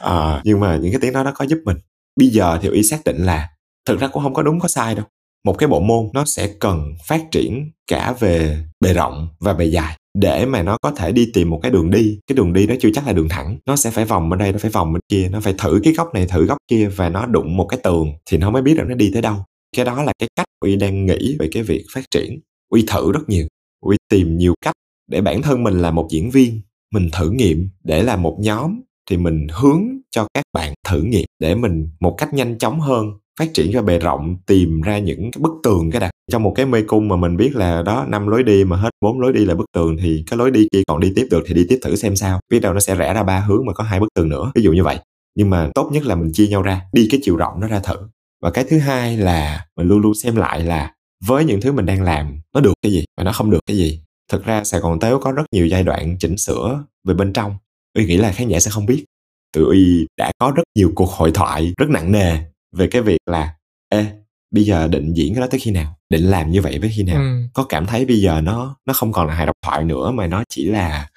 À, 0.01 0.41
nhưng 0.43 0.59
mà 0.59 0.75
những 0.75 0.91
cái 0.91 1.01
tiếng 1.01 1.13
nói 1.13 1.23
đó 1.23 1.31
có 1.35 1.45
giúp 1.45 1.59
mình. 1.65 1.77
Bây 2.19 2.27
giờ 2.27 2.59
thì 2.61 2.69
ý 2.69 2.83
xác 2.83 3.03
định 3.05 3.25
là 3.25 3.49
thực 3.87 3.99
ra 3.99 4.07
cũng 4.07 4.23
không 4.23 4.33
có 4.33 4.43
đúng 4.43 4.59
có 4.59 4.67
sai 4.67 4.95
đâu. 4.95 5.05
Một 5.45 5.53
cái 5.53 5.69
bộ 5.69 5.79
môn 5.79 6.09
nó 6.13 6.25
sẽ 6.25 6.47
cần 6.59 6.93
phát 7.07 7.31
triển 7.31 7.71
cả 7.87 8.13
về 8.19 8.57
bề 8.79 8.93
rộng 8.93 9.27
và 9.39 9.53
bề 9.53 9.65
dài 9.65 9.97
để 10.19 10.45
mà 10.45 10.63
nó 10.63 10.77
có 10.81 10.91
thể 10.91 11.11
đi 11.11 11.29
tìm 11.33 11.49
một 11.49 11.59
cái 11.63 11.71
đường 11.71 11.91
đi. 11.91 12.19
Cái 12.27 12.35
đường 12.35 12.53
đi 12.53 12.67
đó 12.67 12.75
chưa 12.79 12.89
chắc 12.93 13.07
là 13.07 13.13
đường 13.13 13.29
thẳng. 13.29 13.57
Nó 13.65 13.75
sẽ 13.75 13.91
phải 13.91 14.05
vòng 14.05 14.29
bên 14.29 14.39
đây 14.39 14.51
nó 14.51 14.57
phải 14.57 14.71
vòng 14.71 14.93
bên 14.93 15.01
kia 15.09 15.29
nó 15.31 15.39
phải 15.39 15.53
thử 15.57 15.79
cái 15.83 15.93
góc 15.93 16.13
này 16.13 16.27
thử 16.27 16.45
góc 16.45 16.57
kia 16.67 16.89
và 16.95 17.09
nó 17.09 17.25
đụng 17.25 17.57
một 17.57 17.65
cái 17.65 17.79
tường 17.83 18.13
thì 18.25 18.37
nó 18.37 18.49
mới 18.49 18.61
biết 18.61 18.73
được 18.77 18.83
nó 18.87 18.95
đi 18.95 19.09
tới 19.13 19.21
đâu. 19.21 19.35
Cái 19.75 19.85
đó 19.85 20.03
là 20.03 20.13
cái 20.19 20.29
cách 20.35 20.45
uy 20.59 20.75
đang 20.75 21.05
nghĩ 21.05 21.35
về 21.39 21.49
cái 21.51 21.63
việc 21.63 21.85
phát 21.93 22.11
triển. 22.11 22.39
Uy 22.69 22.83
thử 22.87 23.11
rất 23.11 23.29
nhiều 23.29 23.47
uy 23.81 23.97
tìm 24.09 24.37
nhiều 24.37 24.53
cách 24.61 24.75
để 25.11 25.21
bản 25.21 25.41
thân 25.41 25.63
mình 25.63 25.81
là 25.81 25.91
một 25.91 26.07
diễn 26.11 26.29
viên, 26.29 26.61
mình 26.93 27.09
thử 27.13 27.31
nghiệm 27.31 27.69
để 27.83 28.03
là 28.03 28.15
một 28.15 28.37
nhóm, 28.39 28.81
thì 29.09 29.17
mình 29.17 29.47
hướng 29.51 29.83
cho 30.11 30.27
các 30.33 30.43
bạn 30.53 30.73
thử 30.87 31.01
nghiệm 31.01 31.25
để 31.39 31.55
mình 31.55 31.89
một 31.99 32.15
cách 32.17 32.33
nhanh 32.33 32.57
chóng 32.57 32.79
hơn, 32.79 33.05
phát 33.39 33.53
triển 33.53 33.71
ra 33.71 33.81
bề 33.81 33.99
rộng, 33.99 34.37
tìm 34.45 34.81
ra 34.81 34.97
những 34.99 35.31
cái 35.31 35.39
bức 35.41 35.51
tường 35.63 35.91
cái 35.91 35.99
đặt 35.99 36.11
trong 36.31 36.43
một 36.43 36.53
cái 36.55 36.65
mê 36.65 36.81
cung 36.81 37.07
mà 37.07 37.15
mình 37.15 37.37
biết 37.37 37.55
là 37.55 37.81
đó, 37.81 38.05
năm 38.07 38.27
lối 38.27 38.43
đi 38.43 38.63
mà 38.63 38.77
hết, 38.77 38.89
bốn 39.01 39.19
lối 39.19 39.33
đi 39.33 39.45
là 39.45 39.55
bức 39.55 39.65
tường, 39.73 39.97
thì 40.01 40.23
cái 40.27 40.37
lối 40.37 40.51
đi 40.51 40.67
kia 40.71 40.81
còn 40.87 40.99
đi 40.99 41.13
tiếp 41.15 41.27
được 41.31 41.43
thì 41.47 41.53
đi 41.53 41.65
tiếp 41.69 41.79
thử 41.81 41.95
xem 41.95 42.15
sao. 42.15 42.39
Biết 42.51 42.59
đâu 42.59 42.73
nó 42.73 42.79
sẽ 42.79 42.95
rẽ 42.95 43.13
ra 43.13 43.23
ba 43.23 43.39
hướng 43.39 43.65
mà 43.65 43.73
có 43.73 43.83
hai 43.83 43.99
bức 43.99 44.07
tường 44.15 44.29
nữa, 44.29 44.51
ví 44.55 44.61
dụ 44.61 44.73
như 44.73 44.83
vậy. 44.83 44.99
Nhưng 45.35 45.49
mà 45.49 45.69
tốt 45.75 45.89
nhất 45.93 46.05
là 46.05 46.15
mình 46.15 46.31
chia 46.33 46.47
nhau 46.47 46.61
ra, 46.61 46.81
đi 46.93 47.07
cái 47.11 47.19
chiều 47.23 47.35
rộng 47.35 47.59
nó 47.59 47.67
ra 47.67 47.79
thử. 47.79 47.95
Và 48.41 48.51
cái 48.51 48.65
thứ 48.69 48.79
hai 48.79 49.17
là 49.17 49.65
mình 49.77 49.87
luôn 49.87 49.99
luôn 49.99 50.13
xem 50.13 50.35
lại 50.35 50.63
là 50.63 50.93
với 51.25 51.45
những 51.45 51.61
thứ 51.61 51.71
mình 51.71 51.85
đang 51.85 52.03
làm 52.03 52.39
nó 52.53 52.61
được 52.61 52.73
cái 52.81 52.91
gì 52.91 53.05
và 53.17 53.23
nó 53.23 53.31
không 53.31 53.51
được 53.51 53.59
cái 53.65 53.77
gì? 53.77 54.01
Thực 54.31 54.45
ra 54.45 54.63
sài 54.63 54.79
gòn 54.79 54.99
tếu 54.99 55.19
có 55.19 55.31
rất 55.31 55.43
nhiều 55.51 55.67
giai 55.67 55.83
đoạn 55.83 56.17
chỉnh 56.19 56.37
sửa 56.37 56.83
về 57.07 57.13
bên 57.13 57.33
trong. 57.33 57.57
Uy 57.93 58.05
nghĩ 58.05 58.17
là 58.17 58.31
khán 58.31 58.47
giả 58.47 58.59
sẽ 58.59 58.71
không 58.71 58.85
biết. 58.85 59.05
Tụi 59.53 59.65
uy 59.65 60.07
đã 60.17 60.31
có 60.37 60.53
rất 60.55 60.63
nhiều 60.75 60.91
cuộc 60.95 61.09
hội 61.09 61.31
thoại 61.31 61.73
rất 61.77 61.89
nặng 61.89 62.11
nề 62.11 62.37
về 62.75 62.87
cái 62.87 63.01
việc 63.01 63.17
là 63.25 63.53
ê 63.89 64.05
bây 64.51 64.63
giờ 64.63 64.87
định 64.87 65.13
diễn 65.13 65.33
cái 65.33 65.41
đó 65.41 65.47
tới 65.51 65.59
khi 65.59 65.71
nào? 65.71 65.97
Định 66.09 66.23
làm 66.23 66.51
như 66.51 66.61
vậy 66.61 66.79
với 66.79 66.91
khi 66.95 67.03
nào? 67.03 67.17
Ừ. 67.17 67.47
có 67.53 67.63
cảm 67.63 67.85
thấy 67.85 68.05
bây 68.05 68.21
giờ 68.21 68.41
nó 68.41 68.77
nó 68.85 68.93
không 68.93 69.11
còn 69.11 69.27
là 69.27 69.33
hài 69.33 69.45
độc 69.45 69.55
thoại 69.65 69.83
nữa 69.83 70.11
mà 70.11 70.27
nó 70.27 70.43
chỉ 70.49 70.65
là 70.65 71.09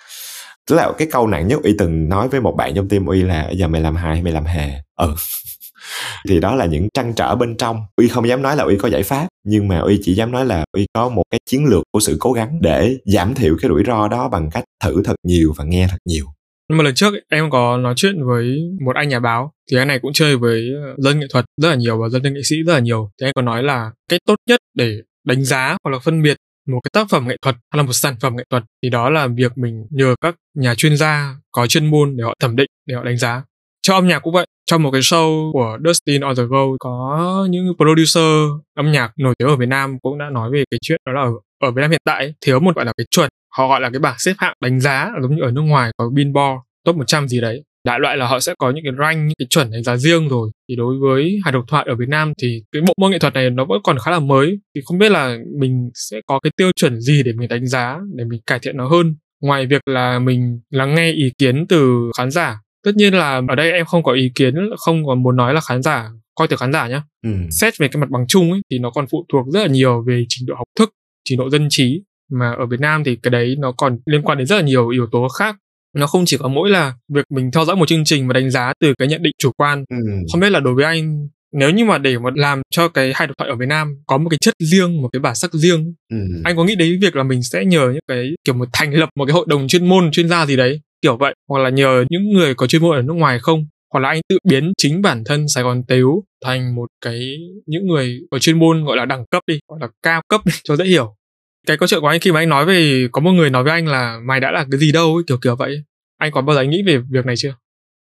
tức 0.67 0.77
là 0.77 0.93
cái 0.99 1.09
câu 1.11 1.27
nặng 1.27 1.49
nhất 1.49 1.61
uy 1.63 1.75
từng 1.79 2.09
nói 2.09 2.29
với 2.29 2.41
một 2.41 2.55
bạn 2.57 2.75
trong 2.75 2.89
team 2.89 3.07
uy 3.07 3.23
là 3.23 3.45
bây 3.47 3.57
giờ 3.57 3.69
mày 3.69 3.81
làm 3.81 3.97
hài 3.97 4.15
hay 4.15 4.23
mày 4.23 4.33
làm 4.33 4.45
hề? 4.45 4.73
Ừ 4.97 5.15
thì 6.29 6.41
đó 6.41 6.55
là 6.55 6.67
những 6.67 6.89
trăn 6.95 7.13
trở 7.17 7.35
bên 7.35 7.57
trong. 7.57 7.81
Uy 7.97 8.09
không 8.09 8.29
dám 8.29 8.43
nói 8.43 8.57
là 8.57 8.65
uy 8.65 8.77
có 8.77 8.89
giải 8.89 9.03
pháp, 9.03 9.29
nhưng 9.47 9.69
mà 9.69 9.79
uy 9.79 10.01
chỉ 10.03 10.15
dám 10.15 10.33
nói 10.33 10.47
là 10.47 10.65
uy 10.73 10.87
có 10.93 11.09
một 11.09 11.23
cái 11.31 11.41
chiến 11.47 11.65
lược 11.65 11.83
của 11.93 12.01
sự 12.01 12.17
cố 12.21 12.33
gắng 12.33 12.59
để 12.61 12.97
giảm 13.05 13.35
thiểu 13.35 13.57
cái 13.63 13.69
rủi 13.69 13.83
ro 13.87 14.09
đó 14.09 14.29
bằng 14.29 14.51
cách 14.53 14.65
thử 14.85 15.03
thật 15.05 15.15
nhiều 15.27 15.53
và 15.57 15.65
nghe 15.65 15.87
thật 15.91 15.99
nhiều. 16.07 16.27
Nhưng 16.69 16.79
mà 16.79 16.85
lần 16.85 16.95
trước 16.95 17.15
em 17.29 17.51
có 17.51 17.77
nói 17.77 17.95
chuyện 17.97 18.27
với 18.27 18.59
một 18.85 18.97
anh 18.97 19.09
nhà 19.09 19.21
báo, 19.21 19.53
thì 19.71 19.77
anh 19.77 19.89
này 19.89 19.99
cũng 20.03 20.13
chơi 20.13 20.37
với 20.37 20.69
ờ, 20.85 20.95
dân 20.99 21.21
nghệ 21.21 21.27
thuật 21.31 21.45
rất 21.63 21.69
là 21.69 21.75
nhiều 21.75 21.99
và 22.03 22.09
dân 22.09 22.23
nghệ 22.23 22.41
sĩ 22.45 22.57
rất 22.67 22.73
là 22.73 22.79
nhiều. 22.79 23.11
Thì 23.21 23.27
anh 23.27 23.33
có 23.35 23.43
nói 23.43 23.63
là 23.63 23.91
cái 24.09 24.19
tốt 24.27 24.37
nhất 24.49 24.61
để 24.75 24.97
đánh 25.27 25.45
giá 25.45 25.77
hoặc 25.85 25.91
là 25.91 25.99
phân 25.99 26.23
biệt 26.23 26.37
một 26.69 26.81
cái 26.83 26.91
tác 26.93 27.11
phẩm 27.11 27.29
nghệ 27.29 27.37
thuật 27.43 27.55
hay 27.55 27.79
là 27.79 27.83
một 27.83 27.93
sản 27.93 28.15
phẩm 28.21 28.37
nghệ 28.37 28.45
thuật, 28.51 28.63
thì 28.83 28.91
đó 28.91 29.11
là 29.11 29.27
việc 29.27 29.59
mình 29.59 29.87
nhờ 29.91 30.15
các 30.21 30.35
nhà 30.55 30.75
chuyên 30.75 30.97
gia 30.97 31.37
có 31.53 31.67
chuyên 31.67 31.91
môn 31.91 32.17
để 32.17 32.25
họ 32.25 32.35
thẩm 32.41 32.57
định, 32.57 32.69
để 32.87 32.95
họ 32.95 33.05
đánh 33.05 33.17
giá 33.17 33.43
cho 33.91 33.97
âm 33.97 34.07
nhạc 34.07 34.19
cũng 34.19 34.35
vậy. 34.35 34.47
Trong 34.67 34.83
một 34.83 34.91
cái 34.91 35.01
show 35.01 35.53
của 35.53 35.79
Dustin 35.85 36.21
on 36.21 36.37
the 36.37 36.43
Go 36.43 36.67
có 36.81 37.47
những 37.51 37.73
producer 37.77 38.51
âm 38.77 38.93
nhạc 38.93 39.13
nổi 39.19 39.35
tiếng 39.39 39.49
ở 39.49 39.57
Việt 39.57 39.69
Nam 39.69 39.99
cũng 40.03 40.19
đã 40.19 40.31
nói 40.33 40.51
về 40.53 40.65
cái 40.71 40.79
chuyện 40.83 41.01
đó 41.07 41.13
là 41.13 41.21
ở, 41.21 41.31
ở 41.63 41.71
Việt 41.71 41.81
Nam 41.81 41.91
hiện 41.91 42.01
tại 42.05 42.35
thiếu 42.41 42.61
một 42.61 42.77
gọi 42.77 42.85
là 42.85 42.93
cái 42.97 43.07
chuẩn. 43.11 43.29
Họ 43.57 43.69
gọi 43.69 43.81
là 43.81 43.91
cái 43.91 43.99
bảng 43.99 44.19
xếp 44.19 44.33
hạng 44.39 44.55
đánh 44.61 44.81
giá 44.81 45.11
giống 45.23 45.37
như 45.37 45.43
ở 45.43 45.51
nước 45.51 45.61
ngoài 45.61 45.91
có 45.97 46.11
Billboard 46.15 46.61
top 46.85 46.97
100 46.97 47.29
gì 47.29 47.41
đấy. 47.41 47.63
Đại 47.87 48.01
loại 48.01 48.17
là 48.17 48.27
họ 48.27 48.41
sẽ 48.41 48.55
có 48.59 48.71
những 48.71 48.85
cái 48.85 48.93
rank 48.99 49.17
những 49.17 49.35
cái 49.39 49.47
chuẩn 49.51 49.71
đánh 49.71 49.83
giá 49.83 49.97
riêng 49.97 50.29
rồi. 50.29 50.51
Thì 50.69 50.77
đối 50.77 50.95
với 50.99 51.41
hài 51.45 51.53
độc 51.53 51.65
thoại 51.69 51.87
ở 51.89 51.95
Việt 51.95 52.09
Nam 52.09 52.33
thì 52.43 52.63
cái 52.73 52.83
bộ 52.83 52.95
môn 52.97 53.11
nghệ 53.11 53.19
thuật 53.19 53.35
này 53.35 53.51
nó 53.51 53.65
vẫn 53.65 53.81
còn 53.85 53.99
khá 53.99 54.11
là 54.11 54.21
mới. 54.21 54.59
Thì 54.75 54.81
không 54.85 54.99
biết 54.99 55.13
là 55.13 55.39
mình 55.59 55.91
sẽ 55.95 56.21
có 56.27 56.41
cái 56.43 56.51
tiêu 56.57 56.71
chuẩn 56.77 57.01
gì 57.01 57.23
để 57.23 57.33
mình 57.33 57.49
đánh 57.49 57.67
giá 57.67 57.99
để 58.15 58.25
mình 58.25 58.41
cải 58.47 58.59
thiện 58.59 58.77
nó 58.77 58.89
hơn. 58.89 59.17
Ngoài 59.41 59.67
việc 59.67 59.89
là 59.89 60.19
mình 60.19 60.61
lắng 60.71 60.95
nghe 60.95 61.13
ý 61.13 61.33
kiến 61.39 61.67
từ 61.69 62.11
khán 62.19 62.31
giả 62.31 62.61
tất 62.85 62.97
nhiên 62.97 63.15
là 63.15 63.43
ở 63.49 63.55
đây 63.55 63.73
em 63.73 63.87
không 63.87 64.03
có 64.03 64.13
ý 64.13 64.31
kiến 64.35 64.55
không 64.77 65.07
còn 65.07 65.23
muốn 65.23 65.37
nói 65.37 65.55
là 65.55 65.61
khán 65.61 65.83
giả 65.83 66.11
coi 66.35 66.49
từ 66.49 66.57
khán 66.57 66.73
giả 66.73 66.89
nhé 66.89 67.01
ừ. 67.25 67.31
xét 67.51 67.79
về 67.79 67.89
cái 67.89 68.01
mặt 68.01 68.11
bằng 68.11 68.27
chung 68.29 68.53
ấy 68.53 68.61
thì 68.71 68.79
nó 68.79 68.91
còn 68.91 69.07
phụ 69.11 69.27
thuộc 69.33 69.47
rất 69.53 69.61
là 69.61 69.67
nhiều 69.67 70.05
về 70.07 70.25
trình 70.29 70.47
độ 70.47 70.55
học 70.55 70.67
thức 70.79 70.91
trình 71.25 71.39
độ 71.39 71.51
dân 71.51 71.67
trí 71.71 72.03
mà 72.33 72.53
ở 72.59 72.67
Việt 72.67 72.81
Nam 72.81 73.05
thì 73.05 73.17
cái 73.23 73.31
đấy 73.31 73.55
nó 73.59 73.73
còn 73.73 73.99
liên 74.07 74.23
quan 74.23 74.39
đến 74.39 74.47
rất 74.47 74.57
là 74.57 74.63
nhiều 74.63 74.89
yếu 74.89 75.07
tố 75.13 75.29
khác 75.29 75.57
nó 75.97 76.07
không 76.07 76.25
chỉ 76.27 76.37
có 76.37 76.49
mỗi 76.49 76.71
là 76.71 76.95
việc 77.15 77.25
mình 77.31 77.51
theo 77.51 77.65
dõi 77.65 77.77
một 77.77 77.89
chương 77.89 78.05
trình 78.05 78.29
và 78.29 78.33
đánh 78.33 78.51
giá 78.51 78.73
từ 78.81 78.95
cái 78.99 79.09
nhận 79.09 79.23
định 79.23 79.33
chủ 79.39 79.53
quan 79.57 79.85
ừ. 79.91 79.97
không 80.33 80.41
biết 80.41 80.51
là 80.51 80.61
đối 80.61 80.75
với 80.75 80.85
anh 80.85 81.29
nếu 81.53 81.71
như 81.71 81.85
mà 81.85 81.99
để 81.99 82.19
mà 82.19 82.31
làm 82.35 82.63
cho 82.71 82.89
cái 82.89 83.13
hai 83.15 83.27
độc 83.27 83.39
thoại 83.39 83.51
ở 83.51 83.57
Việt 83.57 83.67
Nam 83.69 83.95
có 84.07 84.19
một 84.19 84.29
cái 84.31 84.39
chất 84.41 84.55
riêng 84.59 85.03
một 85.03 85.09
cái 85.13 85.21
bản 85.21 85.35
sắc 85.35 85.53
riêng 85.53 85.95
ừ. 86.13 86.17
anh 86.45 86.57
có 86.57 86.65
nghĩ 86.65 86.75
đến 86.75 87.01
việc 87.01 87.17
là 87.17 87.23
mình 87.23 87.43
sẽ 87.43 87.65
nhờ 87.65 87.91
những 87.93 88.03
cái 88.09 88.31
kiểu 88.45 88.55
một 88.55 88.69
thành 88.73 88.95
lập 88.95 89.09
một 89.17 89.27
cái 89.27 89.33
hội 89.33 89.47
đồng 89.49 89.69
chuyên 89.69 89.89
môn 89.89 90.11
chuyên 90.11 90.29
gia 90.29 90.47
gì 90.47 90.57
đấy 90.57 90.81
kiểu 91.03 91.17
vậy 91.17 91.35
hoặc 91.49 91.59
là 91.59 91.71
nhờ 91.71 92.05
những 92.11 92.33
người 92.33 92.55
có 92.55 92.67
chuyên 92.67 92.83
môn 92.83 92.97
ở 92.97 93.03
nước 93.03 93.15
ngoài 93.15 93.39
không? 93.39 93.67
Hoặc 93.93 94.01
là 94.01 94.09
anh 94.09 94.21
tự 94.29 94.39
biến 94.45 94.73
chính 94.79 95.03
bản 95.03 95.25
thân 95.25 95.49
Sài 95.49 95.65
Gòn 95.65 95.83
Tếu 95.89 96.25
thành 96.45 96.75
một 96.75 96.87
cái 97.01 97.37
những 97.67 97.87
người 97.87 98.21
có 98.31 98.39
chuyên 98.39 98.59
môn 98.59 98.85
gọi 98.85 98.97
là 98.97 99.05
đẳng 99.05 99.25
cấp 99.31 99.43
đi 99.47 99.59
gọi 99.69 99.79
là 99.83 99.89
cao 100.03 100.23
cấp 100.29 100.41
đi, 100.45 100.53
cho 100.65 100.77
dễ 100.77 100.85
hiểu. 100.85 101.15
Cái 101.67 101.77
câu 101.77 101.87
chuyện 101.87 102.01
của 102.01 102.07
anh 102.07 102.21
khi 102.21 102.33
mà 102.33 102.41
anh 102.41 102.49
nói 102.49 102.67
về 102.67 103.09
có 103.13 103.21
một 103.21 103.33
người 103.33 103.51
nói 103.51 103.65
với 103.65 103.73
anh 103.73 103.87
là 103.87 104.19
mày 104.23 104.41
đã 104.41 104.51
là 104.51 104.67
cái 104.71 104.81
gì 104.81 104.93
đâu 104.93 105.15
ấy, 105.15 105.25
kiểu 105.27 105.39
kiểu 105.43 105.57
vậy. 105.57 105.77
Anh 106.19 106.33
có 106.33 106.43
bao 106.43 106.55
giờ 106.57 106.63
anh 106.63 106.71
nghĩ 106.71 106.83
về 106.87 106.99
việc 107.11 107.27
này 107.27 107.37
chưa? 107.37 107.55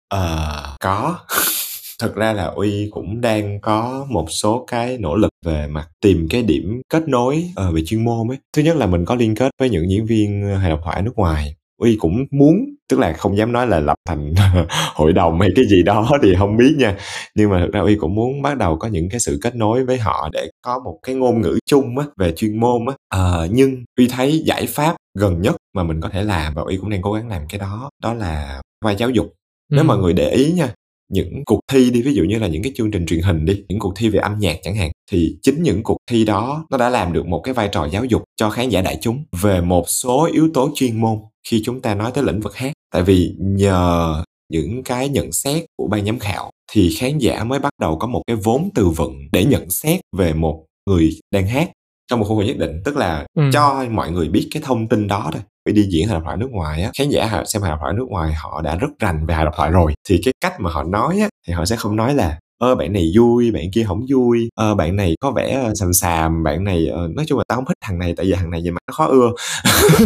Ờ 0.09 0.77
có. 0.81 1.19
Thực 1.99 2.15
ra 2.15 2.33
là 2.33 2.45
uy 2.45 2.89
cũng 2.91 3.21
đang 3.21 3.61
có 3.61 4.07
một 4.11 4.27
số 4.31 4.65
cái 4.67 4.99
nỗ 4.99 5.17
lực 5.17 5.31
về 5.47 5.67
mặt 5.67 5.89
tìm 6.01 6.29
cái 6.31 6.43
điểm 6.43 6.81
kết 6.89 7.09
nối 7.09 7.45
uh, 7.69 7.75
về 7.75 7.83
chuyên 7.87 8.05
môn 8.05 8.29
ấy. 8.29 8.39
Thứ 8.57 8.63
nhất 8.63 8.77
là 8.77 8.87
mình 8.87 9.05
có 9.05 9.15
liên 9.15 9.35
kết 9.35 9.51
với 9.61 9.71
những 9.71 9.91
diễn 9.91 10.07
viên 10.07 10.43
ờ, 10.43 10.57
hài 10.57 10.71
độc 10.71 10.81
thoại 10.85 11.03
nước 11.03 11.13
ngoài 11.17 11.57
uy 11.79 11.97
cũng 12.01 12.27
muốn 12.31 12.77
tức 12.89 12.99
là 12.99 13.13
không 13.13 13.37
dám 13.37 13.53
nói 13.53 13.67
là 13.67 13.81
lập 13.81 13.95
thành 14.09 14.35
hội 14.95 15.13
đồng 15.13 15.41
hay 15.41 15.51
cái 15.57 15.65
gì 15.65 15.83
đó 15.83 16.11
thì 16.23 16.35
không 16.39 16.57
biết 16.57 16.75
nha. 16.79 16.97
Nhưng 17.35 17.51
mà 17.51 17.61
thực 17.61 17.73
ra 17.73 17.81
uy 17.81 17.97
cũng 17.97 18.15
muốn 18.15 18.43
bắt 18.43 18.57
đầu 18.57 18.77
có 18.77 18.89
những 18.89 19.09
cái 19.11 19.21
sự 19.21 19.39
kết 19.43 19.57
nối 19.57 19.85
với 19.85 19.99
họ 19.99 20.29
để 20.33 20.51
có 20.63 20.79
một 20.85 20.99
cái 21.03 21.15
ngôn 21.15 21.41
ngữ 21.41 21.59
chung 21.67 21.99
á 21.99 22.05
về 22.17 22.33
chuyên 22.37 22.61
môn 22.61 22.87
á. 22.87 22.95
À, 23.09 23.47
nhưng 23.51 23.85
uy 23.99 24.09
thấy 24.09 24.43
giải 24.47 24.67
pháp 24.67 24.97
gần 25.19 25.43
nhất 25.43 25.57
mà 25.75 25.83
mình 25.83 26.01
có 26.01 26.09
thể 26.09 26.23
làm 26.23 26.55
và 26.55 26.63
uy 26.63 26.77
cũng 26.77 26.91
đang 26.91 27.03
cố 27.03 27.13
gắng 27.13 27.29
làm 27.29 27.43
cái 27.49 27.59
đó 27.59 27.91
đó 28.03 28.15
là 28.15 28.63
vai 28.85 28.97
giáo 28.97 29.11
dục. 29.11 29.27
Nếu 29.71 29.83
ừ. 29.83 29.87
mà 29.87 29.95
người 29.95 30.13
để 30.13 30.31
ý 30.31 30.53
nha 30.53 30.75
những 31.09 31.43
cuộc 31.47 31.61
thi 31.73 31.91
đi 31.91 32.03
ví 32.03 32.15
dụ 32.15 32.25
như 32.25 32.39
là 32.39 32.47
những 32.47 32.63
cái 32.63 32.73
chương 32.77 32.91
trình 32.91 33.07
truyền 33.07 33.21
hình 33.21 33.45
đi 33.45 33.65
những 33.69 33.79
cuộc 33.79 33.93
thi 33.97 34.09
về 34.09 34.19
âm 34.19 34.39
nhạc 34.39 34.57
chẳng 34.63 34.77
hạn 34.77 34.91
thì 35.11 35.37
chính 35.43 35.63
những 35.63 35.83
cuộc 35.83 35.97
thi 36.11 36.25
đó 36.25 36.67
nó 36.71 36.79
đã 36.79 36.91
làm 36.91 37.13
được 37.13 37.27
một 37.27 37.41
cái 37.41 37.55
vai 37.55 37.69
trò 37.73 37.89
giáo 37.93 38.05
dục 38.05 38.25
cho 38.37 38.51
khán 38.51 38.69
giả 38.69 38.81
đại 38.81 38.99
chúng 39.01 39.25
về 39.43 39.61
một 39.61 39.89
số 39.89 40.29
yếu 40.33 40.51
tố 40.55 40.71
chuyên 40.75 41.01
môn 41.01 41.19
khi 41.49 41.63
chúng 41.65 41.81
ta 41.81 41.95
nói 41.95 42.11
tới 42.15 42.25
lĩnh 42.25 42.41
vực 42.41 42.57
hát. 42.57 42.73
Tại 42.93 43.03
vì 43.03 43.35
nhờ 43.39 44.23
những 44.53 44.83
cái 44.85 45.09
nhận 45.09 45.33
xét 45.33 45.65
của 45.77 45.89
ban 45.89 46.07
giám 46.07 46.19
khảo 46.19 46.51
thì 46.73 46.95
khán 46.99 47.19
giả 47.19 47.45
mới 47.45 47.59
bắt 47.59 47.73
đầu 47.81 47.99
có 47.99 48.07
một 48.07 48.23
cái 48.27 48.37
vốn 48.37 48.69
từ 48.75 48.89
vựng 48.89 49.15
để 49.33 49.45
nhận 49.45 49.71
xét 49.71 50.01
về 50.17 50.35
một 50.35 50.65
người 50.91 51.11
đang 51.31 51.47
hát. 51.47 51.71
Trong 52.11 52.21
một 52.21 52.27
khuôn 52.29 52.39
khổ 52.39 52.45
nhất 52.45 52.59
định 52.59 52.81
tức 52.85 52.97
là 52.97 53.27
ừ. 53.35 53.43
cho 53.53 53.85
mọi 53.91 54.11
người 54.11 54.29
biết 54.29 54.49
cái 54.51 54.63
thông 54.67 54.89
tin 54.89 55.09
đó 55.09 55.31
thôi 55.33 55.43
đi 55.73 55.83
diễn 55.83 56.07
hài 56.07 56.15
độc 56.15 56.25
thoại 56.25 56.37
nước 56.37 56.51
ngoài 56.51 56.83
á. 56.83 56.91
Khán 56.99 57.09
giả 57.09 57.43
xem 57.47 57.63
hài 57.63 57.71
độc 57.71 57.79
thoại 57.81 57.95
nước 57.95 58.07
ngoài 58.09 58.33
họ 58.33 58.63
đã 58.63 58.77
rất 58.77 58.89
rành 58.99 59.27
về 59.27 59.35
hài 59.35 59.45
độc 59.45 59.55
thoại 59.57 59.71
rồi. 59.71 59.95
Thì 60.09 60.21
cái 60.25 60.35
cách 60.41 60.61
mà 60.61 60.71
họ 60.71 60.85
nói 60.85 61.19
á 61.21 61.29
thì 61.47 61.53
họ 61.53 61.65
sẽ 61.65 61.77
không 61.77 61.97
nói 61.97 62.15
là 62.15 62.39
ơ 62.59 62.75
bạn 62.75 62.93
này 62.93 63.13
vui 63.17 63.51
bạn 63.51 63.65
kia 63.75 63.85
không 63.85 64.01
vui. 64.11 64.49
Ơ 64.55 64.75
bạn 64.75 64.97
này 64.97 65.15
có 65.21 65.31
vẻ 65.31 65.63
ờ, 65.65 65.75
sàm 65.75 65.93
sàm 65.93 66.43
bạn 66.43 66.65
này 66.65 66.87
uh, 67.05 67.17
nói 67.17 67.25
chung 67.29 67.39
là 67.39 67.45
tao 67.49 67.57
không 67.57 67.65
thích 67.65 67.79
thằng 67.85 67.99
này 67.99 68.15
tại 68.17 68.27
vì 68.27 68.33
thằng 68.33 68.51
này 68.51 68.63
nhìn 68.63 68.75
mặt 68.75 68.81
nó 68.89 68.93
khó 68.93 69.07
ưa. 69.07 69.31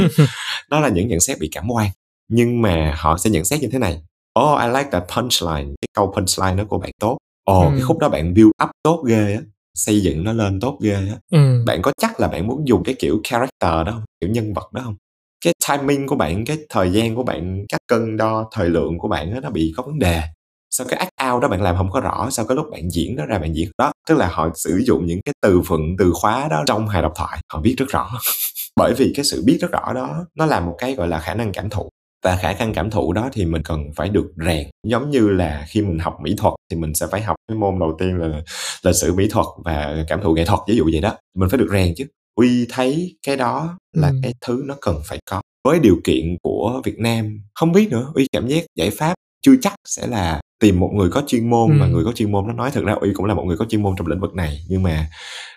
Đó 0.70 0.80
là 0.80 0.88
những 0.88 1.08
nhận 1.08 1.20
xét 1.20 1.38
bị 1.40 1.48
cảm 1.52 1.70
quan. 1.70 1.90
Nhưng 2.28 2.62
mà 2.62 2.94
họ 2.98 3.18
sẽ 3.18 3.30
nhận 3.30 3.44
xét 3.44 3.60
như 3.60 3.68
thế 3.72 3.78
này. 3.78 4.00
Oh 4.40 4.60
I 4.60 4.66
like 4.66 4.90
that 4.90 5.04
punchline. 5.16 5.74
Cái 5.80 5.88
câu 5.94 6.12
punchline 6.16 6.56
đó 6.56 6.64
của 6.68 6.78
bạn 6.78 6.90
tốt. 7.00 7.18
Ồ 7.44 7.60
oh, 7.60 7.66
ừ. 7.66 7.70
cái 7.72 7.80
khúc 7.80 7.98
đó 7.98 8.08
bạn 8.08 8.34
build 8.34 8.50
up 8.64 8.70
tốt 8.82 9.04
ghê 9.06 9.32
á 9.34 9.40
xây 9.74 10.00
dựng 10.00 10.24
nó 10.24 10.32
lên 10.32 10.60
tốt 10.60 10.78
ghê 10.82 10.94
á. 10.94 11.16
Ừ. 11.30 11.64
bạn 11.66 11.82
có 11.82 11.92
chắc 12.00 12.20
là 12.20 12.28
bạn 12.28 12.46
muốn 12.46 12.68
dùng 12.68 12.82
cái 12.84 12.94
kiểu 12.98 13.20
character 13.24 13.86
đó 13.86 13.92
không? 13.92 14.04
Kiểu 14.20 14.30
nhân 14.30 14.54
vật 14.54 14.72
đó 14.72 14.82
không 14.84 14.96
cái 15.44 15.54
timing 15.68 16.06
của 16.06 16.16
bạn 16.16 16.44
cái 16.44 16.58
thời 16.68 16.92
gian 16.92 17.14
của 17.14 17.22
bạn 17.22 17.64
cách 17.68 17.80
cân 17.88 18.16
đo 18.16 18.48
thời 18.52 18.68
lượng 18.70 18.98
của 18.98 19.08
bạn 19.08 19.34
đó, 19.34 19.40
nó 19.40 19.50
bị 19.50 19.72
có 19.76 19.82
vấn 19.82 19.98
đề. 19.98 20.22
Sao 20.70 20.86
cái 20.90 20.98
act 20.98 21.32
out 21.32 21.42
đó 21.42 21.48
bạn 21.48 21.62
làm 21.62 21.76
không 21.76 21.90
có 21.90 22.00
rõ 22.00 22.28
sao 22.30 22.46
cái 22.46 22.56
lúc 22.56 22.66
bạn 22.72 22.90
diễn 22.90 23.16
đó 23.16 23.26
ra 23.26 23.38
bạn 23.38 23.56
diễn. 23.56 23.70
Đó 23.78 23.92
tức 24.08 24.18
là 24.18 24.28
họ 24.28 24.48
sử 24.54 24.82
dụng 24.86 25.06
những 25.06 25.20
cái 25.24 25.32
từ 25.42 25.60
vựng 25.60 25.96
từ 25.98 26.12
khóa 26.14 26.48
đó 26.48 26.64
trong 26.66 26.88
hài 26.88 27.02
độc 27.02 27.12
thoại 27.16 27.38
họ 27.52 27.60
biết 27.60 27.74
rất 27.78 27.88
rõ. 27.88 28.10
Bởi 28.76 28.94
vì 28.96 29.12
cái 29.16 29.24
sự 29.24 29.42
biết 29.46 29.58
rất 29.60 29.70
rõ 29.72 29.92
đó 29.94 30.26
nó 30.36 30.46
là 30.46 30.60
một 30.60 30.74
cái 30.78 30.94
gọi 30.94 31.08
là 31.08 31.20
khả 31.20 31.34
năng 31.34 31.52
cảm 31.52 31.70
thụ. 31.70 31.88
Và 32.24 32.36
khả 32.36 32.52
năng 32.52 32.74
cảm 32.74 32.90
thụ 32.90 33.12
đó 33.12 33.28
thì 33.32 33.44
mình 33.46 33.62
cần 33.62 33.80
phải 33.96 34.08
được 34.08 34.32
rèn. 34.46 34.66
Giống 34.86 35.10
như 35.10 35.28
là 35.28 35.66
khi 35.68 35.82
mình 35.82 35.98
học 35.98 36.16
mỹ 36.22 36.34
thuật 36.38 36.54
thì 36.70 36.76
mình 36.76 36.94
sẽ 36.94 37.06
phải 37.10 37.22
học 37.22 37.36
cái 37.48 37.58
môn 37.58 37.78
đầu 37.78 37.96
tiên 37.98 38.16
là 38.16 38.42
lịch 38.82 38.94
sử 38.96 39.14
mỹ 39.14 39.28
thuật 39.30 39.46
và 39.64 40.04
cảm 40.08 40.20
thụ 40.22 40.34
nghệ 40.34 40.44
thuật 40.44 40.60
ví 40.68 40.76
dụ 40.76 40.84
vậy 40.92 41.00
đó. 41.00 41.16
Mình 41.38 41.48
phải 41.48 41.58
được 41.58 41.68
rèn 41.72 41.94
chứ 41.96 42.04
uy 42.34 42.66
thấy 42.70 43.16
cái 43.26 43.36
đó 43.36 43.78
là 43.92 44.08
ừ. 44.08 44.14
cái 44.22 44.34
thứ 44.40 44.62
nó 44.66 44.76
cần 44.80 44.96
phải 45.04 45.18
có 45.30 45.40
với 45.64 45.78
điều 45.78 45.96
kiện 46.04 46.36
của 46.42 46.82
việt 46.84 46.98
nam 46.98 47.40
không 47.54 47.72
biết 47.72 47.88
nữa 47.90 48.12
uy 48.14 48.26
cảm 48.32 48.48
giác 48.48 48.64
giải 48.76 48.90
pháp 48.90 49.14
chưa 49.42 49.54
chắc 49.62 49.74
sẽ 49.84 50.06
là 50.06 50.40
tìm 50.60 50.80
một 50.80 50.90
người 50.94 51.10
có 51.10 51.22
chuyên 51.26 51.50
môn 51.50 51.70
ừ. 51.70 51.76
mà 51.80 51.86
người 51.86 52.04
có 52.04 52.12
chuyên 52.12 52.32
môn 52.32 52.46
nó 52.46 52.52
nói 52.52 52.70
thực 52.70 52.84
ra 52.84 52.92
uy 52.92 53.10
cũng 53.14 53.26
là 53.26 53.34
một 53.34 53.42
người 53.46 53.56
có 53.56 53.64
chuyên 53.68 53.82
môn 53.82 53.94
trong 53.98 54.06
lĩnh 54.06 54.20
vực 54.20 54.34
này 54.34 54.60
nhưng 54.68 54.82
mà 54.82 55.06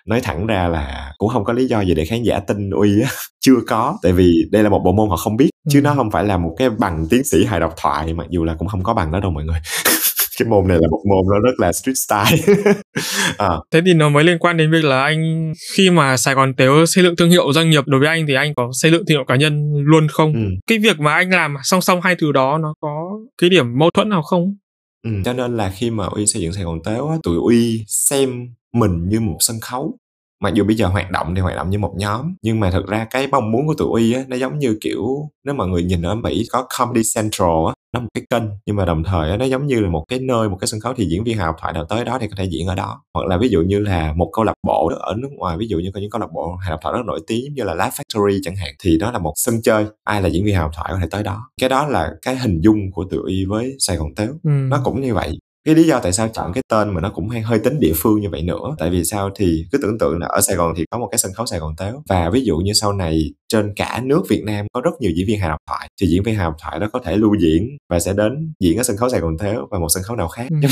nói 0.05 0.21
thẳng 0.21 0.47
ra 0.47 0.67
là 0.67 1.13
cũng 1.17 1.29
không 1.29 1.43
có 1.43 1.53
lý 1.53 1.65
do 1.65 1.81
gì 1.81 1.93
để 1.93 2.05
khán 2.05 2.23
giả 2.23 2.39
tin 2.39 2.69
uy 2.69 3.01
á 3.01 3.09
chưa 3.45 3.55
có 3.67 3.97
tại 4.03 4.11
vì 4.11 4.33
đây 4.51 4.63
là 4.63 4.69
một 4.69 4.81
bộ 4.85 4.91
môn 4.91 5.09
họ 5.09 5.17
không 5.17 5.37
biết 5.37 5.49
ừ. 5.65 5.69
chứ 5.73 5.81
nó 5.81 5.93
không 5.95 6.11
phải 6.11 6.23
là 6.23 6.37
một 6.37 6.55
cái 6.57 6.69
bằng 6.69 7.07
tiến 7.09 7.23
sĩ 7.23 7.45
hài 7.45 7.59
độc 7.59 7.73
thoại 7.77 8.13
mặc 8.13 8.27
dù 8.29 8.43
là 8.43 8.55
cũng 8.59 8.67
không 8.67 8.83
có 8.83 8.93
bằng 8.93 9.11
đó 9.11 9.19
đâu 9.19 9.31
mọi 9.31 9.43
người 9.43 9.59
cái 10.39 10.47
môn 10.47 10.67
này 10.67 10.77
là 10.81 10.87
một 10.91 11.01
môn 11.09 11.25
nó 11.33 11.39
rất 11.39 11.53
là 11.57 11.71
street 11.71 11.97
style 11.97 12.53
à. 13.37 13.49
thế 13.71 13.81
thì 13.85 13.93
nó 13.93 14.09
mới 14.09 14.23
liên 14.23 14.39
quan 14.39 14.57
đến 14.57 14.71
việc 14.71 14.83
là 14.83 15.03
anh 15.03 15.53
khi 15.75 15.89
mà 15.89 16.17
Sài 16.17 16.35
Gòn 16.35 16.53
Tếu 16.53 16.85
xây 16.85 17.03
dựng 17.03 17.15
thương 17.15 17.29
hiệu 17.29 17.53
doanh 17.53 17.69
nghiệp 17.69 17.83
đối 17.87 17.99
với 17.99 18.09
anh 18.09 18.25
thì 18.27 18.33
anh 18.33 18.53
có 18.55 18.69
xây 18.73 18.91
dựng 18.91 19.05
thương 19.05 19.17
hiệu 19.17 19.25
cá 19.27 19.35
nhân 19.35 19.73
luôn 19.75 20.07
không 20.07 20.33
ừ. 20.33 20.39
cái 20.67 20.77
việc 20.77 20.99
mà 20.99 21.13
anh 21.13 21.29
làm 21.29 21.55
song 21.63 21.81
song 21.81 22.01
hai 22.01 22.15
thứ 22.15 22.31
đó 22.31 22.57
nó 22.57 22.73
có 22.79 23.19
cái 23.41 23.49
điểm 23.49 23.79
mâu 23.79 23.89
thuẫn 23.91 24.09
nào 24.09 24.21
không 24.21 24.55
ừ. 25.03 25.11
cho 25.25 25.33
nên 25.33 25.57
là 25.57 25.71
khi 25.75 25.89
mà 25.89 26.05
uy 26.05 26.25
xây 26.25 26.41
dựng 26.41 26.53
Sài 26.53 26.63
Gòn 26.63 26.79
Tếu 26.83 27.07
á, 27.07 27.17
tụi 27.23 27.37
uy 27.37 27.83
xem 27.87 28.53
mình 28.73 29.09
như 29.09 29.19
một 29.19 29.37
sân 29.39 29.59
khấu 29.59 29.97
mặc 30.43 30.53
dù 30.53 30.63
bây 30.63 30.75
giờ 30.75 30.87
hoạt 30.87 31.11
động 31.11 31.35
thì 31.35 31.41
hoạt 31.41 31.55
động 31.55 31.69
như 31.69 31.79
một 31.79 31.93
nhóm 31.97 32.35
nhưng 32.41 32.59
mà 32.59 32.71
thực 32.71 32.87
ra 32.87 33.07
cái 33.11 33.27
mong 33.27 33.51
muốn 33.51 33.67
của 33.67 33.73
tụi 33.73 33.89
uy 34.01 34.13
á 34.13 34.23
nó 34.27 34.35
giống 34.35 34.59
như 34.59 34.77
kiểu 34.81 35.29
nếu 35.43 35.55
mà 35.55 35.65
người 35.65 35.83
nhìn 35.83 36.01
ở 36.01 36.15
mỹ 36.15 36.43
có 36.51 36.67
comedy 36.77 37.01
central 37.15 37.67
á 37.67 37.73
nó 37.93 37.99
một 37.99 38.07
cái 38.13 38.23
kênh 38.29 38.43
nhưng 38.65 38.75
mà 38.75 38.85
đồng 38.85 39.03
thời 39.03 39.37
nó 39.37 39.45
giống 39.45 39.67
như 39.67 39.79
là 39.79 39.89
một 39.89 40.05
cái 40.07 40.19
nơi 40.19 40.49
một 40.49 40.57
cái 40.61 40.67
sân 40.67 40.79
khấu 40.79 40.93
thì 40.97 41.05
diễn 41.05 41.23
viên 41.23 41.37
học 41.37 41.55
thoại 41.59 41.73
nào 41.73 41.85
tới 41.85 42.05
đó 42.05 42.17
thì 42.21 42.27
có 42.27 42.35
thể 42.37 42.43
diễn 42.43 42.67
ở 42.67 42.75
đó. 42.75 43.01
Hoặc 43.13 43.27
là 43.27 43.37
ví 43.37 43.49
dụ 43.49 43.61
như 43.61 43.79
là 43.79 44.13
một 44.13 44.29
câu 44.33 44.45
lạc 44.45 44.53
bộ 44.67 44.89
đó 44.89 44.97
ở 44.99 45.15
nước 45.17 45.29
ngoài 45.31 45.57
ví 45.57 45.67
dụ 45.67 45.77
như 45.77 45.91
có 45.93 45.99
những 45.99 46.09
câu 46.09 46.21
lạc 46.21 46.31
bộ 46.33 46.57
học 46.69 46.79
thoại 46.83 46.93
rất 46.97 47.05
nổi 47.05 47.19
tiếng 47.27 47.53
như 47.53 47.63
là 47.63 47.73
Laugh 47.73 47.93
Factory 47.93 48.39
chẳng 48.43 48.55
hạn 48.55 48.73
thì 48.79 48.97
đó 48.97 49.11
là 49.11 49.19
một 49.19 49.33
sân 49.35 49.61
chơi 49.63 49.85
ai 50.03 50.21
là 50.21 50.29
diễn 50.29 50.45
viên 50.45 50.55
học 50.55 50.71
thoại 50.75 50.89
có 50.93 50.99
thể 51.01 51.07
tới 51.11 51.23
đó. 51.23 51.49
Cái 51.61 51.69
đó 51.69 51.87
là 51.87 52.11
cái 52.21 52.35
hình 52.35 52.61
dung 52.61 52.91
của 52.91 53.05
tụi 53.11 53.31
y 53.31 53.45
với 53.45 53.75
Sài 53.79 53.97
Gòn 53.97 54.15
Tếu. 54.15 54.27
Ừ. 54.43 54.49
nó 54.49 54.81
cũng 54.83 55.01
như 55.01 55.13
vậy 55.13 55.39
cái 55.65 55.75
lý 55.75 55.83
do 55.83 55.99
tại 55.99 56.11
sao 56.11 56.29
chọn 56.33 56.53
cái 56.53 56.63
tên 56.69 56.93
mà 56.93 57.01
nó 57.01 57.09
cũng 57.09 57.29
hay 57.29 57.41
hơi 57.41 57.59
tính 57.59 57.79
địa 57.79 57.93
phương 57.95 58.21
như 58.21 58.29
vậy 58.29 58.41
nữa. 58.41 58.75
Tại 58.79 58.89
vì 58.89 59.03
sao 59.03 59.29
thì 59.35 59.65
cứ 59.71 59.77
tưởng 59.77 59.97
tượng 59.99 60.17
là 60.19 60.27
ở 60.27 60.41
sài 60.41 60.55
gòn 60.55 60.73
thì 60.77 60.85
có 60.91 60.99
một 60.99 61.07
cái 61.11 61.17
sân 61.17 61.33
khấu 61.33 61.45
sài 61.45 61.59
gòn 61.59 61.75
tếu. 61.77 62.03
Và 62.09 62.29
ví 62.29 62.41
dụ 62.41 62.57
như 62.57 62.73
sau 62.73 62.93
này 62.93 63.33
trên 63.49 63.73
cả 63.75 64.01
nước 64.03 64.23
việt 64.29 64.43
nam 64.45 64.65
có 64.73 64.81
rất 64.81 64.91
nhiều 64.99 65.11
diễn 65.15 65.27
viên 65.27 65.39
hài 65.39 65.49
độc 65.49 65.59
thoại 65.67 65.89
thì 66.01 66.07
diễn 66.07 66.23
viên 66.23 66.35
hài 66.35 66.45
độc 66.45 66.55
thoại 66.61 66.79
đó 66.79 66.87
có 66.93 66.99
thể 66.99 67.15
lưu 67.15 67.35
diễn 67.39 67.69
và 67.89 67.99
sẽ 67.99 68.13
đến 68.13 68.53
diễn 68.59 68.77
ở 68.77 68.83
sân 68.83 68.97
khấu 68.97 69.09
sài 69.09 69.19
gòn 69.19 69.37
tếu 69.37 69.67
và 69.71 69.79
một 69.79 69.87
sân 69.89 70.03
khấu 70.03 70.15
nào 70.15 70.27
khác. 70.27 70.47
Ừ. 70.49 70.67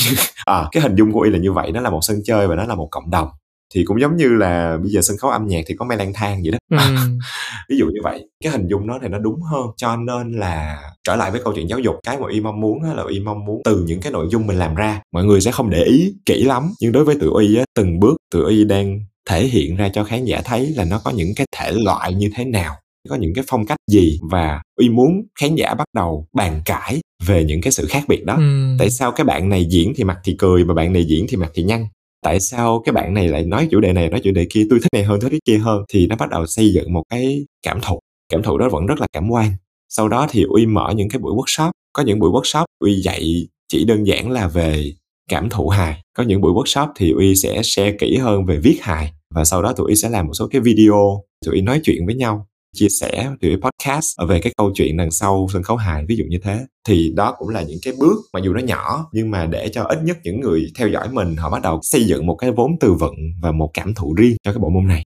à, 0.45 0.67
cái 0.71 0.83
hình 0.83 0.95
dung 0.95 1.11
của 1.11 1.21
y 1.21 1.31
là 1.31 1.37
như 1.37 1.51
vậy 1.51 1.71
nó 1.71 1.81
là 1.81 1.89
một 1.89 1.99
sân 2.01 2.17
chơi 2.25 2.47
và 2.47 2.55
nó 2.55 2.63
là 2.63 2.75
một 2.75 2.87
cộng 2.91 3.09
đồng 3.11 3.27
thì 3.73 3.83
cũng 3.85 4.01
giống 4.01 4.15
như 4.15 4.27
là 4.27 4.77
bây 4.81 4.91
giờ 4.91 5.01
sân 5.01 5.17
khấu 5.17 5.31
âm 5.31 5.47
nhạc 5.47 5.61
thì 5.67 5.75
có 5.75 5.85
mây 5.85 5.97
lang 5.97 6.13
thang 6.13 6.41
vậy 6.43 6.51
đó 6.51 6.57
ừ. 6.69 6.93
ví 7.69 7.77
dụ 7.77 7.85
như 7.85 7.99
vậy 8.03 8.27
cái 8.43 8.51
hình 8.51 8.67
dung 8.67 8.87
đó 8.87 8.99
thì 9.01 9.07
nó 9.07 9.19
đúng 9.19 9.41
hơn 9.41 9.67
cho 9.77 9.95
nên 9.95 10.31
là 10.31 10.81
trở 11.03 11.15
lại 11.15 11.31
với 11.31 11.41
câu 11.43 11.53
chuyện 11.55 11.69
giáo 11.69 11.79
dục 11.79 11.95
cái 12.03 12.19
mà 12.19 12.27
y 12.29 12.39
mong 12.39 12.61
muốn 12.61 12.83
là 12.83 13.03
y 13.09 13.19
mong 13.19 13.45
muốn 13.45 13.61
từ 13.63 13.83
những 13.87 14.01
cái 14.01 14.11
nội 14.11 14.27
dung 14.31 14.47
mình 14.47 14.57
làm 14.57 14.75
ra 14.75 15.01
mọi 15.13 15.25
người 15.25 15.41
sẽ 15.41 15.51
không 15.51 15.69
để 15.69 15.83
ý 15.83 16.13
kỹ 16.25 16.43
lắm 16.43 16.71
nhưng 16.81 16.91
đối 16.91 17.05
với 17.05 17.15
tụi 17.21 17.43
y 17.43 17.55
á 17.55 17.63
từng 17.75 17.99
bước 17.99 18.17
tụi 18.31 18.51
y 18.51 18.63
đang 18.63 18.99
thể 19.29 19.43
hiện 19.47 19.75
ra 19.75 19.89
cho 19.89 20.03
khán 20.03 20.25
giả 20.25 20.41
thấy 20.45 20.67
là 20.75 20.85
nó 20.85 21.01
có 21.03 21.11
những 21.11 21.35
cái 21.35 21.47
thể 21.57 21.71
loại 21.71 22.13
như 22.13 22.29
thế 22.35 22.45
nào 22.45 22.75
có 23.09 23.15
những 23.15 23.33
cái 23.35 23.43
phong 23.47 23.65
cách 23.65 23.77
gì 23.91 24.19
và 24.21 24.61
y 24.79 24.89
muốn 24.89 25.21
khán 25.39 25.55
giả 25.55 25.73
bắt 25.73 25.85
đầu 25.95 26.27
bàn 26.33 26.61
cãi 26.65 26.99
về 27.25 27.43
những 27.43 27.61
cái 27.61 27.71
sự 27.71 27.87
khác 27.89 28.03
biệt 28.07 28.25
đó 28.25 28.35
ừ. 28.35 28.75
tại 28.79 28.89
sao 28.89 29.11
cái 29.11 29.25
bạn 29.25 29.49
này 29.49 29.65
diễn 29.69 29.93
thì 29.95 30.03
mặt 30.03 30.17
thì 30.23 30.35
cười 30.39 30.65
mà 30.65 30.73
bạn 30.73 30.93
này 30.93 31.05
diễn 31.05 31.25
thì 31.29 31.37
mặt 31.37 31.51
thì 31.53 31.63
nhăn 31.63 31.87
tại 32.23 32.39
sao 32.39 32.81
cái 32.85 32.93
bạn 32.93 33.13
này 33.13 33.27
lại 33.27 33.43
nói 33.45 33.67
chủ 33.71 33.79
đề 33.79 33.93
này, 33.93 34.09
nói 34.09 34.21
chủ 34.23 34.31
đề 34.31 34.47
kia? 34.49 34.65
Tôi 34.69 34.79
thích 34.79 34.93
này 34.93 35.03
hơn, 35.03 35.19
thích 35.19 35.29
thích 35.29 35.43
kia 35.45 35.57
hơn. 35.57 35.83
Thì 35.89 36.07
nó 36.07 36.15
bắt 36.15 36.29
đầu 36.29 36.45
xây 36.45 36.73
dựng 36.73 36.93
một 36.93 37.03
cái 37.09 37.45
cảm 37.65 37.79
thụ. 37.81 37.99
Cảm 38.29 38.43
thụ 38.43 38.57
đó 38.57 38.69
vẫn 38.69 38.85
rất 38.85 38.99
là 38.99 39.07
cảm 39.13 39.29
quan. 39.29 39.51
Sau 39.89 40.07
đó 40.09 40.27
thì 40.29 40.43
uy 40.43 40.65
mở 40.65 40.93
những 40.95 41.09
cái 41.09 41.19
buổi 41.19 41.33
workshop. 41.33 41.71
Có 41.93 42.03
những 42.03 42.19
buổi 42.19 42.29
workshop, 42.31 42.65
uy 42.79 43.01
dạy 43.01 43.47
chỉ 43.67 43.85
đơn 43.85 44.07
giản 44.07 44.31
là 44.31 44.47
về 44.47 44.93
cảm 45.29 45.49
thụ 45.49 45.69
hài. 45.69 46.01
Có 46.13 46.23
những 46.23 46.41
buổi 46.41 46.53
workshop 46.53 46.87
thì 46.95 47.11
uy 47.11 47.35
sẽ 47.35 47.61
share 47.63 47.97
kỹ 47.99 48.17
hơn 48.17 48.45
về 48.45 48.57
viết 48.57 48.77
hài. 48.81 49.11
Và 49.35 49.43
sau 49.45 49.61
đó 49.61 49.73
tụi 49.73 49.87
uy 49.87 49.95
sẽ 49.95 50.09
làm 50.09 50.27
một 50.27 50.33
số 50.33 50.47
cái 50.47 50.61
video. 50.61 51.23
Tụi 51.45 51.55
uy 51.55 51.61
nói 51.61 51.81
chuyện 51.83 52.05
với 52.05 52.15
nhau 52.15 52.47
chia 52.75 52.89
sẻ 52.89 53.29
từ 53.41 53.49
podcast 53.61 54.21
về 54.27 54.39
cái 54.39 54.53
câu 54.57 54.71
chuyện 54.75 54.97
đằng 54.97 55.11
sau 55.11 55.47
sân 55.53 55.63
khấu 55.63 55.77
hài 55.77 56.05
ví 56.05 56.15
dụ 56.15 56.23
như 56.29 56.37
thế. 56.43 56.65
Thì 56.87 57.11
đó 57.15 57.35
cũng 57.37 57.49
là 57.49 57.61
những 57.61 57.79
cái 57.83 57.93
bước 57.99 58.15
mặc 58.33 58.43
dù 58.43 58.53
nó 58.53 58.59
nhỏ 58.59 59.09
nhưng 59.13 59.31
mà 59.31 59.45
để 59.45 59.69
cho 59.73 59.83
ít 59.83 59.99
nhất 60.03 60.17
những 60.23 60.39
người 60.39 60.67
theo 60.75 60.87
dõi 60.87 61.07
mình 61.11 61.35
họ 61.35 61.49
bắt 61.49 61.61
đầu 61.61 61.79
xây 61.83 62.03
dựng 62.03 62.25
một 62.25 62.35
cái 62.35 62.51
vốn 62.51 62.71
từ 62.79 62.93
vựng 62.93 63.15
và 63.41 63.51
một 63.51 63.71
cảm 63.73 63.93
thụ 63.93 64.13
riêng 64.13 64.35
cho 64.43 64.53
cái 64.53 64.59
bộ 64.59 64.69
môn 64.69 64.87
này. 64.87 65.03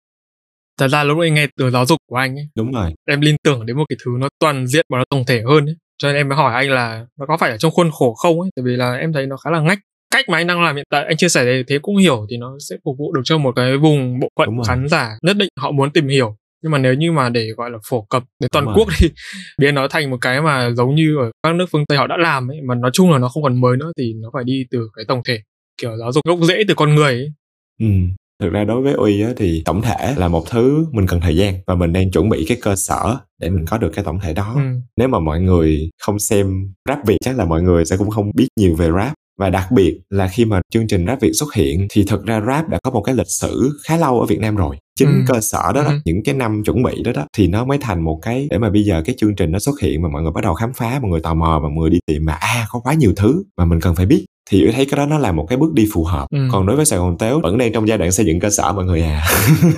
Thật 0.79 0.87
ra 0.87 1.03
lúc 1.03 1.17
anh 1.21 1.33
nghe 1.33 1.47
từ 1.57 1.71
giáo 1.71 1.85
dục 1.85 1.99
của 2.09 2.15
anh 2.15 2.35
ấy 2.35 2.47
đúng 2.55 2.71
rồi. 2.71 2.93
em 3.09 3.21
liên 3.21 3.35
tưởng 3.43 3.65
đến 3.65 3.77
một 3.77 3.85
cái 3.89 3.97
thứ 4.05 4.11
nó 4.19 4.29
toàn 4.39 4.67
diện 4.67 4.85
và 4.89 4.97
nó 4.97 5.03
tổng 5.09 5.25
thể 5.25 5.41
hơn 5.47 5.65
ấy. 5.65 5.75
Cho 5.97 6.07
nên 6.07 6.15
em 6.15 6.29
mới 6.29 6.37
hỏi 6.37 6.53
anh 6.53 6.69
là 6.69 7.05
nó 7.19 7.25
có 7.25 7.37
phải 7.37 7.51
ở 7.51 7.57
trong 7.57 7.71
khuôn 7.71 7.91
khổ 7.91 8.13
không 8.13 8.41
ấy? 8.41 8.49
Tại 8.55 8.63
vì 8.65 8.75
là 8.75 8.93
em 8.93 9.13
thấy 9.13 9.25
nó 9.25 9.37
khá 9.37 9.51
là 9.51 9.59
ngách. 9.59 9.79
Cách 10.13 10.25
mà 10.29 10.37
anh 10.37 10.47
đang 10.47 10.63
làm 10.63 10.75
hiện 10.75 10.85
tại 10.89 11.05
anh 11.05 11.17
chia 11.17 11.29
sẻ 11.29 11.63
thế 11.67 11.79
cũng 11.81 11.97
hiểu 11.97 12.25
thì 12.29 12.37
nó 12.37 12.57
sẽ 12.69 12.75
phục 12.85 12.97
vụ 12.97 13.13
được 13.13 13.21
cho 13.23 13.37
một 13.37 13.53
cái 13.55 13.77
vùng 13.77 14.19
bộ 14.19 14.27
phận 14.39 14.49
khán 14.67 14.87
giả 14.89 15.17
nhất 15.21 15.37
định 15.37 15.49
họ 15.59 15.71
muốn 15.71 15.91
tìm 15.91 16.07
hiểu 16.07 16.37
nhưng 16.65 16.71
mà 16.71 16.77
nếu 16.77 16.93
như 16.93 17.11
mà 17.11 17.29
để 17.29 17.49
gọi 17.57 17.69
là 17.69 17.77
phổ 17.89 18.01
cập 18.01 18.23
đến 18.39 18.49
toàn 18.51 18.67
quốc 18.75 18.87
thì 18.97 19.09
biến 19.57 19.75
nó 19.75 19.87
thành 19.87 20.09
một 20.09 20.17
cái 20.21 20.41
mà 20.41 20.69
giống 20.75 20.95
như 20.95 21.17
ở 21.17 21.31
các 21.43 21.55
nước 21.55 21.65
phương 21.71 21.85
tây 21.85 21.97
họ 21.97 22.07
đã 22.07 22.17
làm 22.17 22.51
ấy 22.51 22.61
mà 22.61 22.75
nói 22.75 22.91
chung 22.93 23.11
là 23.11 23.17
nó 23.17 23.29
không 23.29 23.43
còn 23.43 23.61
mới 23.61 23.77
nữa 23.77 23.91
thì 23.97 24.13
nó 24.13 24.29
phải 24.33 24.43
đi 24.43 24.65
từ 24.71 24.89
cái 24.95 25.05
tổng 25.07 25.21
thể 25.25 25.39
kiểu 25.81 25.97
giáo 25.97 26.11
dục 26.11 26.25
gốc 26.27 26.39
rễ 26.41 26.63
từ 26.67 26.73
con 26.73 26.95
người 26.95 27.13
ấy 27.13 27.33
Ừ. 27.79 27.87
Thực 28.41 28.49
ra 28.49 28.63
đối 28.63 28.81
với 28.81 28.93
Uy 28.93 29.21
á, 29.21 29.29
thì 29.37 29.61
tổng 29.65 29.81
thể 29.81 30.13
là 30.17 30.27
một 30.27 30.49
thứ 30.49 30.85
mình 30.91 31.07
cần 31.07 31.21
thời 31.21 31.35
gian 31.35 31.55
và 31.67 31.75
mình 31.75 31.93
đang 31.93 32.11
chuẩn 32.11 32.29
bị 32.29 32.45
cái 32.47 32.57
cơ 32.61 32.75
sở 32.75 33.17
để 33.41 33.49
mình 33.49 33.65
có 33.65 33.77
được 33.77 33.91
cái 33.95 34.05
tổng 34.05 34.19
thể 34.19 34.33
đó. 34.33 34.53
ừ. 34.55 34.61
Nếu 34.97 35.07
mà 35.07 35.19
mọi 35.19 35.41
người 35.41 35.89
không 36.01 36.19
xem 36.19 36.73
rap 36.89 36.99
Việt 37.05 37.17
chắc 37.21 37.37
là 37.37 37.45
mọi 37.45 37.61
người 37.61 37.85
sẽ 37.85 37.97
cũng 37.97 38.09
không 38.09 38.31
biết 38.35 38.47
nhiều 38.59 38.75
về 38.75 38.89
rap 38.97 39.13
và 39.39 39.49
đặc 39.49 39.71
biệt 39.71 39.99
là 40.09 40.27
khi 40.27 40.45
mà 40.45 40.61
chương 40.71 40.87
trình 40.87 41.05
rap 41.07 41.21
Việt 41.21 41.31
xuất 41.33 41.53
hiện 41.53 41.87
thì 41.89 42.03
thực 42.07 42.25
ra 42.25 42.41
rap 42.47 42.69
đã 42.69 42.79
có 42.83 42.91
một 42.91 43.01
cái 43.01 43.15
lịch 43.15 43.29
sử 43.29 43.69
khá 43.83 43.97
lâu 43.97 44.19
ở 44.19 44.25
Việt 44.25 44.39
Nam 44.39 44.55
rồi. 44.55 44.77
Chính 44.99 45.09
Ừ. 45.09 45.33
cơ 45.33 45.41
sở 45.41 45.71
đó, 45.75 45.83
đó 45.83 45.89
Ừ. 45.89 45.99
những 46.05 46.23
cái 46.23 46.35
năm 46.35 46.63
chuẩn 46.63 46.83
bị 46.83 47.03
đó 47.03 47.11
đó 47.15 47.25
thì 47.37 47.47
nó 47.47 47.65
mới 47.65 47.77
thành 47.81 48.01
một 48.03 48.19
cái 48.21 48.47
để 48.51 48.57
mà 48.57 48.69
bây 48.69 48.83
giờ 48.83 49.01
cái 49.05 49.15
chương 49.19 49.35
trình 49.35 49.51
nó 49.51 49.59
xuất 49.59 49.79
hiện 49.81 50.01
mà 50.01 50.09
mọi 50.09 50.21
người 50.21 50.31
bắt 50.31 50.43
đầu 50.43 50.53
khám 50.53 50.73
phá, 50.73 50.99
mọi 51.01 51.11
người 51.11 51.19
tò 51.21 51.33
mò 51.33 51.59
và 51.63 51.69
mọi 51.69 51.77
người 51.81 51.89
đi 51.89 51.99
tìm 52.05 52.25
mà 52.25 52.33
à 52.33 52.65
có 52.71 52.79
quá 52.79 52.93
nhiều 52.93 53.13
thứ 53.15 53.43
mà 53.57 53.65
mình 53.65 53.79
cần 53.81 53.95
phải 53.95 54.05
biết 54.05 54.25
thì 54.51 54.61
tôi 54.63 54.73
thấy 54.73 54.85
cái 54.85 54.97
đó 54.97 55.05
nó 55.05 55.17
là 55.17 55.31
một 55.31 55.45
cái 55.49 55.57
bước 55.57 55.73
đi 55.73 55.87
phù 55.93 56.03
hợp 56.03 56.25
Ừ. 56.31 56.37
còn 56.51 56.65
đối 56.65 56.75
với 56.75 56.85
sài 56.85 56.99
gòn 56.99 57.17
tếu 57.17 57.39
vẫn 57.43 57.57
đang 57.57 57.73
trong 57.73 57.87
giai 57.87 57.97
đoạn 57.97 58.11
xây 58.11 58.25
dựng 58.25 58.39
cơ 58.39 58.49
sở 58.49 58.73
mọi 58.73 58.85
người 58.85 59.01
à 59.01 59.23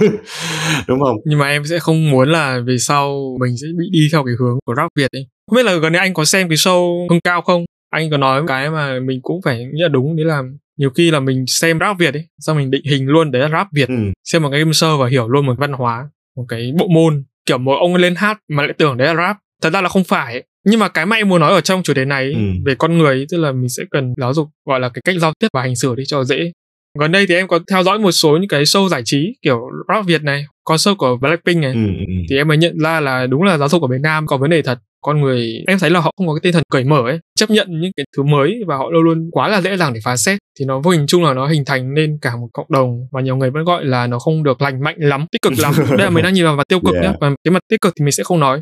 đúng 0.88 1.00
không 1.00 1.16
nhưng 1.26 1.40
mà 1.40 1.48
em 1.50 1.66
sẽ 1.66 1.80
không 1.80 2.12
muốn 2.12 2.30
là 2.30 2.60
về 2.68 2.78
sau 2.80 3.38
mình 3.40 3.58
sẽ 3.62 3.68
bị 3.80 3.86
đi 3.92 4.00
theo 4.12 4.24
cái 4.24 4.36
hướng 4.40 4.58
của 4.66 4.76
rap 4.76 4.88
Việt 4.96 5.12
ấy 5.12 5.28
không 5.48 5.56
biết 5.56 5.64
là 5.64 5.76
gần 5.76 5.92
đây 5.94 6.00
anh 6.00 6.14
có 6.14 6.26
xem 6.26 6.50
cái 6.50 6.56
show 6.58 7.08
hưng 7.10 7.20
cao 7.24 7.42
không 7.42 7.66
anh 7.90 8.10
có 8.12 8.18
nói 8.18 8.42
cái 8.48 8.70
mà 8.70 9.00
mình 9.00 9.20
cũng 9.24 9.42
phải 9.42 9.58
nghĩ 9.66 9.82
là 9.82 9.88
đúng 9.88 10.16
đấy 10.16 10.26
là 10.26 10.44
nhiều 10.78 10.90
khi 10.90 11.12
là 11.12 11.20
mình 11.20 11.44
xem 11.48 11.80
rap 11.80 11.98
Việt 12.00 12.14
ấy 12.14 12.26
xong 12.40 12.58
mình 12.58 12.72
định 12.72 12.82
hình 12.86 13.08
luôn 13.08 13.32
đấy 13.32 13.42
là 13.42 13.50
rap 13.50 13.68
Việt 13.74 13.88
ừ. 13.90 13.96
xem 14.24 14.44
một 14.44 14.50
cái 14.52 14.60
game 14.60 14.72
show 14.72 14.98
và 14.98 15.08
hiểu 15.08 15.28
luôn 15.28 15.46
một 15.46 15.56
văn 15.58 15.74
hóa 15.74 16.10
một 16.38 16.46
cái 16.50 16.72
bộ 16.80 16.88
môn 16.88 17.24
kiểu 17.46 17.58
một 17.58 17.76
ông 17.80 17.94
ấy 17.94 18.02
lên 18.02 18.16
hát 18.16 18.38
mà 18.50 18.64
lại 18.64 18.74
tưởng 18.78 18.98
đấy 18.98 19.08
là 19.08 19.16
rap 19.16 19.38
thật 19.64 19.70
ra 19.70 19.82
là 19.82 19.90
không 19.90 20.04
phải 20.04 20.34
ấy. 20.34 20.44
nhưng 20.66 20.80
mà 20.80 20.88
cái 20.88 21.06
mà 21.06 21.16
em 21.16 21.30
muốn 21.30 21.42
nói 21.42 21.52
ở 21.52 21.62
trong 21.62 21.84
chủ 21.84 21.94
đề 21.94 22.06
này 22.06 22.24
ấy, 22.24 22.34
Ừ. 22.34 22.40
về 22.66 22.76
con 22.76 22.98
người 22.98 23.16
ấy, 23.16 23.26
tức 23.32 23.38
là 23.38 23.52
mình 23.52 23.70
sẽ 23.70 23.84
cần 23.92 24.14
giáo 24.18 24.34
dục 24.34 24.48
gọi 24.66 24.80
là 24.80 24.90
cái 24.90 25.02
cách 25.06 25.16
giao 25.20 25.34
tiếp 25.40 25.48
và 25.54 25.62
hành 25.62 25.76
xử 25.76 25.96
đi 25.96 26.04
cho 26.08 26.24
dễ 26.24 26.52
gần 27.00 27.12
đây 27.12 27.26
thì 27.28 27.36
em 27.36 27.48
có 27.48 27.60
theo 27.72 27.84
dõi 27.84 28.00
một 28.00 28.12
số 28.12 28.38
những 28.38 28.48
cái 28.48 28.64
show 28.64 28.88
giải 28.90 29.02
trí 29.06 29.34
kiểu 29.42 29.60
rap 29.94 30.06
Việt 30.06 30.24
này 30.24 30.46
có 30.64 30.76
show 30.76 30.96
của 30.96 31.18
Blackpink 31.18 31.62
này 31.62 31.72
Ừ, 31.74 31.80
ừ, 31.88 31.94
ừ. 32.08 32.14
thì 32.30 32.36
em 32.38 32.48
mới 32.48 32.58
nhận 32.58 32.78
ra 32.80 33.00
là 33.00 33.28
đúng 33.28 33.44
là 33.44 33.58
giáo 33.58 33.70
dục 33.70 33.82
ở 33.82 33.88
Việt 33.88 34.02
Nam 34.02 34.28
có 34.28 34.38
vấn 34.38 34.50
đề 34.50 34.62
thật 34.62 34.80
con 35.02 35.22
người 35.22 35.64
em 35.68 35.80
thấy 35.80 35.90
là 35.90 36.00
họ 36.00 36.12
không 36.18 36.28
có 36.28 36.34
cái 36.34 36.40
tinh 36.44 36.54
thần 36.54 36.64
cởi 36.72 36.84
mở 36.84 37.02
ấy 37.02 37.20
chấp 37.36 37.50
nhận 37.50 37.68
những 37.82 37.92
cái 37.98 38.06
thứ 38.18 38.24
mới 38.24 38.60
và 38.68 38.78
họ 38.78 38.90
luôn 38.90 39.04
luôn 39.04 39.30
quá 39.32 39.48
là 39.48 39.62
dễ 39.62 39.78
dàng 39.78 39.94
để 39.94 40.00
phán 40.04 40.18
xét. 40.18 40.40
Thì 40.60 40.66
nó 40.66 40.80
vô 40.80 40.92
hình 40.92 41.06
chung 41.08 41.24
là 41.24 41.34
nó 41.34 41.48
hình 41.48 41.66
thành 41.66 41.94
nên 41.94 42.18
cả 42.22 42.36
một 42.36 42.48
cộng 42.54 42.66
đồng 42.70 43.08
và 43.12 43.22
nhiều 43.22 43.36
người 43.36 43.50
vẫn 43.52 43.64
gọi 43.64 43.86
là 43.86 44.08
nó 44.08 44.20
không 44.20 44.44
được 44.44 44.62
lành 44.62 44.84
mạnh 44.84 44.96
lắm 45.00 45.26
tích 45.32 45.42
cực 45.42 45.60
lắm. 45.60 45.74
Đây 45.90 45.98
là 45.98 46.10
mình 46.10 46.24
đang 46.24 46.34
nhìn 46.34 46.44
vào 46.44 46.56
mặt 46.56 46.68
tiêu 46.70 46.80
cực 46.80 46.94
Yeah. 46.98 47.06
nhá 47.06 47.14
và 47.22 47.30
cái 47.44 47.52
mặt 47.52 47.60
tích 47.70 47.82
cực 47.82 47.94
thì 48.00 48.06
mình 48.06 48.12
sẽ 48.12 48.24
không 48.24 48.40
nói. 48.40 48.62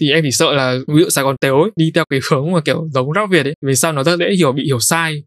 Thì 0.00 0.10
em 0.10 0.24
chỉ 0.24 0.30
sợ 0.32 0.52
là 0.52 0.78
ví 0.88 1.02
dụ 1.02 1.08
Sài 1.08 1.24
Gòn 1.24 1.36
Tếu 1.40 1.56
ấy, 1.62 1.70
đi 1.76 1.90
theo 1.94 2.04
cái 2.10 2.20
hướng 2.30 2.52
mà 2.52 2.60
kiểu 2.60 2.88
giống 2.90 3.12
rap 3.14 3.30
Việt 3.30 3.46
ấy 3.46 3.54
vì 3.66 3.74
sao 3.74 3.92
nó 3.92 4.02
rất 4.02 4.18
dễ 4.18 4.34
hiểu 4.38 4.52
bị 4.52 4.64
hiểu 4.64 4.80
sai. 4.80 5.22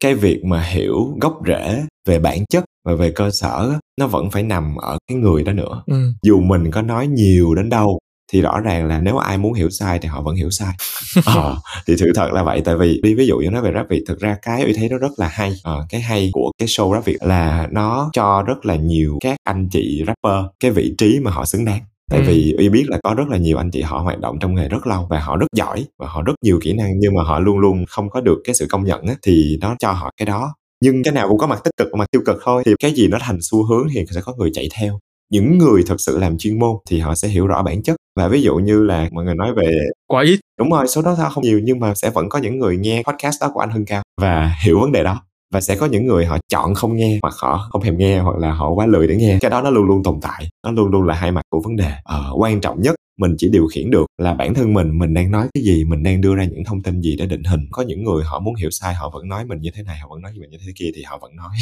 Cái 0.00 0.14
việc 0.14 0.44
mà 0.44 0.62
hiểu 0.62 1.16
gốc 1.20 1.40
rễ 1.46 1.82
về 2.08 2.18
bản 2.18 2.38
chất 2.50 2.64
và 2.84 2.94
về 2.94 3.10
cơ 3.10 3.30
sở 3.30 3.72
nó 4.00 4.06
vẫn 4.06 4.30
phải 4.30 4.42
nằm 4.42 4.76
ở 4.76 4.98
cái 5.08 5.18
người 5.18 5.42
đó 5.42 5.52
nữa. 5.52 5.82
Ừ. 5.86 6.12
dù 6.22 6.40
mình 6.40 6.70
có 6.70 6.82
nói 6.82 7.06
nhiều 7.06 7.54
đến 7.54 7.68
đâu 7.68 7.98
thì 8.32 8.40
rõ 8.40 8.60
ràng 8.60 8.86
là 8.86 9.00
nếu 9.00 9.16
ai 9.16 9.38
muốn 9.38 9.52
hiểu 9.52 9.70
sai 9.70 9.98
thì 9.98 10.08
họ 10.08 10.22
vẫn 10.22 10.34
hiểu 10.36 10.50
sai. 10.50 10.74
Ờ, 11.24 11.56
thì 11.86 11.96
sự 11.98 12.12
thật 12.14 12.28
là 12.32 12.42
vậy 12.42 12.62
tại 12.64 12.76
vì 12.76 13.00
đi 13.02 13.14
ví 13.14 13.26
dụ 13.26 13.38
như 13.38 13.50
nói 13.50 13.62
về 13.62 13.72
rap 13.74 13.88
việt 13.88 14.04
thực 14.08 14.20
ra 14.20 14.36
cái 14.42 14.62
uy 14.64 14.72
thấy 14.72 14.88
nó 14.88 14.98
rất 14.98 15.10
là 15.16 15.28
hay. 15.28 15.52
Ờ, 15.62 15.86
cái 15.90 16.00
hay 16.00 16.30
của 16.32 16.50
cái 16.58 16.68
show 16.68 16.94
rap 16.94 17.04
việt 17.04 17.18
là 17.20 17.68
nó 17.72 18.10
cho 18.12 18.42
rất 18.46 18.66
là 18.66 18.76
nhiều 18.76 19.18
các 19.20 19.36
anh 19.44 19.68
chị 19.72 20.04
rapper 20.06 20.44
cái 20.60 20.70
vị 20.70 20.94
trí 20.98 21.20
mà 21.20 21.30
họ 21.30 21.44
xứng 21.44 21.64
đáng. 21.64 21.80
Tại 22.10 22.20
Ừ. 22.20 22.24
vì 22.28 22.54
uy 22.58 22.68
biết 22.68 22.84
là 22.88 22.98
có 23.02 23.14
rất 23.14 23.28
là 23.28 23.36
nhiều 23.36 23.56
anh 23.56 23.70
chị 23.70 23.82
họ 23.82 23.98
hoạt 23.98 24.20
động 24.20 24.38
trong 24.40 24.54
nghề 24.54 24.68
rất 24.68 24.86
lâu 24.86 25.06
và 25.10 25.20
họ 25.20 25.36
rất 25.36 25.46
giỏi 25.56 25.84
và 25.98 26.08
họ 26.08 26.22
rất 26.22 26.34
nhiều 26.44 26.58
kỹ 26.62 26.72
năng 26.72 26.90
nhưng 26.98 27.14
mà 27.14 27.22
họ 27.22 27.38
luôn 27.40 27.58
luôn 27.58 27.84
không 27.88 28.10
có 28.10 28.20
được 28.20 28.38
cái 28.44 28.54
sự 28.54 28.66
công 28.70 28.84
nhận 28.84 29.06
á, 29.06 29.14
thì 29.22 29.58
nó 29.60 29.76
cho 29.78 29.92
họ 29.92 30.10
cái 30.16 30.26
đó. 30.26 30.54
Nhưng 30.82 31.02
cái 31.02 31.14
nào 31.14 31.28
cũng 31.28 31.38
có 31.38 31.46
mặt 31.46 31.60
tích 31.64 31.70
cực 31.76 31.88
và 31.92 31.96
mặt 31.98 32.06
tiêu 32.12 32.22
cực 32.26 32.36
thôi. 32.44 32.62
Thì 32.66 32.72
cái 32.82 32.92
gì 32.92 33.08
nó 33.08 33.18
thành 33.20 33.38
xu 33.42 33.64
hướng 33.66 33.86
thì 33.94 34.04
sẽ 34.14 34.20
có 34.20 34.34
người 34.38 34.50
chạy 34.54 34.68
theo 34.78 34.98
những 35.32 35.58
người 35.58 35.82
thật 35.86 35.96
sự 35.98 36.18
làm 36.18 36.38
chuyên 36.38 36.58
môn 36.58 36.76
thì 36.90 37.00
họ 37.00 37.14
sẽ 37.14 37.28
hiểu 37.28 37.46
rõ 37.46 37.62
bản 37.62 37.82
chất. 37.82 37.96
Và 38.16 38.28
ví 38.28 38.42
dụ 38.42 38.56
như 38.56 38.82
là 38.82 39.08
mọi 39.12 39.24
người 39.24 39.34
nói 39.34 39.54
về 39.54 39.72
quá 40.06 40.22
ít 40.22 40.40
đúng 40.58 40.70
rồi 40.70 40.88
số 40.88 41.02
đó 41.02 41.16
không 41.30 41.44
nhiều 41.44 41.60
nhưng 41.64 41.80
mà 41.80 41.94
sẽ 41.94 42.10
vẫn 42.10 42.28
có 42.28 42.38
những 42.38 42.58
người 42.58 42.76
nghe 42.76 43.02
podcast 43.06 43.40
đó 43.40 43.50
của 43.54 43.60
anh 43.60 43.70
hưng 43.70 43.84
cao 43.84 44.02
và 44.20 44.54
hiểu 44.64 44.80
vấn 44.80 44.92
đề 44.92 45.02
đó. 45.02 45.22
Và 45.52 45.60
sẽ 45.60 45.76
có 45.76 45.86
những 45.86 46.06
người 46.06 46.26
họ 46.26 46.38
chọn 46.48 46.74
không 46.74 46.96
nghe 46.96 47.18
hoặc 47.22 47.34
họ 47.42 47.68
không 47.72 47.82
thèm 47.82 47.98
nghe 47.98 48.18
hoặc 48.18 48.36
là 48.36 48.52
họ 48.52 48.70
quá 48.70 48.86
lười 48.86 49.06
để 49.06 49.16
nghe. 49.16 49.38
Cái 49.40 49.50
đó 49.50 49.62
nó 49.62 49.70
luôn 49.70 49.84
luôn 49.84 50.02
tồn 50.02 50.18
tại 50.22 50.48
nó 50.66 50.72
luôn 50.72 50.90
luôn 50.90 51.02
là 51.02 51.14
hai 51.14 51.32
mặt 51.32 51.42
của 51.50 51.60
vấn 51.60 51.76
đề. 51.76 51.92
Ờ, 52.04 52.32
quan 52.36 52.60
trọng 52.60 52.82
nhất 52.82 52.94
mình 53.20 53.34
chỉ 53.38 53.48
điều 53.52 53.66
khiển 53.66 53.90
được 53.90 54.06
là 54.18 54.34
bản 54.34 54.54
thân 54.54 54.74
mình 54.74 54.98
mình 54.98 55.14
đang 55.14 55.30
nói 55.30 55.48
cái 55.54 55.64
gì 55.64 55.84
mình 55.84 56.02
đang 56.02 56.20
đưa 56.20 56.34
ra 56.34 56.44
những 56.44 56.64
thông 56.64 56.82
tin 56.82 57.00
gì 57.00 57.16
để 57.18 57.26
định 57.26 57.42
hình. 57.44 57.60
Có 57.70 57.82
những 57.82 58.04
người 58.04 58.24
họ 58.24 58.40
muốn 58.40 58.54
hiểu 58.54 58.70
sai 58.70 58.94
họ 58.94 59.10
vẫn 59.14 59.28
nói 59.28 59.44
mình 59.44 59.58
như 59.60 59.70
thế 59.74 59.82
này 59.82 59.98
họ 59.98 60.08
vẫn 60.10 60.22
nói 60.22 60.32
mình 60.40 60.50
như 60.50 60.58
thế 60.66 60.72
kia 60.76 60.90
thì 60.94 61.02
họ 61.02 61.18
vẫn 61.22 61.36
nói. 61.36 61.56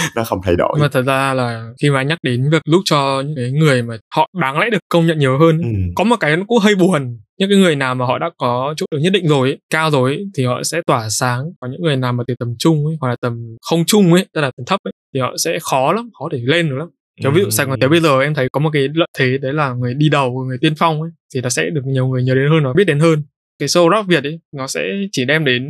Nó 0.16 0.24
không 0.24 0.40
thay 0.44 0.54
đổi. 0.56 0.78
Mà 0.80 0.88
thật 0.92 1.02
ra 1.02 1.34
là 1.34 1.70
khi 1.82 1.90
mà 1.90 2.02
nhắc 2.02 2.18
đến 2.22 2.50
việc 2.50 2.62
giúp 2.66 2.80
cho 2.84 3.22
những 3.26 3.36
cái 3.36 3.50
người 3.50 3.82
mà 3.82 3.96
họ 4.14 4.28
đáng 4.40 4.58
lẽ 4.58 4.70
được 4.70 4.78
công 4.88 5.06
nhận 5.06 5.18
nhiều 5.18 5.38
hơn 5.38 5.58
ừ. 5.58 5.68
có 5.94 6.04
một 6.04 6.16
cái 6.20 6.36
nó 6.36 6.44
cũng 6.48 6.58
hơi 6.58 6.74
buồn. 6.74 7.18
Những 7.38 7.50
cái 7.50 7.58
người 7.58 7.76
nào 7.76 7.94
mà 7.94 8.06
họ 8.06 8.18
đã 8.18 8.30
có 8.38 8.74
chỗ 8.76 8.86
đứng 8.90 9.02
nhất 9.02 9.12
định 9.12 9.28
rồi 9.28 9.48
ấy, 9.48 9.58
cao 9.70 9.90
rồi 9.90 10.10
ấy, 10.10 10.24
thì 10.36 10.44
họ 10.46 10.62
sẽ 10.62 10.80
tỏa 10.86 11.08
sáng. 11.10 11.44
Còn 11.60 11.70
những 11.70 11.82
người 11.82 11.96
nào 11.96 12.12
mà 12.12 12.24
từ 12.26 12.34
tầm 12.38 12.54
trung 12.58 12.86
ấy, 12.86 12.96
hoặc 13.00 13.08
là 13.08 13.16
tầm 13.20 13.56
không 13.62 13.84
trung 13.86 14.12
ấy 14.12 14.26
tức 14.32 14.40
là 14.40 14.50
tầm 14.56 14.64
thấp 14.66 14.80
ấy, 14.84 14.92
thì 15.14 15.20
họ 15.20 15.34
sẽ 15.44 15.58
khó 15.62 15.92
lắm 15.92 16.10
khó 16.18 16.28
để 16.32 16.38
lên 16.44 16.68
được 16.68 16.76
lắm 16.76 16.88
kiểu 17.20 17.32
ví 17.32 17.42
dụ 17.42 17.50
Sài 17.50 17.66
Gòn 17.66 17.80
tới 17.80 17.88
bây 17.88 18.00
giờ 18.00 18.20
em 18.20 18.34
thấy 18.34 18.48
có 18.52 18.60
một 18.60 18.70
cái 18.72 18.88
lợi 18.94 19.08
thế 19.18 19.38
đấy 19.38 19.52
là 19.52 19.74
người 19.74 19.94
đi 19.94 20.08
đầu 20.08 20.44
người 20.48 20.58
tiên 20.60 20.74
phong 20.78 21.02
ấy 21.02 21.10
thì 21.34 21.40
nó 21.40 21.48
sẽ 21.48 21.70
được 21.70 21.82
nhiều 21.86 22.06
người 22.06 22.22
nhớ 22.22 22.34
đến 22.34 22.50
hơn 22.50 22.64
và 22.64 22.72
biết 22.76 22.84
đến 22.84 23.00
hơn. 23.00 23.22
Cái 23.58 23.68
show 23.68 23.90
rap 23.90 24.06
Việt 24.06 24.24
ấy 24.24 24.40
nó 24.52 24.66
sẽ 24.66 24.80
chỉ 25.12 25.24
đem 25.24 25.44
đến 25.44 25.62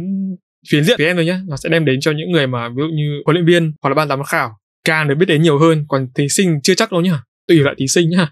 phiến 0.70 0.84
diện 0.84 0.96
với 0.98 1.06
em 1.06 1.16
thôi 1.16 1.26
nhá. 1.26 1.40
Nó 1.48 1.56
sẽ 1.56 1.68
đem 1.68 1.84
đến 1.84 2.00
cho 2.00 2.12
những 2.12 2.30
người 2.30 2.46
mà 2.46 2.68
ví 2.68 2.74
dụ 2.76 2.88
như 2.96 3.22
huấn 3.24 3.34
luyện 3.34 3.46
viên 3.46 3.72
hoặc 3.82 3.90
là 3.90 3.94
ban 3.94 4.08
giám 4.08 4.22
khảo 4.22 4.50
càng 4.84 5.08
được 5.08 5.14
biết 5.14 5.26
đến 5.26 5.42
nhiều 5.42 5.58
hơn 5.58 5.84
còn 5.88 6.08
thí 6.14 6.28
sinh 6.28 6.60
chưa 6.62 6.74
chắc 6.74 6.92
đâu 6.92 7.00
nhá. 7.00 7.22
Tùy 7.48 7.58
loại 7.58 7.76
thí 7.78 7.86
sinh 7.88 8.10
nhá. 8.10 8.30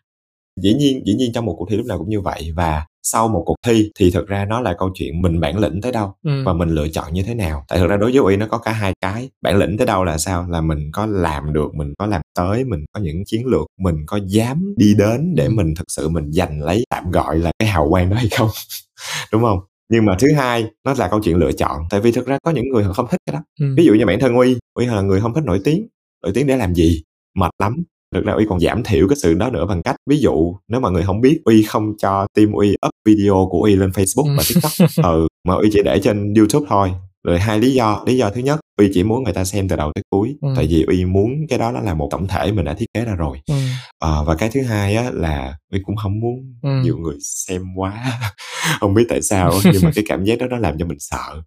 Dĩ 0.62 0.74
nhiên 0.74 1.02
dĩ 1.06 1.14
nhiên 1.14 1.32
trong 1.32 1.44
một 1.44 1.54
cuộc 1.58 1.66
thi 1.70 1.76
lúc 1.76 1.86
nào 1.86 1.98
cũng 1.98 2.08
như 2.08 2.20
vậy 2.20 2.52
và 2.56 2.86
sau 3.10 3.28
một 3.28 3.42
cuộc 3.46 3.56
thi 3.66 3.90
thì 3.98 4.10
thực 4.10 4.28
ra 4.28 4.44
nó 4.44 4.60
là 4.60 4.74
câu 4.78 4.90
chuyện 4.94 5.22
mình 5.22 5.40
bản 5.40 5.58
lĩnh 5.58 5.80
tới 5.80 5.92
đâu 5.92 6.14
ừ. 6.22 6.42
và 6.46 6.52
mình 6.52 6.68
lựa 6.68 6.88
chọn 6.88 7.14
như 7.14 7.22
thế 7.22 7.34
nào. 7.34 7.64
Tại 7.68 7.78
thực 7.78 7.86
ra 7.86 7.96
đối 7.96 8.10
với 8.12 8.20
uy 8.20 8.36
nó 8.36 8.46
có 8.46 8.58
cả 8.58 8.72
hai 8.72 8.92
cái 9.00 9.30
bản 9.42 9.56
lĩnh 9.56 9.76
tới 9.78 9.86
đâu 9.86 10.04
là 10.04 10.18
sao? 10.18 10.46
Là 10.50 10.60
mình 10.60 10.90
có 10.92 11.06
làm 11.06 11.52
được 11.52 11.74
mình 11.74 11.92
có 11.98 12.06
làm 12.06 12.20
tới 12.34 12.64
mình 12.64 12.84
có 12.92 13.00
những 13.00 13.22
chiến 13.26 13.46
lược 13.46 13.66
mình 13.80 13.96
có 14.06 14.18
dám 14.26 14.74
đi 14.76 14.94
đến 14.98 15.34
để 15.34 15.44
Ừ. 15.44 15.50
mình 15.50 15.74
thực 15.74 15.84
sự 15.88 16.08
mình 16.08 16.32
giành 16.32 16.62
lấy 16.62 16.84
tạm 16.90 17.10
gọi 17.10 17.38
là 17.38 17.52
cái 17.58 17.68
hào 17.68 17.88
quang 17.90 18.10
đó 18.10 18.16
hay 18.16 18.28
không? 18.28 18.48
Đúng 19.32 19.42
không? 19.42 19.58
Nhưng 19.90 20.04
mà 20.06 20.16
thứ 20.18 20.28
hai 20.36 20.64
nó 20.84 20.94
là 20.98 21.08
câu 21.08 21.20
chuyện 21.22 21.36
lựa 21.36 21.52
chọn 21.52 21.82
tại 21.90 22.00
vì 22.00 22.12
thực 22.12 22.26
ra 22.26 22.38
có 22.42 22.50
những 22.50 22.68
người 22.72 22.84
họ 22.84 22.92
không 22.92 23.06
thích 23.10 23.20
cái 23.26 23.32
đó. 23.34 23.42
Ừ. 23.60 23.74
ví 23.76 23.84
dụ 23.84 23.92
như 23.94 24.06
bản 24.06 24.20
thân 24.20 24.34
uy 24.34 24.56
uy 24.74 24.86
là 24.86 25.00
người 25.00 25.20
không 25.20 25.34
thích 25.34 25.44
nổi 25.44 25.60
tiếng. 25.64 25.86
Nổi 26.22 26.32
tiếng 26.34 26.46
để 26.46 26.56
làm 26.56 26.74
gì? 26.74 27.02
Mệt 27.34 27.50
lắm 27.58 27.76
thực 28.14 28.24
ra 28.24 28.32
uy 28.32 28.44
còn 28.48 28.60
giảm 28.60 28.82
thiểu 28.82 29.08
cái 29.08 29.16
sự 29.16 29.34
đó 29.34 29.50
nữa 29.50 29.66
bằng 29.68 29.82
cách 29.82 29.96
ví 30.10 30.16
dụ 30.20 30.54
nếu 30.68 30.80
mà 30.80 30.88
người 30.90 31.02
không 31.02 31.20
biết 31.20 31.40
uy 31.44 31.62
không 31.62 31.92
cho 31.98 32.26
team 32.34 32.52
uy 32.52 32.70
up 32.86 32.90
video 33.04 33.48
của 33.50 33.60
uy 33.62 33.76
lên 33.76 33.90
facebook 33.90 34.36
và 34.36 34.42
Ừ. 34.48 34.54
tiktok 34.54 34.88
ừ 35.04 35.26
mà 35.48 35.54
uy 35.54 35.68
chỉ 35.72 35.80
để 35.84 36.00
trên 36.02 36.34
youtube 36.34 36.66
thôi 36.68 36.90
rồi 37.24 37.38
hai 37.40 37.60
lý 37.60 37.72
do 37.74 38.02
lý 38.06 38.16
do 38.16 38.30
thứ 38.30 38.40
nhất 38.40 38.60
uy 38.78 38.90
chỉ 38.94 39.02
muốn 39.02 39.24
người 39.24 39.32
ta 39.32 39.44
xem 39.44 39.68
từ 39.68 39.76
đầu 39.76 39.92
tới 39.94 40.02
cuối 40.10 40.36
Ừ. 40.42 40.48
tại 40.56 40.66
vì 40.66 40.82
uy 40.88 41.04
muốn 41.04 41.30
cái 41.48 41.58
đó 41.58 41.72
nó 41.72 41.80
là 41.80 41.94
một 41.94 42.08
tổng 42.10 42.26
thể 42.28 42.52
mình 42.52 42.64
đã 42.64 42.74
thiết 42.74 42.86
kế 42.94 43.04
ra 43.04 43.14
rồi 43.14 43.40
Ừ. 43.48 43.54
Ờ, 43.98 44.24
và 44.26 44.34
cái 44.34 44.50
thứ 44.52 44.62
hai 44.62 44.96
á 44.96 45.10
là 45.14 45.56
uy 45.72 45.80
cũng 45.84 45.96
không 45.96 46.20
muốn 46.20 46.54
Ừ. 46.62 46.68
nhiều 46.82 46.96
người 46.98 47.16
xem 47.20 47.62
quá 47.76 48.04
không 48.80 48.94
biết 48.94 49.06
tại 49.08 49.22
sao 49.22 49.52
nhưng 49.72 49.82
mà 49.84 49.90
cái 49.94 50.04
cảm 50.08 50.24
giác 50.24 50.38
đó 50.38 50.46
nó 50.50 50.56
làm 50.58 50.78
cho 50.78 50.86
mình 50.86 50.98
sợ 51.00 51.42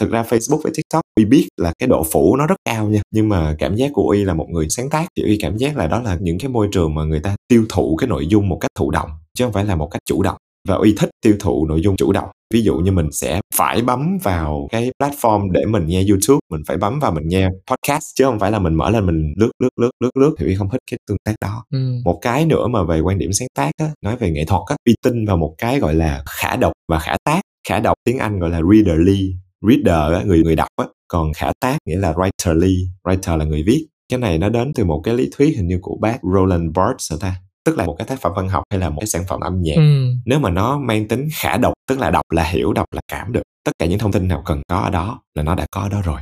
thực 0.00 0.10
ra 0.10 0.22
facebook 0.22 0.60
với 0.62 0.72
tiktok 0.76 1.00
uy 1.16 1.24
biết 1.24 1.48
là 1.56 1.72
cái 1.78 1.86
độ 1.88 2.04
phủ 2.12 2.36
nó 2.36 2.46
rất 2.46 2.56
cao 2.64 2.88
nha 2.88 3.00
nhưng 3.14 3.28
mà 3.28 3.54
cảm 3.58 3.76
giác 3.76 3.90
của 3.94 4.08
uy 4.10 4.24
là 4.24 4.34
một 4.34 4.46
người 4.50 4.66
sáng 4.68 4.90
tác 4.90 5.06
thì 5.16 5.22
uy 5.22 5.38
cảm 5.40 5.56
giác 5.56 5.76
là 5.76 5.86
đó 5.86 6.02
là 6.02 6.18
những 6.20 6.38
cái 6.38 6.48
môi 6.48 6.68
trường 6.72 6.94
mà 6.94 7.04
người 7.04 7.20
ta 7.20 7.36
tiêu 7.48 7.64
thụ 7.68 7.96
cái 7.96 8.08
nội 8.08 8.26
dung 8.26 8.48
một 8.48 8.58
cách 8.60 8.70
thụ 8.78 8.90
động 8.90 9.10
chứ 9.38 9.44
không 9.44 9.52
phải 9.52 9.64
là 9.64 9.76
một 9.76 9.88
cách 9.90 10.02
chủ 10.08 10.22
động 10.22 10.36
và 10.68 10.74
uy 10.74 10.94
thích 10.98 11.10
tiêu 11.22 11.36
thụ 11.40 11.66
nội 11.66 11.80
dung 11.82 11.96
chủ 11.96 12.12
động 12.12 12.28
ví 12.54 12.62
dụ 12.62 12.76
như 12.76 12.92
mình 12.92 13.12
sẽ 13.12 13.40
phải 13.54 13.82
bấm 13.82 14.18
vào 14.22 14.68
cái 14.72 14.90
platform 15.02 15.50
để 15.50 15.64
mình 15.64 15.86
nghe 15.86 16.04
youtube 16.08 16.38
mình 16.50 16.62
phải 16.66 16.76
bấm 16.76 16.98
vào 16.98 17.12
mình 17.12 17.28
nghe 17.28 17.48
podcast 17.70 18.04
chứ 18.14 18.24
không 18.24 18.38
phải 18.38 18.50
là 18.50 18.58
mình 18.58 18.74
mở 18.74 18.90
lên 18.90 19.06
mình 19.06 19.34
lướt 19.36 19.50
lướt 19.62 19.68
lướt 19.80 19.90
lướt 20.00 20.16
lướt 20.16 20.34
thì 20.38 20.54
không 20.54 20.70
thích 20.70 20.80
cái 20.90 20.98
tương 21.08 21.16
tác 21.24 21.34
đó. 21.40 21.64
Ừ. 21.70 21.78
một 22.04 22.18
cái 22.22 22.46
nữa 22.46 22.66
mà 22.68 22.82
về 22.82 23.00
quan 23.00 23.18
điểm 23.18 23.32
sáng 23.32 23.48
tác 23.56 23.70
á, 23.78 23.86
nói 24.02 24.16
về 24.16 24.30
nghệ 24.30 24.44
thuật 24.44 24.62
á, 24.68 24.76
uy 24.86 24.94
tin 25.04 25.24
vào 25.26 25.36
một 25.36 25.54
cái 25.58 25.78
gọi 25.78 25.94
là 25.94 26.22
khả 26.26 26.56
độc 26.56 26.72
và 26.88 26.98
khả 26.98 27.16
tác. 27.24 27.40
Khả 27.68 27.80
độc 27.80 27.94
tiếng 28.04 28.18
anh 28.18 28.38
gọi 28.38 28.50
là 28.50 28.60
readerly 28.72 29.34
reader 29.68 30.14
á, 30.14 30.22
người 30.26 30.42
người 30.42 30.56
đọc 30.56 30.68
á. 30.76 30.84
Còn 31.08 31.32
khả 31.32 31.52
tác 31.60 31.78
nghĩa 31.86 31.96
là 31.96 32.12
writerly 32.12 32.76
writer 33.04 33.36
là 33.36 33.44
người 33.44 33.62
viết. 33.62 33.86
Cái 34.08 34.18
này 34.18 34.38
nó 34.38 34.48
đến 34.48 34.72
từ 34.74 34.84
một 34.84 35.00
cái 35.04 35.14
lý 35.14 35.30
thuyết 35.36 35.56
hình 35.56 35.66
như 35.66 35.78
của 35.82 35.96
bác 36.00 36.18
Roland 36.34 36.76
Barthes 36.76 37.20
ta? 37.20 37.34
Tức 37.64 37.78
là 37.78 37.86
một 37.86 37.94
cái 37.98 38.06
tác 38.06 38.20
phẩm 38.20 38.32
văn 38.36 38.48
học 38.48 38.64
hay 38.70 38.80
là 38.80 38.90
một 38.90 39.00
cái 39.00 39.06
sản 39.06 39.22
phẩm 39.28 39.40
âm 39.40 39.62
nhạc. 39.62 39.76
Ừ. 39.76 40.12
nếu 40.26 40.38
mà 40.38 40.50
nó 40.50 40.78
mang 40.78 41.08
tính 41.08 41.28
khả 41.34 41.56
độc 41.56 41.74
tức 41.88 41.98
là 41.98 42.10
đọc 42.10 42.24
là 42.30 42.44
hiểu 42.44 42.72
đọc 42.72 42.86
là 42.92 43.00
cảm 43.08 43.32
được. 43.32 43.42
Tất 43.64 43.72
cả 43.78 43.86
những 43.86 43.98
thông 43.98 44.12
tin 44.12 44.28
nào 44.28 44.42
cần 44.46 44.62
có 44.68 44.76
ở 44.76 44.90
đó 44.90 45.20
là 45.34 45.42
nó 45.42 45.54
đã 45.54 45.66
có 45.70 45.80
ở 45.80 45.88
đó 45.88 46.02
rồi. 46.04 46.20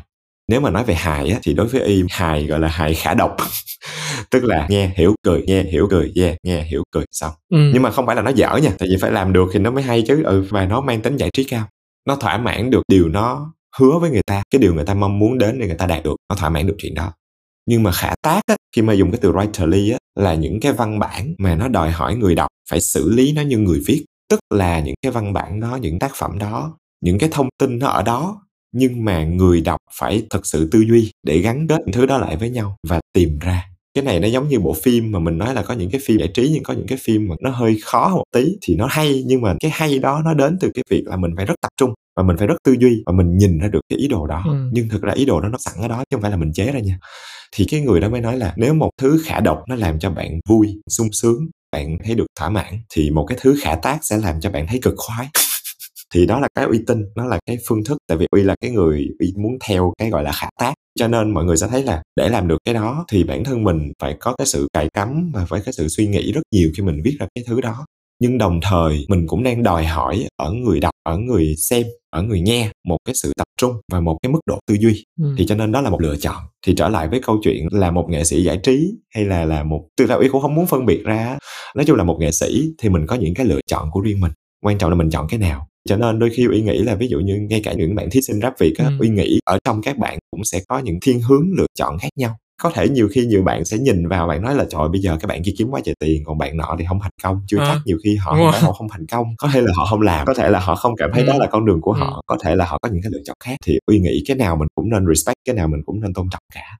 Nếu 0.48 0.60
mà 0.60 0.70
nói 0.70 0.84
về 0.84 0.94
hài 0.94 1.30
á 1.30 1.38
thì 1.42 1.54
đối 1.54 1.66
với 1.66 1.82
y 1.82 2.02
hài 2.10 2.46
gọi 2.46 2.60
là 2.60 2.68
hài 2.68 2.94
khả 2.94 3.14
độc. 3.14 3.36
Tức 4.30 4.44
là 4.44 4.66
nghe 4.70 4.92
hiểu 4.96 5.14
cười 5.22 5.42
nghe 5.46 5.62
hiểu 5.62 5.86
cười 5.90 6.12
yeah 6.16 6.36
nghe 6.42 6.62
hiểu 6.62 6.82
cười 6.90 7.04
xong. 7.10 7.32
Ừ. 7.52 7.70
nhưng 7.74 7.82
mà 7.82 7.90
không 7.90 8.06
phải 8.06 8.16
là 8.16 8.22
nó 8.22 8.30
dở 8.30 8.56
nha 8.56 8.70
tại 8.78 8.88
vì 8.90 8.96
phải 9.00 9.12
làm 9.12 9.32
được 9.32 9.48
thì 9.52 9.58
nó 9.58 9.70
mới 9.70 9.82
hay 9.82 10.02
chứ. 10.02 10.22
Ừ 10.22 10.46
và 10.50 10.66
nó 10.66 10.80
mang 10.80 11.00
tính 11.00 11.16
giải 11.16 11.30
trí 11.32 11.44
cao. 11.44 11.66
Nó 12.08 12.16
thỏa 12.16 12.38
mãn 12.38 12.70
được 12.70 12.82
điều 12.88 13.08
nó 13.08 13.52
hứa 13.78 13.98
với 13.98 14.10
người 14.10 14.22
ta 14.26 14.42
cái 14.50 14.58
điều 14.58 14.74
người 14.74 14.84
ta 14.84 14.94
mong 14.94 15.18
muốn 15.18 15.38
đến 15.38 15.58
để 15.60 15.66
người 15.66 15.76
ta 15.76 15.86
đạt 15.86 16.04
được 16.04 16.16
nó 16.30 16.36
thỏa 16.36 16.48
mãn 16.48 16.66
được 16.66 16.74
chuyện 16.78 16.94
đó. 16.94 17.12
Nhưng 17.66 17.82
mà 17.82 17.92
khả 17.92 18.14
tác 18.22 18.40
á, 18.46 18.56
khi 18.76 18.82
mà 18.82 18.92
dùng 18.92 19.10
cái 19.10 19.18
từ 19.22 19.32
writerly 19.32 19.92
á, 19.92 19.98
là 20.14 20.34
những 20.34 20.60
cái 20.60 20.72
văn 20.72 20.98
bản 20.98 21.34
mà 21.38 21.54
nó 21.54 21.68
đòi 21.68 21.90
hỏi 21.90 22.16
người 22.16 22.34
đọc 22.34 22.48
phải 22.70 22.80
xử 22.80 23.10
lý 23.10 23.32
nó 23.32 23.42
như 23.42 23.58
người 23.58 23.80
viết 23.86 24.04
tức 24.34 24.56
là 24.56 24.80
những 24.80 24.94
cái 25.02 25.12
văn 25.12 25.32
bản 25.32 25.60
đó 25.60 25.76
những 25.76 25.98
tác 25.98 26.12
phẩm 26.14 26.38
đó 26.38 26.76
những 27.02 27.18
cái 27.18 27.28
thông 27.32 27.48
tin 27.58 27.78
nó 27.78 27.88
ở 27.88 28.02
đó 28.02 28.40
nhưng 28.72 29.04
mà 29.04 29.24
người 29.24 29.60
đọc 29.60 29.80
phải 29.98 30.22
thật 30.30 30.46
sự 30.46 30.68
tư 30.72 30.80
duy 30.80 31.10
để 31.26 31.38
gắn 31.38 31.66
kết 31.68 31.80
những 31.80 31.92
thứ 31.92 32.06
đó 32.06 32.18
lại 32.18 32.36
với 32.36 32.50
nhau 32.50 32.76
và 32.88 33.00
tìm 33.12 33.38
ra. 33.38 33.64
Cái 33.94 34.04
này 34.04 34.20
nó 34.20 34.28
giống 34.28 34.48
như 34.48 34.60
bộ 34.60 34.72
phim 34.82 35.12
mà 35.12 35.18
mình 35.18 35.38
nói 35.38 35.54
là 35.54 35.62
có 35.62 35.74
những 35.74 35.90
cái 35.90 36.00
phim 36.04 36.18
giải 36.18 36.28
trí 36.28 36.50
nhưng 36.54 36.62
có 36.62 36.74
những 36.74 36.86
cái 36.86 36.98
phim 37.02 37.28
mà 37.28 37.34
nó 37.40 37.50
hơi 37.50 37.78
khó 37.84 38.08
một 38.08 38.24
tí 38.32 38.56
thì 38.62 38.74
nó 38.74 38.86
hay 38.90 39.22
nhưng 39.26 39.42
mà 39.42 39.54
cái 39.60 39.70
hay 39.74 39.98
đó 39.98 40.22
nó 40.24 40.34
đến 40.34 40.56
từ 40.60 40.70
cái 40.74 40.84
việc 40.90 41.02
là 41.06 41.16
mình 41.16 41.30
phải 41.36 41.46
rất 41.46 41.54
tập 41.60 41.70
trung 41.76 41.94
và 42.16 42.22
mình 42.22 42.36
phải 42.36 42.46
rất 42.46 42.56
tư 42.64 42.76
duy 42.80 43.02
và 43.06 43.12
mình 43.12 43.36
nhìn 43.36 43.58
ra 43.58 43.68
được 43.68 43.80
cái 43.88 43.98
ý 43.98 44.08
đồ 44.08 44.26
đó. 44.26 44.42
Ừ. 44.46 44.70
nhưng 44.72 44.88
thực 44.88 45.02
ra 45.02 45.12
ý 45.12 45.24
đồ 45.24 45.40
đó 45.40 45.48
nó 45.48 45.58
sẵn 45.58 45.74
ở 45.82 45.88
đó 45.88 45.96
chứ 45.96 46.16
không 46.16 46.22
phải 46.22 46.30
là 46.30 46.36
mình 46.36 46.52
chế 46.52 46.72
ra 46.72 46.80
nha. 46.80 46.98
Thì 47.56 47.64
cái 47.70 47.80
người 47.80 48.00
đó 48.00 48.08
mới 48.08 48.20
nói 48.20 48.38
là 48.38 48.54
nếu 48.56 48.74
một 48.74 48.90
thứ 49.00 49.22
khả 49.24 49.40
độc 49.40 49.62
nó 49.68 49.74
làm 49.74 49.98
cho 49.98 50.10
bạn 50.10 50.40
vui 50.48 50.80
sung 50.88 51.08
sướng 51.12 51.46
bạn 51.74 51.98
thấy 52.04 52.14
được 52.14 52.26
thỏa 52.38 52.48
mãn, 52.48 52.80
thì 52.94 53.10
một 53.10 53.24
cái 53.28 53.38
thứ 53.40 53.56
khả 53.62 53.74
tác 53.74 53.98
sẽ 54.02 54.16
làm 54.18 54.40
cho 54.40 54.50
bạn 54.50 54.66
thấy 54.66 54.78
cực 54.82 54.94
khoái. 54.96 55.28
Thì 56.14 56.26
đó 56.26 56.40
là 56.40 56.48
cái 56.54 56.64
uy 56.64 56.78
tín, 56.86 56.98
nó 57.16 57.26
là 57.26 57.38
cái 57.46 57.58
phương 57.68 57.84
thức. 57.84 57.98
Tại 58.08 58.18
vì 58.18 58.26
uy 58.30 58.42
là 58.42 58.54
cái 58.60 58.70
người 58.70 59.08
uy 59.20 59.32
muốn 59.36 59.52
theo 59.68 59.92
cái 59.98 60.10
gọi 60.10 60.22
là 60.22 60.32
khả 60.32 60.48
tác. 60.60 60.74
Cho 60.98 61.08
nên 61.08 61.30
mọi 61.34 61.44
người 61.44 61.56
sẽ 61.56 61.66
thấy 61.68 61.82
là 61.82 62.02
để 62.16 62.28
làm 62.28 62.48
được 62.48 62.58
cái 62.64 62.74
đó 62.74 63.04
thì 63.10 63.24
bản 63.24 63.44
thân 63.44 63.64
mình 63.64 63.92
phải 64.00 64.16
có 64.20 64.34
cái 64.38 64.46
sự 64.46 64.68
cài 64.72 64.88
cắm 64.94 65.30
và 65.34 65.46
phải 65.48 65.60
cái 65.64 65.72
sự 65.72 65.88
suy 65.88 66.06
nghĩ 66.06 66.32
rất 66.32 66.42
nhiều 66.52 66.70
khi 66.76 66.82
mình 66.82 67.02
viết 67.04 67.16
ra 67.20 67.26
cái 67.34 67.44
thứ 67.46 67.60
đó 67.60 67.86
nhưng 68.20 68.38
đồng 68.38 68.60
thời 68.62 69.06
mình 69.08 69.26
cũng 69.26 69.42
đang 69.42 69.62
đòi 69.62 69.84
hỏi 69.84 70.26
ở 70.36 70.52
người 70.52 70.80
đọc 70.80 70.92
ở 71.06 71.18
người 71.18 71.54
xem 71.56 71.86
ở 72.10 72.22
người 72.22 72.40
nghe 72.40 72.70
một 72.88 72.96
cái 73.04 73.14
sự 73.14 73.32
tập 73.36 73.44
trung 73.60 73.72
và 73.92 74.00
một 74.00 74.18
cái 74.22 74.32
mức 74.32 74.38
độ 74.46 74.58
tư 74.66 74.76
duy. 74.80 75.04
Ừ. 75.20 75.34
thì 75.38 75.46
cho 75.46 75.54
nên 75.54 75.72
đó 75.72 75.80
là 75.80 75.90
một 75.90 76.00
lựa 76.00 76.16
chọn. 76.16 76.36
Thì 76.66 76.74
trở 76.76 76.88
lại 76.88 77.08
với 77.08 77.20
câu 77.26 77.40
chuyện 77.42 77.66
là 77.70 77.90
một 77.90 78.06
nghệ 78.10 78.24
sĩ 78.24 78.44
giải 78.44 78.58
trí 78.62 78.90
hay 79.14 79.24
là 79.24 79.44
là 79.44 79.62
một 79.62 79.88
từ 79.96 80.06
đạo 80.06 80.20
ý 80.20 80.28
cũng 80.28 80.42
không 80.42 80.54
muốn 80.54 80.66
phân 80.66 80.86
biệt 80.86 81.02
ra. 81.04 81.38
Nói 81.76 81.84
chung 81.84 81.96
là 81.96 82.04
một 82.04 82.16
nghệ 82.20 82.30
sĩ 82.30 82.72
thì 82.78 82.88
mình 82.88 83.06
có 83.06 83.16
những 83.16 83.34
cái 83.34 83.46
lựa 83.46 83.60
chọn 83.66 83.90
của 83.90 84.00
riêng 84.00 84.20
mình. 84.20 84.32
Quan 84.64 84.78
trọng 84.78 84.90
là 84.90 84.96
mình 84.96 85.10
chọn 85.10 85.26
cái 85.28 85.38
nào. 85.38 85.66
Cho 85.88 85.96
nên 85.96 86.18
đôi 86.18 86.30
khi 86.30 86.46
uy 86.46 86.62
nghĩ 86.62 86.78
là 86.78 86.94
ví 86.94 87.08
dụ 87.08 87.18
như 87.18 87.36
ngay 87.50 87.60
cả 87.64 87.72
những 87.72 87.94
bạn 87.94 88.10
thí 88.10 88.22
sinh 88.22 88.40
rap 88.40 88.54
việt 88.58 88.74
á 88.78 88.84
ừ. 88.84 88.92
uy 89.00 89.08
nghĩ 89.08 89.38
ở 89.44 89.58
trong 89.64 89.82
các 89.82 89.98
bạn 89.98 90.18
cũng 90.30 90.44
sẽ 90.44 90.60
có 90.68 90.78
những 90.78 90.98
thiên 91.02 91.20
hướng 91.20 91.44
lựa 91.56 91.66
chọn 91.78 91.98
khác 91.98 92.08
nhau 92.16 92.36
có 92.62 92.70
thể 92.74 92.88
nhiều 92.88 93.08
khi 93.12 93.26
nhiều 93.26 93.42
bạn 93.42 93.64
sẽ 93.64 93.78
nhìn 93.78 94.08
vào 94.08 94.26
bạn 94.26 94.42
nói 94.42 94.54
là 94.54 94.64
trời 94.70 94.88
bây 94.92 95.00
giờ 95.00 95.16
các 95.20 95.26
bạn 95.26 95.42
kia 95.44 95.52
kiếm 95.58 95.70
quá 95.70 95.80
trời 95.84 95.94
tiền 96.00 96.22
còn 96.24 96.38
bạn 96.38 96.56
nọ 96.56 96.76
thì 96.78 96.84
không 96.88 97.00
thành 97.00 97.10
công 97.22 97.40
chưa 97.46 97.58
à, 97.58 97.64
chắc 97.68 97.80
nhiều 97.84 97.98
khi 98.04 98.16
họ 98.16 98.32
họ 98.60 98.72
không 98.72 98.88
thành 98.88 99.06
công 99.06 99.26
có 99.38 99.48
thể 99.52 99.60
là 99.60 99.72
họ 99.76 99.86
không 99.86 100.00
làm 100.00 100.26
có 100.26 100.34
thể 100.34 100.50
là 100.50 100.58
họ 100.58 100.74
không 100.74 100.96
cảm 100.96 101.10
thấy 101.12 101.22
ừ. 101.22 101.26
đó 101.26 101.34
là 101.38 101.46
con 101.46 101.66
đường 101.66 101.80
của 101.80 101.92
ừ. 101.92 101.98
họ 101.98 102.22
có 102.26 102.38
thể 102.44 102.56
là 102.56 102.64
họ 102.64 102.78
có 102.82 102.88
những 102.88 103.02
cái 103.02 103.12
lựa 103.12 103.20
chọn 103.24 103.36
khác 103.44 103.56
thì 103.66 103.78
uy 103.86 104.00
nghĩ 104.00 104.22
cái 104.26 104.36
nào 104.36 104.56
mình 104.56 104.68
cũng 104.74 104.90
nên 104.90 105.06
respect 105.14 105.36
cái 105.44 105.54
nào 105.54 105.68
mình 105.68 105.82
cũng 105.86 106.00
nên 106.00 106.14
tôn 106.14 106.28
trọng 106.30 106.42
cả 106.54 106.78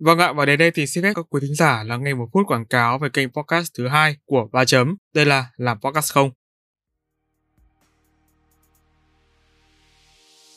Vâng 0.00 0.18
ạ, 0.18 0.32
và 0.32 0.46
đến 0.46 0.58
đây 0.58 0.70
thì 0.70 0.86
xin 0.86 1.04
phép 1.04 1.12
các 1.16 1.26
quý 1.30 1.40
thính 1.42 1.54
giả 1.54 1.82
là 1.86 1.96
nghe 1.96 2.14
một 2.14 2.28
phút 2.32 2.46
quảng 2.46 2.66
cáo 2.66 2.98
về 2.98 3.08
kênh 3.12 3.28
podcast 3.28 3.74
thứ 3.78 3.88
hai 3.88 4.16
của 4.26 4.48
Ba 4.52 4.64
Chấm. 4.64 4.96
Đây 5.14 5.26
là 5.26 5.46
Làm 5.56 5.78
Podcast 5.80 6.12
Không. 6.12 6.30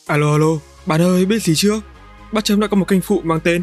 Alo 0.06 0.32
alo, 0.32 0.46
bạn 0.86 1.00
ơi 1.00 1.26
biết 1.26 1.42
gì 1.42 1.52
chưa? 1.56 1.80
Ba 2.32 2.40
Chấm 2.40 2.60
đã 2.60 2.66
có 2.66 2.76
một 2.76 2.88
kênh 2.88 3.00
phụ 3.00 3.20
mang 3.24 3.40
tên 3.44 3.62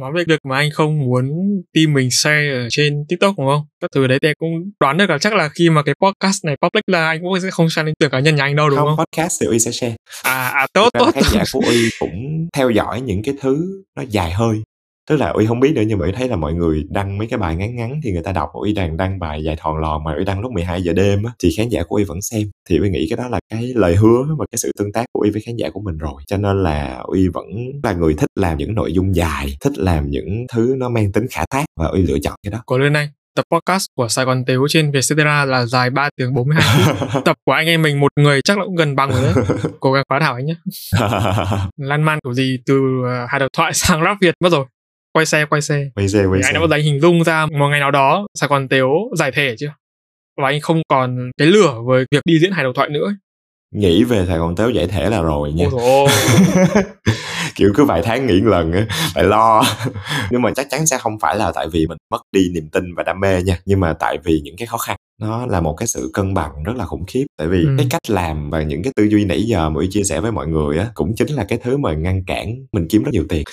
Nói 0.00 0.12
về 0.16 0.24
việc 0.28 0.40
mà 0.48 0.56
anh 0.56 0.70
không 0.70 0.98
muốn 0.98 1.24
team 1.74 1.92
mình 1.92 2.08
share 2.10 2.50
ở 2.52 2.68
trên 2.70 3.04
tiktok 3.08 3.34
đúng 3.38 3.46
không? 3.46 3.62
Các 3.80 3.90
thứ 3.94 4.06
đấy 4.06 4.18
thì 4.22 4.28
cũng 4.38 4.50
đoán 4.80 4.96
được 4.96 5.10
là 5.10 5.18
chắc 5.18 5.34
là 5.34 5.48
khi 5.48 5.70
mà 5.70 5.82
cái 5.82 5.94
podcast 6.00 6.44
này 6.44 6.56
public 6.62 6.82
là 6.86 7.08
anh 7.08 7.20
cũng 7.22 7.40
sẽ 7.40 7.50
không 7.50 7.70
share 7.70 7.86
lên 7.86 7.94
tưởng 7.98 8.10
cá 8.10 8.20
nhân 8.20 8.36
nhà 8.36 8.44
anh 8.44 8.56
đâu 8.56 8.70
đúng 8.70 8.78
không, 8.78 8.96
không? 8.96 9.06
podcast 9.06 9.40
thì 9.40 9.46
uy 9.46 9.58
sẽ 9.58 9.70
share. 9.70 9.96
À 10.22 10.48
à 10.48 10.66
tốt 10.72 10.88
tốt 10.98 11.10
khán 11.14 11.24
giả 11.32 11.42
của 11.52 11.60
uy 11.66 11.90
cũng 12.00 12.48
theo 12.56 12.70
dõi 12.70 13.00
những 13.00 13.22
cái 13.22 13.34
thứ 13.40 13.82
nó 13.96 14.02
dài 14.08 14.32
hơi 14.32 14.56
tức 15.12 15.18
là 15.18 15.28
uy 15.28 15.46
không 15.46 15.60
biết 15.60 15.72
nữa 15.74 15.82
nhưng 15.86 15.98
mà 15.98 16.06
uy 16.06 16.12
thấy 16.12 16.28
là 16.28 16.36
mọi 16.36 16.54
người 16.54 16.84
đăng 16.90 17.18
mấy 17.18 17.26
cái 17.26 17.38
bài 17.38 17.56
ngắn 17.56 17.76
ngắn 17.76 18.00
thì 18.04 18.12
người 18.12 18.22
ta 18.22 18.32
đọc 18.32 18.50
uy 18.52 18.72
đang 18.72 18.96
đăng 18.96 19.18
bài 19.18 19.44
dài 19.44 19.56
thòn 19.58 19.78
lòn 19.78 20.04
mà 20.04 20.14
uy 20.14 20.24
đăng 20.24 20.40
lúc 20.40 20.52
12 20.52 20.82
giờ 20.82 20.92
đêm 20.92 21.22
á 21.24 21.32
thì 21.42 21.50
khán 21.56 21.68
giả 21.68 21.82
của 21.82 21.96
uy 21.96 22.04
vẫn 22.04 22.22
xem 22.22 22.42
thì 22.68 22.78
uy 22.78 22.90
nghĩ 22.90 23.06
cái 23.10 23.16
đó 23.16 23.28
là 23.28 23.40
cái 23.50 23.72
lời 23.74 23.96
hứa 23.96 24.24
và 24.38 24.46
cái 24.50 24.58
sự 24.58 24.72
tương 24.78 24.92
tác 24.92 25.04
của 25.12 25.20
uy 25.20 25.30
với 25.30 25.42
khán 25.46 25.56
giả 25.56 25.70
của 25.70 25.80
mình 25.80 25.98
rồi 25.98 26.22
cho 26.26 26.36
nên 26.36 26.62
là 26.62 27.00
uy 27.04 27.28
vẫn 27.28 27.46
là 27.82 27.92
người 27.92 28.14
thích 28.14 28.30
làm 28.34 28.58
những 28.58 28.74
nội 28.74 28.92
dung 28.92 29.14
dài 29.14 29.56
thích 29.60 29.78
làm 29.78 30.10
những 30.10 30.46
thứ 30.52 30.74
nó 30.78 30.88
mang 30.88 31.12
tính 31.12 31.26
khả 31.30 31.44
thác 31.50 31.64
và 31.80 31.86
uy 31.86 32.02
lựa 32.02 32.18
chọn 32.22 32.34
cái 32.42 32.50
đó 32.50 32.58
có 32.66 32.78
lên 32.78 32.92
này 32.92 33.08
tập 33.36 33.44
podcast 33.50 33.86
của 33.96 34.08
Sài 34.08 34.24
Gòn 34.24 34.44
Tếu 34.44 34.66
trên 34.68 34.90
Vietcetera 34.90 35.44
là 35.44 35.66
dài 35.66 35.90
3 35.90 36.08
tiếng 36.16 36.34
42 36.34 36.84
phút. 36.96 37.24
tập 37.24 37.36
của 37.44 37.52
anh 37.52 37.66
em 37.66 37.82
mình 37.82 38.00
một 38.00 38.12
người 38.16 38.40
chắc 38.42 38.58
là 38.58 38.64
cũng 38.64 38.76
gần 38.76 38.96
bằng 38.96 39.10
rồi 39.10 39.22
đấy. 39.22 39.44
Cố 39.80 39.92
gắng 39.92 40.04
phá 40.08 40.20
thảo 40.20 40.34
anh 40.34 40.46
nhé. 40.46 40.54
Lan 41.76 42.02
man 42.02 42.18
của 42.22 42.34
gì 42.34 42.58
từ 42.66 42.74
uh, 42.74 43.30
hai 43.30 43.40
độc 43.40 43.48
thoại 43.56 43.72
sang 43.74 44.02
rap 44.04 44.16
Việt 44.20 44.34
mất 44.40 44.52
rồi 44.52 44.66
quay 45.12 45.26
xe 45.26 45.44
quay 45.44 45.62
xe. 45.62 45.84
Quay 45.94 46.08
xe 46.08 46.24
quay 46.24 46.42
xe 46.42 46.48
anh 46.48 46.54
đã 46.54 46.60
bao 46.60 46.68
giờ 46.68 46.76
hình 46.76 47.00
dung 47.00 47.24
ra 47.24 47.46
một 47.46 47.68
ngày 47.68 47.80
nào 47.80 47.90
đó 47.90 48.26
sài 48.34 48.48
gòn 48.48 48.68
tếu 48.68 48.88
giải 49.18 49.32
thể 49.32 49.54
chưa? 49.58 49.74
Và 50.36 50.48
anh 50.48 50.60
không 50.60 50.82
còn 50.88 51.30
cái 51.38 51.48
lửa 51.48 51.74
với 51.84 52.04
việc 52.10 52.20
đi 52.24 52.38
diễn 52.38 52.52
hài 52.52 52.64
độc 52.64 52.74
thoại 52.74 52.88
nữa 52.88 53.14
nghĩ 53.72 54.04
về 54.04 54.26
Sài 54.26 54.38
Gòn 54.38 54.56
Tếu 54.56 54.70
giải 54.70 54.86
thể 54.86 55.10
là 55.10 55.22
rồi 55.22 55.52
nha. 55.52 55.66
Kiểu 57.54 57.72
cứ 57.74 57.84
vài 57.84 58.02
tháng 58.02 58.26
nghỉ 58.26 58.40
một 58.40 58.50
lần 58.50 58.72
phải 59.14 59.24
lo. 59.24 59.64
Nhưng 60.30 60.42
mà 60.42 60.50
chắc 60.56 60.66
chắn 60.70 60.86
sẽ 60.86 60.98
không 60.98 61.18
phải 61.18 61.36
là 61.36 61.52
tại 61.54 61.68
vì 61.72 61.86
mình 61.86 61.98
mất 62.10 62.22
đi 62.32 62.48
niềm 62.54 62.68
tin 62.72 62.94
và 62.94 63.02
đam 63.02 63.20
mê 63.20 63.42
nha. 63.42 63.58
Nhưng 63.64 63.80
mà 63.80 63.92
tại 63.92 64.18
vì 64.24 64.40
những 64.44 64.56
cái 64.56 64.66
khó 64.66 64.78
khăn 64.78 64.96
nó 65.20 65.46
là 65.46 65.60
một 65.60 65.74
cái 65.74 65.86
sự 65.86 66.10
cân 66.14 66.34
bằng 66.34 66.62
rất 66.64 66.76
là 66.76 66.86
khủng 66.86 67.04
khiếp. 67.06 67.24
Tại 67.38 67.48
vì 67.48 67.64
ừ. 67.64 67.74
cái 67.78 67.86
cách 67.90 68.10
làm 68.10 68.50
và 68.50 68.62
những 68.62 68.82
cái 68.82 68.92
tư 68.96 69.04
duy 69.04 69.24
nãy 69.24 69.42
giờ 69.42 69.70
mà 69.70 69.80
chia 69.90 70.02
sẻ 70.02 70.20
với 70.20 70.32
mọi 70.32 70.46
người 70.46 70.78
á 70.78 70.86
cũng 70.94 71.14
chính 71.16 71.28
là 71.28 71.44
cái 71.44 71.58
thứ 71.62 71.76
mà 71.76 71.92
ngăn 71.92 72.24
cản 72.24 72.54
mình 72.72 72.88
kiếm 72.88 73.02
rất 73.02 73.10
nhiều 73.12 73.24
tiền 73.28 73.44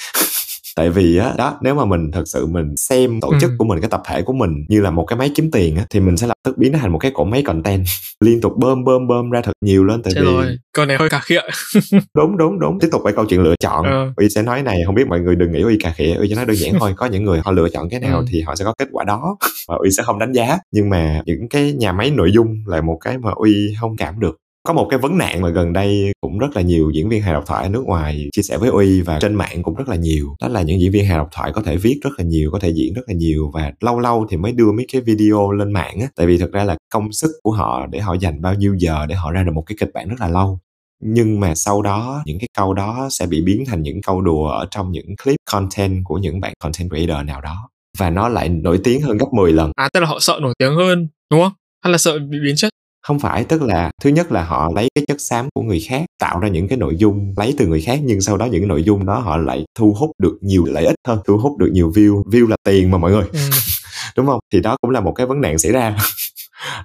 tại 0.80 0.90
vì 0.90 1.18
á 1.18 1.34
đó 1.38 1.58
nếu 1.62 1.76
mà 1.76 1.86
mình 1.86 2.12
thật 2.12 2.24
sự 2.26 2.46
mình 2.46 2.76
xem 2.78 3.22
tổ 3.22 3.34
chức 3.42 3.50
ừ. 3.50 3.56
của 3.58 3.66
mình 3.66 3.82
cái 3.82 3.90
tập 3.90 4.02
thể 4.06 4.22
của 4.22 4.34
mình 4.34 4.66
như 4.68 4.82
là 4.82 4.92
một 4.92 5.06
cái 5.06 5.20
máy 5.20 5.32
kiếm 5.36 5.52
tiền 5.52 5.76
á 5.76 5.86
thì 5.90 6.00
mình 6.00 6.18
sẽ 6.18 6.28
lập 6.28 6.38
tức 6.44 6.58
biến 6.58 6.72
nó 6.72 6.80
thành 6.80 6.92
một 6.92 7.00
cái 7.00 7.12
cỗ 7.12 7.24
máy 7.24 7.44
content 7.44 7.86
liên 8.26 8.42
tục 8.42 8.54
bơm 8.58 8.84
bơm 8.84 9.08
bơm 9.08 9.30
ra 9.30 9.42
thật 9.42 9.52
nhiều 9.62 9.86
lên. 9.86 10.04
Tại 10.04 10.14
Trời 10.16 10.24
vì 10.26 10.32
rồi, 10.32 10.58
câu 10.74 10.86
này 10.86 10.98
hơi 10.98 11.10
cà 11.10 11.20
khịa. 11.20 11.42
Đúng 12.16 12.38
đúng 12.38 12.60
đúng. 12.60 12.80
Tiếp 12.80 12.88
tục 12.92 13.02
cái 13.04 13.14
câu 13.14 13.26
chuyện 13.26 13.42
lựa 13.42 13.56
chọn. 13.60 13.86
Ừ. 13.86 14.12
uy 14.16 14.30
sẽ 14.30 14.42
nói 14.42 14.64
này 14.64 14.82
không 14.86 14.96
biết 14.96 15.08
mọi 15.08 15.20
người 15.20 15.36
đừng 15.36 15.52
nghĩ 15.52 15.62
uy 15.62 15.78
cà 15.78 15.94
khịa 15.98 16.14
uy 16.14 16.28
chỉ 16.30 16.36
nói 16.36 16.46
đơn 16.46 16.56
giản 16.56 16.74
thôi. 16.80 16.94
Có 16.98 17.06
những 17.06 17.24
người 17.24 17.40
họ 17.46 17.52
lựa 17.52 17.70
chọn 17.70 17.90
cái 17.90 18.00
nào 18.00 18.20
ừ. 18.20 18.26
thì 18.30 18.42
họ 18.42 18.56
sẽ 18.56 18.66
có 18.66 18.74
kết 18.78 18.88
quả 18.92 19.04
đó 19.04 19.38
và 19.68 19.76
uy 19.76 19.92
sẽ 19.92 20.04
không 20.04 20.20
đánh 20.20 20.34
giá. 20.34 20.58
Nhưng 20.72 20.90
mà 20.90 21.22
những 21.26 21.50
cái 21.50 21.74
nhà 21.74 21.92
máy 21.92 22.12
nội 22.12 22.32
dung 22.32 22.56
là 22.66 22.82
một 22.82 22.98
cái 23.02 23.18
mà 23.18 23.32
uy 23.32 23.76
không 23.80 23.98
cảm 23.98 24.20
được 24.20 24.38
có 24.70 24.74
một 24.74 24.88
cái 24.90 25.00
vấn 25.00 25.18
nạn 25.18 25.42
mà 25.42 25.50
gần 25.50 25.74
đây 25.74 26.12
cũng 26.22 26.38
rất 26.38 26.56
là 26.56 26.62
nhiều 26.62 26.92
diễn 26.94 27.10
viên 27.10 27.22
hài 27.22 27.34
độc 27.34 27.44
thoại 27.48 27.64
ở 27.64 27.70
nước 27.70 27.84
ngoài 27.86 28.30
chia 28.32 28.42
sẻ 28.42 28.58
với 28.58 28.70
uy 28.70 29.02
và 29.02 29.20
trên 29.20 29.36
mạng 29.36 29.64
cũng 29.64 29.76
rất 29.76 29.90
là 29.90 29.96
nhiều 29.96 30.36
đó 30.42 30.48
là 30.48 30.62
những 30.62 30.80
diễn 30.80 30.92
viên 30.92 31.06
hài 31.06 31.18
độc 31.18 31.30
thoại 31.32 31.52
có 31.56 31.62
thể 31.62 31.78
viết 31.78 32.00
rất 32.04 32.10
là 32.18 32.24
nhiều 32.24 32.52
có 32.52 32.60
thể 32.60 32.70
diễn 32.70 32.94
rất 32.94 33.02
là 33.08 33.14
nhiều 33.14 33.52
và 33.54 33.72
lâu 33.82 34.00
lâu 34.00 34.28
thì 34.30 34.38
mới 34.38 34.52
đưa 34.52 34.72
mấy 34.72 34.86
cái 34.92 35.02
video 35.02 35.52
lên 35.52 35.74
mạng 35.74 36.00
á 36.00 36.08
tại 36.16 36.28
vì 36.28 36.38
thực 36.38 36.52
ra 36.52 36.64
là 36.64 36.78
công 36.94 37.12
sức 37.12 37.32
của 37.44 37.52
họ 37.52 37.86
để 37.86 38.00
họ 38.00 38.14
dành 38.14 38.42
bao 38.42 38.54
nhiêu 38.54 38.76
giờ 38.80 39.06
để 39.06 39.16
họ 39.16 39.32
ra 39.32 39.44
được 39.44 39.52
một 39.56 39.64
cái 39.66 39.76
kịch 39.80 39.90
bản 39.94 40.10
rất 40.10 40.16
là 40.20 40.28
lâu 40.28 40.60
nhưng 41.04 41.40
mà 41.40 41.56
sau 41.56 41.82
đó 41.82 42.24
những 42.26 42.40
cái 42.40 42.48
câu 42.58 42.74
đó 42.74 43.08
sẽ 43.12 43.26
bị 43.26 43.42
biến 43.42 43.64
thành 43.68 43.82
những 43.82 44.02
câu 44.02 44.22
đùa 44.22 44.48
ở 44.48 44.68
trong 44.72 44.92
những 44.92 45.16
clip 45.24 45.38
content 45.52 46.02
của 46.04 46.18
những 46.18 46.40
bạn 46.40 46.54
content 46.60 46.90
creator 46.90 47.26
nào 47.26 47.42
đó 47.42 47.70
và 47.98 48.10
nó 48.10 48.30
lại 48.30 48.50
nổi 48.50 48.80
tiếng 48.84 49.02
hơn 49.02 49.18
gấp 49.18 49.34
10 49.34 49.54
lần. 49.54 49.72
À 49.76 49.90
tức 49.94 50.00
là 50.00 50.08
họ 50.08 50.20
sợ 50.20 50.40
nổi 50.42 50.54
tiếng 50.60 50.76
hơn, 50.76 51.08
đúng 51.32 51.42
không? 51.42 51.52
Hay 51.84 51.92
là 51.92 51.98
sợ 51.98 52.20
bị 52.20 52.38
biến 52.44 52.56
chất? 52.56 52.70
Không 53.02 53.20
phải 53.20 53.44
tức 53.44 53.62
là 53.62 53.92
thứ 54.02 54.10
nhất 54.10 54.32
là 54.32 54.44
họ 54.44 54.72
lấy 54.76 54.90
cái 54.96 55.04
chất 55.08 55.22
xám 55.22 55.50
của 55.54 55.62
người 55.62 55.80
khác 55.80 56.06
tạo 56.20 56.40
ra 56.40 56.48
những 56.48 56.68
cái 56.68 56.78
nội 56.78 56.96
dung 56.98 57.34
lấy 57.38 57.56
từ 57.58 57.68
người 57.68 57.82
khác 57.82 58.00
nhưng 58.04 58.22
sau 58.22 58.38
đó 58.38 58.46
những 58.46 58.62
cái 58.62 58.68
nội 58.68 58.84
dung 58.84 59.06
đó 59.06 59.20
họ 59.20 59.38
lại 59.38 59.66
thu 59.76 59.94
hút 59.94 60.12
được 60.22 60.38
nhiều 60.42 60.66
lợi 60.66 60.86
ích 60.86 60.96
hơn 61.08 61.20
thu 61.26 61.38
hút 61.38 61.58
được 61.58 61.70
nhiều 61.72 61.92
view. 61.92 62.24
View 62.24 62.48
là 62.48 62.56
tiền 62.64 62.92
mà 62.92 62.98
mọi 62.98 63.12
người. 63.12 63.26
Ừ. 63.34 63.40
đúng 64.16 64.26
không? 64.26 64.40
Thì 64.54 64.60
đó 64.60 64.78
cũng 64.82 64.92
là 64.92 65.00
một 65.00 65.12
cái 65.12 65.28
vấn 65.28 65.42
nạn 65.42 65.58
xảy 65.58 65.72
ra. 65.72 65.98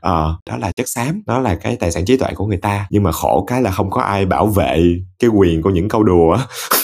Ờ 0.00 0.36
đó 0.46 0.56
là 0.56 0.72
chất 0.72 0.88
xám 0.88 1.22
đó 1.26 1.38
là 1.38 1.54
cái 1.54 1.76
tài 1.76 1.92
sản 1.92 2.04
trí 2.04 2.16
tuệ 2.16 2.28
của 2.34 2.46
người 2.46 2.56
ta 2.56 2.86
nhưng 2.90 3.02
mà 3.02 3.12
khổ 3.12 3.44
cái 3.46 3.62
là 3.62 3.70
không 3.70 3.90
có 3.90 4.00
ai 4.00 4.26
bảo 4.26 4.46
vệ 4.46 4.82
cái 5.18 5.30
quyền 5.30 5.62
của 5.62 5.70
những 5.70 5.88
câu 5.88 6.02
đùa 6.02 6.38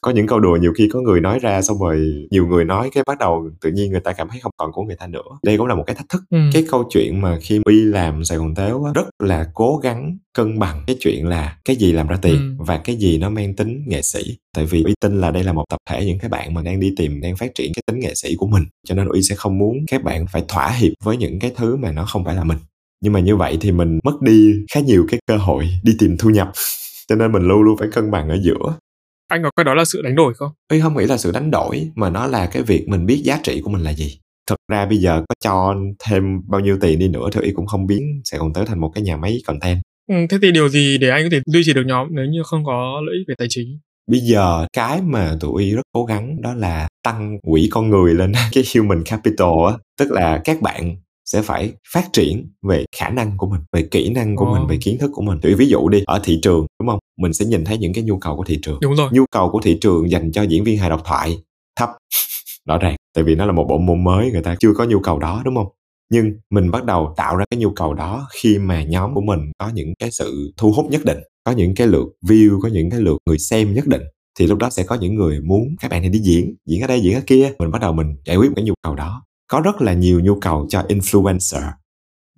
có 0.00 0.10
những 0.10 0.26
câu 0.26 0.40
đùa 0.40 0.56
nhiều 0.56 0.72
khi 0.78 0.88
có 0.92 1.00
người 1.00 1.20
nói 1.20 1.38
ra 1.38 1.62
xong 1.62 1.78
rồi 1.78 2.26
nhiều 2.30 2.46
người 2.46 2.64
nói 2.64 2.90
cái 2.94 3.04
bắt 3.06 3.18
đầu 3.18 3.50
tự 3.60 3.70
nhiên 3.70 3.90
người 3.90 4.00
ta 4.00 4.12
cảm 4.12 4.28
thấy 4.28 4.40
không 4.40 4.52
còn 4.56 4.72
của 4.72 4.82
người 4.82 4.96
ta 4.96 5.06
nữa. 5.06 5.22
Đây 5.42 5.58
cũng 5.58 5.66
là 5.66 5.74
một 5.74 5.84
cái 5.86 5.96
thách 5.96 6.08
thức. 6.08 6.22
Ừ. 6.30 6.38
cái 6.52 6.64
câu 6.70 6.84
chuyện 6.90 7.20
mà 7.20 7.38
khi 7.42 7.60
uy 7.64 7.84
làm 7.84 8.24
sài 8.24 8.38
gòn 8.38 8.54
tếu 8.54 8.84
rất 8.94 9.06
là 9.22 9.46
cố 9.54 9.76
gắng 9.82 10.18
cân 10.34 10.58
bằng. 10.58 10.84
Cái 10.86 10.96
chuyện 11.00 11.26
là 11.28 11.56
cái 11.64 11.76
gì 11.76 11.92
làm 11.92 12.06
ra 12.08 12.16
tiền 12.22 12.56
Ừ. 12.58 12.64
và 12.66 12.78
cái 12.78 12.96
gì 12.96 13.18
nó 13.18 13.30
mang 13.30 13.56
tính 13.56 13.84
nghệ 13.86 14.02
sĩ. 14.02 14.20
Tại 14.56 14.64
vì 14.64 14.82
uy 14.82 14.94
tin 15.00 15.20
là 15.20 15.30
đây 15.30 15.44
là 15.44 15.52
một 15.52 15.64
tập 15.70 15.78
thể 15.90 16.04
những 16.06 16.18
cái 16.18 16.28
bạn 16.28 16.54
mà 16.54 16.62
đang 16.62 16.80
đi 16.80 16.92
tìm 16.96 17.20
đang 17.20 17.36
phát 17.36 17.54
triển 17.54 17.72
cái 17.74 17.82
tính 17.86 18.00
nghệ 18.00 18.14
sĩ 18.14 18.34
của 18.36 18.46
mình. 18.46 18.62
Cho 18.86 18.94
nên 18.94 19.08
uy 19.08 19.22
sẽ 19.22 19.34
không 19.34 19.58
muốn 19.58 19.76
các 19.90 20.02
bạn 20.04 20.26
phải 20.32 20.44
thỏa 20.48 20.70
hiệp 20.70 20.92
với 21.04 21.16
những 21.16 21.38
cái 21.38 21.52
thứ 21.56 21.76
mà 21.76 21.92
nó 21.92 22.04
không 22.04 22.24
phải 22.24 22.34
là 22.34 22.44
mình. 22.44 22.58
Nhưng 23.02 23.12
mà 23.12 23.20
như 23.20 23.36
vậy 23.36 23.58
thì 23.60 23.72
mình 23.72 23.98
mất 24.04 24.22
đi 24.22 24.52
khá 24.74 24.80
nhiều 24.80 25.06
cái 25.08 25.20
cơ 25.26 25.36
hội 25.36 25.68
đi 25.82 25.92
tìm 25.98 26.16
thu 26.18 26.30
nhập. 26.30 26.52
Cho 27.08 27.16
nên 27.16 27.32
mình 27.32 27.42
luôn 27.42 27.62
luôn 27.62 27.76
phải 27.78 27.88
cân 27.92 28.10
bằng 28.10 28.28
ở 28.28 28.38
giữa 28.42 28.74
Anh 29.30 29.42
có 29.42 29.50
coi 29.56 29.64
đó 29.64 29.74
là 29.74 29.84
sự 29.84 30.02
đánh 30.02 30.16
đổi 30.16 30.34
không? 30.34 30.50
Uy 30.68 30.80
không 30.80 30.96
nghĩ 30.96 31.06
là 31.06 31.16
sự 31.16 31.32
đánh 31.32 31.50
đổi 31.50 31.90
mà 31.94 32.10
nó 32.10 32.26
là 32.26 32.46
cái 32.46 32.62
việc 32.62 32.88
mình 32.88 33.06
biết 33.06 33.20
giá 33.24 33.38
trị 33.42 33.60
của 33.64 33.70
mình 33.70 33.82
là 33.82 33.92
gì. 33.92 34.18
Thực 34.50 34.56
ra 34.72 34.86
bây 34.86 34.98
giờ 34.98 35.22
có 35.28 35.34
cho 35.44 35.74
thêm 36.08 36.22
bao 36.48 36.60
nhiêu 36.60 36.78
tiền 36.80 36.98
đi 36.98 37.08
nữa 37.08 37.28
thì 37.32 37.40
Uy 37.40 37.52
cũng 37.52 37.66
không 37.66 37.86
biến 37.86 38.20
sẽ 38.24 38.38
còn 38.38 38.52
tới 38.52 38.64
thành 38.66 38.80
một 38.80 38.90
cái 38.94 39.04
nhà 39.04 39.16
máy 39.16 39.38
content. 39.46 39.78
Ừ, 40.08 40.14
thế 40.30 40.38
thì 40.42 40.52
điều 40.52 40.68
gì 40.68 40.98
để 40.98 41.08
anh 41.10 41.22
có 41.24 41.28
thể 41.32 41.40
duy 41.46 41.62
trì 41.64 41.72
được 41.72 41.82
nhóm 41.86 42.08
nếu 42.10 42.24
như 42.24 42.42
không 42.44 42.64
có 42.64 43.00
lợi 43.06 43.14
ích 43.18 43.24
về 43.28 43.34
tài 43.38 43.48
chính? 43.50 43.78
Bây 44.10 44.20
giờ 44.20 44.66
cái 44.72 45.02
mà 45.02 45.36
tụi 45.40 45.62
Uy 45.62 45.74
rất 45.74 45.82
cố 45.92 46.04
gắng 46.04 46.42
đó 46.42 46.54
là 46.54 46.88
tăng 47.04 47.38
quỹ 47.42 47.68
con 47.72 47.90
người 47.90 48.14
lên 48.14 48.32
cái 48.52 48.64
human 48.74 49.02
capital 49.04 49.52
á, 49.68 49.74
tức 49.98 50.10
là 50.10 50.40
các 50.44 50.60
bạn 50.62 50.96
sẽ 51.32 51.42
phải 51.42 51.72
phát 51.92 52.12
triển 52.12 52.48
về 52.62 52.84
khả 52.96 53.08
năng 53.08 53.36
của 53.36 53.46
mình, 53.46 53.60
về 53.72 53.82
kỹ 53.90 54.10
năng 54.10 54.36
của 54.36 54.44
Ồ. 54.44 54.54
mình, 54.54 54.66
về 54.66 54.78
kiến 54.82 54.98
thức 54.98 55.10
của 55.14 55.22
mình. 55.22 55.38
Thì 55.42 55.54
ví 55.54 55.68
dụ 55.68 55.88
đi, 55.88 56.02
ở 56.06 56.20
thị 56.24 56.38
trường 56.42 56.66
đúng 56.80 56.88
không? 56.88 56.98
Mình 57.20 57.32
sẽ 57.32 57.44
nhìn 57.44 57.64
thấy 57.64 57.78
những 57.78 57.92
cái 57.92 58.04
nhu 58.04 58.18
cầu 58.18 58.36
của 58.36 58.44
thị 58.44 58.58
trường. 58.62 58.78
Đúng 58.80 58.96
rồi. 58.96 59.08
nhu 59.12 59.24
cầu 59.30 59.50
của 59.50 59.60
thị 59.60 59.78
trường 59.80 60.10
dành 60.10 60.32
cho 60.32 60.42
diễn 60.42 60.64
viên 60.64 60.78
hài 60.78 60.90
độc 60.90 61.02
thoại 61.04 61.38
thấp 61.80 61.90
rõ 62.68 62.78
ràng 62.78 62.96
tại 63.14 63.24
vì 63.24 63.34
nó 63.34 63.46
là 63.46 63.52
một 63.52 63.66
bộ 63.68 63.78
môn 63.78 64.04
mới 64.04 64.30
người 64.32 64.42
ta 64.42 64.56
chưa 64.60 64.72
có 64.76 64.84
nhu 64.84 65.00
cầu 65.00 65.18
đó 65.18 65.42
đúng 65.44 65.54
không 65.56 65.68
nhưng 66.12 66.32
mình 66.50 66.70
bắt 66.70 66.84
đầu 66.84 67.14
tạo 67.16 67.36
ra 67.36 67.44
cái 67.50 67.60
nhu 67.60 67.70
cầu 67.70 67.94
đó 67.94 68.28
khi 68.34 68.58
mà 68.58 68.84
nhóm 68.84 69.14
của 69.14 69.20
mình 69.20 69.40
có 69.58 69.70
những 69.74 69.92
cái 69.98 70.10
sự 70.10 70.52
thu 70.56 70.72
hút 70.72 70.90
nhất 70.90 71.04
định 71.04 71.18
có 71.44 71.52
những 71.52 71.74
cái 71.74 71.86
lượt 71.86 72.06
view 72.26 72.60
có 72.60 72.68
những 72.68 72.90
cái 72.90 73.00
lượt 73.00 73.18
người 73.26 73.38
xem 73.38 73.74
nhất 73.74 73.86
định 73.86 74.02
thì 74.38 74.46
lúc 74.46 74.58
đó 74.58 74.70
sẽ 74.70 74.82
có 74.82 74.94
những 74.94 75.14
người 75.14 75.40
muốn 75.40 75.76
các 75.80 75.90
bạn 75.90 76.00
này 76.00 76.10
đi 76.10 76.18
diễn 76.18 76.54
diễn 76.66 76.80
ở 76.80 76.86
đây 76.86 77.00
diễn 77.00 77.14
ở 77.14 77.20
kia 77.26 77.52
mình 77.58 77.70
bắt 77.70 77.82
đầu 77.82 77.92
mình 77.92 78.16
giải 78.24 78.36
quyết 78.36 78.48
một 78.48 78.54
cái 78.56 78.64
nhu 78.64 78.74
cầu 78.82 78.94
đó 78.94 79.22
có 79.50 79.60
rất 79.60 79.82
là 79.82 79.92
nhiều 79.92 80.20
nhu 80.20 80.40
cầu 80.40 80.66
cho 80.68 80.82
influencer. 80.88 81.70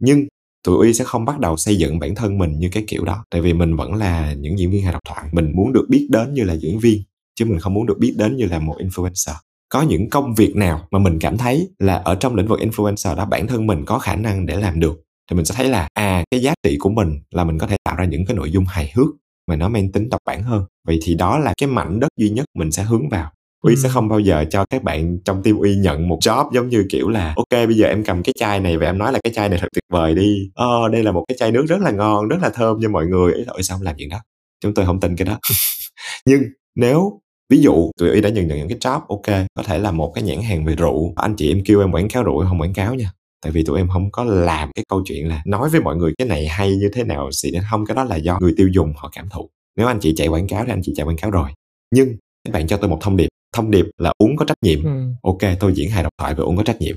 Nhưng 0.01 0.25
tụi 0.65 0.79
uy 0.79 0.95
sẽ 0.95 1.05
không 1.05 1.25
bắt 1.25 1.39
đầu 1.39 1.57
xây 1.57 1.77
dựng 1.77 1.99
bản 1.99 2.15
thân 2.15 2.39
mình 2.39 2.59
như 2.59 2.69
cái 2.73 2.85
kiểu 2.89 3.05
đó, 3.05 3.25
tại 3.31 3.41
vì 3.41 3.53
mình 3.53 3.77
vẫn 3.77 3.95
là 3.95 4.33
những 4.33 4.59
diễn 4.59 4.71
viên 4.71 4.83
hài 4.83 4.93
độc 4.93 5.03
thoại. 5.09 5.29
Mình 5.33 5.53
muốn 5.57 5.73
được 5.73 5.87
biết 5.89 6.09
đến 6.11 6.35
như 6.35 6.45
là 6.45 6.53
diễn 6.55 6.79
viên, 6.79 7.03
chứ 7.35 7.45
mình 7.45 7.59
không 7.59 7.75
muốn 7.75 7.87
được 7.87 7.99
biết 7.99 8.15
đến 8.17 8.37
như 8.37 8.45
là 8.47 8.59
một 8.59 8.77
influencer. 8.79 9.35
Có 9.69 9.83
những 9.83 10.11
công 10.11 10.35
việc 10.35 10.57
nào 10.57 10.89
mà 10.91 10.99
mình 10.99 11.19
cảm 11.19 11.39
thấy 11.39 11.69
là 11.79 11.95
ở 11.95 12.15
trong 12.15 12.35
lĩnh 12.35 12.49
vực 12.49 12.61
influencer 12.61 13.17
đó 13.17 13.25
bản 13.25 13.47
thân 13.47 13.67
mình 13.67 13.85
có 13.85 13.99
khả 13.99 14.17
năng 14.17 14.47
để 14.47 14.57
làm 14.57 14.81
được, 14.81 15.03
thì 15.31 15.37
mình 15.37 15.45
sẽ 15.45 15.55
thấy 15.55 15.69
là 15.69 15.89
à 15.95 16.25
cái 16.31 16.43
giá 16.43 16.55
trị 16.63 16.77
của 16.81 16.91
mình 16.91 17.21
là 17.31 17.45
mình 17.45 17.59
có 17.59 17.67
thể 17.67 17.77
tạo 17.85 17.97
ra 17.97 18.05
những 18.05 18.27
cái 18.27 18.37
nội 18.37 18.51
dung 18.51 18.65
hài 18.65 18.93
hước 18.95 19.09
mà 19.49 19.57
nó 19.57 19.69
mang 19.69 19.93
tính 19.93 20.09
độc 20.09 20.21
bản 20.27 20.43
hơn. 20.43 20.65
Vậy 20.87 20.99
thì 21.03 21.15
đó 21.15 21.39
là 21.39 21.55
cái 21.57 21.69
mảnh 21.69 22.01
đất 22.01 22.09
duy 22.19 22.31
nhất 22.31 22.45
mình 22.59 22.73
sẽ 22.73 22.83
hướng 22.83 23.09
vào. 23.09 23.33
Uy 23.63 23.73
Ừ. 23.75 23.77
sẽ 23.83 23.89
không 23.89 24.09
bao 24.09 24.21
giờ 24.21 24.45
cho 24.51 24.65
các 24.71 24.83
bạn 24.83 25.19
trong 25.25 25.43
team 25.43 25.57
Uy 25.59 25.77
nhận 25.77 26.09
một 26.09 26.19
job 26.23 26.51
giống 26.53 26.69
như 26.69 26.87
kiểu 26.91 27.09
là 27.09 27.35
ok 27.37 27.51
bây 27.51 27.75
giờ 27.75 27.87
em 27.89 28.05
cầm 28.05 28.23
cái 28.23 28.33
chai 28.39 28.61
này 28.61 28.79
và 28.79 28.87
em 28.87 28.99
nói 28.99 29.13
là 29.13 29.19
cái 29.25 29.33
chai 29.35 29.49
này 29.49 29.59
thật 29.59 29.69
tuyệt 29.75 29.85
vời 29.93 30.15
đi. 30.15 30.51
Ờ 30.55 30.89
đây 30.89 31.03
là 31.03 31.13
một 31.13 31.25
cái 31.29 31.37
chai 31.39 31.53
nước 31.53 31.65
rất 31.69 31.81
là 31.81 31.91
ngon, 31.91 32.29
rất 32.29 32.37
là 32.43 32.51
thơm 32.55 32.79
cho 32.83 32.89
mọi 32.89 33.07
người. 33.07 33.33
Ý 33.35 33.45
là 33.45 33.53
Uy 33.53 33.63
sao 33.63 33.77
không 33.79 33.85
làm 33.85 33.95
chuyện 33.99 34.09
đó. 34.09 34.19
Chúng 34.61 34.75
tôi 34.75 34.87
không 34.87 35.01
tin 35.01 35.17
cái 35.17 35.27
đó. 35.27 35.39
Nhưng 36.27 36.43
nếu 36.77 37.21
ví 37.51 37.59
dụ 37.61 37.91
tụi 37.99 38.11
Uy 38.11 38.21
đã 38.21 38.29
nhận 38.29 38.49
nhận 38.49 38.59
những 38.59 38.69
cái 38.69 38.79
job 38.81 39.01
ok 39.09 39.47
có 39.55 39.63
thể 39.63 39.79
là 39.79 39.91
một 39.91 40.13
cái 40.15 40.25
nhãn 40.25 40.43
hàng 40.43 40.65
về 40.65 40.75
rượu 40.77 41.13
anh 41.17 41.35
chị 41.37 41.51
em 41.53 41.63
kêu 41.65 41.81
em 41.81 41.93
quảng 41.93 42.09
cáo 42.09 42.23
rượu 42.23 42.45
không 42.49 42.61
quảng 42.61 42.75
cáo 42.75 42.95
nha 42.95 43.13
tại 43.43 43.53
vì 43.53 43.65
tụi 43.65 43.79
em 43.79 43.89
không 43.89 44.11
có 44.13 44.25
làm 44.25 44.71
cái 44.75 44.85
câu 44.89 45.03
chuyện 45.07 45.29
là 45.29 45.43
nói 45.47 45.69
với 45.69 45.81
mọi 45.81 45.97
người 45.97 46.13
cái 46.19 46.29
này 46.29 46.47
hay 46.49 46.77
như 46.77 46.91
thế 46.95 47.05
nào 47.05 47.31
xịn 47.33 47.55
hay 47.55 47.63
không 47.71 47.87
cái 47.87 47.95
đó 47.95 48.05
là 48.05 48.17
do 48.17 48.39
người 48.41 48.55
tiêu 48.57 48.69
dùng 48.75 48.93
họ 48.97 49.11
cảm 49.17 49.29
thụ 49.29 49.51
nếu 49.77 49.87
anh 49.87 49.99
chị 50.01 50.15
chạy 50.17 50.29
quảng 50.29 50.49
cáo 50.49 50.65
thì 50.65 50.73
anh 50.73 50.81
chị 50.83 50.93
chạy 50.97 51.07
quảng 51.07 51.17
cáo 51.17 51.31
rồi 51.31 51.51
nhưng 51.95 52.09
các 52.45 52.53
bạn 52.53 52.67
cho 52.67 52.77
tôi 52.77 52.91
một 52.91 52.99
thông 53.01 53.17
điệp 53.17 53.29
thông 53.53 53.71
điệp 53.71 53.87
là 53.99 54.13
uống 54.19 54.37
có 54.37 54.45
trách 54.45 54.59
nhiệm. 54.63 54.85
Ừ. 54.85 54.91
ok 55.23 55.59
tôi 55.61 55.73
diễn 55.75 55.91
hài 55.91 56.03
độc 56.03 56.13
thoại 56.19 56.35
và 56.35 56.45
uống 56.45 56.57
có 56.57 56.63
trách 56.63 56.81
nhiệm. 56.81 56.97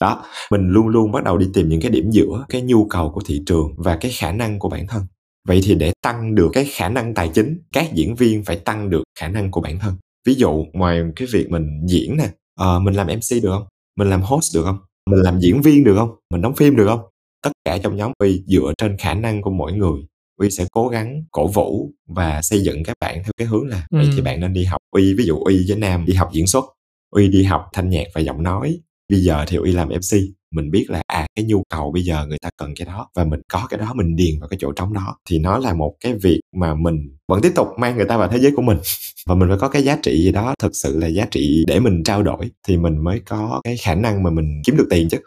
Đó 0.00 0.24
mình 0.50 0.68
luôn 0.68 0.88
luôn 0.88 1.12
bắt 1.12 1.24
đầu 1.24 1.38
đi 1.38 1.46
tìm 1.54 1.68
những 1.68 1.80
cái 1.80 1.90
điểm 1.90 2.10
giữa 2.10 2.44
cái 2.48 2.62
nhu 2.62 2.84
cầu 2.84 3.10
của 3.10 3.20
thị 3.26 3.42
trường 3.46 3.74
và 3.76 3.96
cái 3.96 4.12
khả 4.14 4.32
năng 4.32 4.58
của 4.58 4.68
bản 4.68 4.86
thân. 4.86 5.02
Vậy 5.48 5.60
thì 5.64 5.74
để 5.74 5.92
tăng 6.02 6.34
được 6.34 6.50
cái 6.52 6.64
khả 6.64 6.88
năng 6.88 7.14
tài 7.14 7.30
chính 7.34 7.58
các 7.72 7.94
diễn 7.94 8.14
viên 8.14 8.44
phải 8.44 8.56
tăng 8.56 8.90
được 8.90 9.02
khả 9.18 9.28
năng 9.28 9.50
của 9.50 9.60
bản 9.60 9.78
thân. 9.78 9.94
Ví 10.26 10.34
dụ 10.34 10.64
ngoài 10.72 11.02
cái 11.16 11.28
việc 11.32 11.50
mình 11.50 11.86
diễn 11.86 12.16
nè 12.16 12.28
ờ, 12.58 12.80
mình 12.80 12.94
làm 12.94 13.06
mc 13.06 13.42
được 13.42 13.50
không? 13.50 13.64
Mình 13.98 14.10
làm 14.10 14.22
host 14.22 14.54
được 14.54 14.62
không? 14.64 14.78
Mình 15.10 15.20
làm 15.20 15.40
diễn 15.40 15.62
viên 15.62 15.84
được 15.84 15.96
không? 15.96 16.10
Mình 16.30 16.42
đóng 16.42 16.54
phim 16.54 16.76
được 16.76 16.86
không? 16.86 17.00
Tất 17.42 17.50
cả 17.64 17.78
trong 17.78 17.96
nhóm 17.96 18.12
uy 18.18 18.42
dựa 18.46 18.72
trên 18.78 18.96
khả 18.96 19.14
năng 19.14 19.42
của 19.42 19.50
mỗi 19.50 19.72
người 19.72 20.00
uy 20.38 20.50
sẽ 20.50 20.64
cố 20.72 20.88
gắng 20.88 21.22
cổ 21.30 21.46
vũ 21.48 21.90
và 22.08 22.42
xây 22.42 22.60
dựng 22.60 22.84
các 22.84 22.96
bạn 23.00 23.22
theo 23.24 23.32
cái 23.36 23.46
hướng 23.48 23.66
là 23.66 23.86
vậy 23.90 24.04
Ừ. 24.04 24.10
thì 24.16 24.22
bạn 24.22 24.40
nên 24.40 24.52
đi 24.52 24.64
học 24.64 24.78
uy 24.90 25.14
ví 25.14 25.24
dụ 25.24 25.38
uy 25.44 25.64
với 25.68 25.76
nam 25.76 26.04
đi 26.06 26.14
học 26.14 26.28
diễn 26.32 26.46
xuất 26.46 26.64
uy 27.10 27.28
đi 27.28 27.42
học 27.42 27.64
thanh 27.72 27.90
nhạc 27.90 28.04
và 28.14 28.20
giọng 28.20 28.42
nói. 28.42 28.78
Bây 29.10 29.20
giờ 29.20 29.44
thì 29.48 29.56
uy 29.56 29.72
làm 29.72 29.88
mc 29.88 30.18
mình 30.54 30.70
biết 30.70 30.86
là 30.88 31.02
à 31.06 31.26
cái 31.36 31.44
nhu 31.44 31.62
cầu 31.70 31.92
bây 31.92 32.02
giờ 32.02 32.26
người 32.26 32.38
ta 32.42 32.50
cần 32.56 32.74
cái 32.76 32.86
đó 32.86 33.08
và 33.14 33.24
mình 33.24 33.40
có 33.52 33.66
cái 33.70 33.78
đó 33.78 33.92
mình 33.94 34.16
điền 34.16 34.40
vào 34.40 34.48
cái 34.48 34.56
chỗ 34.60 34.72
trống 34.72 34.92
đó 34.92 35.16
thì 35.30 35.38
nó 35.38 35.58
là 35.58 35.74
một 35.74 35.94
cái 36.00 36.14
việc 36.22 36.40
mà 36.56 36.74
mình 36.74 37.16
vẫn 37.28 37.40
tiếp 37.42 37.52
tục 37.54 37.66
mang 37.78 37.96
người 37.96 38.04
ta 38.06 38.16
vào 38.16 38.28
thế 38.28 38.38
giới 38.38 38.52
của 38.56 38.62
mình. 38.62 38.78
Và 39.26 39.34
mình 39.34 39.48
phải 39.48 39.58
có 39.58 39.68
cái 39.68 39.82
giá 39.82 39.98
trị 40.02 40.22
gì 40.24 40.32
đó 40.32 40.54
thực 40.62 40.72
sự 40.76 40.98
là 40.98 41.06
giá 41.06 41.26
trị 41.30 41.64
để 41.66 41.80
mình 41.80 42.02
trao 42.04 42.22
đổi 42.22 42.50
thì 42.68 42.76
mình 42.76 42.98
mới 43.04 43.20
có 43.26 43.60
cái 43.64 43.76
khả 43.76 43.94
năng 43.94 44.22
mà 44.22 44.30
mình 44.30 44.62
kiếm 44.66 44.76
được 44.76 44.86
tiền 44.90 45.08
chứ 45.08 45.18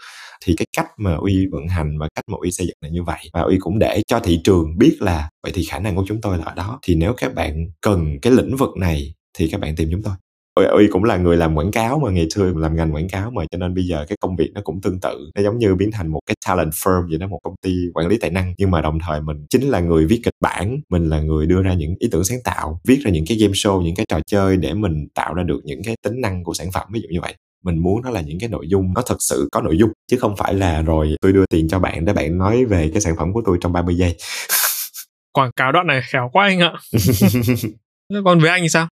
thì 0.46 0.56
cái 0.58 0.66
cách 0.78 0.88
mà 0.98 1.16
uy 1.16 1.48
vận 1.52 1.68
hành 1.68 1.98
và 2.00 2.08
cách 2.16 2.26
mà 2.32 2.38
uy 2.42 2.52
xây 2.52 2.68
dựng 2.68 2.78
là 2.82 2.90
như 2.90 3.04
vậy. 3.04 3.20
Và 3.34 3.42
uy 3.42 3.58
cũng 3.60 3.80
để 3.80 4.02
cho 4.08 4.20
thị 4.20 4.42
trường 4.44 4.78
biết 4.78 4.98
là 5.00 5.30
vậy 5.44 5.52
thì 5.56 5.64
khả 5.64 5.80
năng 5.80 5.96
của 5.96 6.04
chúng 6.08 6.22
tôi 6.22 6.38
là 6.38 6.44
ở 6.46 6.54
đó. 6.56 6.80
Thì 6.82 6.96
nếu 6.96 7.14
các 7.18 7.34
bạn 7.36 7.68
cần 7.82 8.20
cái 8.22 8.34
lĩnh 8.34 8.56
vực 8.56 8.78
này 8.78 9.14
thì 9.38 9.48
các 9.48 9.62
bạn 9.62 9.76
tìm 9.76 9.90
chúng 9.92 10.04
tôi. 10.04 10.14
Uy, 10.56 10.66
Uy 10.66 10.88
cũng 10.92 11.04
là 11.04 11.18
người 11.18 11.38
làm 11.38 11.56
quảng 11.56 11.72
cáo 11.72 12.00
mà 12.00 12.12
ngày 12.12 12.28
xưa 12.30 12.54
làm 12.56 12.76
ngành 12.76 12.96
quảng 12.96 13.10
cáo 13.10 13.32
mà 13.32 13.44
cho 13.52 13.58
nên 13.58 13.74
bây 13.76 13.84
giờ 13.84 14.06
cái 14.10 14.18
công 14.22 14.36
việc 14.36 14.52
nó 14.54 14.62
cũng 14.64 14.82
tương 14.82 15.00
tự. 15.00 15.30
Nó 15.36 15.44
giống 15.44 15.58
như 15.58 15.76
biến 15.76 15.92
thành 15.92 16.08
một 16.08 16.20
cái 16.26 16.36
talent 16.48 16.72
firm 16.72 17.10
vậy 17.10 17.18
đó 17.18 17.28
một 17.28 17.40
công 17.44 17.56
ty 17.62 17.76
quản 17.94 18.08
lý 18.08 18.18
tài 18.18 18.32
năng. 18.32 18.54
Nhưng 18.58 18.72
mà 18.72 18.82
đồng 18.82 19.00
thời 19.00 19.22
mình 19.22 19.46
chính 19.50 19.70
là 19.70 19.80
người 19.80 20.06
viết 20.06 20.22
kịch 20.24 20.34
bản 20.42 20.80
mình 20.90 21.10
là 21.10 21.22
người 21.22 21.46
đưa 21.46 21.62
ra 21.62 21.74
những 21.74 21.96
ý 22.00 22.08
tưởng 22.12 22.24
sáng 22.24 22.40
tạo 22.44 22.80
viết 22.88 23.00
ra 23.04 23.12
những 23.12 23.26
cái 23.28 23.38
game 23.38 23.54
show 23.54 23.82
những 23.82 23.96
cái 23.96 24.06
trò 24.10 24.20
chơi 24.28 24.58
để 24.58 24.74
mình 24.74 25.08
tạo 25.16 25.34
ra 25.34 25.44
được 25.44 25.62
những 25.64 25.84
cái 25.84 25.96
tính 26.04 26.22
năng 26.22 26.44
của 26.44 26.54
sản 26.54 26.72
phẩm 26.72 26.88
ví 26.94 27.02
dụ 27.02 27.08
như 27.12 27.22
vậy 27.22 27.36
mình 27.64 27.78
muốn 27.78 28.02
nó 28.02 28.10
là 28.10 28.22
những 28.22 28.40
cái 28.40 28.50
nội 28.50 28.68
dung 28.68 28.94
nó 28.96 29.02
thật 29.02 29.18
sự 29.20 29.50
có 29.52 29.62
nội 29.62 29.78
dung 29.78 29.92
chứ 30.12 30.18
không 30.18 30.36
phải 30.38 30.54
là 30.54 30.82
rồi 30.82 31.16
tôi 31.22 31.34
đưa 31.34 31.46
tiền 31.46 31.68
cho 31.70 31.80
bạn 31.80 32.06
để 32.06 32.14
bạn 32.14 32.38
nói 32.38 32.66
về 32.66 32.90
cái 32.94 33.02
sản 33.02 33.16
phẩm 33.18 33.34
của 33.34 33.42
tôi 33.46 33.58
trong 33.62 33.74
30 33.74 33.96
giây 33.96 34.16
Quảng 35.34 35.52
cáo 35.56 35.72
đoạn 35.72 35.88
này 35.88 36.02
khéo 36.04 36.30
quá 36.34 36.46
anh 36.46 36.60
ạ. 36.60 36.74
Còn 38.26 38.40
với 38.40 38.50
anh 38.50 38.62
thì 38.62 38.70
sao? 38.70 38.88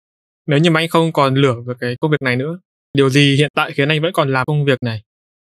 Nếu 0.47 0.59
như 0.59 0.71
mà 0.71 0.81
anh 0.81 0.89
không 0.89 1.13
còn 1.13 1.35
lửa 1.35 1.57
về 1.67 1.75
cái 1.81 1.97
công 2.01 2.11
việc 2.11 2.23
này 2.23 2.37
nữa, 2.37 2.59
điều 2.95 3.11
gì 3.11 3.37
hiện 3.37 3.51
tại 3.55 3.73
khiến 3.73 3.89
anh 3.89 4.03
vẫn 4.03 4.13
còn 4.13 4.33
làm 4.33 4.47
công 4.47 4.65
việc 4.65 4.79
này? 4.83 5.03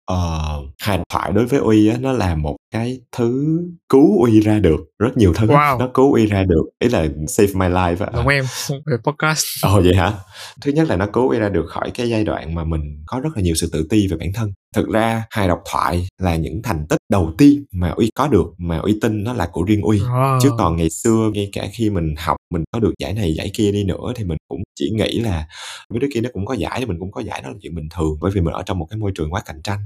ờ, 0.07 0.63
hài 0.79 0.99
thoại 1.09 1.33
đối 1.33 1.47
với 1.47 1.61
uy 1.61 1.89
á 1.89 1.97
nó 2.01 2.13
là 2.13 2.35
một 2.35 2.56
cái 2.71 3.01
thứ 3.17 3.59
cứu 3.89 4.23
uy 4.25 4.41
ra 4.41 4.59
được 4.59 4.81
rất 4.99 5.17
nhiều 5.17 5.33
thứ 5.35 5.47
Wow. 5.47 5.79
nó 5.79 5.91
cứu 5.95 6.15
uy 6.15 6.27
ra 6.27 6.43
được 6.45 6.63
ý 6.79 6.89
là 6.89 7.07
save 7.29 7.49
my 7.55 7.67
life 7.67 7.97
á 8.07 8.11
Giống 8.15 8.29
em 8.29 8.45
về 8.87 8.97
podcast. 9.05 9.45
Ồ 9.63 9.81
vậy 9.85 9.95
hả? 9.95 10.13
Thứ 10.63 10.73
nhất 10.73 10.89
là 10.89 10.97
nó 10.97 11.07
cứu 11.13 11.29
uy 11.31 11.39
ra 11.39 11.49
được 11.49 11.65
khỏi 11.69 11.91
cái 11.95 12.09
giai 12.09 12.25
đoạn 12.25 12.55
mà 12.55 12.65
mình 12.65 12.81
có 13.07 13.21
rất 13.21 13.31
là 13.37 13.43
nhiều 13.43 13.55
sự 13.55 13.69
tự 13.73 13.87
ti 13.91 14.07
về 14.11 14.17
bản 14.21 14.33
thân. 14.35 14.53
Thực 14.75 14.89
ra 14.89 15.23
hài 15.31 15.49
độc 15.49 15.59
thoại 15.73 16.07
là 16.23 16.37
những 16.37 16.63
thành 16.63 16.87
tích 16.89 16.99
đầu 17.13 17.33
tiên 17.39 17.65
mà 17.73 17.89
uy 17.91 18.11
có 18.15 18.29
được 18.29 18.47
mà 18.59 18.79
uy 18.79 18.99
tin 19.01 19.25
nó 19.25 19.33
là 19.33 19.49
của 19.53 19.63
riêng 19.63 19.83
uy. 19.83 19.99
Wow. 19.99 20.39
Chứ 20.43 20.51
còn 20.59 20.77
ngày 20.77 20.91
xưa 20.91 21.31
ngay 21.35 21.49
cả 21.53 21.67
khi 21.73 21.91
mình 21.91 22.15
học 22.19 22.37
mình 22.53 22.65
có 22.73 22.81
được 22.81 22.93
giải 22.99 23.13
này 23.15 23.35
giải 23.35 23.51
kia 23.55 23.73
đi 23.73 23.85
nữa 23.85 24.13
thì 24.17 24.25
mình 24.25 24.39
cũng 24.49 24.63
chỉ 24.75 24.91
nghĩ 24.95 25.21
là 25.21 25.47
mấy 25.91 26.01
đứa 26.01 26.09
kia 26.15 26.21
nó 26.21 26.29
cũng 26.33 26.47
có 26.47 26.55
giải 26.55 26.77
thì 26.81 26.87
mình 26.87 26.97
cũng 27.01 27.11
có 27.13 27.21
giải 27.23 27.43
đó 27.43 27.49
là 27.49 27.55
chuyện 27.63 27.75
bình 27.75 27.89
thường 27.97 28.17
bởi 28.21 28.31
vì 28.35 28.41
mình 28.41 28.55
ở 28.55 28.63
trong 28.67 28.79
một 28.79 28.87
cái 28.91 28.99
môi 28.99 29.13
trường 29.15 29.33
quá 29.33 29.43
cạnh 29.47 29.63
tranh. 29.65 29.79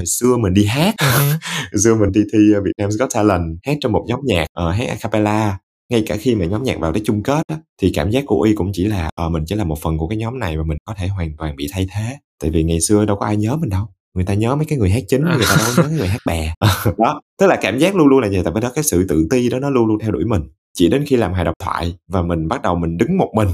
Hồi 0.00 0.06
xưa 0.06 0.36
mình 0.36 0.54
đi 0.54 0.64
hát, 0.64 0.94
Ừ. 0.98 1.06
hồi 1.72 1.80
xưa 1.84 1.94
mình 1.94 2.12
đi 2.12 2.20
thi 2.32 2.38
uh, 2.58 2.64
Vietnam's 2.64 2.98
Got 2.98 3.08
Talent 3.14 3.58
hát 3.66 3.76
trong 3.80 3.92
một 3.92 4.04
nhóm 4.08 4.20
nhạc 4.22 4.46
uh, 4.68 4.74
hát 4.74 4.88
a 4.88 4.94
cappella. 5.00 5.58
Ngay 5.90 6.02
cả 6.06 6.16
khi 6.16 6.34
mà 6.34 6.44
nhóm 6.44 6.62
nhạc 6.62 6.78
vào 6.78 6.92
tới 6.92 7.02
chung 7.04 7.22
kết 7.22 7.42
á, 7.48 7.58
thì 7.82 7.92
cảm 7.94 8.10
giác 8.10 8.24
của 8.26 8.40
uy 8.40 8.54
cũng 8.54 8.70
chỉ 8.72 8.84
là 8.84 9.10
ờ, 9.14 9.28
mình 9.28 9.44
chỉ 9.46 9.54
là 9.54 9.64
một 9.64 9.78
phần 9.82 9.98
của 9.98 10.08
cái 10.08 10.18
nhóm 10.18 10.38
này 10.38 10.56
và 10.56 10.62
mình 10.62 10.78
có 10.84 10.94
thể 10.98 11.08
hoàn 11.08 11.36
toàn 11.38 11.56
bị 11.56 11.66
thay 11.72 11.86
thế. 11.94 12.16
Tại 12.42 12.50
vì 12.50 12.62
ngày 12.62 12.80
xưa 12.80 13.04
đâu 13.04 13.16
có 13.16 13.26
ai 13.26 13.36
nhớ 13.36 13.56
mình 13.56 13.70
đâu. 13.70 13.86
Người 14.14 14.24
ta 14.24 14.34
nhớ 14.34 14.56
mấy 14.56 14.64
cái 14.64 14.78
người 14.78 14.90
hát 14.90 15.02
chính 15.08 15.24
người 15.24 15.44
ta 15.48 15.56
đâu 15.58 15.66
có 15.76 15.82
nhớ 15.82 15.88
người 15.98 16.08
hát 16.08 16.20
bè 16.26 16.54
đó 16.98 17.20
tức 17.40 17.46
là 17.46 17.56
cảm 17.62 17.78
giác 17.78 17.96
luôn 17.96 18.08
luôn 18.08 18.20
là 18.20 18.28
vậy. 18.32 18.40
Tại 18.44 18.52
vì 18.54 18.60
đó 18.60 18.72
cái 18.74 18.84
sự 18.84 19.06
tự 19.08 19.26
ti 19.30 19.48
đó 19.48 19.58
nó 19.58 19.70
luôn 19.70 19.86
luôn 19.86 19.98
theo 19.98 20.10
đuổi 20.10 20.24
mình. 20.24 20.42
Chỉ 20.74 20.88
đến 20.88 21.04
khi 21.06 21.16
làm 21.16 21.32
hài 21.32 21.44
độc 21.44 21.54
thoại 21.58 21.94
và 22.08 22.22
mình 22.22 22.48
bắt 22.48 22.62
đầu 22.62 22.74
mình 22.76 22.96
đứng 22.96 23.18
một 23.18 23.30
mình 23.36 23.48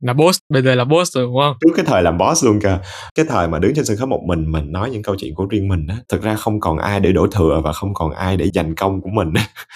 là 0.00 0.12
boss 0.12 0.38
bây 0.48 0.62
giờ 0.62 0.74
là 0.74 0.84
boss 0.84 1.14
rồi 1.14 1.24
đúng 1.24 1.36
không? 1.40 1.56
Trước 1.60 1.72
cái 1.76 1.84
thời 1.88 2.02
làm 2.02 2.18
boss 2.18 2.44
luôn 2.44 2.60
kìa. 2.60 2.78
Cái 3.14 3.26
thời 3.28 3.48
mà 3.48 3.58
đứng 3.58 3.74
trên 3.74 3.84
sân 3.84 3.96
khấu 3.96 4.06
một 4.06 4.20
mình 4.26 4.52
mình 4.52 4.72
nói 4.72 4.90
những 4.90 5.02
câu 5.02 5.16
chuyện 5.18 5.34
của 5.34 5.46
riêng 5.50 5.68
mình 5.68 5.86
á 5.86 5.96
thực 6.08 6.22
ra 6.22 6.34
không 6.34 6.60
còn 6.60 6.78
ai 6.78 7.00
để 7.00 7.12
đổ 7.12 7.26
thừa 7.26 7.60
và 7.64 7.72
không 7.72 7.94
còn 7.94 8.12
ai 8.12 8.36
để 8.36 8.50
giành 8.54 8.74
công 8.74 9.00
của 9.00 9.08
mình 9.08 9.28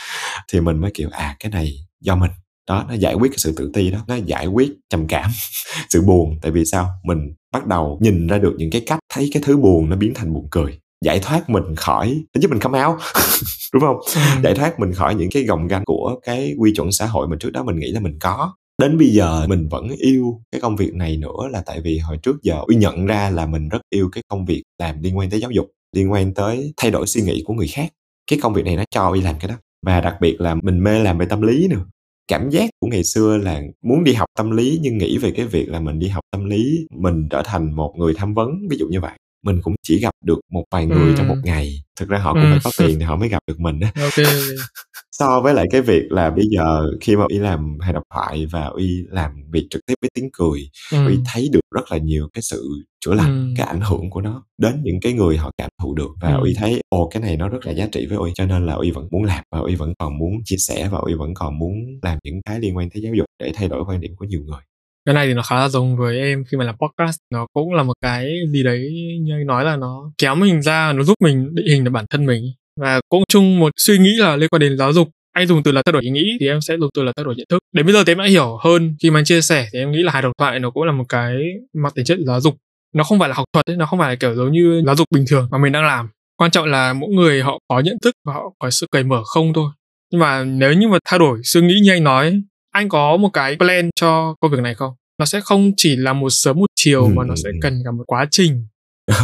thì 0.53 0.61
mình 0.61 0.79
mới 0.81 0.91
kiểu 0.95 1.09
à 1.13 1.37
cái 1.41 1.53
này 1.53 1.73
do 2.01 2.17
mình. 2.17 2.31
Đó 2.69 2.85
nó 2.89 2.95
giải 2.95 3.15
quyết 3.15 3.29
cái 3.31 3.39
sự 3.39 3.55
tự 3.57 3.71
ti 3.75 3.91
đó 3.91 3.99
nó 4.09 4.15
giải 4.15 4.47
quyết 4.47 4.71
trầm 4.91 5.07
cảm 5.07 5.31
sự 5.91 6.03
buồn. 6.03 6.39
Tại 6.43 6.53
vì 6.53 6.65
sao? 6.65 6.89
Mình 7.05 7.19
bắt 7.53 7.67
đầu 7.67 7.99
nhìn 8.03 8.27
ra 8.27 8.39
được 8.39 8.55
những 8.59 8.71
cái 8.71 8.83
cách 8.87 8.99
thấy 9.15 9.31
cái 9.33 9.43
thứ 9.47 9.57
buồn 9.57 9.91
nó 9.91 9.97
biến 9.97 10.15
thành 10.15 10.35
buồn 10.35 10.49
cười. 10.51 10.79
Giải 11.05 11.19
thoát 11.23 11.51
mình 11.51 11.77
khỏi 11.77 12.23
giúp 12.35 12.51
mình 12.51 12.61
come 12.61 12.85
out 12.85 12.97
đúng 13.73 13.83
không? 13.83 13.97
Ừ. 14.15 14.21
giải 14.45 14.55
thoát 14.55 14.81
mình 14.81 14.93
khỏi 14.93 15.15
những 15.15 15.29
cái 15.31 15.43
gồng 15.43 15.67
gánh 15.67 15.83
của 15.85 16.21
cái 16.23 16.55
quy 16.59 16.73
chuẩn 16.77 16.93
xã 16.93 17.07
hội 17.07 17.29
mà 17.29 17.37
trước 17.41 17.51
đó 17.51 17.63
mình 17.63 17.77
nghĩ 17.77 17.91
là 17.91 18.01
mình 18.01 18.19
có 18.21 18.55
đến 18.79 18.99
bây 18.99 19.09
giờ 19.09 19.47
mình 19.49 19.69
vẫn 19.69 19.89
yêu 19.89 20.43
cái 20.53 20.61
công 20.61 20.77
việc 20.77 20.95
này 20.95 21.17
nữa 21.17 21.49
là 21.51 21.63
tại 21.67 21.81
vì 21.81 21.99
hồi 21.99 22.19
trước 22.23 22.43
giờ 22.43 22.61
uy 22.67 22.77
nhận 22.77 23.07
ra 23.07 23.31
là 23.31 23.47
mình 23.47 23.69
rất 23.69 23.81
yêu 23.91 24.09
cái 24.13 24.23
công 24.29 24.45
việc 24.45 24.63
làm 24.79 25.03
liên 25.03 25.19
quan 25.19 25.31
tới 25.31 25.41
giáo 25.41 25.51
dục 25.51 25.71
liên 25.95 26.13
quan 26.13 26.35
tới 26.35 26.73
thay 26.77 26.91
đổi 26.91 27.07
suy 27.07 27.23
nghĩ 27.23 27.43
của 27.47 27.55
người 27.55 27.69
khác. 27.69 27.93
Cái 28.31 28.39
công 28.43 28.55
việc 28.55 28.65
này 28.65 28.77
nó 28.77 28.85
cho 28.91 29.11
uy 29.11 29.21
làm 29.21 29.35
cái 29.41 29.49
đó. 29.49 29.55
Và 29.87 30.01
đặc 30.01 30.17
biệt 30.21 30.41
là 30.41 30.55
mình 30.55 30.85
mê 30.85 30.99
làm 30.99 31.19
về 31.19 31.27
tâm 31.27 31.43
lý 31.43 31.69
nữa. 31.69 31.87
Cảm 32.29 32.51
giác 32.51 32.71
của 32.81 32.87
ngày 32.87 33.05
xưa 33.05 33.37
là 33.37 33.63
muốn 33.83 34.05
đi 34.05 34.13
học 34.13 34.29
tâm 34.37 34.51
lý 34.51 34.79
nhưng 34.83 34.99
nghĩ 34.99 35.19
về 35.19 35.33
cái 35.37 35.47
việc 35.47 35.69
là 35.69 35.81
mình 35.81 35.99
đi 35.99 36.09
học 36.09 36.25
tâm 36.31 36.45
lý 36.45 36.87
mình 36.91 37.29
trở 37.31 37.43
thành 37.45 37.73
một 37.73 37.95
người 37.97 38.15
tham 38.17 38.35
vấn 38.35 38.49
ví 38.71 38.77
dụ 38.77 38.87
như 38.89 39.01
vậy. 39.01 39.19
Mình 39.45 39.61
cũng 39.63 39.75
chỉ 39.83 40.01
gặp 40.01 40.15
được 40.25 40.41
một 40.51 40.65
vài 40.71 40.87
người 40.87 41.09
ừ. 41.09 41.15
trong 41.19 41.29
một 41.29 41.37
ngày 41.45 41.84
thực 42.01 42.09
ra 42.09 42.19
họ 42.19 42.33
cũng 42.33 42.43
ừ. 42.43 42.49
phải 42.51 42.61
có 42.65 42.71
tiền 42.79 42.99
thì 42.99 43.05
họ 43.05 43.17
mới 43.17 43.29
gặp 43.29 43.43
được 43.47 43.61
mình 43.61 43.81
á 43.81 43.93
okay. 44.03 44.27
so 45.19 45.41
với 45.41 45.55
lại 45.55 45.67
cái 45.71 45.81
việc 45.81 46.03
là 46.11 46.31
bây 46.31 46.45
giờ 46.51 46.87
khi 47.01 47.17
mà 47.17 47.25
uy 47.29 47.39
làm 47.39 47.79
hài 47.81 47.93
độc 47.93 48.03
thoại 48.15 48.47
và 48.47 48.65
uy 48.65 49.05
làm 49.11 49.31
việc 49.51 49.67
trực 49.71 49.87
tiếp 49.87 49.95
với 50.01 50.11
tiếng 50.15 50.29
cười 50.33 50.61
ừ. 50.93 51.07
uy 51.07 51.19
thấy 51.33 51.49
được 51.53 51.61
rất 51.75 51.93
là 51.93 51.99
nhiều 51.99 52.29
cái 52.33 52.43
sự 52.43 52.69
chữa 53.05 53.15
lành 53.15 53.49
ừ. 53.49 53.55
cái 53.57 53.67
ảnh 53.67 53.81
hưởng 53.81 54.11
của 54.11 54.21
nó 54.21 54.45
đến 54.59 54.81
những 54.85 55.01
cái 55.03 55.13
người 55.13 55.37
họ 55.37 55.51
cảm 55.57 55.71
thụ 55.83 55.95
được 55.95 56.11
và 56.21 56.35
ừ. 56.35 56.41
uy 56.43 56.55
thấy 56.59 56.81
ồ 56.89 57.09
cái 57.09 57.23
này 57.23 57.37
nó 57.37 57.49
rất 57.49 57.67
là 57.67 57.73
giá 57.73 57.87
trị 57.93 58.07
với 58.07 58.19
uy 58.19 58.31
cho 58.35 58.47
nên 58.47 58.67
là 58.67 58.73
uy 58.75 58.91
vẫn 58.91 59.09
muốn 59.11 59.25
làm 59.25 59.45
và 59.53 59.59
uy 59.59 59.75
vẫn 59.75 59.93
còn 59.99 60.19
muốn 60.19 60.33
chia 60.45 60.57
sẻ 60.59 60.89
và 60.93 60.99
uy 60.99 61.15
vẫn 61.15 61.35
còn 61.35 61.59
muốn 61.59 61.73
làm 62.03 62.19
những 62.25 62.41
cái 62.45 62.61
liên 62.61 62.77
quan 62.77 62.91
tới 62.91 63.03
giáo 63.03 63.15
dục 63.15 63.27
để 63.39 63.53
thay 63.55 63.69
đổi 63.69 63.85
quan 63.89 64.01
điểm 64.01 64.17
của 64.17 64.25
nhiều 64.25 64.41
người 64.41 64.61
cái 65.07 65.15
này 65.15 65.27
thì 65.27 65.35
nó 65.35 65.43
khá 65.43 65.57
là 65.57 65.69
giống 65.69 65.97
với 65.97 66.19
em 66.19 66.45
khi 66.45 66.57
mà 66.57 66.65
làm 66.65 66.75
podcast. 66.79 67.19
Nó 67.33 67.47
cũng 67.53 67.75
là 67.75 67.83
một 67.83 67.95
cái 68.03 68.31
gì 68.53 68.63
đấy 68.63 68.89
như 69.21 69.33
anh 69.33 69.47
nói 69.47 69.65
là 69.65 69.77
nó 69.77 70.11
kéo 70.19 70.35
mình 70.35 70.63
ra 70.63 70.93
nó 70.93 71.03
giúp 71.03 71.15
mình 71.21 71.55
định 71.55 71.67
hình 71.67 71.85
được 71.85 71.91
bản 71.91 72.05
thân 72.11 72.27
mình. 72.27 72.45
Và 72.81 73.01
cũng 73.09 73.23
chung 73.29 73.59
một 73.59 73.73
suy 73.77 73.99
nghĩ 73.99 74.17
là 74.17 74.37
liên 74.37 74.49
quan 74.49 74.61
đến 74.61 74.79
giáo 74.79 74.93
dục. 74.93 75.09
Anh 75.33 75.47
dùng 75.47 75.63
từ 75.63 75.73
là 75.73 75.83
thay 75.87 75.93
đổi 75.93 76.03
ý 76.03 76.11
nghĩ 76.11 76.37
thì 76.41 76.49
em 76.49 76.61
sẽ 76.61 76.77
dùng 76.81 76.91
từ 76.95 77.03
là 77.03 77.13
thay 77.17 77.25
đổi 77.25 77.35
nhận 77.37 77.47
thức. 77.51 77.59
Đến 77.73 77.87
bây 77.87 77.93
giờ 77.93 78.05
thì 78.05 78.13
em 78.13 78.19
đã 78.19 78.25
hiểu 78.25 78.59
hơn. 78.65 78.97
Khi 79.03 79.11
mà 79.11 79.19
anh 79.19 79.25
chia 79.25 79.41
sẻ 79.41 79.69
thì 79.73 79.79
em 79.79 79.93
nghĩ 79.93 80.03
là 80.03 80.13
hài 80.13 80.23
độc 80.23 80.33
thoại 80.39 80.61
nó 80.61 80.71
cũng 80.71 80.83
là 80.83 80.93
một 80.93 81.05
cái 81.09 81.37
mặt 81.75 81.95
tính 81.95 82.05
chất 82.05 82.19
giáo 82.27 82.41
dục. 82.41 82.55
Nó 82.95 83.05
không 83.05 83.19
phải 83.19 83.29
là 83.29 83.35
học 83.35 83.45
thuật 83.53 83.67
ấy, 83.67 83.77
nó 83.77 83.87
không 83.87 83.99
phải 83.99 84.11
là 84.11 84.17
kiểu 84.17 84.35
giống 84.35 84.53
như 84.53 84.83
giáo 84.87 84.97
dục 84.97 85.07
bình 85.11 85.25
thường 85.29 85.49
mà 85.51 85.59
mình 85.59 85.73
đang 85.73 85.85
làm. 85.85 86.09
Quan 86.37 86.51
trọng 86.51 86.67
là 86.67 86.93
mỗi 86.93 87.11
người 87.11 87.43
họ 87.43 87.59
có 87.69 87.81
nhận 87.81 87.97
thức 88.03 88.15
và 88.27 88.33
họ 88.33 88.43
có 88.59 88.71
sự 88.71 88.87
cởi 88.91 89.03
mở 89.03 89.23
không 89.25 89.53
thôi. 89.53 89.71
Nhưng 90.13 90.21
mà 90.21 90.45
nếu 90.45 90.73
như 90.73 90.89
mà 90.89 90.99
thay 91.05 91.19
đổi 91.19 91.41
suy 91.45 91.61
nghĩ 91.61 91.75
như 91.83 91.93
anh 91.93 92.05
nói 92.05 92.43
anh 92.75 92.89
có 92.89 93.17
một 93.17 93.29
cái 93.33 93.57
plan 93.57 93.91
cho 94.01 94.35
công 94.41 94.51
việc 94.51 94.61
này 94.63 94.75
không 94.75 94.95
nó 95.19 95.25
sẽ 95.25 95.41
không 95.41 95.73
chỉ 95.77 95.97
là 95.97 96.13
một 96.13 96.31
sớm 96.31 96.59
một 96.59 96.67
chiều 96.75 97.05
ừ. 97.05 97.13
mà 97.17 97.25
nó 97.25 97.35
sẽ 97.45 97.51
cần 97.63 97.83
cả 97.85 97.91
một 97.91 98.05
quá 98.07 98.27
trình 98.31 98.67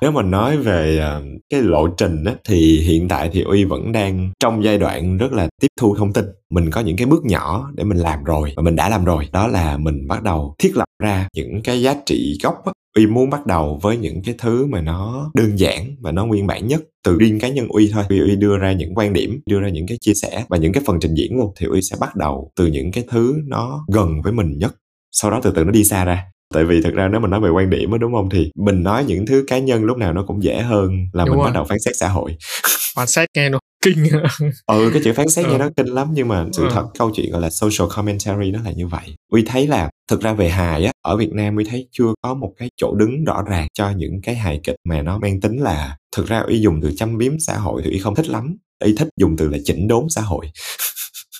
nếu 0.00 0.12
mà 0.12 0.22
nói 0.22 0.56
về 0.56 0.98
ờ, 0.98 1.22
cái 1.50 1.62
lộ 1.62 1.88
trình 1.88 2.24
á, 2.24 2.34
thì 2.44 2.80
hiện 2.80 3.08
tại 3.08 3.30
thì 3.32 3.42
uy 3.42 3.64
vẫn 3.64 3.92
đang 3.92 4.30
trong 4.40 4.64
giai 4.64 4.78
đoạn 4.78 5.18
rất 5.18 5.32
là 5.32 5.48
tiếp 5.60 5.68
thu 5.80 5.94
thông 5.94 6.12
tin. 6.12 6.24
Mình 6.50 6.70
có 6.70 6.80
những 6.80 6.96
cái 6.96 7.06
bước 7.06 7.24
nhỏ 7.24 7.70
để 7.74 7.84
mình 7.84 7.98
làm 7.98 8.24
rồi 8.24 8.52
và 8.56 8.62
mình 8.62 8.76
đã 8.76 8.88
làm 8.88 9.04
rồi. 9.04 9.28
Đó 9.32 9.46
là 9.46 9.76
mình 9.76 10.08
bắt 10.08 10.22
đầu 10.22 10.54
thiết 10.58 10.76
lập 10.76 10.84
ra 11.02 11.28
những 11.34 11.60
cái 11.64 11.82
giá 11.82 11.94
trị 12.06 12.38
gốc 12.42 12.54
á, 12.64 12.72
uy 12.96 13.06
muốn 13.06 13.30
bắt 13.30 13.46
đầu 13.46 13.78
với 13.82 13.96
những 13.96 14.22
cái 14.22 14.34
thứ 14.38 14.66
mà 14.66 14.80
nó 14.80 15.30
đơn 15.34 15.58
giản 15.58 15.96
và 16.00 16.12
nó 16.12 16.26
nguyên 16.26 16.46
bản 16.46 16.66
nhất 16.66 16.82
từ 17.04 17.18
riêng 17.18 17.40
cá 17.40 17.48
nhân 17.48 17.68
uy 17.68 17.90
thôi. 17.92 18.04
Uy, 18.08 18.18
uy 18.18 18.36
đưa 18.36 18.58
ra 18.58 18.72
những 18.72 18.94
quan 18.94 19.12
điểm 19.12 19.40
đưa 19.46 19.60
ra 19.60 19.68
những 19.68 19.86
cái 19.86 19.98
chia 20.00 20.14
sẻ 20.14 20.44
và 20.48 20.56
những 20.56 20.72
cái 20.72 20.82
phần 20.86 21.00
trình 21.00 21.14
diễn 21.14 21.36
luôn 21.36 21.52
thì 21.56 21.66
uy 21.66 21.82
sẽ 21.82 21.96
bắt 22.00 22.16
đầu 22.16 22.50
từ 22.56 22.66
những 22.66 22.92
cái 22.92 23.04
thứ 23.10 23.34
nó 23.46 23.84
gần 23.92 24.22
với 24.22 24.32
mình 24.32 24.58
nhất. 24.58 24.76
Sau 25.12 25.30
đó 25.30 25.40
từ 25.42 25.52
từ 25.54 25.64
nó 25.64 25.70
đi 25.70 25.84
xa 25.84 26.04
ra 26.04 26.24
tại 26.54 26.64
vì 26.64 26.80
thật 26.82 26.90
ra 26.94 27.08
nếu 27.08 27.20
mà 27.20 27.28
nói 27.28 27.40
về 27.40 27.48
quan 27.50 27.70
điểm 27.70 27.90
á 27.90 27.98
đúng 27.98 28.12
không 28.12 28.30
thì 28.30 28.50
mình 28.56 28.82
nói 28.82 29.04
những 29.04 29.26
thứ 29.26 29.44
cá 29.46 29.58
nhân 29.58 29.84
lúc 29.84 29.96
nào 29.96 30.12
nó 30.12 30.24
cũng 30.26 30.42
dễ 30.42 30.62
hơn 30.62 30.90
là 31.12 31.24
đúng 31.24 31.34
mình 31.34 31.38
rồi. 31.38 31.46
bắt 31.46 31.54
đầu 31.54 31.64
phán 31.64 31.78
xét 31.78 31.96
xã 31.96 32.08
hội 32.08 32.36
phán 32.96 33.06
xét 33.06 33.28
nghe 33.36 33.48
nó 33.48 33.58
kinh 33.84 34.04
ừ 34.66 34.90
cái 34.92 35.02
chữ 35.04 35.12
phán 35.12 35.28
xét 35.28 35.46
ừ. 35.46 35.52
nghe 35.52 35.58
nó 35.58 35.68
kinh 35.76 35.86
lắm 35.86 36.08
nhưng 36.12 36.28
mà 36.28 36.46
sự 36.52 36.62
ừ. 36.62 36.68
thật 36.72 36.84
câu 36.98 37.10
chuyện 37.14 37.32
gọi 37.32 37.40
là 37.40 37.50
social 37.50 37.88
commentary 37.96 38.50
nó 38.50 38.60
là 38.64 38.70
như 38.70 38.86
vậy 38.86 39.14
uy 39.32 39.42
thấy 39.46 39.66
là 39.66 39.90
thực 40.10 40.20
ra 40.20 40.32
về 40.32 40.48
hài 40.48 40.84
á 40.84 40.92
ở 41.02 41.16
việt 41.16 41.32
nam 41.32 41.56
uy 41.56 41.64
thấy 41.64 41.88
chưa 41.92 42.14
có 42.22 42.34
một 42.34 42.52
cái 42.56 42.68
chỗ 42.76 42.94
đứng 42.94 43.24
rõ 43.24 43.42
ràng 43.42 43.66
cho 43.74 43.90
những 43.90 44.20
cái 44.22 44.34
hài 44.34 44.60
kịch 44.64 44.76
mà 44.88 45.02
nó 45.02 45.18
mang 45.18 45.40
tính 45.40 45.58
là 45.62 45.96
thực 46.16 46.26
ra 46.26 46.40
uy 46.40 46.60
dùng 46.60 46.80
từ 46.82 46.92
châm 46.96 47.18
biếm 47.18 47.32
xã 47.38 47.56
hội 47.56 47.82
thì 47.84 47.90
uy 47.90 47.98
không 47.98 48.14
thích 48.14 48.28
lắm 48.28 48.56
uy 48.84 48.94
thích 48.96 49.08
dùng 49.16 49.36
từ 49.36 49.48
là 49.48 49.58
chỉnh 49.64 49.88
đốn 49.88 50.04
xã 50.08 50.20
hội 50.20 50.46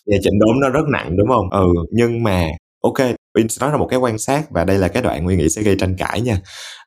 và 0.07 0.17
chỉnh 0.23 0.39
đốn 0.39 0.61
nó 0.61 0.69
rất 0.69 0.85
nặng 0.93 1.17
đúng 1.17 1.29
không 1.29 1.51
ừ 1.51 1.67
nhưng 1.91 2.23
mà 2.23 2.49
ok 2.83 2.99
Uy 3.35 3.45
nói 3.61 3.71
ra 3.71 3.77
một 3.77 3.87
cái 3.91 3.99
quan 3.99 4.19
sát 4.19 4.51
và 4.51 4.65
đây 4.65 4.79
là 4.79 4.89
cái 4.89 5.03
đoạn 5.03 5.27
Uy 5.27 5.37
nghĩ 5.37 5.49
sẽ 5.49 5.63
gây 5.63 5.77
tranh 5.77 5.97
cãi 5.97 6.21
nha. 6.21 6.39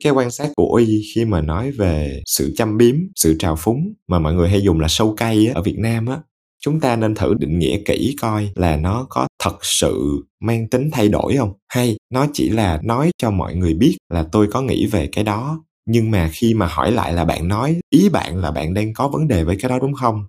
Cái 0.04 0.12
quan 0.12 0.30
sát 0.30 0.48
của 0.56 0.66
Uy 0.74 1.02
khi 1.14 1.24
mà 1.24 1.40
nói 1.40 1.70
về 1.70 2.22
sự 2.26 2.52
chăm 2.56 2.76
biếm, 2.78 2.94
sự 3.16 3.36
trào 3.38 3.56
phúng 3.56 3.94
mà 4.08 4.18
mọi 4.18 4.34
người 4.34 4.48
hay 4.48 4.62
dùng 4.62 4.80
là 4.80 4.88
sâu 4.88 5.14
cay 5.16 5.46
ở 5.54 5.62
Việt 5.62 5.78
Nam 5.78 6.06
á, 6.06 6.18
chúng 6.64 6.80
ta 6.80 6.96
nên 6.96 7.14
thử 7.14 7.34
định 7.34 7.58
nghĩa 7.58 7.78
kỹ 7.84 8.16
coi 8.20 8.50
là 8.54 8.76
nó 8.76 9.06
có 9.10 9.26
thật 9.42 9.56
sự 9.62 10.22
mang 10.40 10.68
tính 10.70 10.90
thay 10.92 11.08
đổi 11.08 11.36
không? 11.36 11.52
Hay 11.68 11.96
nó 12.12 12.26
chỉ 12.32 12.48
là 12.48 12.80
nói 12.84 13.10
cho 13.18 13.30
mọi 13.30 13.54
người 13.54 13.74
biết 13.74 13.96
là 14.12 14.24
tôi 14.32 14.46
có 14.52 14.60
nghĩ 14.62 14.86
về 14.86 15.08
cái 15.12 15.24
đó 15.24 15.64
nhưng 15.86 16.10
mà 16.10 16.30
khi 16.32 16.54
mà 16.54 16.66
hỏi 16.66 16.92
lại 16.92 17.12
là 17.12 17.24
bạn 17.24 17.48
nói 17.48 17.76
ý 17.90 18.08
bạn 18.08 18.36
là 18.36 18.50
bạn 18.50 18.74
đang 18.74 18.94
có 18.94 19.08
vấn 19.08 19.28
đề 19.28 19.44
với 19.44 19.56
cái 19.60 19.68
đó 19.68 19.78
đúng 19.78 19.92
không? 19.94 20.24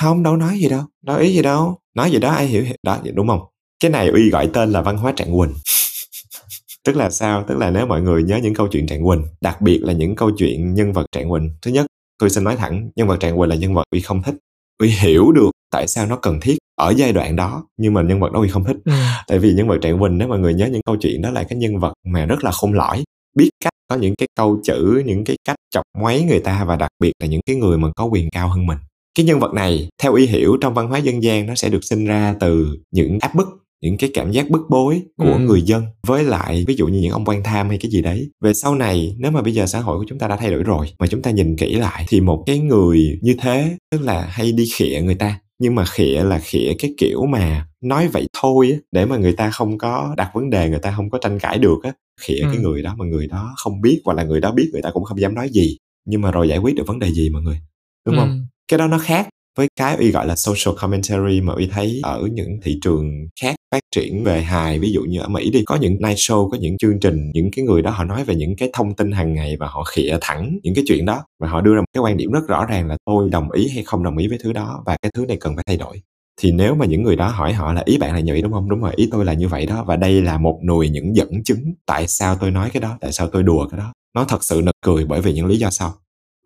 Không 0.00 0.22
đâu 0.22 0.36
nói 0.36 0.58
gì 0.58 0.68
đâu 0.68 0.82
nói 1.06 1.22
ý 1.22 1.32
gì 1.34 1.42
đâu 1.42 1.78
nói 1.94 2.10
gì 2.10 2.18
đó 2.18 2.30
ai 2.30 2.46
hiểu 2.46 2.64
đó 2.82 2.98
đúng 3.14 3.28
không? 3.28 3.40
Cái 3.80 3.90
này 3.90 4.08
uy 4.08 4.30
gọi 4.30 4.50
tên 4.52 4.70
là 4.70 4.82
văn 4.82 4.96
hóa 4.96 5.12
trạng 5.16 5.38
quỳnh 5.38 5.54
tức 6.84 6.96
là 6.96 7.10
sao? 7.10 7.44
Tức 7.48 7.58
là 7.58 7.70
nếu 7.70 7.86
mọi 7.86 8.02
người 8.02 8.22
nhớ 8.22 8.38
những 8.42 8.54
câu 8.54 8.68
chuyện 8.68 8.86
trạng 8.86 9.04
quỳnh 9.04 9.26
đặc 9.40 9.60
biệt 9.60 9.78
là 9.82 9.92
những 9.92 10.16
câu 10.16 10.30
chuyện 10.38 10.74
nhân 10.74 10.92
vật 10.92 11.06
trạng 11.12 11.30
quỳnh 11.30 11.50
thứ 11.62 11.70
nhất 11.70 11.86
tôi 12.18 12.30
xin 12.30 12.44
nói 12.44 12.56
thẳng 12.56 12.90
nhân 12.96 13.08
vật 13.08 13.16
trạng 13.20 13.38
quỳnh 13.38 13.48
là 13.48 13.56
nhân 13.56 13.74
vật 13.74 13.84
uy 13.90 14.00
không 14.00 14.22
thích. 14.22 14.34
Uy 14.78 14.88
hiểu 14.88 15.32
được 15.32 15.50
tại 15.70 15.86
sao 15.88 16.06
nó 16.06 16.16
cần 16.16 16.40
thiết 16.40 16.56
ở 16.78 16.94
giai 16.96 17.12
đoạn 17.12 17.36
đó 17.36 17.64
nhưng 17.76 17.94
mà 17.94 18.02
nhân 18.02 18.20
vật 18.20 18.32
đó 18.32 18.40
uy 18.40 18.48
không 18.48 18.64
thích. 18.64 18.76
Ừ. 18.84 18.92
tại 19.26 19.38
vì 19.38 19.52
nhân 19.52 19.68
vật 19.68 19.78
trạng 19.82 20.00
quỳnh 20.00 20.18
nếu 20.18 20.28
mọi 20.28 20.38
người 20.38 20.54
nhớ 20.54 20.66
những 20.66 20.82
câu 20.86 20.96
chuyện 21.00 21.22
đó 21.22 21.30
là 21.30 21.42
cái 21.42 21.58
nhân 21.58 21.78
vật 21.78 21.92
mà 22.06 22.26
rất 22.26 22.44
là 22.44 22.50
khôn 22.50 22.72
lõi 22.72 23.04
biết 23.36 23.50
cách 23.64 23.72
có 23.88 23.96
những 23.96 24.14
cái 24.18 24.28
câu 24.36 24.60
chữ 24.64 25.02
những 25.06 25.24
cái 25.24 25.36
cách 25.44 25.56
chọc 25.70 25.84
ngoáy 25.98 26.22
người 26.22 26.40
ta 26.40 26.64
và 26.64 26.76
đặc 26.76 26.90
biệt 27.00 27.12
là 27.20 27.26
những 27.26 27.40
cái 27.46 27.56
người 27.56 27.78
mà 27.78 27.88
có 27.96 28.04
quyền 28.04 28.30
cao 28.30 28.48
hơn 28.48 28.66
mình. 28.66 28.78
Cái 29.14 29.26
nhân 29.26 29.40
vật 29.40 29.52
này 29.52 29.88
theo 30.02 30.14
y 30.14 30.26
hiểu 30.26 30.56
trong 30.60 30.74
văn 30.74 30.88
hóa 30.88 30.98
dân 30.98 31.22
gian 31.22 31.46
nó 31.46 31.54
sẽ 31.54 31.68
được 31.68 31.84
sinh 31.84 32.06
ra 32.06 32.34
từ 32.40 32.78
những 32.90 33.18
áp 33.20 33.34
bức 33.34 33.48
những 33.82 33.96
cái 33.96 34.10
cảm 34.14 34.32
giác 34.32 34.50
bức 34.50 34.62
bối 34.70 35.02
của 35.16 35.32
ừ. 35.32 35.38
người 35.38 35.62
dân 35.62 35.84
với 36.06 36.24
lại 36.24 36.64
ví 36.68 36.74
dụ 36.74 36.86
như 36.86 37.00
những 37.00 37.12
ông 37.12 37.24
quan 37.24 37.42
tham 37.42 37.68
hay 37.68 37.78
cái 37.78 37.90
gì 37.90 38.02
đấy. 38.02 38.30
Về 38.40 38.54
sau 38.54 38.74
này 38.74 39.16
nếu 39.18 39.30
mà 39.30 39.42
bây 39.42 39.54
giờ 39.54 39.66
xã 39.66 39.80
hội 39.80 39.98
của 39.98 40.04
chúng 40.08 40.18
ta 40.18 40.28
đã 40.28 40.36
thay 40.36 40.50
đổi 40.50 40.62
rồi 40.62 40.86
mà 40.98 41.06
chúng 41.06 41.22
ta 41.22 41.30
nhìn 41.30 41.56
kỹ 41.56 41.74
lại 41.74 42.04
thì 42.08 42.20
một 42.20 42.44
cái 42.46 42.58
người 42.58 43.18
như 43.22 43.34
thế 43.40 43.76
tức 43.92 44.00
là 44.00 44.26
hay 44.30 44.52
đi 44.52 44.64
khịa 44.74 45.00
người 45.04 45.14
ta. 45.14 45.40
Nhưng 45.58 45.74
mà 45.74 45.84
khịa 45.84 46.24
là 46.24 46.38
khịa 46.38 46.72
cái 46.78 46.94
kiểu 46.98 47.26
mà 47.26 47.66
nói 47.82 48.08
vậy 48.08 48.26
thôi 48.42 48.70
á 48.72 48.78
để 48.92 49.06
mà 49.06 49.16
người 49.16 49.32
ta 49.32 49.50
không 49.50 49.78
có 49.78 50.14
đặt 50.16 50.30
vấn 50.34 50.50
đề 50.50 50.68
người 50.68 50.78
ta 50.78 50.92
không 50.96 51.10
có 51.10 51.18
tranh 51.18 51.38
cãi 51.38 51.58
được 51.58 51.78
á. 51.82 51.92
Khịa 52.20 52.40
ừ. 52.42 52.48
cái 52.52 52.60
người 52.62 52.82
đó 52.82 52.94
mà 52.98 53.04
người 53.04 53.26
đó 53.26 53.54
không 53.56 53.80
biết 53.80 54.00
hoặc 54.04 54.14
là 54.14 54.24
người 54.24 54.40
đó 54.40 54.52
biết 54.52 54.70
người 54.72 54.82
ta 54.82 54.90
cũng 54.90 55.04
không 55.04 55.20
dám 55.20 55.34
nói 55.34 55.48
gì. 55.48 55.76
Nhưng 56.06 56.20
mà 56.20 56.30
rồi 56.30 56.48
giải 56.48 56.58
quyết 56.58 56.74
được 56.74 56.86
vấn 56.86 56.98
đề 56.98 57.12
gì 57.12 57.30
mọi 57.30 57.42
người? 57.42 57.60
Đúng 58.06 58.16
ừ. 58.16 58.20
không? 58.20 58.46
Cái 58.68 58.78
đó 58.78 58.86
nó 58.86 58.98
khác 58.98 59.28
với 59.56 59.68
cái 59.76 59.96
uy 59.96 60.10
gọi 60.10 60.26
là 60.26 60.36
social 60.36 60.76
commentary 60.78 61.40
mà 61.40 61.52
uy 61.54 61.68
thấy 61.72 62.00
ở 62.02 62.28
những 62.32 62.58
thị 62.62 62.78
trường 62.82 63.28
khác 63.40 63.54
phát 63.72 63.80
triển 63.94 64.24
về 64.24 64.42
hài, 64.42 64.78
ví 64.78 64.92
dụ 64.92 65.00
như 65.08 65.20
ở 65.20 65.28
mỹ 65.28 65.50
đi, 65.50 65.62
có 65.66 65.76
những 65.76 65.92
night 65.92 66.16
show, 66.16 66.50
có 66.50 66.58
những 66.60 66.78
chương 66.78 67.00
trình, 67.00 67.30
những 67.34 67.50
cái 67.56 67.64
người 67.64 67.82
đó 67.82 67.90
họ 67.90 68.04
nói 68.04 68.24
về 68.24 68.34
những 68.34 68.56
cái 68.56 68.70
thông 68.72 68.94
tin 68.94 69.12
hàng 69.12 69.34
ngày 69.34 69.56
và 69.60 69.66
họ 69.68 69.84
khịa 69.84 70.18
thẳng 70.20 70.58
những 70.62 70.74
cái 70.74 70.84
chuyện 70.86 71.04
đó 71.04 71.24
và 71.40 71.48
họ 71.48 71.60
đưa 71.60 71.74
ra 71.74 71.80
một 71.80 71.86
cái 71.92 72.00
quan 72.02 72.16
điểm 72.16 72.32
rất 72.32 72.48
rõ 72.48 72.64
ràng 72.66 72.86
là 72.88 72.96
tôi 73.04 73.30
đồng 73.30 73.50
ý 73.50 73.68
hay 73.68 73.82
không 73.84 74.02
đồng 74.04 74.16
ý 74.16 74.28
với 74.28 74.38
thứ 74.42 74.52
đó 74.52 74.82
và 74.86 74.96
cái 75.02 75.10
thứ 75.14 75.26
này 75.26 75.36
cần 75.40 75.54
phải 75.56 75.64
thay 75.66 75.76
đổi. 75.76 76.02
Thì 76.40 76.52
nếu 76.52 76.74
mà 76.74 76.86
những 76.86 77.02
người 77.02 77.16
đó 77.16 77.28
hỏi 77.28 77.52
họ 77.52 77.72
là 77.72 77.82
ý 77.84 77.98
bạn 77.98 78.14
là 78.14 78.20
như 78.20 78.32
vậy 78.32 78.42
đúng 78.42 78.52
không? 78.52 78.68
Đúng 78.70 78.80
rồi, 78.80 78.92
ý 78.96 79.08
tôi 79.12 79.24
là 79.24 79.32
như 79.32 79.48
vậy 79.48 79.66
đó 79.66 79.84
và 79.86 79.96
đây 79.96 80.22
là 80.22 80.38
một 80.38 80.60
nùi 80.66 80.88
những 80.88 81.16
dẫn 81.16 81.44
chứng 81.44 81.74
tại 81.86 82.08
sao 82.08 82.36
tôi 82.40 82.50
nói 82.50 82.70
cái 82.72 82.80
đó, 82.80 82.98
tại 83.00 83.12
sao 83.12 83.28
tôi 83.32 83.42
đùa 83.42 83.68
cái 83.70 83.78
đó. 83.78 83.92
Nó 84.14 84.24
thật 84.24 84.44
sự 84.44 84.62
nực 84.64 84.74
cười 84.84 85.04
bởi 85.04 85.20
vì 85.20 85.32
những 85.32 85.46
lý 85.46 85.56
do 85.56 85.70
sau 85.70 85.94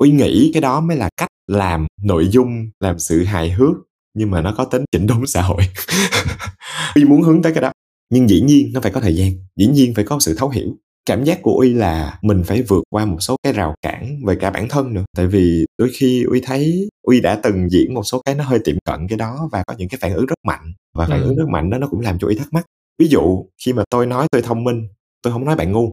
uy 0.00 0.10
nghĩ 0.10 0.50
cái 0.54 0.60
đó 0.60 0.80
mới 0.80 0.96
là 0.96 1.08
cách 1.16 1.28
làm 1.46 1.86
nội 2.02 2.28
dung 2.28 2.70
làm 2.80 2.98
sự 2.98 3.24
hài 3.24 3.50
hước 3.50 3.76
nhưng 4.14 4.30
mà 4.30 4.40
nó 4.40 4.54
có 4.56 4.64
tính 4.64 4.84
chỉnh 4.92 5.06
đốn 5.06 5.26
xã 5.26 5.42
hội. 5.42 5.62
Uy 6.94 7.04
muốn 7.04 7.22
hướng 7.22 7.42
tới 7.42 7.52
cái 7.52 7.62
đó 7.62 7.72
nhưng 8.10 8.28
dĩ 8.28 8.40
nhiên 8.40 8.70
nó 8.72 8.80
phải 8.80 8.92
có 8.92 9.00
thời 9.00 9.14
gian 9.14 9.30
dĩ 9.56 9.66
nhiên 9.66 9.94
phải 9.94 10.04
có 10.04 10.18
sự 10.20 10.34
thấu 10.38 10.48
hiểu. 10.48 10.76
Cảm 11.06 11.24
giác 11.24 11.38
của 11.42 11.52
uy 11.52 11.74
là 11.74 12.18
mình 12.22 12.42
phải 12.44 12.62
vượt 12.62 12.84
qua 12.90 13.04
một 13.04 13.16
số 13.20 13.36
cái 13.42 13.52
rào 13.52 13.74
cản 13.82 14.20
về 14.26 14.36
cả 14.40 14.50
bản 14.50 14.68
thân 14.68 14.94
nữa. 14.94 15.04
Tại 15.16 15.26
vì 15.26 15.66
đôi 15.78 15.90
khi 15.94 16.22
uy 16.22 16.40
thấy 16.40 16.88
uy 17.02 17.20
đã 17.20 17.40
từng 17.42 17.70
diễn 17.70 17.94
một 17.94 18.02
số 18.02 18.22
cái 18.24 18.34
nó 18.34 18.44
hơi 18.44 18.58
tiệm 18.64 18.76
cận 18.84 19.08
cái 19.08 19.18
đó 19.18 19.48
và 19.52 19.62
có 19.66 19.74
những 19.78 19.88
cái 19.88 19.98
phản 20.02 20.14
ứng 20.14 20.26
rất 20.26 20.38
mạnh 20.46 20.72
và 20.94 21.06
phản 21.06 21.22
ừ. 21.22 21.26
ứng 21.26 21.36
rất 21.36 21.48
mạnh 21.48 21.70
đó 21.70 21.78
nó 21.78 21.86
cũng 21.90 22.00
làm 22.00 22.18
cho 22.18 22.28
uy 22.28 22.34
thắc 22.34 22.52
mắc. 22.52 22.66
Ví 22.98 23.08
dụ 23.08 23.44
khi 23.64 23.72
mà 23.72 23.84
tôi 23.90 24.06
nói 24.06 24.26
tôi 24.32 24.42
thông 24.42 24.64
minh 24.64 24.88
tôi 25.22 25.32
không 25.32 25.44
nói 25.44 25.56
bạn 25.56 25.72
ngu 25.72 25.90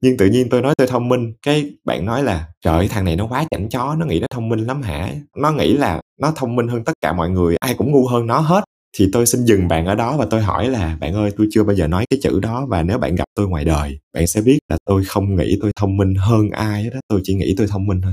nhưng 0.00 0.16
tự 0.16 0.26
nhiên 0.26 0.48
tôi 0.50 0.62
nói 0.62 0.74
tôi 0.78 0.86
thông 0.86 1.08
minh 1.08 1.32
cái 1.42 1.70
bạn 1.84 2.04
nói 2.06 2.22
là 2.22 2.46
trời 2.64 2.88
thằng 2.88 3.04
này 3.04 3.16
nó 3.16 3.26
quá 3.26 3.44
chảnh 3.50 3.68
chó 3.68 3.94
nó 3.98 4.06
nghĩ 4.06 4.20
nó 4.20 4.26
thông 4.30 4.48
minh 4.48 4.60
lắm 4.66 4.82
hả? 4.82 5.12
Nó 5.36 5.52
nghĩ 5.52 5.76
là 5.76 6.00
nó 6.20 6.32
thông 6.36 6.56
minh 6.56 6.68
hơn 6.68 6.84
tất 6.84 6.92
cả 7.00 7.12
mọi 7.12 7.30
người 7.30 7.56
ai 7.60 7.74
cũng 7.74 7.92
ngu 7.92 8.06
hơn 8.06 8.26
nó 8.26 8.38
hết. 8.40 8.64
Thì 8.96 9.08
tôi 9.12 9.26
xin 9.26 9.44
dừng 9.44 9.68
bạn 9.68 9.86
ở 9.86 9.94
đó 9.94 10.16
và 10.16 10.26
tôi 10.30 10.42
hỏi 10.42 10.68
là 10.68 10.96
bạn 11.00 11.14
ơi 11.14 11.30
tôi 11.36 11.46
chưa 11.50 11.64
bao 11.64 11.76
giờ 11.76 11.86
nói 11.86 12.06
cái 12.10 12.20
chữ 12.22 12.40
đó 12.40 12.66
và 12.68 12.82
nếu 12.82 12.98
bạn 12.98 13.14
gặp 13.14 13.24
tôi 13.34 13.48
ngoài 13.48 13.64
đời 13.64 13.98
bạn 14.14 14.26
sẽ 14.26 14.40
biết 14.40 14.58
là 14.68 14.78
tôi 14.84 15.04
không 15.04 15.36
nghĩ 15.36 15.58
tôi 15.62 15.72
thông 15.76 15.96
minh 15.96 16.14
hơn 16.14 16.50
ai 16.50 16.82
hết 16.82 16.90
đó 16.94 17.00
tôi 17.08 17.20
chỉ 17.24 17.34
nghĩ 17.34 17.54
tôi 17.58 17.66
thông 17.66 17.86
minh 17.86 18.00
thôi. 18.02 18.12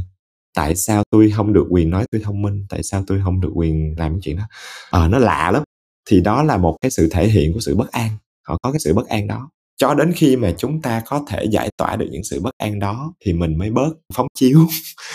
Tại 0.56 0.76
sao 0.76 1.04
tôi 1.10 1.32
không 1.36 1.54
được 1.54 1.66
quyền 1.70 1.90
nói 1.90 2.06
tôi 2.12 2.22
thông 2.24 2.42
minh? 2.42 2.66
Tại 2.70 2.84
sao 2.84 3.04
tôi 3.08 3.22
không 3.24 3.42
được 3.42 3.52
quyền 3.56 3.96
làm 3.98 4.14
cái 4.14 4.20
chuyện 4.24 4.38
đó? 4.38 4.44
Ờ 4.92 5.06
à, 5.06 5.08
nó 5.08 5.20
lạ 5.20 5.52
lắm. 5.54 5.64
Thì 6.10 6.22
đó 6.22 6.44
là 6.44 6.58
một 6.58 6.78
cái 6.82 6.92
sự 6.92 7.10
thể 7.12 7.28
hiện 7.28 7.54
của 7.54 7.60
sự 7.60 7.76
bất 7.76 7.92
an 7.92 8.10
họ 8.48 8.58
có 8.64 8.72
cái 8.72 8.80
sự 8.80 8.94
bất 8.94 9.08
an 9.08 9.28
đó 9.28 9.50
cho 9.78 9.94
đến 9.94 10.12
khi 10.16 10.36
mà 10.36 10.54
chúng 10.58 10.82
ta 10.82 11.02
có 11.06 11.26
thể 11.28 11.46
giải 11.52 11.70
tỏa 11.78 11.96
được 11.96 12.08
những 12.12 12.24
sự 12.24 12.40
bất 12.42 12.52
an 12.58 12.80
đó 12.80 13.14
thì 13.26 13.34
mình 13.34 13.58
mới 13.58 13.72
bớt 13.72 13.90
phóng 14.14 14.28
chiếu. 14.34 14.60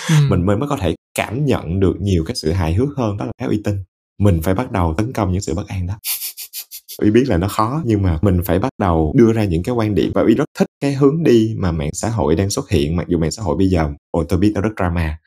Ừ. 0.09 0.14
mình 0.28 0.47
mới 0.47 0.56
mới 0.56 0.68
có 0.68 0.76
thể 0.76 0.94
cảm 1.14 1.44
nhận 1.44 1.80
được 1.80 1.94
nhiều 2.01 2.24
cái 2.26 2.36
sự 2.36 2.52
hài 2.52 2.74
hước 2.74 2.89
hơn 2.97 3.16
đó 3.16 3.24
là 3.24 3.32
cái 3.39 3.48
uy 3.48 3.60
tín 3.64 3.84
mình 4.18 4.40
phải 4.43 4.55
bắt 4.55 4.72
đầu 4.72 4.94
tấn 4.97 5.12
công 5.12 5.32
những 5.32 5.40
sự 5.40 5.55
bất 5.55 5.68
an 5.68 5.86
đó. 5.86 5.94
Uy 6.98 7.10
biết 7.10 7.24
là 7.26 7.36
nó 7.36 7.48
khó 7.48 7.82
nhưng 7.84 8.02
mà 8.02 8.18
mình 8.22 8.40
phải 8.44 8.59
bắt 8.59 8.70
đầu 8.78 9.12
đưa 9.16 9.32
ra 9.32 9.44
những 9.44 9.62
cái 9.62 9.74
quan 9.74 9.94
điểm 9.94 10.12
và 10.14 10.22
uy 10.22 10.34
rất 10.34 10.44
thích 10.59 10.66
cái 10.80 10.93
hướng 10.93 11.22
đi 11.22 11.55
mà 11.59 11.72
mạng 11.72 11.90
xã 11.93 12.09
hội 12.09 12.36
đang 12.36 12.51
xuất 12.51 12.70
hiện 12.70 12.97
mặc 12.97 13.09
dù 13.09 13.18
mạng 13.18 13.30
xã 13.30 13.43
hội 13.43 13.56
bây 13.56 13.68
giờ 13.68 13.90
ồ 14.10 14.24
tôi 14.24 14.39
biết 14.39 14.52
nó 14.55 14.60
rất 14.60 14.70
drama. 14.76 15.18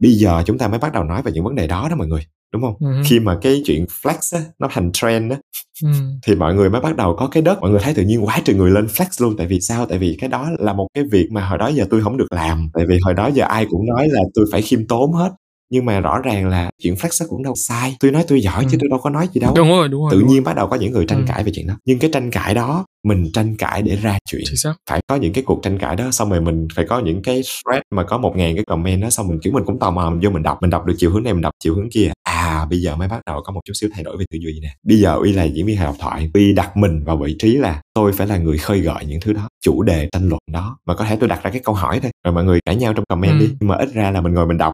Bây 0.00 0.12
giờ 0.12 0.42
chúng 0.46 0.58
ta 0.58 0.68
mới 0.68 0.78
bắt 0.78 0.92
đầu 0.92 1.04
nói 1.04 1.22
về 1.22 1.32
những 1.32 1.44
vấn 1.44 1.54
đề 1.54 1.66
đó 1.66 1.88
đó 1.90 1.96
mọi 1.96 2.06
người 2.06 2.26
đúng 2.52 2.62
không? 2.62 2.74
Ừ. 2.80 3.02
khi 3.04 3.20
mà 3.20 3.38
cái 3.42 3.62
chuyện 3.64 3.84
flex 4.02 4.38
á 4.38 4.44
nó 4.58 4.68
thành 4.70 4.90
trend 4.92 5.32
á 5.32 5.38
ừ. 5.82 5.88
thì 6.26 6.34
mọi 6.34 6.54
người 6.54 6.70
mới 6.70 6.80
bắt 6.80 6.96
đầu 6.96 7.16
có 7.18 7.28
cái 7.28 7.42
đất. 7.42 7.60
Mọi 7.60 7.70
người 7.70 7.80
thấy 7.82 7.94
tự 7.94 8.02
nhiên 8.02 8.26
quá 8.26 8.40
trời 8.44 8.56
người 8.56 8.70
lên 8.70 8.86
flex 8.86 9.24
luôn. 9.24 9.36
Tại 9.36 9.46
vì 9.46 9.60
sao? 9.60 9.86
Tại 9.86 9.98
vì 9.98 10.16
cái 10.20 10.28
đó 10.28 10.50
là 10.58 10.72
một 10.72 10.88
cái 10.94 11.04
việc 11.12 11.28
mà 11.32 11.46
hồi 11.48 11.58
đó 11.58 11.68
giờ 11.68 11.86
tôi 11.90 12.02
không 12.02 12.16
được 12.16 12.32
làm. 12.32 12.70
Tại 12.74 12.84
vì 12.88 12.98
hồi 13.04 13.14
đó 13.14 13.30
giờ 13.34 13.44
ai 13.44 13.66
cũng 13.70 13.86
nói 13.86 14.08
là 14.10 14.20
tôi 14.34 14.44
phải 14.52 14.62
khiêm 14.62 14.86
tốn 14.86 15.12
hết 15.12 15.30
nhưng 15.70 15.84
mà 15.84 16.00
rõ 16.00 16.18
ràng 16.18 16.48
là 16.48 16.70
chuyện 16.82 16.94
flex 16.94 17.26
cũng 17.28 17.42
đâu 17.42 17.54
sai. 17.56 17.96
Tôi 18.00 18.10
nói 18.10 18.24
tôi 18.28 18.40
giỏi 18.40 18.64
ừ. 18.64 18.68
chứ 18.70 18.78
tôi 18.80 18.88
đâu 18.90 18.98
có 18.98 19.10
nói 19.10 19.28
gì 19.34 19.40
đâu. 19.40 19.54
Đúng 19.56 19.68
rồi 19.68 19.88
đúng 19.88 20.02
rồi 20.02 20.10
tự 20.12 20.20
đúng 20.20 20.28
nhiên 20.28 20.36
rồi. 20.36 20.44
bắt 20.44 20.56
đầu 20.56 20.66
có 20.68 20.76
những 20.76 20.92
người 20.92 21.06
tranh 21.06 21.18
ừ. 21.18 21.24
cãi 21.28 21.44
về 21.44 21.52
chuyện 21.54 21.66
đó. 21.66 21.74
Nhưng 21.84 21.98
cái 21.98 22.10
tranh 22.12 22.30
cãi 22.30 22.54
đó 22.54 22.84
mình 23.04 23.30
tranh 23.32 23.56
cãi 23.56 23.82
để 23.82 23.96
ra 23.96 24.18
chuyện. 24.30 24.44
Phải 24.90 25.00
có 25.06 25.16
những 25.16 25.32
cái 25.32 25.44
cuộc 25.44 25.60
tranh 25.62 25.78
cãi 25.78 25.96
đó 25.96 26.10
xong 26.10 26.30
rồi 26.30 26.40
mình 26.40 26.68
phải 26.74 26.84
có 26.88 26.98
những 26.98 27.22
cái 27.22 27.42
thread 27.42 27.82
mà 27.94 28.02
có 28.04 28.18
một 28.18 28.36
ngàn 28.36 28.54
cái 28.54 28.64
comment 28.64 29.02
đó 29.02 29.10
xong 29.10 29.28
mình 29.28 29.38
kiểu 29.42 29.52
mình 29.52 29.64
cũng 29.64 29.78
tò 29.78 29.90
mò 29.90 30.10
mình 30.10 30.20
vô 30.22 30.30
mình 30.30 30.42
đọc 30.42 30.58
mình 30.60 30.70
đọc 30.70 30.84
được 30.86 30.94
chiều 30.98 31.10
hướng 31.10 31.22
này 31.22 31.32
mình 31.32 31.42
đọc 31.42 31.52
chiều 31.64 31.74
hướng 31.74 31.90
kia. 31.90 32.10
À 32.22 32.66
bây 32.70 32.80
giờ 32.80 32.96
mới 32.96 33.08
bắt 33.08 33.20
đầu 33.26 33.40
có 33.44 33.52
một 33.52 33.60
chút 33.64 33.72
xíu 33.80 33.90
thay 33.94 34.04
đổi 34.04 34.16
về 34.16 34.24
tư 34.30 34.38
duy 34.42 34.60
nè. 34.62 34.68
Bây 34.86 34.98
giờ 34.98 35.14
uy 35.14 35.32
là 35.32 35.44
diễn 35.44 35.66
viên 35.66 35.76
hài 35.76 35.86
độc 35.86 35.96
thoại. 36.00 36.30
Uy 36.34 36.52
đặt 36.52 36.76
mình 36.76 37.04
vào 37.04 37.16
vị 37.16 37.36
trí 37.38 37.56
là 37.56 37.82
tôi 37.94 38.12
phải 38.12 38.26
là 38.26 38.38
người 38.38 38.58
khơi 38.58 38.80
gợi 38.80 39.04
những 39.06 39.20
thứ 39.20 39.32
đó 39.32 39.48
chủ 39.64 39.82
đề 39.82 40.08
tranh 40.12 40.28
luận 40.28 40.40
đó. 40.52 40.78
Mà 40.86 40.94
có 40.94 41.04
thể 41.04 41.16
tôi 41.16 41.28
đặt 41.28 41.42
ra 41.42 41.50
cái 41.50 41.60
câu 41.64 41.74
hỏi 41.74 42.00
thôi 42.00 42.10
rồi 42.24 42.34
mọi 42.34 42.44
người 42.44 42.60
cãi 42.66 42.76
nhau 42.76 42.92
trong 42.94 43.04
comment 43.08 43.40
ừ. 43.40 43.46
đi 43.46 43.52
nhưng 43.60 43.68
mà 43.68 43.76
ít 43.76 43.88
ra 43.94 44.10
là 44.10 44.20
mình 44.20 44.34
ngồi 44.34 44.46
mình 44.46 44.58
đọc 44.58 44.72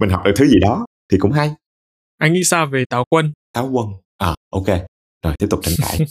mình 0.00 0.10
học 0.10 0.20
được 0.24 0.32
thứ 0.36 0.46
gì 0.46 0.58
đó 0.60 0.86
thì 1.12 1.18
cũng 1.18 1.32
hay. 1.32 1.50
Anh 2.18 2.32
nghĩ 2.32 2.44
sao 2.44 2.66
về 2.66 2.84
táo 2.90 3.04
quân? 3.10 3.32
Táo 3.52 3.70
quân. 3.72 3.86
À 4.18 4.34
ok. 4.50 4.66
Rồi 5.24 5.34
tiếp 5.38 5.46
tục 5.50 5.60
tranh 5.62 5.74
cãi. 5.78 5.98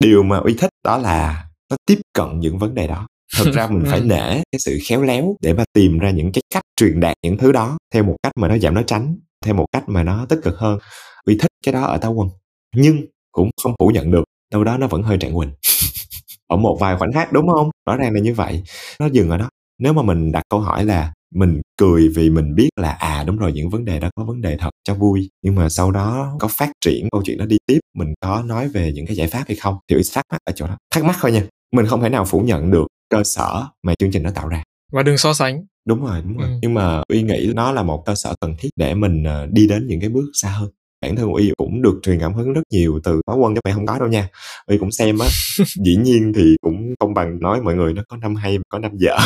Điều 0.00 0.22
mà 0.22 0.38
uy 0.38 0.54
thích 0.54 0.70
đó 0.84 0.98
là 0.98 1.46
nó 1.70 1.76
tiếp 1.86 1.98
cận 2.12 2.40
những 2.40 2.58
vấn 2.58 2.74
đề 2.74 2.86
đó. 2.86 3.06
Thật 3.36 3.50
ra 3.54 3.66
mình 3.66 3.84
phải 3.86 4.00
nể 4.00 4.34
cái 4.34 4.58
sự 4.58 4.78
khéo 4.84 5.02
léo 5.02 5.36
để 5.40 5.52
mà 5.52 5.64
tìm 5.72 5.98
ra 5.98 6.10
những 6.10 6.32
cái 6.32 6.42
cách 6.54 6.62
truyền 6.76 7.00
đạt 7.00 7.16
những 7.22 7.38
thứ 7.38 7.52
đó 7.52 7.78
theo 7.94 8.04
một 8.04 8.16
cách 8.22 8.32
mà 8.36 8.48
nó 8.48 8.58
giảm 8.58 8.74
nó 8.74 8.82
tránh 8.82 9.16
theo 9.44 9.54
một 9.54 9.66
cách 9.72 9.84
mà 9.86 10.02
nó 10.02 10.26
tích 10.26 10.40
cực 10.42 10.58
hơn. 10.58 10.78
Uy 11.26 11.38
thích 11.38 11.50
cái 11.64 11.72
đó 11.72 11.82
ở 11.82 11.98
táo 11.98 12.12
quân. 12.12 12.28
Nhưng 12.74 13.06
cũng 13.32 13.50
không 13.62 13.74
phủ 13.78 13.88
nhận 13.88 14.10
được 14.10 14.24
đâu 14.52 14.64
đó 14.64 14.78
nó 14.78 14.86
vẫn 14.86 15.02
hơi 15.02 15.18
trạng 15.18 15.34
quỳnh 15.34 15.52
ở 16.48 16.56
một 16.56 16.76
vài 16.80 16.96
khoảnh 16.98 17.12
khắc 17.12 17.32
đúng 17.32 17.48
không? 17.48 17.70
Rõ 17.86 17.96
ràng 17.96 18.12
là 18.12 18.20
như 18.20 18.34
vậy. 18.34 18.62
Nó 19.00 19.06
dừng 19.06 19.30
ở 19.30 19.36
đó. 19.36 19.48
Nếu 19.78 19.92
mà 19.92 20.02
mình 20.02 20.32
đặt 20.32 20.42
câu 20.48 20.60
hỏi 20.60 20.84
là 20.84 21.12
mình 21.34 21.60
cười 21.78 22.08
vì 22.08 22.30
mình 22.30 22.54
biết 22.54 22.68
là 22.76 22.90
à 22.90 23.24
đúng 23.26 23.36
rồi 23.36 23.52
những 23.52 23.70
vấn 23.70 23.84
đề 23.84 24.00
đó 24.00 24.10
có 24.16 24.24
vấn 24.24 24.40
đề 24.40 24.56
thật 24.56 24.70
cho 24.84 24.94
vui. 24.94 25.30
Nhưng 25.42 25.54
mà 25.54 25.68
sau 25.68 25.90
đó 25.90 26.36
có 26.40 26.48
phát 26.48 26.70
triển 26.84 27.08
câu 27.12 27.22
chuyện 27.24 27.38
đó 27.38 27.44
đi 27.44 27.56
tiếp 27.66 27.78
mình 27.94 28.14
có 28.20 28.42
nói 28.42 28.68
về 28.68 28.92
những 28.92 29.06
cái 29.06 29.16
giải 29.16 29.26
pháp 29.26 29.44
hay 29.48 29.56
không 29.56 29.76
thì 29.88 29.96
thắc 30.14 30.24
mắc 30.32 30.38
ở 30.44 30.52
chỗ 30.56 30.66
đó. 30.66 30.76
Thắc 30.94 31.04
mắc 31.04 31.16
thôi 31.20 31.32
nha 31.32 31.46
mình 31.72 31.86
không 31.86 32.02
thể 32.02 32.08
nào 32.08 32.24
phủ 32.24 32.40
nhận 32.40 32.70
được 32.70 32.86
cơ 33.10 33.24
sở 33.24 33.66
mà 33.82 33.94
chương 33.98 34.10
trình 34.10 34.22
nó 34.22 34.30
tạo 34.30 34.48
ra. 34.48 34.62
Và 34.92 35.02
đừng 35.02 35.18
so 35.18 35.34
sánh. 35.34 35.64
Đúng 35.86 36.04
rồi 36.04 36.22
đúng 36.22 36.36
rồi. 36.36 36.48
Ừ. 36.48 36.58
nhưng 36.62 36.74
mà 36.74 37.02
uy 37.08 37.22
nghĩ 37.22 37.52
nó 37.54 37.72
là 37.72 37.82
một 37.82 38.02
cơ 38.06 38.14
sở 38.14 38.34
cần 38.40 38.54
thiết 38.58 38.68
để 38.76 38.94
mình 38.94 39.24
ờ, 39.24 39.46
đi 39.46 39.66
đến 39.66 39.86
những 39.86 40.00
cái 40.00 40.10
bước 40.10 40.30
xa 40.34 40.48
hơn 40.48 40.70
bản 41.02 41.16
thân 41.16 41.32
uy 41.32 41.52
cũng 41.56 41.82
được 41.82 42.00
truyền 42.02 42.20
cảm 42.20 42.34
hứng 42.34 42.52
rất 42.52 42.62
nhiều 42.70 43.00
từ 43.04 43.20
pháo 43.26 43.36
quân 43.36 43.54
các 43.54 43.60
bạn 43.64 43.74
không 43.74 43.86
có 43.86 43.98
đâu 43.98 44.08
nha. 44.08 44.28
Uy 44.66 44.78
cũng 44.78 44.92
xem 44.92 45.18
á 45.18 45.26
dĩ 45.84 45.96
nhiên 45.96 46.32
thì 46.36 46.56
cũng 46.60 46.94
không 47.00 47.14
bằng 47.14 47.40
nói 47.40 47.60
mọi 47.62 47.74
người 47.74 47.92
nó 47.92 48.02
có 48.08 48.16
năm 48.16 48.34
hay 48.34 48.58
có 48.68 48.78
năm 48.78 48.90
dở. 48.94 49.16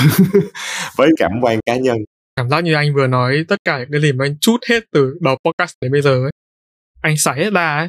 Với 0.97 1.11
cảm 1.19 1.31
quan 1.43 1.61
cá 1.66 1.77
nhân. 1.77 1.98
Cảm 2.36 2.51
giác 2.51 2.61
như 2.61 2.74
anh 2.74 2.94
vừa 2.94 3.07
nói 3.07 3.44
tất 3.48 3.57
cả 3.65 3.78
những 3.78 3.89
cái 3.93 4.01
gì 4.01 4.12
mà 4.12 4.24
anh 4.24 4.36
chút 4.40 4.57
hết 4.69 4.85
từ 4.93 5.15
đầu 5.20 5.36
podcast 5.44 5.73
đến 5.81 5.93
bây 5.93 6.03
giờ 6.03 6.11
ấy 6.11 6.31
anh 7.03 7.16
xài 7.16 7.44
hết 7.44 7.53
ra 7.53 7.77
ấy. 7.77 7.89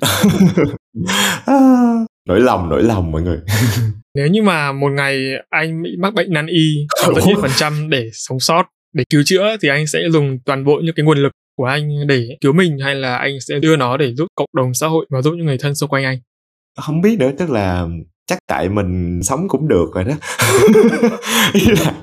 Nỗi 2.27 2.39
lòng 2.39 2.69
nỗi 2.69 2.83
lòng 2.83 3.11
mọi 3.11 3.21
người. 3.21 3.39
Nếu 4.15 4.27
như 4.27 4.41
mà 4.41 4.71
một 4.71 4.89
ngày 4.89 5.31
anh 5.49 5.83
bị 5.83 5.89
mắc 5.99 6.13
bệnh 6.13 6.33
nan 6.33 6.47
y 6.47 6.87
trăm 7.57 7.89
để 7.89 8.09
sống 8.13 8.39
sót 8.39 8.63
để 8.93 9.03
cứu 9.09 9.21
chữa 9.25 9.57
thì 9.61 9.69
anh 9.69 9.87
sẽ 9.87 9.99
dùng 10.11 10.39
toàn 10.45 10.63
bộ 10.63 10.79
những 10.83 10.95
cái 10.95 11.05
nguồn 11.05 11.17
lực 11.17 11.31
của 11.57 11.65
anh 11.65 12.07
để 12.07 12.27
cứu 12.41 12.53
mình 12.53 12.77
hay 12.83 12.95
là 12.95 13.15
anh 13.17 13.39
sẽ 13.41 13.59
đưa 13.59 13.75
nó 13.75 13.97
để 13.97 14.13
giúp 14.13 14.27
cộng 14.35 14.49
đồng 14.55 14.73
xã 14.73 14.87
hội 14.87 15.05
và 15.09 15.21
giúp 15.21 15.33
những 15.37 15.45
người 15.45 15.57
thân 15.57 15.75
xung 15.75 15.89
quanh 15.89 16.03
anh? 16.03 16.17
Không 16.77 17.01
biết 17.01 17.19
nữa, 17.19 17.31
tức 17.37 17.49
là 17.49 17.87
chắc 18.27 18.39
tại 18.47 18.69
mình 18.69 19.19
sống 19.23 19.47
cũng 19.47 19.67
được 19.67 19.85
rồi 19.93 20.03
đó. 20.03 20.13
Là 21.53 21.93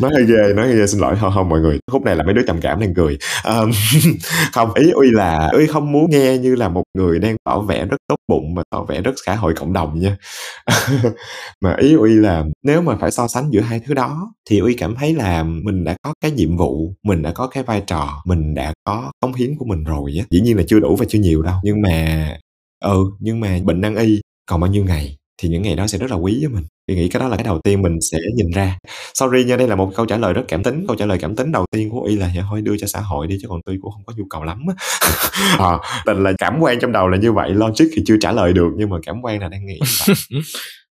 nói 0.00 0.10
hơi 0.14 0.24
ghê 0.24 0.52
nói 0.54 0.66
hơi 0.66 0.76
ghê 0.76 0.86
xin 0.86 1.00
lỗi. 1.00 1.16
Không 1.20 1.32
không 1.34 1.48
mọi 1.48 1.60
người 1.60 1.78
khúc 1.90 2.02
này 2.02 2.16
là 2.16 2.24
mấy 2.24 2.34
đứa 2.34 2.42
trầm 2.46 2.60
cảm 2.60 2.80
đang 2.80 2.94
cười. 2.94 3.18
Um, 3.44 3.70
không 4.52 4.74
ý 4.74 4.90
uy 4.90 5.10
là 5.10 5.48
uy 5.52 5.66
không 5.66 5.92
muốn 5.92 6.10
nghe 6.10 6.38
như 6.38 6.54
là 6.54 6.68
một 6.68 6.82
người 6.98 7.18
đang 7.18 7.36
tỏ 7.44 7.60
vẻ 7.60 7.86
rất 7.86 7.96
tốt 8.08 8.16
bụng 8.28 8.54
mà 8.54 8.62
tỏ 8.70 8.84
vẻ 8.84 9.00
rất 9.00 9.12
xã 9.26 9.34
hội 9.34 9.54
cộng 9.54 9.72
đồng 9.72 10.00
nha. 10.00 10.16
Mà 11.60 11.76
ý 11.78 11.94
uy 11.94 12.14
là 12.14 12.44
nếu 12.62 12.82
mà 12.82 12.96
phải 13.00 13.10
so 13.10 13.28
sánh 13.28 13.50
giữa 13.50 13.60
hai 13.60 13.80
thứ 13.86 13.94
đó 13.94 14.32
thì 14.50 14.58
uy 14.58 14.74
cảm 14.74 14.94
thấy 14.94 15.14
là 15.14 15.42
mình 15.42 15.84
đã 15.84 15.96
có 16.02 16.14
cái 16.20 16.30
nhiệm 16.30 16.56
vụ 16.56 16.94
mình 17.02 17.22
đã 17.22 17.32
có 17.32 17.46
cái 17.46 17.62
vai 17.62 17.82
trò 17.86 18.22
mình 18.24 18.54
đã 18.54 18.72
có 18.84 19.12
cống 19.20 19.34
hiến 19.34 19.56
của 19.58 19.64
mình 19.64 19.84
rồi 19.84 20.14
á. 20.18 20.24
Dĩ 20.30 20.40
nhiên 20.40 20.56
là 20.56 20.62
chưa 20.68 20.80
đủ 20.80 20.96
và 20.96 21.04
chưa 21.08 21.18
nhiều 21.18 21.42
đâu. 21.42 21.54
Nhưng 21.64 21.82
mà 21.82 22.26
ừ 22.84 23.04
nhưng 23.20 23.40
mà 23.40 23.58
bệnh 23.64 23.80
năng 23.80 23.96
y 23.96 24.20
còn 24.46 24.60
bao 24.60 24.70
nhiêu 24.70 24.84
ngày? 24.84 25.19
Thì 25.40 25.48
những 25.48 25.62
ngày 25.62 25.76
đó 25.76 25.86
sẽ 25.86 25.98
rất 25.98 26.10
là 26.10 26.16
quý 26.16 26.38
với 26.40 26.48
mình. 26.48 26.64
Thì 26.88 26.94
nghĩ 26.94 27.08
cái 27.08 27.20
đó 27.20 27.28
là 27.28 27.36
cái 27.36 27.44
đầu 27.44 27.60
tiên 27.64 27.82
mình 27.82 27.98
sẽ 28.12 28.18
nhìn 28.36 28.50
ra. 28.50 28.78
Sorry 29.14 29.44
nha 29.44 29.56
đây 29.56 29.68
là 29.68 29.76
một 29.76 29.90
câu 29.96 30.06
trả 30.06 30.16
lời 30.16 30.32
rất 30.32 30.42
cảm 30.48 30.62
tính. 30.62 30.84
Câu 30.86 30.96
trả 30.96 31.06
lời 31.06 31.18
cảm 31.20 31.36
tính 31.36 31.52
đầu 31.52 31.66
tiên 31.70 31.90
của 31.90 32.02
y 32.02 32.16
là 32.16 32.30
dạ 32.36 32.42
thôi 32.50 32.62
đưa 32.62 32.76
cho 32.76 32.86
xã 32.86 33.00
hội 33.00 33.26
đi 33.26 33.38
chứ 33.42 33.48
còn 33.48 33.60
tôi 33.66 33.78
cũng 33.82 33.92
không 33.92 34.04
có 34.06 34.12
nhu 34.16 34.24
cầu 34.30 34.44
lắm 34.44 34.62
ờ, 35.58 35.78
à, 35.82 36.02
tình 36.06 36.22
là 36.22 36.32
cảm 36.38 36.58
quan 36.60 36.80
trong 36.80 36.92
đầu 36.92 37.08
là 37.08 37.18
như 37.18 37.32
vậy. 37.32 37.50
Logic 37.50 37.86
thì 37.96 38.02
chưa 38.06 38.16
trả 38.20 38.32
lời 38.32 38.52
được 38.52 38.70
nhưng 38.76 38.90
mà 38.90 38.96
cảm 39.06 39.16
quan 39.22 39.40
là 39.40 39.48
đang 39.48 39.66
nghĩ 39.66 39.78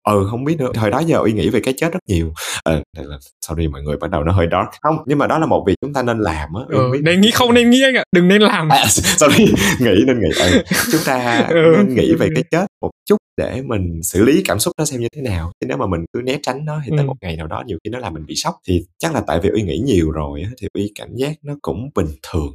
ừ 0.06 0.26
không 0.30 0.44
biết 0.44 0.56
nữa. 0.58 0.70
Hồi 0.76 0.90
đó 0.90 0.98
giờ 1.06 1.18
uy 1.18 1.32
nghĩ 1.32 1.48
về 1.48 1.60
cái 1.60 1.74
chết 1.76 1.92
rất 1.92 1.98
nhiều. 2.08 2.32
Ờ 2.64 2.82
là 2.96 3.18
sorry 3.46 3.68
mọi 3.68 3.82
người 3.82 3.96
bắt 3.96 4.10
đầu 4.10 4.24
nó 4.24 4.32
hơi 4.32 4.46
dark. 4.52 4.68
Không 4.82 4.96
nhưng 5.06 5.18
mà 5.18 5.26
đó 5.26 5.38
là 5.38 5.46
một 5.46 5.64
việc 5.66 5.74
chúng 5.80 5.92
ta 5.92 6.02
nên 6.02 6.18
làm 6.18 6.48
á 6.54 6.62
ừ, 6.68 6.90
biết. 6.92 7.00
nên 7.02 7.20
nghĩ 7.20 7.30
không 7.30 7.54
nên 7.54 7.70
nghĩ 7.70 7.82
anh 7.82 7.94
ạ 7.94 8.04
đừng 8.12 8.28
nên 8.28 8.42
làm. 8.42 8.68
À, 8.68 8.84
sorry 8.88 9.44
nghĩ 9.80 10.04
nên 10.06 10.20
nghĩ. 10.20 10.28
Ừ. 10.40 10.62
chúng 10.92 11.00
ta 11.06 11.46
ừ. 11.48 11.74
nên 11.76 11.94
nghĩ 11.94 12.14
về 12.14 12.28
cái 12.34 12.44
chết 12.50 12.66
một 12.82 12.90
chút 13.08 13.16
để 13.36 13.62
mình 13.62 14.00
xử 14.02 14.24
lý 14.24 14.42
cảm 14.44 14.58
xúc 14.58 14.72
đó 14.78 14.84
xem 14.84 15.00
như 15.00 15.08
thế 15.16 15.22
nào. 15.22 15.52
Chứ 15.60 15.66
nếu 15.66 15.76
mà 15.76 15.86
mình 15.86 16.00
cứ 16.12 16.20
né 16.22 16.38
tránh 16.42 16.64
nó 16.64 16.80
thì 16.84 16.90
tới 16.90 17.00
ừ. 17.00 17.06
một 17.06 17.16
ngày 17.20 17.36
nào 17.36 17.46
đó 17.46 17.62
nhiều 17.66 17.78
khi 17.84 17.90
nó 17.90 17.98
làm 17.98 18.14
mình 18.14 18.26
bị 18.26 18.34
sốc. 18.36 18.54
Thì 18.68 18.84
chắc 18.98 19.14
là 19.14 19.22
tại 19.26 19.40
vì 19.42 19.48
uy 19.48 19.62
nghĩ 19.62 19.78
nhiều 19.78 20.10
rồi 20.10 20.42
á 20.42 20.50
thì 20.60 20.68
uy 20.74 20.92
cảm 20.94 21.08
giác 21.16 21.32
nó 21.42 21.54
cũng 21.62 21.88
bình 21.94 22.08
thường 22.32 22.52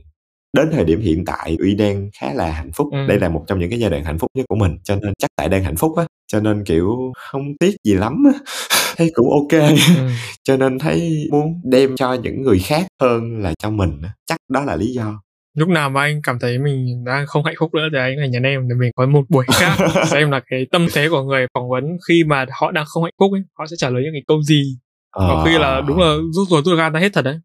đến 0.54 0.70
thời 0.72 0.86
điểm 0.86 1.02
hiện 1.02 1.26
tại 1.26 1.58
uy 1.60 1.76
đang 1.76 2.10
khá 2.20 2.34
là 2.34 2.52
hạnh 2.52 2.72
phúc. 2.72 2.88
Ừ. 2.92 2.98
đây 3.08 3.20
là 3.20 3.30
một 3.30 3.44
trong 3.48 3.60
những 3.60 3.70
cái 3.70 3.80
giai 3.80 3.90
đoạn 3.90 4.04
hạnh 4.04 4.18
phúc 4.18 4.32
nhất 4.34 4.46
của 4.50 4.56
mình 4.56 4.78
cho 4.84 4.96
nên 4.96 5.14
chắc 5.20 5.30
tại 5.36 5.50
đang 5.50 5.64
hạnh 5.64 5.76
phúc 5.76 5.98
á 5.98 6.06
cho 6.32 6.40
nên 6.40 6.64
kiểu 6.64 7.12
không 7.16 7.58
tiếc 7.60 7.76
gì 7.84 7.94
lắm 7.94 8.24
á. 8.34 8.40
Thấy 8.98 9.12
cũng 9.14 9.30
ok. 9.32 9.62
Ừ. 9.70 9.76
cho 10.44 10.58
nên 10.58 10.80
thấy 10.80 11.28
muốn 11.32 11.62
đem 11.64 11.96
cho 11.96 12.14
những 12.14 12.42
người 12.42 12.60
khác 12.60 12.88
hơn 13.02 13.38
là 13.38 13.54
cho 13.64 13.70
mình 13.70 14.02
chắc 14.26 14.38
đó 14.50 14.64
là 14.64 14.76
lý 14.76 14.88
do. 14.94 15.22
Lúc 15.58 15.70
nào 15.70 15.90
mà 15.90 16.02
anh 16.02 16.22
cảm 16.24 16.40
thấy 16.40 16.60
mình 16.60 17.04
đang 17.06 17.26
không 17.28 17.46
hạnh 17.46 17.56
phúc 17.60 17.74
nữa 17.74 17.88
thì 17.94 17.98
anh 18.00 18.16
hãy 18.20 18.30
nhắn 18.30 18.44
em 18.44 18.68
để 18.70 18.76
mình 18.80 18.92
có 18.96 19.06
một 19.06 19.24
buổi 19.30 19.46
khác 19.54 19.76
xem 20.08 20.32
là 20.32 20.42
cái 20.50 20.66
tâm 20.72 20.88
thế 20.94 21.10
của 21.10 21.22
người 21.24 21.46
phỏng 21.54 21.70
vấn 21.70 21.84
khi 22.08 22.24
mà 22.28 22.46
họ 22.60 22.72
đang 22.72 22.86
không 22.88 23.04
hạnh 23.04 23.14
phúc 23.20 23.32
ấy 23.34 23.42
họ 23.60 23.66
sẽ 23.66 23.76
trả 23.80 23.90
lời 23.90 24.02
những 24.04 24.14
cái 24.14 24.24
câu 24.28 24.42
gì. 24.44 24.78
À. 25.12 25.26
và 25.28 25.46
khi 25.46 25.58
là 25.58 25.82
đúng 25.88 26.00
là 26.00 26.16
rút 26.34 26.48
rồi 26.50 26.62
rút 26.66 26.78
gan 26.78 26.94
ra 26.94 27.00
hết 27.00 27.10
thật 27.14 27.22
đấy 27.22 27.40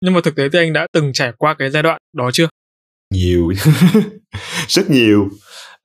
nhưng 0.00 0.14
mà 0.14 0.20
thực 0.24 0.36
tế 0.36 0.48
thì 0.52 0.58
anh 0.58 0.72
đã 0.72 0.86
từng 0.92 1.12
trải 1.12 1.32
qua 1.38 1.54
cái 1.54 1.70
giai 1.70 1.82
đoạn 1.82 1.98
đó 2.16 2.30
chưa? 2.32 2.48
Nhiều. 3.14 3.52
Rất 4.68 4.90
nhiều. 4.90 5.28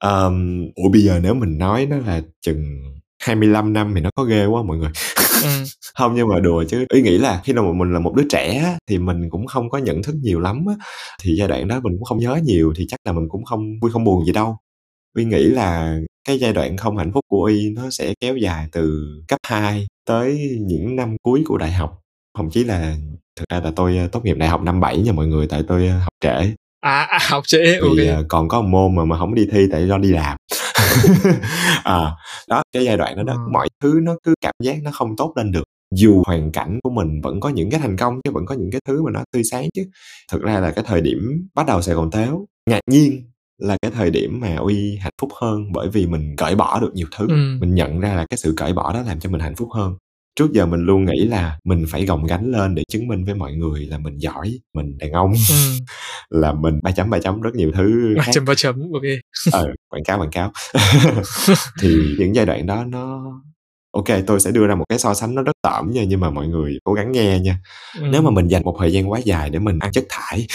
Um, 0.04 0.66
ủa 0.74 0.88
bây 0.92 1.02
giờ 1.02 1.20
nếu 1.22 1.34
mình 1.34 1.58
nói 1.58 1.86
nó 1.86 1.96
là 1.98 2.22
chừng 2.40 2.82
25 3.22 3.72
năm 3.72 3.92
thì 3.94 4.00
nó 4.00 4.10
có 4.16 4.24
ghê 4.24 4.46
quá 4.46 4.62
mọi 4.62 4.76
người. 4.76 4.90
Ừ. 5.42 5.48
không 5.94 6.14
nhưng 6.16 6.28
mà 6.28 6.40
đùa 6.40 6.64
chứ. 6.68 6.86
Ý 6.88 7.02
nghĩ 7.02 7.18
là 7.18 7.40
khi 7.44 7.52
nào 7.52 7.64
mà 7.64 7.72
mình 7.72 7.92
là 7.92 8.00
một 8.00 8.14
đứa 8.14 8.24
trẻ 8.30 8.76
thì 8.88 8.98
mình 8.98 9.30
cũng 9.30 9.46
không 9.46 9.70
có 9.70 9.78
nhận 9.78 10.02
thức 10.02 10.14
nhiều 10.22 10.40
lắm 10.40 10.64
á. 10.68 10.74
Thì 11.22 11.36
giai 11.36 11.48
đoạn 11.48 11.68
đó 11.68 11.80
mình 11.80 11.92
cũng 11.98 12.04
không 12.04 12.18
nhớ 12.18 12.40
nhiều 12.44 12.72
thì 12.76 12.86
chắc 12.88 13.00
là 13.04 13.12
mình 13.12 13.28
cũng 13.28 13.44
không 13.44 13.80
vui 13.80 13.90
không 13.90 14.04
buồn 14.04 14.24
gì 14.24 14.32
đâu. 14.32 14.56
Uy 15.14 15.24
nghĩ 15.24 15.44
là 15.44 15.98
cái 16.28 16.38
giai 16.38 16.52
đoạn 16.52 16.76
không 16.76 16.96
hạnh 16.96 17.10
phúc 17.14 17.24
của 17.28 17.44
y 17.44 17.70
nó 17.70 17.90
sẽ 17.90 18.14
kéo 18.20 18.36
dài 18.36 18.68
từ 18.72 19.06
cấp 19.28 19.40
2 19.46 19.86
tới 20.06 20.58
những 20.60 20.96
năm 20.96 21.16
cuối 21.22 21.42
của 21.46 21.58
đại 21.58 21.72
học 21.72 22.01
thậm 22.38 22.50
chí 22.50 22.64
là 22.64 22.96
thực 23.36 23.44
ra 23.48 23.60
là 23.60 23.72
tôi 23.76 23.96
ờ, 23.98 24.06
tốt 24.08 24.24
nghiệp 24.24 24.34
đại 24.38 24.48
học 24.48 24.62
năm 24.62 24.80
7 24.80 24.98
nha 24.98 25.12
mọi 25.12 25.26
người 25.26 25.46
tại 25.46 25.62
tôi 25.68 25.86
ờ, 25.86 25.98
học 25.98 26.12
trễ. 26.20 26.54
À, 26.80 27.02
à 27.02 27.18
học 27.30 27.42
trễ 27.46 27.80
vì 27.80 28.08
ok. 28.08 28.20
uh, 28.20 28.26
còn 28.28 28.48
có 28.48 28.60
một 28.62 28.68
môn 28.68 28.94
mà 28.96 29.04
mà 29.04 29.18
không 29.18 29.34
đi 29.34 29.46
thi 29.52 29.66
tại 29.72 29.88
do 29.88 29.98
đi 29.98 30.08
làm. 30.12 30.36
À, 31.84 32.10
đó 32.48 32.62
cái 32.72 32.84
giai 32.84 32.96
đoạn 32.96 33.16
đó 33.16 33.22
đó 33.22 33.32
Ừ. 33.32 33.38
mọi 33.52 33.68
thứ 33.82 34.00
nó 34.02 34.16
cứ 34.24 34.34
cảm 34.40 34.54
giác 34.62 34.76
nó 34.82 34.90
không 34.94 35.16
tốt 35.16 35.32
lên 35.36 35.52
được. 35.52 35.62
Dù 35.94 36.22
hoàn 36.26 36.52
cảnh 36.52 36.78
của 36.82 36.90
mình 36.90 37.20
vẫn 37.20 37.40
có 37.40 37.48
những 37.48 37.70
cái 37.70 37.80
thành 37.80 37.96
công 37.96 38.20
chứ 38.24 38.30
vẫn 38.30 38.46
có 38.46 38.54
những 38.54 38.70
cái 38.70 38.80
thứ 38.88 39.02
mà 39.02 39.10
nó 39.10 39.24
tươi 39.32 39.42
sáng 39.50 39.68
chứ. 39.74 39.82
Thực 40.32 40.42
ra 40.42 40.60
là 40.60 40.70
cái 40.70 40.84
thời 40.88 41.00
điểm 41.00 41.48
bắt 41.54 41.66
đầu 41.66 41.82
sài 41.82 41.94
gòn 41.94 42.10
tếu 42.10 42.46
ngạc 42.70 42.80
nhiên 42.90 43.22
là 43.58 43.76
cái 43.82 43.90
thời 43.90 44.10
điểm 44.10 44.40
mà 44.40 44.56
uy 44.56 44.96
hạnh 44.96 45.12
phúc 45.20 45.30
hơn 45.40 45.72
bởi 45.72 45.88
vì 45.88 46.06
mình 46.06 46.34
cởi 46.36 46.54
bỏ 46.54 46.80
được 46.80 46.90
nhiều 46.94 47.06
thứ. 47.16 47.26
Ừ. 47.28 47.34
mình 47.60 47.74
nhận 47.74 48.00
ra 48.00 48.14
là 48.14 48.26
cái 48.30 48.38
sự 48.38 48.54
cởi 48.56 48.72
bỏ 48.72 48.92
đó 48.92 49.02
làm 49.06 49.20
cho 49.20 49.30
mình 49.30 49.40
hạnh 49.40 49.54
phúc 49.56 49.68
hơn 49.74 49.94
trước 50.36 50.52
giờ 50.52 50.66
mình 50.66 50.80
luôn 50.80 51.04
nghĩ 51.04 51.24
là 51.24 51.58
mình 51.64 51.84
phải 51.88 52.06
gồng 52.06 52.26
gánh 52.26 52.50
lên 52.50 52.74
để 52.74 52.82
chứng 52.88 53.08
minh 53.08 53.24
với 53.24 53.34
mọi 53.34 53.52
người 53.52 53.86
là 53.86 53.98
mình 53.98 54.18
giỏi 54.18 54.58
mình 54.74 54.98
đàn 54.98 55.12
ông 55.12 55.32
ừ. 55.50 55.54
là 56.40 56.52
mình 56.52 56.80
ba 56.82 56.90
chấm 56.90 57.10
ba 57.10 57.18
chấm 57.18 57.40
rất 57.40 57.54
nhiều 57.54 57.72
thứ 57.74 58.14
ba 58.18 58.24
chấm 58.32 58.44
ba 58.44 58.54
chấm 58.54 58.74
ok. 58.92 59.02
Ờ 59.52 59.66
quảng 59.88 60.04
cáo 60.04 60.18
quảng 60.18 60.30
cáo. 60.30 60.52
Thì 61.80 61.96
những 62.18 62.34
giai 62.34 62.46
đoạn 62.46 62.66
đó 62.66 62.84
nó 62.84 63.32
ok 63.92 64.06
tôi 64.26 64.40
sẽ 64.40 64.50
đưa 64.50 64.66
ra 64.66 64.74
một 64.74 64.84
cái 64.88 64.98
so 64.98 65.14
sánh 65.14 65.34
nó 65.34 65.42
rất 65.42 65.52
tởm 65.62 65.90
nha 65.90 66.04
nhưng 66.04 66.20
mà 66.20 66.30
mọi 66.30 66.48
người 66.48 66.78
cố 66.84 66.92
gắng 66.92 67.12
nghe 67.12 67.38
nha. 67.38 67.58
Ừ. 67.98 68.06
nếu 68.12 68.22
mà 68.22 68.30
mình 68.30 68.48
dành 68.48 68.62
một 68.64 68.76
thời 68.80 68.92
gian 68.92 69.10
quá 69.10 69.20
dài 69.24 69.50
để 69.50 69.58
mình 69.58 69.78
ăn 69.78 69.92
chất 69.92 70.04
thải 70.08 70.46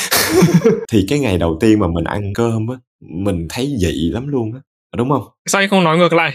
thì 0.92 1.06
cái 1.10 1.20
ngày 1.20 1.38
đầu 1.38 1.58
tiên 1.62 1.80
mà 1.80 1.88
mình 1.88 2.04
ăn 2.04 2.34
cơm 2.36 2.68
á 2.68 2.76
mình 3.02 3.48
thấy 3.50 3.76
dị 3.80 4.10
lắm 4.14 4.28
luôn 4.28 4.54
á 4.54 4.60
đúng 4.98 5.10
không? 5.10 5.24
Sao 5.46 5.62
anh 5.62 5.70
không 5.70 5.84
nói 5.84 5.98
ngược 5.98 6.14
lại? 6.14 6.34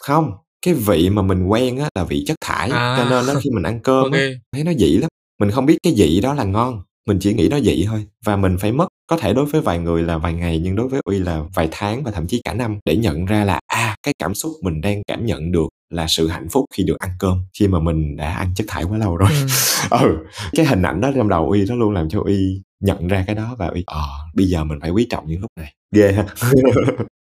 Không 0.00 0.32
cái 0.62 0.74
vị 0.74 1.10
mà 1.10 1.22
mình 1.22 1.46
quen 1.46 1.78
á 1.78 1.88
là 1.94 2.04
vị 2.04 2.24
chất 2.26 2.36
thải 2.44 2.70
À. 2.70 2.96
cho 2.98 3.10
nên 3.10 3.26
nó 3.26 3.40
khi 3.40 3.50
mình 3.50 3.62
ăn 3.62 3.80
cơm 3.80 4.02
ok. 4.02 4.12
á 4.12 4.28
thấy 4.52 4.64
nó 4.64 4.72
dị 4.78 4.96
lắm. 4.98 5.08
Mình 5.40 5.50
không 5.50 5.66
biết 5.66 5.78
cái 5.82 5.94
dị 5.96 6.20
đó 6.20 6.34
là 6.34 6.44
ngon 6.44 6.82
mình 7.08 7.18
chỉ 7.20 7.34
nghĩ 7.34 7.48
nó 7.48 7.60
dị 7.60 7.84
thôi. 7.86 8.06
Và 8.24 8.36
mình 8.36 8.58
phải 8.58 8.72
mất 8.72 8.88
có 9.06 9.16
thể 9.16 9.32
đối 9.34 9.44
với 9.44 9.60
vài 9.60 9.78
người 9.78 10.02
là 10.02 10.18
vài 10.18 10.32
ngày 10.32 10.58
nhưng 10.62 10.76
đối 10.76 10.88
với 10.88 11.00
uy 11.04 11.18
là 11.18 11.42
vài 11.54 11.68
tháng 11.70 12.02
và 12.04 12.10
thậm 12.10 12.26
chí 12.26 12.40
cả 12.44 12.54
năm 12.54 12.78
để 12.84 12.96
nhận 12.96 13.24
ra 13.24 13.44
là 13.44 13.60
à 13.66 13.96
cái 14.02 14.14
cảm 14.18 14.34
xúc 14.34 14.52
mình 14.62 14.80
đang 14.80 15.02
cảm 15.08 15.26
nhận 15.26 15.52
được 15.52 15.68
là 15.90 16.06
sự 16.08 16.28
hạnh 16.28 16.48
phúc 16.48 16.64
khi 16.74 16.82
được 16.84 16.98
ăn 16.98 17.10
cơm 17.18 17.38
khi 17.58 17.68
mà 17.68 17.80
mình 17.80 18.16
đã 18.16 18.34
ăn 18.34 18.52
chất 18.54 18.64
thải 18.68 18.84
quá 18.84 18.98
lâu 18.98 19.16
rồi. 19.16 19.28
Ừ. 19.30 19.46
ừ 20.00 20.16
cái 20.52 20.66
hình 20.66 20.82
ảnh 20.82 21.00
đó 21.00 21.10
trong 21.16 21.28
đầu 21.28 21.50
uy 21.50 21.64
nó 21.68 21.74
luôn 21.74 21.92
làm 21.92 22.08
cho 22.08 22.20
uy 22.24 22.62
nhận 22.80 23.08
ra 23.08 23.24
cái 23.26 23.36
đó 23.36 23.54
và 23.58 23.66
uy 23.66 23.82
ờ 23.86 24.02
bây 24.34 24.46
giờ 24.46 24.64
mình 24.64 24.78
phải 24.80 24.90
quý 24.90 25.06
trọng 25.10 25.26
những 25.26 25.40
lúc 25.40 25.50
này. 25.60 25.72
Ghê 25.94 26.12
ha. 26.12 26.24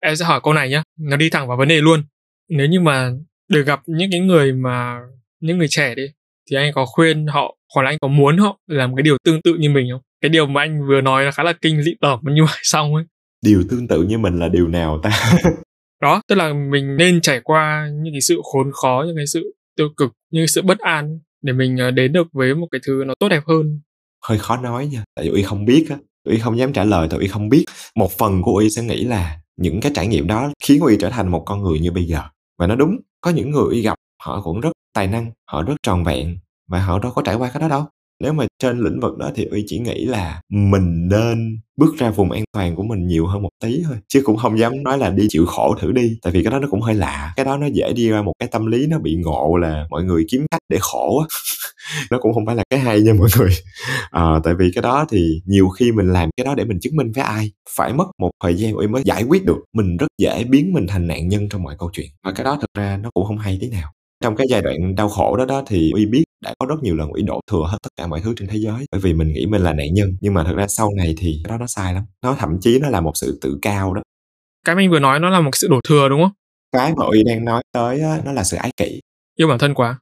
Em 0.00 0.17
sẽ 0.17 0.25
hỏi 0.25 0.41
câu 0.42 0.52
này 0.52 0.70
nhá 0.70 0.83
nó 1.00 1.17
đi 1.17 1.31
thẳng 1.31 1.49
vào 1.49 1.57
vấn 1.57 1.68
đề 1.68 1.81
luôn 1.81 2.02
nếu 2.51 2.67
như 2.67 2.81
mà 2.81 3.11
được 3.49 3.62
gặp 3.67 3.81
những 3.87 4.11
cái 4.11 4.20
người 4.20 4.53
mà 4.53 5.01
những 5.41 5.59
người 5.59 5.69
trẻ 5.70 5.95
đi 5.95 6.03
thì 6.51 6.57
anh 6.57 6.73
có 6.75 6.87
khuyên 6.87 7.27
họ 7.27 7.57
hoặc 7.75 7.83
là 7.83 7.91
anh 7.91 7.99
có 8.01 8.09
muốn 8.09 8.39
họ 8.39 8.59
làm 8.67 8.97
cái 8.97 9.03
điều 9.03 9.17
tương 9.25 9.43
tự 9.43 9.55
như 9.55 9.70
mình 9.70 9.89
không? 9.93 10.01
Cái 10.20 10.29
điều 10.29 10.47
mà 10.47 10.61
anh 10.61 10.89
vừa 10.89 11.01
nói 11.01 11.25
là 11.25 11.31
khá 11.31 11.43
là 11.43 11.53
kinh 11.53 11.83
dị 11.83 11.91
tởm 12.01 12.20
nhưng 12.23 12.45
mà 12.45 12.53
xong 12.62 12.95
ấy. 12.95 13.05
Điều 13.45 13.62
tương 13.70 13.89
tự 13.89 14.03
như 14.03 14.19
mình 14.19 14.39
là 14.39 14.49
điều 14.49 14.69
nào 14.69 15.01
ta? 15.03 15.11
Đó 16.03 16.23
tức 16.29 16.35
là 16.35 16.53
mình 16.53 16.97
nên 16.97 17.20
trải 17.20 17.41
qua 17.41 17.89
những 18.03 18.15
cái 18.15 18.20
sự 18.20 18.41
khốn 18.53 18.70
khó 18.73 19.05
những 19.07 19.17
cái 19.17 19.27
sự 19.27 19.55
tiêu 19.77 19.89
cực 19.97 20.12
những 20.31 20.43
cái 20.43 20.49
sự 20.49 20.62
bất 20.62 20.79
an 20.79 21.19
để 21.43 21.53
mình 21.53 21.77
ờ, 21.77 21.91
đến 21.91 22.12
được 22.12 22.27
với 22.33 22.55
một 22.55 22.67
cái 22.70 22.81
thứ 22.87 23.03
nó 23.07 23.15
tốt 23.19 23.29
đẹp 23.29 23.43
hơn. 23.47 23.81
Hơi 24.25 24.39
khó 24.39 24.57
nói 24.57 24.87
nha 24.87 25.05
tại 25.15 25.25
vì 25.25 25.31
uy 25.31 25.43
không 25.43 25.65
biết 25.65 25.87
á. 25.91 25.97
Uy 26.29 26.39
không 26.39 26.59
dám 26.59 26.73
trả 26.73 26.85
lời 26.85 27.09
tại 27.11 27.20
uy 27.20 27.29
không 27.29 27.49
biết. 27.49 27.65
Một 27.95 28.12
phần 28.12 28.43
của 28.43 28.57
uy 28.57 28.70
sẽ 28.70 28.83
nghĩ 28.83 29.05
là 29.05 29.39
những 29.57 29.81
cái 29.81 29.93
trải 29.95 30.07
nghiệm 30.07 30.27
đó 30.27 30.53
khiến 30.65 30.81
uy 30.81 30.97
trở 31.01 31.11
thành 31.11 31.31
một 31.31 31.43
con 31.47 31.62
người 31.62 31.79
như 31.79 31.91
bây 31.91 32.05
giờ 32.05 32.23
và 32.61 32.69
nó 32.69 32.77
đúng, 32.77 32.99
có 33.23 33.33
những 33.33 33.53
người 33.53 33.75
y 33.77 33.83
gặp 33.83 33.99
họ 34.23 34.43
cũng 34.43 34.61
rất 34.61 34.73
tài 34.95 35.09
năng, 35.09 35.33
họ 35.53 35.65
rất 35.65 35.77
tròn 35.85 36.05
vẹn, 36.05 36.39
và 36.69 36.81
họ 36.81 37.01
đâu 37.01 37.13
có 37.17 37.23
trải 37.27 37.37
qua 37.37 37.51
cái 37.55 37.63
đó 37.63 37.69
đâu 37.69 37.87
nếu 38.20 38.32
mà 38.32 38.47
trên 38.62 38.78
lĩnh 38.81 39.00
vực 39.00 39.18
đó 39.18 39.31
thì 39.34 39.44
uy 39.44 39.65
chỉ 39.66 39.78
nghĩ 39.78 40.05
là 40.05 40.40
mình 40.50 41.08
nên 41.08 41.58
bước 41.76 41.94
ra 41.99 42.10
vùng 42.10 42.31
an 42.32 42.44
toàn 42.52 42.76
của 42.76 42.82
mình 42.82 43.07
nhiều 43.07 43.26
hơn 43.26 43.42
một 43.42 43.49
tí 43.62 43.82
thôi, 43.86 43.97
chứ 44.08 44.23
cũng 44.24 44.36
không 44.36 44.58
dám 44.58 44.82
nói 44.82 44.99
là 44.99 45.10
đi 45.10 45.26
chịu 45.31 45.47
khổ 45.47 45.74
thử 45.81 45.92
đi. 45.92 46.18
Tại 46.23 46.32
vì 46.32 46.44
cái 46.44 46.50
đó 46.52 46.58
nó 46.58 46.68
cũng 46.70 46.81
hơi 46.81 46.94
lạ, 46.94 47.32
cái 47.36 47.44
đó 47.44 47.57
nó 47.58 47.66
dễ 47.66 47.92
đi 47.92 48.10
ra 48.10 48.23
một 48.23 48.32
cái 48.39 48.49
tâm 48.52 48.66
lý 48.66 48.86
nó 48.86 48.99
bị 48.99 49.16
ngộ 49.16 49.57
là 49.57 49.86
mọi 49.90 50.05
người 50.05 50.24
kiếm 50.31 50.47
cách 50.50 50.60
để 50.68 50.78
khổ 50.81 51.18
á. 51.20 51.26
Nó 52.10 52.18
cũng 52.20 52.34
không 52.34 52.47
phải 52.47 52.57
là 52.57 52.65
cái 52.70 52.81
hay 52.81 53.00
nha 53.00 53.12
mọi 53.15 53.28
người. 53.39 53.50
À 54.10 54.40
tại 54.44 54.55
vì 54.58 54.70
cái 54.74 54.82
đó 54.82 55.07
thì 55.10 55.42
nhiều 55.47 55.68
khi 55.68 55.92
mình 55.92 56.12
làm 56.12 56.31
cái 56.36 56.44
đó 56.47 56.55
để 56.55 56.65
mình 56.65 56.81
chứng 56.81 56.97
minh 56.97 57.12
với 57.15 57.24
ai, 57.24 57.52
phải 57.76 57.92
mất 57.94 58.05
một 58.18 58.31
thời 58.44 58.55
gian 58.55 58.74
uy 58.74 58.86
mới 58.86 59.02
giải 59.07 59.24
quyết 59.24 59.44
được. 59.44 59.58
Mình 59.76 59.97
rất 59.97 60.08
dễ 60.18 60.44
biến 60.44 60.73
mình 60.73 60.86
thành 60.89 61.07
nạn 61.07 61.28
nhân 61.28 61.49
trong 61.50 61.62
mọi 61.62 61.76
câu 61.78 61.90
chuyện, 61.92 62.07
và 62.24 62.32
cái 62.32 62.44
đó 62.44 62.58
thật 62.60 62.66
ra 62.78 62.97
nó 63.02 63.10
cũng 63.15 63.24
không 63.26 63.39
hay 63.39 63.58
tí 63.60 63.68
nào. 63.70 63.92
Trong 64.24 64.36
cái 64.36 64.47
giai 64.50 64.62
đoạn 64.62 64.94
đau 64.97 65.08
khổ 65.08 65.36
đó 65.36 65.44
đó 65.47 65.62
thì 65.66 65.92
uy 65.94 66.07
biết 66.07 66.24
đã 66.43 66.55
có 66.59 66.67
rất 66.67 66.83
nhiều 66.83 66.97
lần 66.97 67.10
uy 67.10 67.23
đổ 67.23 67.41
thừa 67.51 67.67
hết 67.70 67.78
tất 67.83 67.89
cả 67.97 68.07
mọi 68.07 68.20
thứ 68.20 68.35
trên 68.36 68.49
thế 68.49 68.59
giới 68.59 68.86
bởi 68.93 69.01
vì 69.01 69.15
mình 69.15 69.33
nghĩ 69.33 69.47
mình 69.47 69.62
là 69.62 69.73
nạn 69.73 69.94
nhân. 69.94 70.17
Nhưng 70.20 70.35
mà 70.35 70.44
thật 70.44 70.55
ra 70.57 70.67
sau 70.69 70.91
này 70.97 71.15
thì 71.19 71.41
cái 71.44 71.51
đó 71.51 71.59
nó 71.59 71.67
sai 71.67 71.94
lắm. 71.94 72.05
Nó 72.23 72.36
thậm 72.39 72.59
chí 72.60 72.78
nó 72.78 72.89
là 72.89 73.01
một 73.01 73.12
sự 73.15 73.39
tự 73.43 73.59
cao 73.62 73.94
đó. 73.94 74.02
Cái 74.67 74.77
mình 74.77 74.91
vừa 74.91 75.01
nói 75.01 75.20
nó 75.20 75.31
là 75.31 75.41
một 75.41 75.51
sự 75.52 75.69
đổ 75.69 75.81
thừa 75.89 76.09
đúng 76.09 76.23
không? 76.23 76.33
Cái 76.73 76.93
mà 76.97 77.05
uy 77.07 77.23
đang 77.25 77.44
nói 77.44 77.62
tới 77.73 78.01
á, 78.01 78.20
nó 78.25 78.33
là 78.33 78.44
sự 78.44 78.57
ái 78.57 78.70
kỷ. 78.77 79.01
Yêu 79.36 79.49
bản 79.49 79.59
thân 79.59 79.75
quá. 79.75 79.99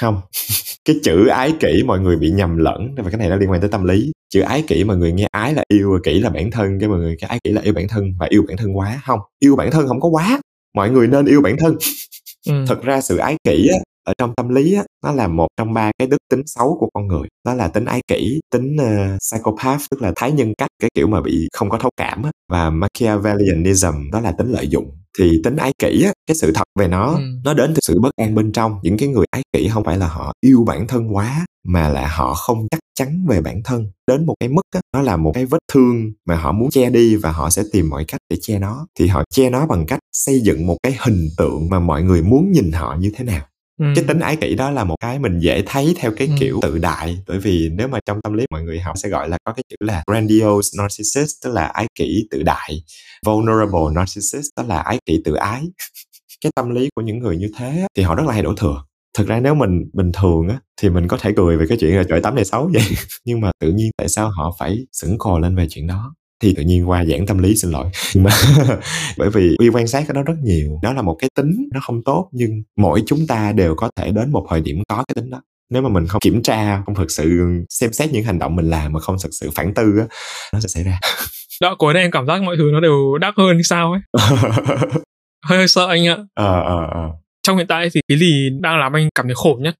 Không. 0.00 0.20
Cái 0.84 0.96
chữ 1.02 1.26
ái 1.26 1.52
kỷ 1.60 1.82
mọi 1.86 2.00
người 2.00 2.16
bị 2.16 2.30
nhầm 2.30 2.56
lẫn 2.56 2.94
và 2.96 3.10
cái 3.10 3.18
này 3.18 3.28
nó 3.28 3.36
liên 3.36 3.50
quan 3.50 3.60
tới 3.60 3.70
tâm 3.70 3.84
lý. 3.84 4.12
Chữ 4.28 4.40
ái 4.40 4.64
kỷ 4.68 4.84
mọi 4.84 4.96
người 4.96 5.12
nghe 5.12 5.26
ái 5.30 5.54
là 5.54 5.64
yêu 5.68 5.98
kỷ 6.04 6.20
là 6.20 6.30
bản 6.30 6.50
thân 6.50 6.78
cái 6.80 6.88
mọi 6.88 6.98
người 6.98 7.16
cái 7.20 7.30
ái 7.30 7.38
kỷ 7.44 7.50
là 7.50 7.62
yêu 7.62 7.74
bản 7.74 7.88
thân 7.88 8.12
và 8.18 8.26
yêu 8.30 8.44
bản 8.48 8.56
thân 8.56 8.76
quá. 8.76 9.00
Không 9.06 9.20
yêu 9.38 9.56
bản 9.56 9.70
thân 9.70 9.88
không 9.88 10.00
có 10.00 10.08
quá. 10.08 10.40
Mọi 10.74 10.90
người 10.90 11.08
nên 11.08 11.26
yêu 11.26 11.40
bản 11.40 11.56
thân. 11.58 11.76
Ừ. 12.46 12.64
thực 12.68 12.82
ra 12.82 13.00
sự 13.00 13.16
ái 13.16 13.36
kỷ 13.44 13.68
á, 13.72 13.78
ở 14.08 14.12
trong 14.18 14.34
tâm 14.36 14.48
lý 14.48 14.74
á, 14.74 14.84
nó 15.04 15.12
là 15.12 15.28
một 15.28 15.48
trong 15.56 15.74
ba 15.74 15.90
cái 15.98 16.08
đức 16.08 16.16
tính 16.30 16.42
xấu 16.46 16.76
của 16.80 16.88
con 16.94 17.06
người. 17.06 17.28
Đó 17.46 17.54
là 17.54 17.68
tính 17.68 17.84
ái 17.84 18.00
kỷ 18.08 18.40
tính 18.52 18.76
uh, 18.76 19.18
psychopath 19.20 19.82
tức 19.90 20.02
là 20.02 20.12
thái 20.16 20.32
nhân 20.32 20.52
cách 20.58 20.68
cái 20.82 20.90
kiểu 20.94 21.06
mà 21.06 21.20
bị 21.20 21.48
không 21.52 21.70
có 21.70 21.78
thấu 21.78 21.90
cảm 21.96 22.22
á, 22.22 22.30
và 22.52 22.70
machiavellianism 22.70 24.10
đó 24.12 24.20
là 24.20 24.32
tính 24.32 24.48
lợi 24.50 24.68
dụng. 24.68 24.90
Thì 25.18 25.40
tính 25.44 25.56
ái 25.56 25.72
kỷ 25.78 26.02
á, 26.04 26.12
cái 26.26 26.34
sự 26.36 26.52
thật 26.52 26.64
về 26.78 26.88
nó 26.88 27.14
Ừ. 27.14 27.20
nó 27.44 27.54
đến 27.54 27.72
từ 27.74 27.80
sự 27.82 28.00
bất 28.00 28.10
an 28.16 28.34
bên 28.34 28.52
trong. 28.52 28.72
Những 28.82 28.96
cái 28.98 29.08
người 29.08 29.26
ái 29.30 29.42
kỷ 29.52 29.68
không 29.68 29.84
phải 29.84 29.98
là 29.98 30.08
họ 30.08 30.32
yêu 30.40 30.64
bản 30.66 30.86
thân 30.86 31.16
quá 31.16 31.46
mà 31.68 31.88
là 31.88 32.08
họ 32.08 32.34
không 32.34 32.66
chắc 32.70 32.80
chắn 32.98 33.24
về 33.28 33.40
bản 33.40 33.60
thân. 33.64 33.86
Đến 34.06 34.26
một 34.26 34.34
cái 34.40 34.48
mức 34.48 34.62
á, 34.74 34.80
nó 34.94 35.02
là 35.02 35.16
một 35.16 35.32
cái 35.34 35.46
vết 35.46 35.58
thương 35.72 36.12
mà 36.26 36.36
họ 36.36 36.52
muốn 36.52 36.70
che 36.70 36.90
đi 36.90 37.16
và 37.16 37.32
họ 37.32 37.50
sẽ 37.50 37.62
tìm 37.72 37.90
mọi 37.90 38.04
cách 38.08 38.20
để 38.30 38.36
che 38.42 38.58
nó. 38.58 38.86
Thì 38.98 39.06
họ 39.06 39.24
che 39.34 39.50
nó 39.50 39.66
bằng 39.66 39.86
cách 39.86 39.98
xây 40.12 40.40
dựng 40.40 40.66
một 40.66 40.76
cái 40.82 40.96
hình 41.00 41.28
tượng 41.38 41.68
mà 41.70 41.80
mọi 41.80 42.02
người 42.02 42.22
muốn 42.22 42.52
nhìn 42.52 42.72
họ 42.72 42.96
như 43.00 43.12
thế 43.16 43.24
nào 43.24 43.44
Ừ. 43.78 43.84
cái 43.94 44.04
tính 44.08 44.20
ái 44.20 44.36
kỷ 44.36 44.54
đó 44.54 44.70
là 44.70 44.84
một 44.84 44.96
cái 45.00 45.18
mình 45.18 45.38
dễ 45.40 45.62
thấy 45.66 45.94
theo 45.98 46.12
cái 46.16 46.26
Ừ. 46.28 46.34
kiểu 46.40 46.58
tự 46.62 46.78
đại. 46.78 47.18
Bởi 47.26 47.38
vì 47.38 47.68
nếu 47.72 47.88
mà 47.88 47.98
trong 48.06 48.20
tâm 48.22 48.32
lý 48.32 48.44
mọi 48.50 48.62
người 48.62 48.80
học 48.80 48.98
sẽ 48.98 49.08
gọi 49.08 49.28
là 49.28 49.38
có 49.44 49.52
cái 49.52 49.62
chữ 49.68 49.76
là 49.80 50.02
grandiose 50.10 50.68
narcissist 50.82 51.30
tức 51.44 51.52
là 51.52 51.64
ái 51.66 51.86
kỷ 51.94 52.26
tự 52.30 52.42
đại. 52.42 52.82
Vulnerable 53.26 53.80
narcissist 53.94 54.46
tức 54.56 54.66
là 54.68 54.78
ái 54.80 54.98
kỷ 55.06 55.20
tự 55.24 55.34
ái. 55.34 55.62
Cái 56.40 56.52
tâm 56.56 56.70
lý 56.70 56.88
của 56.94 57.02
những 57.02 57.18
người 57.18 57.36
như 57.36 57.50
thế 57.56 57.86
thì 57.96 58.02
họ 58.02 58.14
rất 58.14 58.22
là 58.26 58.32
hay 58.32 58.42
đổ 58.42 58.54
thừa. 58.54 58.84
Thực 59.18 59.26
ra 59.26 59.40
nếu 59.40 59.54
mình 59.54 59.90
bình 59.92 60.12
thường 60.12 60.48
á 60.48 60.58
thì 60.82 60.88
mình 60.90 61.08
có 61.08 61.16
thể 61.20 61.32
cười 61.36 61.56
về 61.56 61.66
cái 61.68 61.78
chuyện 61.80 61.96
là 61.96 62.04
trời 62.08 62.20
tắm 62.20 62.34
này 62.34 62.44
xấu 62.44 62.70
vậy. 62.74 62.82
Nhưng 63.24 63.40
mà 63.40 63.50
tự 63.60 63.72
nhiên 63.72 63.90
tại 63.96 64.08
sao 64.08 64.30
họ 64.30 64.56
phải 64.58 64.78
sững 64.92 65.18
cò 65.18 65.38
lên 65.38 65.56
về 65.56 65.66
chuyện 65.70 65.86
đó 65.86 66.14
thì 66.42 66.54
tự 66.54 66.62
nhiên 66.62 66.88
qua 66.88 67.04
giảng 67.04 67.26
tâm 67.26 67.38
lý 67.38 67.56
xin 67.56 67.70
lỗi. 67.70 67.86
Nhưng 68.14 68.24
mà 68.24 68.30
bởi 69.18 69.30
vì 69.30 69.56
uy 69.58 69.68
quan 69.68 69.86
sát 69.86 70.04
cái 70.08 70.14
đó 70.14 70.22
rất 70.22 70.34
nhiều 70.42 70.78
đó 70.82 70.92
là 70.92 71.02
một 71.02 71.16
cái 71.18 71.30
tính 71.36 71.68
nó 71.74 71.80
không 71.80 72.02
tốt 72.04 72.28
nhưng 72.32 72.62
mỗi 72.76 73.02
chúng 73.06 73.26
ta 73.26 73.52
đều 73.52 73.74
có 73.74 73.90
thể 73.96 74.10
đến 74.10 74.32
một 74.32 74.46
thời 74.50 74.60
điểm 74.60 74.76
có 74.88 74.96
cái 74.96 75.14
tính 75.14 75.30
đó. 75.30 75.42
Nếu 75.70 75.82
mà 75.82 75.88
mình 75.88 76.06
không 76.06 76.20
kiểm 76.20 76.42
tra 76.42 76.82
không 76.86 76.94
thực 76.94 77.10
sự 77.10 77.40
xem 77.70 77.92
xét 77.92 78.12
những 78.12 78.24
hành 78.24 78.38
động 78.38 78.56
mình 78.56 78.70
làm 78.70 78.92
mà 78.92 79.00
không 79.00 79.16
thực 79.22 79.30
sự 79.32 79.50
phản 79.54 79.74
tư 79.74 79.98
á 79.98 80.06
nó 80.52 80.60
sẽ 80.60 80.68
xảy 80.68 80.84
ra. 80.84 80.98
Đó 81.62 81.74
cuối 81.78 81.94
này 81.94 82.02
em 82.02 82.10
cảm 82.10 82.26
giác 82.26 82.42
mọi 82.42 82.56
thứ 82.56 82.70
nó 82.72 82.80
đều 82.80 83.18
đắt 83.20 83.34
hơn 83.36 83.62
sao 83.64 83.92
ấy? 83.92 84.00
Hơi, 85.44 85.58
hơi 85.58 85.68
sợ 85.68 85.86
anh 85.86 86.06
ạ. 86.06 86.16
Ờ 86.34 86.62
ờ 86.62 86.86
ờ. 86.90 87.10
Trong 87.42 87.56
hiện 87.56 87.66
tại 87.66 87.88
thì 87.94 88.00
cái 88.08 88.18
gì 88.18 88.48
đang 88.60 88.78
làm 88.78 88.92
anh 88.92 89.08
cảm 89.14 89.26
thấy 89.26 89.34
khổ 89.34 89.58
nhất? 89.60 89.74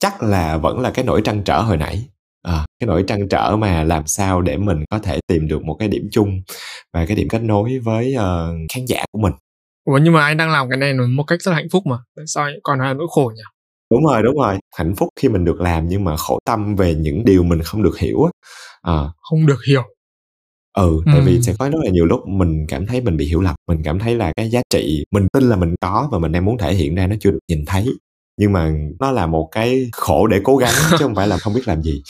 Chắc 0.00 0.22
là 0.22 0.56
vẫn 0.56 0.80
là 0.80 0.90
cái 0.90 1.04
nỗi 1.04 1.22
trăn 1.24 1.42
trở 1.44 1.60
hồi 1.60 1.76
nãy 1.76 2.04
à, 2.48 2.66
cái 2.80 2.86
nỗi 2.86 3.04
trăn 3.06 3.28
trở 3.28 3.56
mà 3.58 3.84
làm 3.84 4.06
sao 4.06 4.42
để 4.42 4.56
mình 4.56 4.84
có 4.90 4.98
thể 4.98 5.20
tìm 5.26 5.48
được 5.48 5.64
một 5.64 5.76
cái 5.78 5.88
điểm 5.88 6.08
chung 6.12 6.40
và 6.92 7.06
cái 7.06 7.16
điểm 7.16 7.28
kết 7.28 7.42
nối 7.42 7.78
với 7.78 8.14
uh, 8.16 8.70
khán 8.72 8.84
giả 8.86 9.04
của 9.12 9.18
mình. 9.18 9.32
Ủa 9.84 9.98
nhưng 10.02 10.12
mà 10.12 10.24
anh 10.24 10.36
đang 10.36 10.50
làm 10.50 10.68
cái 10.70 10.78
này 10.78 10.94
một 10.94 11.24
cách 11.26 11.42
rất 11.42 11.50
là 11.50 11.56
hạnh 11.56 11.68
phúc 11.72 11.86
mà. 11.86 11.96
Tại 12.16 12.24
sao 12.28 12.44
anh 12.44 12.54
còn 12.62 12.78
là 12.78 12.94
nỗi 12.94 13.06
khổ 13.10 13.32
nhỉ? 13.36 13.42
Đúng 13.90 14.06
rồi 14.06 14.22
đúng 14.22 14.36
rồi. 14.36 14.58
Hạnh 14.76 14.94
phúc 14.94 15.08
khi 15.20 15.28
mình 15.28 15.44
được 15.44 15.60
làm 15.60 15.88
nhưng 15.88 16.04
mà 16.04 16.16
khổ 16.16 16.38
tâm 16.46 16.76
về 16.76 16.94
những 16.94 17.24
điều 17.24 17.42
mình 17.42 17.62
không 17.62 17.82
được 17.82 17.98
hiểu 17.98 18.24
á. 18.24 18.30
À, 18.82 18.98
không 19.20 19.46
được 19.46 19.58
hiểu. 19.68 19.82
Ừ 20.76 21.02
tại 21.06 21.14
Ừ. 21.14 21.22
vì 21.26 21.42
sẽ 21.42 21.54
có 21.58 21.68
rất 21.70 21.78
là 21.84 21.90
nhiều 21.90 22.06
lúc 22.06 22.28
mình 22.28 22.66
cảm 22.68 22.86
thấy 22.86 23.00
mình 23.00 23.16
bị 23.16 23.26
hiểu 23.26 23.40
lầm 23.40 23.54
mình 23.68 23.82
cảm 23.84 23.98
thấy 23.98 24.14
là 24.14 24.32
cái 24.36 24.50
giá 24.50 24.62
trị 24.70 25.04
mình 25.10 25.26
tin 25.32 25.42
là 25.42 25.56
mình 25.56 25.74
có 25.80 26.08
và 26.12 26.18
mình 26.18 26.32
đang 26.32 26.44
muốn 26.44 26.58
thể 26.58 26.74
hiện 26.74 26.94
ra 26.94 27.06
nó 27.06 27.16
chưa 27.20 27.30
được 27.30 27.38
nhìn 27.48 27.64
thấy 27.66 27.86
nhưng 28.36 28.52
mà 28.52 28.70
nó 29.00 29.10
là 29.10 29.26
một 29.26 29.48
cái 29.52 29.88
khổ 29.92 30.26
để 30.26 30.40
cố 30.44 30.56
gắng 30.56 30.74
chứ 30.90 30.96
không 30.96 31.14
phải 31.14 31.28
là 31.28 31.38
không 31.38 31.54
biết 31.54 31.62
làm 31.68 31.82
gì. 31.82 32.02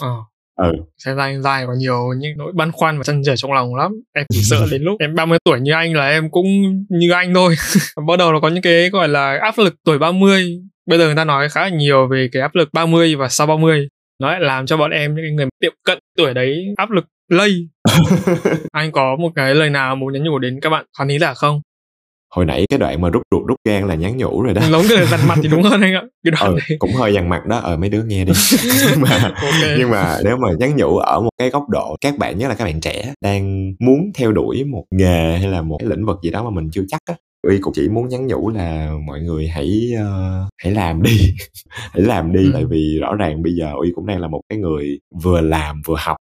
Ờ. 0.00 0.10
Ừ. 0.56 0.72
Xem 1.04 1.16
ra 1.16 1.24
anh 1.24 1.42
dài 1.42 1.66
có 1.66 1.72
nhiều 1.78 2.08
những 2.18 2.36
nỗi 2.36 2.52
băn 2.54 2.72
khoăn 2.72 2.98
và 2.98 3.04
chăn 3.04 3.22
trở 3.24 3.36
trong 3.36 3.52
lòng 3.52 3.74
lắm. 3.74 3.92
Em 4.14 4.26
chỉ 4.32 4.40
sợ 4.42 4.66
đến 4.70 4.82
lúc 4.82 4.96
em 5.00 5.14
30 5.14 5.38
tuổi 5.44 5.60
như 5.60 5.72
anh 5.72 5.94
là 5.94 6.08
em 6.08 6.30
cũng 6.30 6.46
như 6.88 7.10
anh 7.10 7.34
thôi. 7.34 7.54
Bắt 8.08 8.18
đầu 8.18 8.32
nó 8.32 8.40
có 8.40 8.48
những 8.48 8.62
cái 8.62 8.90
gọi 8.90 9.08
là 9.08 9.38
áp 9.42 9.54
lực 9.58 9.74
tuổi 9.84 9.98
30 9.98 10.60
bây 10.88 10.98
giờ 10.98 11.06
người 11.06 11.16
ta 11.16 11.24
nói 11.24 11.48
khá 11.48 11.60
là 11.60 11.68
nhiều 11.68 12.08
về 12.08 12.28
cái 12.32 12.42
áp 12.42 12.54
lực 12.54 12.68
30 12.72 13.14
và 13.16 13.28
sau 13.28 13.46
30 13.46 13.88
nó 14.20 14.30
lại 14.30 14.40
làm 14.40 14.66
cho 14.66 14.76
bọn 14.76 14.90
em 14.90 15.14
những 15.14 15.36
người 15.36 15.46
tiệm 15.60 15.72
cận 15.84 15.98
tuổi 16.16 16.34
đấy 16.34 16.64
áp 16.76 16.90
lực 16.90 17.04
lây. 17.28 17.68
Anh 18.72 18.92
có 18.92 19.16
một 19.16 19.32
cái 19.34 19.54
lời 19.54 19.70
nào 19.70 19.96
muốn 19.96 20.12
nhắn 20.12 20.24
nhủ 20.24 20.38
đến 20.38 20.60
các 20.62 20.70
bạn? 20.70 20.84
Khán 20.98 21.08
thính 21.08 21.20
giả 21.20 21.34
không 21.34 21.60
hồi 22.30 22.44
nãy 22.44 22.66
cái 22.70 22.78
đoạn 22.78 23.00
mà 23.00 23.08
rút 23.08 23.22
ruột 23.30 23.48
rút 23.48 23.56
gan 23.64 23.88
là 23.88 23.94
nhắn 23.94 24.16
nhủ 24.16 24.42
rồi 24.42 24.54
đó. 24.54 24.62
Giống 24.70 24.84
cái 24.88 25.06
dằn 25.06 25.20
mặt 25.28 25.38
thì 25.42 25.48
đúng 25.48 25.62
hơn 25.62 25.80
anh 25.80 25.94
ạ 25.94 26.02
cái 26.24 26.30
đoạn 26.30 26.54
ừ, 26.54 26.58
này. 26.58 26.78
cũng 26.78 26.92
hơi 26.92 27.14
dằn 27.14 27.28
mặt 27.28 27.46
đó 27.46 27.58
ờ 27.58 27.76
mấy 27.76 27.88
đứa 27.88 28.02
nghe 28.02 28.24
đi. 28.24 28.32
Nhưng 28.90 29.00
mà 29.00 29.32
ok. 29.42 29.70
nhưng 29.78 29.90
mà 29.90 30.18
nếu 30.24 30.36
mà 30.36 30.48
nhắn 30.58 30.76
nhủ 30.76 30.96
ở 30.98 31.20
một 31.20 31.30
cái 31.38 31.50
góc 31.50 31.68
độ 31.68 31.96
các 32.00 32.18
bạn 32.18 32.38
nhất 32.38 32.48
là 32.48 32.54
các 32.54 32.64
bạn 32.64 32.80
trẻ 32.80 33.12
đang 33.20 33.72
muốn 33.78 34.10
theo 34.14 34.32
đuổi 34.32 34.64
một 34.64 34.84
nghề 34.90 35.38
hay 35.38 35.48
là 35.48 35.62
một 35.62 35.76
cái 35.78 35.88
lĩnh 35.88 36.06
vực 36.06 36.16
gì 36.22 36.30
đó 36.30 36.44
mà 36.44 36.50
mình 36.50 36.70
chưa 36.72 36.82
chắc 36.88 37.00
á 37.04 37.14
uy 37.46 37.58
cũng 37.60 37.72
chỉ 37.74 37.88
muốn 37.88 38.08
nhắn 38.08 38.26
nhủ 38.26 38.50
là 38.50 38.92
mọi 39.06 39.20
người 39.20 39.48
hãy 39.48 39.90
uh, 39.94 40.48
hãy 40.62 40.72
làm 40.72 41.02
đi 41.02 41.34
hãy 41.68 42.02
làm 42.02 42.32
đi. 42.32 42.44
Ừ. 42.44 42.50
tại 42.54 42.64
vì 42.64 42.98
rõ 43.00 43.14
ràng 43.14 43.42
bây 43.42 43.52
giờ 43.54 43.72
uy 43.80 43.92
cũng 43.94 44.06
đang 44.06 44.20
là 44.20 44.28
một 44.28 44.40
cái 44.48 44.58
người 44.58 44.98
vừa 45.22 45.40
làm 45.40 45.82
vừa 45.86 45.96
học 45.98 46.16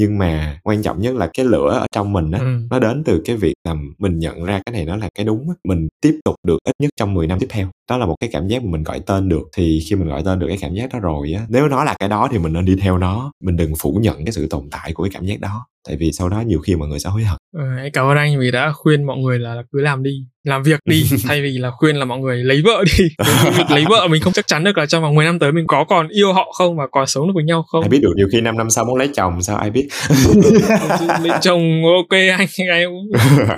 nhưng 0.00 0.18
mà 0.18 0.60
quan 0.64 0.82
trọng 0.82 1.00
nhất 1.00 1.14
là 1.14 1.30
cái 1.34 1.46
lửa 1.46 1.78
ở 1.80 1.86
trong 1.92 2.12
mình 2.12 2.30
á 2.30 2.38
ừ. 2.38 2.60
nó 2.70 2.78
đến 2.78 3.02
từ 3.04 3.22
cái 3.24 3.36
việc 3.36 3.54
là 3.64 3.74
mình 3.98 4.18
nhận 4.18 4.44
ra 4.44 4.60
cái 4.66 4.72
này 4.72 4.84
nó 4.84 4.96
là 4.96 5.08
cái 5.14 5.24
đúng 5.24 5.48
á. 5.48 5.54
mình 5.64 5.88
tiếp 6.00 6.20
tục 6.24 6.34
được 6.46 6.58
ít 6.64 6.72
nhất 6.78 6.90
trong 6.96 7.14
10 7.14 7.26
năm 7.26 7.38
tiếp 7.38 7.46
theo 7.50 7.68
đó 7.90 7.96
là 7.96 8.06
một 8.06 8.16
cái 8.20 8.30
cảm 8.32 8.48
giác 8.48 8.64
mà 8.64 8.70
mình 8.70 8.82
gọi 8.82 9.00
tên 9.00 9.28
được 9.28 9.48
thì 9.56 9.80
khi 9.88 9.96
mình 9.96 10.08
gọi 10.08 10.22
tên 10.24 10.38
được 10.38 10.46
cái 10.48 10.58
cảm 10.60 10.74
giác 10.74 10.92
đó 10.92 10.98
rồi 10.98 11.32
á 11.32 11.46
nếu 11.48 11.68
nó 11.68 11.84
là 11.84 11.96
cái 12.00 12.08
đó 12.08 12.28
thì 12.32 12.38
mình 12.38 12.52
nên 12.52 12.64
đi 12.64 12.76
theo 12.80 12.98
nó 12.98 13.32
mình 13.44 13.56
đừng 13.56 13.72
phủ 13.78 13.98
nhận 14.02 14.24
cái 14.24 14.32
sự 14.32 14.46
tồn 14.50 14.68
tại 14.70 14.92
của 14.92 15.02
cái 15.02 15.10
cảm 15.14 15.26
giác 15.26 15.40
đó 15.40 15.66
tại 15.88 15.96
vì 15.96 16.12
sau 16.12 16.28
đó 16.28 16.40
nhiều 16.40 16.60
khi 16.60 16.76
mọi 16.76 16.88
người 16.88 16.98
sẽ 16.98 17.10
hối 17.10 17.22
hận. 17.24 17.38
Em 17.78 17.92
cảm 17.92 18.06
ơn 18.06 18.16
anh 18.16 18.38
vì 18.38 18.50
đã 18.50 18.72
khuyên 18.72 19.04
mọi 19.04 19.18
người 19.18 19.38
là 19.38 19.62
cứ 19.72 19.80
làm 19.80 20.02
đi 20.02 20.10
làm 20.44 20.62
việc 20.62 20.80
đi. 20.84 21.04
Thay 21.24 21.42
vì 21.42 21.58
là 21.58 21.70
khuyên 21.70 21.96
là 21.96 22.04
mọi 22.04 22.18
người 22.18 22.44
lấy 22.44 22.62
vợ 22.64 22.84
đi. 22.98 23.04
Việc 23.56 23.70
lấy 23.70 23.84
vợ 23.88 24.08
mình 24.08 24.22
không 24.22 24.32
chắc 24.32 24.46
chắn 24.46 24.64
được 24.64 24.78
là 24.78 24.86
trong 24.86 25.02
vòng 25.02 25.14
10 25.14 25.24
năm 25.24 25.38
tới 25.38 25.52
mình 25.52 25.66
có 25.66 25.84
còn 25.84 26.08
yêu 26.08 26.32
họ 26.32 26.52
không 26.52 26.76
và 26.76 26.86
còn 26.92 27.06
sống 27.06 27.26
được 27.26 27.32
với 27.34 27.44
nhau 27.44 27.62
không. 27.62 27.82
Ai 27.82 27.88
biết 27.88 27.98
được 28.02 28.12
nhiều 28.16 28.28
khi 28.32 28.40
5 28.40 28.56
năm 28.56 28.70
sau 28.70 28.84
muốn 28.84 28.98
lấy 28.98 29.08
chồng 29.14 29.42
sao 29.42 29.56
ai 29.56 29.70
biết? 29.70 29.88
Lấy 31.22 31.38
chồng 31.40 31.82
ok 31.96 32.18
anh 32.38 32.48
anh 32.70 32.86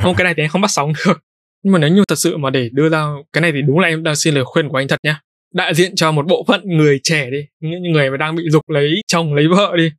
không 0.02 0.14
cái 0.14 0.24
này 0.24 0.34
thì 0.36 0.42
anh 0.42 0.48
không 0.48 0.60
bắt 0.60 0.70
sóng 0.70 0.92
được. 1.06 1.22
Nhưng 1.64 1.72
mà 1.72 1.78
nếu 1.78 1.90
như 1.90 2.04
thật 2.08 2.18
sự 2.18 2.36
mà 2.36 2.50
để 2.50 2.68
đưa 2.72 2.88
ra 2.88 3.06
cái 3.32 3.40
này 3.40 3.52
thì 3.52 3.62
đúng 3.62 3.78
là 3.78 3.88
em 3.88 4.02
đang 4.02 4.16
xin 4.16 4.34
lời 4.34 4.44
khuyên 4.44 4.68
của 4.68 4.76
anh 4.76 4.88
thật 4.88 4.98
nhá. 5.02 5.20
Đại 5.54 5.74
diện 5.74 5.96
cho 5.96 6.12
một 6.12 6.26
bộ 6.26 6.44
phận 6.48 6.60
người 6.64 7.00
trẻ 7.02 7.30
đi 7.30 7.38
những 7.60 7.92
người 7.92 8.10
mà 8.10 8.16
đang 8.16 8.36
bị 8.36 8.42
dục 8.50 8.70
lấy 8.70 8.90
chồng 9.06 9.34
lấy 9.34 9.48
vợ 9.48 9.72
đi 9.76 9.90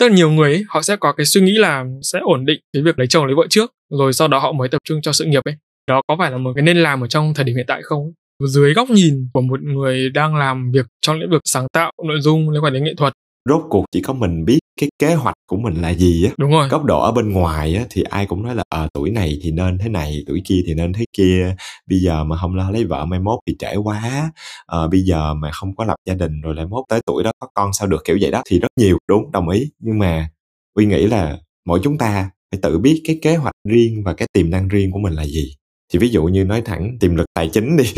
rất 0.00 0.08
là 0.08 0.16
nhiều 0.16 0.30
người 0.30 0.52
ấy, 0.52 0.64
họ 0.68 0.82
sẽ 0.82 0.96
có 0.96 1.12
cái 1.12 1.26
suy 1.26 1.40
nghĩ 1.40 1.52
là 1.52 1.84
sẽ 2.02 2.18
ổn 2.22 2.44
định 2.44 2.60
cái 2.72 2.82
việc 2.82 2.98
lấy 2.98 3.08
chồng 3.08 3.26
lấy 3.26 3.34
vợ 3.34 3.46
trước 3.50 3.72
rồi 3.90 4.12
sau 4.12 4.28
đó 4.28 4.38
họ 4.38 4.52
mới 4.52 4.68
tập 4.68 4.78
trung 4.84 5.02
cho 5.02 5.12
sự 5.12 5.24
nghiệp 5.24 5.44
ấy. 5.44 5.54
Đó 5.88 6.02
có 6.08 6.16
phải 6.18 6.30
là 6.30 6.38
một 6.38 6.52
cái 6.54 6.62
nên 6.62 6.76
làm 6.76 7.04
ở 7.04 7.06
trong 7.06 7.34
thời 7.34 7.44
điểm 7.44 7.56
hiện 7.56 7.66
tại 7.68 7.82
không? 7.82 8.12
Dưới 8.46 8.74
góc 8.74 8.90
nhìn 8.90 9.28
của 9.32 9.40
một 9.40 9.62
người 9.62 10.10
đang 10.10 10.36
làm 10.36 10.70
việc 10.72 10.86
trong 11.00 11.20
lĩnh 11.20 11.30
vực 11.30 11.42
sáng 11.44 11.66
tạo 11.72 11.92
nội 12.06 12.20
dung 12.20 12.50
liên 12.50 12.64
quan 12.64 12.72
đến 12.72 12.84
nghệ 12.84 12.94
thuật 12.96 13.12
rốt 13.48 13.62
cuộc 13.70 13.84
chỉ 13.92 14.00
có 14.02 14.12
mình 14.12 14.44
biết 14.44 14.58
cái 14.80 14.90
kế 14.98 15.14
hoạch 15.14 15.34
của 15.46 15.56
mình 15.56 15.74
là 15.74 15.90
gì 15.90 16.24
á. 16.24 16.30
Đúng 16.38 16.50
rồi. 16.50 16.68
Góc 16.68 16.84
độ 16.84 17.00
ở 17.02 17.12
bên 17.12 17.32
ngoài 17.32 17.74
á 17.74 17.84
thì 17.90 18.02
ai 18.02 18.26
cũng 18.26 18.42
nói 18.42 18.54
là 18.54 18.62
ờ 18.68 18.88
tuổi 18.94 19.10
này 19.10 19.38
thì 19.42 19.50
nên 19.50 19.78
thế 19.78 19.88
này 19.88 20.24
tuổi 20.26 20.42
kia 20.44 20.62
thì 20.66 20.74
nên 20.74 20.92
thế 20.92 21.04
kia. 21.12 21.54
Bây 21.86 21.98
giờ 21.98 22.24
mà 22.24 22.36
không 22.36 22.54
lo 22.54 22.70
lấy 22.70 22.84
vợ 22.84 23.04
mai 23.06 23.20
mốt 23.20 23.38
thì 23.46 23.56
trễ 23.58 23.76
quá. 23.76 24.32
Ờ, 24.66 24.88
bây 24.88 25.00
giờ 25.00 25.34
mà 25.34 25.50
không 25.50 25.76
có 25.76 25.84
lập 25.84 25.96
gia 26.06 26.14
đình 26.14 26.40
rồi 26.40 26.54
lại 26.54 26.66
mốt 26.66 26.84
tới 26.88 27.00
tuổi 27.06 27.22
đó 27.24 27.32
có 27.38 27.48
con 27.54 27.72
sao 27.72 27.88
được? 27.88 28.02
Kiểu 28.04 28.18
vậy 28.20 28.30
đó. 28.30 28.42
Thì 28.46 28.58
rất 28.58 28.68
nhiều 28.76 28.98
đúng 29.08 29.32
đồng 29.32 29.48
ý. 29.48 29.70
Nhưng 29.78 29.98
mà 29.98 30.28
uy 30.74 30.86
nghĩ 30.86 31.06
là 31.06 31.38
mỗi 31.66 31.80
chúng 31.84 31.98
ta 31.98 32.30
phải 32.52 32.60
tự 32.62 32.78
biết 32.78 33.02
cái 33.06 33.18
kế 33.22 33.36
hoạch 33.36 33.54
riêng 33.68 34.02
và 34.04 34.12
cái 34.14 34.28
tiềm 34.32 34.50
năng 34.50 34.68
riêng 34.68 34.92
của 34.92 34.98
mình 34.98 35.12
là 35.12 35.24
gì. 35.26 35.54
Thì 35.92 35.98
ví 35.98 36.08
dụ 36.08 36.24
như 36.24 36.44
nói 36.44 36.62
thẳng 36.64 36.96
tiềm 37.00 37.16
lực 37.16 37.26
tài 37.34 37.48
chính 37.52 37.76
đi 37.76 37.84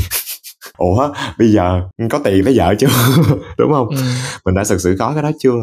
ủa 0.82 1.12
bây 1.38 1.48
giờ 1.52 1.82
có 2.10 2.18
tiền 2.24 2.44
lấy 2.44 2.54
vợ 2.58 2.74
chưa? 2.78 2.88
Đúng 3.58 3.72
không? 3.72 3.88
Ừ. 3.88 3.96
mình 4.44 4.54
đã 4.54 4.64
thực 4.68 4.80
sự 4.80 4.96
có 4.98 5.12
cái 5.14 5.22
đó 5.22 5.30
chưa? 5.38 5.54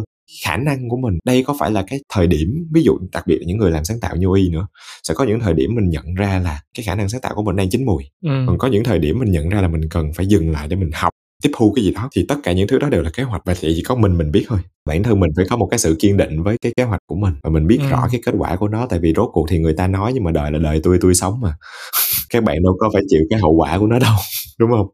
Khả 0.46 0.58
năng 0.58 0.90
của 0.90 0.98
mình 0.98 1.18
đây 1.26 1.44
có 1.48 1.56
phải 1.60 1.72
là 1.72 1.84
cái 1.90 2.00
thời 2.14 2.28
điểm 2.28 2.68
ví 2.74 2.84
dụ 2.84 2.98
đặc 3.12 3.28
biệt 3.28 3.38
là 3.40 3.44
những 3.48 3.58
người 3.58 3.72
làm 3.72 3.84
sáng 3.86 4.00
tạo 4.00 4.16
như 4.16 4.28
y 4.36 4.50
nữa 4.50 4.68
sẽ 5.04 5.14
có 5.14 5.24
những 5.24 5.40
thời 5.40 5.54
điểm 5.54 5.76
mình 5.76 5.90
nhận 5.90 6.14
ra 6.16 6.40
là 6.44 6.62
cái 6.78 6.84
khả 6.84 6.96
năng 6.96 7.10
sáng 7.10 7.22
tạo 7.22 7.36
của 7.36 7.44
mình 7.44 7.56
đang 7.56 7.70
chín 7.70 7.86
mùi. 7.86 8.04
Ừ. 8.26 8.30
còn 8.48 8.58
có 8.58 8.68
những 8.68 8.84
thời 8.84 9.00
điểm 9.00 9.20
mình 9.20 9.32
nhận 9.32 9.50
ra 9.50 9.62
là 9.62 9.68
mình 9.68 9.90
cần 9.90 10.14
phải 10.14 10.26
dừng 10.28 10.52
lại 10.52 10.68
để 10.68 10.76
mình 10.76 10.90
học 10.94 11.10
tiếp 11.44 11.50
thu 11.58 11.74
cái 11.76 11.86
gì 11.86 11.92
đó 11.92 12.10
thì 12.16 12.26
tất 12.30 12.36
cả 12.44 12.52
những 12.52 12.68
thứ 12.68 12.80
đó 12.80 12.90
đều 12.90 13.02
là 13.02 13.10
kế 13.10 13.24
hoạch. 13.24 13.42
Và 13.46 13.54
thì 13.60 13.74
chỉ 13.76 13.84
có 13.84 13.96
mình 13.96 14.18
mình 14.18 14.32
biết 14.32 14.46
thôi. 14.48 14.60
Bản 14.86 15.04
thân 15.04 15.20
mình 15.20 15.30
phải 15.36 15.46
có 15.50 15.58
một 15.58 15.68
cái 15.72 15.80
sự 15.80 15.96
kiên 16.00 16.18
định 16.18 16.44
với 16.44 16.58
cái 16.62 16.72
kế 16.78 16.84
hoạch 16.84 17.00
của 17.08 17.16
mình 17.16 17.34
và 17.44 17.50
mình 17.50 17.68
biết 17.68 17.78
Ừ. 17.82 17.88
rõ 17.90 18.08
cái 18.12 18.22
kết 18.26 18.34
quả 18.38 18.56
của 18.56 18.68
nó. 18.68 18.86
Tại 18.90 19.00
vì 19.00 19.14
rốt 19.16 19.30
cuộc 19.34 19.46
thì 19.50 19.60
người 19.60 19.74
ta 19.74 19.88
nói 19.88 20.12
nhưng 20.14 20.24
mà 20.24 20.32
đời 20.32 20.52
là 20.52 20.60
đời 20.60 20.80
tôi 20.84 20.98
tôi 21.02 21.14
sống 21.16 21.40
mà. 21.42 21.54
Các 22.30 22.44
bạn 22.44 22.64
đâu 22.64 22.76
có 22.80 22.90
phải 22.94 23.02
chịu 23.10 23.20
cái 23.30 23.40
hậu 23.40 23.54
quả 23.54 23.78
của 23.80 23.88
nó 23.88 24.00
đâu 24.00 24.14
đúng 24.60 24.70
không 24.72 24.88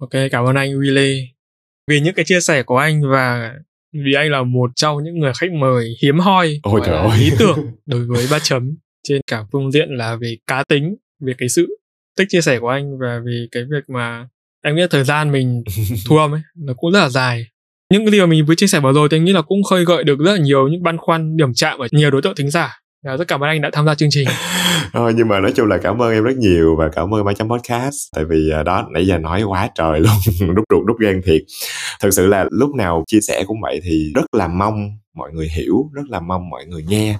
Ok, 0.00 0.10
cảm 0.30 0.44
ơn 0.44 0.56
anh 0.56 0.70
Willy 0.80 1.26
vì 1.90 2.00
những 2.00 2.14
cái 2.14 2.24
chia 2.24 2.40
sẻ 2.40 2.62
của 2.62 2.76
anh 2.76 3.10
và 3.10 3.52
vì 3.92 4.12
anh 4.12 4.30
là 4.30 4.42
một 4.42 4.70
trong 4.76 5.04
những 5.04 5.18
người 5.18 5.32
khách 5.40 5.52
mời 5.52 5.94
hiếm 6.02 6.18
hoi 6.18 6.60
Ôi 6.62 6.80
trời 6.86 6.96
ơi. 6.96 7.18
lý 7.18 7.30
tưởng 7.38 7.58
đối 7.86 8.04
với 8.04 8.26
ba 8.30 8.38
chấm 8.38 8.76
trên 9.08 9.20
cả 9.26 9.44
phương 9.52 9.72
diện 9.72 9.88
là 9.90 10.16
về 10.16 10.36
cá 10.46 10.64
tính, 10.68 10.96
về 11.20 11.32
cái 11.38 11.48
sự 11.48 11.66
tích 12.16 12.26
chia 12.28 12.40
sẻ 12.40 12.58
của 12.58 12.68
anh 12.68 12.98
và 12.98 13.20
về 13.26 13.46
cái 13.50 13.62
việc 13.70 13.90
mà 13.94 14.28
anh 14.62 14.76
biết 14.76 14.90
thời 14.90 15.04
gian 15.04 15.32
mình 15.32 15.64
thu 16.08 16.16
âm 16.16 16.34
ấy 16.34 16.40
nó 16.56 16.74
cũng 16.76 16.92
rất 16.92 17.00
là 17.00 17.08
dài. 17.08 17.46
Những 17.92 18.04
cái 18.04 18.10
điều 18.10 18.26
mình 18.26 18.46
vừa 18.46 18.54
chia 18.54 18.66
sẻ 18.66 18.80
vừa 18.80 18.92
rồi 18.92 19.08
thì 19.10 19.16
anh 19.16 19.24
nghĩ 19.24 19.32
là 19.32 19.42
cũng 19.42 19.62
khơi 19.62 19.84
gợi 19.84 20.04
được 20.04 20.18
rất 20.18 20.32
là 20.32 20.38
nhiều 20.38 20.68
những 20.68 20.82
băn 20.82 20.96
khoăn 20.98 21.36
điểm 21.36 21.54
chạm 21.54 21.78
ở 21.78 21.88
nhiều 21.92 22.10
đối 22.10 22.22
tượng 22.22 22.34
thính 22.34 22.50
giả. 22.50 22.78
Và 23.06 23.16
rất 23.16 23.28
cảm 23.28 23.40
ơn 23.40 23.48
anh 23.48 23.60
đã 23.60 23.70
tham 23.72 23.86
gia 23.86 23.94
chương 23.94 24.08
trình. 24.12 24.28
Thôi 24.92 25.06
ờ, 25.12 25.12
nhưng 25.16 25.28
mà 25.28 25.40
nói 25.40 25.52
chung 25.56 25.66
là 25.66 25.78
cảm 25.78 26.02
ơn 26.02 26.12
em 26.12 26.24
rất 26.24 26.36
nhiều 26.36 26.76
và 26.76 26.88
cảm 26.88 27.14
ơn 27.14 27.24
ba 27.24 27.32
chấm 27.32 27.48
podcast. 27.48 27.94
Tại 28.14 28.24
vì 28.24 28.50
à, 28.50 28.62
đó, 28.62 28.88
nãy 28.90 29.06
giờ 29.06 29.18
nói 29.18 29.42
quá 29.42 29.70
trời 29.74 30.00
luôn, 30.00 30.14
đúc 30.54 30.64
ruột, 30.70 30.86
đúc 30.86 30.96
gan 31.00 31.20
thiệt. 31.24 31.42
Thực 32.00 32.10
sự 32.10 32.26
là 32.26 32.44
lúc 32.50 32.74
nào 32.74 33.04
chia 33.06 33.20
sẻ 33.20 33.44
cũng 33.46 33.60
vậy 33.62 33.80
thì 33.84 34.12
rất 34.14 34.24
là 34.32 34.48
mong 34.48 34.90
mọi 35.14 35.32
người 35.32 35.48
hiểu, 35.56 35.90
rất 35.92 36.02
là 36.08 36.20
mong 36.20 36.50
mọi 36.50 36.66
người 36.66 36.82
nghe. 36.88 37.18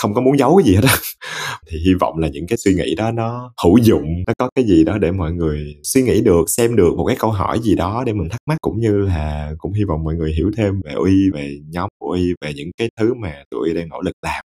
Không 0.00 0.14
có 0.14 0.20
muốn 0.20 0.38
giấu 0.38 0.56
cái 0.56 0.66
gì 0.66 0.74
hết 0.74 0.84
á. 0.88 0.96
Thì 1.70 1.78
hy 1.78 1.94
vọng 1.94 2.18
là 2.18 2.28
những 2.28 2.46
cái 2.46 2.56
suy 2.56 2.74
nghĩ 2.74 2.94
đó 2.94 3.10
nó 3.10 3.52
hữu 3.64 3.78
dụng, 3.82 4.06
nó 4.26 4.32
có 4.38 4.50
cái 4.54 4.64
gì 4.64 4.84
đó 4.84 4.98
để 4.98 5.12
mọi 5.12 5.32
người 5.32 5.74
suy 5.82 6.02
nghĩ 6.02 6.20
được, 6.20 6.44
xem 6.46 6.76
được 6.76 6.94
một 6.96 7.04
cái 7.04 7.16
câu 7.18 7.30
hỏi 7.30 7.58
gì 7.62 7.74
đó 7.74 8.02
để 8.06 8.12
mình 8.12 8.28
thắc 8.28 8.40
mắc. 8.46 8.56
Cũng 8.60 8.80
như 8.80 8.98
là 8.98 9.52
cũng 9.58 9.72
hy 9.72 9.84
vọng 9.84 10.04
mọi 10.04 10.14
người 10.14 10.32
hiểu 10.32 10.50
thêm 10.56 10.80
về 10.84 10.92
uy 10.92 11.30
về 11.30 11.58
nhóm 11.68 11.88
của 11.98 12.10
uy 12.10 12.34
về 12.40 12.52
những 12.54 12.70
cái 12.76 12.88
thứ 13.00 13.14
mà 13.14 13.42
tụi 13.50 13.68
uy 13.68 13.74
đang 13.74 13.88
nỗ 13.88 14.00
lực 14.00 14.14
làm. 14.22 14.44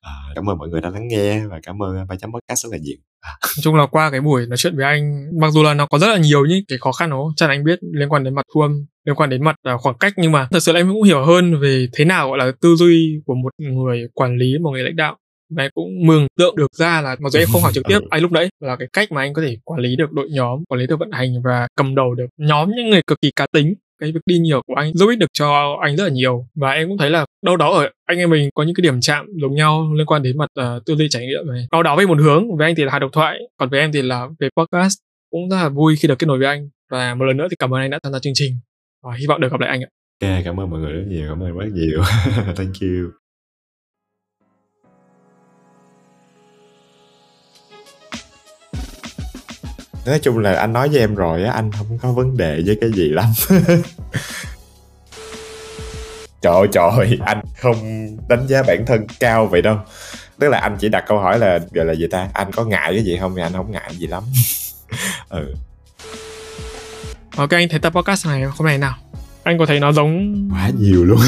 À, 0.00 0.12
cảm 0.34 0.50
ơn 0.50 0.58
mọi 0.58 0.68
người 0.68 0.80
đã 0.80 0.90
lắng 0.90 1.08
nghe 1.08 1.46
và 1.46 1.60
cảm 1.62 1.82
ơn 1.82 2.06
ba 2.08 2.16
chấm 2.16 2.32
podcast 2.32 2.64
rất 2.64 2.68
là 2.72 2.78
nhiều. 2.78 2.96
Nói 3.42 3.62
chung 3.62 3.74
là 3.74 3.86
qua 3.86 4.10
cái 4.10 4.20
buổi 4.20 4.46
nói 4.46 4.56
chuyện 4.56 4.76
với 4.76 4.84
anh 4.84 5.26
mặc 5.40 5.50
dù 5.52 5.62
là 5.62 5.74
nó 5.74 5.86
có 5.86 5.98
rất 5.98 6.06
là 6.06 6.18
nhiều 6.18 6.46
những 6.46 6.64
cái 6.68 6.78
khó 6.78 6.92
khăn 6.92 7.10
đó 7.10 7.32
chắc 7.36 7.46
là 7.46 7.54
anh 7.54 7.64
biết 7.64 7.78
liên 7.92 8.08
quan 8.08 8.24
đến 8.24 8.34
mặt 8.34 8.42
thu 8.54 8.60
âm 8.60 8.86
liên 9.06 9.16
quan 9.16 9.30
đến 9.30 9.44
mặt 9.44 9.56
à, 9.62 9.76
khoảng 9.76 9.98
cách 9.98 10.12
nhưng 10.16 10.32
mà 10.32 10.48
thật 10.50 10.60
sự 10.60 10.72
là 10.72 10.80
em 10.80 10.88
cũng 10.92 11.02
hiểu 11.02 11.24
hơn 11.24 11.60
về 11.60 11.86
thế 11.92 12.04
nào 12.04 12.28
gọi 12.28 12.38
là 12.38 12.52
tư 12.60 12.74
duy 12.76 13.20
của 13.26 13.34
một 13.34 13.50
người 13.58 14.08
quản 14.14 14.36
lý 14.36 14.58
một 14.62 14.70
người 14.70 14.82
lãnh 14.82 14.96
đạo. 14.96 15.16
Và 15.56 15.62
em 15.62 15.70
cũng 15.74 16.06
mường 16.06 16.26
tượng 16.38 16.56
được 16.56 16.74
ra 16.74 17.00
là 17.00 17.16
mặc 17.18 17.32
dù 17.32 17.38
em 17.38 17.48
không 17.52 17.62
hỏi 17.62 17.72
trực 17.72 17.84
tiếp 17.88 17.98
anh 18.10 18.22
lúc 18.22 18.32
đấy 18.32 18.48
là 18.60 18.76
cái 18.76 18.88
cách 18.92 19.12
mà 19.12 19.20
anh 19.20 19.32
có 19.32 19.42
thể 19.42 19.56
quản 19.64 19.80
lý 19.80 19.96
được 19.96 20.12
đội 20.12 20.28
nhóm 20.30 20.64
quản 20.68 20.80
lý 20.80 20.86
được 20.86 20.98
vận 20.98 21.10
hành 21.12 21.42
và 21.44 21.68
cầm 21.76 21.94
đầu 21.94 22.14
được 22.14 22.26
nhóm 22.36 22.70
những 22.76 22.90
người 22.90 23.02
cực 23.06 23.20
kỳ 23.20 23.30
cá 23.36 23.46
tính 23.52 23.74
cái 24.00 24.12
việc 24.12 24.20
đi 24.26 24.38
nhiều 24.38 24.62
của 24.66 24.74
anh 24.74 24.92
giúp 24.94 25.06
ích 25.08 25.18
được 25.18 25.30
cho 25.32 25.78
anh 25.82 25.96
rất 25.96 26.04
là 26.04 26.10
nhiều. 26.10 26.46
Và 26.54 26.70
em 26.70 26.88
cũng 26.88 26.98
thấy 26.98 27.10
là 27.10 27.26
đâu 27.44 27.56
đó 27.56 27.72
ở 27.72 27.90
anh 28.04 28.18
em 28.18 28.30
mình 28.30 28.50
có 28.54 28.62
những 28.62 28.74
cái 28.74 28.82
điểm 28.82 29.00
chạm 29.00 29.26
giống 29.42 29.54
nhau 29.54 29.94
liên 29.94 30.06
quan 30.06 30.22
đến 30.22 30.38
mặt 30.38 30.50
uh, 30.60 30.84
tư 30.86 30.94
duy 30.96 31.08
trải 31.10 31.26
nghiệm 31.26 31.52
này. 31.52 31.66
Đâu 31.72 31.82
đó 31.82 31.96
về 31.96 32.06
một 32.06 32.18
hướng 32.20 32.56
với 32.56 32.68
anh 32.68 32.74
thì 32.74 32.84
là 32.84 32.92
hạt 32.92 32.98
độc 32.98 33.10
thoại 33.12 33.38
còn 33.56 33.68
với 33.68 33.80
em 33.80 33.92
thì 33.92 34.02
là 34.02 34.26
về 34.40 34.48
podcast. 34.56 34.98
Cũng 35.30 35.50
rất 35.50 35.56
là 35.56 35.68
vui 35.68 35.96
khi 35.96 36.08
được 36.08 36.18
kết 36.18 36.26
nối 36.26 36.38
với 36.38 36.46
anh. 36.46 36.68
Và 36.90 37.14
một 37.14 37.24
lần 37.24 37.36
nữa 37.36 37.46
thì 37.50 37.56
cảm 37.58 37.74
ơn 37.74 37.80
anh 37.80 37.90
đã 37.90 37.98
tham 38.02 38.12
gia 38.12 38.18
chương 38.18 38.32
trình. 38.36 38.52
Và 39.02 39.12
hy 39.18 39.26
vọng 39.26 39.40
được 39.40 39.52
gặp 39.52 39.60
lại 39.60 39.70
anh 39.70 39.80
ạ. 39.82 39.88
Ok 40.22 40.44
cảm 40.44 40.60
ơn 40.60 40.70
mọi 40.70 40.80
người 40.80 40.92
rất 40.92 41.04
nhiều 41.08 41.26
cảm 41.28 41.42
ơn 41.42 41.58
rất 41.58 41.66
nhiều. 41.72 42.02
Thank 42.56 42.80
you. 42.80 43.25
Nói 50.06 50.18
chung 50.18 50.38
là 50.38 50.52
anh 50.52 50.72
nói 50.72 50.88
với 50.88 50.98
em 50.98 51.14
rồi 51.14 51.44
á 51.44 51.52
anh 51.52 51.70
không 51.72 51.98
có 52.02 52.12
vấn 52.12 52.36
đề 52.36 52.62
với 52.66 52.78
cái 52.80 52.90
gì 52.92 53.08
lắm. 53.08 53.26
Trời 56.42 56.54
ơi, 56.54 56.68
trời 56.72 57.18
anh 57.26 57.40
không 57.58 57.76
đánh 58.28 58.46
giá 58.46 58.62
bản 58.62 58.86
thân 58.86 59.06
cao 59.20 59.46
vậy 59.46 59.62
đâu. 59.62 59.76
Tức 60.38 60.48
là 60.48 60.58
anh 60.58 60.76
chỉ 60.80 60.88
đặt 60.88 61.04
câu 61.08 61.18
hỏi 61.18 61.38
là 61.38 61.58
gọi 61.72 61.84
là 61.84 61.94
gì 61.94 62.06
ta? 62.10 62.28
Anh 62.32 62.52
có 62.52 62.64
ngại 62.64 62.92
cái 62.94 63.04
gì 63.04 63.16
không? 63.20 63.36
Thì 63.36 63.42
anh 63.42 63.52
không 63.52 63.70
ngại 63.72 63.90
gì 63.98 64.06
lắm. 64.06 64.22
Ừ. 65.28 65.54
Ok 67.36 67.50
anh 67.50 67.68
thấy 67.68 67.78
tập 67.78 67.92
podcast 67.92 68.26
này 68.26 68.42
hôm 68.42 68.66
nay 68.66 68.78
nào. 68.78 68.94
Anh 69.42 69.58
có 69.58 69.66
thấy 69.66 69.80
nó 69.80 69.92
giống 69.92 70.48
quá 70.52 70.70
nhiều 70.78 71.04
luôn. 71.04 71.18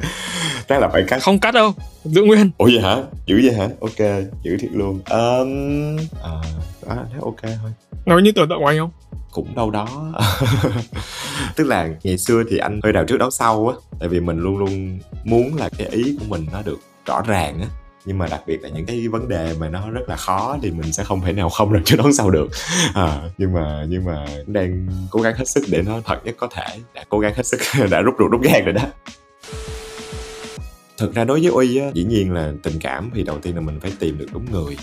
Chắc 0.68 0.80
là 0.80 0.88
phải 0.88 1.04
cắt. 1.08 1.22
Không 1.22 1.38
cắt 1.38 1.54
đâu 1.54 1.72
giữ 2.04 2.22
nguyên. 2.22 2.50
Ủa 2.58 2.64
vậy 2.64 2.80
hả? 2.80 2.96
Dữ 3.26 3.40
vậy 3.44 3.54
hả? 3.54 3.68
Ok 3.80 4.24
dữ 4.42 4.56
thiệt 4.56 4.70
luôn. 4.72 5.00
Um, 5.10 5.96
à, 6.22 6.30
đó, 6.88 7.04
thế 7.12 7.18
ok 7.22 7.42
thôi 7.42 7.72
nó 8.14 8.22
như 8.22 8.32
tưởng 8.32 8.48
tượng 8.48 8.58
của 8.58 8.66
anh 8.66 8.78
không? 8.78 8.90
Cũng 9.30 9.54
đâu 9.54 9.70
đó. 9.70 10.12
Tức 11.56 11.64
là 11.64 11.88
ngày 12.02 12.18
xưa 12.18 12.42
thì 12.50 12.58
anh 12.58 12.80
hơi 12.82 12.92
đào 12.92 13.04
trước 13.04 13.16
đó 13.16 13.30
sau 13.30 13.68
á 13.68 13.74
tại 14.00 14.08
vì 14.08 14.20
mình 14.20 14.38
luôn 14.38 14.58
luôn 14.58 14.98
muốn 15.24 15.56
là 15.56 15.68
cái 15.78 15.86
ý 15.86 16.16
của 16.18 16.24
mình 16.28 16.46
nó 16.52 16.62
được 16.62 16.78
rõ 17.06 17.22
ràng 17.26 17.60
á. 17.60 17.66
Nhưng 18.04 18.18
mà 18.18 18.26
đặc 18.26 18.40
biệt 18.46 18.62
là 18.62 18.68
những 18.68 18.86
cái 18.86 19.08
vấn 19.08 19.28
đề 19.28 19.54
mà 19.60 19.68
nó 19.68 19.90
rất 19.90 20.08
là 20.08 20.16
khó 20.16 20.58
thì 20.62 20.70
mình 20.70 20.92
sẽ 20.92 21.04
không 21.04 21.20
thể 21.20 21.32
nào 21.32 21.48
không 21.48 21.72
được 21.72 21.80
cho 21.84 21.96
đón 21.96 22.12
sau 22.12 22.30
được. 22.30 22.48
À, 22.94 23.20
nhưng 23.38 23.52
mà 23.52 23.86
nhưng 23.88 24.04
mà 24.04 24.26
đang 24.46 24.88
cố 25.10 25.20
gắng 25.20 25.34
hết 25.36 25.48
sức 25.48 25.64
để 25.68 25.82
nó 25.82 26.00
thật 26.04 26.24
nhất 26.24 26.34
có 26.38 26.48
thể. 26.50 26.78
Đã 26.94 27.04
cố 27.08 27.18
gắng 27.18 27.34
hết 27.36 27.46
sức 27.46 27.60
đã 27.90 28.00
rút 28.00 28.14
ruột 28.18 28.30
rút 28.30 28.40
gan 28.42 28.64
rồi 28.64 28.72
đó. 28.72 28.82
Thực 30.98 31.14
ra 31.14 31.24
đối 31.24 31.40
với 31.40 31.50
uy 31.50 31.76
á 31.76 31.86
dĩ 31.94 32.04
nhiên 32.04 32.32
là 32.32 32.52
tình 32.62 32.78
cảm 32.80 33.10
thì 33.14 33.22
đầu 33.22 33.38
tiên 33.38 33.54
là 33.54 33.60
mình 33.60 33.80
phải 33.80 33.92
tìm 33.98 34.18
được 34.18 34.26
đúng 34.32 34.44
người 34.52 34.76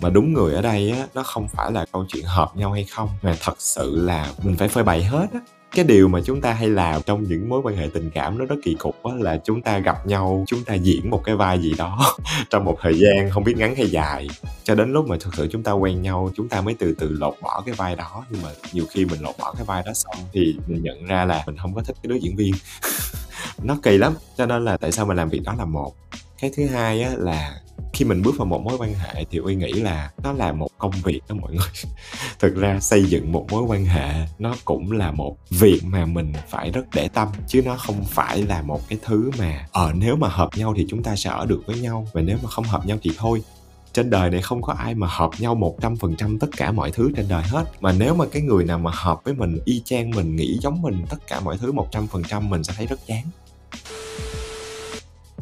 mà 0.00 0.10
đúng 0.10 0.32
người 0.32 0.54
ở 0.54 0.62
đây 0.62 0.90
á, 0.90 1.06
nó 1.14 1.22
không 1.22 1.48
phải 1.48 1.72
là 1.72 1.86
câu 1.92 2.04
chuyện 2.08 2.24
hợp 2.24 2.56
nhau 2.56 2.72
hay 2.72 2.84
không, 2.84 3.08
mà 3.22 3.36
thật 3.40 3.54
sự 3.58 3.96
là 3.96 4.32
mình 4.42 4.56
phải 4.56 4.68
phơi 4.68 4.84
bày 4.84 5.04
hết 5.04 5.26
á. 5.32 5.40
Cái 5.74 5.84
điều 5.84 6.08
mà 6.08 6.20
chúng 6.24 6.40
ta 6.40 6.52
hay 6.52 6.68
làm 6.68 7.02
trong 7.06 7.22
những 7.22 7.48
mối 7.48 7.60
quan 7.64 7.76
hệ 7.76 7.88
tình 7.94 8.10
cảm 8.10 8.38
nó 8.38 8.44
rất 8.44 8.56
kỳ 8.64 8.74
cục 8.74 9.04
á, 9.04 9.10
là 9.18 9.38
chúng 9.44 9.62
ta 9.62 9.78
gặp 9.78 10.06
nhau, 10.06 10.44
chúng 10.48 10.64
ta 10.64 10.74
diễn 10.74 11.10
một 11.10 11.22
cái 11.24 11.36
vai 11.36 11.58
gì 11.58 11.74
đó 11.78 12.16
trong 12.50 12.64
một 12.64 12.78
thời 12.80 12.98
gian 12.98 13.30
không 13.30 13.44
biết 13.44 13.54
ngắn 13.56 13.74
hay 13.76 13.86
dài. 13.86 14.28
Cho 14.64 14.74
đến 14.74 14.92
lúc 14.92 15.08
mà 15.08 15.16
thực 15.20 15.34
sự 15.34 15.48
chúng 15.52 15.62
ta 15.62 15.72
quen 15.72 16.02
nhau, 16.02 16.30
chúng 16.36 16.48
ta 16.48 16.60
mới 16.60 16.74
từ 16.78 16.94
từ 16.98 17.08
lột 17.08 17.34
bỏ 17.42 17.62
cái 17.66 17.74
vai 17.74 17.96
đó. 17.96 18.24
Nhưng 18.30 18.42
mà 18.42 18.48
nhiều 18.72 18.84
khi 18.90 19.04
mình 19.04 19.20
lột 19.20 19.34
bỏ 19.38 19.52
cái 19.56 19.64
vai 19.64 19.82
đó 19.86 19.92
xong 19.94 20.16
thì 20.32 20.56
mình 20.66 20.82
nhận 20.82 21.06
ra 21.06 21.24
là 21.24 21.42
mình 21.46 21.56
không 21.56 21.74
có 21.74 21.82
thích 21.82 21.96
cái 22.02 22.08
đứa 22.08 22.16
diễn 22.16 22.36
viên. 22.36 22.54
Nó 23.62 23.76
kỳ 23.82 23.98
lắm, 23.98 24.14
cho 24.36 24.46
nên 24.46 24.64
là 24.64 24.76
tại 24.76 24.92
sao 24.92 25.06
mình 25.06 25.16
làm 25.16 25.28
việc 25.28 25.40
đó 25.44 25.54
là 25.58 25.64
một 25.64 25.94
cái 26.38 26.50
thứ 26.56 26.66
hai 26.66 27.02
á 27.02 27.12
là 27.18 27.60
khi 27.92 28.04
mình 28.04 28.22
bước 28.22 28.34
vào 28.38 28.46
một 28.46 28.62
mối 28.64 28.76
quan 28.78 28.94
hệ 28.94 29.24
thì 29.30 29.38
uy 29.38 29.54
nghĩ 29.54 29.72
là 29.72 30.10
nó 30.22 30.32
là 30.32 30.52
một 30.52 30.68
công 30.78 30.90
việc 31.04 31.20
đó 31.28 31.34
mọi 31.40 31.52
người. 31.52 31.68
Thực 32.38 32.54
ra 32.56 32.80
xây 32.80 33.04
dựng 33.04 33.32
một 33.32 33.46
mối 33.50 33.62
quan 33.62 33.84
hệ 33.84 34.26
nó 34.38 34.54
cũng 34.64 34.92
là 34.92 35.12
một 35.12 35.36
việc 35.50 35.80
mà 35.84 36.06
mình 36.06 36.32
phải 36.48 36.70
rất 36.70 36.86
để 36.94 37.08
tâm, 37.08 37.28
chứ 37.46 37.62
nó 37.62 37.76
không 37.76 38.04
phải 38.04 38.42
là 38.42 38.62
một 38.62 38.80
cái 38.88 38.98
thứ 39.04 39.30
mà 39.38 39.66
ờ 39.72 39.92
nếu 39.94 40.16
mà 40.16 40.28
hợp 40.28 40.48
nhau 40.56 40.74
thì 40.76 40.86
chúng 40.88 41.02
ta 41.02 41.16
sẽ 41.16 41.30
ở 41.30 41.46
được 41.46 41.62
với 41.66 41.80
nhau, 41.80 42.08
và 42.12 42.20
nếu 42.20 42.38
mà 42.42 42.50
không 42.50 42.64
hợp 42.64 42.86
nhau 42.86 42.98
thì 43.02 43.10
thôi. 43.16 43.42
Trên 43.92 44.10
đời 44.10 44.30
này 44.30 44.42
không 44.42 44.62
có 44.62 44.72
ai 44.72 44.94
mà 44.94 45.06
hợp 45.10 45.30
nhau 45.38 45.54
một 45.54 45.76
trăm 45.80 45.96
phần 45.96 46.16
trăm 46.16 46.38
tất 46.38 46.46
cả 46.56 46.72
mọi 46.72 46.90
thứ 46.90 47.10
trên 47.16 47.28
đời 47.28 47.42
hết. 47.42 47.64
Mà 47.80 47.92
nếu 47.92 48.14
mà 48.14 48.24
cái 48.32 48.42
người 48.42 48.64
nào 48.64 48.78
mà 48.78 48.90
hợp 48.94 49.24
với 49.24 49.34
mình, 49.34 49.58
y 49.64 49.82
chang 49.84 50.10
mình, 50.10 50.36
nghĩ 50.36 50.58
giống 50.60 50.82
mình 50.82 51.04
tất 51.08 51.16
cả 51.28 51.40
mọi 51.40 51.58
thứ 51.58 51.72
một 51.72 51.88
trăm 51.90 52.06
phần 52.06 52.22
trăm, 52.28 52.50
mình 52.50 52.64
sẽ 52.64 52.74
thấy 52.76 52.86
rất 52.86 53.00
chán 53.06 53.22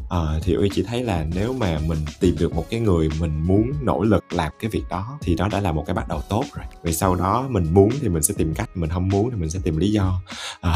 à, 0.08 0.18
thì 0.42 0.55
uy 0.55 0.68
chỉ 0.73 0.83
thấy 0.83 1.02
là 1.02 1.26
nếu 1.34 1.52
mà 1.52 1.78
mình 1.86 1.99
tìm 2.20 2.36
được 2.39 2.55
một 2.55 2.66
cái 2.70 2.81
người 2.81 3.08
mình 3.20 3.42
muốn 3.47 3.73
nỗ 3.83 4.02
lực 4.02 4.33
làm 4.33 4.52
cái 4.60 4.70
việc 4.70 4.83
đó 4.91 5.18
thì 5.20 5.34
đó 5.34 5.49
đã 5.52 5.60
là 5.60 5.73
một 5.73 5.84
cái 5.86 5.94
bắt 5.94 6.08
đầu 6.08 6.23
tốt 6.28 6.44
rồi. 6.55 6.66
Vì 6.83 6.92
sau 6.92 7.15
đó 7.15 7.47
mình 7.49 7.74
muốn 7.74 7.91
thì 8.00 8.08
mình 8.08 8.23
sẽ 8.23 8.34
tìm 8.39 8.55
cách 8.55 8.70
mình 8.74 8.91
không 8.91 9.08
muốn 9.08 9.31
thì 9.31 9.36
mình 9.36 9.50
sẽ 9.50 9.58
tìm 9.65 9.76
lý 9.76 9.92
do. 9.92 10.20
À, 10.60 10.74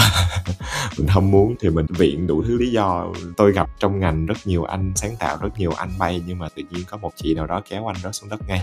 mình 0.98 1.08
không 1.08 1.30
muốn 1.30 1.54
thì 1.60 1.70
mình 1.70 1.86
viện 1.88 2.26
đủ 2.26 2.42
thứ 2.42 2.58
lý 2.58 2.70
do. 2.70 3.06
Tôi 3.36 3.52
gặp 3.52 3.70
trong 3.78 4.00
ngành 4.00 4.26
rất 4.26 4.38
nhiều 4.44 4.64
anh 4.64 4.92
sáng 4.96 5.16
tạo 5.16 5.36
rất 5.40 5.58
nhiều 5.58 5.72
anh 5.76 5.90
bay 5.98 6.22
nhưng 6.26 6.38
mà 6.38 6.48
tự 6.48 6.62
nhiên 6.70 6.84
có 6.84 6.96
một 6.96 7.12
chị 7.16 7.34
nào 7.34 7.46
đó 7.46 7.62
kéo 7.68 7.90
anh 7.90 7.96
đó 8.02 8.12
xuống 8.12 8.30
đất 8.30 8.40
ngay. 8.48 8.62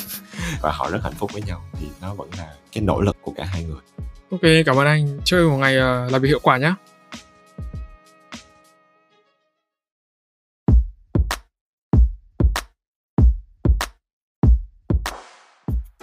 Và 0.62 0.72
họ 0.72 0.90
rất 0.90 0.98
hạnh 1.02 1.14
phúc 1.18 1.30
với 1.32 1.42
nhau 1.42 1.62
thì 1.72 1.86
nó 2.00 2.14
vẫn 2.14 2.28
là 2.38 2.54
cái 2.72 2.84
nỗ 2.84 3.00
lực 3.00 3.16
của 3.22 3.32
cả 3.36 3.44
hai 3.44 3.64
người. 3.64 3.80
Ok 4.30 4.40
cảm 4.66 4.76
ơn 4.76 4.86
anh. 4.86 5.20
Chơi 5.24 5.48
một 5.48 5.56
ngày 5.56 5.76
uh, 5.76 6.12
làm 6.12 6.22
việc 6.22 6.28
hiệu 6.28 6.40
quả 6.42 6.58
nhé 6.58 6.74